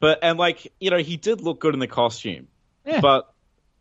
But 0.00 0.20
and 0.22 0.38
like 0.38 0.72
you 0.80 0.90
know, 0.90 0.98
he 0.98 1.16
did 1.16 1.40
look 1.40 1.60
good 1.60 1.74
in 1.74 1.80
the 1.80 1.86
costume. 1.86 2.48
Yeah. 2.84 3.00
But 3.00 3.32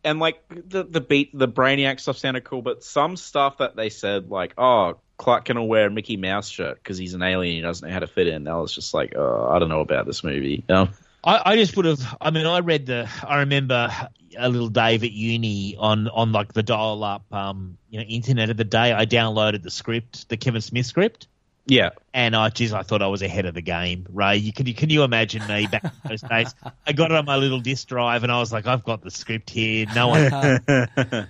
and 0.04 0.18
like 0.18 0.42
the 0.50 0.84
the 0.84 1.00
beat, 1.00 1.30
the 1.36 1.48
Brainiac 1.48 2.00
stuff 2.00 2.18
sounded 2.18 2.44
cool. 2.44 2.62
But 2.62 2.84
some 2.84 3.16
stuff 3.16 3.58
that 3.58 3.74
they 3.76 3.88
said, 3.88 4.30
like, 4.30 4.54
oh, 4.58 4.98
Clark 5.16 5.46
can 5.46 5.66
wear 5.66 5.86
a 5.86 5.90
Mickey 5.90 6.16
Mouse 6.16 6.48
shirt 6.48 6.76
because 6.76 6.98
he's 6.98 7.14
an 7.14 7.22
alien, 7.22 7.56
he 7.56 7.60
doesn't 7.62 7.86
know 7.86 7.92
how 7.92 8.00
to 8.00 8.06
fit 8.06 8.26
in. 8.26 8.44
That 8.44 8.54
was 8.54 8.74
just 8.74 8.92
like, 8.94 9.14
oh, 9.16 9.48
I 9.50 9.58
don't 9.58 9.68
know 9.68 9.80
about 9.80 10.06
this 10.06 10.22
movie. 10.24 10.64
You 10.68 10.74
know? 10.74 10.88
I, 11.24 11.52
I 11.52 11.56
just 11.56 11.76
would 11.76 11.86
have. 11.86 12.16
I 12.20 12.30
mean, 12.30 12.46
I 12.46 12.60
read 12.60 12.86
the. 12.86 13.08
I 13.26 13.40
remember 13.40 13.90
a 14.38 14.48
little 14.48 14.68
Dave 14.68 15.04
at 15.04 15.12
uni 15.12 15.76
on 15.76 16.08
on 16.08 16.32
like 16.32 16.52
the 16.52 16.62
dial 16.62 17.04
up, 17.04 17.32
um, 17.32 17.76
you 17.90 17.98
know, 18.00 18.04
internet 18.04 18.50
of 18.50 18.56
the 18.56 18.64
day. 18.64 18.92
I 18.92 19.06
downloaded 19.06 19.62
the 19.62 19.70
script, 19.70 20.28
the 20.28 20.36
Kevin 20.36 20.60
Smith 20.62 20.86
script, 20.86 21.28
Yeah. 21.66 21.90
and 22.14 22.34
I 22.34 22.48
geez, 22.48 22.72
I 22.72 22.82
thought 22.82 23.02
I 23.02 23.06
was 23.08 23.22
ahead 23.22 23.44
of 23.46 23.54
the 23.54 23.60
game. 23.62 24.06
Ray, 24.10 24.38
you 24.38 24.52
can 24.52 24.66
you 24.66 24.74
can 24.74 24.90
you 24.90 25.02
imagine 25.04 25.46
me 25.46 25.66
back 25.66 25.84
in 25.84 25.90
those 26.08 26.22
days? 26.22 26.54
I 26.86 26.92
got 26.92 27.10
it 27.12 27.16
on 27.16 27.24
my 27.24 27.36
little 27.36 27.60
disk 27.60 27.88
drive, 27.88 28.22
and 28.24 28.32
I 28.32 28.38
was 28.40 28.52
like, 28.52 28.66
I've 28.66 28.82
got 28.84 29.02
the 29.02 29.10
script 29.10 29.50
here. 29.50 29.86
No 29.94 30.08
one. 30.08 30.66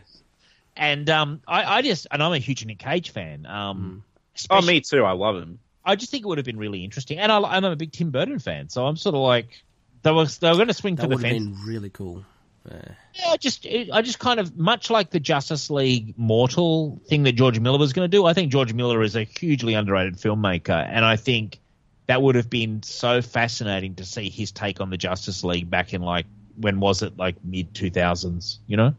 and 0.76 1.10
um, 1.10 1.40
I, 1.46 1.64
I 1.78 1.82
just 1.82 2.06
and 2.10 2.22
I'm 2.22 2.32
a 2.32 2.38
huge 2.38 2.64
Nick 2.64 2.78
Cage 2.78 3.10
fan. 3.10 3.46
Um, 3.46 4.04
oh, 4.48 4.62
me 4.62 4.80
too. 4.80 5.04
I 5.04 5.12
love 5.12 5.36
him. 5.36 5.58
I 5.84 5.96
just 5.96 6.10
think 6.12 6.24
it 6.24 6.28
would 6.28 6.38
have 6.38 6.44
been 6.46 6.58
really 6.58 6.84
interesting, 6.84 7.18
and 7.18 7.30
I, 7.32 7.40
I'm 7.40 7.64
a 7.64 7.74
big 7.76 7.92
Tim 7.92 8.10
Burton 8.10 8.38
fan, 8.38 8.68
so 8.68 8.86
I'm 8.86 8.96
sort 8.96 9.16
of 9.16 9.20
like 9.22 9.64
they 10.02 10.12
were 10.12 10.26
they 10.26 10.48
were 10.48 10.56
going 10.56 10.68
to 10.68 10.74
swing 10.74 10.96
That 10.96 11.02
for 11.02 11.08
the 11.08 11.16
would 11.16 11.24
have 11.24 11.32
fence. 11.32 11.44
been 11.58 11.66
really 11.66 11.90
cool. 11.90 12.24
Yeah. 12.70 12.80
Yeah, 13.14 13.28
I 13.30 13.36
just 13.38 13.66
I 13.92 14.02
just 14.02 14.18
kind 14.18 14.38
of 14.40 14.56
much 14.56 14.88
like 14.90 15.10
the 15.10 15.18
Justice 15.20 15.68
League 15.70 16.14
Mortal 16.16 17.00
thing 17.08 17.24
that 17.24 17.32
George 17.32 17.58
Miller 17.58 17.78
was 17.78 17.92
going 17.92 18.08
to 18.08 18.16
do. 18.16 18.24
I 18.24 18.34
think 18.34 18.52
George 18.52 18.72
Miller 18.72 19.02
is 19.02 19.16
a 19.16 19.24
hugely 19.24 19.74
underrated 19.74 20.14
filmmaker, 20.16 20.86
and 20.88 21.04
I 21.04 21.16
think 21.16 21.58
that 22.06 22.22
would 22.22 22.34
have 22.36 22.48
been 22.50 22.82
so 22.82 23.20
fascinating 23.22 23.96
to 23.96 24.04
see 24.04 24.28
his 24.28 24.52
take 24.52 24.80
on 24.80 24.90
the 24.90 24.96
Justice 24.96 25.42
League 25.44 25.68
back 25.70 25.92
in 25.92 26.02
like 26.02 26.26
when 26.56 26.78
was 26.80 27.02
it 27.02 27.16
like 27.16 27.36
mid 27.44 27.74
two 27.74 27.90
thousands, 27.90 28.60
you 28.66 28.76
know? 28.76 28.94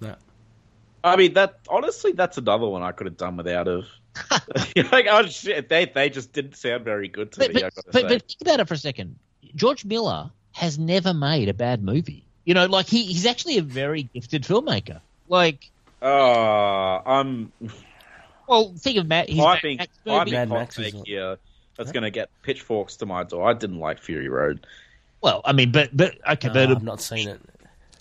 No. 0.00 0.14
I 1.04 1.16
mean, 1.16 1.34
that 1.34 1.58
honestly, 1.68 2.12
that's 2.12 2.38
another 2.38 2.68
one 2.68 2.82
I 2.82 2.92
could 2.92 3.06
have 3.06 3.16
done 3.16 3.36
without 3.36 3.66
of. 3.68 3.86
like, 4.92 5.06
oh 5.10 5.26
shit, 5.26 5.68
they 5.68 5.86
they 5.86 6.08
just 6.10 6.32
didn't 6.32 6.56
sound 6.56 6.84
very 6.84 7.08
good 7.08 7.32
to 7.32 7.40
But, 7.40 7.48
me. 7.54 7.62
but, 7.62 7.64
I 7.64 7.68
but, 7.74 7.92
say. 7.94 8.02
but 8.02 8.10
think 8.10 8.40
about 8.42 8.60
it 8.60 8.68
for 8.68 8.74
a 8.74 8.78
second. 8.78 9.16
George 9.54 9.84
Miller 9.84 10.30
has 10.52 10.78
never 10.78 11.12
made 11.14 11.48
a 11.48 11.54
bad 11.54 11.82
movie. 11.82 12.24
You 12.44 12.54
know, 12.54 12.66
like 12.66 12.86
he, 12.86 13.04
he's 13.04 13.26
actually 13.26 13.58
a 13.58 13.62
very 13.62 14.04
gifted 14.04 14.42
filmmaker. 14.42 15.00
Like, 15.28 15.70
Oh, 16.00 17.00
I'm 17.06 17.52
well, 18.48 18.74
think 18.76 18.98
of 18.98 19.06
Matt. 19.06 19.28
He's 19.28 19.38
piping, 19.40 19.76
Mad 19.78 19.88
Max 19.88 19.98
movie. 20.04 20.18
piping 20.18 20.32
Mad 20.34 20.48
hot 20.48 20.58
Max 20.58 20.78
is 20.78 20.94
here. 21.06 21.38
That's 21.76 21.92
going 21.92 22.02
to 22.02 22.10
get 22.10 22.28
pitchforks 22.42 22.96
to 22.96 23.06
my 23.06 23.22
door. 23.22 23.48
I 23.48 23.54
didn't 23.54 23.78
like 23.78 23.98
Fury 24.00 24.28
Road. 24.28 24.66
Well, 25.20 25.40
I 25.44 25.52
mean, 25.52 25.70
but 25.72 25.96
but 25.96 26.16
okay, 26.32 26.48
No, 26.48 26.54
but 26.54 26.70
I've 26.70 26.82
not 26.82 27.00
seen 27.00 27.28
it. 27.28 27.40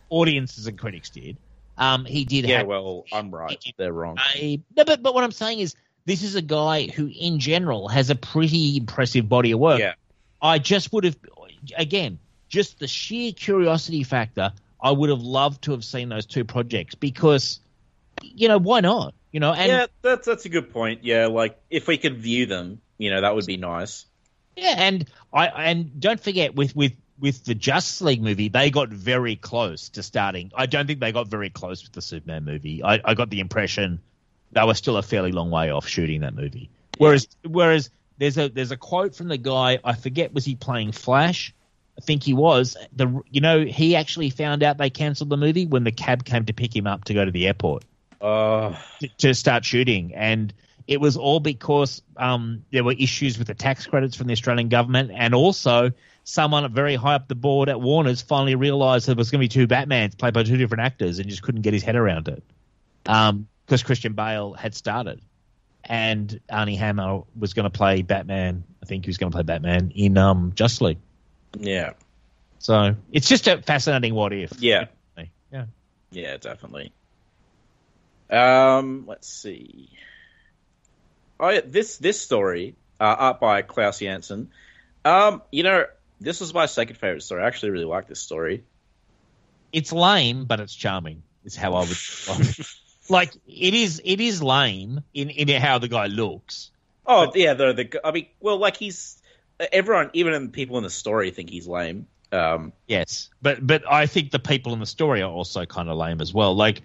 audiences 0.09 0.65
and 0.67 0.77
critics 0.77 1.09
did. 1.11 1.37
Um, 1.77 2.03
he 2.05 2.25
did 2.25 2.45
Yeah, 2.45 2.59
have 2.59 2.67
well, 2.67 3.05
I'm 3.13 3.29
right. 3.33 3.57
He- 3.61 3.73
They're 3.77 3.93
wrong. 3.93 4.17
a 4.35 4.59
no, 4.75 4.83
but 4.83 5.01
but 5.03 5.13
what 5.13 5.23
I'm 5.23 5.31
saying 5.31 5.59
is 5.59 5.75
this 6.05 6.23
is 6.23 6.35
a 6.35 6.41
guy 6.41 6.87
who, 6.87 7.07
in 7.07 7.39
general, 7.39 7.87
has 7.87 8.09
a 8.09 8.15
pretty 8.15 8.77
impressive 8.77 9.29
body 9.29 9.51
of 9.51 9.59
work. 9.59 9.79
Yeah. 9.79 9.93
I 10.41 10.59
just 10.59 10.91
would 10.93 11.03
have, 11.03 11.17
again, 11.77 12.19
just 12.49 12.79
the 12.79 12.87
sheer 12.87 13.31
curiosity 13.31 14.03
factor. 14.03 14.51
I 14.81 14.91
would 14.91 15.09
have 15.09 15.21
loved 15.21 15.63
to 15.63 15.71
have 15.71 15.85
seen 15.85 16.09
those 16.09 16.25
two 16.25 16.43
projects 16.43 16.95
because, 16.95 17.59
you 18.21 18.47
know, 18.47 18.57
why 18.57 18.79
not? 18.79 19.13
You 19.31 19.39
know, 19.39 19.53
and 19.53 19.67
yeah, 19.67 19.85
that's 20.01 20.25
that's 20.25 20.45
a 20.45 20.49
good 20.49 20.73
point. 20.73 21.03
Yeah, 21.03 21.27
like 21.27 21.57
if 21.69 21.87
we 21.87 21.97
could 21.97 22.17
view 22.17 22.47
them, 22.47 22.81
you 22.97 23.11
know, 23.11 23.21
that 23.21 23.33
would 23.33 23.45
be 23.45 23.57
nice. 23.57 24.05
Yeah, 24.57 24.75
and 24.77 25.09
I 25.31 25.47
and 25.47 26.01
don't 26.01 26.19
forget 26.19 26.53
with 26.53 26.75
with 26.75 26.93
with 27.17 27.45
the 27.45 27.55
Justice 27.55 28.01
League 28.01 28.21
movie, 28.21 28.49
they 28.49 28.71
got 28.71 28.89
very 28.89 29.37
close 29.37 29.89
to 29.89 30.03
starting. 30.03 30.51
I 30.53 30.65
don't 30.65 30.85
think 30.85 30.99
they 30.99 31.13
got 31.13 31.27
very 31.27 31.49
close 31.49 31.83
with 31.83 31.93
the 31.93 32.01
Superman 32.01 32.43
movie. 32.43 32.83
I, 32.83 32.99
I 33.05 33.13
got 33.13 33.29
the 33.29 33.39
impression 33.39 34.01
they 34.51 34.63
were 34.65 34.73
still 34.73 34.97
a 34.97 35.01
fairly 35.01 35.31
long 35.31 35.49
way 35.49 35.71
off 35.71 35.87
shooting 35.87 36.21
that 36.21 36.33
movie. 36.33 36.69
Whereas 36.97 37.27
whereas 37.45 37.89
there's 38.21 38.37
a 38.37 38.49
there's 38.49 38.69
a 38.69 38.77
quote 38.77 39.15
from 39.15 39.29
the 39.29 39.37
guy 39.37 39.79
I 39.83 39.93
forget 39.93 40.31
was 40.31 40.45
he 40.45 40.53
playing 40.53 40.91
Flash. 40.91 41.55
I 41.97 42.01
think 42.01 42.21
he 42.21 42.35
was. 42.35 42.77
The 42.95 43.23
you 43.31 43.41
know 43.41 43.65
he 43.65 43.95
actually 43.95 44.29
found 44.29 44.61
out 44.61 44.77
they 44.77 44.91
cancelled 44.91 45.29
the 45.29 45.37
movie 45.37 45.65
when 45.65 45.83
the 45.83 45.91
cab 45.91 46.23
came 46.23 46.45
to 46.45 46.53
pick 46.53 46.75
him 46.75 46.85
up 46.85 47.05
to 47.05 47.15
go 47.15 47.25
to 47.25 47.31
the 47.31 47.47
airport. 47.47 47.83
Uh, 48.21 48.77
to, 48.99 49.07
to 49.17 49.33
start 49.33 49.65
shooting, 49.65 50.13
and 50.13 50.53
it 50.87 51.01
was 51.01 51.17
all 51.17 51.39
because 51.39 52.03
um, 52.15 52.63
there 52.71 52.83
were 52.83 52.93
issues 52.93 53.39
with 53.39 53.47
the 53.47 53.55
tax 53.55 53.87
credits 53.87 54.15
from 54.15 54.27
the 54.27 54.33
Australian 54.33 54.69
government, 54.69 55.09
and 55.11 55.33
also 55.33 55.91
someone 56.23 56.71
very 56.71 56.93
high 56.93 57.15
up 57.15 57.27
the 57.27 57.33
board 57.33 57.69
at 57.69 57.81
Warner's 57.81 58.21
finally 58.21 58.53
realised 58.53 59.07
there 59.07 59.15
was 59.15 59.31
going 59.31 59.39
to 59.39 59.43
be 59.43 59.47
two 59.47 59.67
Batmans 59.67 60.15
played 60.15 60.35
by 60.35 60.43
two 60.43 60.57
different 60.57 60.83
actors, 60.83 61.17
and 61.17 61.27
just 61.27 61.41
couldn't 61.41 61.61
get 61.61 61.73
his 61.73 61.81
head 61.81 61.95
around 61.95 62.27
it. 62.27 62.43
Because 63.03 63.81
Christian 63.81 64.13
Bale 64.13 64.53
had 64.53 64.75
started, 64.75 65.19
and 65.83 66.39
Armie 66.49 66.75
Hammer 66.75 67.21
was 67.37 67.53
going 67.53 67.63
to 67.63 67.69
play 67.69 68.01
Batman. 68.01 68.63
I 68.81 68.85
think 68.85 69.05
he 69.05 69.09
was 69.09 69.17
going 69.17 69.31
to 69.31 69.35
play 69.35 69.43
Batman 69.43 69.91
in 69.95 70.17
um, 70.17 70.51
Just 70.55 70.81
League. 70.81 70.99
yeah, 71.59 71.93
So 72.59 72.95
it's 73.11 73.27
just 73.27 73.47
a 73.47 73.61
fascinating 73.61 74.13
what 74.15 74.33
if. 74.33 74.51
yeah, 74.59 74.85
Yeah. 75.51 75.65
yeah, 76.11 76.37
definitely. 76.37 76.93
Um, 78.29 79.05
let's 79.07 79.27
see. 79.27 79.89
Oh, 81.39 81.59
this 81.61 81.97
this 81.97 82.21
story, 82.21 82.75
uh, 82.99 83.15
art 83.17 83.39
by 83.39 83.61
Klaus 83.63 83.99
Janson. 83.99 84.49
Um, 85.03 85.41
you 85.51 85.63
know, 85.63 85.85
this 86.19 86.39
was 86.39 86.53
my 86.53 86.67
second 86.67 86.95
favorite 86.97 87.23
story. 87.23 87.43
I 87.43 87.47
actually 87.47 87.71
really 87.71 87.85
like 87.85 88.07
this 88.07 88.19
story. 88.21 88.63
it's 89.73 89.91
lame, 89.91 90.45
but 90.45 90.59
it's 90.59 90.73
charming. 90.75 91.23
Is 91.43 91.55
how 91.55 91.73
I 91.73 91.79
would. 91.81 91.97
like 93.09 93.33
it 93.47 93.73
is. 93.73 94.01
It 94.03 94.19
is 94.19 94.41
lame 94.41 95.03
in 95.13 95.29
in 95.29 95.61
how 95.61 95.79
the 95.79 95.87
guy 95.87 96.07
looks. 96.07 96.71
Oh 97.05 97.31
yeah, 97.35 97.53
the 97.53 97.73
the 97.73 98.01
I 98.05 98.11
mean, 98.11 98.27
well, 98.39 98.57
like 98.57 98.77
he's 98.77 99.21
everyone, 99.71 100.09
even 100.13 100.43
the 100.43 100.49
people 100.49 100.77
in 100.77 100.83
the 100.83 100.89
story 100.89 101.31
think 101.31 101.49
he's 101.49 101.67
lame. 101.67 102.07
Um, 102.31 102.71
Yes, 102.87 103.29
but 103.41 103.65
but 103.65 103.83
I 103.89 104.05
think 104.05 104.31
the 104.31 104.39
people 104.39 104.73
in 104.73 104.79
the 104.79 104.85
story 104.85 105.21
are 105.21 105.31
also 105.31 105.65
kind 105.65 105.89
of 105.89 105.97
lame 105.97 106.21
as 106.21 106.33
well. 106.33 106.55
Like, 106.55 106.81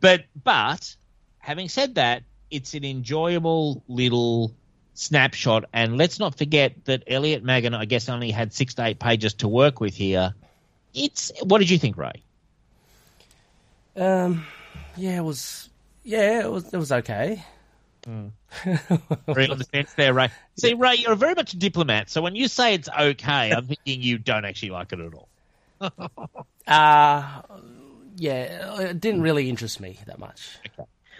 but 0.00 0.24
but 0.42 0.94
having 1.38 1.68
said 1.68 1.94
that, 1.94 2.22
it's 2.50 2.74
an 2.74 2.84
enjoyable 2.84 3.82
little 3.88 4.54
snapshot. 4.94 5.64
And 5.72 5.96
let's 5.96 6.18
not 6.18 6.36
forget 6.36 6.84
that 6.84 7.04
Elliot 7.06 7.42
Maggin, 7.42 7.74
I 7.74 7.86
guess, 7.86 8.08
only 8.08 8.30
had 8.30 8.52
six 8.52 8.74
to 8.74 8.84
eight 8.84 8.98
pages 8.98 9.34
to 9.34 9.48
work 9.48 9.80
with 9.80 9.94
here. 9.94 10.34
It's 10.92 11.32
what 11.42 11.58
did 11.58 11.70
you 11.70 11.78
think, 11.78 11.96
Ray? 11.96 12.22
Um, 13.96 14.46
yeah, 14.96 15.18
it 15.18 15.24
was. 15.24 15.68
Yeah, 16.02 16.40
it 16.44 16.50
was. 16.50 16.72
It 16.72 16.76
was 16.76 16.92
okay. 16.92 17.44
Very 18.06 19.48
on 19.48 19.58
the 19.58 19.66
fence 19.70 19.92
there, 19.94 20.14
Ray. 20.14 20.30
See, 20.56 20.74
Ray, 20.74 20.96
you're 20.96 21.14
very 21.16 21.34
much 21.34 21.52
a 21.52 21.56
diplomat. 21.56 22.10
So 22.10 22.22
when 22.22 22.34
you 22.34 22.48
say 22.48 22.74
it's 22.74 22.88
okay, 22.88 23.52
I'm 23.52 23.66
thinking 23.66 24.02
you 24.02 24.18
don't 24.18 24.44
actually 24.44 24.70
like 24.70 24.92
it 24.92 25.00
at 25.00 25.14
all. 25.14 25.28
Uh 26.66 27.42
yeah, 28.16 28.80
it 28.80 29.00
didn't 29.00 29.22
really 29.22 29.48
interest 29.48 29.80
me 29.80 29.98
that 30.06 30.18
much. 30.18 30.58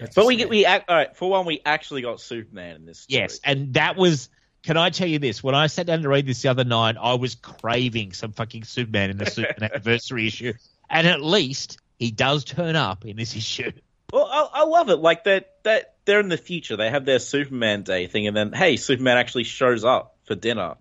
Let's 0.01 0.15
but 0.15 0.27
we 0.27 0.37
get 0.37 0.51
we 0.51 0.67
act, 0.67 0.89
all 0.89 0.97
right 0.97 1.17
for 1.17 1.31
one. 1.31 1.47
We 1.47 1.61
actually 1.65 2.03
got 2.03 2.21
Superman 2.21 2.77
in 2.77 2.87
this. 2.87 3.01
Story. 3.01 3.23
Yes, 3.23 3.41
and 3.43 3.75
that 3.75 3.97
was. 3.97 4.29
Can 4.63 4.77
I 4.77 4.91
tell 4.91 5.09
you 5.09 5.19
this? 5.19 5.43
When 5.43 5.55
I 5.55 5.69
sat 5.69 5.87
down 5.87 6.03
to 6.03 6.09
read 6.11 6.27
this 6.27 6.43
the 6.43 6.51
other 6.51 6.65
night, 6.65 6.97
I 7.01 7.15
was 7.15 7.35
craving 7.35 8.13
some 8.13 8.33
fucking 8.33 8.65
Superman 8.65 9.09
in 9.09 9.17
the 9.17 9.27
Superman 9.31 9.71
anniversary 9.73 10.27
issue, 10.27 10.53
and 10.91 11.07
at 11.07 11.23
least 11.23 11.79
he 12.01 12.11
does 12.11 12.43
turn 12.45 12.75
up 12.75 13.05
in 13.05 13.17
this 13.17 13.37
issue. 13.37 13.73
Well, 14.13 14.27
I, 14.29 14.63
I 14.63 14.65
love 14.65 14.91
it. 14.91 14.97
Like 14.97 15.23
that 15.23 15.55
that 15.63 15.95
they're 16.05 16.19
in 16.19 16.29
the 16.29 16.37
future. 16.37 16.77
They 16.77 16.91
have 16.91 17.05
their 17.05 17.21
Superman 17.21 17.85
Day 17.85 18.09
thing, 18.09 18.27
and 18.27 18.37
then 18.37 18.53
hey, 18.53 18.75
Superman 18.77 19.19
actually 19.19 19.45
shows 19.45 19.85
up 19.85 20.17
for 20.27 20.35
dinner. 20.35 20.79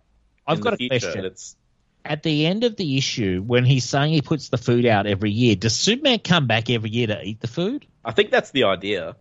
I've 0.48 0.62
got 0.62 0.74
a 0.74 0.78
future, 0.78 1.00
question. 1.00 1.26
It's 1.26 1.56
At 2.04 2.24
the 2.24 2.48
end 2.48 2.64
of 2.64 2.76
the 2.76 2.98
issue, 2.98 3.44
when 3.46 3.66
he's 3.66 3.86
saying 3.88 4.14
he 4.14 4.24
puts 4.24 4.50
the 4.50 4.58
food 4.58 4.88
out 4.88 5.06
every 5.06 5.30
year, 5.30 5.56
does 5.56 5.76
Superman 5.76 6.18
come 6.24 6.48
back 6.48 6.72
every 6.72 6.90
year 6.90 7.06
to 7.06 7.24
eat 7.24 7.40
the 7.40 7.48
food? 7.48 7.86
I 8.04 8.14
think 8.14 8.32
that's 8.32 8.50
the 8.50 8.64
idea 8.64 9.16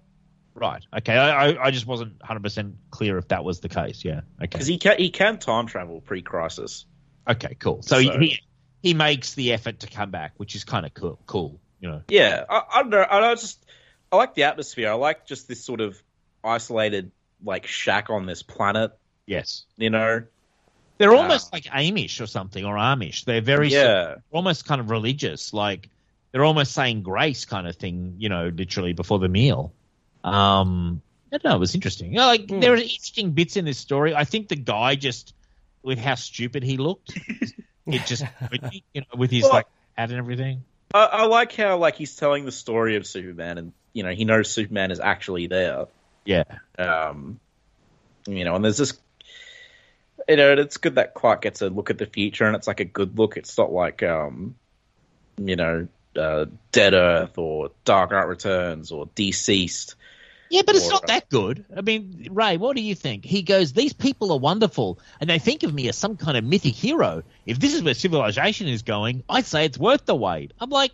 Right. 0.58 0.84
Okay. 0.96 1.16
I, 1.16 1.50
I, 1.50 1.66
I 1.66 1.70
just 1.70 1.86
wasn't 1.86 2.18
100% 2.18 2.74
clear 2.90 3.16
if 3.18 3.28
that 3.28 3.44
was 3.44 3.60
the 3.60 3.68
case. 3.68 4.04
Yeah. 4.04 4.22
Okay. 4.38 4.46
because 4.48 4.66
he 4.66 4.78
can 4.78 4.98
he 4.98 5.10
can 5.10 5.38
time 5.38 5.66
travel 5.66 6.00
pre-crisis. 6.00 6.84
Okay, 7.28 7.54
cool. 7.58 7.82
So, 7.82 8.02
So- 8.02 8.18
He, 8.18 8.40
he 8.82 8.94
makes 8.94 9.34
the 9.34 9.52
effort 9.52 9.80
to 9.80 9.86
come 9.86 10.10
back, 10.10 10.32
which 10.36 10.56
is 10.56 10.64
kind 10.64 10.84
of 10.86 10.94
cool, 10.94 11.20
cool, 11.26 11.60
you 11.80 11.88
know. 11.88 12.02
Yeah, 12.08 12.44
I, 12.48 12.62
I 12.74 12.82
don't 12.82 12.90
know. 12.90 13.06
I 13.08 13.20
don't 13.20 13.40
just 13.40 13.64
I 14.10 14.16
like 14.16 14.34
the 14.34 14.44
atmosphere. 14.44 14.90
I 14.90 14.94
like 14.94 15.26
just 15.26 15.48
this 15.48 15.64
sort 15.64 15.80
of 15.80 16.00
isolated 16.42 17.10
like 17.44 17.66
shack 17.66 18.10
on 18.10 18.26
this 18.26 18.42
planet. 18.42 18.92
Yes. 19.26 19.64
You 19.76 19.90
know, 19.90 20.24
They're 20.96 21.14
almost 21.14 21.52
like 21.52 21.64
Amish 21.64 22.20
or 22.20 22.26
something, 22.26 22.64
or 22.64 22.76
Amish. 22.76 23.24
They're 23.24 23.40
very 23.40 23.68
yeah. 23.68 24.16
almost 24.30 24.66
kind 24.66 24.80
of 24.80 24.90
religious, 24.90 25.52
like 25.52 25.88
they're 26.32 26.44
almost 26.44 26.72
saying 26.72 27.02
grace 27.02 27.44
kind 27.44 27.66
of 27.66 27.76
thing, 27.76 28.16
you 28.18 28.28
know, 28.28 28.48
literally 28.48 28.92
before 28.92 29.18
the 29.18 29.28
meal. 29.28 29.72
Um, 30.24 31.02
I 31.32 31.36
don't 31.36 31.44
know, 31.44 31.56
it 31.56 31.60
was 31.60 31.74
interesting. 31.74 32.12
You 32.12 32.18
know, 32.18 32.26
like 32.26 32.48
there 32.48 32.72
are 32.72 32.76
interesting 32.76 33.32
bits 33.32 33.56
in 33.56 33.64
this 33.64 33.78
story. 33.78 34.14
I 34.14 34.24
think 34.24 34.48
the 34.48 34.56
guy 34.56 34.94
just 34.94 35.34
with 35.82 35.98
how 35.98 36.14
stupid 36.14 36.62
he 36.62 36.78
looked, 36.78 37.18
it 37.86 38.06
just 38.06 38.24
you 38.92 39.02
know 39.02 39.06
with 39.16 39.30
his 39.30 39.44
Well- 39.44 39.52
like 39.52 39.66
hat 39.96 40.10
and 40.10 40.18
everything. 40.18 40.64
I, 40.92 41.04
I 41.04 41.26
like 41.26 41.54
how 41.54 41.76
like 41.78 41.96
he's 41.96 42.16
telling 42.16 42.44
the 42.44 42.52
story 42.52 42.96
of 42.96 43.06
Superman, 43.06 43.58
and 43.58 43.72
you 43.92 44.02
know 44.02 44.10
he 44.10 44.24
knows 44.24 44.50
Superman 44.50 44.90
is 44.90 45.00
actually 45.00 45.46
there. 45.46 45.86
Yeah, 46.24 46.44
Um, 46.78 47.40
you 48.26 48.44
know, 48.44 48.54
and 48.54 48.64
there's 48.64 48.78
this. 48.78 48.98
You 50.28 50.36
know, 50.36 50.52
it's 50.52 50.76
good 50.76 50.96
that 50.96 51.14
Clark 51.14 51.42
gets 51.42 51.62
a 51.62 51.70
look 51.70 51.90
at 51.90 51.98
the 51.98 52.06
future, 52.06 52.44
and 52.44 52.54
it's 52.54 52.66
like 52.66 52.80
a 52.80 52.84
good 52.84 53.18
look. 53.18 53.38
It's 53.38 53.56
not 53.56 53.72
like, 53.72 54.02
um, 54.02 54.56
you 55.38 55.56
know, 55.56 55.88
uh, 56.16 56.46
Dead 56.70 56.92
Earth 56.92 57.38
or 57.38 57.70
Dark 57.84 58.10
Knight 58.10 58.26
Returns 58.26 58.92
or 58.92 59.08
Deceased. 59.14 59.94
Yeah, 60.50 60.62
but 60.64 60.76
it's 60.76 60.86
Or, 60.86 60.92
not 60.92 61.04
uh, 61.04 61.06
that 61.08 61.28
good. 61.28 61.64
I 61.76 61.80
mean, 61.80 62.28
Ray, 62.30 62.56
what 62.56 62.76
do 62.76 62.82
you 62.82 62.94
think? 62.94 63.24
He 63.24 63.42
goes, 63.42 63.72
"These 63.72 63.92
people 63.92 64.32
are 64.32 64.38
wonderful, 64.38 64.98
and 65.20 65.28
they 65.28 65.38
think 65.38 65.62
of 65.62 65.72
me 65.72 65.88
as 65.88 65.96
some 65.96 66.16
kind 66.16 66.36
of 66.36 66.44
mythic 66.44 66.74
hero. 66.74 67.22
If 67.46 67.58
this 67.58 67.74
is 67.74 67.82
where 67.82 67.94
civilization 67.94 68.68
is 68.68 68.82
going, 68.82 69.24
I'd 69.28 69.46
say 69.46 69.64
it's 69.64 69.78
worth 69.78 70.04
the 70.06 70.14
wait." 70.14 70.52
I'm 70.60 70.70
like, 70.70 70.92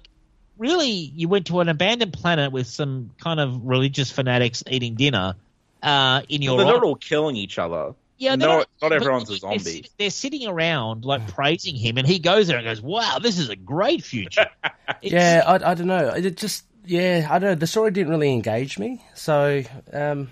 really? 0.59 0.91
You 0.91 1.29
went 1.29 1.47
to 1.47 1.61
an 1.61 1.69
abandoned 1.69 2.13
planet 2.13 2.53
with 2.53 2.67
some 2.67 3.11
kind 3.19 3.41
of 3.41 3.65
religious 3.65 4.11
fanatics 4.11 4.63
eating 4.69 4.95
dinner 4.95 5.35
uh, 5.83 6.23
in 6.29 6.43
your 6.43 6.59
They're 6.59 6.67
not 6.67 6.83
all 6.83 6.97
killing 6.97 7.37
each 7.37 7.59
other. 7.59 7.95
Yeah, 8.17 8.37
No- 8.37 8.65
they're 8.81 8.91
not 8.91 8.93
everyone's 8.93 9.29
a 9.29 9.33
they're 9.33 9.59
zombie. 9.59 9.87
They're 9.99 10.11
sitting 10.11 10.47
around 10.47 11.05
like 11.05 11.27
praising 11.29 11.75
him, 11.77 11.99
and 11.99 12.07
he 12.07 12.19
goes 12.19 12.47
there 12.47 12.59
and 12.59 12.65
goes, 12.67 12.81
"Wow, 12.81 13.19
this 13.21 13.39
is 13.39 13.49
a 13.51 13.57
great 13.57 14.03
future." 14.05 14.47
Yeah, 15.01 15.43
I, 15.47 15.55
I 15.55 15.75
don't 15.75 15.87
know. 15.87 16.09
It 16.11 16.37
just 16.37 16.65
yeah, 16.85 17.29
I 17.31 17.39
don't 17.39 17.51
know. 17.51 17.55
The 17.55 17.67
story 17.67 17.91
didn't 17.91 18.11
really 18.11 18.33
engage 18.33 18.79
me, 18.79 19.05
so 19.15 19.63
um, 19.93 20.31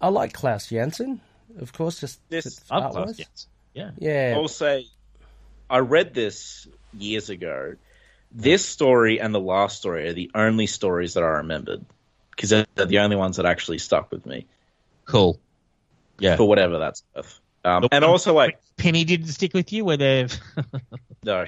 I 0.00 0.08
like 0.08 0.32
Klaus 0.32 0.68
Janson, 0.68 1.20
of 1.58 1.72
course. 1.72 2.00
Just 2.00 2.20
This- 2.28 2.60
I've 2.70 2.82
art 2.82 2.94
lost 2.94 3.18
wise. 3.18 3.46
Yeah, 3.74 3.90
Yeah, 3.98 4.34
I'll 4.36 4.48
say, 4.48 4.86
I 5.68 5.78
read 5.78 6.14
this 6.14 6.66
years 6.94 7.28
ago. 7.28 7.74
This 8.32 8.64
story 8.64 9.20
and 9.20 9.34
the 9.34 9.40
last 9.40 9.78
story 9.78 10.08
are 10.08 10.12
the 10.12 10.30
only 10.34 10.66
stories 10.66 11.14
that 11.14 11.22
I 11.22 11.38
remembered 11.38 11.84
because 12.30 12.50
they're 12.50 12.66
they're 12.74 12.86
the 12.86 12.98
only 12.98 13.16
ones 13.16 13.36
that 13.36 13.46
actually 13.46 13.78
stuck 13.78 14.10
with 14.10 14.26
me 14.26 14.46
cool. 15.06 15.40
Yeah, 16.18 16.36
for 16.36 16.46
whatever 16.46 16.78
that's 16.78 17.02
worth. 17.14 17.40
Um, 17.64 17.88
and 17.90 18.04
also, 18.04 18.32
like, 18.32 18.60
Pini 18.76 19.04
didn't 19.06 19.28
stick 19.28 19.52
with 19.54 19.72
you, 19.72 19.84
where 19.84 19.96
they've 19.96 20.40
no, 21.24 21.46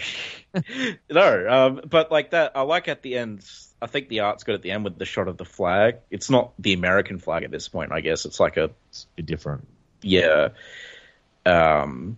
no, 1.10 1.48
um, 1.48 1.80
but 1.88 2.10
like 2.10 2.30
that, 2.30 2.52
I 2.54 2.62
like 2.62 2.88
at 2.88 3.02
the 3.02 3.18
end. 3.18 3.44
I 3.80 3.86
think 3.86 4.08
the 4.08 4.20
art's 4.20 4.42
good 4.44 4.54
at 4.56 4.62
the 4.62 4.70
end 4.72 4.84
with 4.84 4.98
the 4.98 5.04
shot 5.04 5.28
of 5.28 5.36
the 5.36 5.44
flag. 5.44 5.96
It's 6.10 6.28
not 6.30 6.52
the 6.58 6.72
American 6.72 7.18
flag 7.18 7.44
at 7.44 7.50
this 7.50 7.68
point. 7.68 7.92
I 7.92 8.00
guess 8.00 8.24
it's 8.24 8.40
like 8.40 8.56
a 8.56 8.70
it's 8.90 9.06
a 9.16 9.22
different. 9.22 9.66
yeah. 10.02 10.48
Um, 11.46 12.16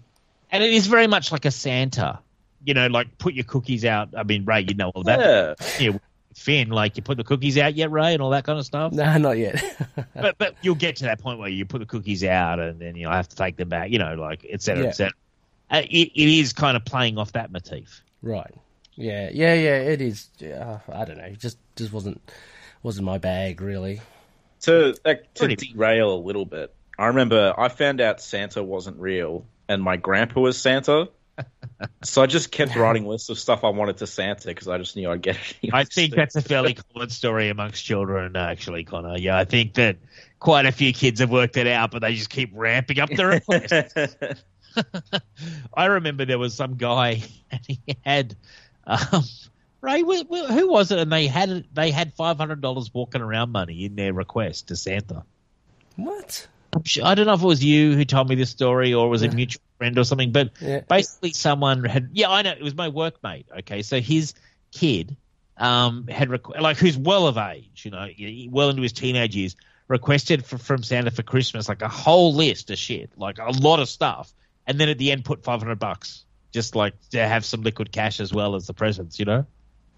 And 0.51 0.65
it 0.65 0.73
is 0.73 0.87
very 0.87 1.07
much 1.07 1.31
like 1.33 1.45
a 1.45 1.51
Santa. 1.51 2.19
You 2.65 2.75
know, 2.75 2.89
like 2.89 3.17
put 3.19 3.35
your 3.35 3.45
cookies 3.45 3.85
out. 3.85 4.11
I 4.17 4.23
mean, 4.23 4.45
Ray, 4.45 4.67
you 4.69 4.75
know 4.75 4.91
all 4.91 5.03
that. 5.05 5.21
yeah. 5.81 5.91
Yeah, 5.91 5.99
Finn, 6.35 6.69
like 6.71 6.97
you 6.97 7.03
put 7.03 7.17
the 7.17 7.25
cookies 7.25 7.59
out 7.59 7.75
yet, 7.75 7.91
Ray, 7.91 8.13
and 8.15 8.23
all 8.23 8.31
that 8.31 8.45
kind 8.45 8.59
of 8.59 8.65
stuff. 8.65 8.93
no, 8.93 9.19
not 9.19 9.37
yet. 9.39 9.63
But 10.15 10.37
but 10.39 10.55
you'll 10.63 10.75
get 10.75 10.97
to 10.97 11.05
that 11.05 11.21
point 11.21 11.39
where 11.39 11.49
you 11.49 11.65
put 11.65 11.79
the 11.81 11.87
cookies 11.87 12.23
out, 12.25 12.59
and 12.61 12.79
then 12.79 12.97
you'll 12.97 13.11
have 13.13 13.29
to 13.29 13.37
take 13.37 13.57
them 13.57 13.69
back. 13.69 13.91
You 13.91 13.99
know, 13.99 14.15
like 14.15 14.47
et 14.49 14.61
cetera, 14.63 14.85
Yeah. 14.85 14.89
et 14.91 14.93
cetera. 14.93 15.15
Uh, 15.71 15.83
it, 15.89 16.13
it 16.15 16.29
is 16.41 16.53
kind 16.53 16.77
of 16.77 16.85
playing 16.85 17.17
off 17.19 17.33
that 17.33 17.51
motif. 17.51 18.03
right. 18.23 18.55
Yeah, 19.01 19.31
yeah, 19.33 19.55
yeah. 19.55 19.77
It 19.79 20.01
is. 20.01 20.29
Yeah, 20.39 20.81
I 20.93 21.05
don't 21.05 21.19
know. 21.19 21.25
It 21.25 21.39
just 21.39 21.59
just 21.77 21.93
wasn't 21.93 22.20
wasn't 22.83 23.07
my 23.07 23.19
bag 23.19 23.61
really. 23.61 24.01
To 24.62 24.95
like, 25.05 25.33
to 25.35 25.47
Pretty- 25.47 25.73
derail 25.73 26.15
a 26.15 26.20
little 26.20 26.45
bit, 26.45 26.75
I 26.99 27.07
remember 27.07 27.55
I 27.57 27.69
found 27.69 28.01
out 28.01 28.20
Santa 28.20 28.62
wasn't 28.62 28.99
real, 28.99 29.47
and 29.69 29.83
my 29.83 29.97
grandpa 29.97 30.41
was 30.41 30.59
Santa. 30.59 31.09
so 32.03 32.20
I 32.20 32.27
just 32.27 32.53
kept 32.53 32.77
writing 32.77 33.07
lists 33.07 33.31
of 33.31 33.39
stuff 33.39 33.65
I 33.65 33.70
wanted 33.70 33.97
to 33.99 34.07
Santa 34.07 34.49
because 34.49 34.69
I 34.69 34.77
just 34.77 34.95
knew 34.97 35.11
I'd 35.11 35.23
get 35.23 35.39
it. 35.62 35.70
I 35.73 35.85
think 35.85 36.15
that's 36.15 36.37
a 36.37 36.43
fairly 36.43 36.75
common 36.75 37.09
story 37.09 37.49
amongst 37.49 37.83
children, 37.83 38.37
uh, 38.37 38.41
actually, 38.41 38.85
Connor. 38.85 39.17
Yeah, 39.17 39.39
I 39.39 39.47
think 39.47 39.75
that 39.75 39.97
quite 40.39 40.67
a 40.67 40.73
few 40.73 40.93
kids 40.93 41.20
have 41.20 41.31
worked 41.31 41.57
it 41.57 41.67
out, 41.67 41.93
but 41.93 42.03
they 42.03 42.15
just 42.15 42.29
keep 42.29 42.51
ramping 42.53 43.01
up 43.01 43.09
their 43.09 43.29
requests. 43.29 44.17
I 45.75 45.87
remember 45.87 46.25
there 46.25 46.39
was 46.39 46.55
some 46.55 46.77
guy 46.77 47.23
and 47.51 47.61
he 47.67 47.81
had 48.05 48.37
um, 49.12 49.25
Ray. 49.81 50.02
wh- 50.02 50.27
wh- 50.31 50.51
Who 50.52 50.70
was 50.70 50.91
it? 50.91 50.99
And 50.99 51.10
they 51.12 51.27
had 51.27 51.65
they 51.73 51.91
had 51.91 52.12
five 52.15 52.36
hundred 52.39 52.60
dollars 52.60 52.93
walking 52.93 53.20
around 53.23 53.51
money 53.52 53.85
in 53.85 53.97
their 53.97 54.12
request 54.12 54.69
to 54.69 54.77
Santa. 54.77 55.25
What? 55.97 56.47
Sure, 56.85 57.05
I 57.05 57.15
don't 57.15 57.27
know 57.27 57.35
if 57.35 57.43
it 57.43 57.47
was 57.47 57.65
you 57.65 57.94
who 57.97 58.05
told 58.05 58.28
me 58.28 58.36
this 58.36 58.51
story 58.51 58.94
or 58.94 59.09
was 59.09 59.23
it 59.23 59.33
a 59.33 59.36
mutual 59.36 59.60
friend 59.78 59.99
or 59.99 60.05
something, 60.05 60.31
but 60.33 60.51
Yeah. 60.60 60.81
basically 60.89 61.33
someone 61.33 61.85
had 61.85 62.10
yeah 62.12 62.31
I 62.31 62.43
know 62.43 62.52
it 62.52 62.62
was 62.62 62.75
my 62.77 62.89
workmate. 62.91 63.47
Okay, 63.60 63.83
so 63.83 64.01
his 64.01 64.35
kid 64.70 65.17
um, 65.57 66.07
had 66.07 66.28
requ- 66.28 66.60
like 66.60 66.77
who's 66.78 66.97
well 66.97 67.27
of 67.27 67.36
age, 67.39 67.83
you 67.85 67.91
know, 67.91 68.09
well 68.51 68.70
into 68.70 68.83
his 68.83 68.93
teenage 68.93 69.35
years, 69.36 69.57
requested 69.89 70.47
for, 70.47 70.59
from 70.59 70.83
Santa 70.83 71.10
for 71.10 71.23
Christmas 71.23 71.69
like 71.69 71.83
a 71.83 71.89
whole 71.89 72.33
list 72.35 72.70
of 72.70 72.78
shit, 72.78 73.10
like 73.17 73.39
a 73.39 73.51
lot 73.51 73.81
of 73.81 73.89
stuff, 73.89 74.33
and 74.67 74.78
then 74.78 74.89
at 74.89 74.97
the 74.99 75.10
end 75.10 75.25
put 75.25 75.43
five 75.43 75.60
hundred 75.60 75.78
bucks 75.81 76.25
just 76.53 76.75
like 76.75 76.95
to 77.11 77.27
have 77.27 77.45
some 77.45 77.62
liquid 77.62 77.93
cash 77.93 78.20
as 78.20 78.33
well 78.33 78.55
as 78.55 78.67
the 78.67 78.75
presents, 78.75 79.19
you 79.19 79.25
know. 79.25 79.47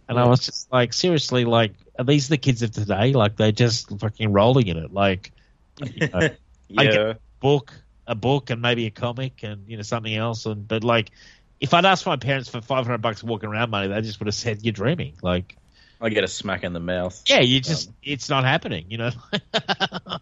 And 0.09 0.19
I 0.19 0.27
was 0.27 0.45
just 0.45 0.71
like, 0.71 0.93
seriously, 0.93 1.45
like, 1.45 1.73
are 1.99 2.05
these 2.05 2.29
the 2.29 2.37
kids 2.37 2.63
of 2.63 2.73
today? 2.73 3.13
Like, 3.13 3.37
they're 3.37 3.53
just 3.53 3.99
fucking 3.99 4.33
rolling 4.33 4.67
in 4.67 4.77
it. 4.77 4.93
Like, 4.93 5.33
you 5.81 6.09
know, 6.09 6.19
I 6.19 6.31
yeah. 6.69 6.91
get- 6.91 7.21
book, 7.41 7.73
a 8.07 8.15
book, 8.15 8.51
and 8.51 8.61
maybe 8.61 8.87
a 8.87 8.91
comic, 8.91 9.43
and 9.43 9.67
you 9.69 9.77
know 9.77 9.83
something 9.83 10.15
else. 10.15 10.47
And 10.47 10.67
but 10.67 10.85
like, 10.85 11.11
if 11.61 11.73
I'd 11.75 11.85
asked 11.85 12.07
my 12.07 12.17
parents 12.17 12.49
for 12.49 12.61
five 12.61 12.87
hundred 12.87 12.99
bucks 12.99 13.23
walking 13.23 13.49
around 13.51 13.71
money, 13.71 13.89
they 13.89 14.01
just 14.03 14.19
would 14.21 14.27
have 14.27 14.35
said, 14.35 14.63
"You're 14.63 14.73
dreaming." 14.73 15.15
Like, 15.23 15.57
I 16.01 16.09
get 16.09 16.25
a 16.25 16.29
smack 16.29 16.65
in 16.65 16.73
the 16.73 16.81
mouth. 16.81 17.23
yeah, 17.27 17.41
you 17.41 17.59
um, 17.59 17.63
just 17.63 17.91
it's 18.03 18.29
not 18.29 18.45
happening. 18.45 18.87
You 18.91 18.99
know. 18.99 19.11
I 19.55 20.19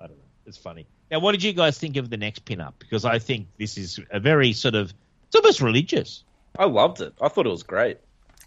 don't 0.00 0.10
know. 0.10 0.14
It's 0.46 0.58
funny. 0.58 0.86
Now, 1.10 1.20
what 1.20 1.32
did 1.32 1.42
you 1.42 1.52
guys 1.52 1.78
think 1.78 1.96
of 1.96 2.10
the 2.10 2.16
next 2.18 2.44
pin-up? 2.44 2.78
Because 2.78 3.04
I 3.04 3.18
think 3.18 3.48
this 3.58 3.78
is 3.78 3.98
a 4.10 4.20
very 4.20 4.52
sort 4.52 4.74
of 4.74 4.92
it's 5.28 5.36
almost 5.36 5.60
religious. 5.60 6.24
I 6.58 6.64
loved 6.64 7.00
it. 7.00 7.14
I 7.20 7.28
thought 7.28 7.46
it 7.46 7.50
was 7.50 7.62
great. 7.62 7.98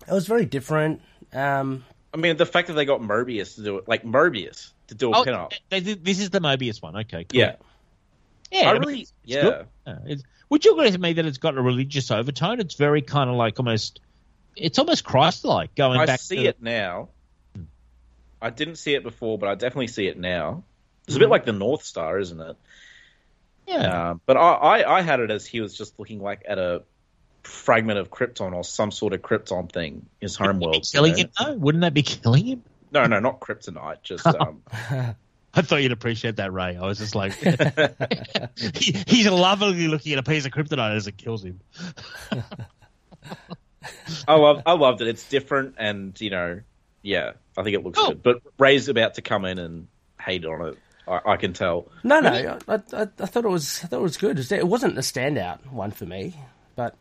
It 0.08 0.14
was 0.14 0.28
very 0.28 0.46
different. 0.46 1.02
Um, 1.34 1.86
I 2.14 2.18
mean, 2.18 2.36
the 2.38 2.46
fact 2.46 2.68
that 2.68 2.74
they 2.74 2.84
got 2.86 3.00
Moebius 3.02 3.56
to 3.56 3.64
do 3.64 3.78
it, 3.78 3.88
like 3.88 4.04
Moebius 4.04 4.72
to 4.88 4.96
do 4.96 5.14
a 5.14 5.18
Oh, 5.20 5.24
pin-up. 5.24 5.54
they 5.70 5.80
this 5.80 6.20
is 6.20 6.30
the 6.32 6.40
Moebius 6.42 6.82
one. 6.82 6.98
Okay, 6.98 7.24
cool. 7.24 7.40
Yeah, 7.40 7.56
yeah. 8.52 8.70
I 8.70 8.74
mean, 8.74 8.82
really, 8.82 9.02
it's 9.02 9.14
yeah. 9.24 9.42
good. 9.42 9.68
Yeah, 9.88 9.94
it's- 10.06 10.24
would 10.50 10.66
you 10.66 10.74
agree 10.74 10.92
with 10.92 11.00
me 11.00 11.14
that 11.14 11.26
it's 11.26 11.38
got 11.38 11.58
a 11.58 11.62
religious 11.62 12.12
overtone? 12.12 12.60
It's 12.60 12.76
very 12.76 13.02
kind 13.02 13.30
of 13.30 13.38
like 13.38 13.58
almost, 13.58 14.02
it's 14.58 14.78
almost 14.80 15.06
Christ-like 15.06 15.76
going 15.76 15.98
I 15.98 16.06
back. 16.06 16.16
I 16.16 16.18
see 16.18 16.36
to, 16.38 16.44
it 16.48 16.62
now. 16.62 17.08
I 18.42 18.50
didn't 18.50 18.76
see 18.76 18.94
it 18.94 19.04
before, 19.04 19.38
but 19.38 19.48
I 19.48 19.56
definitely 19.56 19.88
see 19.88 20.08
it 20.08 20.20
now. 20.20 20.64
It's 21.08 21.16
a 21.16 21.20
bit 21.20 21.30
like 21.30 21.46
the 21.46 21.54
North 21.54 21.84
Star, 21.84 22.20
isn't 22.20 22.40
it? 22.42 22.58
Yeah, 23.72 24.12
Um, 24.12 24.22
but 24.26 24.38
I, 24.38 24.52
I, 24.52 24.98
I 24.98 25.02
had 25.02 25.20
it 25.20 25.32
as 25.32 25.46
he 25.46 25.62
was 25.62 25.78
just 25.78 25.98
looking 25.98 26.20
like 26.22 26.44
at 26.48 26.60
a 26.60 26.84
fragment 27.44 28.00
of 28.00 28.10
Krypton 28.10 28.54
or 28.54 28.64
some 28.64 28.92
sort 28.92 29.14
of 29.14 29.22
Krypton 29.22 29.72
thing, 29.72 30.06
his 30.20 30.36
homeworld. 30.36 30.88
killing 30.92 31.18
you 31.18 31.26
him 31.26 31.32
know? 31.40 31.46
though. 31.46 31.58
Wouldn't 31.58 31.82
that 31.82 31.94
be 31.94 32.04
killing 32.04 32.46
him? 32.46 32.64
No, 32.92 33.06
no, 33.06 33.20
not 33.20 33.40
kryptonite. 33.40 34.04
Just 34.04 34.26
um, 34.40 34.62
I 35.54 35.62
thought 35.62 35.78
you'd 35.78 35.92
appreciate 35.92 36.38
that, 36.38 36.52
Ray. 36.52 36.78
I 36.78 36.86
was 36.86 36.98
just 36.98 37.16
like, 37.16 37.34
he, 38.76 39.04
he's 39.08 39.30
lovingly 39.30 39.88
looking 39.88 40.14
at 40.14 40.20
a 40.20 40.24
piece 40.24 40.46
of 40.46 40.52
kryptonite 40.52 40.96
as 40.96 41.08
it 41.08 41.18
kills 41.18 41.44
him. 41.44 41.62
I 44.28 44.36
love, 44.36 44.64
I 44.66 44.74
loved 44.74 45.02
it. 45.02 45.08
It's 45.08 45.28
different, 45.28 45.76
and 45.78 46.20
you 46.20 46.30
know, 46.30 46.62
yeah, 47.02 47.32
I 47.58 47.64
think 47.64 47.76
it 47.76 47.84
looks 47.84 47.98
good. 48.00 48.22
But 48.22 48.42
Ray's 48.60 48.90
about 48.90 49.16
to 49.16 49.22
come 49.22 49.46
in 49.46 49.58
and 49.58 49.88
hate 50.20 50.46
on 50.46 50.68
it. 50.68 50.78
I, 51.08 51.20
I 51.34 51.38
can 51.38 51.54
tell. 51.54 51.88
no, 52.04 52.20
no, 52.20 52.58
I, 52.68 52.74
I, 52.94 53.02
I 53.02 53.06
thought 53.06 53.46
it 53.46 53.50
was 53.50 53.84
I 53.84 53.88
thought 53.88 54.00
it 54.00 54.04
was 54.04 54.18
good. 54.18 54.40
It 54.52 54.68
wasn't 54.68 54.98
a 54.98 55.02
standout 55.02 55.66
one 55.72 55.92
for 55.92 56.06
me, 56.06 56.36
but 56.76 56.96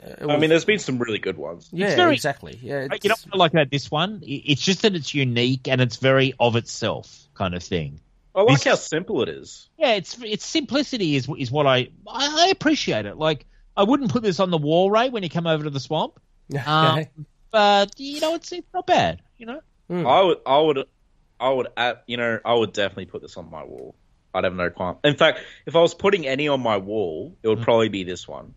it 0.00 0.20
was, 0.20 0.30
I 0.30 0.36
mean, 0.38 0.50
there's 0.50 0.64
been 0.64 0.78
some 0.78 0.98
really 0.98 1.18
good 1.18 1.36
ones. 1.36 1.68
yeah, 1.72 1.94
very- 1.96 2.14
exactly. 2.14 2.58
Yeah, 2.62 2.82
You 2.82 2.88
know 2.88 2.94
it's- 2.94 3.26
what 3.26 3.34
I 3.34 3.38
like 3.38 3.52
about 3.52 3.70
this 3.70 3.90
one? 3.90 4.22
It's 4.24 4.62
just 4.62 4.82
that 4.82 4.94
it's 4.94 5.14
unique 5.14 5.68
and 5.68 5.80
it's 5.80 5.96
very 5.96 6.34
of 6.38 6.56
itself 6.56 7.26
kind 7.34 7.54
of 7.54 7.62
thing. 7.62 8.00
I 8.34 8.42
like 8.42 8.56
This- 8.58 8.64
how 8.64 8.74
simple 8.76 9.22
it 9.22 9.28
is. 9.28 9.68
Yeah, 9.78 9.94
it's 9.94 10.16
it's 10.22 10.44
simplicity 10.44 11.16
is 11.16 11.28
is 11.38 11.50
what 11.50 11.66
I 11.66 11.88
I, 12.06 12.46
I 12.46 12.48
appreciate 12.50 13.06
it. 13.06 13.16
Like 13.16 13.46
I 13.76 13.82
wouldn't 13.84 14.10
put 14.12 14.22
this 14.22 14.40
on 14.40 14.50
the 14.50 14.58
wall, 14.58 14.90
Ray, 14.90 15.08
when 15.08 15.22
you 15.22 15.30
come 15.30 15.46
over 15.46 15.64
to 15.64 15.70
the 15.70 15.80
swamp. 15.80 16.20
Um, 16.66 17.06
but 17.50 17.98
you 17.98 18.20
know, 18.20 18.34
it's 18.34 18.52
it's 18.52 18.66
not 18.74 18.86
bad. 18.86 19.22
You 19.38 19.46
know, 19.46 19.60
I 19.90 20.20
would, 20.22 20.38
I 20.46 20.58
would, 20.60 20.84
I 21.40 21.50
would, 21.50 21.68
you 22.06 22.16
know, 22.16 22.40
I 22.44 22.54
would 22.54 22.72
definitely 22.72 23.06
put 23.06 23.22
this 23.22 23.36
on 23.36 23.50
my 23.50 23.64
wall. 23.64 23.94
I'd 24.34 24.44
have 24.44 24.54
no 24.54 24.70
qualm. 24.70 24.98
In 25.04 25.16
fact, 25.16 25.40
if 25.66 25.74
I 25.76 25.80
was 25.80 25.94
putting 25.94 26.26
any 26.26 26.48
on 26.48 26.60
my 26.60 26.76
wall, 26.76 27.34
it 27.42 27.46
Hmm. 27.48 27.54
would 27.54 27.62
probably 27.64 27.88
be 27.88 28.04
this 28.04 28.26
one. 28.28 28.54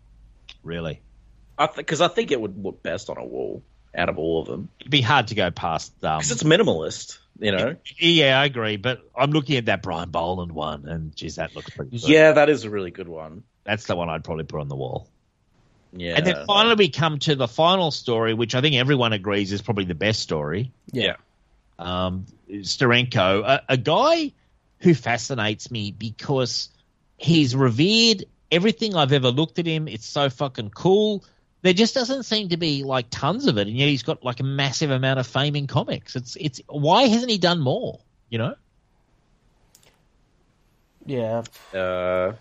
Really, 0.62 1.00
I 1.58 1.68
because 1.74 2.00
I 2.00 2.08
think 2.08 2.30
it 2.30 2.40
would 2.40 2.62
look 2.62 2.82
best 2.82 3.10
on 3.10 3.16
a 3.18 3.24
wall 3.24 3.62
out 3.94 4.08
of 4.08 4.18
all 4.18 4.40
of 4.40 4.46
them 4.48 4.68
it'd 4.80 4.90
be 4.90 5.00
hard 5.02 5.26
to 5.28 5.34
go 5.34 5.50
past. 5.50 5.92
Um, 6.04 6.18
because 6.18 6.30
it's 6.30 6.42
minimalist. 6.44 7.18
You 7.38 7.52
know. 7.52 7.76
yeah, 7.98 8.38
I 8.40 8.44
agree, 8.44 8.76
but 8.76 9.00
I'm 9.16 9.32
looking 9.32 9.56
at 9.56 9.64
that 9.66 9.82
Brian 9.82 10.10
Bolland 10.10 10.52
one, 10.52 10.86
and 10.86 11.16
geez, 11.16 11.36
that 11.36 11.56
looks 11.56 11.70
pretty. 11.70 11.98
Good. 11.98 12.08
Yeah, 12.08 12.32
that 12.32 12.48
is 12.48 12.64
a 12.64 12.70
really 12.70 12.90
good 12.90 13.08
one. 13.08 13.42
that's 13.64 13.86
the 13.86 13.96
one 13.96 14.08
I'd 14.08 14.22
probably 14.24 14.44
put 14.44 14.60
on 14.60 14.68
the 14.68 14.76
wall. 14.76 15.08
Yeah. 15.94 16.14
And 16.16 16.26
then 16.26 16.46
finally, 16.46 16.74
we 16.76 16.88
come 16.90 17.18
to 17.20 17.34
the 17.34 17.48
final 17.48 17.90
story, 17.90 18.32
which 18.34 18.54
I 18.54 18.60
think 18.60 18.76
everyone 18.76 19.12
agrees 19.12 19.52
is 19.52 19.60
probably 19.62 19.84
the 19.84 19.94
best 19.94 20.20
story. 20.20 20.70
yeah. 20.92 21.16
Um, 21.82 22.26
Steranko, 22.50 23.42
a, 23.44 23.62
a 23.70 23.76
guy 23.76 24.32
who 24.80 24.94
fascinates 24.94 25.70
me 25.70 25.92
because 25.92 26.68
he's 27.16 27.54
revered. 27.54 28.24
Everything 28.50 28.94
I've 28.94 29.12
ever 29.12 29.28
looked 29.30 29.58
at 29.58 29.66
him, 29.66 29.88
it's 29.88 30.06
so 30.06 30.28
fucking 30.28 30.70
cool. 30.70 31.24
There 31.62 31.72
just 31.72 31.94
doesn't 31.94 32.24
seem 32.24 32.48
to 32.50 32.56
be 32.56 32.82
like 32.84 33.06
tons 33.10 33.46
of 33.46 33.56
it, 33.56 33.66
and 33.68 33.76
yet 33.76 33.88
he's 33.88 34.02
got 34.02 34.22
like 34.24 34.40
a 34.40 34.44
massive 34.44 34.90
amount 34.90 35.20
of 35.20 35.26
fame 35.26 35.56
in 35.56 35.66
comics. 35.66 36.16
It's 36.16 36.36
it's 36.36 36.60
why 36.68 37.04
hasn't 37.04 37.30
he 37.30 37.38
done 37.38 37.60
more? 37.60 38.00
You 38.28 38.38
know, 38.38 38.54
Yeah, 41.06 41.42
Uh, 41.74 42.32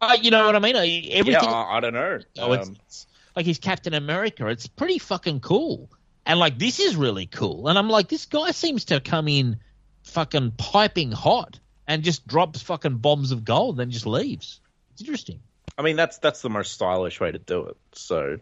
uh, 0.00 0.16
you 0.20 0.30
know 0.30 0.46
what 0.46 0.56
I 0.56 0.58
mean? 0.58 0.76
I- 0.76 0.84
yeah, 0.84 1.40
I, 1.42 1.76
I 1.76 1.80
don't 1.80 1.94
know. 1.94 2.18
Oh, 2.38 2.52
it's, 2.52 2.68
Um, 2.68 2.76
it's 2.86 3.06
like 3.34 3.46
he's 3.46 3.58
Captain 3.58 3.94
America. 3.94 4.46
It's 4.48 4.66
pretty 4.66 4.98
fucking 4.98 5.40
cool. 5.40 5.88
And 6.26 6.38
like 6.40 6.58
this 6.58 6.80
is 6.80 6.96
really 6.96 7.26
cool. 7.26 7.68
And 7.68 7.78
I'm 7.78 7.88
like, 7.88 8.08
this 8.08 8.26
guy 8.26 8.50
seems 8.50 8.86
to 8.86 9.00
come 9.00 9.28
in 9.28 9.58
fucking 10.02 10.52
piping 10.58 11.12
hot 11.12 11.58
and 11.86 12.02
just 12.02 12.26
drops 12.26 12.62
fucking 12.62 12.96
bombs 12.98 13.30
of 13.32 13.44
gold, 13.44 13.76
then 13.76 13.90
just 13.90 14.06
leaves. 14.06 14.60
It's 14.92 15.02
interesting. 15.02 15.40
I 15.78 15.82
mean, 15.82 15.96
that's 15.96 16.18
that's 16.18 16.42
the 16.42 16.50
most 16.50 16.72
stylish 16.72 17.20
way 17.20 17.30
to 17.30 17.38
do 17.38 17.66
it. 17.66 17.76
So 17.92 18.38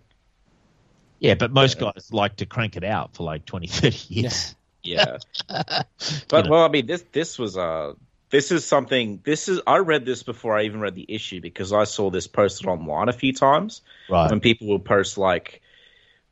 Yeah, 1.19 1.35
but 1.35 1.53
most 1.53 1.79
guys 1.79 2.09
like 2.13 2.37
to 2.37 2.47
crank 2.47 2.77
it 2.77 2.85
out 2.85 3.15
for 3.15 3.25
like 3.25 3.45
20, 3.45 3.67
30 3.67 4.15
years. 4.15 4.55
yeah. 4.83 5.19
but 5.49 5.87
You 6.33 6.43
know. 6.45 6.51
well, 6.51 6.65
I 6.65 6.69
mean, 6.69 6.87
this 6.87 7.05
this 7.13 7.39
was 7.39 7.57
uh 7.59 7.93
this 8.31 8.51
is 8.51 8.65
something. 8.65 9.21
This 9.25 9.49
is 9.49 9.61
I 9.67 9.79
read 9.79 10.05
this 10.07 10.23
before 10.23 10.57
I 10.57 10.63
even 10.65 10.81
read 10.81 10.95
the 10.95 11.07
issue 11.09 11.41
because 11.41 11.73
I 11.73 11.85
saw 11.85 12.11
this 12.11 12.27
posted 12.27 12.67
online 12.67 13.09
a 13.09 13.13
few 13.13 13.33
times 13.33 13.83
Right. 14.09 14.31
when 14.31 14.41
people 14.41 14.69
will 14.69 14.79
post 14.79 15.19
like 15.19 15.61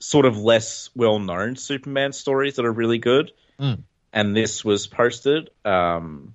sort 0.03 0.27
of 0.27 0.37
less 0.37 0.91
well 0.95 1.19
known 1.19 1.57
Superman 1.57 2.13
stories 2.13 2.57
that 2.57 2.65
are 2.65 2.73
really 2.73 2.99
good. 2.99 3.33
Mm. 3.59 3.83
And 4.13 4.37
this 4.37 4.65
was 4.65 4.87
posted. 4.87 5.51
Um, 5.65 6.35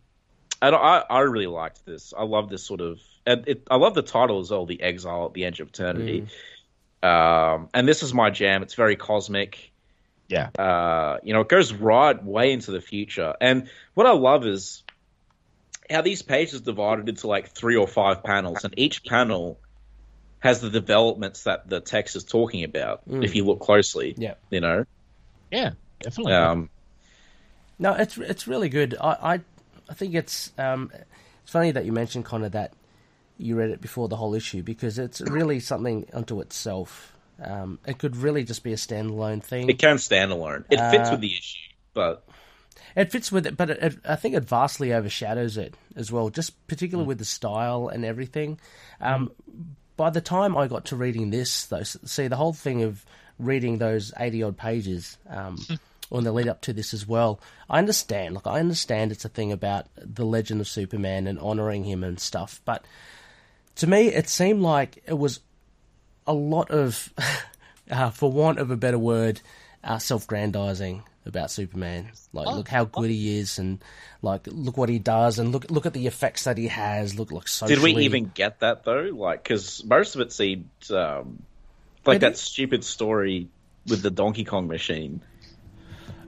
and 0.62 0.74
I, 0.76 1.04
I 1.08 1.20
really 1.20 1.48
liked 1.48 1.86
this. 1.86 2.14
I 2.18 2.24
love 2.24 2.50
this 2.50 2.64
sort 2.64 2.82
of. 2.82 3.00
And 3.26 3.48
it, 3.48 3.68
I 3.70 3.76
love 3.76 3.94
the 3.94 4.02
title 4.02 4.40
as 4.40 4.50
well, 4.50 4.66
"The 4.66 4.82
Exile 4.82 5.26
at 5.26 5.34
the 5.34 5.46
Edge 5.46 5.60
of 5.60 5.68
Eternity." 5.68 6.28
Um, 7.04 7.70
and 7.74 7.88
this 7.88 8.02
is 8.02 8.14
my 8.14 8.30
jam. 8.30 8.64
It's 8.64 8.74
very 8.74 8.96
cosmic. 8.96 9.72
Yeah. 10.28 10.50
Uh, 10.58 11.20
you 11.24 11.34
know, 11.34 11.42
it 11.42 11.50
goes 11.50 11.74
right 11.74 12.22
way 12.24 12.54
into 12.54 12.72
the 12.72 12.82
future. 12.82 13.36
And 13.40 13.70
what 13.94 14.08
I 14.08 14.14
love 14.14 14.48
is 14.48 14.84
how 15.90 16.02
these 16.02 16.22
pages 16.22 16.62
divided 16.62 17.08
into 17.08 17.28
like 17.28 17.50
three 17.50 17.76
or 17.76 17.88
five 17.88 18.24
panels, 18.24 18.64
and 18.64 18.74
each 18.78 19.04
panel 19.04 19.60
has 20.40 20.62
the 20.62 20.70
developments 20.70 21.44
that 21.44 21.68
the 21.68 21.80
text 21.80 22.16
is 22.16 22.24
talking 22.24 22.64
about. 22.64 23.02
If 23.08 23.36
you 23.36 23.46
look 23.46 23.60
closely, 23.60 24.14
yeah. 24.18 24.36
you 24.50 24.62
know. 24.62 24.86
Yeah, 25.52 25.72
definitely. 26.00 26.34
Um, 26.34 26.70
No, 27.80 27.94
it's 27.94 28.18
it's 28.18 28.48
really 28.48 28.70
good. 28.70 28.96
I 29.00 29.34
I, 29.36 29.40
I 29.90 29.94
think 29.94 30.14
it's 30.16 30.52
um, 30.58 30.92
it's 31.44 31.52
funny 31.52 31.72
that 31.72 31.86
you 31.86 31.92
mentioned 31.92 32.26
Connor 32.26 32.50
that 32.50 32.74
you 33.38 33.56
read 33.56 33.70
it 33.70 33.82
before 33.82 34.08
the 34.08 34.16
whole 34.16 34.34
issue 34.34 34.64
because 34.64 34.98
it's 35.00 35.22
really 35.22 35.60
something 35.60 36.08
unto 36.14 36.42
itself. 36.42 37.14
Um, 37.40 37.78
it 37.86 38.00
could 38.00 38.16
really 38.18 38.44
just 38.44 38.64
be 38.64 38.74
a 38.74 38.78
standalone 38.78 39.44
thing. 39.44 39.70
it 39.70 39.78
can 39.78 40.00
stand 40.00 40.32
alone. 40.32 40.66
It 40.72 40.80
fits 40.92 41.10
Uh, 41.10 41.12
with 41.12 41.22
the 41.22 41.32
issue, 41.32 41.74
but 41.94 42.28
It 42.96 43.12
fits 43.12 43.32
with 43.32 43.46
it, 43.46 43.56
but 43.56 43.70
it, 43.70 43.78
it, 43.82 43.98
I 44.10 44.16
think 44.16 44.34
it 44.34 44.44
vastly 44.44 44.92
overshadows 44.92 45.56
it 45.56 45.76
as 45.96 46.12
well, 46.12 46.30
just 46.30 46.68
particularly 46.68 47.08
with 47.08 47.20
the 47.20 47.26
style 47.26 47.90
and 47.90 48.04
everything. 48.04 48.60
Um, 49.00 49.32
By 49.98 50.12
the 50.12 50.22
time 50.22 50.56
I 50.56 50.68
got 50.68 50.86
to 50.86 50.96
reading 50.96 51.32
this, 51.32 51.66
though, 51.66 51.84
see 51.84 52.28
the 52.28 52.36
whole 52.36 52.54
thing 52.54 52.84
of 52.84 53.06
reading 53.40 53.78
those 53.78 54.14
eighty 54.20 54.42
odd 54.44 54.58
pages 54.58 55.18
um, 55.28 55.58
on 56.12 56.24
the 56.24 56.32
lead 56.32 56.48
up 56.48 56.62
to 56.62 56.74
this 56.74 56.94
as 56.94 57.08
well. 57.08 57.40
I 57.70 57.80
understand, 57.80 58.36
like 58.36 58.48
I 58.48 58.60
understand 58.60 59.12
it's 59.12 59.26
a 59.26 59.30
thing 59.30 59.52
about 59.52 59.88
the 59.98 60.26
legend 60.26 60.62
of 60.62 60.68
Superman 60.68 61.28
and 61.28 61.40
honoring 61.40 61.84
him 61.84 62.04
and 62.04 62.20
stuff, 62.20 62.62
but 62.64 62.86
to 63.78 63.88
me, 63.88 64.08
it 64.08 64.28
seemed 64.28 64.62
like 64.62 65.04
it 65.06 65.18
was 65.18 65.40
a 66.26 66.34
lot 66.34 66.72
of, 66.72 67.14
uh, 67.92 68.10
for 68.10 68.32
want 68.32 68.60
of 68.60 68.72
a 68.72 68.78
better 68.78 69.00
word, 69.00 69.42
uh, 69.84 70.00
self-grandizing 70.00 71.04
about 71.28 71.52
Superman. 71.52 72.12
Like, 72.34 72.48
look 72.56 72.68
how 72.68 72.86
good 72.86 73.10
he 73.10 73.38
is, 73.40 73.60
and 73.60 73.84
like, 74.22 74.48
look 74.48 74.78
what 74.78 74.90
he 74.90 75.00
does, 75.00 75.40
and 75.40 75.52
look 75.52 75.70
look 75.70 75.86
at 75.86 75.94
the 75.94 76.08
effects 76.08 76.46
that 76.46 76.58
he 76.58 76.68
has. 76.68 77.18
Look, 77.18 77.32
like 77.32 77.48
socially. 77.48 77.76
did 77.94 77.96
we 77.98 78.04
even 78.06 78.32
get 78.34 78.60
that 78.62 78.84
though? 78.84 79.10
Like, 79.14 79.44
because 79.44 79.84
most 79.86 80.16
of 80.16 80.22
it 80.22 80.32
seemed 80.32 80.70
um, 80.92 81.44
like 82.06 82.18
It 82.18 82.20
that 82.20 82.32
is- 82.34 82.40
stupid 82.42 82.84
story 82.84 83.48
with 83.88 84.02
the 84.02 84.12
Donkey 84.12 84.44
Kong 84.44 84.68
machine. 84.68 85.22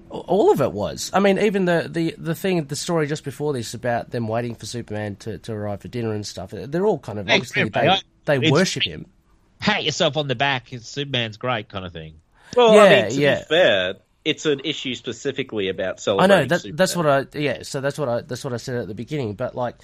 all 0.09 0.51
of 0.51 0.61
it 0.61 0.71
was. 0.71 1.11
I 1.13 1.19
mean, 1.19 1.37
even 1.39 1.65
the, 1.65 1.87
the, 1.91 2.15
the 2.17 2.33
thing, 2.33 2.63
the 2.65 2.75
story 2.75 3.05
just 3.05 3.23
before 3.23 3.53
this 3.53 3.73
about 3.75 4.09
them 4.11 4.27
waiting 4.27 4.55
for 4.55 4.65
Superman 4.65 5.15
to, 5.17 5.37
to 5.39 5.53
arrive 5.53 5.81
for 5.81 5.87
dinner 5.87 6.13
and 6.13 6.25
stuff. 6.25 6.51
They're 6.51 6.85
all 6.85 6.97
kind 6.99 7.19
of 7.19 7.27
Hey, 7.27 7.35
obviously 7.35 7.69
they 7.69 7.97
they 8.25 8.49
worship 8.49 8.83
him. 8.83 9.05
Pat 9.59 9.83
yourself 9.83 10.17
on 10.17 10.27
the 10.27 10.35
back. 10.35 10.67
Superman's 10.79 11.37
great 11.37 11.69
kind 11.69 11.85
of 11.85 11.93
thing. 11.93 12.21
Well, 12.55 12.71
I 12.71 12.75
Yeah, 12.75 13.01
mean, 13.03 13.11
to 13.11 13.21
yeah. 13.21 13.39
be 13.39 13.45
fair, 13.45 13.93
it's 14.29 14.45
an 14.45 14.61
issue 14.63 14.95
specifically 14.95 15.69
about 15.69 15.99
celebration. 15.99 16.31
I 16.31 16.39
know 16.41 16.45
that 16.45 16.77
that's 16.77 16.95
what 16.95 17.05
I 17.05 17.25
yeah. 17.37 17.63
So 17.63 17.81
that's 17.81 17.97
what 17.97 18.07
I 18.09 18.21
that's 18.21 18.43
what 18.43 18.53
I 18.53 18.57
said 18.57 18.75
at 18.75 18.87
the 18.87 18.93
beginning. 18.95 19.33
But 19.33 19.55
like, 19.55 19.75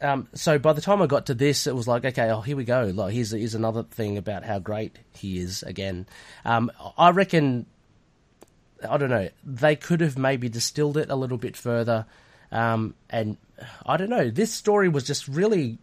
um, 0.00 0.28
so 0.34 0.58
by 0.58 0.72
the 0.72 0.80
time 0.80 1.02
I 1.02 1.06
got 1.06 1.26
to 1.26 1.34
this, 1.34 1.66
it 1.66 1.74
was 1.74 1.86
like 1.86 2.04
okay, 2.04 2.30
oh 2.30 2.40
here 2.40 2.56
we 2.56 2.64
go. 2.64 2.90
Like 2.94 3.12
here's 3.12 3.30
here's 3.32 3.54
another 3.54 3.82
thing 3.82 4.16
about 4.18 4.44
how 4.44 4.58
great 4.58 4.98
he 5.12 5.38
is 5.38 5.62
again. 5.62 6.06
Um, 6.44 6.70
I 6.96 7.10
reckon. 7.10 7.66
I 8.88 8.98
don't 8.98 9.08
know. 9.10 9.30
They 9.42 9.74
could 9.74 10.00
have 10.02 10.18
maybe 10.18 10.48
distilled 10.50 10.98
it 10.98 11.08
a 11.10 11.16
little 11.16 11.38
bit 11.38 11.56
further, 11.56 12.04
um, 12.52 12.94
and 13.08 13.38
I 13.86 13.96
don't 13.96 14.10
know. 14.10 14.30
This 14.30 14.52
story 14.52 14.88
was 14.88 15.04
just 15.04 15.26
really. 15.28 15.78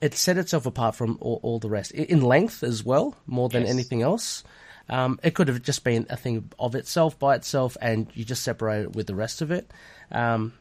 It 0.00 0.14
set 0.14 0.36
itself 0.36 0.66
apart 0.66 0.94
from 0.94 1.16
all, 1.20 1.40
all 1.42 1.58
the 1.58 1.68
rest 1.70 1.90
in 1.92 2.20
length 2.20 2.62
as 2.62 2.84
well, 2.84 3.16
more 3.26 3.48
than 3.48 3.62
Yes. 3.62 3.70
anything 3.72 4.02
else. 4.02 4.44
Um, 4.88 5.18
it 5.22 5.34
could 5.34 5.48
have 5.48 5.62
just 5.62 5.82
been 5.82 6.06
a 6.10 6.16
thing 6.16 6.50
of 6.58 6.74
itself 6.74 7.18
by 7.18 7.34
itself, 7.36 7.76
and 7.80 8.08
you 8.14 8.24
just 8.24 8.42
separate 8.42 8.82
it 8.82 8.96
with 8.96 9.06
the 9.06 9.14
rest 9.14 9.40
of 9.42 9.50
it. 9.50 9.70
Um, 10.12 10.52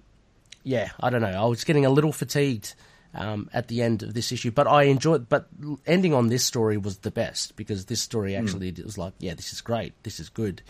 yeah, 0.63 0.91
I 0.99 1.09
don't 1.09 1.21
know. 1.21 1.27
I 1.27 1.45
was 1.45 1.63
getting 1.63 1.85
a 1.85 1.89
little 1.89 2.13
fatigued 2.13 2.73
um, 3.13 3.49
at 3.53 3.67
the 3.67 3.81
end 3.81 4.01
of 4.01 4.13
this 4.13 4.31
issue, 4.31 4.51
but 4.51 4.67
I 4.67 4.83
enjoyed. 4.83 5.27
But 5.29 5.47
ending 5.85 6.13
on 6.13 6.27
this 6.27 6.45
story 6.45 6.77
was 6.77 6.99
the 6.99 7.11
best 7.11 7.55
because 7.55 7.85
this 7.85 8.01
story 8.01 8.35
actually 8.35 8.71
was 8.83 8.97
like, 8.97 9.13
yeah, 9.19 9.33
this 9.33 9.51
is 9.51 9.61
great. 9.61 9.93
This 10.03 10.19
is 10.19 10.29
good. 10.29 10.61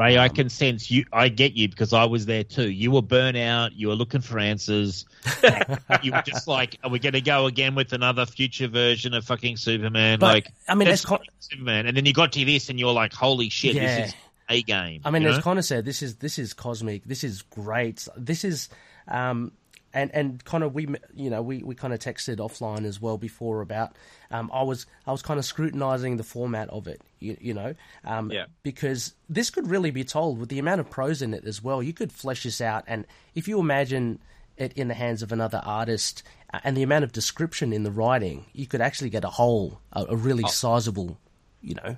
Ray, 0.00 0.16
I 0.16 0.28
can 0.28 0.48
sense 0.48 0.90
you. 0.90 1.04
I 1.12 1.28
get 1.28 1.52
you 1.52 1.68
because 1.68 1.92
I 1.92 2.04
was 2.04 2.24
there 2.24 2.42
too. 2.42 2.70
You 2.70 2.90
were 2.90 3.02
burnt 3.02 3.36
out. 3.36 3.74
You 3.74 3.88
were 3.88 3.94
looking 3.94 4.22
for 4.22 4.38
answers. 4.38 5.04
you 6.02 6.12
were 6.12 6.22
just 6.24 6.48
like, 6.48 6.78
"Are 6.82 6.88
we 6.88 6.98
going 6.98 7.12
to 7.12 7.20
go 7.20 7.44
again 7.44 7.74
with 7.74 7.92
another 7.92 8.24
future 8.24 8.66
version 8.66 9.12
of 9.12 9.26
fucking 9.26 9.58
Superman?" 9.58 10.18
But, 10.18 10.34
like, 10.34 10.52
I 10.66 10.74
mean, 10.74 10.88
that's 10.88 11.02
it's 11.02 11.04
con- 11.04 11.20
Superman. 11.40 11.86
And 11.86 11.94
then 11.94 12.06
you 12.06 12.14
got 12.14 12.32
to 12.32 12.44
this, 12.46 12.70
and 12.70 12.80
you're 12.80 12.94
like, 12.94 13.12
"Holy 13.12 13.50
shit, 13.50 13.74
Yeah. 13.74 13.96
this 14.04 14.08
is 14.08 14.14
a 14.48 14.62
game." 14.62 15.02
I 15.04 15.10
mean, 15.10 15.26
as? 15.26 15.38
Connor 15.38 15.60
said, 15.60 15.84
this 15.84 16.02
is 16.02 16.16
this 16.16 16.38
is 16.38 16.54
cosmic. 16.54 17.04
This 17.04 17.22
is 17.22 17.42
great. 17.42 18.08
This 18.16 18.42
is, 18.42 18.70
um, 19.06 19.52
and 19.92 20.10
and 20.14 20.44
kind 20.44 20.62
of 20.64 20.74
we 20.74 20.86
you 21.14 21.30
know 21.30 21.42
we, 21.42 21.62
we 21.62 21.74
kind 21.74 21.92
of 21.92 22.00
texted 22.00 22.36
offline 22.36 22.84
as 22.84 23.00
well 23.00 23.18
before 23.18 23.60
about. 23.60 23.96
Um, 24.30 24.50
I 24.52 24.62
was 24.62 24.86
I 25.06 25.12
was 25.12 25.22
kind 25.22 25.38
of 25.38 25.44
scrutinizing 25.44 26.16
the 26.16 26.22
format 26.24 26.68
of 26.70 26.86
it. 26.86 27.00
You, 27.18 27.36
you 27.40 27.54
know, 27.54 27.74
um, 28.04 28.30
Yeah. 28.30 28.46
because 28.62 29.14
this 29.28 29.50
could 29.50 29.68
really 29.68 29.90
be 29.90 30.04
told 30.04 30.38
with 30.38 30.48
the 30.48 30.58
amount 30.58 30.80
of 30.80 30.88
prose 30.90 31.20
in 31.22 31.34
it 31.34 31.44
as 31.44 31.62
well. 31.62 31.82
You 31.82 31.92
could 31.92 32.12
flesh 32.12 32.44
this 32.44 32.60
out, 32.60 32.84
and 32.86 33.06
if 33.34 33.48
you 33.48 33.58
imagine 33.60 34.18
it 34.56 34.72
in 34.74 34.88
the 34.88 34.94
hands 34.94 35.22
of 35.22 35.32
another 35.32 35.60
artist 35.64 36.22
uh, 36.52 36.60
and 36.64 36.76
the 36.76 36.82
amount 36.82 37.02
of 37.04 37.12
description 37.12 37.72
in 37.72 37.82
the 37.82 37.90
writing, 37.90 38.44
you 38.52 38.66
could 38.66 38.80
actually 38.80 39.10
get 39.10 39.24
a 39.24 39.28
whole 39.30 39.80
a, 39.92 40.04
a 40.10 40.16
really 40.16 40.44
sizable, 40.46 41.18
you 41.62 41.74
know, 41.74 41.96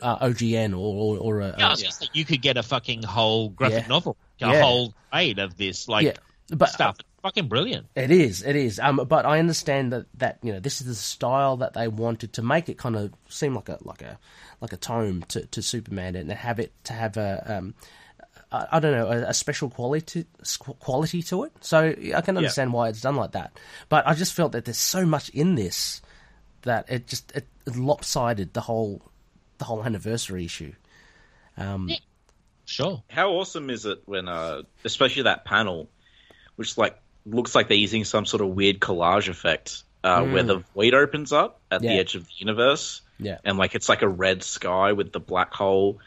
uh, 0.00 0.18
OGN 0.26 0.72
or 0.72 0.76
or, 0.78 1.18
or 1.18 1.40
a, 1.40 1.54
Yeah, 1.58 1.66
I 1.66 1.68
a 1.68 1.70
was 1.70 1.82
gonna 1.82 1.92
say, 1.92 2.08
you 2.12 2.24
could 2.24 2.42
get 2.42 2.56
a 2.56 2.62
fucking 2.62 3.02
whole 3.02 3.50
graphic 3.50 3.82
Yeah. 3.84 3.88
novel, 3.88 4.16
a 4.40 4.52
Yeah. 4.52 4.62
whole 4.62 4.94
grade 5.12 5.38
of 5.38 5.56
this, 5.56 5.88
like 5.88 6.18
but- 6.48 6.70
stuff. 6.70 6.96
It's 6.98 7.08
fucking 7.22 7.48
brilliant. 7.48 7.86
It 7.94 8.10
is, 8.10 8.42
it 8.42 8.56
is. 8.56 8.78
Um, 8.78 9.04
but 9.08 9.24
I 9.26 9.38
understand 9.38 9.92
that, 9.92 10.06
that 10.18 10.38
you 10.42 10.52
know 10.52 10.60
this 10.60 10.80
is 10.80 10.86
the 10.86 10.94
style 10.94 11.56
that 11.58 11.74
they 11.74 11.88
wanted 11.88 12.32
to 12.34 12.42
make 12.42 12.68
it 12.68 12.78
kind 12.78 12.96
of 12.96 13.12
seem 13.28 13.54
like 13.54 13.68
a 13.68 13.78
like 13.82 14.02
a 14.02 14.18
like 14.60 14.72
a 14.72 14.76
tome 14.76 15.22
to, 15.28 15.46
to 15.46 15.62
Superman 15.62 16.16
and 16.16 16.30
have 16.30 16.58
it 16.58 16.72
to 16.84 16.92
have 16.92 17.16
a 17.16 17.56
um, 17.56 17.74
I, 18.52 18.66
I 18.72 18.80
don't 18.80 18.92
know 18.92 19.08
a, 19.08 19.30
a 19.30 19.34
special 19.34 19.70
quality 19.70 20.26
quality 20.80 21.22
to 21.24 21.44
it. 21.44 21.52
So 21.60 21.94
I 22.14 22.20
can 22.20 22.36
understand 22.36 22.72
why 22.72 22.88
it's 22.88 23.00
done 23.00 23.16
like 23.16 23.32
that. 23.32 23.58
But 23.88 24.06
I 24.06 24.14
just 24.14 24.34
felt 24.34 24.52
that 24.52 24.64
there's 24.66 24.78
so 24.78 25.06
much 25.06 25.30
in 25.30 25.54
this 25.54 26.02
that 26.62 26.90
it 26.90 27.06
just 27.06 27.32
it, 27.32 27.46
it 27.66 27.76
lopsided 27.76 28.52
the 28.52 28.60
whole 28.60 29.00
the 29.58 29.64
whole 29.64 29.82
anniversary 29.82 30.44
issue. 30.44 30.74
Um, 31.56 31.90
Sure. 32.66 33.02
How 33.08 33.32
awesome 33.32 33.70
is 33.70 33.84
it 33.84 34.02
when, 34.06 34.26
uh, 34.28 34.62
especially 34.84 35.24
that 35.24 35.44
panel, 35.44 35.88
which 36.56 36.76
like 36.78 36.98
looks 37.26 37.54
like 37.54 37.68
they're 37.68 37.76
using 37.76 38.04
some 38.04 38.26
sort 38.26 38.42
of 38.42 38.48
weird 38.48 38.80
collage 38.80 39.28
effect, 39.28 39.82
uh, 40.02 40.24
where 40.24 40.42
the 40.42 40.58
void 40.74 40.94
opens 40.94 41.32
up 41.32 41.60
at 41.70 41.82
Yeah. 41.82 41.92
the 41.94 41.98
edge 42.00 42.14
of 42.14 42.24
the 42.26 42.32
universe, 42.36 43.00
Yeah. 43.18 43.38
and 43.44 43.56
like 43.58 43.74
it's 43.74 43.88
like 43.88 44.02
a 44.02 44.08
red 44.08 44.42
sky 44.42 44.92
with 44.92 45.12
the 45.12 45.20
black 45.20 45.52
hole. 45.54 45.98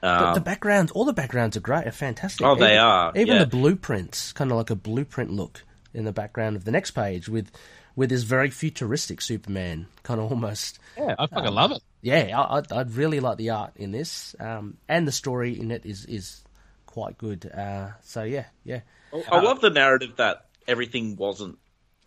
But 0.00 0.28
Um, 0.28 0.34
the 0.34 0.40
backgrounds, 0.40 0.92
all 0.92 1.04
the 1.04 1.12
backgrounds 1.12 1.58
are 1.58 1.60
great, 1.60 1.86
are 1.86 1.92
fantastic. 1.92 2.46
Oh, 2.46 2.54
they 2.54 2.72
Even- 2.72 2.78
are, 2.84 3.12
Even 3.14 3.34
yeah. 3.34 3.38
the 3.40 3.46
blueprints, 3.46 4.32
kind 4.32 4.50
of 4.50 4.56
like 4.56 4.70
a 4.70 4.74
blueprint 4.76 5.30
look 5.30 5.62
in 5.92 6.04
the 6.04 6.12
background 6.12 6.56
of 6.56 6.64
the 6.64 6.70
next 6.70 6.92
page 6.92 7.28
with 7.28 7.50
with 7.96 8.08
this 8.08 8.22
very 8.22 8.48
futuristic 8.48 9.20
Superman, 9.20 9.86
kind 10.04 10.20
of 10.20 10.30
almost. 10.30 10.78
Yeah, 10.96 11.16
I 11.18 11.26
fucking 11.26 11.52
love 11.52 11.72
it. 11.72 11.82
Yeah, 12.00 12.40
I, 12.40 12.58
I'd, 12.58 12.72
I'd 12.72 12.92
really 12.92 13.20
like 13.20 13.36
the 13.36 13.50
art 13.50 13.72
in 13.76 13.90
this, 13.90 14.34
um, 14.40 14.78
and 14.88 15.06
the 15.06 15.12
story 15.12 15.58
in 15.60 15.70
it 15.70 15.84
is 15.84 16.06
is 16.06 16.42
quite 16.86 17.18
good. 17.18 17.50
Uh, 17.52 17.88
so 18.02 18.22
yeah, 18.22 18.44
yeah, 18.64 18.80
I 19.12 19.40
love 19.40 19.60
the 19.60 19.70
narrative 19.70 20.16
that 20.16 20.46
everything 20.66 21.16
wasn't 21.16 21.58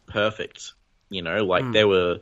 perfect. 0.08 0.74
You 1.10 1.22
know, 1.22 1.44
like 1.44 1.72
they 1.72 1.86
were, 1.86 2.20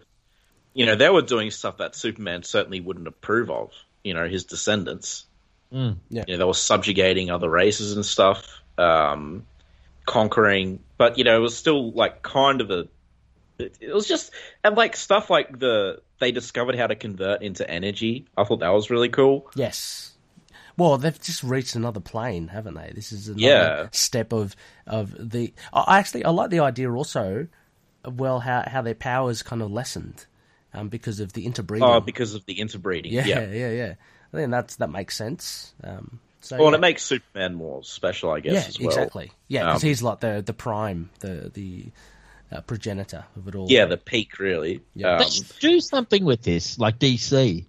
you 0.74 0.86
know, 0.86 0.96
they 0.96 1.10
were 1.10 1.22
doing 1.22 1.52
stuff 1.52 1.78
that 1.78 1.96
Superman 1.96 2.44
certainly 2.44 2.82
wouldn't 2.82 3.08
approve 3.08 3.50
of. 3.50 3.72
You 4.04 4.14
know, 4.14 4.28
his 4.28 4.46
descendants. 4.46 5.26
Mm. 5.72 5.98
Yeah. 6.10 6.26
You 6.28 6.34
know, 6.34 6.38
they 6.40 6.46
were 6.46 6.54
subjugating 6.54 7.30
other 7.30 7.50
races 7.50 7.96
and 7.96 8.06
stuff, 8.06 8.46
um, 8.78 9.46
conquering. 10.06 10.80
But 10.98 11.18
you 11.18 11.24
know, 11.24 11.38
it 11.38 11.42
was 11.42 11.56
still 11.56 11.92
like 11.92 12.22
kind 12.22 12.62
of 12.62 12.72
a. 12.72 12.88
It, 13.60 13.78
it 13.80 13.94
was 13.94 14.08
just 14.08 14.32
and 14.64 14.76
like 14.76 14.96
stuff 14.96 15.30
like 15.30 15.58
the 15.58 16.02
they 16.20 16.32
discovered 16.32 16.76
how 16.76 16.88
to 16.88 16.96
convert 16.96 17.42
into 17.42 17.70
energy. 17.70 18.26
I 18.38 18.44
thought 18.44 18.60
that 18.60 18.70
was 18.74 18.90
really 18.90 19.10
cool. 19.10 19.50
yes. 19.56 20.11
Well, 20.82 20.98
they've 20.98 21.22
just 21.22 21.44
reached 21.44 21.76
another 21.76 22.00
plane, 22.00 22.48
haven't 22.48 22.74
they? 22.74 22.92
This 22.96 23.12
is 23.12 23.28
another 23.28 23.42
Yeah. 23.44 23.88
step 23.92 24.34
of 24.34 24.56
of 24.88 25.14
the. 25.32 25.54
I 25.72 26.00
actually 26.00 26.26
I 26.26 26.32
like 26.32 26.50
the 26.50 26.62
idea 26.62 26.92
also. 26.92 27.48
Well, 28.04 28.40
how 28.40 28.64
how 28.66 28.82
their 28.82 28.96
powers 28.96 29.44
kind 29.44 29.62
of 29.62 29.70
lessened, 29.72 30.26
um, 30.74 30.90
because 30.90 31.20
of 31.20 31.34
the 31.34 31.46
interbreeding. 31.46 31.88
Oh, 31.88 32.00
because 32.00 32.34
of 32.34 32.44
the 32.48 32.54
interbreeding. 32.60 33.14
Yeah, 33.14 33.28
Yeah. 33.28 33.52
yeah, 33.52 33.70
yeah. 33.72 33.94
I 34.34 34.38
think 34.38 34.50
that's 34.52 34.78
that 34.78 34.90
makes 34.90 35.16
sense. 35.16 35.74
Um, 35.84 36.20
so 36.40 36.58
Well, 36.58 36.68
and 36.70 36.76
it 36.76 36.82
makes 36.82 37.04
Superman 37.04 37.54
more 37.54 37.84
special, 37.84 38.32
I 38.32 38.40
guess, 38.40 38.54
yeah, 38.54 38.68
as 38.68 38.80
well. 38.80 38.88
exactly. 38.88 39.32
Yeah, 39.50 39.66
because 39.68 39.84
Um, 39.84 39.88
he's 39.88 40.02
like 40.02 40.20
the 40.22 40.42
the 40.44 40.54
prime, 40.54 41.12
the 41.20 41.52
the 41.54 41.92
uh, 42.52 42.62
progenitor 42.62 43.26
of 43.36 43.48
it 43.48 43.54
all. 43.54 43.68
Yeah, 43.70 43.86
the 43.86 43.98
peak, 43.98 44.40
really. 44.40 44.82
Yeah. 44.96 45.18
Um, 45.18 45.30
do 45.60 45.80
something 45.80 46.26
with 46.26 46.42
this, 46.42 46.80
like 46.80 46.98
DC. 46.98 47.66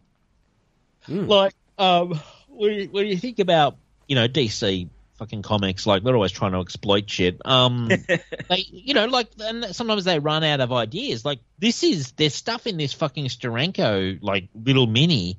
Hmm. 1.03 1.27
Like, 1.27 1.53
um, 1.79 2.21
when 2.63 2.73
you, 2.75 2.89
when 2.93 3.07
you 3.09 3.17
think 3.17 3.41
about, 3.41 3.77
you 4.07 4.15
know, 4.15 4.29
DC 4.29 4.89
fucking 5.15 5.43
comics, 5.43 5.85
like 5.85 6.05
they're 6.05 6.15
always 6.15 6.31
trying 6.31 6.53
to 6.53 6.61
exploit 6.61 7.11
shit. 7.11 7.41
Um, 7.45 7.89
they, 8.49 8.65
you 8.71 8.95
know, 8.95 9.07
like, 9.07 9.31
and 9.41 9.75
sometimes 9.75 10.05
they 10.05 10.21
run 10.21 10.45
out 10.45 10.61
of 10.61 10.73
ideas. 10.73 11.25
Like, 11.25 11.41
this 11.59 11.83
is 11.83 12.13
there's 12.13 12.37
stuff 12.37 12.69
in 12.69 12.77
this 12.77 12.93
fucking 12.93 13.27
Steranko 13.27 14.23
like 14.23 14.49
little 14.55 14.87
mini 14.87 15.39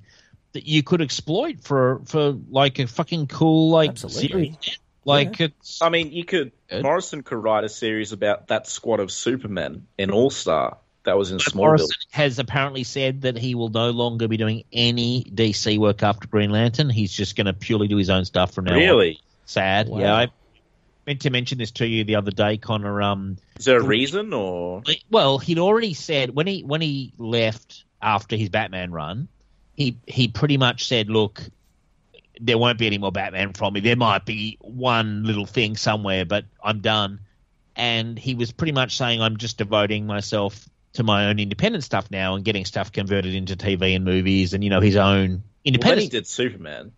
that 0.52 0.68
you 0.68 0.84
could 0.84 1.02
exploit 1.02 1.62
for 1.62 2.02
for 2.06 2.38
like 2.50 2.80
a 2.80 2.88
fucking 2.88 3.28
cool 3.28 3.70
like 3.70 3.92
Absolutely. 3.92 4.58
series. 4.58 4.80
Like, 5.06 5.40
it's 5.40 5.82
I 5.82 5.90
mean, 5.90 6.12
you 6.12 6.26
could 6.26 6.52
Good. 6.70 6.84
Morrison 6.84 7.24
could 7.24 7.38
write 7.38 7.64
a 7.64 7.70
series 7.70 8.12
about 8.12 8.48
that 8.48 8.68
squad 8.68 9.00
of 9.00 9.12
Supermen 9.12 9.88
in 9.98 10.12
All 10.12 10.30
Star 10.30 10.78
that 11.06 11.18
was 11.18 11.32
in 11.32 11.38
But 11.38 11.46
Smallville. 11.48 11.56
Morrison 11.56 11.90
has 12.12 12.40
apparently 12.40 12.84
said 12.84 13.22
that 13.22 13.38
he 13.38 13.56
will 13.56 13.70
no 13.70 13.90
longer 13.92 14.28
be 14.28 14.38
doing 14.38 14.64
any 14.72 15.24
DC 15.24 15.78
work 15.78 16.04
after 16.04 16.28
Green 16.28 16.50
Lantern. 16.50 16.90
He's 16.90 17.12
just 17.12 17.36
going 17.36 17.48
to 17.48 17.54
purely 17.54 17.88
do 17.88 17.98
his 17.98 18.10
own 18.10 18.26
stuff 18.26 18.54
from 18.54 18.66
now 18.66 18.74
on. 18.74 18.80
Really? 18.80 19.20
Sad. 19.46 19.90
Wow. 19.90 20.00
Yeah, 20.00 20.16
I 20.16 20.28
meant 21.06 21.22
to 21.22 21.30
mention 21.30 21.58
this 21.58 21.72
to 21.72 21.88
you 21.88 22.04
the 22.04 22.16
other 22.16 22.32
day, 22.32 22.58
Connor. 22.58 23.02
Um, 23.02 23.38
Is 23.60 23.66
there 23.66 23.80
a 23.80 23.84
reason, 23.84 24.34
or 24.34 24.84
well, 25.10 25.38
he'd 25.38 25.60
already 25.60 25.94
said 25.94 26.34
when 26.34 26.48
he 26.48 26.64
when 26.64 26.82
he 26.82 27.14
left 27.18 27.84
after 28.02 28.36
his 28.36 28.50
Batman 28.50 28.92
run, 28.92 29.28
he 29.76 29.98
he 30.08 30.30
pretty 30.30 30.58
much 30.58 30.88
said, 30.88 31.10
"Look, 31.10 31.42
there 32.40 32.58
won't 32.58 32.80
be 32.80 32.88
any 32.88 32.98
more 32.98 33.12
Batman 33.12 33.54
from 33.54 33.74
me. 33.74 33.82
There 33.82 33.98
might 33.98 34.26
be 34.26 34.58
one 34.62 35.24
little 35.24 35.46
thing 35.46 35.76
somewhere, 35.76 36.26
but 36.26 36.46
I'm 36.64 36.80
done." 36.80 37.20
And 37.76 38.18
he 38.18 38.36
was 38.36 38.52
pretty 38.52 38.72
much 38.72 38.96
saying, 38.96 39.22
"I'm 39.22 39.38
just 39.38 39.58
devoting 39.58 40.06
myself 40.06 40.70
to 40.94 41.04
my 41.04 41.28
own 41.28 41.40
independent 41.40 41.84
stuff 41.84 42.10
now 42.12 42.36
and 42.36 42.46
getting 42.46 42.66
stuff 42.66 42.92
converted 42.92 43.34
into 43.34 43.56
TV 43.56 43.96
and 43.96 44.06
movies, 44.06 44.54
and 44.54 44.64
you 44.64 44.70
know 44.70 44.82
his 44.82 44.96
own 44.96 45.44
independent. 45.66 45.98
when 45.98 46.04
he 46.04 46.10
did 46.10 46.28
Superman? 46.28 46.92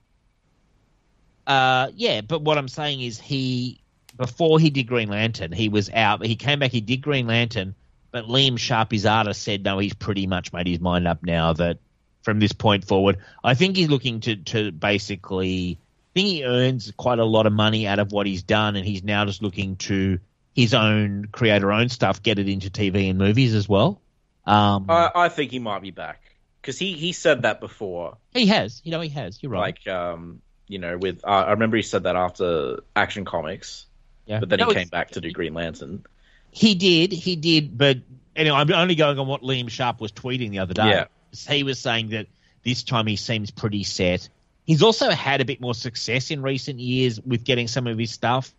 Uh, 1.47 1.89
yeah, 1.95 2.21
but 2.21 2.41
what 2.41 2.57
I'm 2.57 2.67
saying 2.67 3.01
is 3.01 3.19
he 3.19 3.81
before 4.17 4.59
he 4.59 4.69
did 4.69 4.87
Green 4.87 5.09
Lantern, 5.09 5.51
he 5.51 5.69
was 5.69 5.89
out. 5.89 6.25
He 6.25 6.35
came 6.35 6.59
back, 6.59 6.71
he 6.71 6.81
did 6.81 7.01
Green 7.01 7.27
Lantern, 7.27 7.75
but 8.11 8.25
Liam 8.25 8.57
Sharp, 8.57 8.91
his 8.91 9.05
artist, 9.05 9.41
said 9.41 9.63
no, 9.63 9.77
he's 9.77 9.93
pretty 9.93 10.27
much 10.27 10.53
made 10.53 10.67
his 10.67 10.79
mind 10.79 11.07
up 11.07 11.23
now 11.23 11.53
that 11.53 11.77
from 12.23 12.39
this 12.39 12.53
point 12.53 12.85
forward, 12.85 13.17
I 13.43 13.53
think 13.53 13.77
he's 13.77 13.89
looking 13.89 14.21
to 14.21 14.35
to 14.35 14.71
basically. 14.71 15.79
I 15.79 16.19
think 16.19 16.29
he 16.29 16.45
earns 16.45 16.93
quite 16.95 17.19
a 17.19 17.25
lot 17.25 17.45
of 17.45 17.51
money 17.51 17.87
out 17.87 17.99
of 17.99 18.13
what 18.13 18.25
he's 18.25 18.43
done, 18.43 18.77
and 18.77 18.85
he's 18.85 19.03
now 19.03 19.25
just 19.25 19.41
looking 19.41 19.75
to 19.75 20.19
his 20.55 20.73
own 20.73 21.25
creator 21.31 21.71
own 21.71 21.89
stuff, 21.89 22.23
get 22.23 22.39
it 22.39 22.47
into 22.47 22.69
TV 22.69 23.09
and 23.09 23.19
movies 23.19 23.53
as 23.53 23.67
well. 23.67 24.01
Um, 24.45 24.85
I, 24.89 25.11
I 25.13 25.29
think 25.29 25.51
he 25.51 25.59
might 25.59 25.81
be 25.81 25.91
back 25.91 26.21
because 26.61 26.79
he 26.79 26.93
he 26.93 27.11
said 27.11 27.41
that 27.41 27.59
before. 27.59 28.17
he 28.31 28.47
has, 28.47 28.81
you 28.85 28.91
know, 28.91 29.01
he 29.01 29.09
has. 29.09 29.41
You're 29.43 29.51
right. 29.51 29.77
Like, 29.85 29.93
um, 29.93 30.41
you 30.67 30.79
know, 30.79 30.97
with 30.97 31.23
uh, 31.25 31.27
I 31.27 31.51
remember 31.51 31.77
he 31.77 31.83
said 31.83 32.03
that 32.03 32.15
after 32.15 32.79
Action 32.95 33.25
Comics, 33.25 33.85
yeah. 34.25 34.39
but 34.39 34.49
then 34.49 34.59
No, 34.59 34.67
he 34.67 34.73
came 34.73 34.87
back 34.87 35.11
to 35.11 35.21
do 35.21 35.31
Green 35.31 35.53
Lantern. 35.53 36.05
He 36.51 36.73
did, 36.75 37.11
he 37.11 37.35
did, 37.35 37.77
but 37.77 37.97
anyway, 38.35 38.55
I'm 38.55 38.71
only 38.71 38.95
going 38.95 39.19
on 39.19 39.27
what 39.27 39.41
Liam 39.41 39.69
Sharp 39.69 39.99
was 39.99 40.13
tweeting 40.13 40.51
the 40.51 40.59
other 40.59 40.73
day. 40.73 40.87
Yeah. 40.87 41.05
He 41.53 41.63
was 41.63 41.79
saying 41.79 42.09
that 42.09 42.27
this 42.63 42.83
time 42.83 43.07
he 43.07 43.17
seems 43.17 43.51
pretty 43.51 43.83
set. 43.83 44.29
He's 44.63 44.81
also 44.81 45.09
had 45.09 45.41
a 45.41 45.45
bit 45.45 45.59
more 45.59 45.73
success 45.73 46.31
in 46.31 46.41
recent 46.41 46.79
years 46.79 47.19
with 47.19 47.43
getting 47.43 47.67
some 47.67 47.87
of 47.87 47.97
his 47.97 48.11
stuff. 48.11 48.53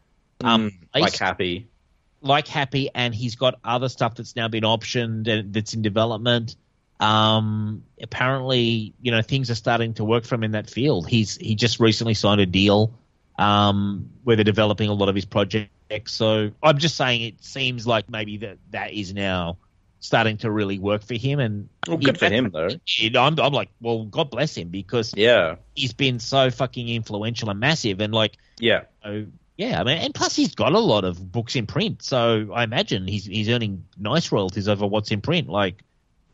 Um, 0.45 0.71
Mm, 0.71 1.01
like 1.01 1.17
Happy. 1.17 1.69
Like 2.21 2.49
Happy, 2.49 2.89
and 2.95 3.15
he's 3.15 3.37
got 3.37 3.59
other 3.65 3.89
stuff 3.89 4.15
that's 4.17 4.37
now 4.37 4.49
been 4.49 4.65
optioned 4.65 5.29
and 5.29 5.53
that's 5.53 5.75
in 5.75 5.83
development. 5.83 6.57
Um, 6.99 7.85
apparently, 8.01 8.95
you 9.01 9.11
know, 9.11 9.23
things 9.23 9.51
are 9.51 9.55
starting 9.55 9.95
to 9.95 10.05
work 10.05 10.25
for 10.25 10.35
him 10.37 10.45
in 10.45 10.53
that 10.53 10.71
field. 10.71 11.09
He's 11.09 11.37
he 11.37 11.55
just 11.55 11.79
recently 11.79 12.15
signed 12.15 12.41
a 12.41 12.47
deal 12.47 12.99
um, 13.39 14.11
where 14.25 14.37
they're 14.37 14.45
developing 14.45 14.89
a 14.89 14.95
lot 14.95 15.09
of 15.09 15.15
his 15.15 15.25
projects. 15.25 15.71
So 16.13 16.51
I'm 16.63 16.79
just 16.79 16.97
saying, 16.97 17.23
it 17.23 17.45
seems 17.45 17.87
like 17.87 18.09
maybe 18.11 18.39
that 18.39 18.59
that 18.71 18.93
is 18.93 19.13
now 19.13 19.59
starting 20.01 20.39
to 20.39 20.51
really 20.51 20.79
work 20.79 21.03
for 21.03 21.15
him. 21.15 21.39
And 21.39 21.69
Well, 21.87 21.99
good 21.99 22.19
for 22.19 22.29
him 22.31 22.51
though. 22.51 22.69
you 22.87 23.11
know, 23.11 23.23
I'm, 23.23 23.39
I'm 23.39 23.53
like, 23.53 23.71
well, 23.81 24.05
God 24.05 24.31
bless 24.31 24.57
him 24.57 24.69
because 24.69 25.13
Yeah, 25.15 25.57
he's 25.75 25.93
been 25.93 26.19
so 26.19 26.51
fucking 26.51 26.89
influential 26.89 27.51
and 27.51 27.61
massive, 27.61 28.01
and 28.01 28.13
like 28.15 28.37
yeah. 28.59 28.85
so 29.05 29.27
yeah, 29.57 29.81
I 29.81 29.85
mean, 29.85 29.99
and 29.99 30.15
plus 30.15 30.37
he's 30.37 30.55
got 30.55 30.73
a 30.73 30.79
lot 30.79 31.05
of 31.05 31.33
books 31.33 31.57
in 31.57 31.67
print, 31.67 32.03
so 32.03 32.51
I 32.55 32.65
imagine 32.65 33.07
he's 33.07 33.25
he's 33.25 33.49
earning 33.49 33.85
nice 33.99 34.31
royalties 34.33 34.69
over 34.69 34.87
what's 34.87 35.11
in 35.11 35.21
print. 35.21 35.49
Like, 35.49 35.83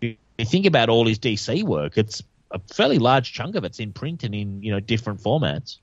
if 0.01 0.17
you 0.39 0.45
think 0.45 0.67
about 0.67 0.89
all 0.89 1.07
his 1.07 1.19
DC 1.19 1.63
work, 1.63 1.97
it's 1.99 2.23
a 2.51 2.59
fairly 2.73 2.99
large 2.99 3.33
chunk 3.33 3.55
of 3.55 3.65
it's 3.65 3.79
in 3.79 3.93
print 3.93 4.25
and 4.25 4.35
in 4.35 4.63
you 4.63 4.73
know 4.73 4.81
different 4.81 5.21
formats. 5.23 5.79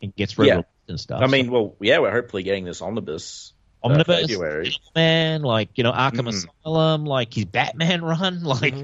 It 0.00 0.14
gets 0.16 0.38
read 0.38 0.46
Yeah. 0.46 0.62
and 0.88 1.00
stuff. 1.00 1.20
I 1.20 1.26
mean, 1.26 1.50
well, 1.50 1.74
yeah, 1.80 1.98
we're 1.98 2.12
hopefully 2.12 2.44
getting 2.44 2.64
this 2.64 2.80
omnibus. 2.80 3.52
uh, 3.82 3.88
Omnibus, 3.88 4.22
February. 4.22 4.72
Man, 4.94 5.42
like 5.42 5.70
you 5.76 5.84
know, 5.84 5.92
Arkham 5.92 6.28
Mhm. 6.28 6.48
Asylum, 6.64 7.04
like 7.04 7.34
his 7.34 7.44
Batman 7.46 8.02
run, 8.04 8.42
like 8.44 8.74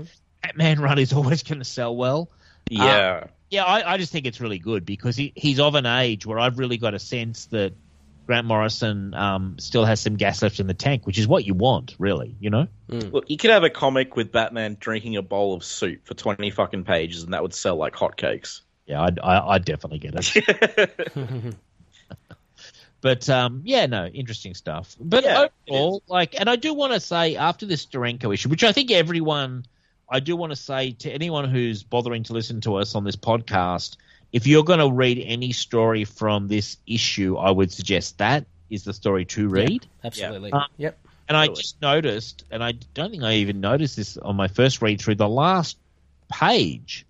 Batman 0.42 0.80
run 0.80 0.98
is 0.98 1.12
always 1.12 1.42
going 1.44 1.58
to 1.60 1.64
sell 1.64 1.94
well. 1.96 2.28
Yeah, 2.70 3.24
Yeah, 3.50 3.64
I, 3.64 3.92
I 3.94 3.96
just 3.98 4.10
think 4.10 4.26
it's 4.26 4.40
really 4.40 4.58
good 4.58 4.84
because 4.86 5.16
he, 5.16 5.32
he's 5.36 5.60
of 5.60 5.74
an 5.74 5.84
age 5.86 6.24
where 6.26 6.38
I've 6.38 6.58
really 6.58 6.78
got 6.78 6.94
a 6.94 6.98
sense 6.98 7.46
that 7.46 7.74
Grant 8.26 8.46
Morrison 8.46 9.12
um, 9.14 9.56
still 9.58 9.84
has 9.84 10.00
some 10.00 10.16
gas 10.16 10.42
left 10.42 10.60
in 10.60 10.66
the 10.66 10.74
tank, 10.74 11.06
which 11.06 11.18
is 11.18 11.28
what 11.28 11.44
you 11.44 11.54
want, 11.54 11.94
really. 11.98 12.34
You 12.40 12.50
know? 12.50 12.68
Look, 12.88 13.28
you 13.28 13.36
could 13.36 13.50
have 13.50 13.64
a 13.64 13.70
comic 13.70 14.16
with 14.16 14.32
Batman 14.32 14.76
drinking 14.80 15.16
a 15.16 15.22
bowl 15.22 15.54
of 15.54 15.64
soup 15.64 16.06
for 16.06 16.14
twenty 16.14 16.50
fucking 16.50 16.84
pages, 16.84 17.22
and 17.22 17.34
that 17.34 17.42
would 17.42 17.54
sell 17.54 17.76
like 17.76 17.94
hotcakes. 17.94 18.62
Yeah, 18.86 19.02
I'd, 19.02 19.18
I, 19.18 19.48
I'd 19.48 19.64
definitely 19.64 19.98
get 19.98 20.14
it. 20.16 21.54
but 23.00 23.28
um, 23.30 23.62
yeah, 23.64 23.86
no, 23.86 24.06
interesting 24.06 24.54
stuff. 24.54 24.94
But 25.00 25.24
Yeah, 25.24 25.46
overall, 25.68 26.02
like, 26.06 26.38
and 26.38 26.50
I 26.50 26.56
do 26.56 26.74
want 26.74 26.92
to 26.92 27.00
say 27.00 27.36
after 27.36 27.64
this 27.64 27.86
Steranko 27.86 28.32
issue, 28.32 28.50
which 28.50 28.62
I 28.62 28.72
think 28.72 28.90
everyone, 28.90 29.64
I 30.08 30.20
do 30.20 30.36
want 30.36 30.52
to 30.52 30.56
say 30.56 30.92
to 30.92 31.10
anyone 31.10 31.48
who's 31.48 31.82
bothering 31.82 32.24
to 32.24 32.34
listen 32.34 32.60
to 32.62 32.76
us 32.76 32.94
on 32.94 33.04
this 33.04 33.16
podcast, 33.16 33.96
if 34.34 34.48
you're 34.48 34.64
going 34.64 34.80
to 34.80 34.90
read 34.90 35.22
any 35.24 35.52
story 35.52 36.04
from 36.04 36.48
this 36.48 36.76
issue, 36.88 37.36
I 37.36 37.52
would 37.52 37.70
suggest 37.70 38.18
that 38.18 38.46
is 38.68 38.82
the 38.82 38.92
story 38.92 39.24
to 39.26 39.48
read. 39.48 39.86
Absolutely. 40.02 40.50
Um, 40.50 40.64
yep. 40.76 40.98
And 41.28 41.36
I 41.36 41.46
just 41.46 41.80
noticed, 41.80 42.42
and 42.50 42.62
I 42.62 42.72
don't 42.72 43.12
think 43.12 43.22
I 43.22 43.34
even 43.34 43.60
noticed 43.60 43.94
this 43.96 44.16
on 44.16 44.34
my 44.34 44.48
first 44.48 44.82
read 44.82 45.00
through, 45.00 45.14
the 45.14 45.28
last 45.28 45.76
page, 46.28 47.06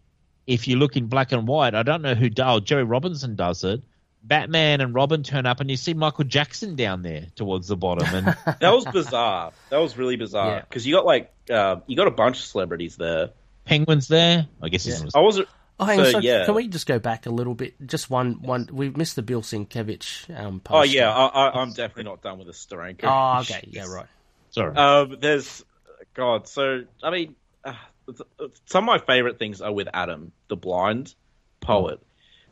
if 0.47 0.69
you 0.69 0.77
look 0.77 0.99
in 0.99 1.07
black 1.07 1.33
and 1.33 1.49
white, 1.49 1.75
I 1.75 1.83
don't 1.83 2.03
know 2.03 2.15
who 2.15 2.29
does, 2.29 2.61
Jerry 2.61 2.85
Robinson 2.85 3.37
does 3.37 3.65
it. 3.65 3.81
Batman 4.23 4.83
and 4.83 4.95
Robin 4.95 5.23
turn 5.23 5.47
up, 5.47 5.61
and 5.61 5.71
you 5.71 5.79
see 5.79 5.95
Michael 5.95 6.25
Jackson 6.25 6.77
down 6.77 7.01
there 7.01 7.29
towards 7.37 7.69
the 7.69 7.77
bottom. 7.77 8.07
And 8.15 8.27
That 8.61 8.71
was 8.71 8.85
bizarre. 8.85 9.53
That 9.71 9.79
was 9.79 9.97
really 9.97 10.17
bizarre 10.17 10.57
Yeah. 10.57 10.61
because 10.61 10.87
you 10.87 10.95
got 10.95 11.07
like 11.07 11.33
uh, 11.51 11.77
you 11.87 11.97
got 11.97 12.07
a 12.07 12.11
bunch 12.13 12.39
of 12.39 12.45
celebrities 12.45 12.97
there. 12.97 13.31
Penguin's 13.65 14.09
there. 14.09 14.47
I 14.63 14.69
guess 14.69 14.85
he's 14.85 15.03
Yeah. 15.03 15.09
I 15.15 15.21
wasn't. 15.21 15.49
Oh, 15.81 15.85
hang 15.85 15.99
on. 15.99 16.05
So, 16.07 16.11
So 16.13 16.19
yeah. 16.19 16.45
can 16.45 16.55
we 16.55 16.69
just 16.69 16.87
go 16.87 16.99
back 16.99 17.27
a 17.27 17.31
little 17.31 17.55
bit? 17.55 17.75
Just 17.87 18.09
one, 18.11 18.43
one. 18.43 18.69
We 18.73 18.91
missed 18.91 19.17
the 19.17 19.23
Bill 19.23 19.43
Sienkiewicz 19.43 20.39
um, 20.39 20.61
post. 20.61 20.77
Oh 20.77 20.83
yeah, 20.83 21.11
I, 21.11 21.27
I, 21.27 21.61
I'm 21.61 21.71
definitely 21.73 22.05
not 22.05 22.23
done 22.23 22.39
with 22.39 22.47
the 22.47 22.53
Steranko. 22.53 23.01
Oh, 23.05 23.41
okay. 23.41 23.67
Yeah, 23.71 23.87
right. 23.87 24.07
sorry. 24.51 24.77
Um, 24.77 25.17
there's 25.21 25.65
God. 26.15 26.47
So 26.47 26.85
I 27.03 27.11
mean, 27.11 27.35
uh, 27.65 27.75
some 28.67 28.89
of 28.89 29.01
my 29.01 29.05
favorite 29.05 29.39
things 29.39 29.61
are 29.61 29.73
with 29.73 29.89
Adam, 29.93 30.31
the 30.49 30.57
blind 30.57 31.15
poet. 31.61 32.01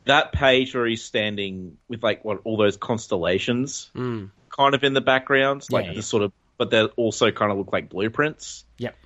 That 0.06 0.32
page 0.32 0.74
where 0.74 0.86
he's 0.86 1.04
standing 1.04 1.76
with 1.86 2.02
like 2.02 2.24
what 2.24 2.40
all 2.44 2.56
those 2.56 2.76
constellations 2.76 3.90
Mm. 3.94 4.30
kind 4.48 4.74
of 4.74 4.82
in 4.82 4.94
the 4.94 5.00
background, 5.00 5.64
like 5.70 5.86
Yeah. 5.86 5.92
the 5.94 6.02
sort 6.02 6.24
of, 6.24 6.32
but 6.58 6.70
they 6.70 6.82
also 6.82 7.30
kind 7.30 7.52
of 7.52 7.58
look 7.58 7.72
like 7.72 7.88
blueprints. 7.88 8.64
Yep. 8.78 8.96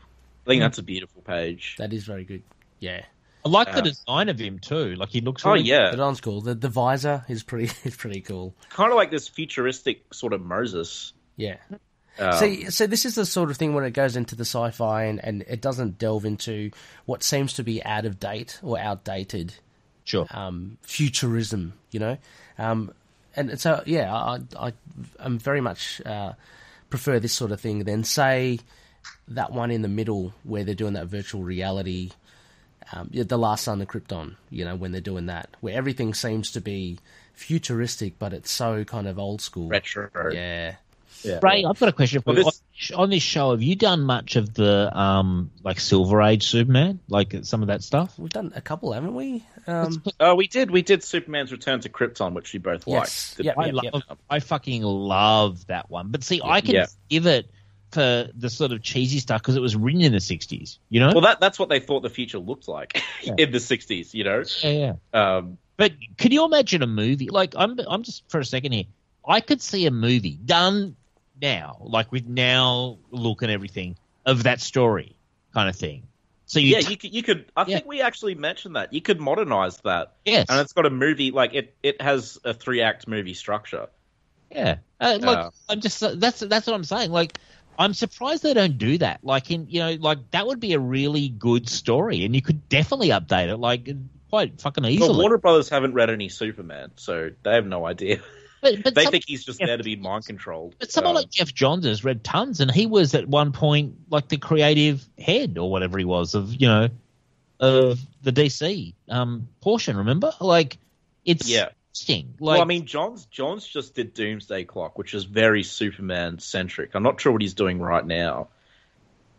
I 0.47 0.49
think 0.49 0.61
that's 0.63 0.79
a 0.79 0.83
beautiful 0.83 1.21
page. 1.23 1.75
That 1.79 1.93
is 1.93 2.05
very 2.05 2.25
good. 2.25 2.43
Yeah. 2.79 3.05
I 3.47 3.51
like 3.51 3.75
the 3.75 3.83
design 3.83 4.29
of 4.29 4.39
him 4.39 4.59
too. 4.59 4.95
Like 4.97 5.11
he 5.11 5.21
looks. 5.21 5.45
Oh 5.47 5.53
Really 5.53 5.65
yeah, 5.65 5.91
The 5.91 5.97
Don's 5.97 6.21
cool. 6.21 6.41
The 6.41 6.55
the 6.55 6.69
visor 6.69 7.25
is 7.29 7.43
pretty 7.43 7.71
is 7.89 7.97
pretty 7.97 8.21
cool. 8.21 8.55
kind 8.71 8.91
of 8.91 8.97
like 8.97 9.11
this 9.11 9.29
futuristic 9.29 10.13
sort 10.13 10.33
of 10.33 10.43
Moses. 10.43 11.13
Yeah. 11.37 11.57
Um, 12.19 12.33
See, 12.39 12.71
so 12.71 12.87
this 12.87 13.05
is 13.05 13.15
the 13.15 13.27
sort 13.27 13.51
of 13.51 13.59
thing 13.59 13.75
when 13.75 13.85
it 13.85 13.91
goes 13.91 14.17
into 14.17 14.35
the 14.35 14.45
sci-fi 14.47 15.05
and, 15.05 15.23
and 15.23 15.43
it 15.49 15.61
doesn't 15.61 15.99
delve 15.99 16.25
into 16.25 16.71
what 17.05 17.23
seems 17.23 17.53
to 17.55 17.63
be 17.63 17.85
out 17.85 18.07
of 18.07 18.19
date 18.19 18.59
or 18.63 18.79
outdated 18.79 19.53
Sure. 20.05 20.27
um, 20.31 20.79
futurism, 20.81 21.75
you 21.91 22.01
know. 22.01 22.17
Um, 22.59 22.95
and 23.37 23.61
so, 23.61 23.83
yeah, 23.85 24.15
I, 24.15 24.41
I, 24.59 24.73
I'm 25.19 25.39
very 25.39 25.61
much 25.61 26.01
uh, 26.07 26.33
prefer 26.89 27.21
this 27.21 27.35
sort 27.35 27.53
of 27.53 27.61
thing 27.61 27.85
than 27.85 28.03
say 28.03 28.61
that 29.29 29.53
one 29.53 29.71
in 29.71 29.83
the 29.83 29.89
middle 29.89 30.33
where 30.43 30.65
they're 30.65 30.75
doing 30.75 30.95
that 30.95 31.09
virtual 31.09 31.43
reality. 31.43 32.13
Um, 32.93 33.11
the 33.13 33.37
last 33.39 33.65
son 33.65 33.81
of 33.83 33.89
Krypton, 33.89 34.37
you 34.51 34.65
know, 34.65 34.77
when 34.77 34.93
they're 34.93 35.01
doing 35.01 35.27
that, 35.27 35.49
where 35.61 35.75
everything 35.77 36.15
seems 36.15 36.53
to 36.53 36.61
be 36.61 36.99
futuristic, 37.35 38.19
but 38.19 38.33
it's 38.33 38.51
so 38.51 38.85
kind 38.85 39.07
of 39.07 39.19
old 39.19 39.41
school. 39.41 39.69
retro. 39.69 40.09
Yeah. 40.33 40.77
Yeah. 41.23 41.41
Ray, 41.43 41.65
I've 41.65 41.79
got 41.81 41.89
a 41.89 41.93
question 41.93 42.21
for 42.23 42.31
Well, 42.31 42.39
you. 42.39 42.45
this- 42.45 42.63
On- 42.93 43.05
On 43.05 43.11
this 43.11 43.23
show, 43.23 43.51
have 43.53 43.63
you 43.63 43.75
done 43.75 44.03
much 44.03 44.37
of 44.37 44.53
the 44.55 44.97
um 44.97 45.51
like 45.65 45.81
Silver 45.81 46.21
Age 46.23 46.45
Superman, 46.47 47.01
like 47.09 47.35
some 47.43 47.63
of 47.63 47.69
that 47.69 47.83
stuff? 47.83 48.17
We've 48.19 48.29
done 48.31 48.53
a 48.55 48.61
couple, 48.61 48.93
haven't 48.93 49.15
we? 49.15 49.43
Um, 49.67 50.03
Uh, 50.21 50.35
we 50.37 50.47
did. 50.47 50.71
We 50.71 50.83
did 50.83 51.03
Superman's 51.03 51.51
Return 51.53 51.81
to 51.81 51.89
Krypton, 51.89 52.35
which 52.35 52.53
we 52.53 52.59
both 52.59 52.87
Yes. 52.87 53.35
liked. 53.39 53.47
Yep, 53.47 53.59
I 53.59 53.65
yep, 53.67 53.75
love, 53.75 53.85
yep. 54.09 54.19
I 54.31 54.41
fucking 54.41 54.83
love 54.83 55.67
that 55.69 55.91
one. 55.91 56.09
But 56.11 56.23
see, 56.23 56.41
I 56.45 56.61
can 56.61 56.75
Yeah. 56.75 56.87
give 57.09 57.27
it 57.27 57.51
for 57.93 58.29
the 58.35 58.51
sort 58.51 58.73
of 58.73 58.83
cheesy 58.83 59.19
stuff 59.21 59.41
because 59.41 59.57
it 59.57 59.61
was 59.63 59.77
written 59.77 60.01
in 60.03 60.13
the 60.13 60.19
'60s. 60.19 60.79
You 60.89 61.01
know? 61.01 61.13
Well, 61.13 61.23
that 61.23 61.41
that's 61.41 61.59
what 61.59 61.69
they 61.69 61.81
thought 61.81 62.01
the 62.03 62.11
future 62.11 62.39
looked 62.39 62.69
like 62.69 63.03
Yeah. 63.23 63.35
in 63.39 63.53
the 63.53 63.59
'60s. 63.59 64.13
You 64.15 64.25
know. 64.25 64.43
yeah, 64.63 64.97
yeah. 65.15 65.37
Um, 65.37 65.59
But 65.77 65.93
can 66.19 66.33
you 66.33 66.45
imagine 66.45 66.83
a 66.83 66.87
movie? 66.87 67.29
Like, 67.31 67.55
I'm, 67.57 67.79
I'm 67.89 68.03
just 68.03 68.25
for 68.29 68.41
a 68.41 68.45
second 68.45 68.73
here. 68.73 68.85
I 69.27 69.41
could 69.41 69.61
see 69.61 69.87
a 69.87 69.91
movie 69.91 70.37
done 70.45 70.97
now, 71.41 71.79
like 71.81 72.13
with 72.13 72.27
now 72.27 72.99
look 73.11 73.43
and 73.43 73.51
everything 73.51 73.97
of 74.25 74.45
that 74.45 74.61
story 74.61 75.17
kind 75.53 75.69
of 75.69 75.77
thing. 75.77 76.05
So 76.49 76.61
you, 76.61 76.77
yeah, 76.77 76.79
you 76.89 76.97
could. 76.97 77.13
You 77.13 77.23
could. 77.25 77.47
I 77.57 77.63
Yeah. 77.63 77.77
think 77.79 77.87
we 77.87 78.01
actually 78.03 78.37
mentioned 78.37 78.77
that 78.77 78.93
you 78.93 79.01
could 79.01 79.21
modernize 79.21 79.79
that, 79.79 80.15
yes, 80.25 80.47
and 80.49 80.61
it's 80.61 80.73
got 80.73 80.87
a 80.87 80.91
movie 80.91 81.33
like 81.33 81.55
it. 81.55 81.75
It 81.83 82.01
has 82.01 82.39
a 82.45 82.55
three 82.55 82.83
act 82.83 83.09
movie 83.09 83.35
structure. 83.35 83.89
yeah. 84.51 84.77
Uh, 85.01 85.19
like, 85.21 85.39
Uh, 85.39 85.51
I'm 85.69 85.81
just 85.81 86.01
that's 86.21 86.41
that's 86.41 86.67
what 86.69 86.75
I'm 86.75 86.85
saying. 86.85 87.11
Like, 87.11 87.37
I'm 87.79 87.95
surprised 87.95 88.43
they 88.43 88.55
don't 88.55 88.79
do 88.79 88.99
that. 88.99 89.21
Like, 89.23 89.51
in 89.51 89.67
you 89.69 89.81
know, 89.81 89.93
like 90.01 90.31
that 90.31 90.47
would 90.47 90.61
be 90.61 90.73
a 90.73 90.79
really 90.79 91.29
good 91.29 91.69
story, 91.69 92.25
and 92.25 92.35
you 92.35 92.43
could 92.43 92.69
definitely 92.69 93.09
update 93.09 93.49
it 93.49 93.57
like 93.59 93.89
quite 94.31 94.61
fucking 94.61 94.85
easily. 94.85 95.19
Warner 95.19 95.39
Brothers 95.39 95.69
haven't 95.69 95.95
read 95.95 96.11
any 96.11 96.29
Superman, 96.29 96.93
so 96.97 97.31
they 97.43 97.55
have 97.55 97.67
no 97.67 97.87
idea. 97.87 98.21
but 98.61 98.83
but 98.83 98.95
they 98.97 99.05
some- 99.05 99.13
think 99.13 99.25
he's 99.27 99.45
just 99.45 99.61
yeah. 99.61 99.67
there 99.67 99.77
to 99.77 99.85
be 99.85 99.97
mind 99.97 100.27
controlled. 100.27 100.75
But 100.79 100.91
someone 100.91 101.13
Um, 101.17 101.23
like 101.23 101.31
Geoff 101.31 101.53
Johns 101.55 101.85
has 101.85 102.05
read 102.05 102.25
tons, 102.25 102.61
and 102.61 102.71
he 102.71 102.87
was 102.87 103.15
at 103.15 103.29
one 103.29 103.53
point 103.53 103.95
like 104.11 104.29
the 104.29 104.39
creative 104.39 105.07
head 105.19 105.59
or 105.59 105.71
whatever 105.71 105.99
he 105.99 106.05
was 106.05 106.35
of 106.35 106.55
you 106.55 106.69
know 106.69 106.89
of 107.61 108.01
the 108.23 108.33
DC 108.33 108.95
um, 109.09 109.49
portion. 109.61 109.97
Remember, 109.97 110.33
like 110.41 110.79
it's 111.25 111.49
Yeah. 111.49 111.69
Interesting. 111.97 112.35
Like, 112.39 112.55
well, 112.55 112.63
I 112.63 112.65
mean, 112.65 112.87
Johns 112.87 113.27
Johns 113.27 113.67
just 113.67 113.95
did 113.95 114.15
Doomsday 114.15 114.65
Clock, 114.65 114.99
which 114.99 115.15
is 115.15 115.25
very 115.25 115.63
Superman 115.63 116.39
centric. 116.39 116.95
I'm 116.95 117.03
not 117.03 117.21
sure 117.21 117.33
what 117.33 117.43
he's 117.43 117.55
doing 117.55 117.79
right 117.79 118.05
now. 118.05 118.49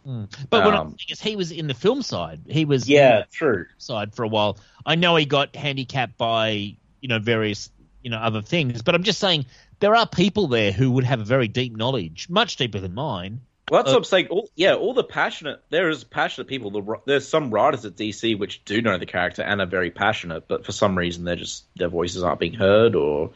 but 0.06 0.66
what 0.66 0.74
I'm 0.74 0.88
um, 0.88 0.96
is 1.10 1.22
he 1.22 1.36
was 1.36 1.52
in 1.52 1.68
the 1.68 1.74
film 1.74 2.02
side. 2.02 2.42
He 2.48 2.66
was 2.66 2.88
yeah, 2.88 3.24
true. 3.32 3.62
in 3.62 3.68
the 3.78 3.82
side 3.82 4.16
for 4.16 4.24
a 4.24 4.28
while. 4.28 4.58
I 4.86 4.96
know 4.96 5.16
he 5.16 5.26
got 5.26 5.56
handicapped 5.56 6.18
by 6.18 6.78
you 7.02 7.08
know 7.08 7.20
various 7.20 7.70
you 8.02 8.10
know 8.10 8.18
other 8.18 8.42
things, 8.42 8.82
but 8.82 8.96
I'm 8.96 9.04
just 9.04 9.20
saying 9.20 9.46
there 9.80 9.96
are 9.96 10.08
people 10.08 10.48
there 10.48 10.72
who 10.72 10.92
would 10.92 11.04
have 11.04 11.20
a 11.20 11.26
very 11.26 11.48
deep 11.48 11.76
knowledge, 11.76 12.30
much 12.30 12.56
deeper 12.56 12.80
than 12.80 12.94
mine. 12.94 13.42
Well, 13.70 13.84
that's 13.84 13.92
Uh, 13.92 13.96
what 13.96 13.98
I'm 14.00 14.04
saying. 14.06 14.28
All, 14.28 14.50
yeah, 14.56 14.76
all 14.76 14.94
the 14.94 15.04
passionate. 15.04 15.62
There 15.70 15.90
is 15.90 16.04
passionate 16.04 16.48
people. 16.48 16.72
The, 16.72 16.96
there's 17.06 17.28
some 17.28 17.52
writers 17.52 17.84
at 17.86 17.96
DC 17.96 18.38
which 18.40 18.64
do 18.64 18.82
know 18.82 18.98
the 18.98 19.06
character 19.06 19.42
and 19.42 19.60
are 19.60 19.66
very 19.68 19.92
passionate, 19.92 20.48
but 20.48 20.66
for 20.66 20.72
some 20.72 20.98
reason 20.98 21.26
they're 21.26 21.36
just 21.36 21.66
their 21.76 21.90
voices 21.90 22.24
aren't 22.24 22.40
being 22.40 22.54
heard, 22.54 22.96
or 22.96 23.32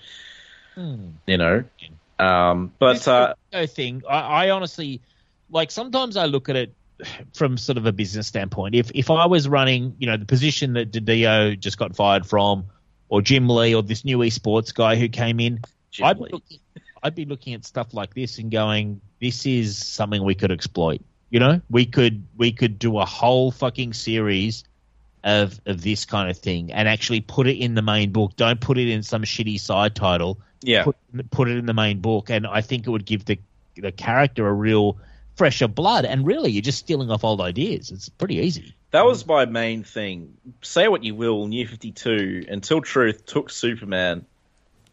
you 1.28 1.38
know. 1.38 1.64
Um, 2.18 2.72
but 2.80 3.06
uh, 3.08 3.34
thing, 3.68 4.04
I, 4.10 4.46
I 4.46 4.50
honestly 4.52 5.02
like. 5.50 5.70
Sometimes 5.72 6.16
I 6.16 6.26
look 6.26 6.48
at 6.48 6.56
it 6.56 6.74
from 7.34 7.58
sort 7.58 7.78
of 7.78 7.86
a 7.86 7.92
business 7.92 8.28
standpoint. 8.28 8.76
If 8.76 8.92
if 8.96 9.10
I 9.10 9.26
was 9.26 9.50
running, 9.50 9.96
you 10.00 10.08
know, 10.08 10.16
the 10.18 10.26
position 10.26 10.74
that 10.74 10.92
DiDio 10.92 11.60
just 11.60 11.78
got 11.78 11.96
fired 11.96 12.26
from, 12.26 12.66
or 13.10 13.22
Jim 13.22 13.50
Lee, 13.50 13.76
or 13.76 13.84
this 13.84 14.06
new 14.06 14.20
esports 14.20 14.74
guy 14.74 14.96
who 14.96 15.10
came 15.10 15.42
in, 15.42 15.60
Jim 15.92 16.06
I'd 16.06 16.18
be, 16.18 16.30
looking, 16.32 16.60
I'd 17.04 17.16
be 17.16 17.26
looking 17.26 17.54
at 17.54 17.66
stuff 17.66 17.94
like 17.94 18.14
this 18.14 18.38
and 18.38 18.52
going, 18.52 19.02
"This 19.20 19.46
is 19.46 19.78
something 19.78 20.24
we 20.24 20.36
could 20.36 20.52
exploit." 20.52 21.02
You 21.30 21.40
know, 21.40 21.62
we 21.70 21.86
could 21.86 22.26
we 22.38 22.52
could 22.52 22.78
do 22.80 23.00
a 23.00 23.06
whole 23.06 23.52
fucking 23.52 23.94
series 23.94 24.64
of 25.24 25.60
of 25.66 25.82
this 25.82 26.06
kind 26.06 26.30
of 26.30 26.38
thing 26.38 26.72
and 26.72 26.88
actually 26.88 27.22
put 27.22 27.48
it 27.48 27.58
in 27.58 27.76
the 27.76 27.82
main 27.82 28.12
book. 28.12 28.36
Don't 28.36 28.60
put 28.60 28.78
it 28.78 28.90
in 28.90 29.04
some 29.04 29.24
shitty 29.24 29.60
side 29.60 29.96
title 29.96 30.40
yeah, 30.64 30.84
put, 30.84 30.96
put 31.32 31.50
it 31.50 31.58
in 31.58 31.66
the 31.66 31.74
main 31.74 32.00
book, 32.00 32.30
and 32.30 32.46
I 32.46 32.62
think 32.62 32.88
it 32.88 32.90
would 32.90 33.06
give 33.06 33.26
the 33.26 33.40
the 33.76 33.92
character 33.92 34.48
a 34.48 34.54
real 34.54 34.98
fresher 35.36 35.68
blood. 35.68 36.06
And 36.06 36.26
really, 36.26 36.52
you're 36.52 36.62
just 36.62 36.80
stealing 36.80 37.10
off 37.10 37.24
old 37.24 37.42
ideas. 37.42 37.92
It's 37.92 38.10
pretty 38.10 38.38
easy. 38.38 38.76
that 38.92 39.06
was 39.06 39.26
my 39.26 39.46
main 39.46 39.84
thing. 39.84 40.38
Say 40.62 40.88
what 40.88 41.04
you 41.04 41.16
will, 41.16 41.48
New 41.48 41.68
Fifty 41.68 41.92
Two 41.92 42.46
Until 42.48 42.82
Truth 42.82 43.26
took 43.26 43.50
Superman 43.50 44.26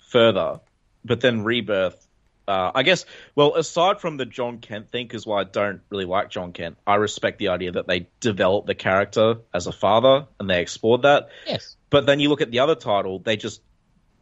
further, 0.09 0.61
but 1.09 1.21
then 1.21 1.43
Rebirth. 1.43 2.05
Uh, 2.47 2.73
I 2.75 2.83
guess. 2.83 3.05
Well, 3.35 3.57
aside 3.57 4.01
from 4.01 4.17
the 4.17 4.25
Jon 4.25 4.57
Kent 4.57 4.91
thing, 4.91 5.07
because 5.07 5.27
why 5.27 5.43
I 5.43 5.45
don't 5.45 5.83
really 5.91 6.07
like 6.07 6.31
Jon 6.31 6.53
Kent, 6.55 6.79
I 6.87 6.95
respect 6.95 7.39
the 7.39 7.49
idea 7.49 7.73
that 7.73 7.87
they 7.87 8.09
developed 8.21 8.67
the 8.67 8.75
character 8.75 9.41
as 9.53 9.67
a 9.67 9.73
father 9.73 10.27
and 10.41 10.49
they 10.49 10.63
explored 10.63 11.03
that. 11.03 11.29
Yes. 11.47 11.77
But 11.91 12.07
then 12.07 12.21
you 12.21 12.31
look 12.31 12.41
at 12.41 12.51
the 12.51 12.61
other 12.61 12.75
title, 12.75 13.19
they 13.19 13.37
just 13.37 13.61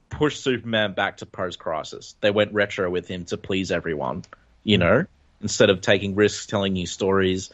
pushed 0.08 0.42
Superman 0.42 0.94
back 0.94 1.18
to 1.18 1.26
post 1.26 1.60
crisis. 1.60 2.16
They 2.20 2.32
went 2.32 2.52
retro 2.52 2.90
with 2.90 3.06
him 3.06 3.26
to 3.26 3.36
please 3.36 3.70
everyone, 3.70 4.24
you 4.64 4.78
know, 4.78 5.04
instead 5.40 5.70
of 5.70 5.80
taking 5.80 6.16
risks, 6.16 6.46
telling 6.46 6.72
new 6.72 6.86
stories. 6.86 7.50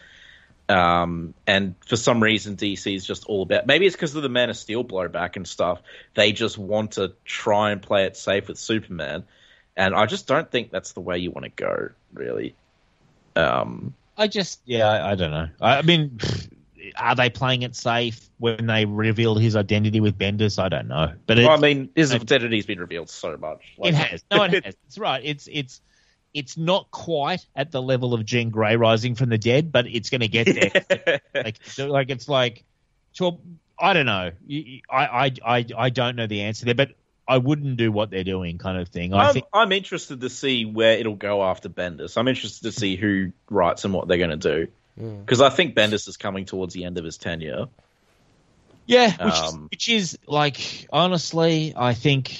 Um, 0.69 1.35
and 1.47 1.75
for 1.87 1.97
some 1.97 2.23
reason, 2.23 2.57
DC 2.57 2.95
is 2.95 3.05
just 3.05 3.25
all 3.27 3.43
about. 3.43 3.67
Maybe 3.67 3.87
it's 3.87 3.97
because 3.97 4.15
of 4.15 4.23
the 4.23 4.29
Man 4.29 4.49
of 4.51 4.57
Steel 4.57 4.85
blowback 4.85 5.37
and 5.37 5.47
stuff. 5.47 5.83
They 6.15 6.33
just 6.33 6.57
want 6.57 6.93
to 6.93 7.13
try 7.25 7.73
and 7.73 7.83
play 7.83 8.05
it 8.05 8.17
safe 8.17 8.49
with 8.49 8.59
Superman, 8.59 9.25
and 9.77 9.95
I 9.95 10.07
just 10.07 10.27
don't 10.27 10.51
think 10.51 10.71
that's 10.71 10.93
the 10.93 11.01
way 11.01 11.19
you 11.19 11.31
want 11.31 11.45
to 11.45 11.51
go, 11.51 11.91
really. 12.15 12.55
Um, 13.37 13.95
I 14.17 14.29
just, 14.29 14.61
yeah, 14.65 14.89
I, 14.89 15.13
I 15.13 15.15
don't 15.15 15.31
know. 15.31 15.49
I, 15.61 15.79
I 15.79 15.83
mean, 15.83 16.19
are 16.97 17.15
they 17.15 17.31
playing 17.31 17.63
it 17.63 17.75
safe 17.75 18.29
when 18.39 18.67
they 18.67 18.85
revealed 18.85 19.41
his 19.41 19.57
identity 19.57 20.01
with 20.01 20.19
Bendis? 20.19 20.63
I 20.63 20.69
don't 20.69 20.89
know. 20.89 21.13
But 21.27 21.39
it, 21.39 21.45
well, 21.45 21.57
I 21.57 21.61
mean, 21.61 21.91
his 21.95 22.15
identity's 22.15 22.67
been 22.67 22.81
revealed 22.81 23.11
so 23.11 23.37
much. 23.37 23.75
it 23.79 23.95
has. 23.95 24.25
No, 24.31 24.45
it 24.45 24.53
has. 24.65 24.77
It's 24.87 24.99
right. 24.99 25.23
It's 25.25 25.49
it's 25.51 25.81
it's 26.35 26.57
not 26.57 26.91
quite 26.91 27.45
at 27.55 27.71
the 27.71 27.83
level 27.83 28.15
of 28.15 28.25
Jean 28.25 28.51
Grey 28.51 28.77
rising 28.77 29.15
from 29.15 29.29
the 29.29 29.39
dead, 29.39 29.71
but 29.73 29.87
it's 29.87 30.11
going 30.11 30.21
to 30.23 30.29
get 30.29 30.47
there. 30.47 31.21
like, 31.35 31.59
so, 31.65 31.89
like 31.89 32.11
it's 32.11 32.29
like, 32.29 32.65
so 33.13 33.41
I 33.79 33.93
don't 33.93 34.07
know. 34.07 34.33
You- 34.47 34.61
you- 34.61 34.81
I, 34.91 35.07
I, 35.27 35.33
I, 35.59 35.67
I 35.77 35.91
don't 35.91 36.17
know 36.17 36.27
the 36.27 36.43
answer 36.43 36.65
there, 36.65 36.75
but 36.75 36.93
I 37.29 37.39
wouldn't 37.39 37.77
do 37.77 37.93
what 37.93 38.11
they're 38.11 38.25
doing, 38.25 38.59
kind 38.59 38.79
of 38.79 38.89
thing. 38.89 39.15
I 39.15 39.27
I'm, 39.29 39.33
think 39.35 39.47
I'm 39.53 39.73
interested 39.73 40.21
to 40.23 40.31
see 40.31 40.65
where 40.65 40.99
it'll 40.99 41.15
go 41.15 41.43
after 41.45 41.69
Bendis. 41.69 42.17
I'm 42.17 42.29
interested 42.29 42.63
to 42.65 42.73
see 42.73 42.97
who 42.97 43.33
writes 43.49 43.85
and 43.85 43.95
what 43.95 44.09
they're 44.09 44.19
going 44.19 44.39
to 44.39 44.67
do. 44.67 44.69
Because 44.97 45.41
I 45.41 45.49
think 45.49 45.75
Bendis 45.75 46.07
is 46.09 46.17
coming 46.19 46.45
towards 46.45 46.75
the 46.75 46.85
end 46.85 46.99
of 46.99 47.05
his 47.05 47.17
tenure. 47.17 47.67
Yeah, 48.87 49.11
which, 49.25 49.35
is, 49.35 49.41
Um, 49.55 49.69
which 49.71 49.89
is 49.89 50.19
like 50.27 50.87
honestly, 50.93 51.73
I 51.77 51.95
think 51.95 52.37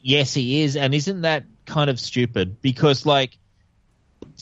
yes, 0.00 0.32
he 0.32 0.62
is, 0.62 0.76
and 0.76 0.94
isn't 0.94 1.22
that 1.22 1.44
kind 1.66 1.90
of 1.90 1.98
stupid? 2.00 2.60
Because 2.60 3.06
like 3.06 3.38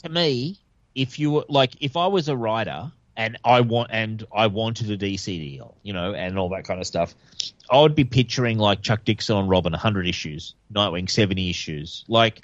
to 0.03 0.09
me, 0.09 0.59
if 0.95 1.19
you 1.19 1.31
were 1.31 1.45
like, 1.49 1.71
if 1.81 1.97
I 1.97 2.07
was 2.07 2.29
a 2.29 2.35
writer 2.35 2.91
and 3.15 3.37
I 3.43 3.61
want 3.61 3.91
and 3.91 4.23
I 4.35 4.47
wanted 4.47 4.91
a 4.91 4.97
DC 4.97 5.25
deal, 5.25 5.75
you 5.83 5.93
know, 5.93 6.13
and 6.13 6.37
all 6.37 6.49
that 6.49 6.65
kind 6.65 6.79
of 6.79 6.87
stuff, 6.87 7.13
I 7.69 7.79
would 7.81 7.95
be 7.95 8.03
picturing 8.03 8.57
like 8.57 8.81
Chuck 8.81 9.05
Dixon 9.05 9.35
on 9.35 9.47
Robin, 9.47 9.73
hundred 9.73 10.07
issues, 10.07 10.55
Nightwing, 10.73 11.09
seventy 11.09 11.49
issues, 11.49 12.05
like. 12.07 12.41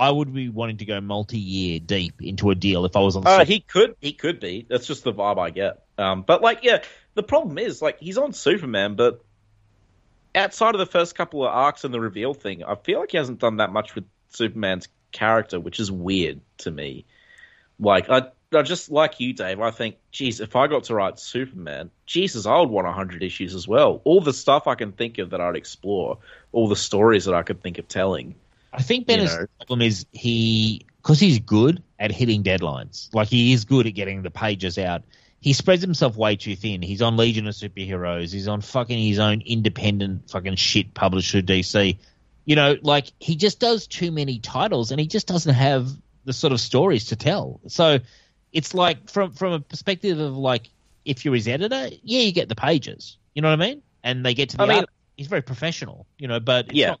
I 0.00 0.12
would 0.12 0.32
be 0.32 0.48
wanting 0.48 0.76
to 0.76 0.84
go 0.84 1.00
multi-year 1.00 1.80
deep 1.80 2.22
into 2.22 2.50
a 2.50 2.54
deal 2.54 2.84
if 2.84 2.94
I 2.94 3.00
was 3.00 3.16
on. 3.16 3.26
Uh, 3.26 3.44
he 3.44 3.58
could, 3.58 3.96
he 4.00 4.12
could 4.12 4.38
be. 4.38 4.64
That's 4.70 4.86
just 4.86 5.02
the 5.02 5.12
vibe 5.12 5.40
I 5.40 5.50
get. 5.50 5.82
Um, 5.98 6.22
but 6.22 6.40
like, 6.40 6.60
yeah, 6.62 6.84
the 7.14 7.24
problem 7.24 7.58
is 7.58 7.82
like 7.82 7.98
he's 7.98 8.16
on 8.16 8.32
Superman, 8.32 8.94
but 8.94 9.20
outside 10.36 10.74
of 10.74 10.78
the 10.78 10.86
first 10.86 11.16
couple 11.16 11.42
of 11.42 11.52
arcs 11.52 11.82
and 11.82 11.92
the 11.92 12.00
reveal 12.00 12.32
thing, 12.32 12.62
I 12.62 12.76
feel 12.76 13.00
like 13.00 13.10
he 13.10 13.16
hasn't 13.16 13.40
done 13.40 13.56
that 13.56 13.72
much 13.72 13.96
with 13.96 14.04
Superman's 14.28 14.88
character, 15.12 15.58
which 15.58 15.80
is 15.80 15.90
weird 15.90 16.40
to 16.58 16.70
me. 16.70 17.04
Like, 17.80 18.10
I, 18.10 18.28
I 18.52 18.62
just 18.62 18.90
like 18.90 19.20
you, 19.20 19.32
Dave. 19.32 19.60
I 19.60 19.70
think, 19.70 19.96
geez, 20.10 20.40
if 20.40 20.56
I 20.56 20.66
got 20.66 20.84
to 20.84 20.94
write 20.94 21.18
Superman, 21.18 21.90
Jesus, 22.06 22.46
I 22.46 22.58
would 22.58 22.70
want 22.70 22.86
hundred 22.88 23.22
issues 23.22 23.54
as 23.54 23.68
well. 23.68 24.00
All 24.04 24.20
the 24.20 24.32
stuff 24.32 24.66
I 24.66 24.74
can 24.74 24.92
think 24.92 25.18
of 25.18 25.30
that 25.30 25.40
I'd 25.40 25.56
explore, 25.56 26.18
all 26.52 26.68
the 26.68 26.76
stories 26.76 27.26
that 27.26 27.34
I 27.34 27.42
could 27.42 27.62
think 27.62 27.78
of 27.78 27.88
telling. 27.88 28.34
I 28.72 28.82
think 28.82 29.10
you 29.10 29.18
know. 29.18 29.46
problem 29.58 29.82
is 29.82 30.06
he 30.12 30.86
because 31.02 31.20
he's 31.20 31.38
good 31.38 31.82
at 31.98 32.10
hitting 32.10 32.42
deadlines. 32.42 33.12
Like 33.14 33.28
he 33.28 33.52
is 33.52 33.64
good 33.64 33.86
at 33.86 33.94
getting 33.94 34.22
the 34.22 34.30
pages 34.30 34.78
out. 34.78 35.02
He 35.40 35.52
spreads 35.52 35.82
himself 35.82 36.16
way 36.16 36.36
too 36.36 36.56
thin. 36.56 36.82
He's 36.82 37.00
on 37.00 37.16
Legion 37.16 37.46
of 37.46 37.54
Superheroes. 37.54 38.32
He's 38.32 38.48
on 38.48 38.60
fucking 38.60 38.98
his 38.98 39.18
own 39.18 39.40
independent 39.40 40.30
fucking 40.30 40.56
shit 40.56 40.94
publisher 40.94 41.40
DC. 41.42 41.96
You 42.48 42.56
know, 42.56 42.76
like 42.80 43.12
he 43.20 43.36
just 43.36 43.60
does 43.60 43.86
too 43.86 44.10
many 44.10 44.38
titles 44.38 44.90
and 44.90 44.98
he 44.98 45.06
just 45.06 45.26
doesn't 45.26 45.52
have 45.54 45.86
the 46.24 46.32
sort 46.32 46.54
of 46.54 46.60
stories 46.60 47.06
to 47.06 47.16
tell. 47.16 47.60
So 47.68 47.98
it's 48.54 48.72
like 48.72 49.10
from 49.10 49.32
from 49.32 49.52
a 49.52 49.60
perspective 49.60 50.18
of 50.18 50.34
like 50.34 50.70
if 51.04 51.26
you're 51.26 51.34
his 51.34 51.46
editor, 51.46 51.88
yeah, 52.02 52.20
you 52.20 52.32
get 52.32 52.48
the 52.48 52.54
pages. 52.54 53.18
You 53.34 53.42
know 53.42 53.50
what 53.50 53.60
I 53.60 53.66
mean? 53.68 53.82
And 54.02 54.24
they 54.24 54.32
get 54.32 54.48
to 54.50 54.56
the 54.56 54.62
I 54.62 54.66
mean- 54.66 54.78
art. 54.78 54.88
He's 55.18 55.26
very 55.26 55.42
professional, 55.42 56.06
you 56.18 56.26
know, 56.26 56.40
but 56.40 56.68
it's 56.68 56.74
Yeah. 56.74 56.88
not 56.88 57.00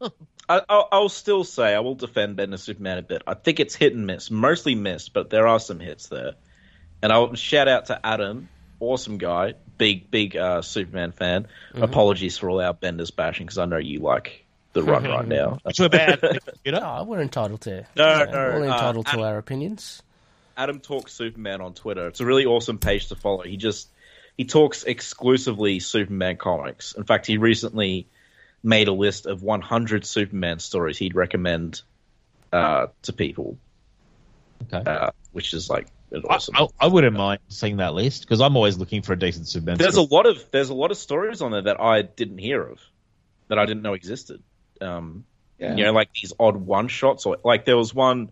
good. 0.00 0.12
I, 0.48 0.62
I'll, 0.68 0.88
I'll 0.92 1.08
still 1.08 1.42
say 1.42 1.74
I 1.74 1.80
will 1.80 1.96
defend 1.96 2.36
Bendis 2.38 2.60
Superman 2.60 2.98
a 2.98 3.02
bit. 3.02 3.22
I 3.26 3.34
think 3.34 3.58
it's 3.58 3.74
hit 3.74 3.92
and 3.92 4.06
miss, 4.06 4.30
mostly 4.30 4.76
miss, 4.76 5.08
but 5.08 5.30
there 5.30 5.48
are 5.48 5.58
some 5.58 5.80
hits 5.80 6.06
there. 6.08 6.34
And 7.02 7.12
I'll 7.12 7.34
shout 7.34 7.66
out 7.66 7.86
to 7.86 8.06
Adam, 8.06 8.48
awesome 8.78 9.18
guy, 9.18 9.54
big 9.78 10.12
big 10.12 10.36
uh, 10.36 10.62
Superman 10.62 11.10
fan. 11.10 11.48
Apologies 11.74 12.38
for 12.38 12.48
all 12.50 12.60
our 12.60 12.72
Bendis 12.72 13.14
bashing 13.14 13.46
because 13.46 13.58
I 13.58 13.64
know 13.64 13.78
you 13.78 13.98
like 13.98 14.45
the 14.76 14.82
run 14.84 15.04
right 15.04 15.26
now. 15.40 15.58
Which 15.64 15.80
are 15.80 15.88
bad, 15.88 16.20
you 16.64 16.72
know. 16.72 16.80
Oh, 16.82 17.04
we're 17.04 17.20
entitled 17.20 17.62
to. 17.62 17.86
No, 17.96 18.08
yeah, 18.08 18.24
no, 18.24 18.32
We're 18.32 18.54
all 18.56 18.62
uh, 18.70 18.74
entitled 18.74 19.06
to 19.06 19.20
I- 19.20 19.28
our 19.30 19.38
opinions. 19.38 20.02
Adam 20.56 20.80
talks 20.80 21.12
Superman 21.12 21.60
on 21.60 21.74
Twitter. 21.74 22.06
It's 22.08 22.20
a 22.20 22.24
really 22.24 22.46
awesome 22.46 22.78
page 22.78 23.08
to 23.08 23.16
follow. 23.16 23.42
He 23.42 23.56
just 23.58 23.88
he 24.38 24.44
talks 24.44 24.84
exclusively 24.84 25.80
Superman 25.80 26.36
comics. 26.38 26.92
In 26.94 27.04
fact, 27.04 27.26
he 27.26 27.36
recently 27.38 28.06
made 28.62 28.88
a 28.88 28.92
list 28.92 29.26
of 29.26 29.42
100 29.42 30.06
Superman 30.06 30.58
stories 30.58 30.96
he'd 30.98 31.14
recommend 31.14 31.82
uh, 32.52 32.86
to 33.02 33.12
people, 33.12 33.58
Okay. 34.72 34.90
uh, 34.90 35.10
which 35.32 35.52
is 35.52 35.68
like 35.68 35.88
I, 36.14 36.22
awesome. 36.28 36.54
I, 36.56 36.66
I 36.80 36.86
wouldn't 36.86 37.16
mind 37.16 37.40
seeing 37.48 37.76
that 37.78 37.92
list 37.94 38.22
because 38.22 38.40
I'm 38.40 38.56
always 38.56 38.78
looking 38.78 39.02
for 39.02 39.12
a 39.12 39.18
decent 39.18 39.46
Superman. 39.48 39.76
there's 39.76 39.96
a 39.96 40.02
lot 40.02 40.24
of 40.26 40.42
there's 40.52 40.70
a 40.70 40.74
lot 40.74 40.90
of 40.90 40.96
stories 40.96 41.42
on 41.42 41.50
there 41.50 41.62
that 41.62 41.80
I 41.80 42.00
didn't 42.02 42.38
hear 42.38 42.62
of, 42.62 42.80
that 43.48 43.58
I 43.58 43.66
didn't 43.66 43.82
know 43.82 43.92
existed. 43.92 44.42
Um, 44.80 45.24
Yeah. 45.58 45.74
You 45.74 45.84
know, 45.84 45.92
like 45.92 46.10
these 46.12 46.32
odd 46.38 46.56
one 46.56 46.88
shots, 46.88 47.24
or 47.26 47.38
like 47.44 47.64
there 47.64 47.76
was 47.76 47.94
one 47.94 48.30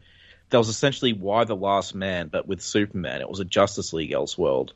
that 0.50 0.58
was 0.58 0.68
essentially 0.68 1.12
Y 1.14 1.44
the 1.44 1.56
Last 1.56 1.94
Man, 1.94 2.28
but 2.28 2.46
with 2.46 2.60
Superman. 2.60 3.20
It 3.22 3.28
was 3.28 3.40
a 3.40 3.44
Justice 3.44 3.92
League 3.92 4.10
Elseworld, 4.10 4.70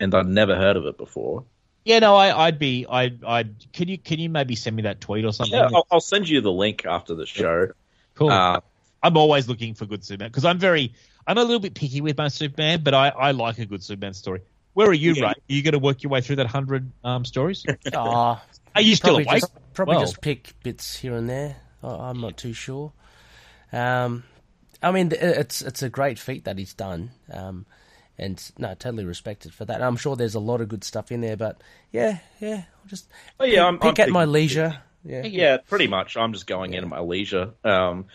and 0.00 0.14
I'd 0.14 0.26
never 0.28 0.54
heard 0.56 0.76
of 0.76 0.86
it 0.86 0.96
before. 0.96 1.44
yeah, 1.84 1.98
no, 1.98 2.14
I, 2.14 2.46
I'd 2.46 2.58
be, 2.58 2.86
I'd, 2.88 3.24
I'd. 3.24 3.72
Can 3.72 3.88
you, 3.88 3.98
can 3.98 4.18
you 4.20 4.28
maybe 4.30 4.54
send 4.54 4.76
me 4.76 4.82
that 4.82 5.00
tweet 5.00 5.24
or 5.24 5.32
something? 5.32 5.58
Yeah, 5.58 5.68
I'll, 5.74 5.86
I'll 5.90 6.00
send 6.00 6.28
you 6.28 6.40
the 6.40 6.52
link 6.52 6.86
after 6.86 7.14
the 7.14 7.26
show. 7.26 7.68
cool. 8.14 8.30
Uh, 8.30 8.60
I'm 9.02 9.16
always 9.18 9.48
looking 9.48 9.74
for 9.74 9.84
good 9.84 10.02
Superman 10.04 10.30
because 10.30 10.44
I'm 10.46 10.58
very, 10.58 10.94
I'm 11.26 11.36
a 11.36 11.42
little 11.42 11.58
bit 11.60 11.74
picky 11.74 12.00
with 12.00 12.16
my 12.16 12.28
Superman, 12.28 12.80
but 12.82 12.94
I, 12.94 13.08
I 13.08 13.30
like 13.32 13.58
a 13.58 13.66
good 13.66 13.82
Superman 13.82 14.14
story. 14.14 14.40
Where 14.72 14.88
are 14.88 14.94
you, 14.94 15.12
Yeah. 15.12 15.24
Ray? 15.24 15.30
Are 15.30 15.34
you 15.48 15.62
going 15.62 15.72
to 15.72 15.78
work 15.78 16.02
your 16.02 16.10
way 16.10 16.20
through 16.22 16.36
that 16.36 16.46
hundred 16.46 16.90
um, 17.02 17.24
stories? 17.24 17.66
Oh, 17.94 18.40
Are 18.74 18.80
you 18.80 18.96
still 18.96 19.16
probably 19.16 19.24
awake? 19.24 19.40
just, 19.42 19.52
probably 19.74 19.96
Well. 19.96 20.04
just 20.04 20.20
pick 20.20 20.54
bits 20.62 20.96
here 20.96 21.14
and 21.14 21.28
there. 21.28 21.56
I, 21.82 21.88
I'm 21.88 22.20
not 22.20 22.36
too 22.36 22.52
sure. 22.52 22.92
Um, 23.72 24.24
I 24.82 24.90
mean, 24.92 25.12
it's 25.12 25.62
it's 25.62 25.82
a 25.82 25.88
great 25.88 26.18
feat 26.18 26.44
that 26.44 26.58
he's 26.58 26.74
done, 26.74 27.10
um, 27.32 27.66
and 28.18 28.40
no, 28.58 28.74
totally 28.74 29.04
respected 29.04 29.52
for 29.54 29.64
that. 29.64 29.82
I'm 29.82 29.96
sure 29.96 30.14
there's 30.16 30.34
a 30.34 30.40
lot 30.40 30.60
of 30.60 30.68
good 30.68 30.84
stuff 30.84 31.10
in 31.10 31.20
there, 31.22 31.36
but 31.36 31.60
yeah, 31.90 32.18
yeah, 32.40 32.64
I'll 32.82 32.88
just 32.88 33.08
Oh, 33.40 33.44
yeah, 33.44 33.64
I'm- 33.64 33.78
pick 33.78 33.98
I'm 33.98 34.04
at 34.04 34.10
my 34.10 34.24
leisure. 34.26 34.78
Yeah, 35.04 35.24
yeah, 35.24 35.56
pretty 35.58 35.86
much. 35.86 36.16
I'm 36.16 36.32
just 36.32 36.46
going 36.46 36.72
in 36.74 36.82
at 36.84 36.88
my 36.88 37.00
leisure. 37.00 37.50
Um, 37.62 38.06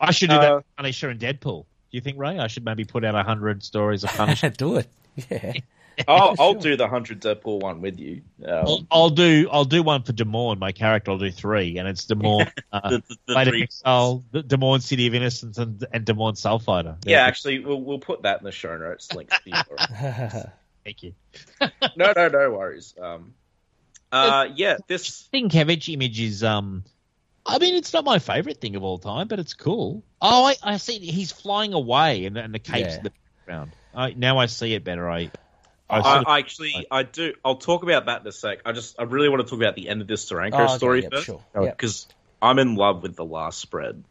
I 0.00 0.10
should 0.12 0.30
do 0.30 0.36
Uh, 0.36 0.40
that. 0.40 0.54
with 0.56 0.76
Punisher 0.76 1.10
and 1.10 1.20
Deadpool. 1.20 1.62
Do 1.64 1.96
you 1.96 2.00
think, 2.00 2.18
Ray? 2.18 2.38
I 2.38 2.46
should 2.48 2.64
maybe 2.64 2.84
put 2.84 3.04
out 3.04 3.14
hundred 3.24 3.62
stories 3.62 4.02
of 4.04 4.10
Punisher. 4.16 4.50
do 4.50 4.76
it. 4.76 4.88
Yeah, 5.30 5.52
I'll, 6.08 6.34
I'll 6.38 6.54
do 6.54 6.76
the 6.76 6.86
hundred 6.86 7.20
Deadpool 7.20 7.60
one 7.60 7.80
with 7.80 7.98
you. 7.98 8.22
I'll, 8.46 8.74
Um, 8.78 8.86
I'll 8.90 9.10
do, 9.10 9.48
I'll 9.50 9.64
do 9.64 9.82
one 9.82 10.02
for 10.02 10.12
Des 10.12 10.24
Moines. 10.24 10.58
My 10.58 10.72
character, 10.72 11.10
I'll 11.10 11.18
do 11.18 11.30
three, 11.30 11.78
and 11.78 11.88
it's 11.88 12.04
Des 12.04 12.14
Moines, 12.16 12.50
uh, 12.72 12.90
the, 12.90 12.98
the, 12.98 13.16
the 13.26 13.32
Blade 13.34 13.48
of 13.48 13.52
three- 13.52 13.62
Exile, 13.62 14.24
the 14.30 14.42
Des 14.42 14.56
Moines 14.56 14.80
City 14.84 15.06
of 15.06 15.14
Innocence, 15.14 15.58
and, 15.58 15.84
and 15.92 16.04
Des 16.04 16.12
Moines 16.14 16.34
Soulfighter. 16.40 16.96
yeah, 17.04 17.22
actually, 17.24 17.58
we'll 17.60 17.80
we'll 17.80 17.98
put 17.98 18.22
that 18.22 18.38
in 18.40 18.44
the 18.44 18.52
show 18.52 18.76
notes 18.76 19.12
link. 19.12 19.30
thank 20.84 21.02
you. 21.02 21.14
no, 21.96 22.12
no, 22.16 22.28
no 22.28 22.50
worries. 22.50 22.94
Um, 23.00 23.34
uh, 24.12 24.48
yeah, 24.54 24.76
this 24.86 25.28
Sienkiewicz 25.32 25.92
image 25.92 26.20
is 26.20 26.42
um 26.42 26.84
I 27.44 27.58
mean 27.58 27.74
it's 27.74 27.92
not 27.92 28.04
my 28.04 28.18
favorite 28.18 28.60
thing 28.60 28.76
of 28.76 28.82
all 28.82 28.98
time, 28.98 29.28
but 29.28 29.38
it's 29.38 29.54
cool. 29.54 30.02
Oh 30.22 30.46
I, 30.46 30.54
I 30.62 30.76
see 30.78 30.98
he's 30.98 31.32
flying 31.32 31.74
away 31.74 32.24
and, 32.24 32.36
and 32.38 32.54
the 32.54 32.58
cape's 32.58 32.88
Yeah. 32.92 32.96
in 32.98 33.02
the 33.04 33.12
background. 33.46 33.72
I, 33.94 34.12
now 34.16 34.38
I 34.38 34.46
see 34.46 34.74
it 34.74 34.84
better. 34.84 35.10
I 35.10 35.30
I, 35.90 35.98
I, 35.98 36.02
sort 36.02 36.16
of- 36.18 36.24
I 36.26 36.38
actually 36.38 36.86
I 36.90 37.02
do. 37.02 37.34
I'll 37.44 37.56
talk 37.56 37.82
about 37.82 38.06
that 38.06 38.20
in 38.22 38.26
a 38.26 38.32
sec. 38.32 38.58
I 38.64 38.72
just 38.72 38.98
I 38.98 39.04
really 39.04 39.28
want 39.28 39.42
to 39.42 39.48
talk 39.48 39.58
about 39.58 39.74
the 39.76 39.88
end 39.88 40.00
of 40.02 40.06
this 40.06 40.24
Steranko 40.28 40.52
Oh, 40.54 40.64
okay, 40.64 40.76
story 40.76 41.02
yep, 41.02 41.12
first 41.12 41.26
sure. 41.26 41.44
Oh, 41.54 41.64
Yep. 41.64 41.76
because 41.78 42.06
I'm 42.42 42.58
in 42.58 42.74
love 42.76 43.02
with 43.02 43.16
the 43.16 43.24
last 43.24 43.58
spread. 43.58 44.04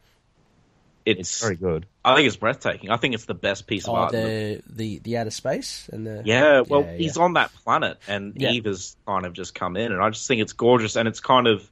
It's, 1.06 1.20
it's 1.20 1.40
very 1.40 1.56
good. 1.56 1.86
I 2.04 2.14
think 2.16 2.26
it's 2.26 2.36
breathtaking. 2.36 2.90
I 2.90 2.98
think 2.98 3.14
it's 3.14 3.24
the 3.24 3.32
best 3.34 3.66
piece 3.66 3.84
of 3.88 3.94
Oh, 3.94 3.96
art. 3.96 4.12
the- 4.12 4.62
the, 4.66 4.74
the 4.74 4.98
the 4.98 5.16
outer 5.18 5.30
space 5.30 5.88
and 5.92 6.06
the 6.06 6.22
yeah, 6.24 6.60
well, 6.68 6.82
Yeah, 6.82 6.96
he's 6.96 7.16
yeah. 7.16 7.22
on 7.22 7.32
that 7.34 7.50
planet, 7.64 7.98
and 8.08 8.34
Yeah. 8.36 8.50
Eve 8.50 8.66
has 8.66 8.96
kind 9.06 9.24
of 9.24 9.32
just 9.32 9.54
come 9.54 9.76
in, 9.76 9.90
and 9.92 10.02
I 10.02 10.10
just 10.10 10.26
think 10.28 10.42
it's 10.42 10.52
gorgeous, 10.52 10.96
and 10.96 11.08
it's 11.08 11.20
kind 11.20 11.46
of 11.46 11.70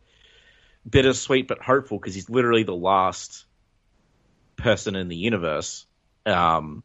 bittersweet 0.89 1.49
but 1.49 1.61
hopeful 1.61 1.99
because 1.99 2.15
he's 2.15 2.31
literally 2.31 2.63
the 2.63 2.75
last 2.77 3.45
person 4.57 4.97
in 4.97 5.09
the 5.09 5.17
universe. 5.17 5.85
Um, 6.25 6.83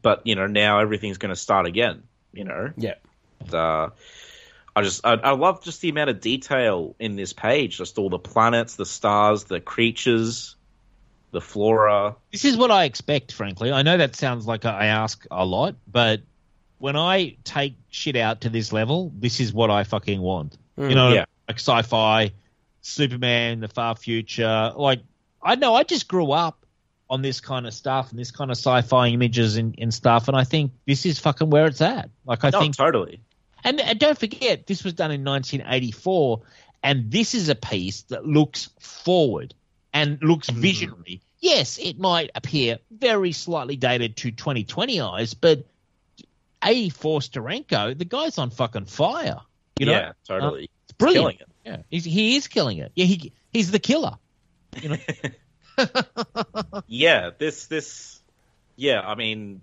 but 0.00 0.26
you 0.26 0.34
know, 0.34 0.46
now 0.46 0.80
everything's 0.80 1.18
going 1.18 1.30
to 1.30 1.40
start 1.40 1.66
again. 1.66 2.02
You 2.32 2.44
know, 2.44 2.72
yeah. 2.76 2.94
uh, 3.52 3.90
I 4.74 4.82
just 4.82 5.06
I, 5.06 5.14
I 5.14 5.30
love 5.30 5.62
just 5.64 5.80
the 5.80 5.88
amount 5.88 6.10
of 6.10 6.20
detail 6.20 6.94
in 6.98 7.16
this 7.16 7.32
page, 7.32 7.78
just 7.78 7.98
all 7.98 8.10
the 8.10 8.18
planets, 8.18 8.76
the 8.76 8.86
stars, 8.86 9.44
the 9.44 9.60
creatures, 9.60 10.56
the 11.30 11.40
flora. 11.40 12.16
This 12.30 12.44
is 12.44 12.56
what 12.56 12.70
I 12.70 12.84
expect, 12.84 13.32
frankly. 13.32 13.72
I 13.72 13.82
know 13.82 13.96
that 13.96 14.16
sounds 14.16 14.46
like 14.46 14.64
I 14.64 14.86
ask 14.86 15.26
a 15.30 15.46
lot, 15.46 15.76
but 15.90 16.20
when 16.78 16.96
I 16.96 17.36
take 17.44 17.76
shit 17.90 18.16
out 18.16 18.42
to 18.42 18.50
this 18.50 18.70
level, 18.70 19.12
this 19.16 19.40
is 19.40 19.52
what 19.52 19.70
I 19.70 19.84
fucking 19.84 20.20
want. 20.20 20.58
you 20.76 20.94
know, 20.94 21.12
yeah. 21.12 21.24
like 21.48 21.58
sci-fi, 21.58 22.32
Superman, 22.82 23.60
the 23.60 23.68
far 23.68 23.96
future. 23.96 24.72
Like 24.76 25.00
I 25.42 25.54
know, 25.54 25.74
I 25.74 25.84
just 25.84 26.06
grew 26.06 26.32
up 26.32 26.65
on 27.08 27.22
this 27.22 27.40
kind 27.40 27.66
of 27.66 27.74
stuff 27.74 28.10
and 28.10 28.18
this 28.18 28.30
kind 28.30 28.50
of 28.50 28.56
sci-fi 28.56 29.08
images 29.08 29.56
and, 29.56 29.74
and 29.78 29.92
stuff, 29.94 30.28
and 30.28 30.36
I 30.36 30.44
think 30.44 30.72
this 30.86 31.06
is 31.06 31.18
fucking 31.18 31.50
where 31.50 31.66
it's 31.66 31.80
at. 31.80 32.10
Like 32.24 32.44
I 32.44 32.50
No, 32.50 32.60
think, 32.60 32.76
totally. 32.76 33.20
and, 33.64 33.80
and 33.80 33.98
don't 33.98 34.18
forget, 34.18 34.66
this 34.66 34.82
was 34.84 34.94
done 34.94 35.12
in 35.12 35.24
1984, 35.24 36.42
and 36.82 37.10
this 37.10 37.34
is 37.34 37.48
a 37.48 37.54
piece 37.54 38.02
that 38.02 38.26
looks 38.26 38.70
forward 38.80 39.54
and 39.92 40.18
looks 40.22 40.50
mm. 40.50 40.56
visionary. 40.56 41.20
Yes, 41.38 41.78
it 41.78 41.98
might 41.98 42.30
appear 42.34 42.78
very 42.90 43.32
slightly 43.32 43.76
dated 43.76 44.16
to 44.18 44.30
2020 44.30 45.00
eyes, 45.00 45.34
but 45.34 45.66
84 46.64 47.20
Steranko, 47.20 47.96
the 47.96 48.04
guy's 48.04 48.38
on 48.38 48.50
fucking 48.50 48.86
fire. 48.86 49.40
You 49.78 49.86
know, 49.86 49.92
yeah, 49.92 50.12
totally. 50.26 50.64
Uh, 50.64 50.66
it's 50.84 50.92
brilliant. 50.92 51.22
Killing 51.22 51.38
it. 51.40 51.48
Yeah, 51.64 51.76
he's, 51.90 52.04
he 52.04 52.36
is 52.36 52.48
killing 52.48 52.78
it. 52.78 52.92
Yeah, 52.94 53.04
he 53.04 53.32
he's 53.52 53.70
the 53.70 53.78
killer. 53.78 54.16
You 54.80 54.90
know, 54.90 54.96
Yeah, 56.86 57.30
this 57.38 57.66
this 57.66 58.20
yeah, 58.76 59.00
I 59.00 59.14
mean 59.14 59.62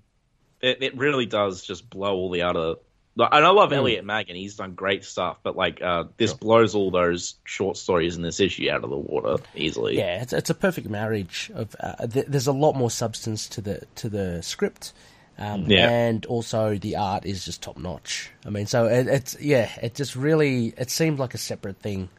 it, 0.61 0.81
it 0.81 0.97
really 0.97 1.25
does 1.25 1.63
just 1.63 1.89
blow 1.89 2.15
all 2.15 2.29
the 2.29 2.43
other 2.43 2.75
and 3.15 3.45
I 3.45 3.49
love 3.49 3.69
Mm. 3.69 3.75
Elliot 3.77 4.05
Maggin, 4.05 4.35
he's 4.35 4.55
done 4.55 4.73
great 4.73 5.03
stuff, 5.05 5.37
but 5.43 5.55
like 5.55 5.81
uh, 5.81 6.05
this 6.17 6.33
blows 6.33 6.73
all 6.73 6.89
those 6.89 7.35
short 7.43 7.77
stories 7.77 8.15
in 8.15 8.23
this 8.23 8.39
issue 8.39 8.69
out 8.71 8.83
of 8.83 8.89
the 8.89 8.97
water 8.97 9.37
easily. 9.55 9.97
Yeah, 9.97 10.21
it's, 10.23 10.33
it's 10.33 10.49
a 10.49 10.55
perfect 10.55 10.89
marriage 10.89 11.51
of. 11.53 11.75
Uh, 11.79 12.07
th- 12.07 12.25
there's 12.27 12.47
a 12.47 12.51
lot 12.53 12.73
more 12.75 12.89
substance 12.89 13.47
to 13.49 13.61
the 13.61 13.81
to 13.97 14.09
the 14.09 14.41
script, 14.41 14.93
um, 15.37 15.65
Yeah. 15.69 15.89
and 15.89 16.25
also 16.25 16.75
the 16.79 16.95
art 16.95 17.23
is 17.25 17.45
just 17.45 17.61
top 17.61 17.77
notch. 17.77 18.31
I 18.47 18.49
mean, 18.49 18.65
so 18.65 18.87
it, 18.87 19.07
it's 19.07 19.39
yeah, 19.39 19.69
it 19.81 19.93
just 19.93 20.15
really 20.15 20.73
it 20.75 20.89
seemed 20.89 21.19
like 21.19 21.35
a 21.35 21.39
separate 21.39 21.77
thing 21.77 22.09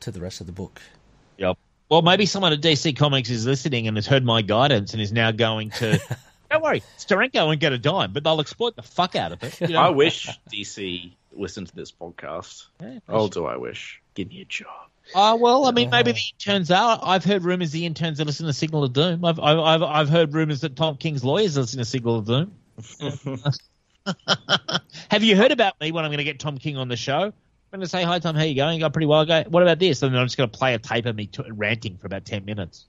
to 0.00 0.12
the 0.12 0.20
rest 0.20 0.40
of 0.40 0.46
the 0.46 0.52
book. 0.52 0.80
Yep. 1.38 1.58
Well, 1.88 2.02
maybe 2.02 2.26
someone 2.26 2.52
at 2.52 2.60
DC 2.60 2.96
Comics 2.96 3.30
is 3.30 3.46
listening 3.46 3.86
and 3.86 3.96
has 3.96 4.06
heard 4.06 4.24
my 4.24 4.42
guidance 4.42 4.92
and 4.92 5.00
is 5.00 5.12
now 5.12 5.30
going 5.30 5.70
to. 5.70 6.00
Don't 6.50 6.62
worry, 6.62 6.82
Steranko 6.98 7.46
won't 7.46 7.60
get 7.60 7.72
a 7.72 7.78
dime, 7.78 8.12
but 8.12 8.24
they'll 8.24 8.40
exploit 8.40 8.76
the 8.76 8.82
fuck 8.82 9.16
out 9.16 9.32
of 9.32 9.42
it. 9.42 9.60
you 9.60 9.68
know? 9.68 9.80
I 9.80 9.90
wish 9.90 10.28
DC 10.52 11.12
listened 11.32 11.68
to 11.68 11.76
this 11.76 11.92
podcast. 11.92 12.66
Yeah, 12.80 12.98
Oh, 13.08 13.28
do 13.28 13.46
I 13.46 13.56
wish? 13.56 14.00
Give 14.14 14.28
me 14.28 14.40
a 14.42 14.44
job. 14.44 14.68
Uh, 15.14 15.36
well, 15.40 15.66
I 15.66 15.70
mean, 15.70 15.90
maybe 15.90 16.12
the 16.12 16.20
interns 16.34 16.70
are. 16.70 16.98
I've 17.02 17.24
heard 17.24 17.44
rumors 17.44 17.70
the 17.70 17.86
interns 17.86 18.20
are 18.20 18.24
listening 18.24 18.48
to 18.48 18.52
Signal 18.52 18.84
of 18.84 18.92
Doom. 18.92 19.24
I've, 19.24 19.38
I've, 19.38 19.58
I've, 19.58 19.82
I've 19.82 20.08
heard 20.08 20.34
rumors 20.34 20.62
that 20.62 20.74
Tom 20.74 20.96
King's 20.96 21.22
lawyers 21.24 21.56
are 21.56 21.60
listening 21.60 21.84
to 21.84 21.90
Signal 21.90 22.16
of 22.18 22.26
Doom. 22.26 22.52
Have 25.10 25.22
you 25.22 25.36
heard 25.36 25.52
about 25.52 25.80
me 25.80 25.92
when 25.92 26.04
I'm 26.04 26.10
going 26.10 26.18
to 26.18 26.24
get 26.24 26.38
Tom 26.38 26.58
King 26.58 26.76
on 26.76 26.88
the 26.88 26.96
show? 26.96 27.32
I'm 27.72 27.78
going 27.78 27.84
to 27.84 27.90
say, 27.90 28.04
hi, 28.04 28.18
Tom, 28.18 28.36
how 28.36 28.44
you 28.44 28.54
going? 28.54 28.80
Got 28.80 28.92
pretty 28.92 29.06
well. 29.06 29.20
I 29.20 29.24
go, 29.24 29.50
what 29.50 29.62
about 29.62 29.78
this? 29.78 30.02
And 30.02 30.14
then 30.14 30.20
I'm 30.20 30.26
just 30.26 30.36
going 30.36 30.48
to 30.48 30.56
play 30.56 30.74
a 30.74 30.78
tape 30.78 31.06
of 31.06 31.16
me 31.16 31.26
t- 31.26 31.42
ranting 31.48 31.96
for 31.98 32.06
about 32.06 32.24
10 32.24 32.44
minutes. 32.44 32.86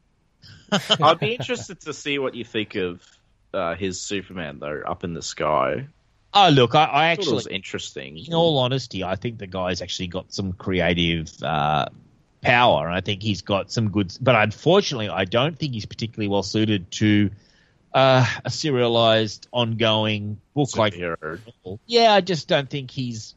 I'd 1.02 1.20
be 1.20 1.34
interested 1.34 1.82
to 1.82 1.94
see 1.94 2.20
what 2.20 2.36
you 2.36 2.44
think 2.44 2.76
of 2.76 3.02
uh, 3.54 3.76
his 3.76 4.00
Superman 4.00 4.60
though, 4.60 4.82
up 4.86 5.04
in 5.04 5.14
the 5.14 5.22
sky. 5.22 5.88
Oh, 6.34 6.50
look, 6.50 6.76
I, 6.76 6.84
I 6.84 6.86
I 6.86 7.08
actually, 7.08 7.34
was 7.34 7.48
interesting. 7.48 8.18
in 8.18 8.34
all 8.34 8.60
honesty, 8.60 9.04
I 9.04 9.16
think 9.16 9.40
the 9.40 9.48
guy's 9.48 9.82
actually 9.82 10.08
got 10.08 10.34
some 10.34 10.54
creative 10.54 11.32
uh, 11.42 11.88
power, 12.42 12.86
and 12.86 12.96
I 12.96 13.02
think 13.02 13.24
he's 13.24 13.42
got 13.42 13.72
some 13.72 13.90
good. 13.90 14.16
But 14.22 14.36
unfortunately, 14.36 15.10
I 15.10 15.26
don't 15.26 15.58
think 15.58 15.74
he's 15.74 15.86
particularly 15.86 16.28
well 16.28 16.44
suited 16.44 16.92
to 16.92 17.32
uh, 17.94 18.26
a 18.46 18.50
serialized, 18.52 19.48
ongoing 19.52 20.40
book 20.54 20.76
like. 20.78 20.94
Superhero. 20.94 21.40
Yeah, 21.86 22.14
I 22.14 22.22
just 22.22 22.48
don't 22.48 22.70
think 22.70 22.92
he's. 22.92 23.34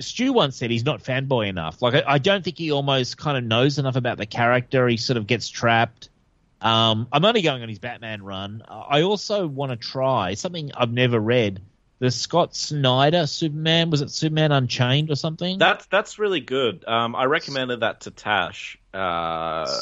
Stu 0.00 0.32
once 0.32 0.56
said 0.56 0.70
he's 0.70 0.84
not 0.84 1.02
fanboy 1.02 1.48
enough. 1.48 1.80
Like, 1.82 1.94
I, 1.94 2.14
I 2.14 2.18
don't 2.18 2.44
think 2.44 2.58
he 2.58 2.72
almost 2.72 3.16
kind 3.16 3.36
of 3.36 3.44
knows 3.44 3.78
enough 3.78 3.96
about 3.96 4.18
the 4.18 4.26
character. 4.26 4.86
He 4.88 4.96
sort 4.96 5.16
of 5.16 5.26
gets 5.26 5.48
trapped. 5.48 6.08
Um, 6.60 7.08
I'm 7.12 7.24
only 7.24 7.42
going 7.42 7.62
on 7.62 7.68
his 7.68 7.78
Batman 7.78 8.22
run. 8.22 8.62
I 8.68 9.02
also 9.02 9.46
want 9.46 9.72
to 9.72 9.76
try 9.76 10.34
something 10.34 10.72
I've 10.74 10.92
never 10.92 11.18
read. 11.18 11.60
The 11.98 12.10
Scott 12.10 12.54
Snyder 12.54 13.26
Superman 13.26 13.88
was 13.90 14.02
it 14.02 14.10
Superman 14.10 14.52
Unchained 14.52 15.10
or 15.10 15.14
something? 15.14 15.58
That's 15.58 15.86
that's 15.86 16.18
really 16.18 16.40
good. 16.40 16.84
Um, 16.86 17.16
I 17.16 17.24
recommended 17.24 17.80
that 17.80 18.02
to 18.02 18.10
Tash, 18.10 18.78
uh, 18.92 19.80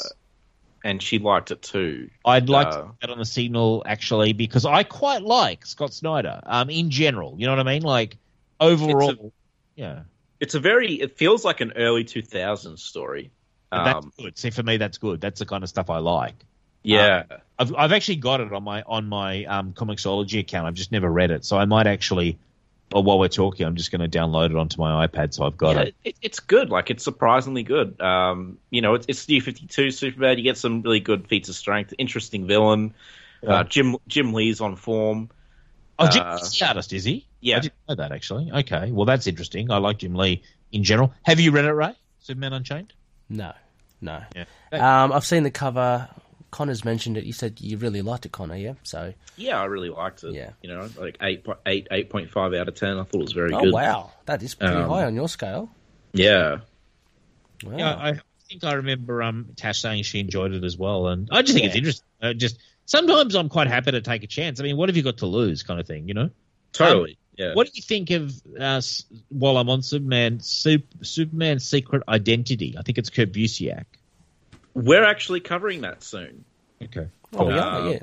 and 0.83 1.03
she 1.03 1.19
liked 1.19 1.51
it 1.51 1.61
too. 1.61 2.09
I'd 2.23 2.47
like 2.47 2.71
to 2.71 2.77
uh, 2.77 2.81
put 2.83 3.01
that 3.01 3.09
on 3.09 3.17
the 3.17 3.25
signal 3.25 3.83
actually 3.85 4.31
because 4.31 4.65
I 4.65 4.83
quite 4.83 5.23
like 5.23 5.65
Scott 5.65 5.93
Snyder. 5.93 6.39
Um, 6.45 6.69
in 6.69 6.89
general, 6.89 7.35
you 7.37 7.47
know 7.47 7.51
what 7.51 7.67
I 7.67 7.73
mean? 7.73 7.81
Like 7.81 8.15
overall, 8.61 9.33
yeah. 9.75 10.01
It's 10.39 10.53
a 10.55 10.59
very. 10.59 10.93
It 10.95 11.17
feels 11.17 11.45
like 11.45 11.61
an 11.61 11.73
early 11.75 12.03
2000s 12.03 12.79
story. 12.79 13.31
that's 13.71 14.05
Um, 14.05 14.11
good. 14.17 14.37
See, 14.37 14.49
for 14.49 14.63
me, 14.63 14.77
that's 14.77 14.97
good. 14.97 15.21
That's 15.21 15.39
the 15.39 15.45
kind 15.45 15.63
of 15.63 15.69
stuff 15.69 15.89
I 15.89 15.99
like. 15.99 16.35
yeah, 16.83 17.23
I've 17.57 17.73
I've 17.75 17.91
actually 17.93 18.17
got 18.17 18.41
it 18.41 18.51
on 18.53 18.63
my 18.63 18.83
on 18.83 19.07
my 19.07 19.45
um, 19.45 19.73
Comixology 19.73 20.39
account. 20.39 20.67
I've 20.67 20.73
just 20.75 20.91
never 20.91 21.09
read 21.09 21.31
it, 21.31 21.45
so 21.45 21.57
I 21.57 21.65
might 21.65 21.87
actually. 21.87 22.37
Well, 22.91 23.01
while 23.03 23.17
we're 23.17 23.29
talking, 23.29 23.65
I'm 23.65 23.75
just 23.75 23.91
going 23.91 24.07
to 24.07 24.17
download 24.19 24.51
it 24.51 24.55
onto 24.55 24.79
my 24.79 25.07
iPad, 25.07 25.33
so 25.33 25.43
I've 25.45 25.57
got 25.57 25.75
yeah, 25.75 25.81
it. 25.83 25.95
it, 26.03 26.15
it's 26.21 26.39
good. 26.39 26.69
Like 26.69 26.91
it's 26.91 27.03
surprisingly 27.03 27.63
good. 27.63 27.99
Um, 27.99 28.59
you 28.69 28.81
know, 28.81 28.93
it's 28.93 29.07
it's 29.09 29.27
New 29.27 29.41
52 29.41 29.89
Superman. 29.89 30.37
You 30.37 30.43
get 30.43 30.57
some 30.57 30.81
really 30.83 30.99
good 30.99 31.27
feats 31.27 31.49
of 31.49 31.55
strength. 31.55 31.93
Interesting 31.97 32.45
villain. 32.45 32.93
Yeah. 33.41 33.49
Uh, 33.49 33.63
Jim 33.63 33.95
Jim 34.07 34.33
Lee's 34.33 34.61
on 34.61 34.75
form. 34.75 35.29
Oh, 35.97 36.07
Jim 36.09 36.21
Uh, 36.23 36.35
Lee's 36.35 36.51
the 36.59 36.67
artist, 36.67 36.93
is 36.93 37.05
he? 37.05 37.25
Yeah. 37.45 37.57
I 37.57 37.59
didn't 37.59 37.73
know 37.87 37.95
that 37.95 38.11
actually. 38.11 38.51
Okay, 38.51 38.91
well 38.91 39.05
that's 39.05 39.27
interesting. 39.27 39.71
I 39.71 39.77
like 39.77 39.99
Jim 39.99 40.15
Lee 40.15 40.41
in 40.71 40.83
general. 40.83 41.13
Have 41.23 41.39
you 41.39 41.51
read 41.51 41.65
it, 41.65 41.71
Ray? 41.73 41.93
Superman 42.19 42.53
Unchained. 42.53 42.93
No, 43.29 43.53
no. 44.01 44.21
Yeah. 44.35 44.45
Um, 45.03 45.11
I've 45.13 45.25
seen 45.25 45.43
the 45.43 45.51
cover. 45.51 46.07
Connor's 46.51 46.85
mentioned 46.85 47.17
it. 47.17 47.25
You 47.25 47.33
said 47.33 47.59
you 47.59 47.77
really 47.77 48.01
liked 48.01 48.25
it, 48.25 48.31
Connor. 48.31 48.55
Yeah. 48.55 48.73
So. 48.83 49.13
Yeah, 49.35 49.59
I 49.59 49.65
really 49.65 49.89
liked 49.89 50.23
it. 50.23 50.33
Yeah. 50.33 50.51
you 50.61 50.69
know, 50.69 50.89
like 50.97 51.17
eight 51.21 51.45
eight 51.65 51.87
eight 51.91 52.09
point 52.09 52.31
five 52.31 52.53
out 52.53 52.67
of 52.67 52.75
ten. 52.75 52.97
I 52.97 53.03
thought 53.03 53.19
it 53.19 53.23
was 53.23 53.33
very 53.33 53.49
good. 53.49 53.57
Oh 53.59 53.63
good. 53.65 53.73
wow, 53.73 54.11
that 54.25 54.41
is 54.41 54.55
pretty 54.55 54.73
Um, 54.73 54.89
high 54.89 55.03
on 55.03 55.15
your 55.15 55.27
scale. 55.27 55.69
Yeah, 56.13 56.59
Wow. 57.63 57.77
Yeah, 57.77 57.95
I 57.95 58.19
think 58.47 58.63
I 58.63 58.73
remember 58.73 59.23
um, 59.23 59.47
Tash 59.55 59.79
saying 59.79 60.03
she 60.03 60.19
enjoyed 60.19 60.53
it 60.53 60.63
as 60.63 60.77
well, 60.77 61.07
and 61.07 61.27
I 61.31 61.41
just 61.41 61.53
think 61.53 61.65
it's 61.67 61.75
interesting. 61.75 62.07
Uh, 62.21 62.33
just 62.33 62.57
sometimes 62.85 63.35
I'm 63.35 63.49
quite 63.49 63.67
happy 63.67 63.91
to 63.91 64.01
take 64.01 64.23
a 64.23 64.27
chance. 64.27 64.59
I 64.59 64.63
mean, 64.63 64.77
what 64.77 64.89
have 64.89 64.95
you 64.97 65.03
got 65.03 65.17
to 65.17 65.25
lose, 65.25 65.63
kind 65.63 65.79
of 65.79 65.87
thing, 65.87 66.07
you 66.07 66.13
know? 66.13 66.29
totally. 66.73 67.17
Yeah. 67.37 67.53
What 67.53 67.67
do 67.67 67.71
you 67.75 67.81
think 67.81 68.11
of 68.11 68.33
uh, 68.59 68.81
while 69.29 69.57
I'm 69.57 69.69
on 69.69 69.81
Superman, 69.81 70.39
Sup- 70.39 70.81
Superman's 71.01 71.65
Secret 71.65 72.03
Identity? 72.07 72.75
I 72.77 72.81
think 72.81 72.97
it's 72.97 73.09
Kurt 73.09 73.31
Busiek. 73.31 73.85
We're 74.73 75.03
actually 75.05 75.39
covering 75.39 75.81
that 75.81 76.03
soon. 76.03 76.43
Okay. 76.83 77.07
oh 77.33 77.49
yeah, 77.49 77.65
uh, 77.77 77.89
yeah. 77.89 77.99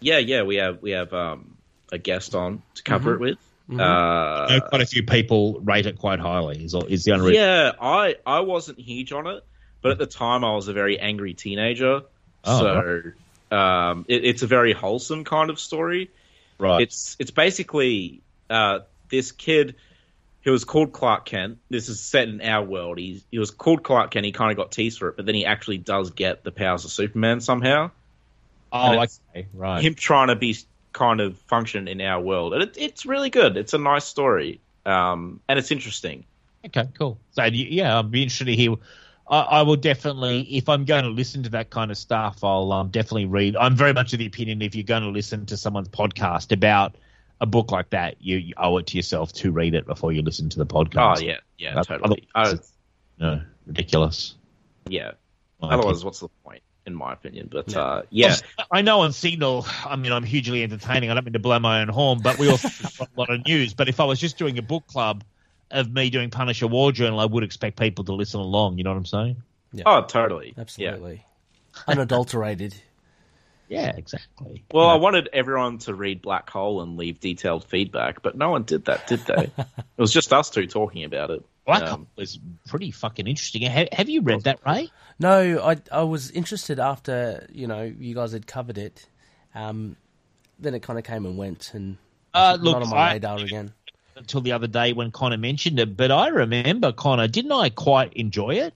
Yeah, 0.00 0.18
yeah, 0.18 0.42
we 0.42 0.56
have 0.56 0.82
we 0.82 0.90
have 0.92 1.12
um, 1.12 1.56
a 1.92 1.98
guest 1.98 2.34
on 2.34 2.62
to 2.74 2.82
cover 2.82 3.14
Mm-hmm. 3.14 3.24
it 3.24 3.30
with. 3.30 3.38
I 3.70 3.74
know 3.74 3.84
Uh, 3.84 4.68
quite 4.68 4.82
a 4.82 4.86
few 4.86 5.02
people 5.04 5.60
rate 5.60 5.86
it 5.86 5.98
quite 5.98 6.20
highly. 6.20 6.62
Is, 6.64 6.74
is 6.88 7.04
the 7.04 7.12
only 7.12 7.28
reason. 7.28 7.42
yeah, 7.42 7.72
I 7.80 8.16
I 8.26 8.40
wasn't 8.40 8.78
huge 8.78 9.12
on 9.12 9.26
it, 9.26 9.42
but 9.80 9.92
at 9.92 9.98
the 9.98 10.06
time 10.06 10.44
I 10.44 10.54
was 10.54 10.68
a 10.68 10.72
very 10.74 10.98
angry 10.98 11.32
teenager, 11.34 12.02
Oh, 12.44 12.58
so 13.50 13.56
um, 13.56 14.04
it, 14.08 14.24
it's 14.24 14.42
a 14.42 14.46
very 14.46 14.72
wholesome 14.74 15.24
kind 15.24 15.48
of 15.48 15.58
story. 15.58 16.10
Right. 16.58 16.82
It's 16.82 17.16
it's 17.18 17.30
basically 17.30 18.20
uh, 18.54 18.80
this 19.10 19.32
kid 19.32 19.74
who 20.42 20.52
was 20.52 20.64
called 20.64 20.92
Clark 20.92 21.24
Kent. 21.24 21.58
This 21.70 21.88
is 21.88 22.00
set 22.00 22.28
in 22.28 22.40
our 22.40 22.62
world. 22.62 22.98
He 22.98 23.22
he 23.30 23.38
was 23.38 23.50
called 23.50 23.82
Clark 23.82 24.12
Kent. 24.12 24.26
He 24.26 24.32
kind 24.32 24.50
of 24.50 24.56
got 24.56 24.72
teased 24.72 24.98
for 24.98 25.08
it, 25.08 25.16
but 25.16 25.26
then 25.26 25.34
he 25.34 25.44
actually 25.44 25.78
does 25.78 26.10
get 26.10 26.44
the 26.44 26.52
powers 26.52 26.84
of 26.84 26.90
Superman 26.92 27.40
somehow. 27.40 27.90
oh, 28.72 29.00
okay. 29.00 29.46
Right. 29.52 29.82
Him 29.82 29.94
trying 29.94 30.28
to 30.28 30.36
be 30.36 30.56
kind 30.92 31.20
of 31.20 31.36
function 31.38 31.88
in 31.88 32.00
our 32.00 32.20
world, 32.20 32.54
and 32.54 32.62
it, 32.62 32.76
it's 32.78 33.04
really 33.06 33.30
good. 33.30 33.56
It's 33.56 33.74
a 33.74 33.78
nice 33.78 34.04
story, 34.04 34.60
um, 34.86 35.40
and 35.48 35.58
it's 35.58 35.70
interesting. 35.70 36.24
Okay, 36.64 36.88
cool. 36.98 37.18
So 37.32 37.44
yeah, 37.44 37.98
I'd 37.98 38.10
be 38.10 38.22
interested 38.22 38.46
to 38.46 38.56
hear. 38.56 38.74
I, 39.28 39.40
I 39.40 39.62
will 39.62 39.76
definitely, 39.76 40.42
if 40.42 40.68
I'm 40.68 40.84
going 40.84 41.04
to 41.04 41.10
listen 41.10 41.44
to 41.44 41.50
that 41.50 41.70
kind 41.70 41.90
of 41.90 41.96
stuff, 41.96 42.44
I'll 42.44 42.70
um, 42.72 42.88
definitely 42.88 43.24
read. 43.24 43.56
I'm 43.56 43.74
very 43.74 43.94
much 43.94 44.12
of 44.12 44.18
the 44.18 44.26
opinion 44.26 44.60
if 44.60 44.74
you're 44.74 44.84
going 44.84 45.02
to 45.02 45.08
listen 45.08 45.46
to 45.46 45.56
someone's 45.56 45.88
podcast 45.88 46.52
about 46.52 46.94
a 47.44 47.46
book 47.46 47.70
like 47.70 47.90
that, 47.90 48.16
you, 48.20 48.36
you 48.38 48.54
owe 48.56 48.76
it 48.78 48.86
to 48.88 48.96
yourself 48.96 49.32
to 49.34 49.52
read 49.52 49.74
it 49.74 49.86
before 49.86 50.12
you 50.12 50.22
listen 50.22 50.48
to 50.50 50.58
the 50.58 50.66
podcast. 50.66 51.18
Oh 51.18 51.20
yeah, 51.24 51.36
yeah, 51.58 51.78
Uh, 51.78 51.84
totally. 51.84 52.26
Otherwise- 52.34 52.72
No, 53.20 53.40
ridiculous. 53.66 54.34
yeah. 54.88 55.12
My 55.60 55.74
Otherwise, 55.74 56.04
what's 56.04 56.20
the 56.20 56.28
point, 56.44 56.62
in 56.84 56.94
my 56.94 57.12
opinion? 57.12 57.48
But 57.50 57.74
uh, 57.76 58.02
yeah, 58.10 58.34
I 58.70 58.82
know 58.82 59.00
on 59.02 59.12
Signal, 59.12 59.64
I 59.86 59.94
mean, 59.96 60.10
I'm 60.12 60.24
hugely 60.24 60.62
entertaining. 60.64 61.10
I 61.10 61.14
don't 61.14 61.24
mean 61.24 61.32
to 61.34 61.38
blow 61.38 61.58
my 61.60 61.80
own 61.80 61.88
horn, 61.88 62.18
but 62.22 62.38
we 62.38 62.50
also 62.50 62.68
have 62.68 63.00
a 63.00 63.08
lot 63.20 63.30
of 63.30 63.46
news. 63.46 63.72
But 63.72 63.88
if 63.88 64.00
I 64.00 64.04
was 64.04 64.18
just 64.18 64.36
doing 64.36 64.58
a 64.58 64.62
book 64.62 64.86
club 64.88 65.22
of 65.70 65.90
me 65.92 66.10
doing 66.10 66.28
Punisher 66.30 66.66
War 66.66 66.92
Journal, 66.92 67.20
I 67.20 67.24
would 67.24 67.44
expect 67.44 67.78
people 67.78 68.04
to 68.06 68.12
listen 68.14 68.40
along. 68.40 68.78
You 68.78 68.84
know 68.84 68.90
what 68.90 68.96
I'm 68.98 69.06
saying? 69.06 69.36
Yeah. 69.72 69.84
oh 69.86 70.02
totally, 70.02 70.48
Yeah. 70.56 70.60
Absolutely. 70.60 71.24
Unadulterated. 71.88 72.74
Yeah, 73.74 73.92
exactly. 73.96 74.64
Well, 74.72 74.88
I 74.88 74.94
wanted 74.94 75.28
everyone 75.32 75.78
to 75.78 75.94
read 75.94 76.22
Black 76.22 76.48
Hole 76.50 76.80
and 76.82 76.96
leave 76.96 77.20
detailed 77.20 77.64
feedback, 77.64 78.22
but 78.22 78.36
no 78.36 78.50
one 78.50 78.62
did 78.64 78.84
that, 78.86 79.06
did 79.06 79.20
they? 79.20 79.50
it 79.58 79.66
was 79.98 80.12
just 80.12 80.32
us 80.32 80.50
two 80.50 80.66
talking 80.66 81.04
about 81.04 81.30
it. 81.30 81.44
Black 81.66 81.82
Um, 81.82 81.88
Hole 81.88 82.06
is 82.18 82.38
pretty 82.68 82.90
fucking 82.90 83.26
interesting. 83.26 83.62
Ha- 83.70 83.88
have 83.92 84.08
you 84.08 84.20
read 84.22 84.42
that, 84.44 84.60
Ray? 84.66 84.90
No, 85.18 85.60
I 85.62 85.76
I 85.90 86.02
was 86.02 86.30
interested 86.30 86.78
after 86.78 87.46
you 87.52 87.66
know 87.66 87.82
you 87.82 88.14
guys 88.14 88.32
had 88.32 88.46
covered 88.46 88.78
it. 88.78 89.06
Um, 89.54 89.96
then 90.58 90.74
it 90.74 90.82
kind 90.82 90.98
of 90.98 91.04
came 91.04 91.24
and 91.26 91.36
went, 91.36 91.72
and 91.74 91.96
Uh, 92.32 92.52
not 92.56 92.60
look, 92.62 92.76
on 92.76 92.88
my 92.90 92.96
I- 92.96 93.12
radar 93.14 93.38
again. 93.38 93.72
Until 94.16 94.40
the 94.42 94.52
other 94.52 94.68
day 94.68 94.92
when 94.92 95.10
Connor 95.10 95.36
mentioned 95.38 95.80
it, 95.80 95.96
but 95.96 96.12
I 96.12 96.28
remember 96.28 96.92
Connor. 96.92 97.26
Didn't 97.26 97.50
I 97.50 97.68
quite 97.70 98.12
enjoy 98.12 98.50
it? 98.56 98.72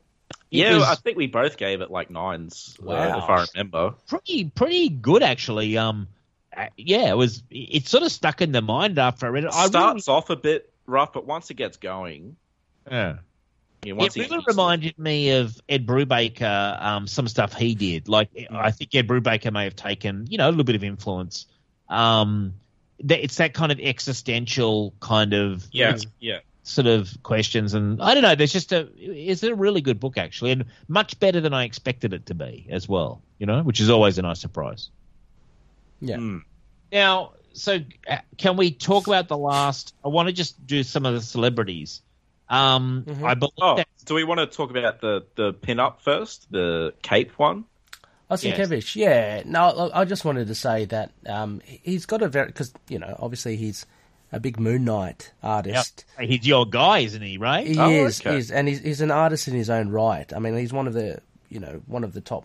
It 0.51 0.59
yeah, 0.59 0.75
was 0.75 0.85
I 0.85 0.95
think 0.95 1.17
we 1.17 1.27
both 1.27 1.57
gave 1.57 1.83
it 1.83 1.91
like 1.91 2.11
nines, 2.11 2.77
uh, 2.81 2.87
Wow. 2.87 3.19
if 3.19 3.25
I 3.29 3.47
remember. 3.53 3.95
pretty 4.07 4.51
pretty 4.51 4.89
good 4.89 5.23
actually. 5.23 5.77
Um, 5.77 6.09
uh, 6.57 6.67
yeah, 6.77 7.11
it 7.11 7.17
was. 7.17 7.43
It 7.51 7.87
sort 7.87 8.03
of 8.03 8.11
stuck 8.11 8.41
in 8.41 8.53
the 8.53 8.63
mind 8.63 8.99
after 8.99 9.27
I 9.27 9.29
read 9.29 9.45
it. 9.45 9.49
It 9.49 9.55
I 9.55 9.67
starts 9.67 10.09
off 10.09 10.31
a 10.31 10.37
bit 10.37 10.73
rough, 10.87 11.13
but 11.13 11.27
once 11.27 11.51
it 11.51 11.55
gets 11.55 11.77
going, 11.77 12.37
really, 12.91 13.19
yeah. 13.85 13.93
once 13.93 14.17
it 14.17 14.31
really 14.31 14.43
reminded 14.47 14.99
me 14.99 15.31
of 15.33 15.61
Ed 15.69 15.87
Brubaker, 15.87 16.83
um, 16.83 17.07
some 17.07 17.29
stuff 17.29 17.53
he 17.53 17.75
did. 17.75 18.09
Like, 18.09 18.31
I 18.51 18.71
think 18.71 18.95
Ed 18.95 19.07
Brubaker 19.07 19.53
may 19.53 19.65
have 19.65 19.77
taken, 19.77 20.27
you 20.29 20.39
know, 20.39 20.49
a 20.49 20.51
little 20.51 20.65
bit 20.65 20.77
of 20.77 20.83
influence. 20.83 21.47
Um, 21.89 22.55
it's 22.99 23.37
that 23.37 23.55
kind 23.55 23.71
of 23.71 23.79
existential 23.79 24.95
kind 25.01 25.33
of 25.35 25.67
yeah, 25.71 25.97
yeah. 26.19 26.39
Sort 26.69 26.87
of 26.87 27.17
questions, 27.23 27.75
and 27.75 28.01
I 28.03 28.15
don't 28.15 28.23
know. 28.23 28.35
There's 28.35 28.53
just 28.53 28.73
a 28.73 28.89
it's 28.97 29.43
a 29.43 29.55
really 29.55 29.81
good 29.81 29.99
book 29.99 30.19
actually, 30.19 30.53
and 30.53 30.65
much 30.87 31.19
better 31.19 31.41
than 31.41 31.55
I 31.55 31.65
expected 31.65 32.13
it 32.13 32.27
to 32.27 32.35
be 32.35 32.67
as 32.71 32.89
well. 32.89 33.23
You 33.39 33.47
know, 33.47 33.63
which 33.63 33.81
is 33.81 33.91
always 33.91 34.19
a 34.19 34.23
nice 34.23 34.41
surprise. 34.41 34.91
Yeah. 36.01 36.17
Mm. 36.17 36.43
Now, 36.93 37.33
so 37.53 37.79
uh, 38.09 38.19
can 38.37 38.57
we 38.57 38.71
talk 38.71 39.07
about 39.07 39.29
the 39.29 39.37
last? 39.39 39.95
I 40.05 40.09
want 40.09 40.29
to 40.29 40.33
just 40.33 40.65
do 40.67 40.83
some 40.83 41.07
of 41.07 41.15
the 41.15 41.21
celebrities. 41.21 42.03
Um, 42.49 43.05
Mhm. 43.07 43.25
I 43.25 43.35
believe 43.35 43.53
Oh, 43.61 43.83
do 44.07 44.15
we 44.15 44.25
want 44.25 44.41
to 44.41 44.47
talk 44.47 44.71
about 44.71 45.01
the 45.01 45.27
the 45.35 45.53
pin 45.53 45.81
up 45.81 46.03
first, 46.03 46.51
the 46.51 46.95
cape 47.03 47.39
one? 47.39 47.65
Osinkevich, 48.31 48.95
yeah. 48.95 49.43
No, 49.47 49.91
I 49.95 50.05
just 50.05 50.25
wanted 50.25 50.49
to 50.49 50.55
say 50.55 50.85
that 50.87 51.13
um, 51.27 51.63
he's 51.65 52.05
got 52.05 52.21
a 52.21 52.29
very 52.29 52.47
because 52.49 52.73
you 52.89 52.99
know 52.99 53.17
obviously 53.19 53.57
he's 53.57 53.87
a 54.33 54.41
big 54.41 54.59
Moon 54.61 54.85
Knight 54.85 55.33
artist. 55.43 56.05
he's 56.21 56.47
your 56.47 56.67
guy, 56.67 57.01
isn't 57.01 57.23
he? 57.23 57.39
Right? 57.39 57.67
He 57.67 57.79
Oh, 57.79 57.91
is, 58.07 58.21
okay. 58.21 58.37
he's, 58.37 58.51
and 58.51 58.69
he's, 58.69 58.81
he's 58.81 59.01
an 59.01 59.11
artist 59.11 59.49
in 59.49 59.55
his 59.55 59.71
own 59.71 59.89
right. 59.91 60.31
I 60.33 60.39
mean, 60.39 60.57
he's 60.57 60.73
one 60.73 60.87
of 60.87 60.95
the 60.95 61.21
you 61.49 61.61
know 61.61 61.81
one 61.87 62.05
of 62.05 62.13
the 62.13 62.21
top 62.21 62.45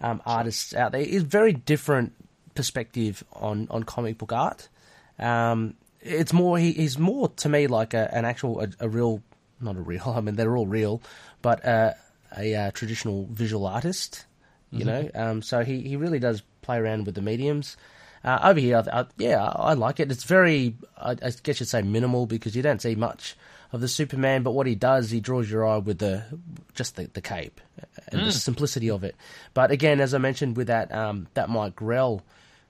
um, 0.00 0.20
artists 0.26 0.74
out 0.74 0.92
there. 0.92 1.02
He's 1.02 1.22
very 1.22 1.52
different 1.52 2.12
perspective 2.54 3.24
on, 3.32 3.66
on 3.70 3.82
comic 3.84 4.18
book 4.18 4.32
art. 4.32 4.68
Um, 5.18 5.74
it's 6.00 6.32
more 6.32 6.58
he, 6.58 6.72
he's 6.72 6.98
more 6.98 7.28
to 7.28 7.48
me 7.48 7.66
like 7.66 7.94
a, 7.94 8.14
an 8.14 8.24
actual 8.24 8.60
a, 8.60 8.68
a 8.80 8.88
real 8.88 9.22
not 9.60 9.76
a 9.76 9.80
real. 9.80 10.02
I 10.16 10.20
mean, 10.20 10.36
they're 10.36 10.56
all 10.56 10.66
real, 10.66 11.00
but 11.42 11.64
uh, 11.64 11.94
a 12.36 12.54
uh, 12.54 12.70
traditional 12.72 13.26
visual 13.30 13.66
artist. 13.66 14.26
You 14.72 14.84
know, 14.84 15.08
um, 15.14 15.40
so 15.42 15.64
he, 15.64 15.80
he 15.80 15.96
really 15.96 16.18
does 16.18 16.42
play 16.60 16.76
around 16.76 17.06
with 17.06 17.14
the 17.14 17.22
mediums. 17.22 17.78
Uh, 18.26 18.40
over 18.42 18.58
here, 18.58 18.82
I, 18.92 19.00
I, 19.00 19.06
yeah, 19.18 19.42
I 19.44 19.74
like 19.74 20.00
it. 20.00 20.10
It's 20.10 20.24
very, 20.24 20.74
I, 20.98 21.12
I 21.12 21.30
guess 21.44 21.60
you'd 21.60 21.68
say 21.68 21.82
minimal 21.82 22.26
because 22.26 22.56
you 22.56 22.62
don't 22.62 22.82
see 22.82 22.96
much 22.96 23.36
of 23.72 23.80
the 23.80 23.86
Superman. 23.86 24.42
But 24.42 24.50
what 24.50 24.66
he 24.66 24.74
does, 24.74 25.10
he 25.10 25.20
draws 25.20 25.48
your 25.48 25.64
eye 25.64 25.78
with 25.78 25.98
the 25.98 26.24
just 26.74 26.96
the, 26.96 27.08
the 27.14 27.20
cape 27.20 27.60
and 28.08 28.26
the 28.26 28.32
simplicity 28.32 28.90
of 28.90 29.04
it. 29.04 29.14
But 29.54 29.70
again, 29.70 30.00
as 30.00 30.12
I 30.12 30.18
mentioned 30.18 30.56
with 30.56 30.66
that 30.66 30.92
um, 30.92 31.28
that 31.34 31.48
Mike 31.48 31.76
Grell 31.76 32.24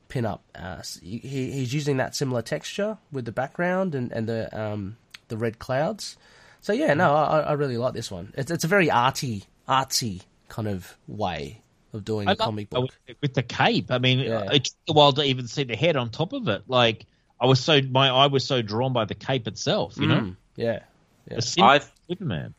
pin-up, 0.09 0.43
uh, 0.55 0.83
he, 1.03 1.19
he's 1.19 1.73
using 1.73 1.97
that 1.97 2.15
similar 2.15 2.43
texture 2.43 2.99
with 3.11 3.25
the 3.25 3.33
background 3.33 3.95
and 3.95 4.13
and 4.13 4.29
the 4.29 4.55
um, 4.59 4.99
the 5.29 5.39
red 5.39 5.59
clouds. 5.59 6.19
So 6.61 6.75
yeah, 6.75 6.93
no, 6.93 7.15
I, 7.15 7.41
I 7.41 7.53
really 7.55 7.79
like 7.79 7.95
this 7.95 8.11
one. 8.11 8.35
It's 8.37 8.51
it's 8.51 8.65
a 8.65 8.69
very 8.69 8.91
arty, 8.91 9.45
artsy 9.67 10.21
kind 10.49 10.69
of 10.69 10.99
way 11.09 11.63
of 11.97 12.05
doing 12.05 12.29
I 12.29 12.33
a 12.33 12.35
love- 12.35 12.47
comic 12.47 12.71
book. 12.71 12.91
with, 13.09 13.17
with 13.21 13.35
the 13.35 13.43
cape. 13.43 13.91
I 13.91 13.99
mean, 13.99 14.21
Yeah. 14.21 14.51
it 14.53 14.65
took 14.65 14.75
a 14.89 14.93
while 14.93 15.13
to 15.15 15.23
even 15.23 15.49
see 15.49 15.65
the 15.65 15.77
head 15.77 15.97
on 15.97 16.11
top 16.11 16.33
of 16.33 16.47
it. 16.49 16.63
Like 16.69 17.07
I 17.41 17.47
was 17.47 17.61
so 17.61 17.81
my 17.83 18.09
eye 18.09 18.29
was 18.29 18.45
so 18.47 18.63
drawn 18.63 18.93
by 18.93 19.05
the 19.05 19.15
cape 19.15 19.47
itself. 19.49 19.97
You 19.99 20.07
know, 20.07 20.21
Mm, 20.21 20.37
yeah, 20.57 20.81
yeah. 21.29 21.37
the 21.37 21.43
simple 21.43 21.71
I 21.71 21.81
Superman. 22.09 22.55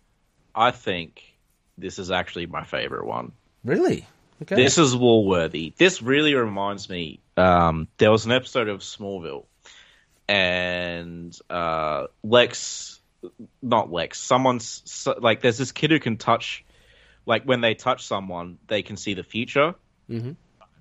I 0.54 0.72
think 0.72 1.24
this 1.78 2.00
is 2.00 2.12
actually 2.12 2.48
my 2.48 2.64
favorite 2.64 3.06
one. 3.06 3.32
Really? 3.64 4.06
Okay. 4.42 4.56
This 4.56 4.78
is 4.78 4.96
Woolworthy. 4.96 5.74
This 5.78 6.02
really 6.02 6.34
reminds 6.36 6.90
me. 6.90 7.20
Um, 7.38 7.88
there 7.98 8.12
was 8.12 8.26
an 8.26 8.32
episode 8.32 8.68
of 8.68 8.80
Smallville, 8.82 9.46
and 10.28 11.38
uh, 11.50 12.08
Lex, 12.24 13.00
not 13.62 13.92
Lex, 13.92 14.20
someone's 14.20 14.82
so, 14.86 15.16
like, 15.20 15.42
there's 15.42 15.58
this 15.58 15.72
kid 15.72 15.92
who 15.92 16.00
can 16.00 16.18
touch, 16.18 16.64
like, 17.28 17.44
when 17.44 17.62
they 17.62 17.76
touch 17.76 18.08
someone, 18.08 18.58
they 18.68 18.82
can 18.82 18.98
see 18.98 19.14
the 19.14 19.24
future. 19.24 19.76
Mhm. 20.10 20.36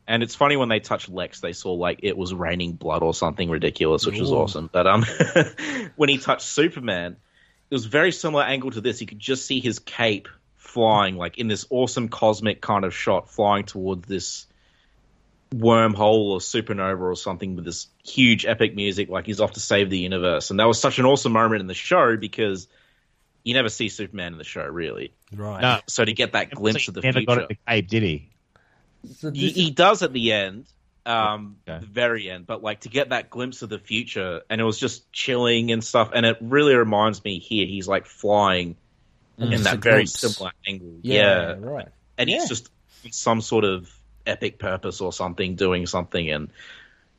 And 0.09 0.23
it's 0.23 0.37
funny 0.37 0.57
when 0.57 0.69
they 0.69 0.79
touched 0.79 1.09
Lex, 1.09 1.41
they 1.41 1.53
saw 1.53 1.73
like 1.73 2.01
it 2.05 2.17
was 2.17 2.33
raining 2.33 2.73
blood 2.73 3.03
or 3.03 3.13
something 3.13 3.51
ridiculous, 3.51 4.07
which 4.07 4.21
was 4.21 4.31
awesome. 4.31 4.71
But 4.73 4.87
um, 4.87 5.05
when 5.97 6.09
he 6.09 6.19
touched 6.19 6.47
Superman, 6.47 7.17
it 7.69 7.75
was 7.75 7.87
a 7.87 7.89
very 7.89 8.13
similar 8.13 8.45
angle 8.45 8.71
to 8.71 8.81
this. 8.81 9.01
You 9.01 9.09
could 9.09 9.19
just 9.19 9.47
see 9.47 9.59
his 9.59 9.81
cape 9.81 10.29
flying, 10.55 11.17
like 11.17 11.39
in 11.39 11.49
this 11.49 11.67
awesome 11.71 12.09
cosmic 12.09 12.61
kind 12.61 12.85
of 12.85 12.95
shot, 12.95 13.31
flying 13.31 13.65
towards 13.65 14.07
this 14.07 14.47
wormhole 15.53 16.31
or 16.31 16.39
supernova 16.39 17.01
or 17.01 17.17
something 17.17 17.57
with 17.57 17.65
this 17.65 17.89
huge 18.05 18.47
epic 18.47 18.77
music, 18.77 19.09
like 19.09 19.27
he's 19.27 19.41
off 19.41 19.53
to 19.53 19.61
save 19.61 19.91
the 19.91 19.99
universe. 19.99 20.51
And 20.51 20.61
that 20.61 20.67
was 20.67 20.81
such 20.81 21.01
an 21.01 21.07
awesome 21.07 21.33
moment 21.33 21.61
in 21.61 21.67
the 21.67 21.75
show 21.75 22.17
because 22.17 22.69
you 23.47 23.55
never 23.55 23.69
see 23.69 23.89
Superman 23.89 24.33
in 24.33 24.39
the 24.39 24.45
show, 24.45 24.65
really. 24.67 25.13
right. 25.33 25.61
No, 25.63 25.81
So 25.87 26.05
to 26.05 26.13
get 26.13 26.33
that 26.33 26.51
glimpse 26.51 26.87
So 26.87 26.91
of 26.91 26.95
the 26.95 27.01
he 27.03 27.07
never 27.07 27.19
future, 27.21 27.27
got 27.27 27.39
it 27.43 27.49
the 27.49 27.57
cape, 27.67 27.89
did 27.89 28.03
he? 28.03 28.29
So 29.19 29.31
he, 29.31 29.51
he 29.51 29.71
does 29.71 30.03
at 30.03 30.13
the 30.13 30.33
end, 30.33 30.67
um, 31.07 31.59
Okay. 31.69 31.79
the 31.79 31.87
very 31.87 32.29
end. 32.29 32.47
But 32.49 32.65
like 32.65 32.81
to 32.81 32.89
get 32.89 33.11
that 33.11 33.31
glimpse 33.31 33.63
of 33.63 33.69
the 33.69 33.79
future, 33.79 34.43
and 34.51 34.61
it 34.61 34.65
was 34.65 34.81
just 34.81 35.13
chilling 35.13 35.71
and 35.71 35.85
stuff. 35.85 36.11
And 36.13 36.27
it 36.27 36.39
really 36.41 36.75
reminds 36.75 37.23
me 37.23 37.39
here. 37.39 37.67
He's 37.67 37.87
like 37.87 38.07
flying 38.07 38.75
in 39.39 39.63
that 39.63 39.79
very 39.79 39.99
glimpse. 40.07 40.19
similar 40.19 40.51
angle. 40.67 40.99
yeah, 41.03 41.51
Yeah, 41.51 41.55
right. 41.61 41.89
and 42.19 42.29
Yeah. 42.29 42.41
he's 42.41 42.49
just 42.49 42.69
some 43.13 43.41
sort 43.41 43.65
of 43.65 43.89
epic 44.27 44.59
purpose 44.59 45.01
or 45.01 45.13
something, 45.13 45.55
doing 45.55 45.87
something, 45.87 46.29
and 46.31 46.51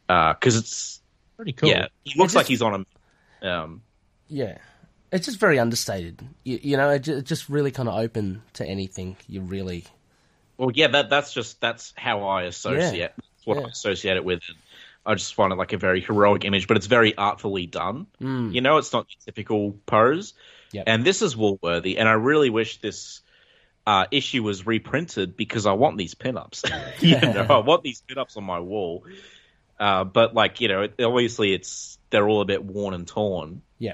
because 0.08 0.58
it's 0.58 1.02
Pretty 1.38 1.54
cool. 1.54 1.70
yeah, 1.70 1.88
he 2.04 2.20
looks 2.20 2.34
just- 2.34 2.36
like 2.36 2.48
he's 2.48 2.62
on 2.62 2.86
a. 3.42 3.50
Um, 3.50 3.82
Yeah. 4.28 4.58
It's 5.12 5.26
just 5.26 5.40
very 5.40 5.58
understated. 5.60 6.22
You, 6.44 6.60
you 6.62 6.78
know, 6.78 6.90
it's 6.90 7.08
just 7.08 7.50
really 7.50 7.72
kind 7.72 7.88
of 7.88 7.96
open 7.96 8.42
to 8.54 8.66
anything 8.66 9.16
you 9.28 9.42
really. 9.42 9.86
well, 10.58 10.72
yeah, 10.74 10.88
that 10.88 11.10
that's 11.10 11.34
just 11.34 11.62
that's 11.62 11.94
how 11.98 12.24
I 12.28 12.44
associate. 12.44 13.12
That's 13.16 13.46
what 13.46 13.58
Yeah. 13.58 13.66
I 13.66 13.70
associate 13.70 14.18
it 14.18 14.26
with. 14.26 14.42
And 14.48 14.58
I 15.06 15.14
just 15.16 15.34
find 15.36 15.54
it 15.54 15.56
like 15.56 15.72
a 15.74 15.78
very 15.78 16.02
heroic 16.02 16.44
image, 16.44 16.68
but 16.68 16.76
it's 16.78 16.88
very 16.88 17.18
artfully 17.18 17.66
done. 17.66 18.08
Mm. 18.22 18.54
You 18.54 18.60
know, 18.62 18.78
it's 18.78 18.92
not 18.92 19.06
your 19.10 19.20
typical 19.26 19.78
pose. 19.86 20.34
Yep. 20.74 20.84
And 20.88 21.06
this 21.06 21.22
is 21.22 21.36
Woolworthy, 21.36 21.98
and 21.98 22.10
I 22.10 22.14
really 22.14 22.50
wish 22.50 22.82
this 22.82 23.22
uh, 23.86 24.08
issue 24.12 24.44
was 24.44 24.66
reprinted 24.68 25.38
because 25.38 25.66
I 25.66 25.72
want 25.72 25.98
these 25.98 26.14
pinups. 26.16 26.70
you 27.02 27.18
know, 27.22 27.46
I 27.50 27.60
want 27.60 27.84
these 27.84 28.04
pinups 28.10 28.36
on 28.36 28.44
my 28.44 28.60
wall. 28.60 29.06
Uh, 29.80 30.04
but 30.04 30.34
like 30.34 30.60
you 30.60 30.68
know, 30.68 30.88
obviously 31.00 31.54
it's 31.54 31.98
they're 32.10 32.28
all 32.28 32.42
a 32.42 32.46
bit 32.46 32.66
worn 32.66 32.94
and 32.94 33.08
torn, 33.08 33.62
Yeah. 33.80 33.94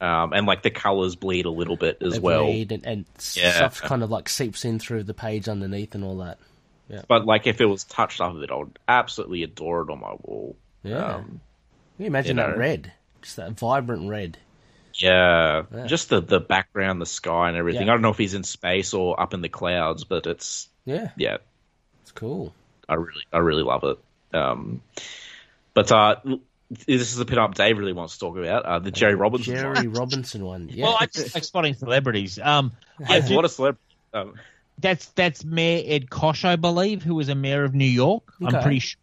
Um, 0.00 0.32
and 0.32 0.46
like 0.46 0.62
the 0.62 0.70
colors 0.70 1.16
bleed 1.16 1.46
a 1.46 1.50
little 1.50 1.76
bit 1.76 1.98
as 2.02 2.14
They 2.14 2.18
well. 2.20 2.44
bleed 2.44 2.72
and, 2.72 2.86
and 2.86 3.04
Yeah. 3.34 3.52
stuff 3.52 3.80
kind 3.82 4.02
of 4.02 4.10
like 4.10 4.28
seeps 4.28 4.64
in 4.64 4.78
through 4.78 5.04
the 5.04 5.14
page 5.14 5.48
underneath 5.48 5.94
and 5.94 6.04
all 6.04 6.18
that. 6.18 6.38
Yeah. 6.88 7.02
But 7.08 7.26
like 7.26 7.46
if 7.46 7.60
it 7.60 7.66
was 7.66 7.84
touched 7.84 8.20
up 8.20 8.34
a 8.34 8.38
bit, 8.40 8.50
I 8.50 8.54
would 8.56 8.78
absolutely 8.88 9.42
adore 9.42 9.82
it 9.82 9.90
on 9.90 10.00
my 10.00 10.14
wall. 10.22 10.56
Yeah. 10.82 11.16
Um, 11.16 11.24
Can 11.96 12.04
you 12.04 12.06
imagine 12.06 12.36
you 12.36 12.42
that 12.42 12.50
know. 12.52 12.56
red? 12.56 12.92
Just 13.22 13.36
that 13.36 13.52
vibrant 13.52 14.08
red. 14.08 14.38
yeah, 14.94 15.64
Yeah. 15.74 15.86
just 15.86 16.08
the 16.08 16.20
the 16.20 16.40
background, 16.40 17.00
the 17.00 17.06
sky, 17.06 17.48
and 17.48 17.56
everything. 17.56 17.86
Yeah. 17.86 17.92
I 17.92 17.94
don't 17.96 18.02
know 18.02 18.10
if 18.10 18.18
he's 18.18 18.34
in 18.34 18.44
space 18.44 18.94
or 18.94 19.20
up 19.20 19.34
in 19.34 19.42
the 19.42 19.48
clouds, 19.48 20.04
but 20.04 20.26
it's 20.26 20.68
Yeah. 20.84 21.10
yeah, 21.16 21.38
It's 22.02 22.12
cool. 22.12 22.54
I 22.88 22.94
really, 22.94 23.24
I 23.32 23.38
really 23.38 23.62
love 23.64 23.84
it. 23.84 23.98
Um, 24.36 24.80
but 25.74 25.92
uh, 25.92 26.16
this 26.70 27.00
is 27.12 27.16
the 27.16 27.24
pinup 27.24 27.54
Dave 27.54 27.78
really 27.78 27.92
wants 27.92 28.14
to 28.14 28.20
talk 28.20 28.36
about. 28.36 28.64
Uh, 28.64 28.78
the 28.78 28.90
Jerry 28.90 29.14
Robinson. 29.14 29.54
Jerry 29.54 29.74
one. 29.74 29.92
Robinson 29.92 30.44
one. 30.44 30.68
Yeah. 30.70 30.84
Well, 30.84 30.96
I 31.00 31.06
just 31.06 31.34
like 31.34 31.44
spotting 31.44 31.74
celebrities. 31.74 32.38
Um, 32.38 32.72
Yeah, 33.00 33.20
do- 33.20 33.36
what 33.36 33.44
a 33.44 33.48
celebrity. 33.48 33.82
Um, 34.12 34.34
that's 34.78 35.06
that's 35.08 35.44
Mayor 35.44 35.82
Ed 35.86 36.08
Koch, 36.10 36.44
I 36.44 36.56
believe, 36.56 37.02
who 37.02 37.14
was 37.14 37.28
a 37.28 37.34
mayor 37.34 37.64
of 37.64 37.74
New 37.74 37.84
York. 37.84 38.22
Okay. 38.42 38.56
I'm 38.56 38.62
pretty 38.62 38.78
sure 38.80 38.98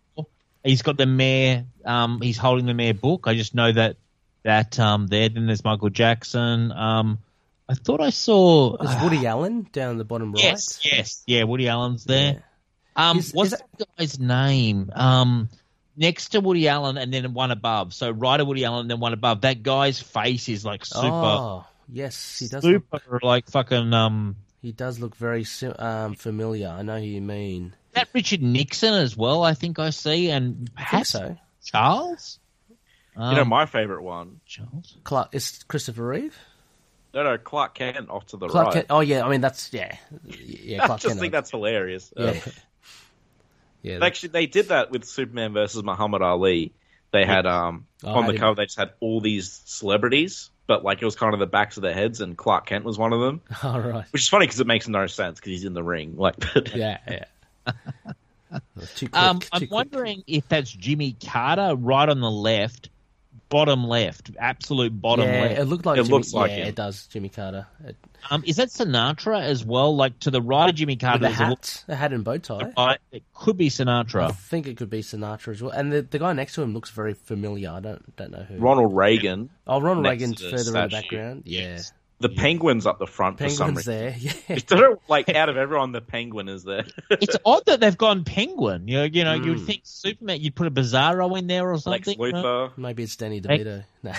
he's 0.64 0.82
got 0.82 0.98
the 0.98 1.06
mayor. 1.06 1.66
Um, 1.84 2.22
he's 2.22 2.38
holding 2.38 2.66
the 2.66 2.74
mayor 2.74 2.94
book. 2.94 3.26
I 3.28 3.34
just 3.36 3.54
know 3.56 3.72
that 3.72 3.98
that 4.44 4.80
um 4.80 5.08
there. 5.08 5.28
Then 5.30 5.48
there's 5.48 5.64
Michael 5.64 5.90
Jackson. 5.90 6.72
Um, 6.72 7.20
I 7.68 7.74
thought 7.74 8.00
I 8.00 8.12
saw. 8.12 8.78
There's 8.78 9.02
Woody 9.02 9.26
Allen 9.26 9.68
down 9.74 9.98
the 9.98 10.06
bottom 10.06 10.32
right. 10.34 10.44
yes, 10.44 10.80
yes, 10.84 11.24
yeah. 11.26 11.44
Woody 11.44 11.68
Allen's 11.68 12.04
there. 12.06 12.44
Um, 12.96 13.18
Is- 13.18 13.34
what's 13.34 13.54
is 13.54 13.62
the 13.78 13.86
guy's 13.98 14.20
name? 14.20 14.92
Um, 14.96 15.50
next 15.98 16.30
to 16.30 16.40
Woody 16.42 16.68
Allen 16.68 16.98
and 16.98 17.14
then 17.14 17.34
one 17.34 17.52
above. 17.52 17.94
So 17.94 18.12
right 18.12 18.40
of 18.40 18.48
Woody 18.48 18.66
Allen, 18.66 18.88
then 18.88 19.00
one 19.00 19.14
above. 19.14 19.42
That 19.42 19.64
guy's 19.64 20.00
face 20.02 20.50
is 20.50 20.66
like 20.66 20.86
super, 20.86 21.08
Oh, 21.08 21.66
yes, 21.92 22.40
he 22.40 22.48
does. 22.48 22.64
Look, 22.64 22.84
super 22.92 23.20
like 23.24 23.50
fucking 23.50 23.94
um. 23.94 24.36
he 24.62 24.72
does 24.72 25.00
look 25.00 25.16
very 25.16 25.46
um, 25.78 26.16
familiar. 26.16 26.70
I 26.70 26.82
know 26.82 26.98
who 26.98 27.06
you 27.06 27.22
mean. 27.22 27.76
That 27.94 28.10
Richard 28.14 28.42
Nixon 28.42 28.94
as 28.94 29.16
well. 29.16 29.44
I 29.44 29.54
think 29.54 29.80
I 29.80 29.90
see, 29.92 30.30
and 30.30 30.70
I 30.76 30.82
perhaps 30.82 31.10
so. 31.10 31.38
Charles. 31.64 32.40
you 32.70 32.76
know, 33.22 33.42
Um, 33.42 33.48
my 33.50 33.66
favorite 33.66 34.04
one. 34.04 34.42
Charles. 34.46 34.98
Clark 35.04 35.34
is 35.34 35.64
Christopher 35.68 36.06
Reeve. 36.08 36.38
No, 37.14 37.24
no, 37.24 37.38
Clark 37.38 37.76
Kent 37.76 38.10
off 38.10 38.26
to 38.28 38.38
the 38.38 38.50
Clark 38.50 38.66
right. 38.66 38.74
Kent. 38.74 38.88
Oh 38.90 39.00
yeah, 39.00 39.26
I 39.26 39.30
mean 39.30 39.40
that's 39.40 39.72
yeah, 39.72 39.96
yeah. 40.26 40.84
I 40.84 40.88
just 40.88 41.06
Kent. 41.06 41.20
think 41.22 41.32
that's 41.32 41.50
hilarious. 41.52 42.12
Um, 42.18 42.26
yeah. 42.26 42.42
Yeah, 43.86 44.00
Actually, 44.02 44.30
they 44.30 44.46
did 44.48 44.70
that 44.70 44.90
with 44.92 45.06
Superman 45.06 45.54
versus 45.54 45.84
Muhammad 45.84 46.22
Ali. 46.22 46.72
They 47.12 47.26
had 47.26 47.46
um 47.46 47.86
Oh, 48.04 48.10
on 48.14 48.24
I 48.24 48.28
the 48.28 48.34
didn't- 48.34 48.42
cover 48.42 48.56
they 48.56 48.66
just 48.66 48.78
had 48.78 48.92
all 49.00 49.22
these 49.22 49.62
celebrities, 49.66 50.50
but 50.68 50.84
like 50.84 51.02
it 51.02 51.06
was 51.06 51.16
kind 51.16 51.34
of 51.34 51.40
the 51.40 51.46
backs 51.46 51.78
of 51.78 51.84
their 51.84 51.94
heads, 51.94 52.20
and 52.22 52.36
Clark 52.38 52.66
Kent 52.66 52.84
was 52.86 52.98
one 52.98 53.14
of 53.14 53.20
them, 53.22 53.42
all 53.64 53.80
right. 53.80 54.06
which 54.12 54.24
is 54.24 54.28
funny 54.30 54.46
because 54.48 54.60
it 54.60 54.68
makes 54.68 54.88
no 54.88 55.08
sense 55.08 55.40
because 55.40 55.52
he's 55.52 55.66
in 55.66 55.74
the 55.74 55.84
ring. 55.84 56.16
Like, 56.18 56.36
but, 56.54 56.76
Yeah, 56.76 56.98
yeah. 57.08 57.26
too 58.96 59.10
quick, 59.10 59.16
Um, 59.16 59.40
too 59.40 59.48
I'm 59.54 59.60
quick. 59.62 59.72
wondering 59.72 60.24
if 60.28 60.48
that's 60.50 60.72
Jimmy 60.72 61.16
Carter 61.26 61.76
right 61.76 62.08
on 62.10 62.20
the 62.22 62.32
left, 62.32 62.90
bottom 63.56 63.84
left, 63.86 64.32
absolute 64.40 65.00
bottom 65.02 65.26
yeah, 65.28 65.42
left. 65.44 65.60
it 65.60 65.66
looked 65.66 65.86
like 65.86 65.98
It 65.98 66.04
Jimmy, 66.04 66.14
looks 66.18 66.34
like 66.34 66.52
yeah, 66.52 66.58
him. 66.58 66.68
it 66.68 66.76
does. 66.76 67.08
Jimmy 67.08 67.30
Carter 67.30 67.68
It- 67.86 67.96
Um, 68.30 68.44
is 68.46 68.56
that 68.58 68.70
Sinatra 68.70 69.42
as 69.42 69.64
well? 69.64 69.96
Like 69.96 70.20
to 70.22 70.32
the 70.32 70.42
right 70.42 70.70
of 70.70 70.76
Jimmy 70.76 70.94
with 70.96 71.02
Carter, 71.02 71.20
the 71.20 71.26
there's 71.28 71.40
a 71.40 71.44
little- 71.44 71.56
hat, 71.56 71.84
the 71.88 71.96
hat 71.96 72.12
and 72.14 72.24
bow 72.24 72.38
tie. 72.38 72.72
right, 72.78 73.00
it 73.12 73.24
could 73.34 73.56
be 73.56 73.70
Sinatra. 73.70 74.24
I 74.30 74.32
think 74.32 74.68
it 74.68 74.78
could 74.78 74.90
be 74.90 75.02
Sinatra 75.02 75.54
as 75.54 75.62
well. 75.62 75.72
And 75.72 75.92
the 75.94 76.02
the 76.02 76.20
guy 76.20 76.34
next 76.34 76.56
to 76.56 76.62
him 76.64 76.74
looks 76.74 76.90
very 76.90 77.14
familiar. 77.14 77.70
I 77.72 77.80
don't 77.80 78.16
don't 78.18 78.32
know 78.32 78.44
who. 78.50 78.58
Ronald 78.58 78.96
Reagan, 78.96 79.50
oh, 79.68 79.80
Ronald 79.80 80.04
next 80.04 80.22
Reagan's 80.22 80.38
to 80.38 80.44
the 80.44 80.50
further 80.58 80.70
in 80.70 80.74
the 80.74 80.90
statue. 80.90 81.02
background. 81.02 81.42
Yeah, 81.46 81.82
the 82.20 82.30
Penguin's 82.30 82.86
up 82.86 82.98
the 83.00 83.08
front 83.08 83.38
for 83.40 83.50
some 83.50 83.76
Penguin's 83.76 83.88
reason. 83.88 83.94
there. 84.00 84.16
Yeah, 84.18 84.56
I 84.56 84.60
don't 84.60 85.02
like 85.10 85.30
out 85.30 85.50
of 85.50 85.58
everyone, 85.58 85.92
the 85.92 86.02
Penguin 86.02 86.48
is 86.50 86.64
there. 86.64 86.86
it's 87.12 87.36
odd 87.46 87.64
that 87.66 87.80
they've 87.82 87.98
gone 87.98 88.24
Penguin. 88.24 88.88
You 88.88 88.98
know, 89.00 89.04
you 89.04 89.24
know, 89.26 89.34
you 89.34 89.50
would 89.52 89.60
Mm. 89.60 89.66
think 89.66 89.82
Superman. 89.84 90.40
You'd 90.42 90.56
put 90.56 90.68
a 90.68 90.72
Bizarro 90.72 91.38
in 91.38 91.48
there 91.48 91.70
or 91.72 91.78
something. 91.78 92.16
you 92.20 92.32
know? 92.32 92.44
Luthor. 92.44 92.78
maybe 92.78 93.04
it's 93.04 93.16
Danny 93.16 93.42
Hey. 93.46 93.60
DeVito. 93.60 93.84
No. 94.04 94.12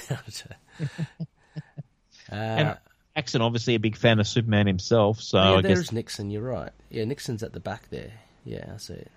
uh, 2.32 2.34
And 2.34 2.78
Jackson, 3.14 3.40
obviously 3.42 3.74
a 3.76 3.78
big 3.80 3.96
fan 3.96 4.18
of 4.20 4.26
Superman 4.26 4.66
himself, 4.66 5.20
so 5.20 5.38
yeah, 5.38 5.50
I 5.54 5.60
there's 5.62 5.80
guess 5.84 5.92
Nixon. 5.92 6.30
You're 6.30 6.42
right. 6.42 6.72
Yeah, 6.90 7.04
Nixon's 7.04 7.42
at 7.42 7.52
the 7.52 7.60
back 7.60 7.88
there. 7.90 8.12
Yeah, 8.44 8.72
I 8.74 8.76
see 8.78 8.94
it. 8.94 9.10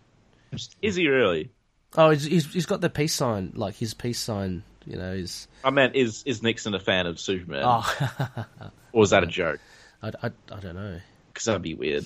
Is 0.82 0.96
he 0.96 1.08
really? 1.08 1.50
Oh, 1.98 2.12
he's, 2.12 2.24
he's, 2.24 2.54
he's 2.54 2.66
got 2.66 2.82
the 2.82 2.90
peace 2.90 3.14
sign, 3.14 3.52
like 3.56 3.76
his 3.76 3.94
peace 3.94 4.20
sign. 4.20 4.64
You 4.90 4.98
know, 4.98 5.14
is 5.14 5.48
I 5.64 5.70
meant, 5.70 5.96
is 5.96 6.24
is 6.26 6.42
Nixon 6.44 6.74
a 6.74 6.80
fan 6.80 7.06
of 7.06 7.20
Superman, 7.20 7.62
oh, 7.64 8.26
or 8.92 9.00
was 9.02 9.12
that 9.12 9.24
a 9.24 9.28
joke? 9.28 9.60
I, 10.02 10.08
I, 10.24 10.32
I 10.52 10.60
don't 10.60 10.76
know. 10.76 11.00
Because 11.32 11.46
that'd 11.46 11.62
be 11.62 11.76
weird. 11.76 12.06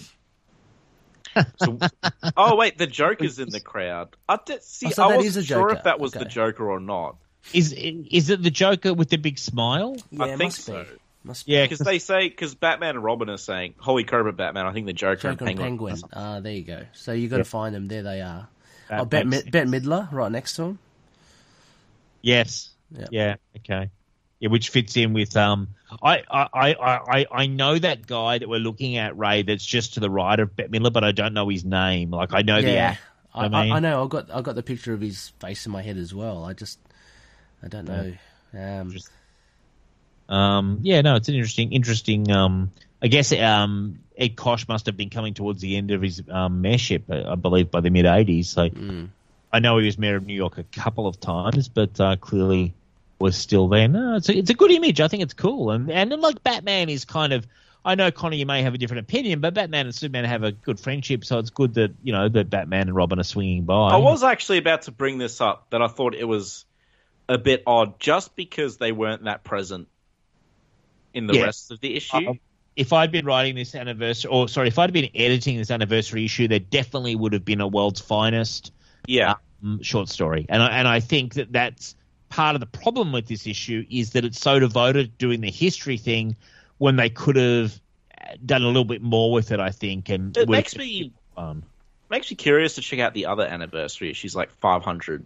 So, 1.58 1.80
oh 2.38 2.56
wait, 2.58 2.78
the 2.78 2.86
Joker's 2.86 3.40
in 3.40 3.50
the 3.50 3.60
crowd. 3.62 4.16
I 4.30 4.38
did, 4.46 4.62
see. 4.64 4.88
Oh, 4.88 4.90
so 4.92 5.04
I 5.06 5.08
that 5.10 5.16
wasn't 5.18 5.30
is 5.30 5.38
a 5.38 5.44
sure 5.46 5.70
Joker. 5.70 5.76
if 5.78 5.84
that 5.86 6.00
was 6.00 6.12
the 6.12 6.26
Joker 6.26 6.70
or 6.70 6.80
not. 6.80 7.16
is 7.54 7.72
is 7.74 8.30
it 8.30 8.44
the 8.44 8.52
Joker 8.52 8.94
with 8.94 9.10
the 9.10 9.18
big 9.18 9.40
smile? 9.40 9.96
Yeah, 10.12 10.24
I 10.26 10.28
think 10.30 10.40
must 10.42 10.62
so. 10.62 10.84
Be. 10.84 10.90
Must. 11.24 11.48
Yeah, 11.48 11.64
Because 11.64 11.80
they 11.80 12.00
say 12.00 12.28
because 12.28 12.54
Batman 12.54 12.96
and 12.96 13.04
Robin 13.04 13.30
are 13.30 13.38
saying 13.38 13.76
Holy 13.80 14.04
Cobra 14.04 14.34
Batman. 14.34 14.66
I 14.66 14.74
think 14.74 14.88
the 14.88 14.94
Joker, 14.94 15.32
Joker 15.32 15.46
and 15.46 15.52
and 15.52 15.60
Penguin. 15.60 15.96
Penguin. 15.96 16.12
Ah, 16.14 16.42
there 16.42 16.52
you 16.52 16.64
go. 16.64 16.84
So 16.92 17.14
you 17.14 17.30
got 17.30 17.38
to 17.38 17.40
Yeah. 17.40 17.44
find 17.46 17.74
them. 17.74 17.88
There 17.88 18.04
they 18.04 18.20
are. 18.22 18.50
That 18.90 19.00
oh, 19.00 19.06
Bette, 19.06 19.26
makes 19.26 19.46
Mid- 19.46 19.52
Bette 19.54 19.70
Midler, 19.70 20.12
right 20.12 20.32
next 20.32 20.58
to 20.58 20.64
him. 20.64 20.80
Yes. 22.22 22.70
Yeah. 22.98 23.08
Yeah. 23.12 23.36
Okay. 23.58 23.90
Yeah, 24.40 24.50
which 24.50 24.70
fits 24.70 24.98
in 24.98 25.14
with 25.14 25.36
um. 25.38 25.70
I 26.02 26.24
I, 26.30 26.48
I, 26.54 26.76
I 26.80 27.26
I 27.32 27.48
know 27.48 27.78
that 27.78 28.06
guy 28.08 28.40
that 28.40 28.50
we're 28.50 28.60
looking 28.60 28.98
at, 28.98 29.18
Ray. 29.18 29.44
That's 29.44 29.66
just 29.66 29.94
to 29.94 30.00
the 30.00 30.10
right 30.10 30.40
of 30.40 30.56
Bette 30.56 30.70
Midler, 30.70 30.92
but 30.92 31.04
I 31.04 31.12
don't 31.12 31.34
know 31.34 31.50
his 31.50 31.64
name. 31.64 32.12
Like 32.12 32.34
I 32.34 32.42
know 32.42 32.62
the 32.62 32.72
yeah, 32.72 32.92
act. 32.92 33.02
I, 33.34 33.46
I 33.46 33.48
mean- 33.48 33.72
I, 33.72 33.80
know. 33.80 34.04
I 34.04 34.08
got 34.08 34.32
I 34.32 34.42
got 34.42 34.56
the 34.56 34.64
picture 34.64 34.94
of 34.94 35.02
his 35.02 35.30
face 35.40 35.66
in 35.66 35.72
my 35.72 35.82
head 35.82 35.98
as 35.98 36.14
well. 36.14 36.44
I 36.44 36.54
just 36.54 36.80
I 37.64 37.68
don't 37.68 37.86
know. 37.88 38.14
Um, 38.54 38.92
Just- 38.92 39.10
Um. 40.30 40.80
Yeah. 40.82 41.02
No. 41.02 41.16
It's 41.16 41.30
an 41.30 41.36
interesting. 41.36 41.72
Interesting. 41.72 42.32
Um. 42.32 42.72
I 43.02 43.08
guess 43.08 43.34
um 43.34 44.00
Ed 44.18 44.36
Koch 44.36 44.68
must 44.68 44.86
have 44.86 44.98
been 44.98 45.10
coming 45.10 45.34
towards 45.34 45.62
the 45.62 45.76
end 45.76 45.92
of 45.92 46.02
his 46.02 46.22
um, 46.30 46.62
mayorship, 46.62 47.04
I 47.10 47.32
I 47.32 47.36
believe, 47.36 47.72
by 47.72 47.82
the 47.82 47.90
mid 47.90 48.06
'80s. 48.06 48.46
So 48.46 48.70
mm. 48.70 49.10
I 49.52 49.60
know 49.60 49.78
he 49.78 49.86
was 49.86 49.98
mayor 49.98 50.16
of 50.16 50.26
New 50.26 50.34
York 50.34 50.58
a 50.58 50.64
couple 50.64 51.08
of 51.08 51.20
times, 51.20 51.68
but 51.68 52.00
uh, 52.00 52.16
clearly 52.16 52.74
was 53.20 53.36
still 53.36 53.68
there. 53.68 53.88
No, 53.88 54.16
it's 54.16 54.30
a, 54.30 54.38
it's 54.38 54.50
a 54.50 54.54
good 54.54 54.72
image. 54.72 55.02
I 55.02 55.08
think 55.08 55.24
it's 55.24 55.34
cool, 55.34 55.72
and 55.72 55.90
and 55.92 56.12
like 56.22 56.44
Batman 56.44 56.90
is 56.90 57.06
kind 57.06 57.34
of. 57.34 57.48
I 57.86 57.96
know 57.96 58.12
Connor, 58.12 58.38
you 58.38 58.46
may 58.46 58.62
have 58.62 58.74
a 58.74 58.78
different 58.78 59.02
opinion, 59.02 59.42
but 59.42 59.54
Batman 59.54 59.88
and 59.88 59.94
Superman 59.94 60.24
have 60.24 60.44
a 60.44 60.54
good 60.54 60.80
friendship, 60.80 61.26
so 61.26 61.40
it's 61.40 61.50
good 61.50 61.74
that 61.74 61.94
you 62.02 62.14
know 62.14 62.30
that 62.30 62.50
Batman 62.50 62.88
and 62.88 62.96
Robin 62.96 63.20
are 63.20 63.24
swinging 63.24 63.66
by. 63.66 63.90
I 63.90 63.98
was 63.98 64.24
actually 64.24 64.60
about 64.60 64.84
to 64.84 64.92
bring 64.92 65.18
this 65.18 65.42
up 65.42 65.70
that 65.72 65.82
I 65.82 65.88
thought 65.88 66.16
it 66.16 66.24
was 66.24 66.64
a 67.28 67.38
bit 67.38 67.64
odd 67.68 68.00
just 68.00 68.36
because 68.36 68.78
they 68.78 68.92
weren't 68.94 69.26
that 69.26 69.44
present 69.44 69.88
in 71.14 71.28
the 71.28 71.36
Yeah. 71.36 71.44
rest 71.44 71.72
of 71.72 71.80
the 71.82 71.96
issue. 71.96 72.30
Uh, 72.30 72.34
if 72.76 72.92
I'd 72.92 73.12
been 73.12 73.26
writing 73.26 73.56
this 73.56 73.76
anniversary, 73.76 74.32
or 74.32 74.48
sorry, 74.48 74.68
if 74.68 74.80
I'd 74.80 74.94
been 74.94 75.10
editing 75.14 75.58
this 75.58 75.70
anniversary 75.70 76.26
issue, 76.26 76.48
there 76.48 76.60
definitely 76.60 77.16
would 77.16 77.34
have 77.34 77.46
been 77.46 77.62
a 77.62 77.68
world's 77.68 78.02
finest 78.02 78.72
yeah. 79.06 79.36
um, 79.64 79.82
short 79.82 80.10
story, 80.10 80.46
and 80.50 80.62
I, 80.62 80.78
and 80.78 80.88
I 80.88 81.00
think 81.00 81.36
that 81.36 81.52
that's 81.52 81.96
part 82.34 82.56
of 82.56 82.60
the 82.60 82.66
problem 82.66 83.12
with 83.12 83.28
this 83.28 83.46
issue 83.46 83.86
is 83.92 84.12
that 84.12 84.26
it's 84.26 84.40
so 84.42 84.60
devoted 84.60 85.12
to 85.12 85.18
doing 85.26 85.40
the 85.42 85.52
history 85.52 85.98
thing 85.98 86.36
when 86.80 86.96
they 86.96 87.10
could 87.10 87.36
have 87.36 87.80
done 88.44 88.64
a 88.64 88.68
little 88.68 88.86
bit 88.86 89.02
more 89.04 89.32
with 89.32 89.52
it. 89.52 89.60
I 89.60 89.70
think, 89.70 90.10
and 90.10 90.36
It 90.36 90.50
makes 90.50 90.76
me 90.76 91.12
um, 91.38 91.64
makes 92.10 92.32
me 92.32 92.36
curious 92.36 92.76
to 92.76 92.82
check 92.82 93.00
out 93.00 93.14
the 93.14 93.28
other 93.28 93.44
anniversary 93.44 94.10
issues 94.10 94.36
like 94.36 94.50
500, 94.52 95.26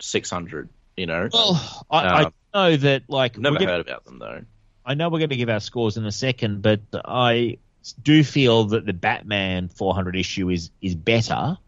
600, 0.00 0.68
you 0.96 1.06
know. 1.06 1.28
well, 1.32 1.84
I, 1.90 1.98
Uh, 1.98 2.30
I 2.54 2.58
know 2.70 2.76
that 2.78 3.02
like 3.08 3.36
Never 3.38 3.58
gonna- 3.58 3.70
heard 3.70 3.80
about 3.80 4.04
them 4.04 4.18
though. 4.18 4.42
I 4.84 4.94
know 4.94 5.08
we're 5.08 5.18
going 5.18 5.30
to 5.30 5.36
give 5.36 5.50
our 5.50 5.60
scores 5.60 5.96
in 5.96 6.06
a 6.06 6.12
second, 6.12 6.62
but 6.62 6.80
I 7.04 7.58
do 8.02 8.22
feel 8.24 8.64
that 8.66 8.86
the 8.86 8.92
Batman 8.92 9.68
400 9.68 10.16
issue 10.16 10.48
is 10.48 10.70
is 10.80 10.94
better. 10.94 11.58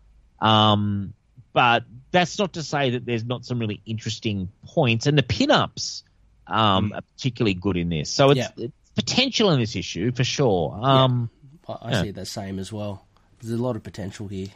Um, 0.40 1.12
but 1.52 1.84
that's 2.10 2.38
not 2.38 2.54
to 2.54 2.62
say 2.62 2.90
that 2.90 3.04
there's 3.06 3.24
not 3.24 3.44
some 3.44 3.58
really 3.58 3.80
interesting 3.86 4.48
points, 4.66 5.06
and 5.06 5.16
the 5.18 5.22
pinups 5.22 6.02
um, 6.46 6.92
are 6.94 7.02
particularly 7.16 7.54
good 7.54 7.76
in 7.76 7.88
this. 7.90 8.08
So 8.10 8.30
it's, 8.30 8.38
Yeah. 8.38 8.48
it's 8.56 8.72
potential 8.94 9.50
in 9.50 9.60
this 9.60 9.76
issue 9.76 10.12
for 10.12 10.24
sure. 10.24 10.78
Um, 10.82 11.30
I, 11.68 11.72
I 11.72 11.90
Yeah. 11.92 12.02
see 12.04 12.10
the 12.10 12.24
same 12.26 12.58
as 12.58 12.72
well. 12.72 13.04
There's 13.40 13.52
a 13.58 13.62
lot 13.62 13.76
of 13.76 13.82
potential 13.82 14.26
here. 14.28 14.48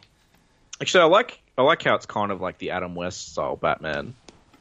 Actually, 0.81 1.03
I 1.03 1.07
like 1.07 1.39
I 1.57 1.63
like 1.63 1.83
how 1.83 1.95
it's 1.95 2.07
kind 2.07 2.33
of 2.33 2.41
like 2.41 2.59
the 2.59 2.71
Adam 2.71 2.95
West 2.95 3.33
style 3.33 3.57
Batman, 3.57 4.15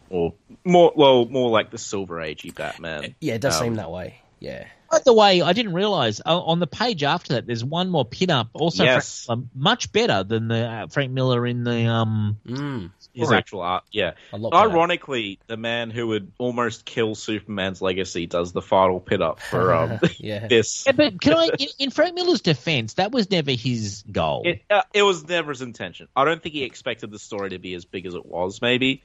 or 0.09 0.33
more 0.65 0.91
well 0.95 1.25
more 1.25 1.49
like 1.49 1.71
the 1.71 1.77
Silver 1.77 2.17
Agey 2.17 2.53
Batman. 2.53 3.15
Yeah, 3.21 3.35
it 3.35 3.41
does 3.41 3.55
Um, 3.55 3.63
seem 3.67 3.75
that 3.75 3.89
way. 3.89 4.19
Yeah. 4.39 4.65
By 4.91 4.99
the 4.99 5.13
way, 5.13 5.41
I 5.41 5.53
didn't 5.53 5.71
realize 5.73 6.19
uh, 6.25 6.37
on 6.37 6.59
the 6.59 6.67
page 6.67 7.01
after 7.03 7.33
that, 7.35 7.47
there's 7.47 7.63
one 7.63 7.89
more 7.89 8.05
pinup, 8.05 8.49
also 8.53 8.83
Yes. 8.83 9.25
Frank, 9.25 9.39
um, 9.39 9.49
much 9.55 9.93
better 9.93 10.23
than 10.23 10.49
the 10.49 10.67
uh, 10.67 10.87
Frank 10.87 11.11
Miller 11.13 11.47
in 11.47 11.63
the 11.63 11.85
um. 11.85 12.37
Mm, 12.45 12.91
His 13.13 13.31
actual 13.31 13.61
art, 13.61 13.85
yeah. 13.91 14.15
lot 14.33 14.51
better. 14.51 14.69
Ironically, 14.69 15.39
the 15.47 15.55
man 15.55 15.91
who 15.91 16.07
would 16.07 16.33
almost 16.37 16.83
kill 16.83 17.15
Superman's 17.15 17.81
legacy 17.81 18.25
does 18.27 18.51
the 18.51 18.61
final 18.61 18.99
pit 18.99 19.21
up 19.21 19.39
for 19.39 19.73
um, 19.73 19.99
Yeah. 20.17 20.47
this. 20.49 20.85
Yeah, 20.85 20.91
but 20.91 21.21
can 21.21 21.35
I, 21.35 21.49
in, 21.57 21.67
in 21.79 21.89
Frank 21.91 22.13
Miller's 22.15 22.41
defense, 22.41 22.95
that 22.95 23.13
was 23.13 23.31
never 23.31 23.51
his 23.51 24.03
goal. 24.11 24.41
It, 24.45 24.61
uh, 24.69 24.81
it 24.93 25.03
was 25.03 25.25
never 25.25 25.51
his 25.51 25.61
intention. 25.61 26.09
I 26.17 26.25
don't 26.25 26.43
think 26.43 26.53
he 26.53 26.63
expected 26.63 27.11
the 27.11 27.19
story 27.19 27.51
to 27.51 27.59
be 27.59 27.73
as 27.75 27.85
big 27.85 28.05
as 28.05 28.13
it 28.13 28.25
was. 28.25 28.61
Maybe, 28.61 29.03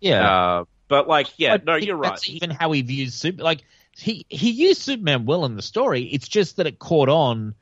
yeah, 0.00 0.60
uh, 0.60 0.64
but 0.88 1.08
like, 1.08 1.28
yeah, 1.38 1.54
I 1.54 1.60
no, 1.62 1.74
you're 1.76 1.96
right. 1.96 2.10
That's 2.12 2.22
He- 2.22 2.36
even 2.36 2.48
how 2.48 2.72
he 2.72 2.80
views 2.82 3.14
Super. 3.14 3.42
Like 3.42 3.62
he 3.96 4.26
he 4.28 4.50
used 4.50 4.82
Superman 4.82 5.26
well 5.26 5.44
in 5.44 5.56
the 5.56 5.62
story. 5.62 6.02
It's 6.04 6.28
just 6.28 6.56
that 6.56 6.66
it 6.66 6.78
caught 6.78 7.08
on, 7.08 7.54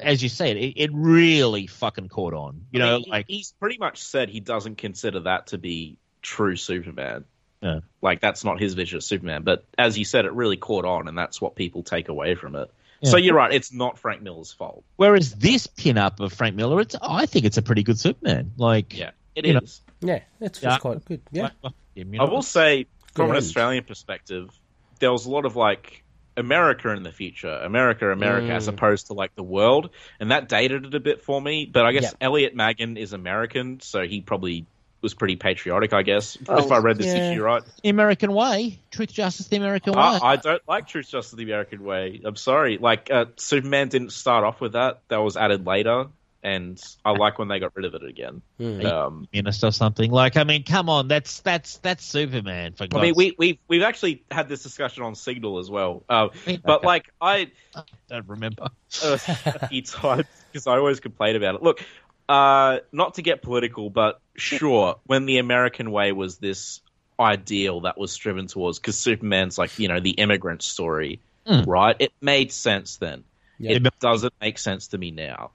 as 0.00 0.22
you 0.22 0.28
said, 0.28 0.56
it, 0.56 0.74
it 0.80 0.90
really 0.92 1.66
fucking 1.66 2.08
caught 2.08 2.34
on. 2.34 2.66
You 2.70 2.82
I 2.82 2.86
know, 2.86 2.98
mean, 3.00 3.08
like 3.08 3.26
he's 3.28 3.52
pretty 3.60 3.78
much 3.78 4.02
said 4.02 4.28
he 4.28 4.40
doesn't 4.40 4.76
consider 4.78 5.20
that 5.20 5.48
to 5.48 5.58
be 5.58 5.96
true 6.22 6.56
Superman. 6.56 7.24
Yeah. 7.62 7.80
Like 8.02 8.20
that's 8.20 8.44
not 8.44 8.60
his 8.60 8.74
vision 8.74 8.96
of 8.98 9.04
Superman. 9.04 9.42
But 9.42 9.64
as 9.78 9.98
you 9.98 10.04
said, 10.04 10.24
it 10.24 10.32
really 10.32 10.56
caught 10.56 10.84
on, 10.84 11.08
and 11.08 11.16
that's 11.16 11.40
what 11.40 11.54
people 11.56 11.82
take 11.82 12.08
away 12.08 12.34
from 12.34 12.56
it. 12.56 12.70
Yeah. 13.00 13.10
So 13.10 13.16
you're 13.16 13.34
right. 13.34 13.52
It's 13.52 13.72
not 13.72 13.98
Frank 13.98 14.22
Miller's 14.22 14.52
fault. 14.52 14.84
whereas 14.96 15.32
this 15.34 15.66
pinup 15.66 16.20
of 16.20 16.32
Frank 16.32 16.56
Miller, 16.56 16.80
it's 16.80 16.94
I 17.02 17.26
think 17.26 17.44
it's 17.44 17.56
a 17.58 17.62
pretty 17.62 17.82
good 17.82 17.98
Superman. 17.98 18.52
Like 18.56 18.96
Yeah, 18.96 19.10
it 19.34 19.44
You 19.46 19.54
know. 19.54 19.60
Yeah, 20.00 20.20
it's, 20.40 20.62
Yeah. 20.62 20.74
it's 20.74 20.80
quite 20.82 21.04
good. 21.04 21.20
Yeah. 21.32 21.50
like, 21.62 21.74
I 22.20 22.24
will 22.24 22.42
say, 22.42 22.86
from 23.14 23.30
an. 23.30 23.36
Australian 23.36 23.84
perspective, 23.84 24.50
there 24.98 25.12
was 25.12 25.26
a 25.26 25.30
lot 25.30 25.44
of 25.44 25.56
like 25.56 26.02
America 26.36 26.90
in 26.90 27.02
the 27.04 27.12
future, 27.12 27.52
America, 27.52 28.10
America, 28.10 28.52
as 28.52 28.66
Mm. 28.66 28.70
opposed 28.74 29.06
to 29.08 29.12
like 29.12 29.34
the 29.36 29.42
world, 29.44 29.90
and 30.18 30.30
that 30.32 30.48
dated 30.48 30.84
it 30.86 30.94
a 30.94 31.00
bit 31.00 31.22
for 31.22 31.40
me. 31.40 31.64
But 31.72 31.86
I 31.86 31.92
guess 31.92 32.04
Yeah. 32.04 32.26
Elliot 32.26 32.56
Maggin 32.56 32.96
is 32.96 33.12
American, 33.12 33.80
so 33.80 34.02
he 34.02 34.20
probably 34.20 34.66
was 35.00 35.14
pretty 35.14 35.36
patriotic. 35.36 35.92
I 35.92 36.02
guess 36.02 36.38
Oh, 36.48 36.56
if 36.64 36.72
I 36.72 36.78
read 36.78 36.96
this 36.96 37.14
yeah. 37.14 37.30
issue 37.32 37.42
right. 37.42 37.62
the 37.82 37.90
American 37.90 38.32
way, 38.32 38.78
truth, 38.90 39.12
justice, 39.12 39.46
the 39.48 39.58
American 39.58 39.92
way. 39.92 40.00
I, 40.00 40.18
I 40.32 40.36
don't 40.36 40.62
like 40.66 40.88
Truth, 40.88 41.10
Justice, 41.10 41.36
the 41.36 41.44
American 41.44 41.84
Way. 41.84 42.22
I'm 42.24 42.36
sorry. 42.36 42.78
Like 42.78 43.10
uh, 43.12 43.26
Superman 43.36 43.88
didn't 43.88 44.10
start 44.12 44.44
off 44.44 44.60
with 44.62 44.72
that. 44.72 45.02
That 45.08 45.18
was 45.18 45.36
added 45.36 45.66
later, 45.66 46.06
and 46.44 46.80
I 47.04 47.10
like 47.12 47.38
when 47.38 47.48
they 47.48 47.58
got 47.58 47.74
rid 47.74 47.86
of 47.86 47.94
it 47.94 48.04
again. 48.04 48.42
Mm. 48.60 48.84
Um, 48.84 49.28
Minister 49.32 49.70
something 49.72 50.10
like 50.10 50.36
I 50.36 50.44
mean, 50.44 50.62
come 50.62 50.88
on, 50.88 51.08
that's 51.08 51.40
that's 51.40 51.78
that's 51.78 52.04
Superman 52.04 52.74
for 52.74 52.86
I 52.94 53.00
mean, 53.00 53.14
we 53.16 53.34
we 53.38 53.58
we've 53.66 53.82
actually 53.82 54.22
had 54.30 54.48
this 54.48 54.62
discussion 54.62 55.02
on 55.02 55.14
Signal 55.14 55.58
as 55.58 55.70
well. 55.70 56.04
Uh, 56.08 56.28
but 56.64 56.78
Okay, 56.78 56.86
like 56.86 57.10
I 57.20 57.50
I 57.74 57.82
don't 58.08 58.28
remember. 58.28 58.68
uh, 59.02 59.18
a 59.46 59.68
few 59.68 59.82
times 59.82 60.26
because 60.52 60.66
I 60.66 60.76
always 60.76 61.00
complain 61.00 61.34
about 61.34 61.56
it. 61.56 61.62
Look, 61.62 61.82
uh, 62.28 62.78
not 62.92 63.14
to 63.14 63.22
get 63.22 63.42
political, 63.42 63.90
but 63.90 64.20
sure, 64.36 64.96
when 65.06 65.26
the 65.26 65.38
American 65.38 65.90
way 65.90 66.12
was 66.12 66.38
this 66.38 66.80
ideal 67.18 67.82
that 67.82 67.96
was 67.96 68.12
striven 68.12 68.46
towards, 68.48 68.78
because 68.78 68.98
Superman's 68.98 69.56
like, 69.56 69.78
you 69.78 69.88
know, 69.88 70.00
the 70.00 70.10
immigrant 70.10 70.62
story, 70.62 71.20
Mm. 71.46 71.66
right? 71.66 71.96
It 71.98 72.12
made 72.20 72.52
sense 72.52 72.96
then. 72.96 73.22
Yeah. 73.58 73.72
It 73.76 74.00
doesn't 74.00 74.32
make 74.40 74.58
sense 74.58 74.88
to 74.88 74.98
me 74.98 75.10
now. 75.10 75.50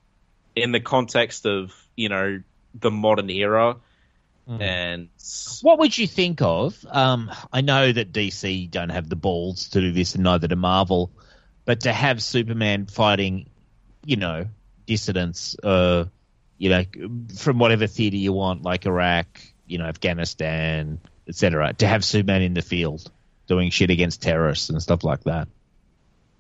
In 0.61 0.71
the 0.71 0.79
context 0.79 1.45
of, 1.45 1.73
you 1.95 2.09
know, 2.09 2.41
the 2.75 2.91
modern 2.91 3.29
era 3.29 3.77
Mm. 4.47 4.61
and 4.61 5.09
What 5.61 5.77
would 5.77 5.95
you 5.95 6.07
think 6.07 6.41
of? 6.41 6.83
Um, 6.89 7.29
I 7.53 7.61
know 7.61 7.91
that 7.91 8.11
DC 8.11 8.71
don't 8.71 8.89
have 8.89 9.07
the 9.07 9.15
balls 9.15 9.69
to 9.69 9.81
do 9.81 9.91
this, 9.91 10.15
and 10.15 10.23
neither 10.23 10.47
do 10.47 10.55
Marvel. 10.55 11.11
But 11.65 11.81
to 11.81 11.93
have 11.93 12.23
Superman 12.23 12.87
fighting, 12.87 13.47
you 14.03 14.15
know, 14.15 14.47
dissidents, 14.87 15.55
uh, 15.63 16.05
you 16.57 16.69
know, 16.69 16.83
from 17.37 17.59
whatever 17.59 17.85
theater 17.85 18.17
you 18.17 18.33
want, 18.33 18.63
like 18.63 18.87
Iraq, 18.87 19.39
you 19.67 19.77
know, 19.77 19.85
Afghanistan, 19.85 20.99
etc. 21.27 21.73
To 21.73 21.87
have 21.87 22.03
Superman 22.03 22.41
in 22.41 22.55
the 22.55 22.63
field 22.63 23.11
doing 23.45 23.69
shit 23.69 23.91
against 23.91 24.23
terrorists 24.23 24.71
and 24.71 24.81
stuff 24.81 25.03
like 25.03 25.25
that, 25.25 25.47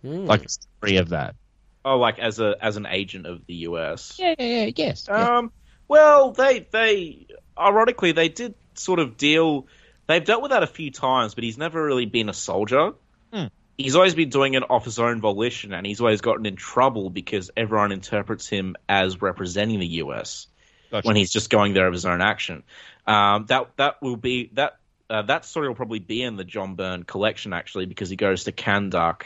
Mm. 0.03 0.25
like 0.25 0.45
a 0.45 0.49
story 0.49 0.97
of 0.97 1.09
that. 1.09 1.35
Oh, 1.85 1.97
like 1.97 2.19
as 2.19 2.39
a 2.39 2.55
as 2.61 2.77
an 2.77 2.85
agent 2.85 3.25
of 3.25 3.45
the 3.45 3.55
US. 3.55 4.17
Yeah, 4.19 4.35
yeah, 4.37 4.65
yeah. 4.65 4.71
Yes. 4.75 5.05
yeah. 5.07 5.37
Um, 5.37 5.51
well, 5.87 6.31
they 6.31 6.67
they 6.71 7.27
ironically 7.57 8.11
they 8.11 8.29
did 8.29 8.55
sort 8.75 8.99
of 8.99 9.17
deal. 9.17 9.67
They've 10.07 10.23
dealt 10.23 10.41
with 10.41 10.51
that 10.51 10.63
a 10.63 10.67
few 10.67 10.91
times, 10.91 11.35
but 11.35 11.43
he's 11.43 11.57
never 11.57 11.83
really 11.83 12.05
been 12.05 12.29
a 12.29 12.33
soldier. 12.33 12.93
Hmm. 13.31 13.45
He's 13.77 13.95
always 13.95 14.15
been 14.15 14.29
doing 14.29 14.55
it 14.55 14.63
off 14.69 14.85
his 14.85 14.99
own 14.99 15.21
volition, 15.21 15.73
and 15.73 15.85
he's 15.85 16.01
always 16.01 16.21
gotten 16.21 16.45
in 16.45 16.55
trouble 16.55 17.09
because 17.09 17.51
everyone 17.55 17.91
interprets 17.91 18.47
him 18.47 18.75
as 18.87 19.21
representing 19.21 19.79
the 19.79 19.87
US 20.03 20.47
Gotcha. 20.91 21.07
when 21.07 21.15
he's 21.15 21.31
just 21.31 21.49
going 21.49 21.73
there 21.73 21.87
of 21.87 21.93
his 21.93 22.05
own 22.05 22.21
action. 22.21 22.63
Um, 23.07 23.45
that 23.47 23.69
that 23.77 24.01
will 24.01 24.17
be 24.17 24.49
that 24.53 24.79
uh, 25.09 25.23
that 25.23 25.45
story 25.45 25.67
will 25.67 25.75
probably 25.75 25.99
be 25.99 26.21
in 26.21 26.35
the 26.35 26.43
John 26.43 26.75
Byrne 26.75 27.03
collection 27.03 27.53
actually 27.53 27.85
because 27.85 28.09
he 28.09 28.15
goes 28.15 28.43
to 28.43 28.51
Kandak 28.51 29.23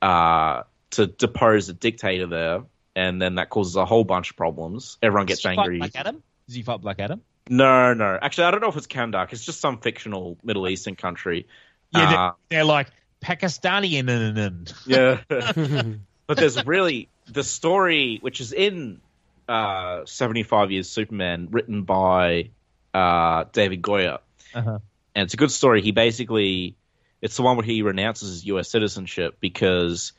uh, 0.00 0.62
to 0.90 1.06
depose 1.06 1.68
a 1.68 1.72
dictator 1.72 2.26
there, 2.26 2.62
and 2.96 3.20
then 3.20 3.36
that 3.36 3.50
causes 3.50 3.76
a 3.76 3.84
whole 3.84 4.04
bunch 4.04 4.30
of 4.30 4.36
problems. 4.36 4.98
Everyone 5.02 5.26
gets 5.26 5.42
Does 5.42 5.50
he 5.50 5.56
fight 5.56 5.62
angry. 5.62 5.78
Black 5.78 5.96
Adam? 5.96 6.22
Does 6.46 6.54
he 6.54 6.62
fight 6.62 6.80
Black 6.80 7.00
Adam? 7.00 7.22
No, 7.48 7.94
no. 7.94 8.18
Actually, 8.20 8.44
I 8.44 8.50
don't 8.50 8.60
know 8.60 8.68
if 8.68 8.76
it's 8.76 8.86
Kandak. 8.86 9.32
It's 9.32 9.44
just 9.44 9.60
some 9.60 9.78
fictional 9.78 10.36
Middle 10.42 10.68
Eastern 10.68 10.96
country. 10.96 11.46
Yeah, 11.90 12.10
they're, 12.10 12.18
Uh, 12.18 12.32
they're 12.50 12.64
like 12.64 12.88
Pakistani 13.22 13.98
and 13.98 14.10
and 14.10 14.38
and. 14.38 14.74
yeah. 14.86 15.20
but 16.26 16.36
there's 16.36 16.64
really 16.66 17.08
the 17.26 17.44
story, 17.44 18.18
which 18.20 18.40
is 18.40 18.52
in 18.52 19.00
uh, 19.48 20.04
75 20.04 20.70
Years 20.70 20.88
Superman, 20.90 21.48
written 21.50 21.82
by 21.82 22.50
uh, 22.92 23.44
David 23.52 23.82
Goyer. 23.82 24.18
Uh-huh. 24.54 24.78
And 25.14 25.24
it's 25.24 25.34
a 25.34 25.38
good 25.38 25.50
story. 25.50 25.82
He 25.82 25.92
basically, 25.92 26.76
it's 27.20 27.36
the 27.36 27.42
one 27.42 27.56
where 27.56 27.64
he 27.64 27.82
renounces 27.82 28.28
his 28.30 28.46
U.S. 28.46 28.68
citizenship 28.68 29.36
because 29.40 30.12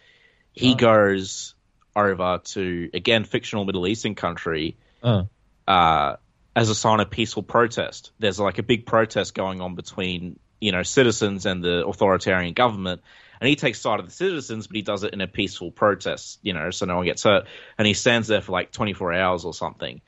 he 0.53 0.71
Oh. 0.73 0.75
goes 0.75 1.55
over 1.95 2.39
to, 2.43 2.89
again, 2.93 3.23
fictional 3.25 3.65
Middle 3.65 3.87
Eastern 3.87 4.15
country 4.15 4.77
Uh. 5.03 5.23
uh, 5.67 6.15
as 6.55 6.69
a 6.69 6.75
sign 6.75 6.99
of 6.99 7.09
peaceful 7.09 7.43
protest. 7.43 8.11
There's 8.19 8.39
like 8.39 8.57
a 8.57 8.63
big 8.63 8.85
protest 8.85 9.33
going 9.35 9.61
on 9.61 9.75
between 9.75 10.39
you 10.61 10.71
know 10.73 10.83
citizens 10.83 11.45
and 11.45 11.63
the 11.63 11.85
authoritarian 11.87 12.53
government, 12.53 13.01
and 13.39 13.47
he 13.47 13.55
takes 13.55 13.79
side 13.79 13.99
of 13.99 14.05
the 14.05 14.11
citizens, 14.11 14.67
but 14.67 14.75
he 14.75 14.81
does 14.81 15.03
it 15.03 15.13
in 15.13 15.21
a 15.21 15.27
peaceful 15.27 15.71
protest, 15.71 16.39
you 16.41 16.53
know, 16.53 16.69
so 16.71 16.85
no 16.85 16.97
one 16.97 17.05
gets 17.05 17.23
hurt. 17.23 17.45
And 17.77 17.87
he 17.87 17.93
stands 17.93 18.27
there 18.27 18.41
for 18.41 18.51
like 18.51 18.71
24 18.71 19.13
hours 19.13 19.45
or 19.45 19.53
something. 19.53 20.01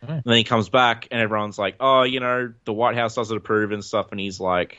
Right. 0.00 0.10
And 0.12 0.22
then 0.24 0.36
he 0.36 0.44
comes 0.44 0.68
back, 0.70 1.08
and 1.10 1.20
everyone's 1.20 1.58
like, 1.58 1.76
"Oh, 1.80 2.04
you 2.04 2.20
know, 2.20 2.52
the 2.64 2.72
White 2.72 2.96
House 2.96 3.16
doesn't 3.16 3.36
approve 3.36 3.72
and 3.72 3.84
stuff." 3.84 4.12
And 4.12 4.20
he's 4.20 4.38
like, 4.40 4.78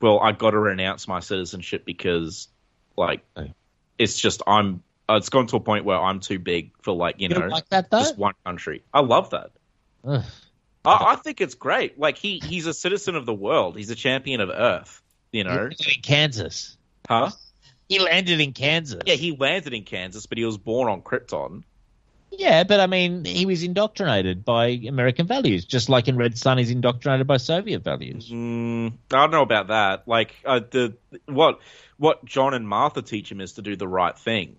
"Well, 0.00 0.18
I 0.18 0.32
got 0.32 0.50
to 0.52 0.58
renounce 0.58 1.06
my 1.06 1.20
citizenship 1.20 1.84
because, 1.84 2.48
like. 2.96 3.22
It's 4.00 4.18
just 4.18 4.42
I'm." 4.46 4.82
uh, 5.08 5.14
It's 5.16 5.28
gone 5.28 5.46
to 5.48 5.56
a 5.56 5.60
point 5.60 5.84
where 5.84 5.98
I'm 5.98 6.20
too 6.20 6.38
big 6.38 6.72
for 6.82 6.92
like 6.94 7.16
you 7.20 7.28
You 7.28 7.38
know 7.38 7.46
like 7.46 7.68
that 7.68 7.90
just 7.90 8.18
one 8.18 8.34
country. 8.44 8.82
I 8.92 9.00
love 9.00 9.30
that. 9.30 9.50
I, 10.04 10.24
I 10.84 11.16
think 11.16 11.40
it's 11.40 11.54
great. 11.54 11.98
Like 11.98 12.16
he 12.16 12.38
he's 12.38 12.66
a 12.66 12.74
citizen 12.74 13.16
of 13.16 13.26
the 13.26 13.34
world. 13.34 13.76
He's 13.76 13.90
a 13.90 13.94
champion 13.94 14.40
of 14.40 14.50
Earth. 14.50 15.02
You 15.32 15.44
know, 15.44 15.66
in 15.66 16.02
Kansas. 16.02 16.76
huh? 17.08 17.30
He 17.88 17.98
landed 17.98 18.40
in 18.40 18.52
Kansas. 18.52 19.02
Yeah, 19.04 19.14
he 19.14 19.36
landed 19.36 19.74
in 19.74 19.84
Kansas, 19.84 20.26
but 20.26 20.38
he 20.38 20.44
was 20.44 20.58
born 20.58 20.88
on 20.88 21.02
Krypton. 21.02 21.64
Yeah, 22.32 22.64
but 22.64 22.80
I 22.80 22.86
mean, 22.86 23.24
he 23.24 23.44
was 23.46 23.62
indoctrinated 23.62 24.44
by 24.44 24.68
American 24.68 25.26
values, 25.26 25.64
just 25.64 25.88
like 25.88 26.08
in 26.08 26.16
Red 26.16 26.38
Sun, 26.38 26.58
he's 26.58 26.70
indoctrinated 26.70 27.26
by 27.26 27.36
Soviet 27.38 27.82
values. 27.82 28.28
Mm, 28.30 28.92
I 29.12 29.16
don't 29.16 29.30
know 29.32 29.42
about 29.42 29.68
that. 29.68 30.06
Like 30.06 30.34
uh, 30.44 30.60
the 30.70 30.96
what 31.26 31.58
what 31.98 32.24
John 32.24 32.54
and 32.54 32.66
Martha 32.68 33.02
teach 33.02 33.30
him 33.30 33.40
is 33.40 33.54
to 33.54 33.62
do 33.62 33.76
the 33.76 33.88
right 33.88 34.16
thing. 34.16 34.56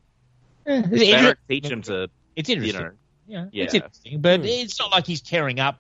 They 0.66 0.80
It's, 0.80 1.22
don't 1.24 1.38
teach 1.50 1.68
him 1.68 1.82
to 1.84 2.10
it's 2.36 2.50
you 2.50 2.56
interesting. 2.56 2.82
know. 2.84 2.92
yeah, 3.28 3.46
yeah. 3.52 3.64
it's 3.64 3.74
interesting, 3.74 4.22
but 4.22 4.42
Hmm. 4.42 4.46
it's 4.46 4.80
not 4.80 4.92
like 4.92 5.08
he's 5.08 5.22
tearing 5.22 5.60
up. 5.60 5.80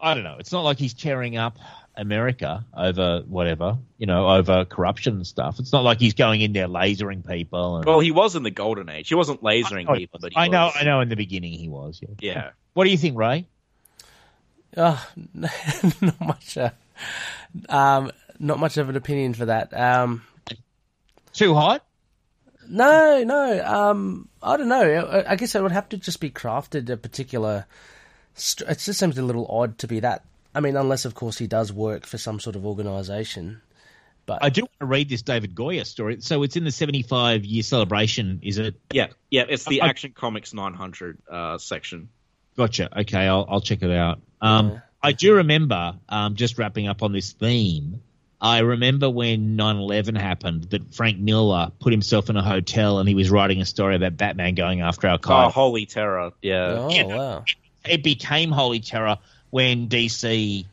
I 0.00 0.14
don't 0.14 0.24
know. 0.24 0.36
It's 0.38 0.52
not 0.52 0.62
like 0.62 0.78
he's 0.78 0.94
tearing 0.94 1.36
up 1.36 1.56
America 1.96 2.64
over 2.76 3.22
whatever, 3.26 3.78
you 3.98 4.06
know, 4.06 4.28
over 4.28 4.64
corruption 4.64 5.16
and 5.16 5.26
stuff. 5.26 5.58
It's 5.58 5.72
not 5.72 5.84
like 5.84 6.00
he's 6.00 6.14
going 6.14 6.40
in 6.40 6.52
there 6.52 6.68
lasering 6.68 7.26
people. 7.26 7.76
And, 7.76 7.84
Well, 7.84 8.00
he 8.00 8.10
was 8.10 8.34
in 8.34 8.42
the 8.42 8.50
golden 8.50 8.88
age. 8.88 9.08
He 9.08 9.14
wasn't 9.14 9.42
lasering 9.42 9.88
I 9.88 9.98
people, 9.98 10.18
but 10.22 10.32
he 10.32 10.38
I 10.38 10.48
know. 10.48 10.70
I 10.74 10.84
know. 10.84 11.00
In 11.00 11.08
the 11.08 11.16
beginning, 11.16 11.52
he 11.52 11.68
was. 11.68 12.00
Yeah. 12.02 12.14
Yeah. 12.20 12.50
What 12.74 12.84
do 12.84 12.90
you 12.90 12.96
think, 12.98 13.18
Ray? 13.18 13.46
Oh, 14.76 15.06
not 15.34 16.20
much. 16.20 16.56
Uh, 16.56 16.70
um, 17.68 18.10
not 18.38 18.58
much 18.58 18.78
of 18.78 18.88
an 18.88 18.96
opinion 18.96 19.34
for 19.34 19.46
that. 19.46 19.78
Um, 19.78 20.22
Too 21.32 21.54
hot? 21.54 21.84
no, 22.68 23.22
no. 23.22 23.64
Um, 23.64 24.28
I 24.42 24.56
don't 24.56 24.68
know. 24.68 24.82
I, 24.82 25.32
I 25.32 25.36
guess 25.36 25.54
it 25.54 25.62
would 25.62 25.72
have 25.72 25.90
to 25.90 25.98
just 25.98 26.20
be 26.20 26.30
crafted 26.30 26.88
a 26.88 26.96
particular. 26.96 27.66
St- 28.34 28.70
it 28.70 28.78
just 28.78 28.98
seems 28.98 29.18
a 29.18 29.22
little 29.22 29.46
odd 29.50 29.76
to 29.78 29.86
be 29.86 30.00
that. 30.00 30.24
I 30.54 30.60
mean, 30.60 30.76
unless 30.76 31.04
of 31.04 31.14
course 31.14 31.38
he 31.38 31.46
does 31.46 31.72
work 31.72 32.06
for 32.06 32.18
some 32.18 32.40
sort 32.40 32.56
of 32.56 32.66
organisation. 32.66 33.62
But 34.24 34.38
I 34.44 34.50
do 34.50 34.62
want 34.62 34.78
to 34.80 34.86
read 34.86 35.08
this 35.08 35.22
David 35.22 35.54
Goyer 35.54 35.84
story. 35.84 36.20
So 36.20 36.42
it's 36.44 36.56
in 36.56 36.62
the 36.64 36.70
75 36.70 37.44
year 37.44 37.62
celebration, 37.62 38.38
is 38.42 38.58
it? 38.58 38.76
Yeah, 38.92 39.08
yeah. 39.30 39.44
It's 39.48 39.64
the 39.64 39.80
I- 39.82 39.88
Action 39.88 40.12
Comics 40.14 40.54
900 40.54 41.18
uh, 41.28 41.58
section. 41.58 42.08
Gotcha. 42.56 43.00
Okay, 43.00 43.26
I'll, 43.26 43.46
I'll 43.48 43.60
check 43.60 43.82
it 43.82 43.90
out. 43.90 44.20
Um, 44.40 44.70
Yeah. 44.72 44.78
I 45.04 45.10
do 45.10 45.34
remember, 45.34 45.94
um, 46.08 46.36
just 46.36 46.58
wrapping 46.58 46.86
up 46.86 47.02
on 47.02 47.10
this 47.12 47.32
theme, 47.32 48.00
I 48.40 48.58
remember 48.60 49.10
when 49.10 49.56
9 49.56 49.76
11 49.76 50.14
happened 50.14 50.64
that 50.70 50.94
Frank 50.94 51.18
Miller 51.18 51.72
put 51.80 51.92
himself 51.92 52.30
in 52.30 52.36
a 52.36 52.42
hotel 52.42 53.00
and 53.00 53.08
he 53.08 53.16
was 53.16 53.28
writing 53.28 53.60
a 53.60 53.64
story 53.64 53.96
about 53.96 54.16
Batman 54.16 54.54
going 54.54 54.80
after 54.80 55.08
Al 55.08 55.18
Oh, 55.24 55.48
Holy 55.48 55.86
Terror! 55.86 56.30
Yeah. 56.40 56.76
oh 56.78 56.90
yeah. 56.90 57.02
wow, 57.04 57.44
It 57.84 58.04
became 58.04 58.52
Holy 58.52 58.78
Terror 58.78 59.18
when 59.52 59.86
DC 59.88 60.64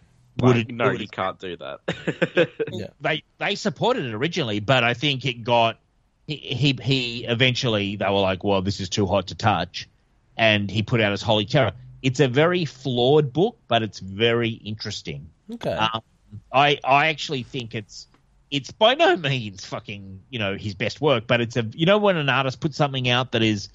Like, 0.41 0.55
would 0.55 0.73
no, 0.73 0.91
you 0.91 1.07
can't 1.09 1.37
do 1.37 1.57
that. 1.57 2.45
Yeah. 2.71 2.87
they 3.01 3.23
they 3.37 3.55
supported 3.55 4.05
it 4.05 4.13
originally, 4.13 4.61
but 4.61 4.85
I 4.85 4.93
think 4.93 5.25
it 5.25 5.43
got 5.43 5.77
he, 6.25 6.37
he 6.37 6.79
he 6.81 7.25
eventually 7.25 7.97
they 7.97 8.05
were 8.05 8.21
like, 8.21 8.43
well, 8.43 8.61
this 8.61 8.79
is 8.79 8.87
too 8.87 9.05
hot 9.05 9.27
to 9.27 9.35
touch, 9.35 9.89
and 10.37 10.71
he 10.71 10.81
put 10.81 11.01
out 11.01 11.11
his 11.11 11.21
Holy 11.21 11.45
Terror. 11.45 11.73
It's 12.01 12.21
a 12.21 12.29
very 12.29 12.63
flawed 12.63 13.33
book, 13.33 13.57
but 13.67 13.83
it's 13.83 13.99
very 13.99 14.51
interesting. 14.51 15.29
okay, 15.53 15.73
Um, 15.73 16.01
I 16.53 16.79
I 16.85 17.07
actually 17.07 17.43
think 17.43 17.75
it's 17.75 18.07
it's 18.49 18.71
by 18.71 18.93
no 18.95 19.17
means 19.17 19.65
fucking 19.65 20.21
you 20.29 20.39
know 20.39 20.55
his 20.55 20.73
best 20.73 21.01
work, 21.01 21.27
but 21.27 21.41
it's 21.41 21.57
a 21.57 21.63
you 21.73 21.85
know 21.85 21.97
when 21.97 22.15
an 22.15 22.29
artist 22.29 22.61
puts 22.61 22.77
something 22.77 23.09
out 23.09 23.33
that 23.33 23.43
is 23.43 23.67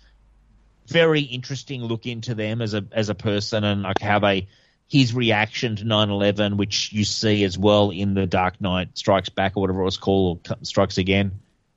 very 0.87 1.21
interesting 1.21 1.83
look 1.85 2.07
into 2.07 2.35
them 2.35 2.63
as 2.63 2.73
a 2.73 2.87
as 2.91 3.11
a 3.11 3.15
person 3.15 3.65
and 3.65 3.83
like 3.83 4.01
how 4.01 4.19
they 4.19 4.49
his 4.89 5.15
reaction 5.15 5.77
to 5.77 5.85
9-11 5.85 6.57
which 6.57 6.93
you 6.93 7.05
see 7.05 7.45
as 7.45 7.59
well 7.59 7.91
in 7.91 8.15
the 8.15 8.27
dark 8.27 8.61
knight 8.61 8.89
strikes 8.95 9.29
back 9.29 9.57
or 9.57 9.61
whatever 9.61 9.81
it 9.81 9.85
was 9.85 9.97
called 9.97 10.49
or 10.51 10.57
strikes 10.63 10.99
again 10.99 11.33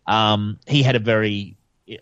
um, 0.08 0.58
he 0.68 0.84
had 0.84 0.96
a 0.96 1.00
very 1.00 1.56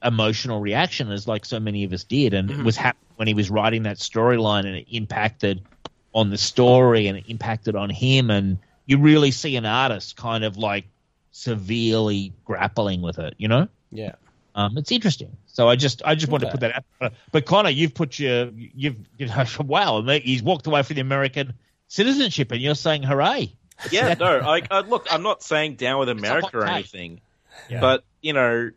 emotional 0.03 0.59
reaction 0.59 1.11
as 1.11 1.27
like 1.27 1.45
so 1.45 1.59
many 1.59 1.83
of 1.83 1.93
us 1.93 2.03
did 2.03 2.33
and 2.33 2.49
it 2.49 2.63
was 2.63 2.75
happening 2.75 3.01
when 3.17 3.27
he 3.27 3.33
was 3.33 3.49
writing 3.49 3.83
that 3.83 3.97
storyline 3.97 4.65
and 4.65 4.75
it 4.75 4.87
impacted 4.89 5.61
on 6.13 6.29
the 6.29 6.37
story 6.37 7.07
and 7.07 7.17
it 7.17 7.25
impacted 7.27 7.75
on 7.75 7.89
him 7.89 8.29
and 8.29 8.57
you 8.87 8.97
really 8.97 9.31
see 9.31 9.55
an 9.55 9.65
artist 9.65 10.15
kind 10.15 10.43
of 10.43 10.57
like 10.57 10.85
severely 11.31 12.33
grappling 12.45 13.01
with 13.01 13.19
it 13.19 13.35
you 13.37 13.47
know 13.47 13.67
yeah. 13.95 14.15
um, 14.55 14.77
it's 14.77 14.91
interesting. 14.91 15.35
So 15.55 15.69
I 15.69 15.77
just 15.77 16.01
I 16.03 16.15
just 16.15 16.29
want 16.29 16.43
to 16.43 16.51
put 16.51 16.59
that 16.59 16.75
out. 16.75 16.83
But, 16.99 17.13
but 17.31 17.45
Connor, 17.45 17.69
you've 17.69 17.93
put 17.93 18.19
your 18.19 18.49
you've 18.53 18.97
you 19.17 19.27
know, 19.27 19.45
wow, 19.65 19.97
and 19.99 20.09
he's 20.21 20.43
walked 20.43 20.67
away 20.67 20.83
from 20.83 20.95
the 20.95 21.01
American 21.01 21.53
citizenship, 21.87 22.51
and 22.51 22.61
you're 22.61 22.75
saying 22.75 23.03
hooray. 23.03 23.53
yeah, 23.89 24.15
no. 24.19 24.39
I, 24.39 24.61
I, 24.69 24.81
look, 24.81 25.07
I'm 25.09 25.23
not 25.23 25.41
saying 25.43 25.75
down 25.75 25.99
with 25.99 26.09
America 26.09 26.49
or 26.57 26.65
take. 26.65 26.73
anything, 26.73 27.21
Yeah. 27.69 27.79
but 27.79 28.03
you 28.21 28.33
know, 28.33 28.71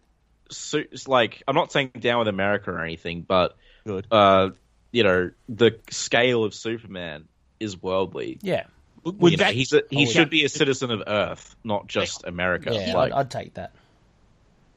so, 0.50 0.78
it's 0.78 1.08
like 1.08 1.42
I'm 1.48 1.56
not 1.56 1.72
saying 1.72 1.90
down 1.98 2.20
with 2.20 2.28
America 2.28 2.70
or 2.70 2.80
anything, 2.84 3.22
but 3.22 3.56
Good. 3.84 4.06
uh, 4.12 4.50
you 4.92 5.02
know, 5.02 5.32
the 5.48 5.80
scale 5.90 6.44
of 6.44 6.54
Superman 6.54 7.24
is 7.58 7.82
worldly. 7.82 8.38
Yeah, 8.40 8.66
Would 9.02 9.32
You 9.32 9.36
know, 9.36 9.44
that, 9.46 9.54
he's 9.54 9.72
a, 9.72 9.82
he 9.90 10.04
would 10.06 10.08
should 10.10 10.26
that- 10.26 10.30
be 10.30 10.44
a 10.44 10.48
citizen 10.48 10.92
of 10.92 11.02
Earth, 11.08 11.56
not 11.64 11.88
just 11.88 12.24
America. 12.24 12.70
yeah, 12.72 12.94
Like, 12.96 13.12
I'd, 13.12 13.18
I'd 13.18 13.30
take 13.32 13.54
that. 13.54 13.72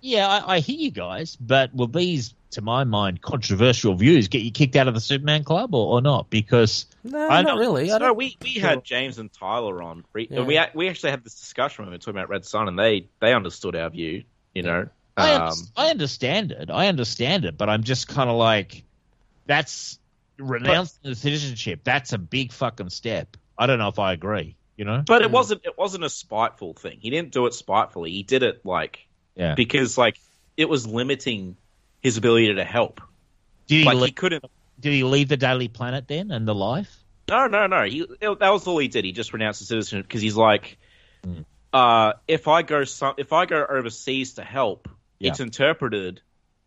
Yeah, 0.01 0.27
I, 0.27 0.55
I 0.55 0.59
hear 0.59 0.77
you 0.77 0.91
guys, 0.91 1.35
but 1.35 1.73
will 1.73 1.87
these, 1.87 2.33
to 2.51 2.61
my 2.61 2.83
mind, 2.83 3.21
controversial 3.21 3.95
views 3.95 4.27
get 4.27 4.41
you 4.41 4.51
kicked 4.51 4.75
out 4.75 4.87
of 4.87 4.93
the 4.93 4.99
Superman 4.99 5.43
Club 5.43 5.73
or, 5.73 5.93
or 5.93 6.01
not? 6.01 6.29
Because 6.29 6.85
No, 7.03 7.29
I 7.29 7.41
not 7.41 7.55
know- 7.55 7.59
really. 7.59 7.85
I 7.91 7.93
So 7.95 7.99
don't, 7.99 8.17
we, 8.17 8.35
we 8.41 8.53
had 8.55 8.83
James 8.83 9.17
and 9.19 9.31
Tyler 9.31 9.81
on. 9.81 10.03
Re- 10.13 10.27
Yeah. 10.29 10.41
We 10.41 10.59
we 10.73 10.89
actually 10.89 11.11
had 11.11 11.23
this 11.23 11.39
discussion 11.39 11.83
when 11.85 11.91
we 11.91 11.95
were 11.95 11.99
talking 11.99 12.15
about 12.17 12.29
Red 12.29 12.45
Sun, 12.45 12.67
and 12.67 12.77
they 12.77 13.07
they 13.19 13.33
understood 13.33 13.75
our 13.75 13.89
view. 13.89 14.23
You 14.53 14.63
know, 14.63 14.87
I, 15.15 15.33
um, 15.33 15.55
I 15.77 15.89
understand 15.91 16.51
it. 16.51 16.69
I 16.69 16.87
understand 16.87 17.45
it, 17.45 17.57
but 17.57 17.69
I'm 17.69 17.83
just 17.83 18.07
kind 18.09 18.29
of 18.29 18.35
like, 18.35 18.83
that's 19.45 19.97
renouncing 20.37 20.99
the 21.03 21.15
citizenship. 21.15 21.81
That's 21.83 22.11
a 22.13 22.17
big 22.17 22.51
fucking 22.51 22.89
step. 22.89 23.37
I 23.57 23.65
don't 23.67 23.79
know 23.79 23.87
if 23.89 23.99
I 23.99 24.13
agree. 24.13 24.55
You 24.77 24.85
know? 24.85 25.03
but 25.05 25.21
it 25.21 25.29
wasn't 25.29 25.61
it 25.63 25.77
wasn't 25.77 26.03
a 26.05 26.09
spiteful 26.09 26.73
thing. 26.73 26.97
He 26.99 27.11
didn't 27.11 27.31
do 27.31 27.45
it 27.45 27.53
spitefully. 27.53 28.11
He 28.11 28.23
did 28.23 28.41
it 28.41 28.65
like 28.65 29.05
Yeah. 29.35 29.55
because 29.55 29.97
like 29.97 30.19
it 30.57 30.67
was 30.69 30.85
limiting 30.85 31.55
his 32.01 32.17
ability 32.17 32.53
to 32.53 32.63
help. 32.63 33.01
Did 33.67 33.75
he, 33.79 33.83
Like 33.85 33.95
he 33.95 34.01
leave, 34.01 34.15
couldn't. 34.15 34.45
did 34.79 34.93
he 34.93 35.03
leave 35.03 35.29
the 35.29 35.37
Daily 35.37 35.67
Planet 35.67 36.07
then 36.07 36.31
and 36.31 36.47
the 36.47 36.55
life? 36.55 36.97
No, 37.29 37.47
no, 37.47 37.67
no. 37.67 37.83
He 37.83 38.05
that 38.21 38.49
was 38.49 38.67
all 38.67 38.77
he 38.77 38.87
did. 38.89 39.05
He 39.05 39.11
just 39.13 39.31
renounced 39.33 39.59
his 39.59 39.69
citizenship 39.69 40.07
because 40.07 40.21
he's 40.21 40.35
like, 40.35 40.77
Hmm. 41.23 41.41
uh, 41.71 42.13
if 42.27 42.47
I 42.47 42.61
go 42.63 42.83
some, 42.83 43.13
if 43.17 43.31
I 43.31 43.45
go 43.45 43.65
overseas 43.69 44.33
to 44.33 44.43
help, 44.43 44.89
Yeah. 45.19 45.29
it's 45.31 45.39
interpreted 45.39 46.21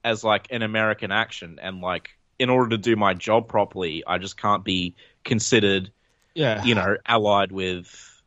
as 0.04 0.22
like 0.24 0.46
an 0.50 0.62
American 0.62 1.10
action, 1.10 1.58
and 1.60 1.80
like 1.80 2.16
in 2.38 2.50
order 2.50 2.70
to 2.70 2.78
do 2.78 2.96
my 2.96 3.14
job 3.14 3.48
properly, 3.48 4.04
I 4.06 4.18
just 4.18 4.36
can't 4.36 4.64
be 4.64 4.94
considered, 5.24 5.90
Yeah. 6.34 6.64
you 6.64 6.74
know, 6.74 6.96
allied 7.06 7.52
with 7.52 8.22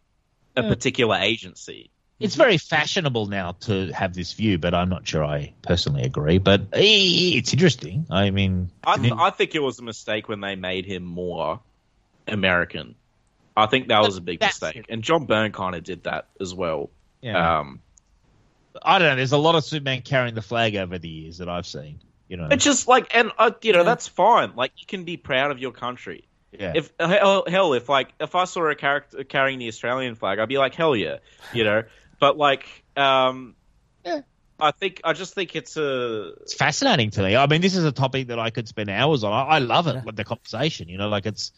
a 0.55 0.61
Yeah. 0.63 0.69
particular 0.69 1.15
agency. 1.17 1.89
It's 2.19 2.33
very 2.35 2.57
fashionable 2.57 3.27
now 3.27 3.51
to 3.61 3.91
have 3.93 4.13
this 4.15 4.33
view, 4.33 4.57
but 4.57 4.73
I'm 4.73 4.89
not 4.89 5.07
sure 5.07 5.23
I 5.23 5.53
personally 5.61 6.01
agree. 6.03 6.39
But 6.39 6.61
it's 6.73 7.53
interesting. 7.53 8.07
I 8.09 8.31
mean, 8.31 8.71
I, 8.83 8.97
th- 8.97 9.13
I 9.15 9.29
think 9.29 9.53
it 9.53 9.61
was 9.61 9.77
a 9.79 9.83
mistake 9.83 10.27
when 10.27 10.41
they 10.41 10.55
made 10.55 10.85
him 10.85 11.03
more 11.03 11.59
American. 12.27 12.95
I 13.55 13.65
think 13.67 13.87
that 13.89 14.01
was 14.01 14.17
a 14.17 14.21
big 14.21 14.39
That's- 14.39 14.61
mistake, 14.61 14.85
and 14.89 15.03
John 15.03 15.25
Byrne 15.25 15.51
kind 15.51 15.75
of 15.75 15.83
did 15.83 16.03
that 16.03 16.27
as 16.41 16.53
well. 16.53 16.89
yeah. 17.21 17.59
Um, 17.59 17.81
I 18.83 18.99
don't 18.99 19.07
know. 19.09 19.15
There's 19.15 19.31
a 19.31 19.37
lot 19.39 19.55
of 19.55 19.63
Superman 19.63 20.01
carrying 20.03 20.35
the 20.35 20.41
flag 20.43 20.75
over 20.75 20.99
the 20.99 21.09
years 21.09 21.39
that 21.39 21.49
I've 21.49 21.65
seen. 21.65 21.99
You 22.27 22.37
know, 22.37 22.47
It's 22.51 22.63
just 22.63 22.87
like, 22.87 23.15
and 23.15 23.31
uh, 23.39 23.51
you 23.63 23.71
know, 23.73 23.79
Yeah. 23.79 23.83
that's 23.85 24.07
fine. 24.07 24.55
Like, 24.55 24.71
you 24.77 24.85
can 24.85 25.03
be 25.03 25.17
proud 25.17 25.49
of 25.49 25.57
your 25.57 25.71
country. 25.71 26.25
yeah. 26.51 26.73
If 26.75 26.91
hell, 26.99 27.43
hell, 27.47 27.73
if 27.73 27.89
like, 27.89 28.09
if 28.19 28.35
I 28.35 28.43
saw 28.45 28.69
a 28.69 28.75
character 28.75 29.23
carrying 29.23 29.57
the 29.59 29.67
Australian 29.67 30.13
flag, 30.15 30.37
I'd 30.37 30.47
be 30.49 30.57
like, 30.59 30.75
hell 30.75 30.95
yeah, 30.95 31.17
you 31.53 31.63
know. 31.63 31.83
But 32.19 32.37
like, 32.37 32.65
um, 32.95 33.55
Yeah. 34.05 34.21
I 34.59 34.71
think 34.71 35.01
I 35.03 35.13
just 35.13 35.35
think 35.35 35.55
it's 35.55 35.77
a 35.77 36.33
it's 36.41 36.55
fascinating 36.55 37.11
to 37.11 37.21
me. 37.21 37.35
I 37.35 37.45
mean, 37.45 37.61
this 37.61 37.75
is 37.75 37.83
a 37.83 37.91
topic 37.91 38.27
that 38.29 38.39
I 38.39 38.49
could 38.49 38.67
spend 38.67 38.89
hours 38.89 39.23
on. 39.23 39.31
I, 39.31 39.41
I 39.43 39.59
love 39.59 39.85
it, 39.87 40.03
like 40.03 40.15
the 40.15 40.23
conversation. 40.23 40.89
You 40.89 40.97
know, 40.97 41.09
like 41.09 41.27
it's 41.27 41.51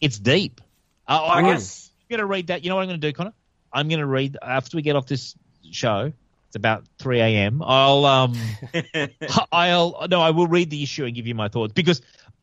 it's 0.00 0.18
deep. 0.18 0.60
Uh, 1.08 1.14
I, 1.14 1.16
I 1.16 1.38
I 1.38 1.42
guess 1.42 1.90
I'm 1.90 2.14
going 2.16 2.20
to 2.20 2.26
read 2.26 2.46
that. 2.48 2.62
You 2.62 2.70
know 2.70 2.76
what 2.76 2.82
I'm 2.82 2.88
going 2.88 3.00
to 3.00 3.08
do, 3.08 3.12
Connor? 3.12 3.32
I'm 3.72 3.88
going 3.88 3.98
to 3.98 4.06
read 4.06 4.36
after 4.40 4.76
we 4.76 4.82
get 4.82 4.94
off 4.94 5.06
this 5.06 5.34
show. 5.70 6.12
It's 6.46 6.56
about 6.56 6.84
3 6.98 7.20
a.m. 7.20 7.62
I'll 7.64 8.04
um 8.04 8.36
I'll 9.52 10.06
no, 10.08 10.20
I 10.20 10.30
will 10.30 10.46
read 10.46 10.70
the 10.70 10.82
issue 10.82 11.06
and 11.06 11.14
give 11.14 11.26
you 11.26 11.34
my 11.34 11.48
thoughts 11.48 11.72
because 11.72 12.02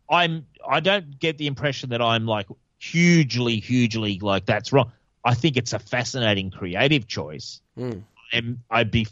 I'm 0.10 0.46
I 0.68 0.80
don't 0.80 1.20
get 1.20 1.38
the 1.38 1.48
impression 1.48 1.92
that 1.92 2.02
I'm 2.02 2.26
like 2.26 2.48
hugely, 2.80 3.60
hugely 3.60 4.20
like 4.20 4.46
that's 4.46 4.74
wrong. 4.74 4.92
I 5.24 5.34
think 5.34 5.58
it's 5.58 5.74
a 5.74 5.80
fascinating 5.80 6.52
creative 6.52 7.08
choice, 7.08 7.62
Mm. 7.78 8.04
and 8.32 8.60
I'd 8.70 8.92
be 8.92 9.08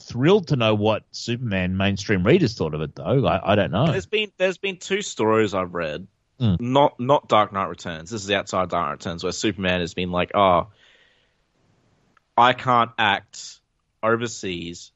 thrilled 0.00 0.48
to 0.48 0.56
know 0.56 0.74
what 0.74 1.04
Superman 1.10 1.76
mainstream 1.76 2.24
readers 2.24 2.54
thought 2.54 2.74
of 2.74 2.80
it. 2.82 2.94
Though 2.94 3.26
I, 3.26 3.52
I 3.52 3.54
don't 3.54 3.70
know. 3.70 3.86
There's 3.90 4.06
been 4.06 4.30
there's 4.36 4.58
been 4.58 4.76
two 4.76 5.02
stories 5.02 5.54
I've 5.54 5.74
read, 5.74 6.06
Mm. 6.38 6.60
not 6.60 7.00
not 7.00 7.28
Dark 7.28 7.52
Knight 7.52 7.68
Returns. 7.68 8.10
This 8.10 8.22
is 8.24 8.30
outside 8.30 8.68
Dark 8.68 8.86
Knight 8.86 8.92
Returns, 8.92 9.22
where 9.24 9.32
Superman 9.32 9.80
has 9.80 9.94
been 9.94 10.10
like, 10.10 10.32
oh, 10.34 10.68
I 12.36 12.52
can't 12.52 12.90
act 12.98 13.60
overseas 14.02 14.92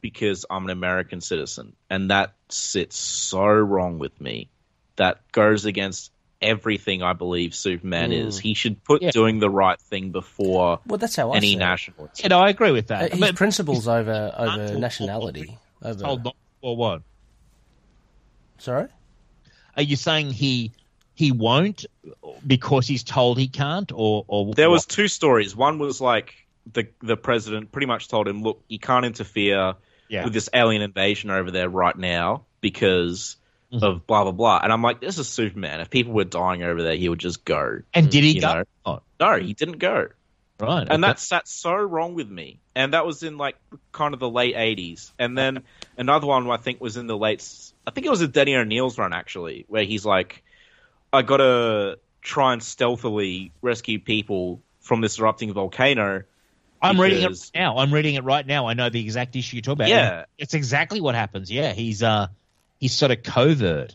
because 0.00 0.44
I'm 0.50 0.64
an 0.64 0.70
American 0.70 1.20
citizen, 1.20 1.74
and 1.90 2.10
that 2.10 2.34
sits 2.48 2.96
so 2.96 3.44
wrong 3.46 3.98
with 3.98 4.20
me. 4.20 4.50
That 4.96 5.20
goes 5.32 5.64
against 5.64 6.10
everything 6.42 7.02
I 7.02 7.12
believe 7.14 7.54
Superman 7.54 8.10
Mm. 8.10 8.26
is. 8.26 8.38
He 8.38 8.54
should 8.54 8.82
put 8.84 9.00
Yeah. 9.02 9.10
doing 9.10 9.38
the 9.38 9.48
right 9.50 9.80
thing 9.80 10.10
before 10.10 10.80
Well, 10.86 10.98
that's 10.98 11.16
how 11.16 11.32
I 11.32 11.36
any 11.38 11.48
see 11.48 11.54
it. 11.54 11.58
nationality. 11.58 12.22
You 12.22 12.28
know, 12.28 12.40
I 12.40 12.50
agree 12.50 12.72
with 12.72 12.90
Uh, 12.90 12.98
that. 13.00 13.10
his 13.12 13.20
But- 13.20 13.36
principles 13.36 13.88
over 13.88 14.34
over 14.36 14.78
nationality. 14.78 15.56
Over, 15.82 16.02
told 16.04 16.24
not 16.24 16.36
or 16.62 16.76
what? 16.76 17.02
sorry. 18.58 18.88
Are 19.76 19.82
you 19.82 19.96
saying 19.96 20.30
he 20.32 20.72
he 21.14 21.32
won't 21.32 21.86
because 22.46 22.86
he's 22.86 23.02
told 23.02 23.38
he 23.38 23.48
can't, 23.48 23.90
or 23.94 24.24
or 24.28 24.52
There 24.54 24.70
was 24.70 24.84
two 24.86 25.08
stories. 25.08 25.54
One 25.56 25.78
was 25.78 26.00
like 26.00 26.34
the 26.72 26.88
the 27.02 27.16
president 27.16 27.72
pretty 27.72 27.86
much 27.86 28.08
told 28.08 28.28
him, 28.28 28.42
"Look, 28.42 28.62
you 28.68 28.78
can't 28.78 29.04
interfere 29.04 29.74
yeah 30.08 30.24
with 30.24 30.32
this 30.32 30.48
alien 30.54 30.82
invasion 30.82 31.30
over 31.30 31.50
there 31.50 31.68
right 31.68 31.96
now 31.96 32.44
because 32.60 33.36
Mhm. 33.72 33.82
of 33.82 34.06
blah 34.06 34.22
blah 34.24 34.32
blah." 34.32 34.60
And 34.62 34.72
I'm 34.72 34.82
like, 34.82 35.00
"This 35.00 35.18
is 35.18 35.28
Superman. 35.28 35.80
If 35.80 35.90
people 35.90 36.12
were 36.12 36.24
dying 36.24 36.62
over 36.62 36.82
there, 36.82 36.94
he 36.96 37.08
would 37.08 37.18
just 37.18 37.44
go." 37.44 37.80
and 37.94 38.10
did 38.10 38.24
he 38.24 38.40
go? 38.40 38.64
Oh, 38.84 39.00
No, 39.20 39.38
he 39.38 39.52
didn't 39.54 39.78
go, 39.78 40.08
right, 40.60 40.80
and 40.82 40.90
okay. 40.92 41.00
that's 41.00 41.28
that's 41.28 41.52
so 41.52 41.74
wrong 41.74 42.14
with 42.14 42.28
me. 42.30 42.58
And 42.74 42.92
that 42.94 43.06
was 43.06 43.22
in 43.22 43.38
like 43.38 43.56
kind 43.92 44.14
of 44.14 44.20
the 44.20 44.30
late 44.30 44.54
'80s. 44.54 45.12
And 45.18 45.36
then 45.36 45.62
another 45.98 46.26
one 46.26 46.48
I 46.50 46.56
think 46.58 46.80
was 46.80 46.96
in 46.96 47.06
the 47.06 47.16
late. 47.16 47.42
I 47.86 47.90
think 47.90 48.06
it 48.06 48.10
was 48.10 48.20
a 48.20 48.28
Denny 48.28 48.54
O'Neil's 48.56 48.98
run 48.98 49.12
actually, 49.12 49.64
where 49.68 49.84
he's 49.84 50.04
like, 50.04 50.42
"I 51.12 51.22
gotta 51.22 51.98
try 52.22 52.52
and 52.52 52.62
stealthily 52.62 53.52
rescue 53.62 53.98
people 54.00 54.60
from 54.80 55.00
this 55.00 55.18
erupting 55.18 55.52
volcano." 55.52 56.22
I'm 56.82 57.00
reading 57.00 57.22
it 57.22 57.28
right 57.28 57.50
now. 57.54 57.78
I'm 57.78 57.92
reading 57.92 58.16
it 58.16 58.24
right 58.24 58.46
now. 58.46 58.66
I 58.66 58.74
know 58.74 58.90
the 58.90 59.00
exact 59.00 59.34
issue 59.34 59.56
you're 59.56 59.62
talking 59.62 59.86
about. 59.86 59.88
Yeah. 59.88 60.24
it's 60.38 60.52
exactly 60.52 61.00
what 61.00 61.14
happens. 61.14 61.50
Yeah, 61.50 61.72
he's 61.72 62.02
uh 62.02 62.26
he's 62.80 62.94
sort 62.94 63.10
of 63.12 63.22
covert. 63.22 63.94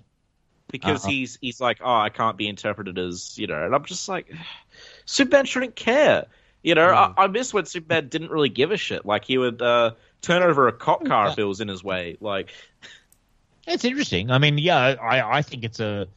because 0.72 1.04
Uh-huh. 1.04 1.12
he's 1.12 1.38
he's 1.42 1.60
like, 1.62 1.80
oh, 1.84 1.94
I 2.00 2.10
can't 2.10 2.38
be 2.38 2.48
interpreted 2.48 2.98
as 2.98 3.38
you 3.38 3.48
know, 3.48 3.64
and 3.66 3.76
I'm 3.76 3.86
just 3.86 4.08
like, 4.10 4.32
Superman 5.06 5.46
shouldn't 5.46 5.76
care. 5.76 6.26
You 6.64 6.76
know, 6.76 6.88
Mm. 6.88 7.14
I, 7.18 7.24
I 7.24 7.28
miss 7.28 7.54
when 7.54 7.66
Superman 7.66 8.08
didn't 8.10 8.30
really 8.32 8.50
give 8.50 8.72
a 8.72 8.78
shit. 8.78 9.06
Like 9.06 9.26
he 9.26 9.38
would 9.38 9.62
uh, 9.62 9.92
turn 10.22 10.44
over 10.44 10.68
a 10.68 10.72
cop 10.74 11.04
car 11.06 11.30
if 11.30 11.40
it 11.40 11.44
was 11.44 11.60
in 11.60 11.68
his 11.68 11.84
way. 11.84 12.18
Like, 12.22 12.50
It's 13.68 13.86
interesting. 13.86 14.32
I 14.32 14.38
mean, 14.40 14.58
yeah, 14.58 14.78
I, 14.78 15.38
I 15.38 15.42
think 15.44 15.64
it's 15.64 15.80
a 15.80 16.08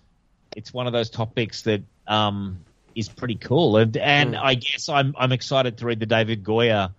it's 0.56 0.72
one 0.72 0.86
of 0.86 0.92
those 0.92 1.10
topics 1.10 1.62
that 1.62 1.82
um 2.06 2.60
is 2.94 3.08
pretty 3.08 3.34
cool, 3.36 3.76
and 3.76 3.96
and 3.96 4.34
Mm. 4.34 4.40
I 4.42 4.54
guess 4.54 4.88
I'm 4.88 5.14
I'm 5.18 5.32
excited 5.32 5.78
to 5.78 5.86
read 5.86 6.00
the 6.00 6.06
David 6.06 6.42
Goyer. 6.44 6.92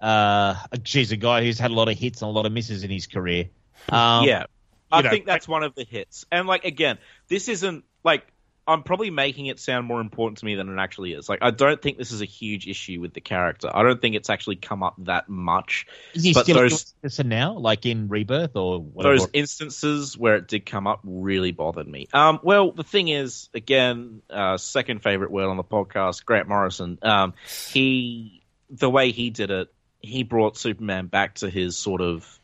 Uh, 0.00 0.54
she's 0.84 1.12
a 1.12 1.16
guy 1.16 1.42
who's 1.44 1.58
had 1.58 1.70
a 1.70 1.74
lot 1.74 1.88
of 1.90 1.98
hits 1.98 2.22
and 2.22 2.28
a 2.30 2.32
lot 2.32 2.46
of 2.46 2.52
misses 2.52 2.82
in 2.84 2.90
his 2.90 3.06
career. 3.06 3.50
Um, 3.90 4.24
yeah, 4.24 4.44
I 4.92 5.02
know, 5.02 5.10
think 5.10 5.26
that's 5.26 5.48
one 5.48 5.62
of 5.62 5.74
the 5.74 5.84
hits. 5.84 6.24
And 6.30 6.46
like 6.46 6.64
again, 6.64 6.98
this 7.28 7.48
isn't 7.48 7.84
like 8.04 8.24
I'm 8.66 8.82
probably 8.84 9.10
making 9.10 9.46
it 9.46 9.58
sound 9.58 9.86
more 9.86 10.00
important 10.00 10.38
to 10.38 10.44
me 10.44 10.54
than 10.54 10.68
it 10.68 10.80
actually 10.80 11.12
is. 11.12 11.28
Like, 11.28 11.40
I 11.42 11.50
don't 11.50 11.82
think 11.82 11.98
this 11.98 12.12
is 12.12 12.20
a 12.20 12.26
huge 12.26 12.68
issue 12.68 13.00
with 13.00 13.12
the 13.14 13.20
character. 13.20 13.68
I 13.74 13.82
don't 13.82 14.00
think 14.00 14.14
it's 14.14 14.30
actually 14.30 14.56
come 14.56 14.84
up 14.84 14.94
that 14.98 15.28
much. 15.28 15.86
Is 16.14 16.22
he 16.22 16.32
But 16.34 16.44
still 16.44 16.56
those- 16.58 16.72
a 16.74 16.86
citizen 17.08 17.30
now, 17.30 17.54
like 17.54 17.84
in 17.84 18.06
Rebirth 18.08 18.54
or 18.54 18.78
whatever? 18.80 19.16
those 19.18 19.28
instances 19.32 20.16
where 20.16 20.36
it 20.36 20.46
did 20.46 20.66
come 20.66 20.86
up 20.86 21.00
really 21.02 21.50
bothered 21.50 21.88
me. 21.88 22.06
Um, 22.12 22.38
well, 22.44 22.70
the 22.70 22.84
thing 22.84 23.08
is, 23.08 23.48
again, 23.54 24.22
uh, 24.30 24.56
second 24.56 25.02
favorite 25.02 25.32
word 25.32 25.48
on 25.48 25.56
the 25.56 25.64
podcast, 25.64 26.24
Grant 26.24 26.46
Morrison. 26.46 26.98
Um, 27.02 27.34
he, 27.72 28.42
the 28.68 28.90
way 28.90 29.10
he 29.10 29.30
did 29.30 29.50
it, 29.50 29.72
he 29.98 30.22
brought 30.22 30.56
Superman 30.56 31.06
back 31.06 31.36
to 31.36 31.50
his 31.50 31.76
sort 31.76 32.00
of 32.02 32.39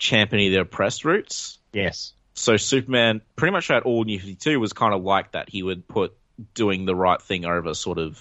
championing 0.00 0.50
the 0.50 0.60
oppressed 0.62 1.04
roots. 1.04 1.58
yes. 1.72 2.12
So 2.34 2.56
Superman, 2.56 3.20
pretty 3.36 3.52
much 3.52 3.70
at 3.70 3.82
all 3.82 4.02
New 4.04 4.18
Fifty 4.18 4.34
Two, 4.34 4.58
was 4.60 4.72
kind 4.72 4.94
of 4.94 5.02
like 5.04 5.32
that. 5.32 5.50
He 5.50 5.62
would 5.62 5.86
put 5.86 6.16
doing 6.54 6.86
the 6.86 6.94
right 6.94 7.20
thing 7.20 7.44
over 7.44 7.74
sort 7.74 7.98
of 7.98 8.18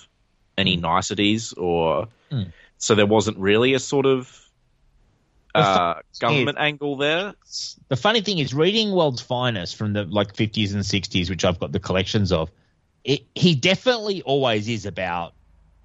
any 0.58 0.76
niceties, 0.76 1.54
or 1.54 2.10
Mm. 2.30 2.52
so 2.78 2.96
there 2.96 3.06
wasn't 3.06 3.38
really 3.38 3.74
a 3.76 3.80
sort 3.80 4.06
of 4.06 4.30
uh, 5.56 5.94
fact 5.94 6.06
is- 6.12 6.20
government 6.20 6.58
angle 6.60 6.98
there. 6.98 7.34
The 7.88 7.96
funny 7.96 8.20
thing 8.22 8.40
is, 8.40 8.54
reading 8.54 8.92
World's 8.92 9.22
Finest 9.22 9.76
from 9.78 9.94
the 9.94 10.04
like 10.04 10.36
50s 10.36 10.74
and 10.74 10.84
60s, 10.84 11.30
which 11.30 11.46
I've 11.46 11.60
got 11.60 11.72
the 11.72 11.80
collections 11.80 12.32
of, 12.34 12.52
it, 13.06 13.22
he 13.36 13.56
definitely 13.56 14.22
always 14.24 14.68
is 14.68 14.86
about 14.86 15.34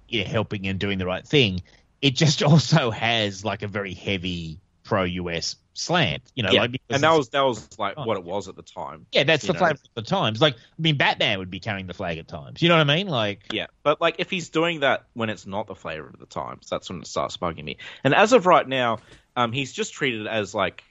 you 0.09 0.23
know, 0.23 0.29
helping 0.29 0.67
and 0.67 0.77
doing 0.77 0.97
the 0.97 1.05
right 1.05 1.25
thing. 1.25 1.61
It 2.01 2.15
just 2.15 2.43
also 2.51 2.91
has 2.91 3.45
like 3.45 3.61
a 3.63 3.67
very 3.67 3.93
heavy 3.93 4.59
pro-US 4.83 5.55
slant. 5.75 6.23
You 6.33 6.43
know, 6.43 6.51
yeah, 6.51 6.61
like, 6.61 6.81
and 6.89 7.03
that 7.03 7.13
was 7.13 7.29
that 7.29 7.41
was 7.41 7.77
like 7.77 7.93
Oh. 7.97 8.05
what 8.05 8.17
it 8.17 8.23
was 8.23 8.47
at 8.47 8.55
the 8.55 8.63
time. 8.63 9.05
yeah, 9.11 9.23
that's 9.23 9.45
the 9.45 9.53
know. 9.53 9.59
flag 9.59 9.71
at 9.73 9.79
the 9.93 10.01
times. 10.01 10.41
Like, 10.41 10.55
I 10.55 10.81
mean, 10.81 10.97
Batman 10.97 11.39
would 11.39 11.51
be 11.51 11.59
carrying 11.59 11.85
the 11.85 11.93
flag 11.93 12.17
at 12.17 12.27
times. 12.27 12.61
You 12.61 12.69
know 12.69 12.77
what 12.77 12.89
I 12.89 12.95
mean? 12.95 13.07
Like, 13.07 13.43
Yeah, 13.51 13.67
but 13.83 14.01
like 14.01 14.15
if 14.17 14.31
he's 14.31 14.49
doing 14.49 14.79
that 14.79 15.03
when 15.13 15.29
it's 15.29 15.45
not 15.45 15.67
the 15.67 15.75
flavor 15.75 16.07
of 16.07 16.19
the 16.19 16.25
times, 16.25 16.67
that's 16.69 16.89
when 16.89 17.01
it 17.01 17.07
starts 17.07 17.37
bugging 17.37 17.63
me. 17.63 17.77
And 18.03 18.15
as 18.15 18.33
of 18.33 18.45
right 18.45 18.67
now, 18.67 18.99
um, 19.35 19.51
he's 19.51 19.71
just 19.73 19.93
treated 19.93 20.25
as 20.27 20.55
like 20.55 20.83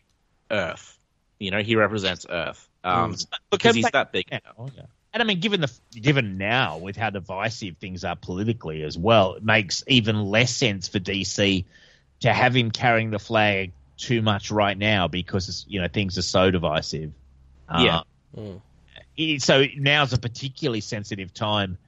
Earth. 0.51 0.97
You 1.39 1.51
know, 1.51 1.63
he 1.63 1.77
represents 1.77 2.27
Earth. 2.29 2.69
Um, 2.85 3.13
Look, 3.13 3.21
because 3.51 3.75
he's 3.75 3.91
that 3.91 4.13
big. 4.13 4.27
Yeah. 4.31 4.39
And 5.13 5.23
I 5.23 5.27
mean, 5.27 5.41
given 5.41 5.61
the 5.61 5.73
given 5.93 6.39
now 6.39 6.79
with 6.79 6.97
how 6.97 7.09
divisive 7.11 7.77
things 7.79 8.05
are 8.05 8.17
politically 8.17 8.83
as 8.83 8.99
well, 8.99 9.35
it 9.35 9.45
makes 9.45 9.85
even 9.87 10.25
less 10.25 10.55
sense 10.55 10.89
for 10.89 10.99
DC 10.99 11.65
to 12.21 12.33
have 12.33 12.55
him 12.55 12.71
carrying 12.71 13.11
the 13.11 13.19
flag 13.19 13.73
too 13.97 14.23
much 14.23 14.51
right 14.51 14.77
now 14.77 15.09
because 15.09 15.49
it's, 15.49 15.65
you 15.69 15.81
know 15.81 15.89
things 15.89 16.19
are 16.19 16.23
so 16.23 16.51
divisive. 16.51 17.13
Yeah. 17.79 18.01
Uh, 18.37 18.43
it- 19.17 19.43
so 19.43 19.65
now's 19.77 20.13
a 20.13 20.19
particularly 20.19 20.81
sensitive 20.81 21.33
time 21.33 21.79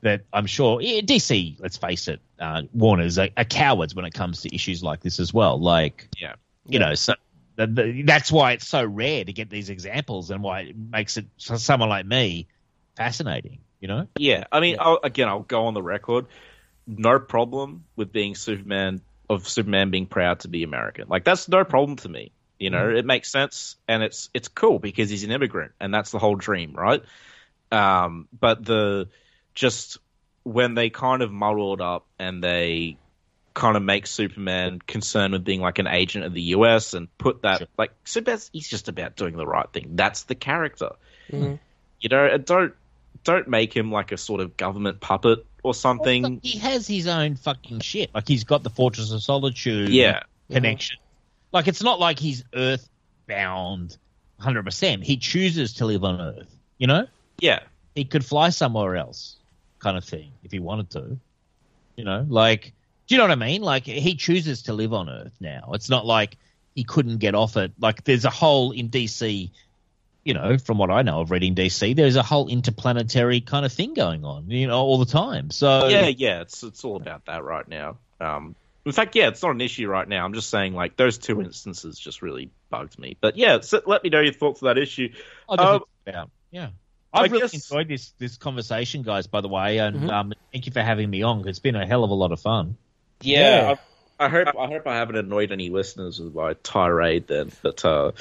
that 0.00 0.22
I'm 0.32 0.46
sure 0.46 0.80
yeah, 0.80 1.00
DC. 1.00 1.56
Let's 1.60 1.76
face 1.76 2.08
it, 2.08 2.20
uh, 2.40 2.62
Warner's 2.74 3.18
are, 3.18 3.28
are 3.36 3.44
cowards 3.44 3.94
when 3.94 4.04
it 4.04 4.12
comes 4.14 4.42
to 4.42 4.54
issues 4.54 4.82
like 4.82 5.00
this 5.00 5.20
as 5.20 5.32
well. 5.32 5.60
Like, 5.60 6.08
Yeah. 6.18 6.34
you 6.66 6.80
know, 6.80 6.94
so 6.94 7.14
the, 7.54 7.66
the, 7.68 8.02
that's 8.02 8.32
why 8.32 8.52
it's 8.52 8.66
so 8.66 8.84
rare 8.84 9.24
to 9.24 9.32
get 9.32 9.48
these 9.50 9.70
examples, 9.70 10.30
and 10.30 10.42
why 10.42 10.60
it 10.62 10.76
makes 10.76 11.16
it 11.16 11.26
for 11.40 11.56
someone 11.58 11.88
like 11.88 12.06
me 12.06 12.48
fascinating. 12.96 13.58
You 13.80 13.88
know, 13.88 14.06
Yeah, 14.16 14.44
I 14.52 14.60
mean, 14.60 14.76
I'll, 14.80 15.00
again, 15.02 15.28
I'll 15.28 15.40
go 15.40 15.66
on 15.66 15.74
the 15.74 15.82
record. 15.82 16.26
No 16.86 17.18
problem 17.18 17.84
with 17.96 18.12
being 18.12 18.34
Superman 18.34 19.00
of 19.32 19.48
Superman 19.48 19.90
being 19.90 20.06
proud 20.06 20.40
to 20.40 20.48
be 20.48 20.62
American. 20.62 21.08
Like 21.08 21.24
that's 21.24 21.48
no 21.48 21.64
problem 21.64 21.96
to 21.98 22.08
me. 22.08 22.32
You 22.58 22.70
know, 22.70 22.90
it 22.90 23.04
makes 23.04 23.30
sense 23.32 23.74
and 23.88 24.04
it's 24.04 24.30
it's 24.32 24.46
cool 24.46 24.78
because 24.78 25.10
he's 25.10 25.24
an 25.24 25.32
immigrant 25.32 25.72
and 25.80 25.92
that's 25.92 26.12
the 26.12 26.20
whole 26.20 26.36
dream, 26.36 26.74
right? 26.74 27.02
Um, 27.72 28.28
but 28.38 28.64
the 28.64 29.08
just 29.54 29.98
when 30.44 30.74
they 30.74 30.88
kind 30.90 31.22
of 31.22 31.32
muddled 31.32 31.80
up 31.80 32.06
and 32.18 32.42
they 32.42 32.98
kind 33.54 33.76
of 33.76 33.82
make 33.82 34.06
Superman 34.06 34.78
concerned 34.86 35.32
with 35.32 35.44
being 35.44 35.60
like 35.60 35.78
an 35.78 35.86
agent 35.86 36.24
of 36.24 36.32
the 36.34 36.42
US 36.56 36.94
and 36.94 37.08
put 37.18 37.42
that 37.42 37.58
Sure. 37.58 37.66
like 37.76 37.92
Superman's 38.04 38.48
he's 38.52 38.68
just 38.68 38.88
about 38.88 39.16
doing 39.16 39.36
the 39.36 39.46
right 39.46 39.70
thing. 39.72 39.90
That's 39.96 40.22
the 40.24 40.34
character. 40.34 40.90
Mhm. 41.30 41.58
You 42.00 42.08
know, 42.08 42.38
don't 42.38 42.74
don't 43.24 43.48
make 43.48 43.74
him 43.74 43.90
like 43.90 44.12
a 44.12 44.16
sort 44.16 44.40
of 44.40 44.56
government 44.56 45.00
puppet 45.00 45.44
or 45.62 45.74
something. 45.74 46.40
he 46.42 46.58
has 46.58 46.86
his 46.86 47.06
own 47.06 47.36
fucking 47.36 47.80
shit. 47.80 48.10
Like 48.14 48.26
he's 48.28 48.44
got 48.44 48.62
the 48.62 48.70
Fortress 48.70 49.12
of 49.12 49.22
Solitude, 49.22 49.88
Yeah. 49.90 50.22
connection. 50.50 50.98
Like 51.52 51.68
it's 51.68 51.82
not 51.82 52.00
like 52.00 52.18
he's 52.18 52.44
Earth 52.54 52.88
bound, 53.28 53.96
hundred 54.38 54.64
percent. 54.64 55.04
He 55.04 55.16
chooses 55.16 55.74
to 55.74 55.86
live 55.86 56.04
on 56.04 56.20
Earth. 56.20 56.54
You 56.78 56.86
know, 56.88 57.06
Yeah. 57.40 57.60
he 57.94 58.04
could 58.04 58.24
fly 58.24 58.48
somewhere 58.50 58.96
else, 58.96 59.36
kind 59.78 59.96
of 59.96 60.04
thing, 60.04 60.32
if 60.42 60.50
he 60.50 60.58
wanted 60.58 60.90
to. 60.90 61.18
You 61.96 62.04
know, 62.04 62.26
like, 62.28 62.72
do 63.06 63.14
you 63.14 63.18
know 63.18 63.24
what 63.24 63.32
I 63.32 63.34
mean? 63.36 63.62
Like, 63.62 63.84
he 63.84 64.14
chooses 64.14 64.62
to 64.62 64.72
live 64.72 64.92
on 64.94 65.08
Earth 65.10 65.34
now. 65.40 65.70
It's 65.74 65.90
not 65.90 66.06
like 66.06 66.38
he 66.74 66.84
couldn't 66.84 67.18
get 67.18 67.34
off 67.34 67.56
it. 67.58 67.70
Like, 67.78 68.02
there's 68.04 68.24
a 68.24 68.30
whole 68.30 68.72
in 68.72 68.88
DC, 68.88 69.50
you 70.24 70.34
know, 70.34 70.56
from 70.58 70.78
what 70.78 70.90
I 70.90 71.02
know 71.02 71.20
of 71.20 71.30
reading 71.30 71.54
DC, 71.54 71.96
there's 71.96 72.16
a 72.16 72.22
whole 72.22 72.48
interplanetary 72.48 73.40
kind 73.40 73.66
of 73.66 73.72
thing 73.72 73.94
going 73.94 74.24
on, 74.24 74.50
you 74.50 74.66
know, 74.68 74.78
all 74.78 74.98
the 74.98 75.06
time. 75.10 75.50
So, 75.50 75.88
Yeah, 75.88 76.06
yeah, 76.08 76.40
it's 76.42 76.62
it's 76.62 76.84
all 76.84 76.96
about 76.96 77.24
that 77.26 77.42
right 77.44 77.66
now. 77.66 77.98
Um 78.20 78.54
in 78.84 78.90
fact, 78.92 79.14
yeah, 79.14 79.28
it's 79.28 79.42
not 79.42 79.52
an 79.52 79.60
issue 79.60 79.86
right 79.86 80.08
now. 80.08 80.24
I'm 80.24 80.34
just 80.34 80.50
saying, 80.50 80.74
like, 80.74 80.96
those 80.96 81.16
two 81.16 81.40
instances 81.40 81.96
just 81.96 82.20
really 82.20 82.50
bugged 82.68 82.98
me. 82.98 83.16
But 83.20 83.36
yeah, 83.36 83.60
so 83.60 83.80
let 83.86 84.02
me 84.02 84.10
know 84.10 84.18
your 84.20 84.32
thoughts 84.32 84.60
on 84.60 84.66
that 84.74 84.78
issue. 84.78 85.08
I'll 85.48 85.60
Um, 85.60 85.84
check. 86.04 86.16
Yeah. 86.50 86.70
I 87.14 87.20
I've 87.20 87.30
really 87.30 87.42
guess- 87.42 87.54
enjoyed 87.54 87.86
this 87.88 88.10
this 88.18 88.36
conversation, 88.36 89.02
guys. 89.02 89.26
By 89.28 89.40
the 89.40 89.48
way, 89.48 89.78
and 89.78 89.96
Mhm. 89.96 90.10
um, 90.10 90.32
thank 90.52 90.66
you 90.66 90.72
for 90.72 90.82
having 90.82 91.08
me 91.10 91.22
on. 91.22 91.46
It's 91.46 91.60
been 91.60 91.76
a 91.76 91.86
hell 91.86 92.02
of 92.04 92.10
a 92.10 92.14
lot 92.14 92.32
of 92.32 92.40
fun. 92.40 92.76
Yeah. 93.20 93.76
I, 93.76 93.78
I 94.20 94.28
hope 94.28 94.48
I 94.58 94.66
hope 94.66 94.86
I 94.86 94.96
haven't 94.96 95.16
annoyed 95.16 95.50
any 95.52 95.68
listeners 95.70 96.20
with 96.20 96.34
my 96.34 96.54
tirade 96.62 97.26
then. 97.26 97.50
But 97.62 97.84
uh, 97.84 98.12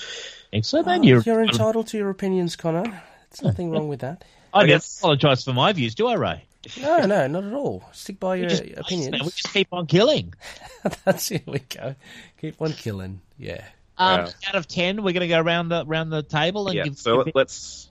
Excellent, 0.52 0.88
man. 0.88 1.00
Oh, 1.02 1.04
You're, 1.04 1.22
you're 1.22 1.44
entitled 1.44 1.88
to 1.88 1.98
your 1.98 2.10
opinions, 2.10 2.56
Connor. 2.56 2.84
There's 2.84 3.44
nothing 3.44 3.72
wrong 3.72 3.88
with 3.88 4.00
that. 4.02 4.24
I, 4.54 4.60
I 4.60 4.62
don't 4.62 4.70
guess- 4.70 5.00
apologize 5.00 5.44
for 5.44 5.54
my 5.54 5.72
views, 5.74 5.96
do 5.96 6.08
I, 6.08 6.16
Ray? 6.16 6.46
No, 6.80 7.06
no, 7.06 7.26
not 7.28 7.44
at 7.44 7.54
all. 7.54 7.84
Stick 7.92 8.20
by 8.20 8.36
We 8.36 8.42
your 8.42 8.50
just, 8.50 8.64
man, 8.64 9.12
we 9.24 9.30
just 9.32 9.52
keep 9.54 9.68
on 9.72 9.88
killing. 9.88 10.34
That's 11.06 11.30
here 11.30 11.42
we 11.48 11.58
go. 11.60 11.96
Keep 12.40 12.62
on 12.62 12.74
killing. 12.74 13.22
Yeah. 13.40 13.64
Um, 13.98 14.26
Yeah. 14.26 14.32
Out 14.50 14.56
of 14.56 14.68
ten, 14.68 14.98
we're 14.98 15.14
going 15.14 15.22
to 15.22 15.28
go 15.28 15.40
around 15.42 15.70
the 15.70 15.86
round 15.86 16.12
the 16.12 16.22
table 16.24 16.68
and 16.68 16.76
yeah, 16.78 16.84
give. 16.84 16.98
so 17.00 17.18
give 17.18 17.28
let, 17.28 17.36
let's 17.36 17.90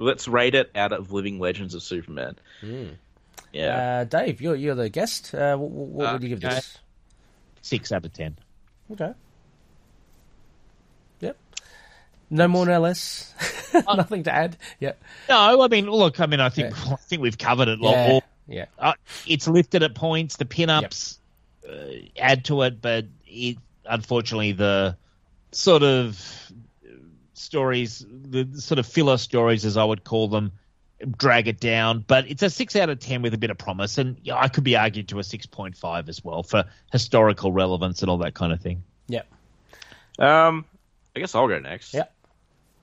let's 0.00 0.26
rate 0.26 0.54
it 0.56 0.70
out 0.74 0.92
of 0.92 1.12
Living 1.12 1.38
Legends 1.38 1.74
of 1.74 1.82
Superman. 1.84 2.34
Yeah, 3.52 4.00
Uh, 4.00 4.04
Dave, 4.04 4.40
you're 4.40 4.54
you're 4.56 4.74
the 4.74 4.88
guest. 4.88 5.34
Uh, 5.34 5.56
what 5.56 5.70
what 5.70 6.06
Uh, 6.08 6.12
would 6.14 6.22
you 6.22 6.28
give 6.30 6.44
okay. 6.44 6.54
this? 6.56 6.78
Six 7.62 7.92
out 7.92 8.04
of 8.04 8.12
ten. 8.12 8.36
Okay. 8.92 9.12
Yep. 11.20 11.36
No 12.30 12.48
more, 12.48 12.66
no 12.66 12.80
less. 12.80 13.34
Nothing 13.94 14.24
to 14.24 14.34
add. 14.34 14.56
Yep. 14.80 15.02
No, 15.28 15.62
I 15.62 15.68
mean, 15.68 15.88
look, 15.90 16.20
I 16.20 16.26
mean, 16.26 16.40
I 16.40 16.48
think 16.48 16.74
I 16.90 16.96
think 16.96 17.22
we've 17.22 17.38
covered 17.38 17.68
it. 17.68 17.80
Like, 17.80 17.94
Yeah. 17.94 18.12
all- 18.12 18.24
Yeah. 18.48 18.64
uh, 18.78 18.94
it's 19.26 19.46
lifted 19.46 19.82
at 19.82 19.94
points. 19.94 20.36
The 20.36 20.44
pin-ups 20.44 21.18
uh, 21.68 21.74
add 22.18 22.44
to 22.46 22.62
it, 22.62 22.80
but 22.82 23.06
it 23.26 23.58
unfortunately 23.84 24.52
the 24.52 24.96
sort 25.52 25.82
of 25.82 26.20
stories, 27.34 28.04
the 28.08 28.48
sort 28.60 28.78
of 28.78 28.86
filler 28.86 29.16
stories, 29.18 29.64
as 29.64 29.76
I 29.76 29.84
would 29.84 30.04
call 30.04 30.28
them, 30.28 30.52
drag 31.08 31.48
it 31.48 31.60
down. 31.60 32.04
But 32.06 32.30
it's 32.30 32.42
a 32.42 32.50
six 32.50 32.76
out 32.76 32.90
of 32.90 32.98
ten 32.98 33.22
with 33.22 33.34
a 33.34 33.38
bit 33.38 33.50
of 33.50 33.58
promise, 33.58 33.98
and 33.98 34.18
yeah, 34.22 34.36
I 34.36 34.48
could 34.48 34.64
be 34.64 34.76
argued 34.76 35.08
to 35.08 35.18
a 35.18 35.24
six 35.24 35.46
point 35.46 35.76
five 35.76 36.08
as 36.08 36.24
well 36.24 36.42
for 36.42 36.64
historical 36.92 37.52
relevance 37.52 38.02
and 38.02 38.10
all 38.10 38.18
that 38.18 38.34
kind 38.34 38.52
of 38.52 38.60
thing. 38.60 38.84
Yeah. 39.08 39.22
Um, 40.18 40.64
I 41.14 41.20
guess 41.20 41.34
I'll 41.34 41.48
go 41.48 41.58
next. 41.58 41.94
Yeah. 41.94 42.04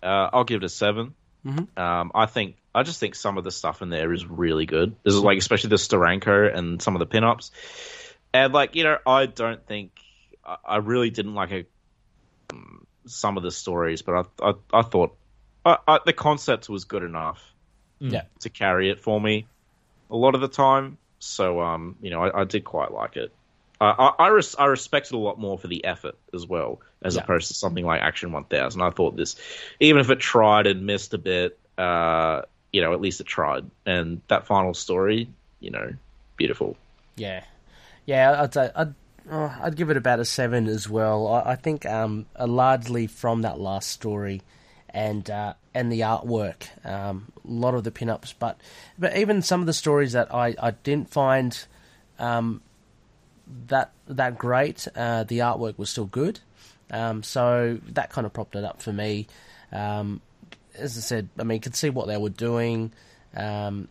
Uh, 0.02 0.30
I'll 0.32 0.44
give 0.44 0.62
it 0.62 0.66
a 0.66 0.70
7 0.70 1.14
Mhm. 1.46 1.78
Um, 1.80 2.12
I 2.14 2.26
think 2.26 2.58
I 2.76 2.84
just 2.84 3.00
think 3.00 3.16
some 3.16 3.38
of 3.38 3.44
the 3.44 3.52
stuff 3.52 3.82
in 3.82 3.90
there 3.90 4.12
is 4.12 4.26
really 4.26 4.66
good. 4.66 4.96
This 5.04 5.14
is 5.14 5.22
like 5.22 5.38
especially 5.38 5.70
the 5.70 5.78
Steranko 5.78 6.54
and 6.54 6.82
some 6.82 6.96
of 6.96 7.00
the 7.00 7.06
pinups, 7.08 7.52
and 8.34 8.54
like 8.54 8.76
you 8.76 8.84
know 8.84 8.98
I 9.06 9.28
don't 9.28 9.66
think 9.66 9.92
I, 10.44 10.58
I 10.66 10.78
really 10.78 11.10
didn't 11.10 11.36
like 11.36 11.52
a, 11.52 11.66
um, 12.52 12.86
some 13.06 13.38
of 13.38 13.44
the 13.44 13.52
stories, 13.52 14.02
but 14.02 14.28
I 14.42 14.50
I, 14.50 14.54
I 14.74 14.82
thought 14.82 15.16
I, 15.64 15.78
I, 15.88 16.00
the 16.06 16.14
concept 16.14 16.68
was 16.68 16.84
good 16.84 17.04
enough 17.04 17.42
Yeah. 18.00 18.24
to 18.42 18.50
carry 18.50 18.90
it 18.90 19.00
for 19.00 19.20
me 19.20 19.48
a 20.10 20.16
lot 20.16 20.36
of 20.36 20.42
the 20.42 20.48
time. 20.48 20.98
So 21.20 21.62
um, 21.62 21.96
you 22.02 22.10
know 22.10 22.24
I, 22.24 22.42
I 22.42 22.44
did 22.44 22.64
quite 22.64 22.92
like 22.92 23.18
it. 23.18 23.32
Uh, 23.80 23.94
I 24.20 24.26
I, 24.26 24.28
res- 24.30 24.56
I 24.58 24.66
respect 24.66 25.08
it 25.08 25.14
a 25.14 25.18
lot 25.18 25.40
more 25.40 25.58
for 25.58 25.68
the 25.68 25.84
effort 25.86 26.16
as 26.34 26.46
well, 26.48 26.82
as 27.04 27.16
Yeah. 27.16 27.24
opposed 27.24 27.48
to 27.50 27.54
something 27.54 27.86
like 27.86 28.02
Action 28.02 28.32
1000. 28.32 28.82
I 28.82 28.90
thought 28.90 29.16
this, 29.16 29.36
even 29.80 30.00
if 30.02 30.10
it 30.10 30.20
tried 30.20 30.66
and 30.68 30.86
missed 30.86 31.14
a 31.14 31.18
bit, 31.18 31.60
uh, 31.78 32.42
you 32.74 32.82
know, 32.82 32.94
at 32.94 33.02
least 33.02 33.22
it 33.22 33.28
tried. 33.28 33.70
And 33.86 34.22
that 34.30 34.48
final 34.48 34.74
story, 34.74 35.30
you 35.60 35.70
know, 35.72 35.94
beautiful. 36.38 36.76
Yeah, 37.16 37.44
yeah. 38.06 38.42
I'd 38.42 38.54
say 38.54 38.72
I'd 38.76 38.94
uh, 39.30 39.56
I'd 39.62 39.76
give 39.76 39.90
it 39.90 39.98
about 39.98 40.20
a 40.20 40.26
seven 40.26 40.68
as 40.68 40.90
well. 40.90 41.28
I, 41.28 41.52
I 41.52 41.56
think 41.56 41.86
um, 41.86 42.26
uh, 42.40 42.48
largely 42.48 43.08
from 43.08 43.42
that 43.44 43.60
last 43.60 43.90
story, 43.90 44.42
and 44.98 45.30
uh, 45.30 45.54
and 45.76 45.92
the 45.92 46.00
artwork, 46.00 46.64
um, 46.84 47.32
a 47.48 47.52
lot 47.52 47.76
of 47.76 47.84
the 47.84 47.92
pinups, 47.92 48.34
but 48.40 48.60
but 48.98 49.16
even 49.16 49.44
some 49.44 49.60
of 49.60 49.68
the 49.68 49.74
stories 49.74 50.14
that 50.14 50.34
I, 50.34 50.56
I 50.60 50.72
didn't 50.72 51.12
find 51.12 51.56
um, 52.18 52.62
that 53.68 53.92
that 54.08 54.40
great. 54.40 54.88
Uh, 54.96 55.24
the 55.24 55.40
artwork 55.40 55.78
was 55.78 55.92
still 55.92 56.08
good, 56.08 56.40
um, 56.90 57.22
so 57.22 57.80
that 57.90 58.10
kind 58.10 58.26
of 58.26 58.34
propped 58.34 58.56
it 58.56 58.64
up 58.64 58.82
for 58.82 58.92
me. 58.92 59.28
Um, 59.72 60.20
as 60.74 60.98
I 60.98 61.02
said, 61.02 61.30
I 61.38 61.44
mean, 61.44 61.62
could 61.62 61.76
see 61.76 61.92
what 61.92 62.08
they 62.08 62.18
were 62.18 62.30
doing. 62.30 62.92
Um, 63.36 63.90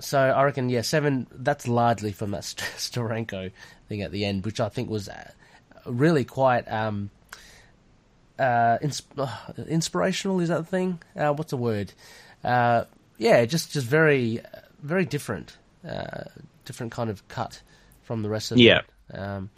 so 0.00 0.18
I 0.18 0.42
reckon, 0.42 0.68
yeah, 0.68 0.82
seven. 0.82 1.28
That's 1.32 1.66
largely 1.66 2.12
from 2.12 2.32
that 2.32 2.44
St- 2.44 2.60
Steranko 2.76 3.52
thing 3.88 4.02
at 4.02 4.12
the 4.12 4.26
end, 4.26 4.44
which 4.44 4.60
I 4.60 4.68
think 4.68 4.90
was 4.90 5.08
uh, 5.08 5.30
really 5.86 6.26
quite 6.26 6.70
um, 6.70 7.08
uh, 8.42 8.78
ins- 8.82 9.02
uh, 9.16 9.36
inspirational. 9.68 10.40
Is 10.40 10.48
that 10.48 10.58
the 10.58 10.64
thing? 10.64 11.00
Uh, 11.16 11.32
what's 11.32 11.50
the 11.50 11.56
word? 11.56 11.92
Uh, 12.44 12.84
yeah, 13.18 13.44
just 13.44 13.72
just 13.72 13.86
very 13.86 14.40
very 14.82 15.04
different, 15.04 15.56
uh, 15.88 16.24
different 16.64 16.92
kind 16.92 17.08
of 17.10 17.26
cut 17.28 17.62
from 18.02 18.22
the 18.22 18.28
rest 18.28 18.50
of 18.52 18.58
Yeah. 18.58 18.80
it. 19.10 19.18
Um, 19.18 19.50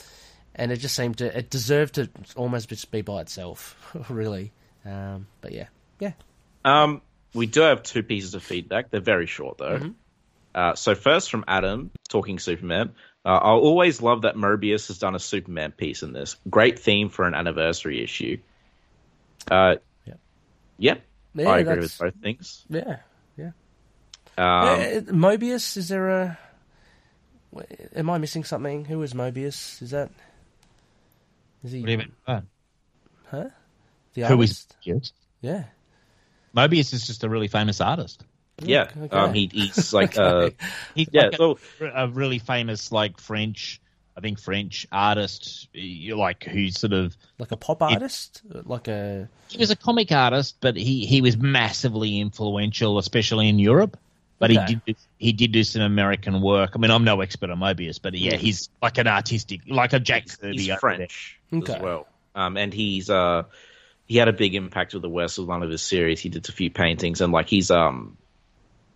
and 0.54 0.70
it 0.70 0.76
just 0.76 0.94
seemed 0.94 1.18
to 1.18 1.38
it 1.38 1.50
deserved 1.50 1.94
to 1.94 2.10
almost 2.36 2.68
just 2.68 2.90
be 2.90 3.00
by 3.02 3.20
itself, 3.22 3.94
really. 4.10 4.52
Um, 4.84 5.26
but 5.40 5.52
yeah, 5.52 5.68
yeah, 5.98 6.12
Um, 6.64 7.00
we 7.32 7.46
do 7.46 7.62
have 7.62 7.82
two 7.82 8.02
pieces 8.02 8.34
of 8.34 8.42
feedback. 8.42 8.90
They're 8.90 9.00
very 9.00 9.26
short 9.26 9.58
though. 9.58 9.94
Uh, 10.54 10.74
so 10.74 10.94
first 10.94 11.30
from 11.30 11.44
Adam 11.48 11.90
talking 12.08 12.38
Superman. 12.38 12.94
Uh, 13.24 13.40
I 13.42 13.50
always 13.52 14.02
love 14.02 14.22
that 14.22 14.36
Moebius 14.36 14.88
has 14.88 14.98
done 14.98 15.14
a 15.14 15.18
Superman 15.18 15.72
piece 15.72 16.02
in 16.02 16.12
this. 16.12 16.36
Great 16.50 16.78
theme 16.78 17.08
for 17.08 17.24
an 17.26 17.34
anniversary 17.34 18.04
issue. 18.04 18.36
Uh, 19.50 19.76
Yeah. 20.06 20.14
yeah, 20.78 20.94
Yeah, 21.34 21.48
I 21.50 21.58
agree 21.60 21.80
with 21.80 21.98
both 21.98 22.14
things. 22.22 22.64
Yeah, 22.68 22.98
yeah. 23.36 23.50
Um, 24.36 24.68
Uh, 24.68 25.12
Moebius, 25.12 25.76
is 25.76 25.88
there 25.88 26.08
a? 26.08 26.38
Am 27.94 28.10
I 28.10 28.18
missing 28.18 28.42
something? 28.44 28.84
Who 28.84 29.02
is 29.02 29.14
Moebius? 29.14 29.80
Is 29.82 29.90
that? 29.90 30.10
Is 31.62 31.72
he? 31.72 31.80
What 31.80 31.86
do 31.86 31.92
you 31.92 31.98
mean? 31.98 32.12
Oh. 32.26 32.42
Huh? 33.30 33.44
The 34.14 34.22
Who 34.26 34.42
is 34.42 34.66
artist? 34.66 34.76
Moebius? 34.84 35.12
Yeah. 35.40 35.64
Moebius 36.56 36.92
is 36.92 37.06
just 37.06 37.24
a 37.24 37.28
really 37.28 37.48
famous 37.48 37.80
artist. 37.80 38.24
yeah, 38.62 38.88
okay. 38.96 39.16
um, 39.16 39.34
he, 39.34 39.50
he's 39.52 39.92
like, 39.92 40.16
uh, 40.18 40.50
He's 40.94 41.08
yeah, 41.10 41.24
like 41.26 41.38
a, 41.38 41.42
well, 41.42 41.58
a 41.80 42.08
really 42.08 42.38
famous, 42.38 42.92
like 42.92 43.18
French, 43.18 43.80
I 44.16 44.20
think 44.20 44.38
French 44.38 44.86
artist, 44.92 45.68
like 45.74 46.44
who's 46.44 46.78
sort 46.78 46.92
of 46.92 47.16
like 47.38 47.50
a 47.52 47.56
pop 47.56 47.82
artist, 47.82 48.42
like 48.64 48.86
a. 48.88 49.28
he 49.48 49.58
was 49.58 49.70
a 49.70 49.76
comic 49.76 50.12
artist, 50.12 50.56
but 50.60 50.76
he, 50.76 51.04
he 51.04 51.20
was 51.20 51.36
massively 51.36 52.20
influential, 52.20 52.98
especially 52.98 53.48
in 53.48 53.58
Europe. 53.58 53.98
But 54.38 54.50
Okay. 54.50 54.60
he 54.60 54.66
did 54.74 54.84
do- 54.86 54.94
he 55.18 55.32
did 55.32 55.52
do 55.52 55.64
some 55.64 55.82
American 55.82 56.40
work. 56.42 56.72
I 56.74 56.78
mean, 56.78 56.90
I'm 56.90 57.04
no 57.04 57.20
expert 57.22 57.50
on 57.50 57.58
Moebius, 57.58 58.00
but 58.00 58.14
yeah, 58.14 58.36
he's 58.36 58.68
like 58.82 58.98
an 58.98 59.06
artistic, 59.08 59.62
like 59.68 59.92
a 59.92 60.00
Jack 60.00 60.26
Kirby. 60.40 60.58
he's 60.62 60.74
French 60.74 61.38
Okay. 61.52 61.72
as 61.74 61.80
well. 61.80 62.06
Um, 62.34 62.56
and 62.56 62.72
he's 62.74 63.10
uh, 63.10 63.44
he 64.06 64.16
had 64.16 64.28
a 64.28 64.32
big 64.32 64.54
impact 64.54 64.92
with 64.92 65.02
the 65.02 65.08
West 65.08 65.38
with 65.38 65.48
one 65.48 65.62
of 65.62 65.70
his 65.70 65.82
series. 65.82 66.20
He 66.20 66.28
did 66.28 66.48
a 66.48 66.52
few 66.52 66.70
paintings, 66.70 67.20
and 67.20 67.32
like 67.32 67.48
he's 67.48 67.70
um, 67.70 68.16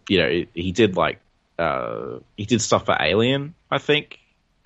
you 0.09 0.19
know, 0.19 0.45
he 0.55 0.73
did 0.73 0.97
like 0.97 1.21
uh, 1.59 2.19
he 2.37 2.45
did 2.45 2.61
stuff 2.61 2.87
for 2.87 2.97
Alien, 3.01 3.55
I 3.71 3.79
think, 3.79 4.19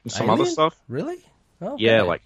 and 0.05 0.13
some 0.13 0.31
other 0.31 0.47
stuff. 0.47 0.77
Really? 0.89 1.19
Oh, 1.61 1.77
Yeah, 1.79 2.01
okay. 2.01 2.09
like 2.09 2.23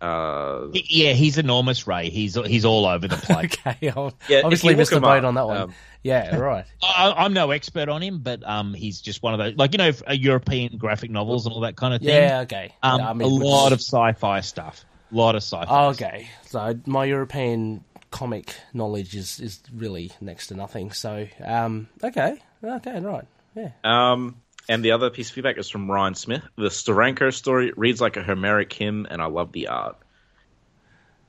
uh. 0.00 0.68
He- 0.72 1.04
yeah, 1.04 1.12
he's 1.12 1.38
enormous, 1.38 1.86
Ray. 1.86 2.10
He's 2.10 2.34
he's 2.34 2.64
all 2.64 2.86
over 2.86 3.08
the 3.08 3.16
place. 3.16 3.56
okay. 3.66 3.88
I'll 3.90 4.12
Yeah, 4.28 4.42
obviously 4.44 4.72
you 4.72 4.76
missed 4.76 4.90
the 4.90 5.00
boat 5.00 5.18
up, 5.18 5.24
on 5.24 5.34
that 5.34 5.46
one. 5.46 5.56
um, 5.56 5.74
yeah, 6.02 6.36
right. 6.36 6.66
I, 6.82 7.12
I'm 7.16 7.32
no 7.32 7.50
expert 7.50 7.88
on 7.88 8.02
him, 8.02 8.18
but 8.20 8.46
um, 8.46 8.74
he's 8.74 9.00
just 9.00 9.22
one 9.22 9.32
of 9.34 9.38
those, 9.38 9.56
like 9.56 9.72
you 9.72 9.78
know, 9.78 9.90
uh, 10.08 10.12
European 10.12 10.76
graphic 10.76 11.10
novels 11.10 11.46
and 11.46 11.54
all 11.54 11.62
that 11.62 11.76
kind 11.76 11.94
of 11.94 12.00
thing. 12.00 12.10
Yeah, 12.10 12.40
okay. 12.40 12.74
Um, 12.82 13.00
Yeah, 13.00 13.08
I 13.10 13.12
mean, 13.14 13.28
a 13.30 13.34
which- 13.34 13.42
lot 13.44 13.72
of 13.72 13.80
sci-fi 13.80 14.40
stuff. 14.40 14.84
A 15.12 15.14
lot 15.16 15.34
of 15.34 15.42
sci-fi. 15.42 15.64
Oh, 15.68 15.92
stuff. 15.92 16.08
okay. 16.08 16.28
So 16.48 16.78
my 16.84 17.04
European 17.06 17.82
comic 18.10 18.54
knowledge 18.74 19.14
is, 19.16 19.40
is 19.40 19.60
really 19.74 20.12
next 20.20 20.48
to 20.48 20.54
nothing. 20.54 20.92
So, 20.92 21.26
um, 21.44 21.88
okay, 22.04 22.36
okay, 22.62 23.00
right, 23.00 23.24
yeah. 23.54 23.70
Um, 23.84 24.36
and 24.68 24.84
the 24.84 24.90
other 24.92 25.10
piece 25.10 25.28
of 25.28 25.34
feedback 25.34 25.58
is 25.58 25.68
from 25.68 25.90
Ryan 25.90 26.14
Smith. 26.14 26.42
The 26.56 26.68
Steranko 26.68 27.32
story 27.32 27.72
reads 27.76 28.00
like 28.00 28.16
a 28.16 28.22
Homeric 28.22 28.72
hymn, 28.72 29.06
and 29.10 29.20
I 29.22 29.26
love 29.26 29.52
the 29.52 29.68
art. 29.68 29.96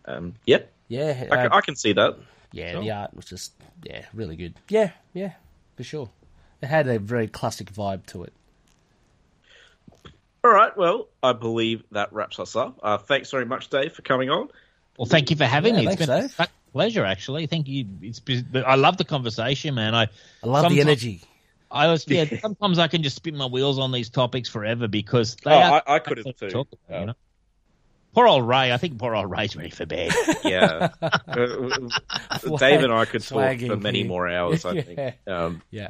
Um, 0.05 0.35
yep, 0.45 0.71
Yeah, 0.87 1.25
I, 1.31 1.35
can, 1.35 1.51
uh, 1.51 1.55
I 1.55 1.61
can 1.61 1.75
see 1.75 1.93
that. 1.93 2.17
yeah, 2.51 2.79
the 2.79 2.91
art 2.91 3.13
was 3.13 3.25
just 3.25 3.53
yeah, 3.83 4.05
really 4.13 4.35
good. 4.35 4.55
Yeah, 4.69 4.91
yeah, 5.13 5.33
for 5.75 5.83
sure. 5.83 6.09
It 6.61 6.67
had 6.67 6.87
a 6.87 6.97
very 6.97 7.27
classic 7.27 7.71
vibe 7.71 8.05
to 8.07 8.23
it. 8.23 8.33
All 10.43 10.51
right, 10.51 10.75
well, 10.77 11.07
I 11.21 11.33
believe 11.33 11.83
that 11.91 12.13
wraps 12.13 12.39
us 12.39 12.55
up. 12.55 12.79
Uh, 12.81 12.97
thanks 12.97 13.31
very 13.31 13.45
much, 13.45 13.69
Dave, 13.69 13.93
for 13.93 14.01
coming 14.01 14.29
on. 14.29 14.47
Well, 14.97 15.05
thank 15.05 15.29
you 15.29 15.35
for 15.35 15.45
having 15.45 15.75
Yeah, 15.75 15.81
me. 15.81 15.87
It's 15.87 15.95
thanks, 15.97 16.11
been 16.11 16.21
Dave. 16.21 16.39
a 16.39 16.71
pleasure, 16.71 17.03
actually. 17.05 17.47
Thank 17.47 17.67
you. 17.67 17.85
It's 18.01 18.21
I 18.65 18.75
love 18.75 18.97
the 18.97 19.03
conversation, 19.03 19.75
man. 19.75 19.93
I 19.93 20.03
I 20.03 20.47
love 20.47 20.63
the 20.69 20.77
Sometimes- 20.77 20.79
energy. 20.79 21.21
I 21.69 21.87
was 21.87 22.05
yeah. 22.07 22.25
Sometimes 22.41 22.79
I 22.79 22.87
can 22.87 23.03
just 23.03 23.15
spin 23.17 23.35
my 23.35 23.45
wheels 23.47 23.77
on 23.79 23.91
these 23.91 24.09
topics 24.09 24.47
forever 24.49 24.87
because 24.87 25.35
they 25.43 25.51
Oh, 25.51 25.55
are 25.57 25.83
I- 25.87 25.95
I 25.95 25.99
could 25.99 26.17
have 26.17 26.35
to 26.37 26.49
too. 26.49 26.59
about, 26.61 26.67
Yeah. 26.89 26.99
you 27.01 27.05
know? 27.07 27.13
Poor 28.13 28.25
old 28.27 28.47
Ray. 28.47 28.71
I 28.73 28.77
think 28.77 28.97
poor 28.97 29.13
old 29.15 29.29
Ray's 29.29 29.55
ready 29.55 29.69
for 29.69 29.85
bed. 29.85 30.11
Yeah, 30.43 30.89
Uh, 31.01 32.57
Dave 32.57 32.81
and 32.83 32.91
I 32.93 33.05
could 33.05 33.21
talk 33.21 33.59
for 33.59 33.75
many 33.77 33.99
here. 33.99 34.07
more 34.07 34.27
hours. 34.27 34.65
I 34.65 34.71
Yeah. 34.71 34.81
think. 34.81 35.15
Um, 35.27 35.61
Yeah, 35.69 35.89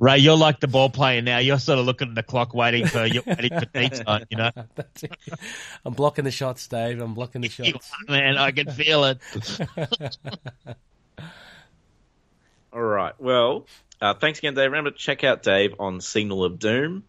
Ray, 0.00 0.18
you're 0.18 0.36
like 0.36 0.58
the 0.58 0.66
ball 0.66 0.90
player 0.90 1.22
now. 1.22 1.38
You're 1.38 1.58
sort 1.60 1.78
of 1.78 1.84
looking 1.86 2.08
at 2.08 2.14
the 2.16 2.22
clock, 2.24 2.54
waiting 2.54 2.86
for 2.86 3.04
you're 3.06 3.22
waiting 3.24 3.50
for 3.56 3.66
tea 3.66 3.90
time. 3.90 4.24
You 4.30 4.38
know. 4.38 4.50
I'm 5.84 5.92
blocking 5.92 6.24
the 6.24 6.30
shots, 6.32 6.66
Dave. 6.66 7.00
I'm 7.00 7.14
blocking 7.14 7.42
the 7.42 7.48
shots. 7.50 7.92
man, 8.08 8.36
I 8.36 8.50
can 8.50 8.70
feel 8.72 9.04
it. 9.04 9.18
all 12.72 12.82
right. 12.82 13.12
Well, 13.20 13.66
uh, 14.04 14.14
thanks 14.14 14.38
again, 14.38 14.54
Dave. 14.54 14.66
Remember, 14.70 14.90
to 14.90 14.96
check 14.96 15.24
out 15.24 15.42
Dave 15.42 15.74
on 15.78 16.00
Signal 16.00 16.44
of 16.44 16.58
Doom. 16.58 17.04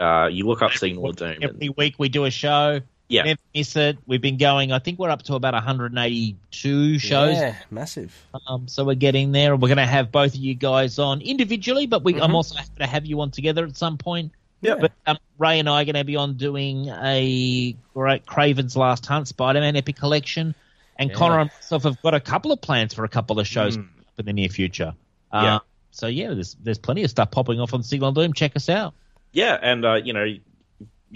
Uh, 0.00 0.28
you 0.32 0.46
look 0.46 0.62
up 0.62 0.72
Signal 0.72 1.10
of 1.10 1.16
Doom. 1.16 1.36
Every 1.42 1.66
And, 1.66 1.76
week 1.76 1.94
we 1.98 2.08
do 2.08 2.24
a 2.24 2.30
show. 2.30 2.80
yeah, 3.08 3.22
Never 3.22 3.40
miss 3.54 3.76
it. 3.76 3.98
We've 4.06 4.20
been 4.20 4.36
going. 4.38 4.72
I 4.72 4.78
think 4.80 4.98
we're 4.98 5.10
up 5.10 5.22
to 5.24 5.34
about 5.34 5.54
182 5.54 6.98
shows. 6.98 7.36
Yeah, 7.36 7.54
massive. 7.70 8.14
Um, 8.48 8.66
so 8.68 8.84
we're 8.84 8.94
getting 8.94 9.32
there. 9.32 9.54
We're 9.56 9.68
going 9.68 9.76
to 9.78 9.86
have 9.86 10.10
both 10.10 10.34
of 10.34 10.40
you 10.40 10.54
guys 10.54 10.98
on 10.98 11.20
individually, 11.20 11.86
but 11.86 12.02
we, 12.04 12.20
I'm 12.20 12.30
Mhm. 12.30 12.34
also 12.34 12.56
happy 12.56 12.70
to 12.78 12.86
have 12.86 13.06
you 13.06 13.20
on 13.20 13.30
together 13.30 13.64
at 13.64 13.76
some 13.76 13.98
point. 13.98 14.32
Yeah. 14.60 14.76
But 14.80 14.92
um, 15.06 15.18
Ray 15.38 15.58
and 15.58 15.68
I 15.68 15.82
are 15.82 15.84
going 15.84 15.94
to 15.96 16.04
be 16.04 16.16
on 16.16 16.34
doing 16.36 16.88
a 16.88 17.76
great 17.92 18.24
Kraven's 18.26 18.76
Last 18.76 19.04
Hunt 19.06 19.28
Spider-Man 19.28 19.76
Epic 19.76 19.96
Collection, 19.96 20.54
and 20.98 21.10
Yeah. 21.10 21.16
Connor 21.16 21.40
and 21.40 21.50
myself 21.54 21.82
have 21.84 22.00
got 22.02 22.14
a 22.14 22.20
couple 22.20 22.50
of 22.50 22.60
plans 22.60 22.94
for 22.94 23.04
a 23.04 23.08
couple 23.08 23.38
of 23.38 23.46
shows 23.46 23.76
Mm. 23.76 23.88
in 24.18 24.24
the 24.26 24.32
near 24.32 24.48
future. 24.48 24.94
Yeah. 25.32 25.58
So 25.94 26.08
yeah, 26.08 26.34
there's 26.34 26.54
there's 26.60 26.78
plenty 26.78 27.04
of 27.04 27.10
stuff 27.10 27.30
popping 27.30 27.60
off 27.60 27.72
on 27.72 27.82
Signal 27.82 28.12
Doom. 28.12 28.32
Check 28.32 28.56
us 28.56 28.68
out. 28.68 28.94
yeah, 29.32 29.56
and 29.60 29.84
uh, 29.84 29.94
you 29.94 30.12
know, 30.12 30.24
you 30.24 30.40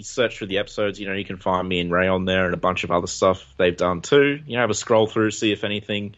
search 0.01 0.37
through 0.37 0.47
the 0.47 0.59
episodes. 0.59 0.99
You 0.99 1.07
know, 1.07 1.13
you 1.13 1.25
can 1.25 1.37
find 1.37 1.67
me 1.67 1.81
and 1.81 1.91
Ray 1.91 2.07
on 2.07 2.23
there, 2.23 2.45
and 2.45 2.53
a 2.53 2.57
bunch 2.57 2.85
of 2.85 2.91
other 2.91 3.07
stuff 3.07 3.43
they've 3.57 3.75
done 3.75 4.01
too. 4.01 4.39
You 4.45 4.55
know, 4.55 4.61
have 4.61 4.69
a 4.69 4.73
scroll 4.73 5.05
through, 5.05 5.31
see 5.31 5.51
if 5.51 5.65
anything 5.65 6.15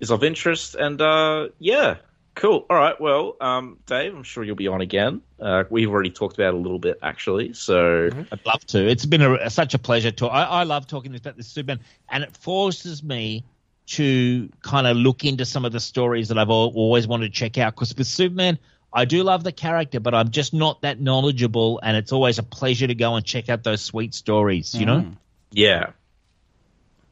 is 0.00 0.10
of 0.10 0.22
interest, 0.22 0.74
and 0.74 1.00
uh, 1.00 1.48
yeah, 1.58 1.96
cool. 2.34 2.66
All 2.68 2.76
right, 2.76 3.00
well, 3.00 3.36
um, 3.40 3.78
Dave, 3.86 4.14
I'm 4.14 4.22
sure 4.22 4.44
you'll 4.44 4.54
be 4.54 4.68
on 4.68 4.82
again. 4.82 5.22
Uh, 5.40 5.64
we've 5.70 5.88
already 5.88 6.10
talked 6.10 6.36
about 6.36 6.48
it 6.48 6.54
a 6.54 6.58
little 6.58 6.78
bit 6.78 6.98
actually, 7.02 7.54
so 7.54 8.10
I'd 8.30 8.44
love 8.44 8.66
to. 8.66 8.86
It's 8.86 9.06
been 9.06 9.22
a, 9.22 9.48
such 9.48 9.72
a 9.72 9.78
pleasure 9.78 10.10
to. 10.10 10.26
I, 10.26 10.42
I 10.42 10.62
love 10.64 10.86
talking 10.86 11.14
about 11.16 11.38
this 11.38 11.48
Superman, 11.48 11.80
and 12.10 12.22
it 12.22 12.36
forces 12.36 13.02
me 13.02 13.44
to 13.86 14.48
kind 14.62 14.86
of 14.86 14.96
look 14.96 15.24
into 15.24 15.44
some 15.44 15.64
of 15.64 15.72
the 15.72 15.80
stories 15.80 16.28
that 16.28 16.38
I've 16.38 16.50
always 16.50 17.06
wanted 17.06 17.26
to 17.26 17.32
check 17.32 17.58
out. 17.58 17.74
Because 17.74 17.94
with 17.94 18.06
Superman, 18.06 18.58
I 18.92 19.04
do 19.04 19.22
love 19.22 19.44
the 19.44 19.52
character, 19.52 20.00
but 20.00 20.14
I'm 20.14 20.30
just 20.30 20.54
not 20.54 20.82
that 20.82 21.00
knowledgeable, 21.00 21.80
and 21.82 21.96
it's 21.96 22.12
always 22.12 22.38
a 22.38 22.42
pleasure 22.42 22.86
to 22.86 22.94
go 22.94 23.16
and 23.16 23.24
check 23.24 23.48
out 23.48 23.62
those 23.62 23.82
sweet 23.82 24.14
stories. 24.14 24.74
You 24.74 24.86
know, 24.86 25.12
Yeah. 25.50 25.90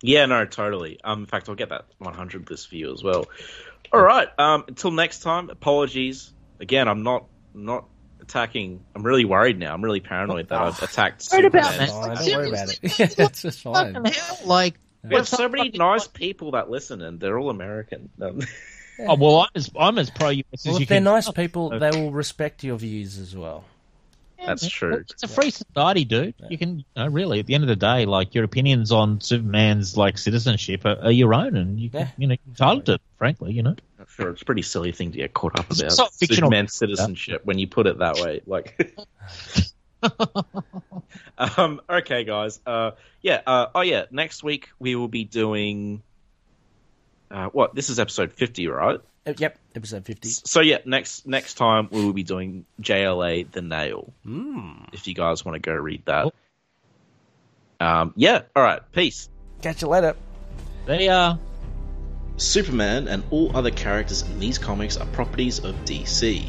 Yeah, 0.04 0.26
no, 0.26 0.44
totally. 0.46 0.98
Um, 1.04 1.20
in 1.20 1.26
fact, 1.26 1.48
I'll 1.48 1.54
get 1.54 1.68
that 1.68 1.84
100 1.98 2.50
list 2.50 2.68
for 2.68 2.74
you 2.74 2.92
as 2.92 3.04
well. 3.04 3.26
All 3.92 4.02
right. 4.02 4.28
Um, 4.38 4.64
until 4.66 4.90
next 4.90 5.20
time, 5.20 5.48
apologies. 5.50 6.32
Again, 6.58 6.88
I'm 6.88 7.02
not 7.02 7.26
not 7.54 7.86
attacking. 8.20 8.84
I'm 8.96 9.02
really 9.02 9.24
worried 9.24 9.58
now. 9.58 9.74
I'm 9.74 9.82
really 9.82 10.00
paranoid 10.00 10.48
that 10.48 10.60
I've 10.60 10.82
attacked 10.82 11.28
Worried 11.30 11.44
about 11.44 11.72
Superman. 11.72 12.14
that. 12.14 12.18
Don't 12.26 12.36
worry 12.36 12.48
about 12.48 12.68
it. 12.82 12.98
Yeah, 12.98 13.06
that's 13.06 13.42
just 13.42 13.60
fine. 13.60 13.96
Like. 14.44 14.74
We 15.04 15.16
have 15.16 15.26
so 15.28 15.48
many 15.48 15.70
nice 15.70 16.06
people 16.06 16.52
that 16.52 16.70
listen, 16.70 17.02
and 17.02 17.18
they're 17.18 17.38
all 17.38 17.50
American. 17.50 18.08
Um, 18.20 18.40
Oh 18.98 19.14
well, 19.16 19.40
I'm 19.40 19.48
as 19.54 19.70
I'm 19.76 19.98
as 19.98 20.10
pro 20.10 20.28
US 20.28 20.44
as 20.54 20.64
Well, 20.66 20.74
you 20.76 20.82
if 20.82 20.88
they're 20.90 20.96
can. 20.98 21.04
nice 21.04 21.28
people, 21.30 21.70
they 21.70 21.90
will 21.90 22.12
respect 22.12 22.62
your 22.62 22.76
views 22.76 23.18
as 23.18 23.34
well. 23.34 23.64
That's 24.44 24.68
true. 24.68 25.02
It's 25.08 25.22
a 25.22 25.28
free 25.28 25.50
society, 25.50 26.04
dude. 26.04 26.34
You 26.50 26.58
can, 26.58 26.80
you 26.80 26.84
know, 26.96 27.06
really, 27.06 27.40
at 27.40 27.46
the 27.46 27.54
end 27.54 27.64
of 27.64 27.68
the 27.68 27.76
day, 27.76 28.04
like 28.04 28.34
your 28.34 28.44
opinions 28.44 28.92
on 28.92 29.20
Superman's 29.22 29.96
like 29.96 30.18
citizenship 30.18 30.84
are, 30.84 30.98
are 31.04 31.10
your 31.10 31.32
own, 31.32 31.56
and 31.56 31.80
you 31.80 31.88
can, 31.88 32.00
Yeah. 32.00 32.08
you 32.18 32.26
know, 32.26 32.32
you're 32.44 32.50
entitled 32.52 32.86
to. 32.86 32.92
it, 32.94 33.00
Frankly, 33.16 33.52
you 33.54 33.62
know. 33.62 33.76
Sure, 34.08 34.28
it's 34.30 34.42
a 34.42 34.44
pretty 34.44 34.62
silly 34.62 34.92
thing 34.92 35.10
to 35.12 35.16
get 35.18 35.32
caught 35.32 35.58
up 35.58 35.70
It's 35.70 35.80
about. 35.80 35.96
not 35.96 36.12
fictional. 36.12 36.48
Superman 36.50 36.68
citizenship 36.68 37.40
when 37.44 37.58
you 37.58 37.66
put 37.68 37.86
it 37.86 37.98
that 37.98 38.16
way. 38.16 38.42
Like, 38.46 38.78
um, 41.38 41.80
okay, 41.88 42.24
guys. 42.24 42.60
Uh, 42.66 42.92
yeah. 43.20 43.40
Uh, 43.46 43.66
oh, 43.74 43.80
yeah. 43.80 44.04
Next 44.10 44.42
week 44.42 44.70
we 44.78 44.94
will 44.94 45.08
be 45.08 45.24
doing. 45.24 46.02
Uh, 47.30 47.48
what? 47.48 47.74
This 47.74 47.88
is 47.88 47.98
episode 47.98 48.32
fifty, 48.32 48.66
right? 48.66 49.00
Uh, 49.26 49.32
Yep, 49.36 49.58
episode 49.76 50.04
50. 50.04 50.28
So 50.28 50.60
yeah, 50.60 50.78
next 50.84 51.26
next 51.26 51.54
time 51.54 51.88
we 51.92 52.04
will 52.04 52.12
be 52.12 52.24
doing 52.24 52.64
JLA 52.80 53.50
The 53.50 53.62
Nail. 53.62 54.12
Mm. 54.26 54.88
If 54.92 55.06
you 55.06 55.14
guys 55.14 55.44
want 55.44 55.54
to 55.54 55.60
go 55.60 55.74
read 55.74 56.02
that. 56.06 56.32
Um, 57.78 58.12
yeah. 58.16 58.42
All 58.54 58.62
right. 58.62 58.80
Peace. 58.92 59.28
Catch 59.60 59.82
you 59.82 59.88
later. 59.88 60.16
They 60.86 61.08
are. 61.08 61.38
Superman 62.36 63.08
and 63.08 63.22
all 63.30 63.56
other 63.56 63.70
characters 63.70 64.22
in 64.22 64.40
these 64.40 64.58
comics 64.58 64.96
are 64.96 65.06
properties 65.06 65.60
of 65.60 65.74
DC. 65.84 66.48